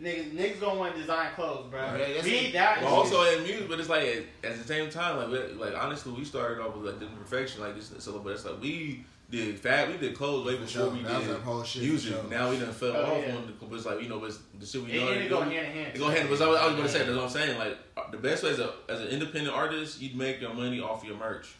Niggas, 0.00 0.32
niggas 0.32 0.60
gonna 0.60 0.78
want 0.78 0.94
to 0.94 1.00
design 1.00 1.32
clothes, 1.34 1.72
bruh. 1.72 1.92
Right, 1.98 2.14
that's 2.14 2.24
Be 2.24 2.36
it. 2.36 2.52
that. 2.52 2.78
But 2.80 2.88
also 2.88 3.22
in 3.36 3.42
music, 3.42 3.68
but 3.68 3.80
it's 3.80 3.88
like 3.88 4.04
at, 4.44 4.50
at 4.52 4.58
the 4.58 4.64
same 4.64 4.90
time, 4.90 5.16
like 5.16 5.28
we, 5.28 5.54
like 5.54 5.74
honestly, 5.76 6.12
we 6.12 6.24
started 6.24 6.60
off 6.62 6.76
with 6.76 6.86
like 6.86 7.00
the 7.00 7.06
perfection, 7.06 7.62
like 7.62 7.74
this. 7.74 7.92
So, 7.98 8.16
but 8.20 8.34
it's 8.34 8.44
like 8.44 8.60
we 8.62 9.04
did 9.30 9.58
fat, 9.58 9.88
we 9.90 9.96
did 9.98 10.16
clothes 10.16 10.46
way 10.46 10.54
For 10.54 10.62
before 10.62 10.82
sure. 10.84 10.90
we 10.90 11.02
That 11.02 11.20
did 11.20 11.30
our 11.30 11.38
whole 11.40 11.62
shit. 11.62 11.82
for 11.82 11.88
music. 11.88 12.14
sure. 12.14 12.24
Now 12.30 12.50
we 12.50 12.58
done 12.58 12.72
fell 12.72 12.96
Oh, 12.96 13.04
off 13.16 13.24
yeah. 13.26 13.36
on 13.36 13.46
the, 13.46 13.52
but 13.66 13.74
it's 13.76 13.84
like 13.86 14.02
you 14.02 14.08
know, 14.08 14.18
but 14.20 14.26
it's 14.30 14.38
the 14.58 14.66
shit 14.66 14.82
we 14.82 14.92
It, 14.92 15.00
know. 15.00 15.08
and 15.12 15.20
it 15.22 15.28
go 15.28 15.40
hand 15.42 15.52
in 15.54 15.64
hand. 15.72 15.96
It 15.96 15.98
go 15.98 16.08
hand. 16.08 16.28
But 16.30 16.40
I 16.40 16.46
was, 16.48 16.58
I 16.60 16.66
was 16.66 16.76
gonna 16.76 16.88
say 16.88 16.98
that's 17.00 17.10
what 17.10 17.24
I'm 17.24 17.28
saying. 17.30 17.58
Like 17.58 17.76
uh, 17.96 18.10
the 18.10 18.16
best 18.18 18.42
way 18.42 18.50
as 18.50 18.58
a 18.58 18.72
as 18.88 19.00
an 19.00 19.08
independent 19.08 19.54
artist, 19.54 20.00
you'd 20.00 20.16
make 20.16 20.40
your 20.40 20.54
money 20.54 20.80
off 20.80 21.04
your 21.04 21.16
merch. 21.16 21.54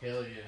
Hell 0.00 0.22
yeah. 0.22 0.42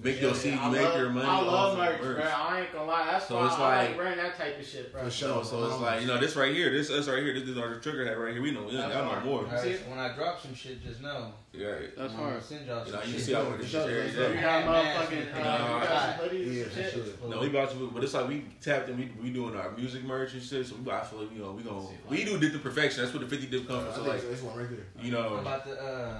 Make 0.00 0.18
Hell 0.18 0.28
your 0.28 0.34
seed, 0.38 0.52
yeah. 0.54 0.66
you 0.66 0.72
make 0.72 0.82
love, 0.82 0.96
your 1.00 1.10
money 1.10 1.26
I 1.26 1.40
love 1.40 1.72
off 1.72 1.76
merch, 1.78 2.00
your 2.00 2.14
bro. 2.14 2.22
I 2.24 2.60
ain't 2.60 2.72
gonna 2.72 2.84
lie. 2.86 3.06
That's 3.10 3.26
So 3.26 3.34
why 3.34 3.46
it's 3.46 3.54
I 3.56 3.58
like- 3.60 3.88
like 3.88 3.98
wearing 3.98 4.16
that 4.18 4.36
type 4.38 4.60
of 4.60 4.64
shit, 4.64 4.92
bro. 4.92 5.02
For 5.02 5.10
sure. 5.10 5.42
So, 5.44 5.50
so 5.50 5.66
it's 5.66 5.80
like 5.80 6.00
you 6.02 6.06
know 6.06 6.18
this 6.20 6.36
right 6.36 6.54
here, 6.54 6.70
this 6.70 6.88
us 6.88 7.08
right 7.08 7.20
here, 7.20 7.34
this 7.34 7.48
is 7.48 7.58
our 7.58 7.80
trigger 7.80 8.06
head 8.06 8.16
right 8.16 8.32
here. 8.32 8.40
We 8.40 8.52
know 8.52 8.62
we 8.62 8.76
don't 8.76 8.90
got 8.90 9.04
hard. 9.04 9.24
more. 9.24 9.40
Alright, 9.42 9.60
See? 9.60 9.72
when 9.90 9.98
I 9.98 10.14
drop 10.14 10.40
some 10.40 10.54
shit, 10.54 10.84
just 10.84 11.02
know. 11.02 11.32
Yeah. 11.52 11.72
That's 11.96 12.12
I'm 12.12 12.18
gonna 12.20 12.30
hard. 12.30 12.42
Send 12.44 12.66
y'all 12.68 12.78
You 12.86 12.92
some 12.92 13.00
know, 13.00 13.06
you 13.06 13.12
shit. 13.14 13.20
see 13.22 13.34
I 13.34 13.42
wear 13.42 13.56
this 13.58 13.70
shit 13.70 13.80
every 13.80 14.06
You 14.10 14.16
day. 14.36 14.40
got 14.40 14.64
Man, 14.66 14.96
motherfucking 14.96 16.32
you 16.32 16.44
hoodies 16.44 16.54
Yeah, 16.54 16.62
and 16.62 16.72
for 16.72 16.80
shit. 16.80 16.92
sure. 17.20 17.28
No, 17.30 17.40
we 17.40 17.46
about 17.48 17.70
to, 17.72 17.90
but 17.92 18.04
it's 18.04 18.14
like 18.14 18.28
we 18.28 18.44
tapped 18.62 18.88
and 18.90 18.98
we 19.00 19.10
we 19.20 19.30
doing 19.30 19.56
our 19.56 19.72
music 19.72 20.04
merch 20.04 20.32
and 20.34 20.42
shit. 20.42 20.64
So 20.64 20.76
we, 20.76 20.92
I 20.92 21.00
feel 21.02 21.22
like 21.22 21.32
you 21.32 21.40
know 21.42 21.50
we 21.50 21.64
gonna 21.64 21.84
we 22.08 22.22
do 22.22 22.38
dip 22.38 22.52
to 22.52 22.60
perfection. 22.60 23.02
That's 23.02 23.12
where 23.12 23.24
the 23.24 23.28
fifty 23.28 23.48
dip 23.48 23.64
I 23.64 23.66
comes 23.66 23.84
from. 23.86 23.94
So 23.94 24.00
think 24.12 24.14
like 24.22 24.30
this 24.30 24.42
one 24.42 24.56
right 24.58 24.70
there. 24.70 25.04
you 25.04 25.10
know, 25.10 25.24
I'm 25.26 25.32
know, 25.34 25.40
about 25.40 25.64
to 25.66 25.82
uh, 25.82 26.18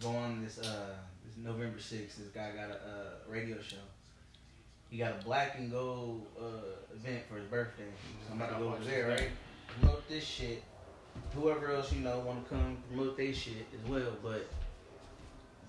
go 0.00 0.08
on 0.08 0.42
this 0.42 0.58
uh, 0.58 0.62
this 0.62 0.96
November 1.44 1.78
6th. 1.78 2.16
This 2.16 2.28
guy 2.34 2.50
got 2.52 2.70
a 2.70 2.74
uh, 2.74 3.28
radio 3.28 3.60
show. 3.60 3.76
He 4.90 4.96
got 4.96 5.20
a 5.20 5.24
black 5.24 5.58
and 5.58 5.70
gold 5.70 6.26
uh, 6.40 6.94
event 6.94 7.22
for 7.28 7.36
his 7.36 7.46
birthday. 7.46 7.84
So 8.26 8.32
I'm 8.32 8.40
about 8.40 8.54
to 8.54 8.64
go 8.64 8.72
over 8.72 8.84
there, 8.84 9.08
right? 9.08 9.28
Promote 9.78 10.08
this 10.08 10.24
shit. 10.24 10.62
Whoever 11.34 11.70
else 11.72 11.92
you 11.92 12.00
know 12.00 12.20
want 12.20 12.44
to 12.44 12.54
come 12.54 12.78
promote 12.88 13.16
their 13.16 13.34
shit 13.34 13.66
as 13.72 13.90
well. 13.90 14.16
But 14.22 14.48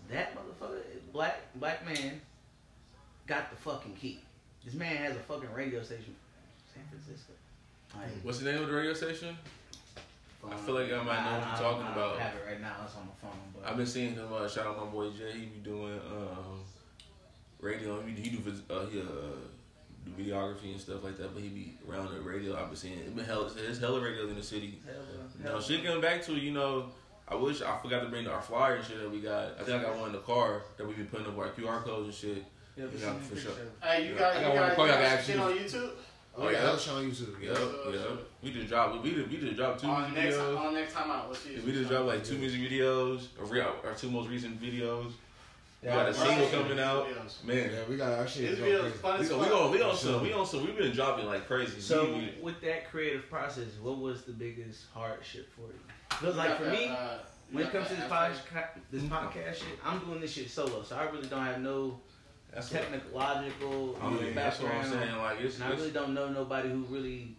that 0.10 0.34
motherfucker, 0.36 0.82
black 1.12 1.42
black 1.56 1.86
man, 1.86 2.22
got 3.28 3.50
the 3.52 3.58
fucking 3.58 3.96
key. 3.96 4.22
This 4.64 4.74
man 4.74 4.96
has 4.96 5.16
a 5.16 5.20
fucking 5.20 5.52
radio 5.54 5.84
station, 5.84 6.16
San 6.74 6.84
Francisco. 6.90 7.34
Like, 7.96 8.08
what's 8.24 8.40
the 8.40 8.52
name 8.52 8.62
of 8.62 8.70
the 8.70 8.74
radio 8.74 8.94
station? 8.94 9.38
I 10.52 10.56
feel 10.56 10.76
like 10.76 10.92
I 10.92 11.04
might 11.04 11.24
know 11.26 11.40
what 11.40 11.42
you're 11.42 11.50
I- 11.50 11.56
I- 11.56 11.60
talking 11.62 11.84
I 11.88 11.94
don't 11.96 11.98
about. 11.98 12.20
have 12.20 12.36
it 12.36 12.44
right 12.48 12.62
now. 12.62 12.76
It's 12.86 12.96
on 12.96 13.08
my 13.08 13.14
phone. 13.22 13.40
But 13.54 13.70
I've 13.70 13.78
been 13.78 13.86
seeing 13.86 14.14
him. 14.16 14.28
Uh, 14.34 14.48
shout 14.48 14.68
out 14.68 14.78
my 14.78 14.86
boy 14.92 15.10
Jay. 15.12 15.32
He 15.34 15.46
be 15.46 15.60
doing 15.64 15.94
um, 16.12 16.60
radio. 17.60 18.02
He, 18.02 18.14
he 18.14 18.30
do 18.30 18.52
uh, 18.70 18.86
he 18.88 19.00
uh, 19.02 19.04
do 20.06 20.12
videography 20.24 20.72
and 20.72 20.80
stuff 20.80 21.04
like 21.04 21.18
that. 21.18 21.34
But 21.34 21.42
he 21.44 21.50
be 21.50 21.74
around 21.90 22.14
the 22.14 22.22
radio. 22.22 22.56
I've 22.58 22.68
been 22.68 22.76
seeing. 22.76 23.00
It 23.00 23.16
been 23.16 23.26
hella. 23.26 23.50
There's 23.50 23.80
hella 23.80 24.00
radios 24.02 24.30
in 24.30 24.36
the 24.36 24.44
city. 24.44 24.80
Hell, 24.86 24.96
You 25.40 25.46
know, 25.46 25.62
shit 25.62 25.82
getting 25.84 26.02
back 26.02 26.22
to 26.26 26.34
you 26.34 26.52
know. 26.52 26.88
I 27.28 27.34
wish 27.34 27.64
I 27.64 27.76
forgot 27.82 28.02
to 28.04 28.10
bring 28.10 28.28
our 28.28 28.40
flyer 28.42 28.76
and 28.76 28.86
shit 28.86 29.00
that 29.02 29.10
we 29.10 29.20
got. 29.20 29.60
I 29.60 29.64
think 29.64 29.80
I 29.82 29.84
got 29.86 29.98
one 29.98 30.08
in 30.10 30.14
the 30.14 30.20
car 30.22 30.62
that 30.78 30.88
we 30.88 30.94
be 30.94 31.04
putting 31.06 31.26
up 31.26 31.36
our 31.40 31.50
QR 31.50 31.84
codes 31.84 32.06
and 32.06 32.14
shit. 32.14 32.46
Yeah, 32.78 32.86
Yeah, 33.00 33.14
for 33.16 33.36
sure. 33.36 33.52
Hey, 33.82 34.06
you 34.08 34.14
Yeah. 34.14 34.20
got 34.20 34.36
I 34.36 34.40
you 34.40 34.46
got 34.46 34.54
one 34.54 34.58
got, 34.68 34.76
call 34.76 34.86
you 34.86 34.92
y'all 34.92 35.02
got 35.02 35.16
guys 35.16 35.26
shit 35.26 35.36
too. 35.38 35.42
on 35.42 35.52
YouTube? 35.58 35.90
Oh, 36.38 36.50
yeah. 36.50 36.66
I'll 36.66 36.78
show 36.78 36.96
on 36.98 37.10
YouTube. 37.10 37.36
Yeah, 37.42 37.52
Yeah. 37.52 37.96
yeah. 38.00 38.16
We 38.44 38.52
just 38.52 38.68
dropped. 38.68 39.02
We 39.04 39.12
did. 39.12 39.32
We 39.32 39.38
just 39.38 39.56
dropped 39.56 39.82
two 39.82 39.88
On 39.88 40.02
music 40.02 40.24
next 40.24 40.36
videos. 40.36 40.58
on 40.60 40.74
next 40.74 40.94
time 40.94 41.12
out, 41.12 41.28
let's 41.30 41.40
see. 41.42 41.60
We 41.66 41.72
just 41.72 41.90
dropped 41.90 42.06
like 42.08 42.24
two 42.24 42.38
music 42.38 42.60
videos. 42.62 43.28
Our, 43.40 43.46
re- 43.46 43.62
our 43.62 43.94
two 43.98 44.10
most 44.12 44.30
recent 44.30 44.62
videos. 44.62 45.12
We 45.82 45.90
got 45.92 46.02
a 46.02 46.12
right. 46.12 46.16
single 46.16 46.48
coming 46.50 46.80
out. 46.80 47.08
Videos. 47.08 47.44
Man, 47.44 47.70
Yeah, 47.72 47.80
we 47.88 47.96
got 47.96 48.14
our 48.20 48.28
shit. 48.28 48.50
This 48.52 48.60
go 48.60 48.66
video 48.66 48.90
fun 48.90 49.20
we 49.20 49.24
as 49.26 49.30
go, 49.30 49.38
we 49.38 49.44
fuck. 49.44 49.52
go, 49.54 49.72
we 49.72 49.82
on 49.82 49.92
For 49.92 49.98
some, 49.98 50.12
sure. 50.14 50.22
we 50.24 50.34
on 50.34 50.46
some. 50.46 50.66
We've 50.66 50.78
been 50.78 50.92
dropping 50.92 51.26
like 51.28 51.48
crazy. 51.48 51.80
So 51.80 52.06
We- 52.06 52.12
we- 52.14 52.34
with 52.42 52.62
that 52.62 52.90
creative 52.90 53.30
process, 53.30 53.68
what 53.82 53.98
was 54.00 54.24
the 54.24 54.32
biggest 54.34 54.86
hardship 54.94 55.50
for 55.56 55.62
you? 55.68 55.80
Because 56.10 56.36
like 56.36 56.58
for 56.58 56.64
that, 56.66 56.74
me, 56.74 56.88
uh, 56.88 57.18
when 57.52 57.66
it 57.66 57.72
comes 57.72 57.88
to 57.90 57.96
this 57.96 58.06
podcast, 58.06 58.68
this 58.92 59.04
podcast 59.04 59.56
shit, 59.56 59.80
I'm 59.86 60.00
doing 60.00 60.20
this 60.20 60.32
shit 60.34 60.50
solo, 60.50 60.82
so 60.84 60.96
I 60.96 61.04
really 61.12 61.28
don't 61.28 61.44
have 61.46 61.62
no 61.62 62.00
that's 62.56 62.72
what, 62.72 62.82
technological 62.84 63.98
oh, 64.02 64.08
I 64.08 64.10
mean, 64.12 64.34
that's 64.34 64.62
what 64.62 64.72
I'm 64.72 64.82
background, 64.82 65.04
saying. 65.10 65.22
Like 65.22 65.42
it's, 65.42 65.56
and 65.56 65.64
I 65.66 65.70
really 65.72 65.92
don't 65.92 66.14
know 66.14 66.30
nobody 66.30 66.70
who 66.70 66.86
really 66.90 67.36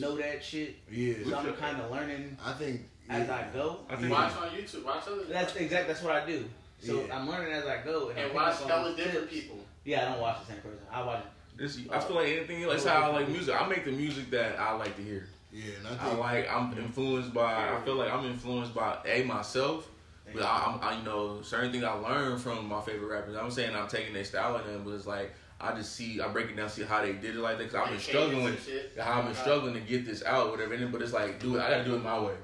know 0.00 0.16
that 0.16 0.44
shit. 0.44 0.76
Yeah. 0.90 1.14
So 1.26 1.36
I'm 1.36 1.52
kind 1.54 1.80
of 1.80 1.90
learning 1.90 2.36
I 2.44 2.52
think. 2.52 2.82
as 3.08 3.26
yeah. 3.26 3.34
I 3.34 3.56
go. 3.56 3.80
I 3.88 3.96
think 3.96 4.12
Watch 4.12 4.36
on 4.36 4.48
YouTube. 4.50 4.84
Watch 4.84 5.08
other. 5.08 5.24
That's 5.24 5.56
exact. 5.56 5.88
That's 5.88 6.02
what 6.02 6.14
I 6.14 6.26
do. 6.26 6.44
So 6.78 7.04
Yeah. 7.04 7.16
I'm 7.16 7.28
learning 7.28 7.52
as 7.52 7.64
I 7.64 7.82
go, 7.82 8.10
and, 8.10 8.18
and 8.18 8.26
picking 8.26 8.34
watch 8.34 8.60
up 8.60 8.68
hella 8.68 8.94
different 8.96 9.30
tips. 9.30 9.42
people. 9.42 9.58
Yeah, 9.84 10.02
I 10.02 10.12
don't 10.12 10.20
watch 10.20 10.40
the 10.40 10.52
same 10.52 10.62
person. 10.62 10.78
I 10.92 11.02
watch. 11.02 11.22
This, 11.56 11.78
I 11.90 12.00
feel 12.00 12.16
like 12.16 12.28
anything. 12.28 12.62
Like 12.62 12.72
that's 12.72 12.84
how 12.84 13.02
I 13.02 13.06
like 13.14 13.28
music. 13.28 13.58
I 13.58 13.66
make 13.66 13.84
the 13.84 13.92
music 13.92 14.30
that 14.30 14.58
I 14.58 14.72
like 14.72 14.96
to 14.96 15.02
hear. 15.02 15.28
Yeah, 15.52 15.70
and 15.78 16.00
I 16.00 16.10
I 16.10 16.14
like. 16.14 16.50
I'm 16.50 16.76
influenced 16.76 17.32
by. 17.32 17.70
I 17.70 17.80
feel 17.84 17.94
like 17.94 18.12
I'm 18.12 18.26
influenced 18.26 18.74
by 18.74 18.98
a 19.06 19.22
myself. 19.24 19.88
But 20.34 20.42
I, 20.42 20.64
I'm, 20.66 20.80
I, 20.82 20.98
you 20.98 21.04
know, 21.04 21.40
certain 21.42 21.70
things 21.72 21.84
I 21.84 21.92
learned 21.92 22.40
from 22.40 22.68
my 22.68 22.80
favorite 22.80 23.08
rappers. 23.08 23.36
I'm 23.36 23.50
saying 23.50 23.74
I'm 23.74 23.88
taking 23.88 24.12
their 24.12 24.24
style 24.24 24.56
and 24.56 24.66
them, 24.66 24.82
but 24.84 24.92
it's 24.92 25.06
like 25.06 25.32
I 25.60 25.74
just 25.74 25.94
see, 25.94 26.20
I 26.20 26.28
break 26.28 26.50
it 26.50 26.56
down, 26.56 26.68
see 26.68 26.82
how 26.82 27.02
they 27.02 27.12
did 27.12 27.36
it 27.36 27.40
like 27.40 27.58
that. 27.58 27.70
Cause 27.70 27.80
I've 27.82 27.90
been 27.90 28.00
struggling, 28.00 28.40
cadence 28.40 28.66
and 28.66 28.66
shit. 28.66 28.92
how 29.00 29.20
I've 29.20 29.26
been 29.26 29.34
struggling 29.34 29.74
to 29.74 29.80
get 29.80 30.04
this 30.04 30.22
out, 30.24 30.50
whatever. 30.50 30.76
But 30.86 31.02
it's 31.02 31.12
like, 31.12 31.40
do 31.40 31.56
it. 31.56 31.60
I 31.60 31.70
gotta 31.70 31.84
do 31.84 31.94
it 31.94 32.02
my 32.02 32.18
way. 32.18 32.34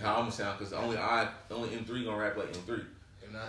How 0.00 0.14
I'm 0.14 0.20
gonna 0.20 0.32
sound, 0.32 0.58
cause 0.58 0.72
only 0.72 0.98
I, 0.98 1.28
only 1.50 1.70
M3 1.70 2.04
gonna 2.04 2.16
rap 2.16 2.36
like 2.36 2.52
M3. 2.52 2.84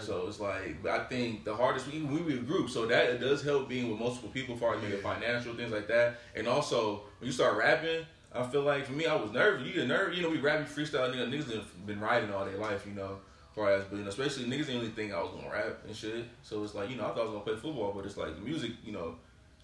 So 0.02 0.28
it's 0.28 0.40
like, 0.40 0.82
but 0.84 0.92
I 0.92 1.04
think 1.06 1.46
the 1.46 1.56
hardest 1.56 1.92
we 1.92 2.02
we 2.02 2.20
be 2.20 2.34
a 2.36 2.42
group, 2.42 2.70
so 2.70 2.86
that 2.88 3.10
it 3.10 3.20
does 3.20 3.44
help 3.44 3.70
being 3.70 3.90
with 3.90 4.00
multiple 4.00 4.30
people, 4.30 4.56
as 4.56 4.62
far 4.62 4.76
as 4.76 4.82
making 4.82 5.00
financial 5.00 5.54
things 5.56 5.72
like 5.72 5.88
that. 5.88 6.20
And 6.36 6.48
also 6.48 7.02
when 7.20 7.28
you 7.28 7.32
start 7.32 7.58
rapping, 7.58 8.06
I 8.34 8.44
feel 8.44 8.64
like 8.64 8.86
for 8.86 8.94
me, 8.94 9.06
I 9.06 9.16
was 9.16 9.32
nervous. 9.32 9.66
You 9.66 9.74
get 9.74 9.88
nervous, 9.88 10.18
you 10.18 10.24
know. 10.24 10.30
We 10.30 10.38
rapping 10.38 10.68
freestyle. 10.68 11.14
Niggas, 11.14 11.32
niggas 11.32 11.50
done 11.50 11.66
been 11.86 12.00
writing 12.00 12.32
all 12.32 12.46
their 12.46 12.58
life, 12.58 12.86
you 12.86 12.94
know. 12.94 13.18
Far 13.58 13.72
as, 13.72 13.86
but 13.86 13.98
you 13.98 14.04
know, 14.04 14.10
especially 14.10 14.46
niggas 14.46 14.68
didn't 14.68 14.82
really 14.82 14.90
think 14.90 15.12
I 15.12 15.20
was 15.20 15.32
gonna 15.32 15.52
rap 15.52 15.80
and 15.88 15.96
shit. 15.96 16.26
So 16.44 16.64
it's 16.64 16.76
like, 16.76 16.92
you 16.92 16.96
know, 16.96 17.06
I 17.06 17.08
thought 17.08 17.22
I 17.22 17.24
was 17.24 17.32
gonna 17.32 17.44
play 17.44 17.56
football, 17.56 17.92
but 17.92 18.06
it's 18.06 18.16
like 18.16 18.36
the 18.36 18.42
music, 18.42 18.74
you 18.86 18.92
know, 18.92 19.16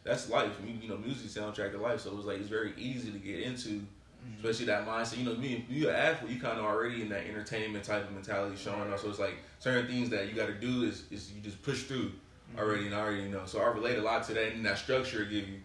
that's 0.04 0.32
life. 0.32 0.52
You, 0.66 0.74
you 0.82 0.90
know, 0.90 0.98
music 0.98 1.30
soundtrack 1.30 1.74
to 1.74 1.78
life. 1.78 2.02
So 2.02 2.18
it's 2.18 2.26
like 2.26 2.40
it's 2.40 2.50
very 2.50 2.74
easy 2.76 3.12
to 3.12 3.20
get 3.20 3.42
into 3.42 3.70
mm-hmm. 3.70 4.40
especially 4.40 4.66
that 4.66 4.88
mindset. 4.88 5.20
You 5.20 5.26
know, 5.26 5.36
me, 5.36 5.64
you 5.70 5.90
an 5.90 5.96
athlete, 5.96 6.32
you 6.32 6.42
kind 6.42 6.58
of 6.58 6.66
already 6.66 7.04
in 7.04 7.10
that 7.10 7.28
entertainment 7.28 7.86
type 7.86 8.08
of 8.08 8.12
mentality 8.12 8.56
showing 8.56 8.92
up. 8.92 8.98
So 8.98 9.10
it's 9.10 9.20
like 9.20 9.36
certain 9.60 9.86
things 9.86 10.10
that 10.10 10.28
you 10.28 10.34
got 10.34 10.48
to 10.48 10.56
do 10.56 10.86
is, 10.86 11.04
is 11.12 11.32
you 11.32 11.40
just 11.42 11.62
push 11.62 11.84
through 11.84 12.08
mm-hmm. 12.08 12.60
already 12.60 12.88
and 12.88 12.96
already 12.96 13.28
know. 13.30 13.46
So 13.46 13.60
I 13.60 13.68
relate 13.68 14.00
a 14.00 14.02
lot 14.02 14.24
to 14.24 14.34
that 14.34 14.54
and 14.54 14.66
that 14.66 14.80
structure 14.80 15.22
it 15.22 15.30
give 15.30 15.48
you. 15.48 15.60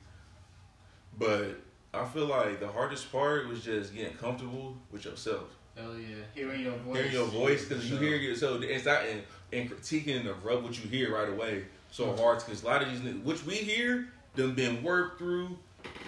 But 1.19 1.61
I 1.95 2.05
feel 2.05 2.27
like 2.27 2.61
the 2.61 2.69
hardest 2.69 3.11
part 3.11 3.49
was 3.49 3.65
just 3.65 3.95
getting 3.95 4.19
comfortable 4.19 4.77
with 4.93 5.07
yourself, 5.07 5.57
Hell 5.79 5.95
yeah. 5.97 6.17
Hearing 6.35 6.63
your 6.63 6.73
voice. 6.73 6.97
hearing 6.97 7.13
your 7.13 7.27
voice 7.27 7.65
because 7.65 7.91
you 7.91 7.97
hear 7.99 8.17
yourself. 8.17 8.63
It's 8.63 8.85
not 8.85 9.05
and, 9.07 9.23
and 9.53 9.71
critiquing 9.71 10.25
the 10.25 10.35
rub 10.35 10.65
what 10.65 10.83
you 10.83 10.89
hear 10.91 11.15
right 11.15 11.29
away 11.29 11.65
so 11.91 12.07
mm-hmm. 12.07 12.21
hard 12.21 12.39
because 12.45 12.63
a 12.63 12.67
lot 12.67 12.83
of 12.83 12.91
these 12.91 13.01
niggas- 13.01 13.23
which 13.23 13.45
we 13.45 13.55
hear 13.55 14.09
them 14.35 14.55
been 14.55 14.83
worked 14.83 15.19
through. 15.19 15.57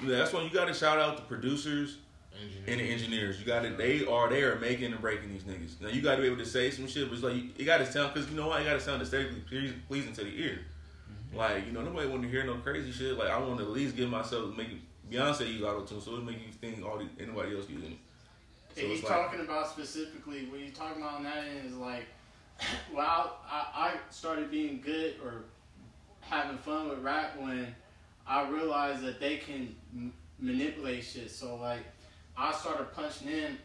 That's 0.03 0.33
why 0.33 0.43
you 0.43 0.51
got 0.51 0.67
to 0.67 0.75
shout 0.75 0.99
out 0.99 1.17
the 1.17 1.23
producers 1.23 1.99
and 2.67 2.81
the 2.81 2.85
engineers. 2.85 3.39
You 3.39 3.47
got 3.47 3.63
to 3.63 3.71
they 3.71 4.05
are 4.07 4.29
they 4.29 4.43
are 4.43 4.59
making 4.59 4.93
and 4.93 5.01
breaking 5.01 5.31
these 5.31 5.45
niggas. 5.45 5.81
Now 5.81 5.89
you 5.89 6.03
got 6.03 6.17
to 6.17 6.23
be 6.23 6.27
able 6.27 6.39
to 6.39 6.47
say 6.47 6.71
some 6.71 6.87
shit, 6.87 7.09
but 7.09 7.15
it's 7.15 7.23
like 7.23 7.35
you, 7.35 7.51
you 7.57 7.65
got 7.65 7.79
to 7.79 7.91
sound 7.91 8.15
because 8.15 8.29
you 8.31 8.37
know 8.37 8.49
why 8.49 8.61
you 8.61 8.65
got 8.65 8.75
to 8.75 8.81
sound 8.81 9.03
aesthetically 9.03 9.43
pleasing 9.89 10.13
to 10.15 10.25
the 10.25 10.43
ear. 10.43 10.59
Mm-hmm. 10.59 11.39
Like 11.39 11.67
you 11.67 11.73
know, 11.73 11.83
nobody 11.83 12.09
want 12.09 12.23
to 12.23 12.29
hear 12.29 12.45
no 12.45 12.55
crazy 12.57 12.93
shit. 12.93 13.17
Like 13.17 13.31
I 13.31 13.39
want 13.39 13.59
to 13.59 13.65
at 13.65 13.71
least 13.71 13.97
give 13.97 14.11
myself 14.11 14.57
make 14.57 14.69
Beyonce 15.11 15.53
use 15.53 15.63
auto 15.63 15.83
tune, 15.83 16.01
so 16.01 16.17
it 16.17 16.25
make 16.25 16.39
you 16.39 16.53
think 16.53 16.85
all 16.85 16.99
the, 16.99 17.07
anybody 17.23 17.57
else 17.57 17.69
using 17.69 17.93
it. 17.93 17.99
So 18.77 18.83
he's 18.87 19.03
like- 19.03 19.13
talking 19.13 19.41
about 19.41 19.69
specifically 19.69 20.47
what 20.47 20.61
you're 20.61 20.71
talking 20.71 21.03
about 21.03 21.15
on 21.17 21.23
that 21.25 21.39
end 21.39 21.67
is 21.67 21.77
like, 21.77 22.05
well, 22.95 23.39
I, 23.51 23.67
I 23.75 23.95
started 24.11 24.51
being 24.51 24.81
good 24.81 25.15
or 25.25 25.45
having 26.21 26.59
fun 26.59 26.89
with 26.89 26.99
rap 27.01 27.39
when 27.41 27.75
I 28.27 28.49
realized 28.49 29.03
that 29.03 29.19
they 29.21 29.39
can 29.39 29.75
m- 29.95 30.13
manipulate 30.39 31.05
shit. 31.05 31.31
So 31.31 31.57
like, 31.57 31.81
I 32.37 32.53
started 32.53 32.93
punching 32.95 33.29
in, 33.29 33.59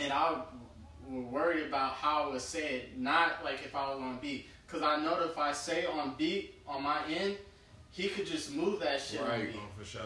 and 0.00 0.12
I 0.12 0.32
was 1.08 1.24
worried 1.30 1.66
about 1.66 1.92
how 1.92 2.28
it 2.28 2.32
was 2.32 2.44
said, 2.44 2.82
not 2.96 3.44
like 3.44 3.60
if 3.64 3.74
I 3.74 3.90
was 3.94 4.00
on 4.00 4.18
beat, 4.20 4.46
because 4.66 4.82
I 4.82 4.96
know 5.02 5.18
that 5.20 5.30
if 5.30 5.38
I 5.38 5.52
say 5.52 5.84
on 5.86 6.14
beat 6.18 6.54
on 6.66 6.82
my 6.82 6.98
end, 7.08 7.36
he 7.90 8.08
could 8.08 8.26
just 8.26 8.52
move 8.54 8.80
that 8.80 9.00
shit 9.00 9.20
on 9.20 9.28
Right. 9.28 9.52
beat 9.52 9.60
Oh, 9.60 9.68
for 9.78 9.84
sure. 9.84 10.02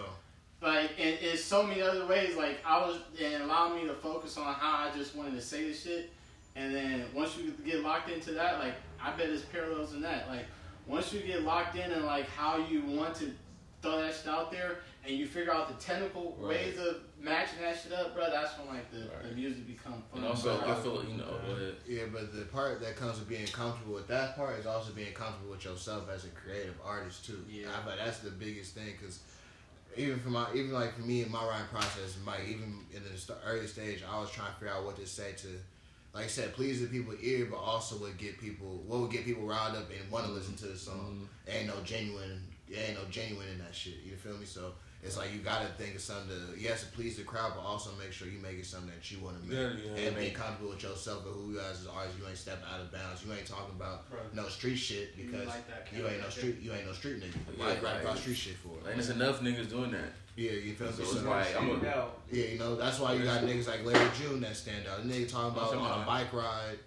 Like 0.67 0.91
and 0.99 1.17
it's 1.21 1.43
so 1.45 1.63
many 1.63 1.81
other 1.81 2.07
ways 2.07 2.37
like 2.37 2.59
i 2.67 2.79
was 2.79 2.99
and 3.23 3.43
allowed 3.45 3.75
me 3.75 3.87
to 3.87 3.95
focus 3.95 4.37
on 4.37 4.53
how 4.55 4.87
i 4.89 4.97
just 4.97 5.15
wanted 5.17 5.33
to 5.35 5.41
say 5.41 5.69
the 5.69 5.75
shit 5.75 6.11
and 6.57 6.75
then 6.75 7.05
once 7.15 7.37
you 7.39 7.53
get 7.65 7.83
locked 7.83 8.11
into 8.11 8.33
that 8.33 8.59
like 8.59 8.75
i 9.01 9.11
bet 9.11 9.29
there's 9.29 9.43
parallels 9.45 9.93
in 9.95 10.01
that 10.03 10.29
like 10.29 10.45
once 10.87 11.13
you 11.13 11.21
get 11.21 11.43
locked 11.43 11.77
in 11.77 11.91
and 11.93 12.05
like 12.05 12.29
how 12.31 12.57
you 12.69 12.83
want 12.83 13.15
to 13.15 13.31
throw 13.83 14.01
that 14.01 14.15
shit 14.15 14.27
out 14.29 14.51
there 14.51 14.79
and 15.07 15.15
you 15.17 15.27
figure 15.27 15.53
out 15.55 15.69
the 15.69 15.85
technical 15.85 16.37
Right. 16.41 16.49
ways 16.59 16.79
of 16.79 16.97
matching 17.21 17.61
that 17.63 17.79
shit 17.81 17.93
up 17.93 18.15
bro 18.15 18.29
that's 18.31 18.59
when 18.59 18.69
like 18.69 18.91
the, 18.91 19.09
the 19.29 19.35
music 19.35 19.67
become 19.67 20.03
fun 20.11 20.21
And 20.23 20.27
also, 20.27 20.59
bro. 20.59 20.71
I 20.73 20.75
feel 20.77 21.05
you 21.05 21.17
know, 21.19 21.25
go. 21.25 21.73
Yeah, 21.87 22.03
but 22.13 22.35
the 22.35 22.43
part 22.47 22.81
that 22.81 22.97
comes 22.97 23.19
with 23.19 23.29
being 23.29 23.47
comfortable 23.47 23.95
with 23.95 24.09
that 24.09 24.37
part 24.37 24.59
is 24.59 24.67
also 24.67 24.93
being 24.93 25.13
comfortable 25.13 25.51
with 25.53 25.65
yourself 25.65 26.09
as 26.13 26.25
a 26.25 26.29
creative 26.29 26.75
artist 26.85 27.25
too. 27.27 27.45
Yeah. 27.49 27.69
I 27.69 27.87
feel 27.87 27.97
that's 28.05 28.19
the 28.21 28.31
biggest 28.31 28.75
thing 28.75 28.95
because 29.01 29.21
even 29.97 30.21
for 30.21 30.31
my, 30.31 30.47
even 30.55 30.73
like 30.73 30.95
for 30.95 31.03
me 31.03 31.23
in 31.23 31.31
my 31.31 31.45
writing 31.45 31.67
process, 31.73 32.17
Mike, 32.25 32.41
even 32.49 32.81
in 32.95 33.03
the 33.03 33.19
st- 33.19 33.39
early 33.47 33.67
stage, 33.67 34.03
I 34.09 34.21
was 34.21 34.31
trying 34.31 34.49
to 34.49 34.55
figure 34.55 34.75
out 34.75 34.85
what 34.85 34.97
to 34.97 35.07
say 35.07 35.33
to, 35.39 35.49
like 36.15 36.25
I 36.25 36.29
said, 36.29 36.55
please 36.55 36.81
the 36.81 36.87
people 36.87 37.15
ear, 37.21 37.49
but 37.51 37.59
also 37.59 37.97
would 37.99 38.17
get 38.19 38.41
people, 38.41 38.83
what 38.87 39.01
would 39.01 39.11
get 39.11 39.25
people 39.25 39.45
riled 39.45 39.77
up 39.77 39.89
and 39.91 40.11
want 40.11 40.27
to 40.27 40.33
listen 40.33 40.55
to 40.57 40.67
the 40.67 40.77
song. 40.77 41.29
Mm-hmm. 41.51 41.57
Ain't 41.57 41.67
no 41.67 41.83
genuine, 41.85 42.43
ain't 42.75 42.95
no 42.95 43.05
genuine 43.11 43.49
in 43.49 43.59
that 43.59 43.75
shit. 43.75 43.95
You 44.05 44.17
feel 44.17 44.37
me? 44.37 44.47
So. 44.47 44.73
It's 45.03 45.17
like 45.17 45.33
you 45.33 45.39
gotta 45.39 45.67
think 45.79 45.95
of 45.95 46.01
something 46.01 46.29
to 46.31 46.61
yes 46.61 46.81
to 46.83 46.87
please 46.89 47.17
the 47.17 47.23
crowd, 47.23 47.53
but 47.55 47.63
also 47.63 47.91
make 47.99 48.13
sure 48.13 48.27
you 48.29 48.39
make 48.41 48.59
it 48.59 48.67
something 48.67 48.91
that 48.91 49.09
you 49.11 49.19
want 49.21 49.41
to 49.41 49.49
make 49.49 49.57
Yeah, 49.57 49.93
yeah, 49.95 50.09
and 50.09 50.17
be 50.17 50.31
comfortable 50.31 50.71
with 50.71 50.83
yourself 50.83 51.25
and 51.27 51.35
who 51.35 51.53
you 51.53 51.59
guys 51.59 51.83
as 51.83 51.87
artists. 51.87 52.19
You 52.19 52.27
ain't 52.27 52.37
stepping 52.37 52.65
out 52.73 52.81
of 52.81 52.91
bounds. 52.91 53.25
You 53.25 53.33
ain't 53.33 53.47
talking 53.47 53.75
about 53.77 54.11
Bro. 54.11 54.19
no 54.35 54.49
street 54.49 54.77
shit 54.77 55.11
You 55.17 55.31
because 55.31 55.47
like 55.47 55.69
that 55.69 55.87
you 55.97 56.07
ain't 56.09 56.21
no 56.21 56.29
street. 56.29 56.57
You 56.61 56.73
ain't 56.73 56.87
no 56.87 56.93
street 56.93 57.23
nigga. 57.23 57.35
Yeah, 57.57 57.65
Why 57.65 57.69
you 57.69 57.75
rap 57.75 57.83
like- 57.83 58.03
about 58.03 58.19
street 58.19 58.37
shit 58.37 58.57
for? 58.57 58.75
It. 58.83 58.91
And 58.91 58.99
it's 58.99 59.11
enough 59.11 59.41
niggas 59.43 59.71
doing 59.71 59.93
that. 59.93 60.11
Yeah, 60.35 60.51
you 60.53 60.75
feel 60.75 60.89
me? 60.89 61.05
So- 61.05 61.29
like 61.29 61.47
yeah, 62.33 62.45
you 62.45 62.59
know 62.59 62.75
that's 62.75 62.99
why 62.99 63.13
you 63.15 63.23
got 63.25 63.43
niggas 63.43 63.69
like 63.69 63.85
Larry 63.85 64.11
June 64.19 64.41
that 64.41 64.57
stand 64.57 64.87
out. 64.89 65.07
Nigga 65.07 65.29
talking 65.29 65.57
about 65.57 65.75
on 65.75 66.03
a 66.03 66.05
bike 66.07 66.33
ride, 66.33 66.79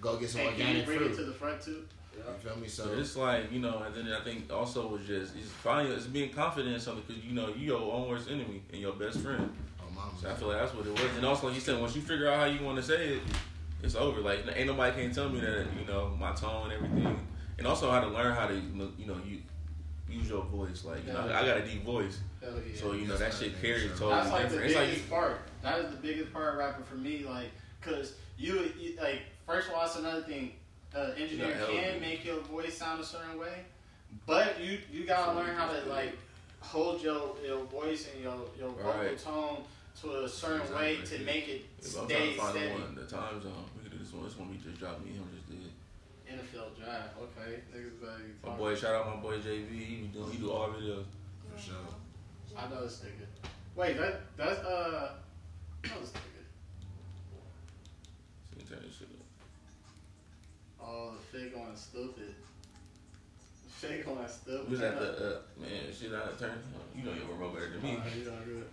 go 0.00 0.16
get 0.16 0.30
some 0.30 0.40
hey, 0.40 0.52
can 0.56 0.76
you 0.76 0.82
bring 0.82 0.98
fruit. 0.98 1.12
it 1.12 1.16
to 1.16 1.22
the 1.24 1.32
front 1.32 1.60
too 1.62 1.84
you 2.26 2.48
feel 2.50 2.56
me? 2.58 2.68
So 2.68 2.84
So 2.84 2.92
it's 2.98 3.16
like 3.16 3.52
you 3.52 3.60
know, 3.60 3.82
and 3.84 3.94
then 3.94 4.12
I 4.12 4.20
think 4.22 4.52
also 4.52 4.86
was 4.88 5.06
just 5.06 5.36
it's 5.36 5.48
finding 5.48 5.92
it's 5.92 6.06
being 6.06 6.30
confident 6.30 6.74
in 6.74 6.80
something 6.80 7.04
because 7.06 7.22
you 7.24 7.34
know 7.34 7.48
you 7.48 7.66
your 7.74 7.92
own 7.92 8.08
worst 8.08 8.28
enemy 8.30 8.62
and 8.72 8.80
your 8.80 8.92
best 8.94 9.20
friend. 9.20 9.52
oh 9.80 9.90
mama. 9.94 10.12
So 10.20 10.30
I 10.30 10.34
feel 10.34 10.48
like 10.48 10.58
that's 10.58 10.74
what 10.74 10.86
it 10.86 10.92
was. 10.92 11.16
And 11.16 11.24
also, 11.26 11.46
like 11.46 11.54
you 11.54 11.60
said, 11.60 11.80
once 11.80 11.94
you 11.96 12.02
figure 12.02 12.28
out 12.28 12.38
how 12.38 12.44
you 12.46 12.64
want 12.64 12.76
to 12.76 12.82
say 12.82 13.14
it, 13.14 13.22
it's 13.82 13.94
over. 13.94 14.20
Like 14.20 14.44
ain't 14.54 14.66
nobody 14.66 15.02
can 15.02 15.12
tell 15.14 15.28
me 15.28 15.40
that 15.40 15.66
you 15.78 15.86
know 15.86 16.16
my 16.18 16.32
tone 16.32 16.70
and 16.70 16.72
everything, 16.84 17.26
and 17.58 17.66
also 17.66 17.90
how 17.90 18.00
to 18.00 18.08
learn 18.08 18.34
how 18.34 18.46
to 18.46 18.54
you 18.54 19.06
know 19.06 19.16
you 19.26 19.38
use 20.08 20.28
your 20.28 20.42
voice. 20.44 20.84
Like 20.84 21.06
you 21.06 21.12
know, 21.12 21.20
I 21.20 21.44
got 21.46 21.58
a 21.58 21.66
deep 21.66 21.84
voice, 21.84 22.20
Hell 22.40 22.52
yeah. 22.54 22.80
so 22.80 22.92
you 22.92 23.06
know 23.06 23.14
Yes, 23.14 23.20
that 23.20 23.34
shit 23.34 23.60
carries 23.60 23.82
sir. 23.82 23.88
totally 23.90 24.10
That's 24.14 24.30
like 24.30 24.42
the 24.42 24.48
different. 24.48 24.66
It's 24.70 24.74
like 24.76 24.86
biggest 24.88 25.04
you, 25.04 25.10
part. 25.10 25.40
That 25.62 25.78
is 25.80 25.90
the 25.90 25.96
biggest 25.98 26.32
part 26.32 26.52
of 26.54 26.58
rapping 26.58 26.84
for 26.84 26.94
me. 26.94 27.24
Like, 27.28 27.50
cause 27.82 28.14
you, 28.38 28.70
you 28.80 28.96
like 29.00 29.20
first 29.46 29.68
of 29.68 29.74
all, 29.74 29.80
that's 29.80 29.96
another 29.96 30.22
thing. 30.22 30.52
Uh, 30.94 31.10
engineer 31.16 31.54
can 31.66 31.74
yeah. 31.74 31.98
make 32.00 32.24
your 32.24 32.40
voice 32.40 32.76
sound 32.78 33.00
a 33.00 33.04
certain 33.04 33.38
way, 33.38 33.64
but 34.26 34.58
you 34.60 34.78
you 34.90 35.04
gotta 35.04 35.32
learn 35.38 35.54
how 35.54 35.70
to 35.70 35.84
like 35.88 36.16
hold 36.60 37.02
your 37.02 37.36
your 37.44 37.62
voice 37.64 38.08
and 38.12 38.22
your 38.22 38.36
your 38.58 38.70
vocal 38.70 38.92
Right. 38.92 39.18
tone 39.18 39.58
to 40.00 40.24
a 40.24 40.28
certain 40.28 40.74
way 40.74 40.98
to 41.04 41.18
make 41.20 41.48
it 41.48 41.66
if 41.78 41.98
I'm 41.98 42.06
stay 42.06 42.32
to 42.32 42.38
find 42.40 42.54
the 42.54 42.58
steady. 42.60 42.72
one, 42.80 42.94
the 42.94 43.04
time 43.04 43.42
zone, 43.42 43.64
we 43.76 43.82
could 43.82 43.92
do 43.92 43.98
this 43.98 44.12
one. 44.12 44.24
This 44.24 44.36
one 44.38 44.50
we 44.50 44.56
just 44.56 44.78
dropped. 44.78 45.04
Me 45.04 45.10
and 45.10 45.18
him 45.18 45.28
just 45.34 45.48
did. 45.50 45.58
NFL 46.38 46.76
drive. 46.78 47.10
Okay, 47.20 47.60
niggas 47.74 48.00
better 48.00 48.22
My 48.46 48.54
boy, 48.56 48.74
shout 48.74 48.94
out 48.94 49.14
my 49.14 49.20
boy 49.20 49.38
JV. 49.38 49.68
He 49.70 49.96
be 49.96 50.08
doing, 50.12 50.30
he 50.30 50.38
do 50.38 50.50
all 50.52 50.68
videos. 50.68 51.04
for 51.54 51.60
sure. 51.60 51.76
I 52.56 52.68
know 52.68 52.82
this 52.84 53.00
nigga. 53.04 53.26
Wait, 53.76 53.96
that 53.98 54.20
that's 54.36 54.58
uh, 54.60 55.12
I 55.84 55.88
know 55.88 56.00
this 56.00 56.10
nigga. 56.10 56.44
So 58.50 58.56
you 58.58 58.64
turn 58.64 58.82
this 58.86 58.96
shit 58.96 59.08
up. 59.12 59.17
Oh, 60.88 61.12
the 61.12 61.38
fake 61.38 61.54
going 61.54 61.76
stupid. 61.76 62.34
The 63.64 63.86
fake 63.86 64.06
going 64.06 64.26
stupid. 64.26 64.68
Who's 64.68 64.80
at 64.80 64.98
the 64.98 65.08
uh, 65.08 65.40
man? 65.60 65.92
Shit, 65.92 66.12
I 66.12 66.32
turn. 66.40 66.56
You 66.96 67.04
know 67.04 67.12
your 67.12 67.28
remote 67.28 67.54
better 67.54 67.70
than 67.70 67.82
me. 67.82 67.98
Oh, 68.00 68.16
you 68.16 68.24
don't 68.24 68.44
do 68.46 68.58
it. 68.64 68.70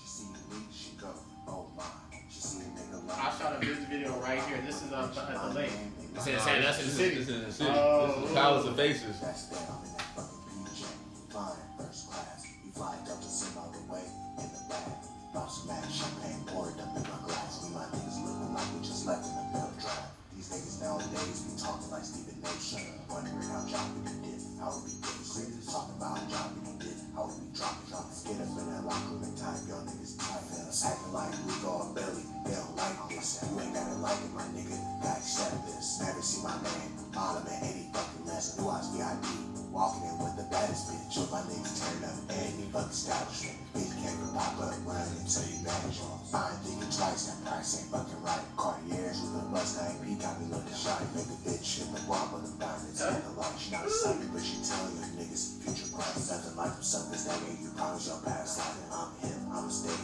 She 0.00 0.08
see 0.08 0.26
me, 0.26 0.66
she 0.72 0.90
go, 1.00 1.14
oh 1.46 1.66
my. 1.76 1.84
She 2.28 2.40
see 2.40 2.62
a 2.62 2.70
nigga 2.74 3.06
like 3.06 3.18
I 3.18 3.30
shot 3.38 3.62
a 3.62 3.64
music 3.64 3.86
video 3.88 4.18
right 4.18 4.42
here. 4.42 4.58
This 4.66 4.82
is 4.82 4.92
up 4.92 5.16
at 5.16 5.54
the 5.54 5.54
lake. 5.54 5.70
It's 6.14 6.26
in, 6.26 6.38
say 6.40 6.60
that's 6.60 6.80
in 6.80 6.86
the 6.86 6.90
This 6.90 6.96
city. 6.96 7.16
is, 7.16 7.26
this 7.26 7.28
is 7.28 7.40
in 7.40 7.46
the 7.46 7.52
city. 7.52 7.70
Oh. 7.72 8.20
this 8.20 8.30
is 8.30 8.34
Palace 8.34 8.66
of 8.66 8.76
Faces. 8.76 9.20
That's 9.20 9.46
that 9.46 9.62
in 9.62 9.92
that 9.94 10.08
fucking 10.18 10.42
PJ. 10.66 10.84
Flying 11.30 11.70
first 11.78 12.10
class. 12.10 12.46
We 12.64 12.70
fly 12.72 12.96
Delta 13.06 13.22
Sim 13.22 13.58
all 13.58 13.70
the 13.70 13.92
way 13.92 14.02
in 14.42 14.48
the 14.50 14.62
back. 14.68 15.06
Boss 15.32 15.66
back, 15.66 15.86
champagne 15.88 16.42
poured 16.46 16.78
up 16.80 16.96
in 16.96 17.02
my 17.06 17.18
glass. 17.30 17.62
We 17.62 17.74
my 17.74 17.86
niggas 17.94 18.18
looking 18.26 18.54
like 18.54 18.66
we 18.74 18.80
just 18.82 19.06
left 19.06 19.24
in 19.24 19.34
the 19.36 19.44
middle 19.54 19.72
drive. 19.80 20.21
These 20.42 20.58
niggas 20.58 20.82
nowadays 20.82 21.38
be 21.46 21.54
talking 21.54 21.90
like 21.94 22.02
Stephen. 22.02 22.34
Shut. 22.58 22.82
Wondering 23.06 23.46
how 23.46 23.62
John 23.62 23.94
Wick 24.02 24.10
did. 24.26 24.42
How 24.58 24.74
we 24.74 24.90
getting 24.98 25.22
crazy. 25.22 25.62
Talking 25.70 25.94
about 26.02 26.18
how 26.18 26.26
John 26.26 26.50
Wick 26.58 26.82
did. 26.82 26.98
How 27.14 27.30
we 27.30 27.46
be 27.46 27.54
dropping, 27.54 27.86
dropping. 27.86 28.18
Get 28.26 28.42
up 28.42 28.58
in 28.58 28.66
that 28.74 28.82
locker 28.82 29.06
room 29.14 29.22
and 29.22 29.38
time. 29.38 29.62
Y'all 29.70 29.86
niggas 29.86 30.18
tight. 30.18 30.42
Acting 30.82 31.14
like 31.14 31.30
we 31.46 31.54
on 31.62 31.94
belly. 31.94 32.26
They 32.42 32.58
don't 32.58 32.74
like 32.74 32.98
this. 33.14 33.38
You 33.38 33.54
ain't 33.54 33.70
gotta 33.70 33.94
like 34.02 34.18
it, 34.18 34.34
my 34.34 34.42
nigga. 34.50 34.74
Gotta 34.98 35.22
accept 35.22 35.62
this. 35.62 36.02
Never 36.02 36.22
see 36.26 36.42
my 36.42 36.58
man, 36.58 36.90
Bottom 37.14 37.46
at 37.46 37.62
any 37.62 37.86
fucking 37.94 38.26
less. 38.26 38.58
New 38.58 38.66
Eyes 38.66 38.90
VIP. 38.98 39.51
Walking 39.72 40.04
in 40.04 40.20
with 40.20 40.36
the 40.36 40.44
baddest 40.52 40.92
bitch. 40.92 41.16
My 41.32 41.40
niggas 41.48 41.80
turn 41.80 42.04
up. 42.04 42.20
Any 42.28 42.68
fucking 42.68 42.92
establishment. 42.92 43.56
Bitch 43.72 43.88
can't 44.04 44.12
even 44.20 44.36
pop 44.36 44.60
up. 44.60 44.76
Run 44.84 45.00
until 45.16 45.48
you 45.48 45.64
manage. 45.64 45.96
I 46.28 46.52
ain't 46.52 46.60
thinking 46.60 46.92
twice. 46.92 47.32
That 47.32 47.40
price 47.40 47.80
ain't 47.80 47.88
fucking 47.88 48.20
right. 48.20 48.44
Cartiers 48.60 49.24
with 49.24 49.40
a 49.40 49.44
Mustang 49.48 49.96
P 50.04 50.20
got 50.20 50.36
me 50.36 50.52
looking 50.52 50.76
shy. 50.76 50.92
Make 51.16 51.24
a 51.24 51.38
bitch 51.40 51.80
in 51.80 51.88
the 51.88 52.04
wall 52.04 52.28
with 52.36 52.52
them 52.52 52.60
diamonds 52.60 53.00
in 53.00 53.16
the 53.16 53.32
light. 53.32 53.56
She 53.56 53.72
not 53.72 53.88
a 53.88 53.90
psychic, 53.90 54.28
but 54.28 54.44
she 54.44 54.60
tell 54.60 54.84
you 54.92 55.08
niggas 55.16 55.64
future 55.64 55.88
bright. 55.88 56.20
Nothing 56.20 56.52
like 56.52 56.76
them 56.76 56.84
suckers 56.84 57.24
that 57.24 57.40
gave 57.48 57.64
you 57.64 57.72
promise 57.72 58.12
your 58.12 58.20
past 58.28 58.60
life. 58.60 58.76
I'm 58.92 59.08
him. 59.24 59.40
I'ma 59.56 59.72
stay 59.72 59.96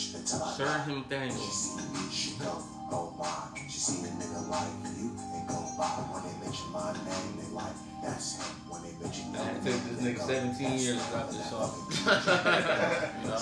I 0.00 0.78
him 0.84 1.04
Daniels. 1.10 1.78
she 2.10 2.30
my. 3.18 3.48
She 3.68 3.78
see 3.78 4.04
a 4.04 4.10
nigga 4.12 4.48
like 4.48 4.72
you. 4.96 5.10
When 5.10 6.22
they 6.24 6.44
mention 6.44 6.72
my 6.72 6.92
name, 6.92 7.36
they 7.36 7.54
like, 7.54 7.72
that's. 8.02 8.40
When 8.68 8.80
they 8.82 8.92
mention 9.02 9.32
this 9.62 10.00
nigga 10.00 10.20
17 10.20 10.78
years 10.78 11.04
to 11.04 11.10
drop 11.10 11.28
this 11.30 11.50
song. 11.50 11.70
Know, 13.20 13.36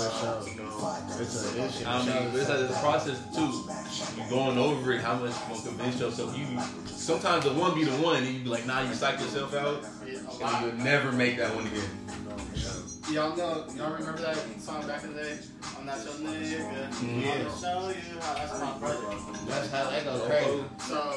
know, 0.56 1.20
It's 1.20 1.34
a- 1.36 1.54
the 1.54 1.62
it's 1.64 1.80
a- 1.82 1.88
I 1.88 2.04
mean, 2.04 2.34
it's 2.34 2.48
a 2.50 2.80
process 2.80 3.18
too. 3.32 4.20
You 4.20 4.28
going 4.28 4.58
over 4.58 4.92
it, 4.92 5.00
how 5.00 5.14
much 5.14 5.30
you 5.30 5.54
gonna 5.54 5.62
convince 5.68 6.00
yourself? 6.00 6.36
You 6.36 6.60
sometimes 6.86 7.44
the 7.44 7.52
one 7.54 7.74
be 7.76 7.84
the 7.84 7.96
one, 8.02 8.16
and 8.16 8.26
you 8.26 8.40
be 8.40 8.48
like, 8.48 8.66
nah, 8.66 8.80
you 8.82 8.92
psych 8.94 9.20
yourself 9.20 9.54
out, 9.54 9.84
and 10.02 10.66
you'll 10.66 10.84
never 10.84 11.12
make 11.12 11.36
that 11.38 11.54
one 11.54 11.66
again. 11.68 12.97
Y'all 13.10 13.34
know, 13.36 13.64
y'all 13.74 13.92
remember 13.94 14.20
that 14.20 14.36
song 14.60 14.86
back 14.86 15.02
in 15.02 15.14
the 15.16 15.22
day? 15.22 15.38
I'm 15.78 15.86
not 15.86 15.96
your 16.04 16.12
nigga. 16.14 16.90
Mhm. 16.90 17.40
I'ma 17.40 17.56
show 17.56 17.88
you 17.88 18.20
how. 18.20 18.34
That's 18.34 18.60
my 18.60 18.78
brother. 18.78 19.16
That's 19.46 19.70
how 19.70 19.90
that 19.90 20.04
goes 20.04 20.22
crazy. 20.28 20.64
So 20.78 21.16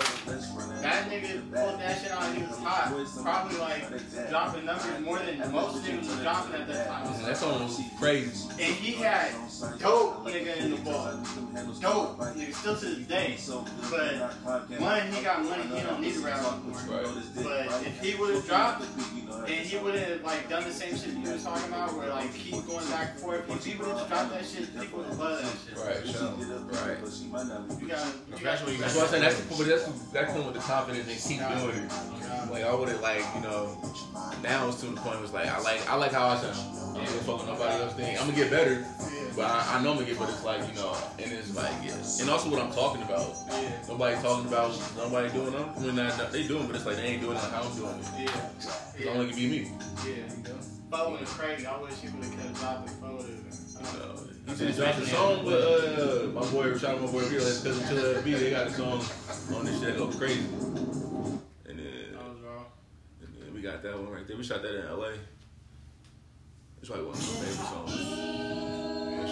that 0.81 1.09
nigga 1.09 1.51
pulled 1.51 1.79
that 1.81 2.01
shit 2.01 2.11
out. 2.11 2.23
And 2.23 2.37
he 2.37 2.43
was 2.43 2.57
hot. 2.59 2.93
Probably 3.23 3.57
like 3.57 4.29
dropping 4.29 4.65
numbers 4.65 4.99
more 5.01 5.19
than 5.19 5.51
most 5.51 5.83
niggas 5.83 6.07
was 6.07 6.19
dropping 6.21 6.61
at 6.61 6.67
that 6.69 6.87
time. 6.87 7.23
that 7.25 7.37
song 7.37 7.63
was 7.63 7.81
crazy. 7.99 8.47
And 8.51 8.73
he 8.75 8.93
had 8.93 9.33
dope 9.79 10.25
nigga 10.25 10.57
in 10.57 10.71
the 10.71 10.77
ball. 10.77 11.11
Dope 11.81 12.19
nigga 12.19 12.53
still 12.55 12.75
to 12.77 12.85
this 12.85 13.07
day. 13.07 13.37
But 13.89 14.79
one, 14.79 15.11
he 15.11 15.21
got 15.21 15.43
money. 15.43 15.63
He 15.63 15.81
don't 15.83 15.99
need 15.99 16.13
to 16.13 16.19
rap 16.21 16.39
anymore. 16.39 16.79
But 17.35 17.85
if 17.85 17.99
he 18.01 18.15
would 18.15 18.35
have 18.35 18.47
dropped, 18.47 18.85
and 19.41 19.49
he 19.49 19.77
would 19.77 19.95
have 19.95 20.21
like 20.23 20.47
done 20.49 20.63
the 20.63 20.71
same 20.71 20.95
shit 20.95 21.13
you 21.13 21.31
was 21.31 21.43
talking 21.43 21.67
about, 21.67 21.80
where 21.89 22.09
like 22.09 22.33
keep 22.33 22.51
going 22.67 22.87
back 22.89 23.11
and 23.11 23.19
forth. 23.19 23.49
If 23.49 23.65
he 23.65 23.77
would 23.77 23.87
have 23.87 23.97
just 23.97 24.09
dropped 24.09 24.31
that 24.31 24.45
shit, 24.45 24.79
people 24.79 24.99
would 24.99 25.07
have 25.07 25.19
loved 25.19 25.43
that 25.45 25.55
shit. 25.65 25.77
Right. 25.77 26.03
Right. 26.71 26.97
You 27.81 27.87
got, 27.87 28.05
you 28.29 28.43
That's 28.43 28.61
what 28.63 28.71
you 28.71 28.77
That's 28.77 28.95
what 28.95 29.03
I'm 29.05 29.09
saying. 29.09 29.23
That's 29.23 29.39
the, 29.41 29.55
but 29.57 29.67
that's 29.67 29.85
that 30.11 30.27
comes 30.27 30.45
with 30.45 30.55
the 30.55 30.61
confidence 30.61 31.07
and 31.09 31.19
keep 31.19 31.39
doing 31.39 31.85
it. 31.85 31.91
Like 32.51 32.63
I 32.63 32.73
would 32.75 32.89
have 32.89 33.01
like 33.01 33.25
you 33.35 33.41
know. 33.41 33.77
Now 34.43 34.67
it's 34.69 34.79
to 34.81 34.87
the 34.87 34.99
point. 35.01 35.21
Was 35.21 35.33
like 35.33 35.47
I 35.47 35.59
like 35.61 35.87
I 35.89 35.95
like 35.95 36.11
how 36.11 36.27
I 36.27 36.37
sound. 36.37 36.55
I 36.55 36.97
don't 36.97 37.05
give 37.05 37.15
a 37.15 37.23
fuck 37.23 37.37
what 37.39 37.47
nobody 37.47 37.83
else 37.83 37.93
think. 37.93 38.19
I'm 38.19 38.27
gonna 38.27 38.37
get 38.37 38.51
better, 38.51 38.85
but 39.35 39.45
I, 39.45 39.77
I 39.77 39.83
know 39.83 39.91
I'm 39.91 39.97
gonna 39.97 40.07
get. 40.07 40.19
But 40.19 40.29
it's 40.29 40.43
like 40.43 40.67
you 40.67 40.75
know, 40.75 40.95
and 41.19 41.31
it's 41.31 41.55
like 41.55 41.71
yeah. 41.83 41.95
And 42.21 42.29
also 42.29 42.49
what 42.49 42.61
I'm 42.61 42.71
talking 42.71 43.01
about. 43.03 43.33
Yeah, 43.49 43.71
Nobody 43.87 44.21
talking 44.21 44.47
about 44.47 44.77
nobody 44.97 45.29
doing 45.31 45.51
them. 45.53 45.69
I 45.75 45.79
mean, 45.79 46.31
they 46.31 46.47
doing, 46.47 46.67
but 46.67 46.75
it's 46.75 46.85
like 46.85 46.97
they 46.97 47.03
ain't 47.03 47.21
doing 47.21 47.37
it 47.37 47.41
like 47.41 47.51
how 47.51 47.63
I'm 47.63 47.75
doing 47.75 47.97
it. 47.99 48.05
yeah, 48.19 48.49
It's 48.57 49.07
only 49.07 49.25
gonna 49.25 49.35
be 49.35 49.47
me. 49.47 49.71
yeah. 50.05 50.80
Is 50.91 51.29
crazy. 51.33 51.65
I 51.65 51.77
wish 51.81 51.93
he 52.01 52.09
would 52.09 52.25
have 52.25 52.37
kept 52.37 52.55
dropping 52.55 52.93
photos. 52.95 53.77
Uh, 53.81 54.17
he 54.45 54.65
just 54.65 54.77
dropped 54.77 54.99
a 54.99 55.05
song 55.05 55.45
with 55.45 55.53
uh, 55.63 56.27
my 56.37 56.45
boy, 56.51 56.77
shout 56.77 56.95
out 56.95 57.01
my 57.01 57.07
boy 57.07 57.19
Real, 57.29 57.39
his 57.45 57.63
cousin 57.63 57.87
Chill 57.87 58.15
at 58.17 58.25
B. 58.25 58.33
They 58.33 58.49
got 58.51 58.67
a 58.67 58.71
song 58.71 59.01
on 59.55 59.65
this 59.65 59.79
shit 59.79 59.93
that 59.93 59.97
go 59.97 60.07
crazy. 60.07 60.41
And 60.41 61.79
then, 61.79 62.11
That 62.11 62.19
and 63.21 63.35
then 63.39 63.53
we 63.53 63.61
got 63.61 63.81
that 63.83 63.97
one 63.97 64.11
right 64.11 64.27
there. 64.27 64.35
We 64.35 64.43
shot 64.43 64.63
that 64.63 64.75
in 64.75 64.85
LA. 64.99 65.11
It's 66.81 66.89
probably 66.89 67.05
one 67.05 67.15
of 67.15 67.21
my 67.21 67.35
favorite 67.39 67.67
songs. 67.69 69.30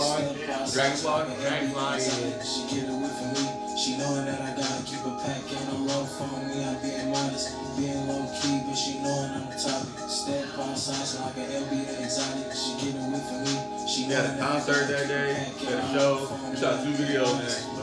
Dragonfly. 0.00 1.36
Dragonfly, 1.44 2.00
Yeah, 2.00 2.42
she 2.42 2.64
get 2.72 2.88
away 2.88 3.12
from 3.12 3.36
me. 3.36 3.76
She 3.76 3.98
knowing 3.98 4.24
that 4.24 4.40
I 4.40 4.56
gotta 4.56 4.82
keep 4.82 5.04
a 5.04 5.12
pack 5.20 5.44
and 5.44 5.68
a 5.68 5.92
low 5.92 6.04
phone. 6.04 6.48
Me, 6.48 6.64
I'm 6.64 6.80
being 6.80 7.10
modest, 7.10 7.52
being 7.76 8.08
low 8.08 8.24
key, 8.40 8.62
but 8.64 8.74
she 8.74 8.98
knowing 9.00 9.30
I'm 9.30 9.44
the 9.50 9.60
topic. 9.60 10.08
Step 10.08 10.58
outside 10.58 11.04
so 11.04 11.20
like 11.22 11.36
an 11.36 11.52
LB 11.52 12.00
exotic. 12.00 12.48
She 12.56 12.80
get 12.80 12.96
away 12.96 13.20
from 13.28 13.44
me. 13.44 13.79
She 13.90 14.04
had 14.04 14.22
a 14.22 14.38
concert 14.38 14.86
that 14.86 15.08
day, 15.08 15.34
had 15.66 15.82
a 15.82 15.88
show, 15.90 16.22
shot 16.54 16.78
two 16.86 16.94
videos, 16.94 17.34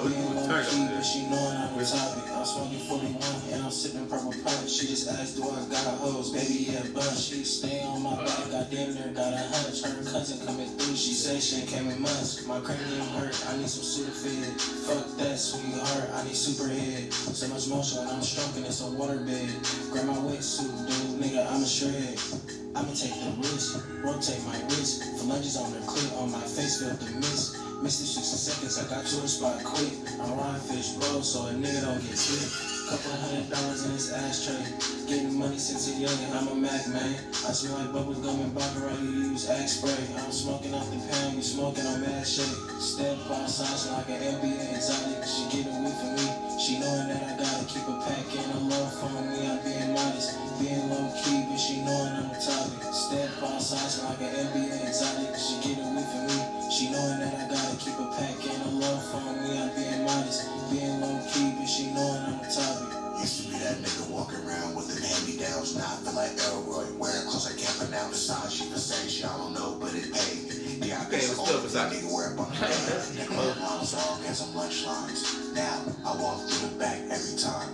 we 0.07 0.15
Being 0.15 0.35
was 0.35 0.47
turned 0.47 0.95
up 0.95 1.03
she 1.03 1.27
knowing 1.27 1.51
I'm 1.51 1.75
the 1.75 1.83
topic. 1.83 2.31
I'm 2.31 2.45
smoking 2.45 2.79
41 2.79 3.19
and 3.51 3.63
I'm 3.65 3.71
sipping 3.71 4.07
purple 4.07 4.31
punch. 4.39 4.71
She 4.71 4.87
just 4.87 5.09
asked, 5.09 5.35
do 5.35 5.43
I 5.43 5.67
got 5.67 5.83
a 5.83 5.99
hoes? 5.99 6.31
Baby, 6.31 6.71
yeah, 6.71 6.79
but 6.93 7.03
She 7.11 7.43
stay 7.43 7.83
on 7.83 8.03
my 8.03 8.15
back. 8.23 8.29
I 8.55 8.63
damn 8.71 8.95
near 8.95 9.11
got 9.11 9.33
a 9.33 9.37
hunch. 9.51 9.83
Her 9.83 9.99
cousin 9.99 10.47
coming 10.47 10.69
through. 10.79 10.95
She 10.95 11.11
say 11.11 11.41
she 11.41 11.61
ain't 11.61 11.69
came 11.69 11.89
in 11.89 12.01
months. 12.01 12.47
My 12.47 12.61
cranium 12.61 13.07
hurt. 13.19 13.35
I 13.49 13.57
need 13.57 13.67
some 13.67 13.83
Sudafed. 13.83 14.61
Fuck 14.87 15.17
that, 15.17 15.35
sweetheart. 15.35 16.09
I 16.15 16.23
need 16.23 16.37
super 16.39 16.69
head. 16.69 17.11
So 17.11 17.49
much 17.49 17.67
motion 17.67 18.05
when 18.05 18.15
I'm 18.15 18.21
stroking. 18.21 18.63
It's 18.63 18.79
a 18.79 18.87
waterbed. 18.95 19.91
Grab 19.91 20.05
my 20.05 20.15
wetsuit, 20.23 20.71
dude. 20.87 21.19
Nigga, 21.19 21.51
I'm 21.51 21.63
a 21.63 21.67
shred. 21.67 22.66
I'ma 22.75 22.93
take 22.93 23.13
the 23.13 23.33
risk, 23.39 23.83
rotate 24.03 24.43
my 24.45 24.59
wrist. 24.65 25.03
Phalanges 25.17 25.57
on 25.57 25.71
the 25.71 25.79
clip, 25.87 26.13
on 26.21 26.31
my 26.31 26.41
face, 26.41 26.81
felt 26.81 26.99
the 26.99 27.11
mist. 27.15 27.57
Missed 27.81 28.01
it 28.01 28.05
60 28.05 28.37
seconds, 28.37 28.77
I 28.79 28.89
got 28.89 29.05
to 29.05 29.21
the 29.21 29.27
spot 29.27 29.63
quick. 29.63 29.93
I'm 30.19 30.37
riding 30.37 30.61
fish, 30.61 30.89
bro, 30.93 31.21
so 31.21 31.47
a 31.47 31.51
nigga 31.51 31.81
don't 31.81 32.01
get 32.01 32.17
sick. 32.17 32.76
Couple 32.87 33.19
hundred 33.19 33.51
dollars 33.51 33.83
in 33.83 33.91
his 33.99 34.15
ashtray. 34.15 34.63
Getting 35.11 35.35
money 35.35 35.59
since 35.59 35.91
a 35.91 35.99
young 35.99 36.15
and 36.23 36.39
I'm 36.39 36.47
a 36.47 36.55
Mac 36.55 36.87
man. 36.87 37.19
I 37.43 37.51
smell 37.51 37.83
like 37.83 37.91
bubble 37.91 38.15
gum 38.15 38.39
and 38.39 38.55
baccarat, 38.55 38.95
you 39.03 39.35
use 39.35 39.49
Axe 39.49 39.83
spray. 39.83 39.91
I'm 40.15 40.31
smoking 40.31 40.71
off 40.71 40.87
the 40.87 40.95
pound, 41.11 41.35
you 41.35 41.43
smoking 41.43 41.83
on 41.83 41.99
mad 41.99 42.23
shake. 42.23 42.47
Step 42.79 43.19
outside 43.27 43.75
like 43.91 44.07
an 44.07 44.39
NBA 44.39 44.71
exotic. 44.71 45.19
She 45.27 45.43
get 45.51 45.67
away 45.67 45.91
from 45.99 46.15
me. 46.15 46.27
She 46.63 46.79
knowing 46.79 47.11
that 47.11 47.27
I 47.27 47.31
gotta 47.35 47.67
keep 47.67 47.83
a 47.91 47.95
pack 48.07 48.23
and 48.23 48.55
a 48.55 48.59
love 48.71 48.91
for 48.95 49.11
me. 49.19 49.35
I'm 49.51 49.59
being 49.67 49.91
modest, 49.91 50.39
being 50.55 50.87
low 50.87 51.11
key, 51.19 51.43
but 51.43 51.59
she 51.59 51.83
knowing 51.83 52.23
I'm 52.23 52.31
the 52.31 52.39
topic. 52.39 52.87
Step 52.95 53.35
outside 53.43 53.91
like 54.07 54.23
an 54.23 54.31
NBA 54.47 54.87
exotic. 54.87 55.35
She 55.35 55.59
get 55.59 55.83
away 55.83 56.07
from 56.07 56.23
me. 56.31 56.39
She 56.71 56.87
knowing 56.87 57.19
that 57.19 57.35
I 57.35 57.43
gotta 57.51 57.75
keep 57.83 57.99
a 57.99 58.07
pack 58.15 58.39
and 58.47 58.63
a 58.63 58.71
love 58.79 59.03
for 59.11 59.27
me. 59.43 59.59
I'm 59.59 59.75
being 59.75 59.96
modest, 60.17 60.71
being 60.71 61.01
low 61.01 61.19
key, 61.31 61.53
but 61.57 61.65
she 61.67 61.87
knowing 61.93 62.21
I'm 62.25 62.37
the 62.41 62.49
topic. 62.49 62.93
Used 63.21 63.45
to 63.45 63.49
be 63.49 63.57
that 63.59 63.77
nigga 63.81 64.09
walking 64.09 64.41
around 64.45 64.75
with 64.75 64.87
the 64.93 64.97
hand-me-downs. 65.01 65.75
Now 65.75 65.89
I 65.89 65.95
feel 66.05 66.13
like 66.13 66.37
Elroy, 66.37 66.85
wearing 67.01 67.25
clothes 67.25 67.49
I 67.49 67.57
can't 67.57 67.73
pronounce. 67.77 68.29
Versace, 68.29 68.69
Versace, 68.69 69.25
I 69.25 69.37
don't 69.37 69.53
know, 69.53 69.77
but 69.81 69.93
it 69.93 70.13
paid. 70.13 70.85
Yeah, 70.85 71.01
I 71.01 71.07
Okay, 71.09 71.21
guess 71.25 71.37
what's 71.37 71.49
all 71.49 71.57
up, 71.57 71.63
the 71.65 71.69
Versace? 71.69 71.89
nigga 71.97 72.09
wear 72.13 72.33
up 72.33 72.39
on 72.45 72.49
the 72.53 72.61
left. 72.61 73.27
Clubhouse 73.27 73.93
long 73.97 74.21
as 74.25 74.37
some 74.37 74.53
lunch 74.55 74.85
lines. 74.85 75.53
Now 75.53 75.81
I 76.05 76.15
walk 76.21 76.45
through 76.45 76.69
the 76.69 76.75
back 76.77 76.99
every 77.09 77.37
time. 77.37 77.73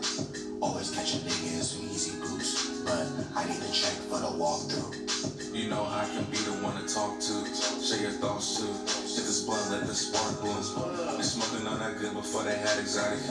Always 0.63 0.91
catch 0.95 1.15
a 1.15 1.17
nigga 1.27 1.59
in 1.59 1.63
some 1.63 1.83
easy 1.91 2.15
boots, 2.23 2.79
but 2.87 3.03
I 3.35 3.43
need 3.43 3.59
to 3.59 3.71
check 3.71 3.95
for 4.07 4.19
the 4.23 4.31
walkthrough. 4.39 4.95
You 5.53 5.69
know 5.69 5.83
I 5.83 6.07
can 6.07 6.23
be 6.31 6.37
the 6.37 6.55
one 6.63 6.79
to 6.81 6.87
talk 6.87 7.19
to, 7.19 7.33
share 7.83 8.01
your 8.01 8.15
thoughts 8.23 8.57
too. 8.63 8.71
If 9.13 9.29
it's 9.29 9.41
blunt, 9.45 9.69
let 9.69 9.85
the 9.85 9.93
spark 9.93 10.41
bloom. 10.41 10.57
Been 10.57 11.21
smoking 11.21 11.67
on 11.69 11.77
that 11.79 12.01
good 12.01 12.17
before 12.17 12.41
they 12.43 12.57
had 12.57 12.81
exotic. 12.81 13.21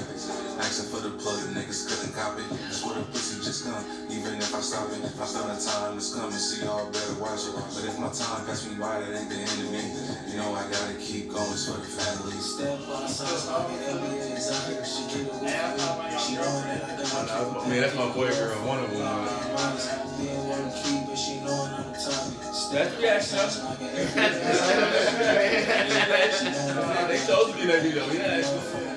Asking 0.63 0.95
for 0.95 1.03
the 1.03 1.11
plug, 1.19 1.43
the 1.43 1.59
niggas 1.59 1.91
couldn't 1.91 2.15
copy. 2.15 2.47
That's 2.71 2.87
where 2.87 2.95
the 2.95 3.03
pussy 3.11 3.43
just 3.43 3.67
come. 3.67 3.83
Even 4.07 4.39
if 4.39 4.55
I 4.55 4.63
stop 4.63 4.87
it, 4.95 5.03
I 5.03 5.27
feel 5.27 5.43
the 5.43 5.59
time 5.59 5.99
is 5.99 6.15
coming. 6.15 6.39
See 6.39 6.63
y'all 6.63 6.87
better 6.87 7.19
watch 7.19 7.51
it. 7.51 7.59
But 7.59 7.83
if 7.83 7.99
my 7.99 8.15
time 8.15 8.47
pass 8.47 8.63
me 8.63 8.79
by, 8.79 9.03
that 9.03 9.11
ain't 9.11 9.27
the 9.27 9.43
end 9.43 9.59
of 9.59 9.69
me. 9.75 9.83
You 10.31 10.39
know 10.39 10.55
I 10.55 10.63
gotta 10.71 10.95
keep 11.03 11.35
going 11.35 11.51
for 11.51 11.75
the 11.75 11.91
family. 11.91 12.39
Step 12.39 12.79
outside 12.87 13.43
like 13.51 13.75
an 13.83 13.99
NBA 13.99 14.39
exotic. 14.39 14.87
She 14.87 15.03
get 15.11 15.35
away 15.35 15.51
from 15.83 15.99
me. 15.99 16.15
She 16.15 16.39
knowing 16.39 16.63
that 16.63 16.87
I 16.87 16.95
gotta 16.95 17.11
keep 17.11 17.59
a 17.59 17.59
I 17.59 17.67
mean, 17.67 17.81
that's 17.83 17.99
my 17.99 18.07
boy 18.15 18.31
girl, 18.31 18.55
one 18.71 18.79
of 18.79 18.91
them. 18.95 19.03
Being 20.23 20.47
low 20.47 20.63
key, 20.79 21.03
but 21.11 21.19
she 21.19 21.43
knowing 21.43 21.75
I'm 21.75 21.91
the 21.91 21.92
topic. 21.92 21.92
That's 22.73 22.95
the 22.95 23.03
reaction. 23.03 23.37
Like 23.37 23.81
an 23.81 23.89
NBA 25.93 27.09
They 27.09 27.19
chose 27.27 27.47
to 27.51 27.55
be 27.55 27.61
in 27.63 27.69
that 27.69 27.83
video. 27.83 28.07
Yeah. 28.07 28.41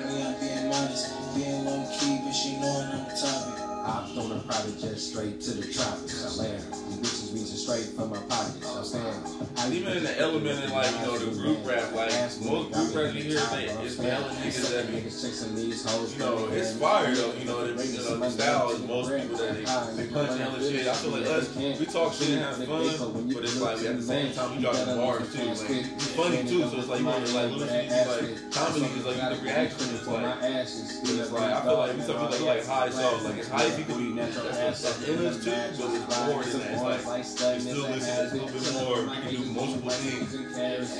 Me, 0.06 0.22
I'm 0.24 0.34
being 0.40 0.68
modest, 0.70 1.12
being 1.36 1.64
low 1.66 1.86
key, 1.92 2.22
but 2.24 2.34
she 2.34 2.56
knowing 2.56 2.88
I'm 2.88 3.04
the 3.04 3.45
Hopped 3.86 4.18
on 4.18 4.32
a 4.32 4.40
private 4.40 4.80
jet 4.80 4.98
straight 4.98 5.40
to 5.42 5.52
the 5.52 5.72
tropics. 5.72 6.26
I 6.26 6.42
land. 6.42 6.58
These 6.58 6.98
bitches 7.06 7.30
reaching 7.30 7.54
straight 7.54 7.86
from 7.94 8.10
my 8.10 8.18
pockets. 8.26 8.66
How 8.66 9.68
you 9.70 9.78
Even 9.78 9.98
in 9.98 10.02
the 10.02 10.18
element 10.18 10.64
of 10.64 10.72
like, 10.72 10.90
you 10.90 11.06
know, 11.06 11.18
the 11.18 11.30
group 11.30 11.62
rap, 11.62 11.94
like, 11.94 12.10
most 12.42 12.74
group 12.74 12.90
raps 12.98 13.14
you 13.14 13.22
in 13.22 13.26
hear, 13.30 13.38
the 13.38 13.46
they, 13.54 13.64
it's 13.86 13.94
the 13.94 14.10
hella 14.10 14.30
niggas 14.42 14.70
that 14.74 14.90
be, 14.90 14.98
Niggas 14.98 15.22
chasing 15.22 15.54
these 15.54 15.86
hoes. 15.86 16.14
you 16.14 16.18
know, 16.18 16.48
it's 16.50 16.74
fire 16.76 17.14
though, 17.14 17.32
you 17.38 17.44
know, 17.44 17.62
the, 17.62 17.86
you 17.86 17.98
know, 17.98 18.18
the 18.18 18.30
style 18.30 18.70
is 18.70 18.82
most 18.82 19.06
people 19.14 19.38
that 19.38 19.54
they, 19.54 20.02
they 20.02 20.10
punch 20.10 20.34
hella 20.34 20.58
shit. 20.58 20.86
I 20.88 20.94
feel 20.94 21.10
like 21.12 21.26
us, 21.26 21.54
we 21.54 21.86
talk 21.86 22.12
shit 22.12 22.30
and 22.30 22.42
have 22.42 22.56
fun, 22.66 23.30
but 23.30 23.44
it's 23.44 23.60
like, 23.60 23.82
at 23.86 23.96
the 23.96 24.02
same 24.02 24.32
time, 24.34 24.56
we 24.56 24.62
dropping 24.62 24.96
bars 24.98 25.30
too, 25.30 25.46
like, 25.46 25.70
it's 25.70 26.10
funny 26.18 26.42
too, 26.42 26.66
so 26.66 26.78
it's 26.78 26.88
like, 26.88 26.98
you 26.98 27.06
want 27.06 27.24
to 27.24 27.34
like, 27.38 27.52
little 27.54 27.68
shit, 27.70 27.86
like, 27.86 28.50
comedy 28.50 28.86
is 28.98 29.06
like, 29.06 29.16
get 29.16 29.42
reaction, 29.42 29.94
it's 29.94 30.06
like, 30.08 30.42
it's 30.42 31.30
like, 31.30 31.54
I 31.54 31.62
feel 31.62 31.78
like 31.78 31.94
we 31.94 32.02
talk 32.02 32.16
about 32.16 32.40
like 32.42 32.66
high 32.66 32.90
songs, 32.90 33.22
like, 33.24 33.38
it's 33.38 33.48
high 33.48 33.75
people 33.76 33.98
be, 33.98 34.12
that's, 34.12 34.34
that's, 34.40 34.82
that's 34.82 35.08
in 35.08 35.26
us 35.26 35.44
too, 35.44 35.50
but 35.50 35.94
it's 35.94 36.26
more 36.26 36.42
than 36.42 36.60
that, 36.60 36.72
it's 36.72 37.06
like, 37.06 37.54
you 37.54 37.60
still 37.60 37.82
listen, 37.82 38.24
it's 38.24 38.32
a 38.32 38.36
little 38.36 38.48
bit 38.48 38.72
more, 38.74 39.02
we 39.02 39.20
can 39.22 39.30
do 39.30 39.50
multiple 39.52 39.90
things. 39.90 40.34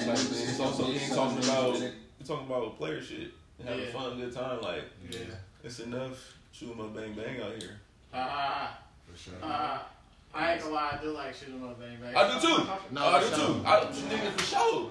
Like, 0.07 0.19
it's 0.19 0.61
also 0.61 0.86
we 0.86 0.94
ain't 0.98 1.12
talking 1.15 1.39
about 1.39 1.74
we 1.81 2.24
talking 2.27 2.47
about 2.47 2.77
player 2.78 3.01
shit, 3.03 3.31
and 3.59 3.69
having 3.69 3.85
Yeah. 3.86 3.93
fun, 3.93 4.20
good 4.20 4.35
time. 4.35 4.61
Like 4.61 4.85
Yeah. 5.11 5.19
it's 5.65 5.78
enough. 5.81 6.35
shooting 6.53 6.77
my 6.78 6.86
bang 6.89 7.12
bang 7.15 7.40
out 7.43 7.61
here. 7.62 7.78
Ah, 8.15 8.78
For 9.11 9.19
sure. 9.19 9.35
ah, 9.43 9.86
I 10.35 10.53
ain't 10.55 10.62
gonna 10.62 10.74
lie, 10.74 10.98
I 10.98 11.03
do 11.05 11.11
like 11.12 11.35
shooting 11.35 11.61
my 11.61 11.73
bang 11.74 11.98
bang. 12.01 12.15
I 12.16 12.32
do 12.35 12.40
too. 12.47 12.66
No, 12.93 13.07
I 13.07 13.20
do 13.20 13.28
too. 13.31 13.36
sure. 13.36 13.62
I 13.66 13.81
nigga 13.85 14.32
for 14.32 14.44
sure. 14.44 14.90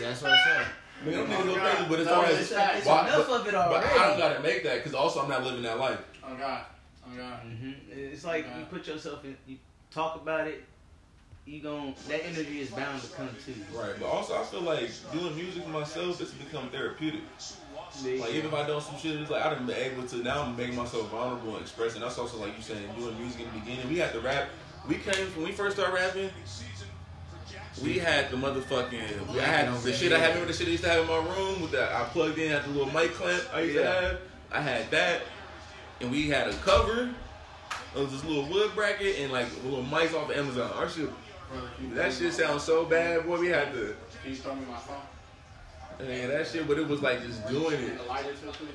That's 0.00 0.22
what 0.22 0.32
I 0.32 0.44
said. 0.44 0.66
Nigga, 1.04 1.12
them 1.12 1.26
niggas 1.28 1.44
go 1.46 1.54
God. 1.54 1.74
crazy, 1.76 1.88
but 1.88 2.00
as 2.00 2.06
No, 2.06 2.12
far 2.14 2.24
it's 2.30 2.52
as. 2.52 2.76
It's 2.78 2.86
Why- 2.86 3.08
enough 3.08 3.26
but- 3.28 3.40
of 3.40 3.46
it 3.48 3.54
already. 3.54 3.86
but. 3.88 3.98
I 4.00 4.08
don't 4.08 4.18
gotta 4.18 4.40
make 4.40 4.62
that 4.64 4.76
because 4.76 4.94
also 4.94 5.22
I'm 5.22 5.30
not 5.30 5.42
living 5.44 5.62
that 5.62 5.78
life. 5.78 5.98
Oh 6.22 6.34
God, 6.36 6.64
oh 7.12 7.16
God. 7.16 7.40
hmm 7.40 7.72
It's 7.90 8.24
like 8.24 8.46
you 8.58 8.64
put 8.70 8.86
yourself 8.86 9.24
in, 9.24 9.36
you 9.46 9.58
talk 9.90 10.16
about 10.16 10.46
it, 10.46 10.64
you 11.46 11.60
gon' 11.60 11.94
that 12.08 12.24
energy 12.24 12.60
is 12.60 12.70
bound 12.70 13.02
to 13.02 13.08
come 13.08 13.28
to 13.44 13.50
you. 13.50 13.64
Right, 13.74 13.94
but 13.98 14.06
also 14.06 14.40
I 14.40 14.44
feel 14.44 14.62
like 14.62 14.90
doing 15.12 15.34
music 15.36 15.64
for 15.64 15.70
myself 15.70 16.20
it's 16.20 16.32
become 16.32 16.68
therapeutic. 16.70 17.22
Like 18.04 18.30
even 18.34 18.46
if 18.46 18.54
I 18.54 18.66
done 18.66 18.80
some 18.80 18.96
shit, 18.96 19.20
it's 19.20 19.30
like 19.30 19.44
I 19.44 19.50
done 19.50 19.66
been 19.66 19.76
able 19.76 20.06
to 20.06 20.16
now 20.18 20.46
make 20.46 20.72
myself 20.74 21.08
vulnerable 21.10 21.54
and 21.54 21.62
express. 21.62 21.94
And 21.94 22.02
that's 22.04 22.18
also 22.18 22.38
like 22.38 22.56
you 22.56 22.62
saying 22.62 22.88
doing 22.96 23.18
music 23.18 23.40
in 23.40 23.46
the 23.52 23.58
beginning. 23.60 23.88
We 23.88 23.98
had 23.98 24.12
to 24.12 24.20
rap. 24.20 24.48
We 24.88 24.96
came 24.96 25.26
when 25.34 25.46
we 25.46 25.52
first 25.52 25.76
started 25.76 25.94
rapping. 25.94 26.30
We 27.82 27.98
had 27.98 28.30
the 28.30 28.36
motherfucking. 28.36 29.36
I 29.38 29.42
had 29.42 29.74
the 29.82 29.92
shit 29.92 30.12
I 30.12 30.18
had. 30.18 30.28
Remember 30.28 30.46
the 30.46 30.52
shit 30.52 30.68
I 30.68 30.70
used 30.70 30.84
to 30.84 30.90
have 30.90 31.00
in 31.02 31.08
my 31.08 31.16
room 31.16 31.62
with 31.62 31.72
that 31.72 31.92
I 31.92 32.04
plugged 32.04 32.38
in 32.38 32.50
had 32.50 32.64
the 32.64 32.68
little 32.70 32.92
mic 32.92 33.12
clamp 33.14 33.42
I 33.52 33.62
used 33.62 33.76
to 33.76 33.84
have. 33.84 34.20
I 34.52 34.60
had 34.60 34.90
that, 34.90 35.22
and 36.00 36.10
we 36.10 36.28
had 36.28 36.48
a 36.48 36.54
cover. 36.54 37.10
It 37.94 37.98
was 37.98 38.12
this 38.12 38.24
little 38.24 38.46
wood 38.46 38.70
bracket 38.74 39.18
and 39.18 39.32
like 39.32 39.46
little 39.64 39.84
mics 39.84 40.14
off 40.14 40.30
of 40.30 40.36
Amazon. 40.36 40.70
Our 40.76 40.88
shit, 40.88 41.10
Brother, 41.50 41.68
can 41.76 41.88
you 41.88 41.94
that 41.94 42.12
shit 42.12 42.32
sounds 42.32 42.62
so 42.62 42.84
bad, 42.84 43.26
boy. 43.26 43.40
We 43.40 43.48
had 43.48 43.72
to. 43.72 43.94
Can 44.22 44.30
you 44.30 44.36
throw 44.36 44.54
me 44.54 44.62
my 44.70 44.76
phone? 44.78 44.96
And 45.98 46.30
that 46.30 46.46
shit, 46.46 46.66
but 46.66 46.78
it 46.78 46.88
was 46.88 47.02
like 47.02 47.22
just 47.22 47.46
doing 47.48 47.80
it. 47.80 47.98
The 47.98 48.04
lighter 48.04 48.32
too, 48.32 48.50
please. 48.52 48.70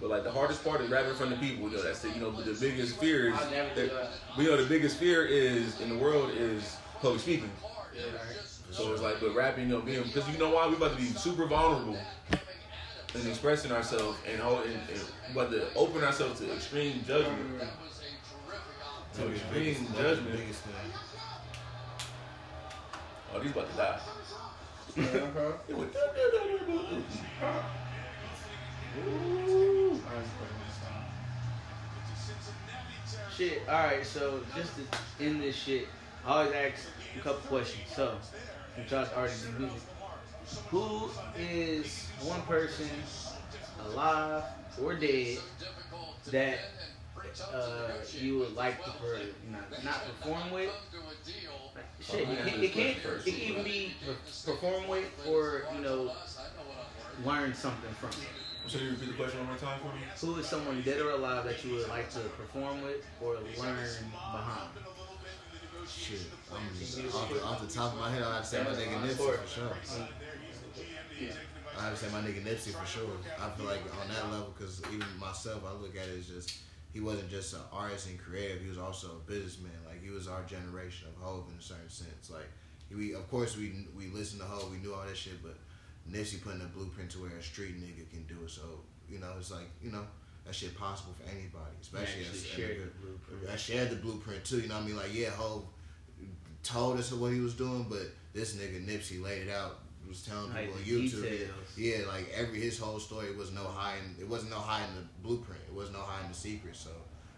But 0.00 0.08
like 0.08 0.24
the 0.24 0.32
hardest 0.32 0.64
part 0.64 0.80
is 0.80 0.90
rapping 0.90 1.10
in 1.10 1.16
front 1.16 1.32
of 1.32 1.40
people. 1.40 1.68
You 1.68 1.76
know, 1.76 1.82
that's 1.82 2.00
the, 2.00 2.08
you 2.10 2.20
know 2.20 2.30
but 2.30 2.46
the 2.46 2.54
biggest 2.54 2.98
fear 2.98 3.28
is. 3.28 3.38
That, 3.38 3.76
that. 3.76 4.10
you 4.38 4.44
know 4.44 4.56
the 4.56 4.68
biggest 4.68 4.96
fear 4.96 5.26
is 5.26 5.78
in 5.80 5.90
the 5.90 5.96
world 5.96 6.30
is 6.30 6.76
public 7.00 7.20
speaking. 7.20 7.50
So 8.70 8.92
it's 8.92 9.02
like, 9.02 9.20
but 9.20 9.34
rapping, 9.34 9.68
you 9.68 9.74
know, 9.74 9.80
being 9.80 10.02
because 10.02 10.28
you 10.30 10.38
know 10.38 10.50
why 10.50 10.66
we 10.66 10.74
about 10.74 10.92
to 10.92 10.96
be 10.96 11.04
super 11.04 11.46
vulnerable 11.46 11.98
and 13.14 13.26
expressing 13.26 13.72
ourselves 13.72 14.18
and, 14.30 14.40
hold, 14.40 14.64
and, 14.64 14.74
and 14.74 15.50
to 15.50 15.74
open 15.74 16.02
ourselves 16.04 16.40
to 16.40 16.52
extreme 16.52 17.02
judgment. 17.06 17.62
To 19.14 19.30
extreme 19.32 19.86
judgment. 19.96 20.36
Biggest. 20.36 20.62
Oh, 23.34 23.38
these 23.40 23.52
about 23.52 23.70
to 23.70 23.76
die. 23.76 24.00
Uh-huh. 24.98 25.52
It 25.68 25.76
went- 25.76 25.94
Shit. 33.36 33.62
All 33.68 33.74
right. 33.74 34.04
So 34.04 34.40
just 34.54 34.72
to 34.76 35.24
end 35.24 35.42
this 35.42 35.56
shit, 35.56 35.88
I 36.26 36.30
always 36.30 36.52
ask 36.52 36.86
a 37.16 37.20
couple 37.20 37.40
questions. 37.48 37.84
So, 37.94 38.16
Josh 38.88 39.08
already 39.16 39.32
do 39.56 39.58
music. 39.64 39.80
Who 40.70 41.10
is 41.38 42.06
one 42.22 42.42
person 42.42 42.88
alive 43.86 44.44
or 44.82 44.94
dead 44.94 45.38
that 46.30 46.58
uh, 47.52 47.90
you 48.12 48.38
would 48.38 48.54
like 48.54 48.82
to, 48.84 48.90
per, 48.90 49.18
you 49.18 49.52
know, 49.52 49.58
not 49.84 50.02
perform 50.04 50.50
with? 50.52 50.70
Shit, 52.00 52.28
it 52.28 52.46
can't, 52.46 52.62
it 52.62 52.72
can't. 52.72 52.98
It 52.98 53.24
can 53.24 53.34
even 53.34 53.64
be 53.64 53.94
perform 54.44 54.88
with 54.88 55.04
or 55.28 55.62
you 55.74 55.82
know, 55.82 56.12
learn 57.24 57.54
something 57.54 57.92
from. 58.00 58.10
So 58.66 58.78
you 58.78 58.90
repeat 58.90 59.08
the 59.08 59.14
question 59.14 59.40
one 59.40 59.48
more 59.48 59.56
time 59.56 59.80
for 59.80 59.86
me? 59.86 60.02
Who 60.20 60.38
is 60.38 60.46
someone 60.46 60.82
dead 60.82 61.00
or 61.00 61.10
alive 61.10 61.44
that 61.44 61.64
you 61.64 61.74
would 61.74 61.88
like 61.88 62.10
to 62.10 62.20
perform 62.20 62.82
with 62.82 63.04
or 63.20 63.34
learn 63.34 63.86
behind? 64.12 64.70
Shit. 65.88 66.20
I'm, 66.52 66.58
off, 67.14 67.32
the, 67.32 67.42
off 67.42 67.66
the 67.66 67.72
top 67.72 67.94
of 67.94 68.00
my 68.00 68.10
head, 68.10 68.22
I 68.22 68.36
have 68.36 68.42
to 68.42 68.48
say 68.48 68.62
my 68.62 68.70
nigga 68.70 69.02
Nipsey 69.02 69.16
for 69.16 69.48
sure. 69.48 69.76
I 71.78 71.84
have 71.84 71.98
to 71.98 72.04
say 72.04 72.12
my 72.12 72.20
nigga 72.20 72.42
Nipsey 72.44 72.72
for 72.74 72.86
sure. 72.86 73.08
I 73.40 73.48
feel 73.50 73.66
like 73.66 73.80
on 74.00 74.08
that 74.08 74.30
level, 74.30 74.52
because 74.56 74.82
even 74.92 75.06
myself, 75.18 75.62
I 75.66 75.72
look 75.80 75.94
at 75.96 76.08
it 76.08 76.18
as 76.18 76.26
just 76.28 76.58
he 76.92 77.00
wasn't 77.00 77.30
just 77.30 77.54
an 77.54 77.60
artist 77.72 78.08
and 78.08 78.18
creative. 78.18 78.60
He 78.62 78.68
was 78.68 78.78
also 78.78 79.08
a 79.24 79.30
businessman. 79.30 79.72
Like 79.86 80.02
he 80.02 80.10
was 80.10 80.26
our 80.28 80.42
generation 80.42 81.08
of 81.08 81.22
Hov 81.22 81.44
in 81.52 81.58
a 81.58 81.62
certain 81.62 81.88
sense. 81.88 82.30
Like 82.30 82.48
we, 82.94 83.14
of 83.14 83.28
course, 83.30 83.56
we 83.56 83.86
we 83.96 84.06
listened 84.08 84.40
to 84.42 84.46
Hov, 84.46 84.70
we 84.70 84.78
knew 84.78 84.92
all 84.94 85.06
that 85.06 85.16
shit, 85.16 85.42
but 85.42 85.56
Nipsey 86.10 86.42
putting 86.42 86.62
a 86.62 86.66
blueprint 86.66 87.10
to 87.12 87.18
where 87.18 87.30
a 87.38 87.42
street 87.42 87.80
nigga 87.80 88.08
can 88.10 88.24
do 88.24 88.44
it. 88.44 88.50
So 88.50 88.62
you 89.08 89.18
know, 89.18 89.30
it's 89.38 89.50
like 89.52 89.70
you 89.82 89.90
know 89.92 90.04
that 90.44 90.54
shit 90.54 90.76
possible 90.76 91.14
for 91.14 91.30
anybody, 91.30 91.76
especially 91.80 92.22
as 92.32 92.44
shared 92.44 92.78
nigga- 92.78 92.84
the 92.84 93.06
blueprint. 93.06 93.52
I 93.52 93.56
shared 93.56 93.90
the 93.90 93.96
blueprint 93.96 94.44
too. 94.44 94.60
You 94.60 94.68
know 94.68 94.74
what 94.74 94.84
I 94.84 94.86
mean? 94.86 94.96
Like, 94.96 95.14
yeah, 95.14 95.30
Hov 95.30 95.64
told 96.62 96.98
us 96.98 97.12
what 97.12 97.32
he 97.32 97.40
was 97.40 97.54
doing, 97.54 97.86
but 97.88 98.10
this 98.34 98.54
nigga 98.56 98.84
Nipsey 98.86 99.22
laid 99.22 99.46
it 99.48 99.50
out. 99.50 99.78
Was 100.10 100.22
telling 100.26 100.50
Like 100.50 100.66
people 100.66 100.74
on 100.74 100.82
YouTube. 100.82 101.22
details. 101.22 101.70
Yeah, 101.78 101.98
like 102.10 102.26
every 102.34 102.58
his 102.60 102.78
whole 102.78 102.98
story 102.98 103.30
was 103.36 103.52
no 103.52 103.62
hiding. 103.62 104.16
It 104.18 104.28
wasn't 104.28 104.50
no 104.50 104.58
hiding 104.58 104.96
the 104.96 105.06
blueprint. 105.22 105.62
It 105.70 105.74
was 105.74 105.92
no 105.92 106.00
hiding 106.00 106.28
the 106.28 106.36
secret. 106.36 106.74
So 106.74 106.90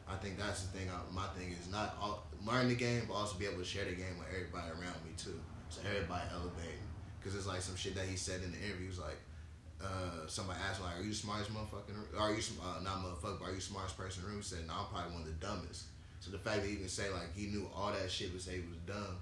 I 0.08 0.16
think 0.16 0.38
that's 0.38 0.62
the 0.64 0.78
thing. 0.78 0.88
I, 0.88 0.96
my 1.14 1.26
thing 1.36 1.52
is 1.52 1.68
not 1.70 1.94
all, 2.00 2.26
learn 2.46 2.68
the 2.68 2.74
game, 2.74 3.02
but 3.06 3.12
also 3.14 3.36
be 3.38 3.44
able 3.44 3.58
to 3.58 3.64
share 3.64 3.84
the 3.84 3.92
game 3.92 4.16
with 4.18 4.28
everybody 4.32 4.68
around 4.72 4.96
me 5.04 5.12
too. 5.18 5.38
So 5.68 5.82
everybody 5.84 6.24
elevating. 6.32 6.80
Because 7.20 7.36
it's 7.36 7.46
like 7.46 7.60
some 7.60 7.76
shit 7.76 7.94
that 7.94 8.06
he 8.06 8.16
said 8.16 8.40
in 8.42 8.52
the 8.52 8.58
interview. 8.58 8.88
He 8.88 8.88
was 8.88 8.98
like, 8.98 9.20
uh, 9.84 10.24
somebody 10.26 10.58
asked 10.66 10.80
him, 10.80 10.86
like, 10.86 10.96
"Are 10.98 11.02
you 11.02 11.10
the 11.10 11.14
smartest 11.14 11.52
motherfucker? 11.52 11.92
in 11.92 12.18
Are 12.18 12.32
you 12.32 12.40
sm- 12.40 12.60
uh, 12.64 12.80
not 12.82 13.04
motherfucker? 13.04 13.38
But 13.38 13.44
are 13.46 13.54
you 13.54 13.56
the 13.60 13.68
smartest 13.68 13.98
person 13.98 14.22
in 14.24 14.24
the 14.24 14.30
room?" 14.32 14.40
He 14.42 14.48
said, 14.48 14.66
"No, 14.66 14.74
I'm 14.80 14.86
probably 14.88 15.12
one 15.12 15.22
of 15.22 15.28
the 15.28 15.36
dumbest." 15.44 15.92
So 16.20 16.30
the 16.30 16.38
fact 16.38 16.62
that 16.62 16.68
he 16.68 16.74
even 16.80 16.88
say 16.88 17.10
like 17.10 17.36
he 17.36 17.46
knew 17.52 17.68
all 17.74 17.92
that 17.92 18.10
shit 18.10 18.32
would 18.32 18.40
say 18.40 18.62
he 18.62 18.66
was 18.68 18.78
dumb, 18.86 19.18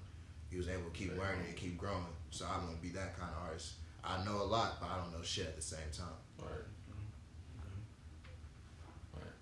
he 0.50 0.56
was 0.56 0.68
able 0.68 0.84
to 0.84 0.94
keep 0.94 1.16
learning 1.18 1.46
and 1.48 1.56
keep 1.56 1.76
growing. 1.78 2.04
So 2.30 2.46
I'm 2.46 2.66
gonna 2.66 2.78
be 2.80 2.90
that 2.90 3.18
kind 3.18 3.30
of 3.36 3.48
artist. 3.48 3.74
I 4.02 4.24
know 4.24 4.42
a 4.42 4.48
lot, 4.48 4.80
but 4.80 4.88
I 4.88 4.96
don't 4.98 5.12
know 5.12 5.22
shit 5.22 5.46
at 5.46 5.56
the 5.56 5.62
same 5.62 5.90
time. 5.92 6.16
Right. 6.38 6.48
Mm-hmm. 6.88 8.30
Right. 9.18 9.36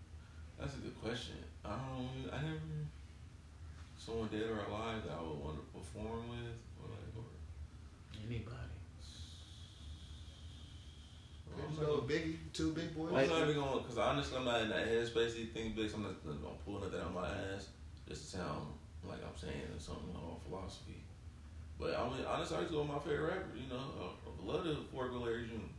That's 0.59 0.74
a 0.74 0.78
good 0.78 1.01
question. 1.01 1.36
I 1.65 1.70
don't. 1.70 2.32
I 2.32 2.43
never. 2.43 2.59
Someone 3.97 4.28
dead 4.28 4.48
or 4.48 4.65
alive 4.66 5.05
that 5.05 5.15
I 5.19 5.23
would 5.23 5.39
want 5.39 5.56
to 5.60 5.65
perform 5.78 6.28
with, 6.31 6.56
or 6.81 6.89
like, 6.89 7.15
or. 7.15 7.24
Anybody. 8.27 8.69
I'm 11.59 11.74
You 11.74 11.82
know, 11.82 12.05
Biggie, 12.06 12.36
two 12.52 12.73
big 12.73 12.97
boys. 12.97 13.12
I'm 13.15 13.28
not 13.28 13.43
even 13.43 13.56
going 13.56 13.82
because 13.82 13.98
honestly, 13.98 14.39
I'm 14.39 14.44
not 14.44 14.62
in 14.62 14.69
that 14.70 14.86
headspace. 14.86 15.35
to 15.35 15.47
think 15.47 15.77
big. 15.77 15.90
So 15.90 15.97
I'm 15.97 16.02
not 16.05 16.24
gonna 16.24 16.55
pull 16.65 16.81
nothing 16.81 17.01
out 17.01 17.15
my 17.15 17.27
ass 17.27 17.69
just 18.09 18.31
to 18.31 18.39
sound 18.39 18.66
like 19.05 19.19
I'm 19.24 19.36
saying 19.36 19.62
something 19.78 20.15
on 20.15 20.36
philosophy. 20.47 21.02
But 21.78 21.94
I 21.94 22.05
mean, 22.09 22.24
honestly, 22.26 22.56
I 22.56 22.60
just 22.60 22.72
go 22.72 22.80
with 22.80 22.88
my 22.88 22.98
favorite 22.98 23.28
rapper. 23.28 23.55
You 23.55 23.68
know, 23.70 23.78
I, 23.78 24.05
I 24.05 24.52
love 24.52 24.64
the 24.64 24.76
Fort 24.92 25.12
Larry 25.14 25.46
June 25.46 25.70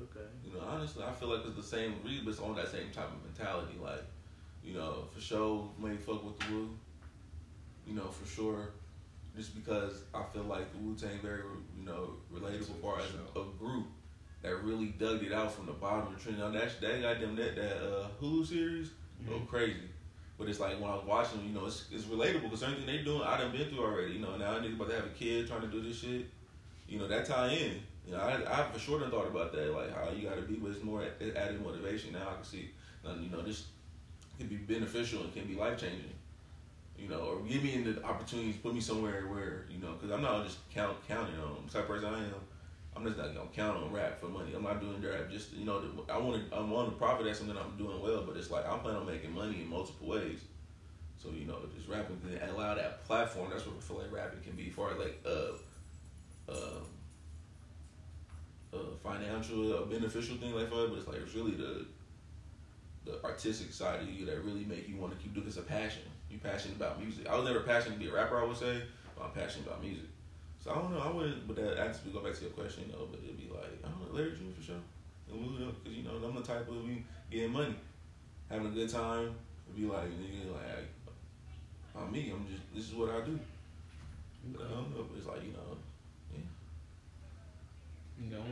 Okay. 0.00 0.26
You 0.44 0.52
know, 0.52 0.64
honestly, 0.66 1.04
I 1.04 1.12
feel 1.12 1.28
like 1.28 1.46
it's 1.46 1.56
the 1.56 1.62
same 1.62 1.94
read, 2.04 2.24
but 2.24 2.32
it's 2.32 2.40
on 2.40 2.54
that 2.56 2.70
same 2.70 2.90
type 2.92 3.08
of 3.10 3.24
mentality. 3.24 3.78
Like, 3.82 4.04
you 4.62 4.74
know, 4.74 5.04
for 5.12 5.20
sure, 5.20 5.70
may 5.78 5.96
fuck 5.96 6.24
with 6.24 6.38
the 6.38 6.52
Wu. 6.52 6.70
You 7.86 7.94
know, 7.94 8.08
for 8.08 8.28
sure, 8.28 8.70
just 9.36 9.54
because 9.54 10.02
I 10.12 10.22
feel 10.32 10.42
like 10.42 10.72
the 10.72 10.78
Wu 10.78 10.94
Tang 10.96 11.18
very, 11.22 11.42
you 11.78 11.86
know, 11.86 12.14
relatable 12.34 12.80
far 12.82 12.98
as 12.98 13.06
a, 13.14 13.40
a 13.40 13.44
group 13.58 13.86
that 14.42 14.62
really 14.62 14.86
dug 14.98 15.22
it 15.22 15.32
out 15.32 15.52
from 15.52 15.66
the 15.66 15.72
bottom 15.72 16.08
of 16.08 16.14
the 16.14 16.20
tree. 16.20 16.38
Now 16.38 16.50
that 16.50 16.80
that 16.80 17.00
goddamn 17.00 17.36
that 17.36 17.56
that 17.56 17.76
uh, 17.76 18.08
Hulu 18.20 18.46
series, 18.46 18.88
mm-hmm. 18.88 19.30
go 19.30 19.38
crazy. 19.46 19.88
But 20.38 20.48
it's 20.48 20.60
like 20.60 20.80
when 20.80 20.90
I 20.90 20.94
was 20.94 21.04
watching, 21.06 21.44
you 21.46 21.54
know, 21.54 21.66
it's, 21.66 21.86
it's 21.90 22.04
relatable 22.04 22.44
because 22.44 22.62
everything 22.62 22.86
they 22.86 22.98
doing, 22.98 23.22
I 23.22 23.38
done 23.38 23.52
been 23.52 23.68
through 23.70 23.84
already. 23.84 24.14
You 24.14 24.20
know, 24.20 24.36
now 24.36 24.56
a 24.56 24.60
nigga 24.60 24.74
about 24.74 24.90
to 24.90 24.96
have 24.96 25.06
a 25.06 25.10
kid 25.10 25.46
trying 25.46 25.62
to 25.62 25.68
do 25.68 25.80
this 25.80 25.98
shit. 25.98 26.26
You 26.88 26.98
know, 26.98 27.08
that 27.08 27.24
tie 27.24 27.48
in. 27.48 27.80
You 28.06 28.12
know, 28.12 28.18
I, 28.18 28.60
I 28.60 28.70
for 28.70 28.78
sure 28.78 29.00
done 29.00 29.10
thought 29.10 29.26
about 29.26 29.52
that, 29.52 29.74
like 29.74 29.94
how 29.94 30.10
you 30.12 30.28
got 30.28 30.36
to 30.36 30.42
be, 30.42 30.54
but 30.54 30.70
it's 30.70 30.84
more 30.84 31.02
added 31.02 31.64
motivation. 31.64 32.12
Now 32.12 32.28
I 32.30 32.34
can 32.34 32.44
see, 32.44 32.70
you 33.04 33.30
know, 33.30 33.42
this 33.42 33.66
can 34.38 34.46
be 34.48 34.56
beneficial 34.56 35.22
and 35.22 35.34
can 35.34 35.46
be 35.46 35.54
life 35.54 35.80
changing. 35.80 36.12
You 36.98 37.08
know, 37.08 37.18
or 37.18 37.40
give 37.40 37.62
me 37.62 37.82
the 37.82 38.02
opportunities, 38.04 38.56
put 38.56 38.74
me 38.74 38.80
somewhere 38.80 39.26
where 39.26 39.64
you 39.70 39.78
know, 39.78 39.92
because 39.94 40.10
I'm 40.10 40.22
not 40.22 40.44
just 40.46 40.58
count 40.70 40.96
counting 41.08 41.38
on 41.40 41.64
the 41.66 41.72
type 41.72 41.88
person 41.88 42.14
I 42.14 42.20
am. 42.20 42.34
I'm 42.96 43.04
just 43.04 43.18
not 43.18 43.34
gonna 43.34 43.48
count 43.54 43.76
on 43.76 43.92
rap 43.92 44.18
for 44.18 44.26
money. 44.26 44.52
I'm 44.54 44.62
not 44.62 44.80
doing 44.80 45.02
rap 45.02 45.30
just 45.30 45.52
you 45.52 45.66
know. 45.66 45.82
I 46.08 46.16
want 46.18 46.48
to 46.50 46.56
I 46.56 46.60
want 46.60 46.88
to 46.88 46.96
profit 46.96 47.26
at 47.26 47.36
something 47.36 47.56
I'm 47.56 47.76
doing 47.76 48.00
well, 48.00 48.24
but 48.26 48.36
it's 48.36 48.50
like 48.50 48.66
I 48.66 48.78
plan 48.78 48.96
on 48.96 49.06
making 49.06 49.34
money 49.34 49.60
in 49.60 49.68
multiple 49.68 50.08
ways. 50.08 50.40
So 51.18 51.28
you 51.30 51.44
know, 51.44 51.58
just 51.76 51.88
rapping 51.88 52.18
can 52.20 52.48
allow 52.48 52.74
that 52.74 53.04
platform. 53.04 53.50
That's 53.50 53.66
what 53.66 53.76
I 53.76 53.80
feel 53.80 53.98
like 53.98 54.12
rapping 54.12 54.40
can 54.40 54.52
be 54.52 54.70
for 54.70 54.90
like 54.94 55.22
uh 55.26 56.50
uh 56.50 56.80
uh 58.72 58.78
financial 59.02 59.76
uh, 59.76 59.82
beneficial 59.82 60.36
thing 60.36 60.54
like 60.54 60.70
that. 60.70 60.88
But 60.88 60.98
it's 60.98 61.06
like 61.06 61.18
it's 61.18 61.34
really 61.34 61.52
the 61.52 61.84
the 63.04 63.22
artistic 63.24 63.72
side 63.72 64.00
of 64.00 64.08
you 64.08 64.24
that 64.24 64.42
really 64.42 64.64
make 64.64 64.88
you 64.88 64.96
want 64.96 65.12
to 65.12 65.18
keep 65.22 65.34
doing. 65.34 65.46
It's 65.46 65.58
a 65.58 65.62
passion. 65.62 66.02
You 66.30 66.38
passionate 66.38 66.76
about 66.76 66.98
music. 66.98 67.28
I 67.28 67.36
was 67.36 67.44
never 67.44 67.60
passionate 67.60 67.96
to 67.96 68.00
be 68.00 68.08
a 68.08 68.14
rapper. 68.14 68.40
I 68.40 68.44
would 68.44 68.56
say, 68.56 68.82
but 69.16 69.24
I'm 69.26 69.32
passionate 69.32 69.66
about 69.66 69.82
music. 69.82 70.06
So 70.66 70.72
I 70.72 70.82
don't 70.82 70.90
know. 70.90 70.98
I 70.98 71.10
wouldn't. 71.14 71.46
But 71.46 71.56
that 71.56 71.78
actually 71.78 72.10
go 72.10 72.20
back 72.20 72.34
to 72.34 72.42
your 72.42 72.50
question, 72.50 72.84
you 72.86 72.92
know. 72.92 73.06
But 73.06 73.20
it'd 73.22 73.38
be 73.38 73.46
like 73.46 73.78
I 73.86 73.88
don't 73.88 74.02
know, 74.02 74.18
Larry 74.18 74.34
June 74.34 74.50
for 74.50 74.62
sure. 74.62 74.82
And 75.30 75.38
we 75.38 75.62
because 75.62 75.94
you 75.94 76.02
know 76.02 76.18
I'm 76.18 76.34
the 76.34 76.42
type 76.42 76.66
of 76.66 76.82
we 76.82 77.06
getting 77.30 77.52
money, 77.52 77.74
having 78.50 78.66
a 78.66 78.74
good 78.74 78.90
time. 78.90 79.30
It'd 79.70 79.78
be 79.78 79.86
like 79.86 80.10
nigga, 80.10 80.50
like 80.50 80.90
I'm 81.94 82.10
me. 82.10 82.34
I'm 82.34 82.46
just 82.50 82.66
this 82.74 82.90
is 82.90 82.94
what 82.98 83.14
I 83.14 83.22
do. 83.22 83.38
But 84.50 84.66
I 84.66 84.74
don't 84.74 84.90
know. 84.90 85.06
But 85.06 85.18
it's 85.18 85.26
like 85.30 85.44
you 85.46 85.54
know, 85.54 85.78
yeah. 86.34 86.42
You 88.18 88.30
know, 88.34 88.46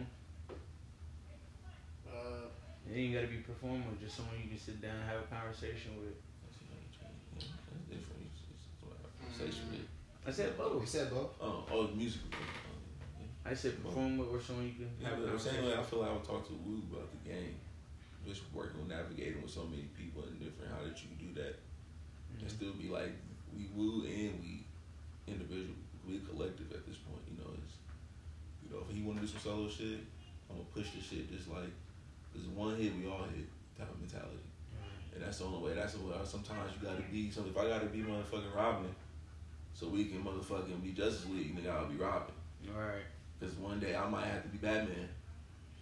Uh, 2.06 2.46
it 2.86 2.94
ain't 2.94 3.14
gotta 3.14 3.26
be 3.26 3.42
performing 3.42 3.90
with 3.90 3.98
just 3.98 4.14
someone 4.14 4.38
you 4.38 4.46
can 4.46 4.58
sit 4.58 4.78
down 4.78 4.94
and 4.94 5.10
have 5.10 5.26
a 5.26 5.28
conversation 5.34 5.98
with. 5.98 6.14
That's, 6.46 6.62
you 6.62 6.70
know, 6.70 6.78
you 6.78 6.94
you 6.94 7.42
know, 7.42 7.58
that's 7.74 7.86
different. 7.90 8.22
It's, 8.30 8.46
it's, 8.54 8.70
it's 8.70 8.78
what 8.86 9.02
I 9.02 9.26
say 9.34 9.50
shit. 9.50 9.93
I 10.26 10.30
said 10.30 10.56
We 10.56 10.64
both. 10.64 10.88
said 10.88 11.10
both. 11.10 11.36
Oh, 11.40 11.64
oh, 11.70 11.88
music. 11.94 12.22
Yeah. 12.32 13.50
I 13.50 13.52
said 13.52 13.82
perform 13.84 14.16
with 14.16 14.28
or 14.28 14.40
someone 14.40 14.64
you 14.64 14.72
can 14.72 14.88
Yeah, 14.96 15.20
but 15.20 15.28
I'm 15.28 15.38
saying 15.38 15.64
like, 15.64 15.78
I 15.78 15.82
feel 15.82 16.00
like 16.00 16.10
I 16.10 16.14
would 16.14 16.24
talk 16.24 16.48
to 16.48 16.56
Wu 16.64 16.80
about 16.90 17.12
the 17.12 17.28
game. 17.28 17.60
Just 18.24 18.40
working 18.54 18.80
on 18.80 18.88
navigating 18.88 19.42
with 19.42 19.52
so 19.52 19.68
many 19.68 19.84
people 19.92 20.24
and 20.24 20.40
different 20.40 20.72
how 20.72 20.80
that 20.80 20.96
you 20.96 21.12
do 21.20 21.28
that. 21.36 21.60
Mm-hmm. 21.60 22.40
And 22.40 22.50
still 22.50 22.72
be 22.72 22.88
like 22.88 23.12
we 23.52 23.68
woo 23.76 24.08
and 24.08 24.40
we 24.40 24.64
individual, 25.28 25.76
we 26.08 26.24
collective 26.24 26.72
at 26.72 26.88
this 26.88 26.96
point. 27.04 27.20
You 27.28 27.36
know, 27.44 27.52
it's 27.60 27.76
you 28.64 28.72
know 28.72 28.80
if 28.80 28.88
he 28.96 29.04
want 29.04 29.20
to 29.20 29.28
do 29.28 29.28
some 29.28 29.44
solo 29.44 29.68
shit, 29.68 30.00
I'm 30.48 30.56
gonna 30.56 30.72
push 30.72 30.96
the 30.96 31.04
shit 31.04 31.28
just 31.28 31.52
like 31.52 31.68
there's 32.32 32.48
one 32.48 32.80
hit 32.80 32.96
we 32.96 33.04
all 33.04 33.28
hit 33.28 33.44
type 33.76 33.92
of 33.92 34.00
mentality. 34.00 34.40
And 35.14 35.22
that's 35.22 35.38
the 35.38 35.44
only 35.44 35.68
way. 35.68 35.74
That's 35.76 35.94
the 35.94 36.02
way. 36.02 36.16
Sometimes 36.24 36.72
you 36.74 36.88
gotta 36.88 37.04
be. 37.12 37.30
So 37.30 37.44
if 37.46 37.56
I 37.56 37.68
gotta 37.68 37.86
be 37.86 38.00
motherfucking 38.02 38.56
Robin, 38.56 38.90
so 39.74 39.88
we 39.88 40.06
can 40.06 40.22
motherfucking 40.22 40.82
be 40.82 40.90
Justice 40.90 41.26
League, 41.26 41.54
nigga, 41.56 41.74
I'll 41.74 41.86
be 41.86 41.96
Robin. 41.96 42.34
All 42.72 42.80
right. 42.80 43.04
Because 43.38 43.54
one 43.56 43.80
day 43.80 43.94
I 43.94 44.08
might 44.08 44.26
have 44.26 44.42
to 44.42 44.48
be 44.48 44.58
Batman, 44.58 45.10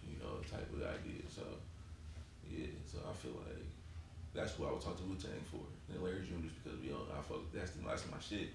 you 0.03 0.17
know, 0.17 0.41
type 0.49 0.67
of 0.73 0.81
idea. 0.81 1.21
So 1.29 1.43
yeah, 2.49 2.73
so 2.89 2.97
I 3.05 3.13
feel 3.13 3.37
like 3.45 3.63
that's 4.33 4.57
what 4.57 4.69
I 4.69 4.71
would 4.73 4.81
talk 4.81 4.97
to 4.97 5.05
Wu 5.05 5.15
Tang 5.15 5.37
for, 5.49 5.61
and 5.93 6.01
Larry 6.01 6.25
June 6.25 6.41
just 6.41 6.57
because 6.61 6.81
we 6.81 6.89
on. 6.89 7.05
I 7.13 7.21
fuck. 7.21 7.45
That's 7.53 7.71
the 7.77 7.85
last 7.85 8.09
that's 8.09 8.11
my 8.11 8.19
shit. 8.19 8.49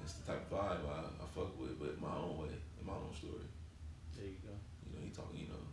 That's 0.00 0.14
the 0.16 0.32
type 0.32 0.48
of 0.50 0.56
vibe 0.56 0.88
I, 0.88 1.04
I 1.04 1.26
fuck 1.36 1.52
with, 1.60 1.78
but 1.78 2.00
my 2.00 2.16
own 2.16 2.40
way, 2.40 2.52
in 2.52 2.84
my 2.86 2.96
own 2.96 3.12
story. 3.12 3.44
There 4.16 4.26
you 4.26 4.40
go. 4.40 4.56
You 4.88 4.96
know, 4.96 5.04
he 5.04 5.12
talking. 5.12 5.44
You 5.44 5.52
know, 5.52 5.64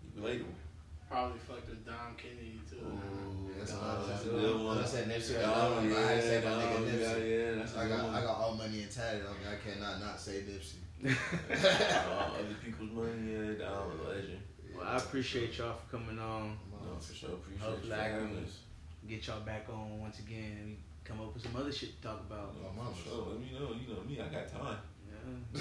he 0.00 0.06
relatable. 0.14 0.63
Probably 1.08 1.38
fucked 1.38 1.68
with 1.68 1.84
Dom 1.86 2.16
Kennedy 2.16 2.60
too. 2.68 2.76
Ooh, 2.76 3.50
That's 3.58 3.72
Dom, 3.72 4.08
that's 4.08 4.24
a 4.24 4.28
one. 4.32 4.40
good 4.40 4.64
one. 4.64 4.78
I 4.78 4.84
said 4.84 5.08
Nipsey. 5.08 5.40
Dom, 5.40 5.88
Dom, 5.88 5.96
I 5.96 6.00
had 6.00 6.20
to 6.20 6.22
say 6.22 6.44
my 6.44 6.50
nigga 6.50 6.74
Dom, 6.74 6.86
yeah, 6.86 6.92
Nipsey. 6.92 7.30
yeah, 7.30 7.54
that's 7.58 7.76
a 7.76 7.78
I 7.78 7.82
good 7.84 7.96
got 7.96 8.04
one. 8.04 8.14
I 8.14 8.20
got 8.22 8.36
all 8.36 8.54
money 8.54 8.82
and 8.82 8.90
tatted 8.90 9.26
on 9.26 9.32
me. 9.34 9.44
I 9.50 9.56
cannot 9.62 10.00
not 10.00 10.20
say 10.20 10.42
Nipsey. 10.42 10.80
Uh, 11.04 12.30
other 12.38 12.56
people's 12.64 12.90
money, 12.90 13.32
yeah, 13.32 13.64
Dom, 13.66 13.92
a 14.00 14.08
legend. 14.08 14.40
Well, 14.74 14.86
I 14.86 14.96
appreciate 14.96 15.56
y'all 15.58 15.76
for 15.76 15.96
coming 15.98 16.18
on. 16.18 16.58
No, 16.72 16.98
for 16.98 17.14
sure. 17.14 17.30
Appreciate 17.30 17.62
Hopefully 17.68 17.90
you 17.90 17.96
for 17.96 18.02
having 18.02 18.36
us. 18.44 18.58
Get 19.06 19.26
y'all 19.26 19.40
back 19.40 19.66
on 19.70 20.00
once 20.00 20.18
again 20.18 20.76
come 21.04 21.20
up 21.20 21.34
with 21.34 21.42
some 21.42 21.54
other 21.54 21.70
shit 21.70 22.00
to 22.00 22.08
talk 22.08 22.20
about. 22.20 22.56
No, 22.56 22.72
mama. 22.76 22.90
for 22.96 23.08
sure. 23.08 23.26
Let 23.28 23.40
me 23.40 23.52
know. 23.52 23.76
You 23.76 23.94
know 23.94 24.02
me. 24.02 24.18
I 24.20 24.32
got 24.32 24.48
time. 24.48 24.78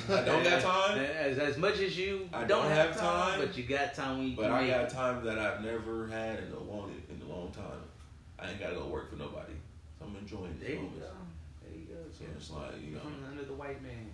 Yeah. 0.07 0.15
I 0.18 0.26
don't 0.26 0.44
got 0.44 0.61
time, 0.61 0.98
As, 0.99 1.38
as 1.38 1.57
much 1.57 1.80
as 1.80 1.98
you 1.98 2.27
I 2.34 2.40
don't, 2.40 2.48
don't 2.64 2.69
have, 2.69 2.88
have 2.88 2.98
time, 2.99 3.31
time, 3.31 3.40
but 3.40 3.57
you 3.57 3.64
got 3.64 3.94
time 3.94 4.18
when 4.18 4.27
you 4.30 4.35
but 4.35 4.52
I 4.52 4.68
got 4.68 4.81
it. 4.85 4.90
time 4.90 5.23
that 5.26 5.38
I've 5.38 5.64
never 5.64 6.07
had 6.07 6.40
and 6.40 6.52
don't 6.52 6.65
wanted 6.68 7.02
in 7.10 7.22
a 7.22 7.31
long 7.31 7.52
time. 7.52 7.81
I 8.40 8.49
ain't 8.49 8.60
gotta 8.60 8.76
go 8.76 8.85
work 8.88 9.10
for 9.11 9.18
nobody. 9.18 9.53
So 9.99 10.06
I'm 10.06 10.15
enjoying 10.18 10.57
There 10.60 10.69
this 10.69 10.77
you 10.77 10.84
moment. 10.84 10.99
go. 11.02 11.07
There 11.64 11.73
you 11.80 11.85
go. 11.85 12.02
So 12.11 12.26
it's 12.35 12.49
like 12.52 12.81
you 12.84 12.95
know, 12.95 12.99
From 13.02 13.23
under 13.30 13.44
the 13.44 13.53
white 13.53 13.81
man. 13.84 14.10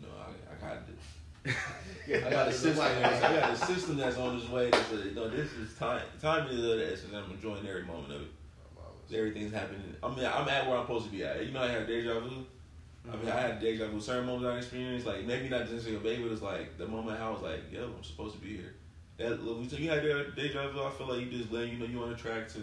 you 0.00 0.06
know, 0.06 0.12
I, 0.20 0.30
I 0.52 0.68
got 0.74 0.86
this. 0.86 1.54
I 2.26 2.30
got 2.30 2.48
a 2.48 2.52
system. 2.52 2.84
I 2.84 3.00
got 3.40 3.52
a 3.52 3.56
system 3.56 3.96
that's 3.96 4.16
on 4.18 4.36
its 4.36 4.48
way. 4.50 4.68
That's 4.70 4.92
a, 4.92 4.96
no, 5.14 5.28
this 5.28 5.52
is 5.52 5.74
time. 5.78 6.02
Time 6.20 6.48
is 6.48 6.58
of 6.58 6.78
the 6.78 6.92
essence. 6.92 7.14
I'm 7.14 7.30
enjoying 7.30 7.66
every 7.66 7.84
moment 7.84 8.12
of 8.12 8.20
it. 8.22 9.16
Everything's 9.16 9.52
happening. 9.54 9.82
I 10.02 10.08
mean, 10.08 10.26
I'm 10.26 10.48
at 10.48 10.66
where 10.68 10.76
I'm 10.76 10.84
supposed 10.84 11.04
to 11.06 11.10
be 11.12 11.22
at. 11.24 11.44
You 11.46 11.52
know, 11.52 11.62
I 11.62 11.68
have 11.68 11.86
deja 11.86 12.18
vu. 12.18 12.44
I 13.12 13.16
mean, 13.16 13.28
I 13.28 13.40
had 13.40 13.60
deja 13.60 13.88
vu. 13.88 14.00
Certain 14.00 14.26
moments 14.26 14.46
I 14.46 14.56
experienced, 14.58 15.06
like 15.06 15.24
maybe 15.24 15.48
not 15.48 15.68
just 15.68 15.86
a 15.86 15.92
baby, 15.98 16.24
but 16.24 16.32
it's 16.32 16.42
like 16.42 16.76
the 16.76 16.86
moment 16.86 17.20
I 17.20 17.30
was 17.30 17.42
like, 17.42 17.70
"Yo, 17.70 17.84
I'm 17.84 18.02
supposed 18.02 18.34
to 18.34 18.40
be 18.40 18.56
here." 18.56 18.74
That 19.18 19.42
when 19.42 19.68
you 19.68 19.88
had 19.90 20.02
that 20.02 20.34
deja 20.36 20.68
vu, 20.68 20.82
I 20.82 20.90
feel 20.90 21.08
like 21.08 21.20
you 21.20 21.30
just 21.30 21.52
letting 21.52 21.72
you 21.72 21.78
know 21.78 21.86
you're 21.86 22.02
on 22.02 22.10
the 22.10 22.16
track 22.16 22.48
to 22.48 22.60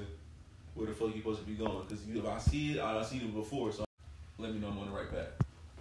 where 0.76 0.88
the 0.88 0.94
fuck 0.94 1.10
you 1.16 1.22
supposed 1.22 1.40
to 1.42 1.46
be 1.46 1.56
going. 1.56 1.86
Because 1.88 2.04
if 2.08 2.26
I 2.26 2.38
see 2.38 2.74
it, 2.74 2.80
I 2.80 3.02
see 3.04 3.18
it 3.18 3.34
before, 3.34 3.72
so 3.72 3.86
let 4.38 4.54
me 4.54 4.60
know 4.60 4.68
I'm 4.68 4.80
on 4.80 4.90
the 4.90 4.96
right 4.96 5.10
path. 5.10 5.34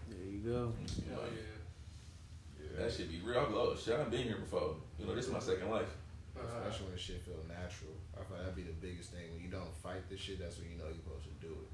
There 0.08 0.18
you 0.30 0.38
go. 0.38 0.72
You 0.80 1.10
know, 1.10 1.20
Hell 1.20 1.28
yeah. 1.34 2.78
That 2.78 2.92
should 2.92 3.10
be 3.10 3.20
real. 3.24 3.40
I'm 3.40 3.52
like, 3.52 3.62
oh 3.62 3.76
shit, 3.76 3.98
I've 3.98 4.10
been 4.10 4.24
here 4.24 4.38
before. 4.38 4.76
You 4.98 5.06
know, 5.06 5.14
this 5.14 5.26
is 5.26 5.32
my 5.32 5.40
second 5.40 5.70
life. 5.70 5.90
Uh, 6.36 6.40
Especially 6.40 6.86
when 6.88 6.98
shit 6.98 7.20
feel 7.20 7.36
natural. 7.48 7.92
I 8.16 8.24
feel 8.24 8.36
like 8.36 8.46
that'd 8.48 8.56
be 8.56 8.62
the 8.62 8.78
biggest 8.80 9.12
thing. 9.12 9.28
When 9.34 9.42
you 9.42 9.50
don't 9.50 9.74
fight 9.82 10.08
this 10.08 10.20
shit, 10.20 10.40
that's 10.40 10.56
when 10.58 10.70
you 10.70 10.78
know 10.78 10.88
you're 10.88 11.02
supposed 11.04 11.28
to 11.28 11.34
do 11.44 11.52
it. 11.52 11.68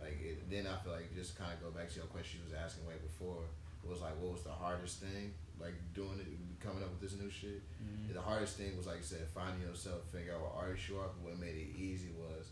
Like 0.00 0.18
it, 0.20 0.48
then 0.50 0.66
I 0.66 0.76
feel 0.82 0.92
like 0.92 1.14
just 1.14 1.36
kind 1.36 1.52
of 1.52 1.60
go 1.60 1.70
back 1.70 1.88
to 1.92 1.96
your 1.96 2.08
question 2.08 2.40
you 2.40 2.48
was 2.48 2.56
asking 2.56 2.88
way 2.88 2.96
before. 3.00 3.44
It 3.84 3.88
was 3.88 4.00
like, 4.00 4.16
what 4.20 4.32
was 4.32 4.42
the 4.42 4.52
hardest 4.52 5.00
thing? 5.00 5.32
Like 5.60 5.76
doing 5.94 6.20
it, 6.20 6.28
coming 6.60 6.82
up 6.82 6.90
with 6.90 7.00
this 7.00 7.20
new 7.20 7.30
shit. 7.30 7.60
Mm-hmm. 7.80 8.12
The 8.14 8.20
hardest 8.20 8.56
thing 8.56 8.76
was 8.76 8.86
like 8.86 9.04
you 9.04 9.08
said, 9.08 9.28
finding 9.34 9.60
yourself, 9.60 10.04
figure 10.12 10.34
out 10.34 10.40
what 10.40 10.56
artist 10.56 10.88
you 10.88 10.96
are. 10.96 11.08
What 11.20 11.38
made 11.38 11.56
it 11.56 11.76
easy 11.76 12.08
was, 12.16 12.48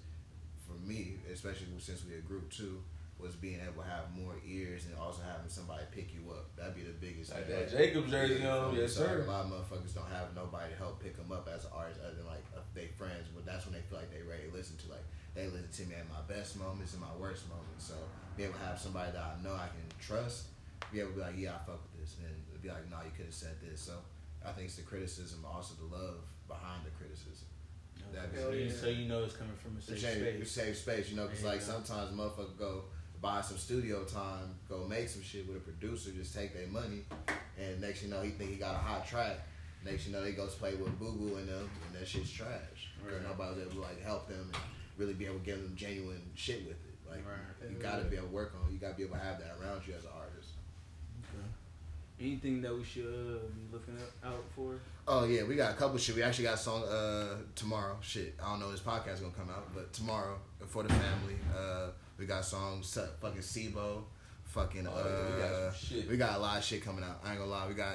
for 0.69 0.77
me, 0.85 1.17
especially 1.33 1.69
since 1.79 2.05
we 2.05 2.17
a 2.17 2.21
group 2.21 2.53
too, 2.53 2.81
was 3.19 3.35
being 3.35 3.59
able 3.59 3.83
to 3.83 3.89
have 3.89 4.15
more 4.15 4.37
ears 4.47 4.87
and 4.87 4.95
also 4.97 5.23
having 5.27 5.51
somebody 5.51 5.83
pick 5.91 6.15
you 6.15 6.31
up. 6.31 6.55
That'd 6.55 6.77
be 6.77 6.87
the 6.87 6.95
biggest. 6.95 7.35
Like 7.35 7.47
thing. 7.47 7.57
that 7.57 7.71
Jacobs 7.71 8.11
jersey 8.11 8.47
on, 8.47 8.75
Yeah, 8.75 8.83
yes 8.87 8.95
so, 8.95 9.05
sir. 9.05 9.25
A 9.27 9.31
lot 9.31 9.47
of 9.47 9.51
motherfuckers 9.51 9.95
don't 9.95 10.09
have 10.13 10.37
nobody 10.37 10.71
to 10.71 10.79
help 10.79 11.03
pick 11.03 11.17
them 11.17 11.33
up 11.33 11.49
as 11.51 11.65
an 11.65 11.73
artist 11.75 12.01
other 12.05 12.15
than 12.15 12.27
like 12.27 12.45
they 12.75 12.87
friends, 12.95 13.27
but 13.35 13.45
that's 13.45 13.67
when 13.67 13.75
they 13.75 13.83
feel 13.91 13.99
like 13.99 14.13
they 14.15 14.23
ready 14.23 14.47
to 14.47 14.55
listen 14.55 14.77
to. 14.87 14.87
Like 14.95 15.05
they 15.39 15.47
listen 15.47 15.71
to 15.71 15.83
me 15.87 15.95
at 15.95 16.09
my 16.11 16.19
best 16.27 16.59
moments 16.59 16.93
and 16.95 17.01
my 17.01 17.15
worst 17.21 17.47
moments. 17.49 17.87
So 17.87 17.95
be 18.37 18.43
able 18.43 18.55
to 18.59 18.65
have 18.67 18.79
somebody 18.79 19.13
that 19.13 19.23
I 19.23 19.43
know 19.43 19.55
I 19.55 19.71
can 19.71 19.87
trust, 20.03 20.51
be 20.91 20.99
able 20.99 21.11
to 21.11 21.17
be 21.17 21.23
like, 21.23 21.39
yeah, 21.39 21.55
I 21.55 21.59
fuck 21.63 21.79
with 21.87 22.03
this, 22.03 22.17
and 22.19 22.27
then 22.27 22.35
be 22.61 22.69
like, 22.69 22.91
no, 22.91 22.99
you 23.07 23.15
could 23.17 23.27
have 23.31 23.35
said 23.35 23.55
this. 23.63 23.81
So 23.81 23.95
I 24.45 24.51
think 24.51 24.67
it's 24.67 24.77
the 24.77 24.83
criticism, 24.83 25.39
but 25.47 25.55
also 25.55 25.75
the 25.79 25.87
love 25.95 26.27
behind 26.49 26.83
the 26.85 26.91
criticism. 26.99 27.47
That'd 28.13 28.35
So 28.35 28.51
you- 28.51 28.65
yeah. 28.67 28.73
So 28.73 28.89
you 28.89 29.07
know 29.07 29.23
it's 29.23 29.37
coming 29.37 29.55
from 29.63 29.77
a 29.79 29.83
safe 29.83 30.01
save, 30.01 30.17
space. 30.19 30.51
save 30.51 30.77
space, 30.77 31.11
you 31.11 31.17
know, 31.17 31.27
because 31.29 31.45
like 31.45 31.61
go. 31.61 31.67
sometimes 31.73 32.11
motherfuckers 32.11 32.59
go 32.59 32.85
buy 33.21 33.41
some 33.43 33.59
studio 33.59 34.03
time, 34.05 34.55
go 34.69 34.87
make 34.89 35.09
some 35.09 35.23
shit 35.23 35.47
with 35.47 35.57
a 35.59 35.61
producer, 35.61 36.11
just 36.11 36.35
take 36.35 36.55
their 36.55 36.67
money, 36.69 37.05
and 37.61 37.81
next 37.81 38.03
you 38.03 38.09
know 38.09 38.23
he 38.23 38.31
think 38.31 38.51
he 38.51 38.57
got 38.57 38.75
a 38.75 38.79
hot 38.79 39.07
track. 39.07 39.37
Next 39.85 40.07
you 40.07 40.13
know 40.13 40.25
he 40.25 40.33
goes 40.33 40.55
play 40.55 40.75
with 40.75 40.99
Boo 40.99 41.13
Boo 41.13 41.37
and 41.37 41.49
them, 41.49 41.69
and 41.87 42.01
that 42.01 42.09
shit's 42.09 42.31
trash. 42.31 42.91
Because 43.05 43.21
Right. 43.21 43.29
nobody 43.29 43.55
was 43.57 43.63
able 43.67 43.75
to 43.77 43.81
like 43.83 44.03
help 44.03 44.27
them 44.29 44.51
and 44.55 44.57
really 44.99 45.15
be 45.15 45.25
able 45.27 45.39
to 45.39 45.45
give 45.45 45.57
them 45.57 45.73
genuine 45.77 46.21
shit 46.35 46.61
with 46.67 46.77
it. 46.77 47.09
Like 47.09 47.25
Right. 47.27 47.71
you 47.71 47.77
gotta 47.79 48.05
be 48.05 48.17
able 48.17 48.29
to 48.29 48.35
work 48.35 48.53
on. 48.61 48.69
it. 48.69 48.73
You 48.75 48.79
gotta 48.79 48.95
be 48.95 49.05
able 49.05 49.15
to 49.17 49.23
have 49.23 49.39
that 49.39 49.57
around 49.63 49.87
you 49.87 49.95
as 49.95 50.05
an 50.05 50.11
artist. 50.15 50.51
Okay. 51.23 51.47
Anything 52.21 52.61
that 52.63 52.75
we 52.77 52.83
should 52.85 53.07
uh, 53.07 53.39
be 53.55 53.63
looking 53.73 53.95
up, 53.97 54.13
out 54.33 54.45
for? 54.55 54.75
Oh 55.07 55.25
yeah, 55.25 55.45
we 55.45 55.55
got 55.55 55.71
a 55.73 55.75
couple 55.77 55.97
shit. 55.99 56.17
We 56.17 56.23
actually 56.23 56.45
got 56.45 56.55
a 56.55 56.59
song 56.59 56.83
uh 56.85 57.37
tomorrow. 57.55 57.97
Shit, 58.03 58.35
I 58.43 58.51
don't 58.51 58.59
know 58.61 58.67
when 58.67 58.75
this 58.75 58.85
podcast 58.85 59.15
is 59.15 59.21
gonna 59.21 59.33
come 59.35 59.49
out, 59.51 59.73
but 59.75 59.93
tomorrow 59.93 60.39
for 60.67 60.83
the 60.83 60.91
family. 60.93 61.37
Uh, 61.57 61.87
we 62.19 62.27
got 62.27 62.45
songs. 62.45 62.99
Fucking 63.21 63.41
Sibo. 63.41 64.03
Fucking 64.45 64.87
uh, 64.87 64.91
Oh, 64.93 65.07
yeah, 65.29 65.35
we 65.35 65.41
got 65.67 65.77
shit. 65.77 66.09
we 66.11 66.17
got 66.17 66.37
a 66.37 66.39
lot 66.41 66.59
of 66.59 66.65
shit 66.65 66.83
coming 66.85 67.05
out. 67.05 67.21
I 67.25 67.31
ain't 67.31 67.39
gonna 67.39 67.51
lie. 67.51 67.69
We 67.69 67.75
got 67.75 67.95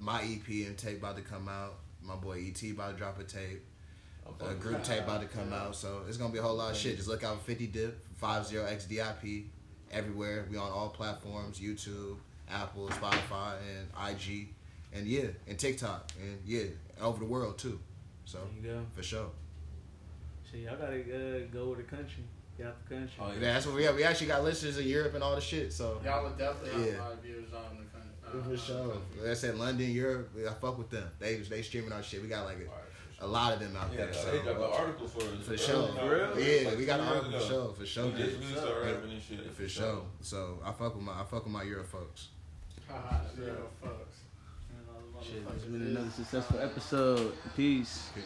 my 0.00 0.22
EP 0.22 0.48
and 0.66 0.76
tape 0.78 0.98
about 0.98 1.16
to 1.16 1.22
come 1.22 1.48
out. 1.48 1.74
My 2.02 2.14
boy 2.16 2.40
ET 2.48 2.62
about 2.70 2.92
to 2.92 2.96
drop 2.96 3.18
a 3.20 3.24
tape. 3.24 3.62
I'm 4.40 4.50
A 4.50 4.54
group 4.54 4.82
tape 4.82 5.02
about 5.04 5.20
to 5.22 5.26
come 5.26 5.52
out. 5.52 5.74
So 5.74 6.02
it's 6.08 6.16
gonna 6.16 6.32
be 6.32 6.38
a 6.38 6.42
whole 6.42 6.56
lot 6.56 6.70
of 6.70 6.76
shit. 6.76 6.96
Just 6.96 7.08
look 7.08 7.24
out 7.24 7.38
for 7.38 7.44
50 7.44 7.66
Dip, 7.68 7.98
50XDIP, 8.20 9.44
everywhere. 9.92 10.46
We 10.50 10.56
on 10.56 10.70
all 10.70 10.88
platforms: 10.90 11.60
YouTube, 11.60 12.16
Apple, 12.50 12.88
Spotify, 12.88 13.54
and 13.76 14.10
IG, 14.10 14.48
and 14.92 15.06
yeah, 15.06 15.26
and 15.46 15.58
TikTok, 15.58 16.10
and 16.20 16.38
yeah, 16.46 16.64
over 17.00 17.18
the 17.18 17.24
world 17.24 17.58
too. 17.58 17.78
So 18.24 18.38
There 18.62 18.72
you 18.72 18.78
go. 18.78 18.84
for 18.94 19.02
sure. 19.02 19.30
So 20.50 20.56
y'all 20.56 20.76
gotta 20.76 21.00
uh, 21.00 21.40
go 21.52 21.70
with 21.70 21.78
the 21.78 21.96
country. 21.96 22.24
Get 22.56 22.66
out 22.68 22.88
the 22.88 22.94
country. 22.94 23.14
Oh, 23.20 23.32
Yeah, 23.34 23.52
that's 23.52 23.66
what 23.66 23.76
we 23.76 23.84
have. 23.84 23.94
We 23.94 24.04
actually 24.04 24.26
got 24.28 24.42
listeners 24.44 24.78
in 24.78 24.86
Europe 24.88 25.14
and 25.14 25.22
all 25.22 25.34
the 25.34 25.40
shit. 25.40 25.72
So 25.72 26.00
Y'all 26.04 26.24
would 26.24 26.36
definitely 26.38 26.90
have 26.90 26.98
a 26.98 27.02
lot 27.02 27.12
of 27.12 27.18
viewers 27.22 27.52
on 27.52 27.78
the 27.78 27.84
country. 27.84 28.08
Uh, 28.26 28.42
for 28.42 28.56
sure. 28.56 28.96
Like 29.20 29.30
I 29.30 29.34
said, 29.34 29.56
London, 29.56 29.90
Europe, 29.90 30.30
I 30.36 30.52
fuck 30.54 30.76
with 30.76 30.90
them. 30.90 31.08
They 31.18 31.36
they 31.36 31.62
streaming 31.62 31.92
our 31.92 32.02
shit. 32.02 32.20
We 32.22 32.28
got 32.28 32.44
like 32.44 32.56
Alright, 32.56 32.66
a, 32.66 32.87
a 33.20 33.26
lot 33.26 33.52
of 33.54 33.60
them 33.60 33.74
out 33.76 33.88
Yeah, 33.90 33.96
there. 33.96 34.06
they 34.06 34.12
So 34.12 34.42
dropped 34.42 34.58
an 34.58 34.80
article 34.80 35.08
for 35.08 35.22
us. 35.22 35.46
for 35.46 35.56
sure. 35.58 35.88
For 35.88 36.08
real? 36.08 36.40
Yeah, 36.40 36.68
Like 36.68 36.78
we 36.78 36.86
got 36.86 37.00
an 37.00 37.06
years 37.06 37.16
article 37.16 37.30
for 37.32 37.36
ago. 37.38 37.48
sure. 37.48 37.74
For 37.74 37.86
sure. 37.86 38.06
We 38.06 38.12
just 38.12 38.38
really 38.38 38.54
started 38.54 38.94
rapping 38.94 39.10
and 39.12 39.22
shit. 39.22 39.54
For 39.54 39.68
sure. 39.68 40.02
So 40.20 40.58
I 40.64 40.72
fuck 40.72 40.94
with 40.94 41.04
my 41.04 41.12
I 41.20 41.24
fuck 41.24 41.44
with 41.44 41.52
my 41.52 41.62
Euro 41.64 41.84
folks. 41.84 42.28
Haha, 42.88 43.16
yeah, 43.38 43.52
folks. 43.82 44.18
Shit, 45.20 45.42
it's 45.54 45.64
been 45.64 45.82
another 45.82 46.10
successful 46.10 46.60
episode. 46.60 47.32
Peace. 47.56 48.10
Peace. 48.14 48.24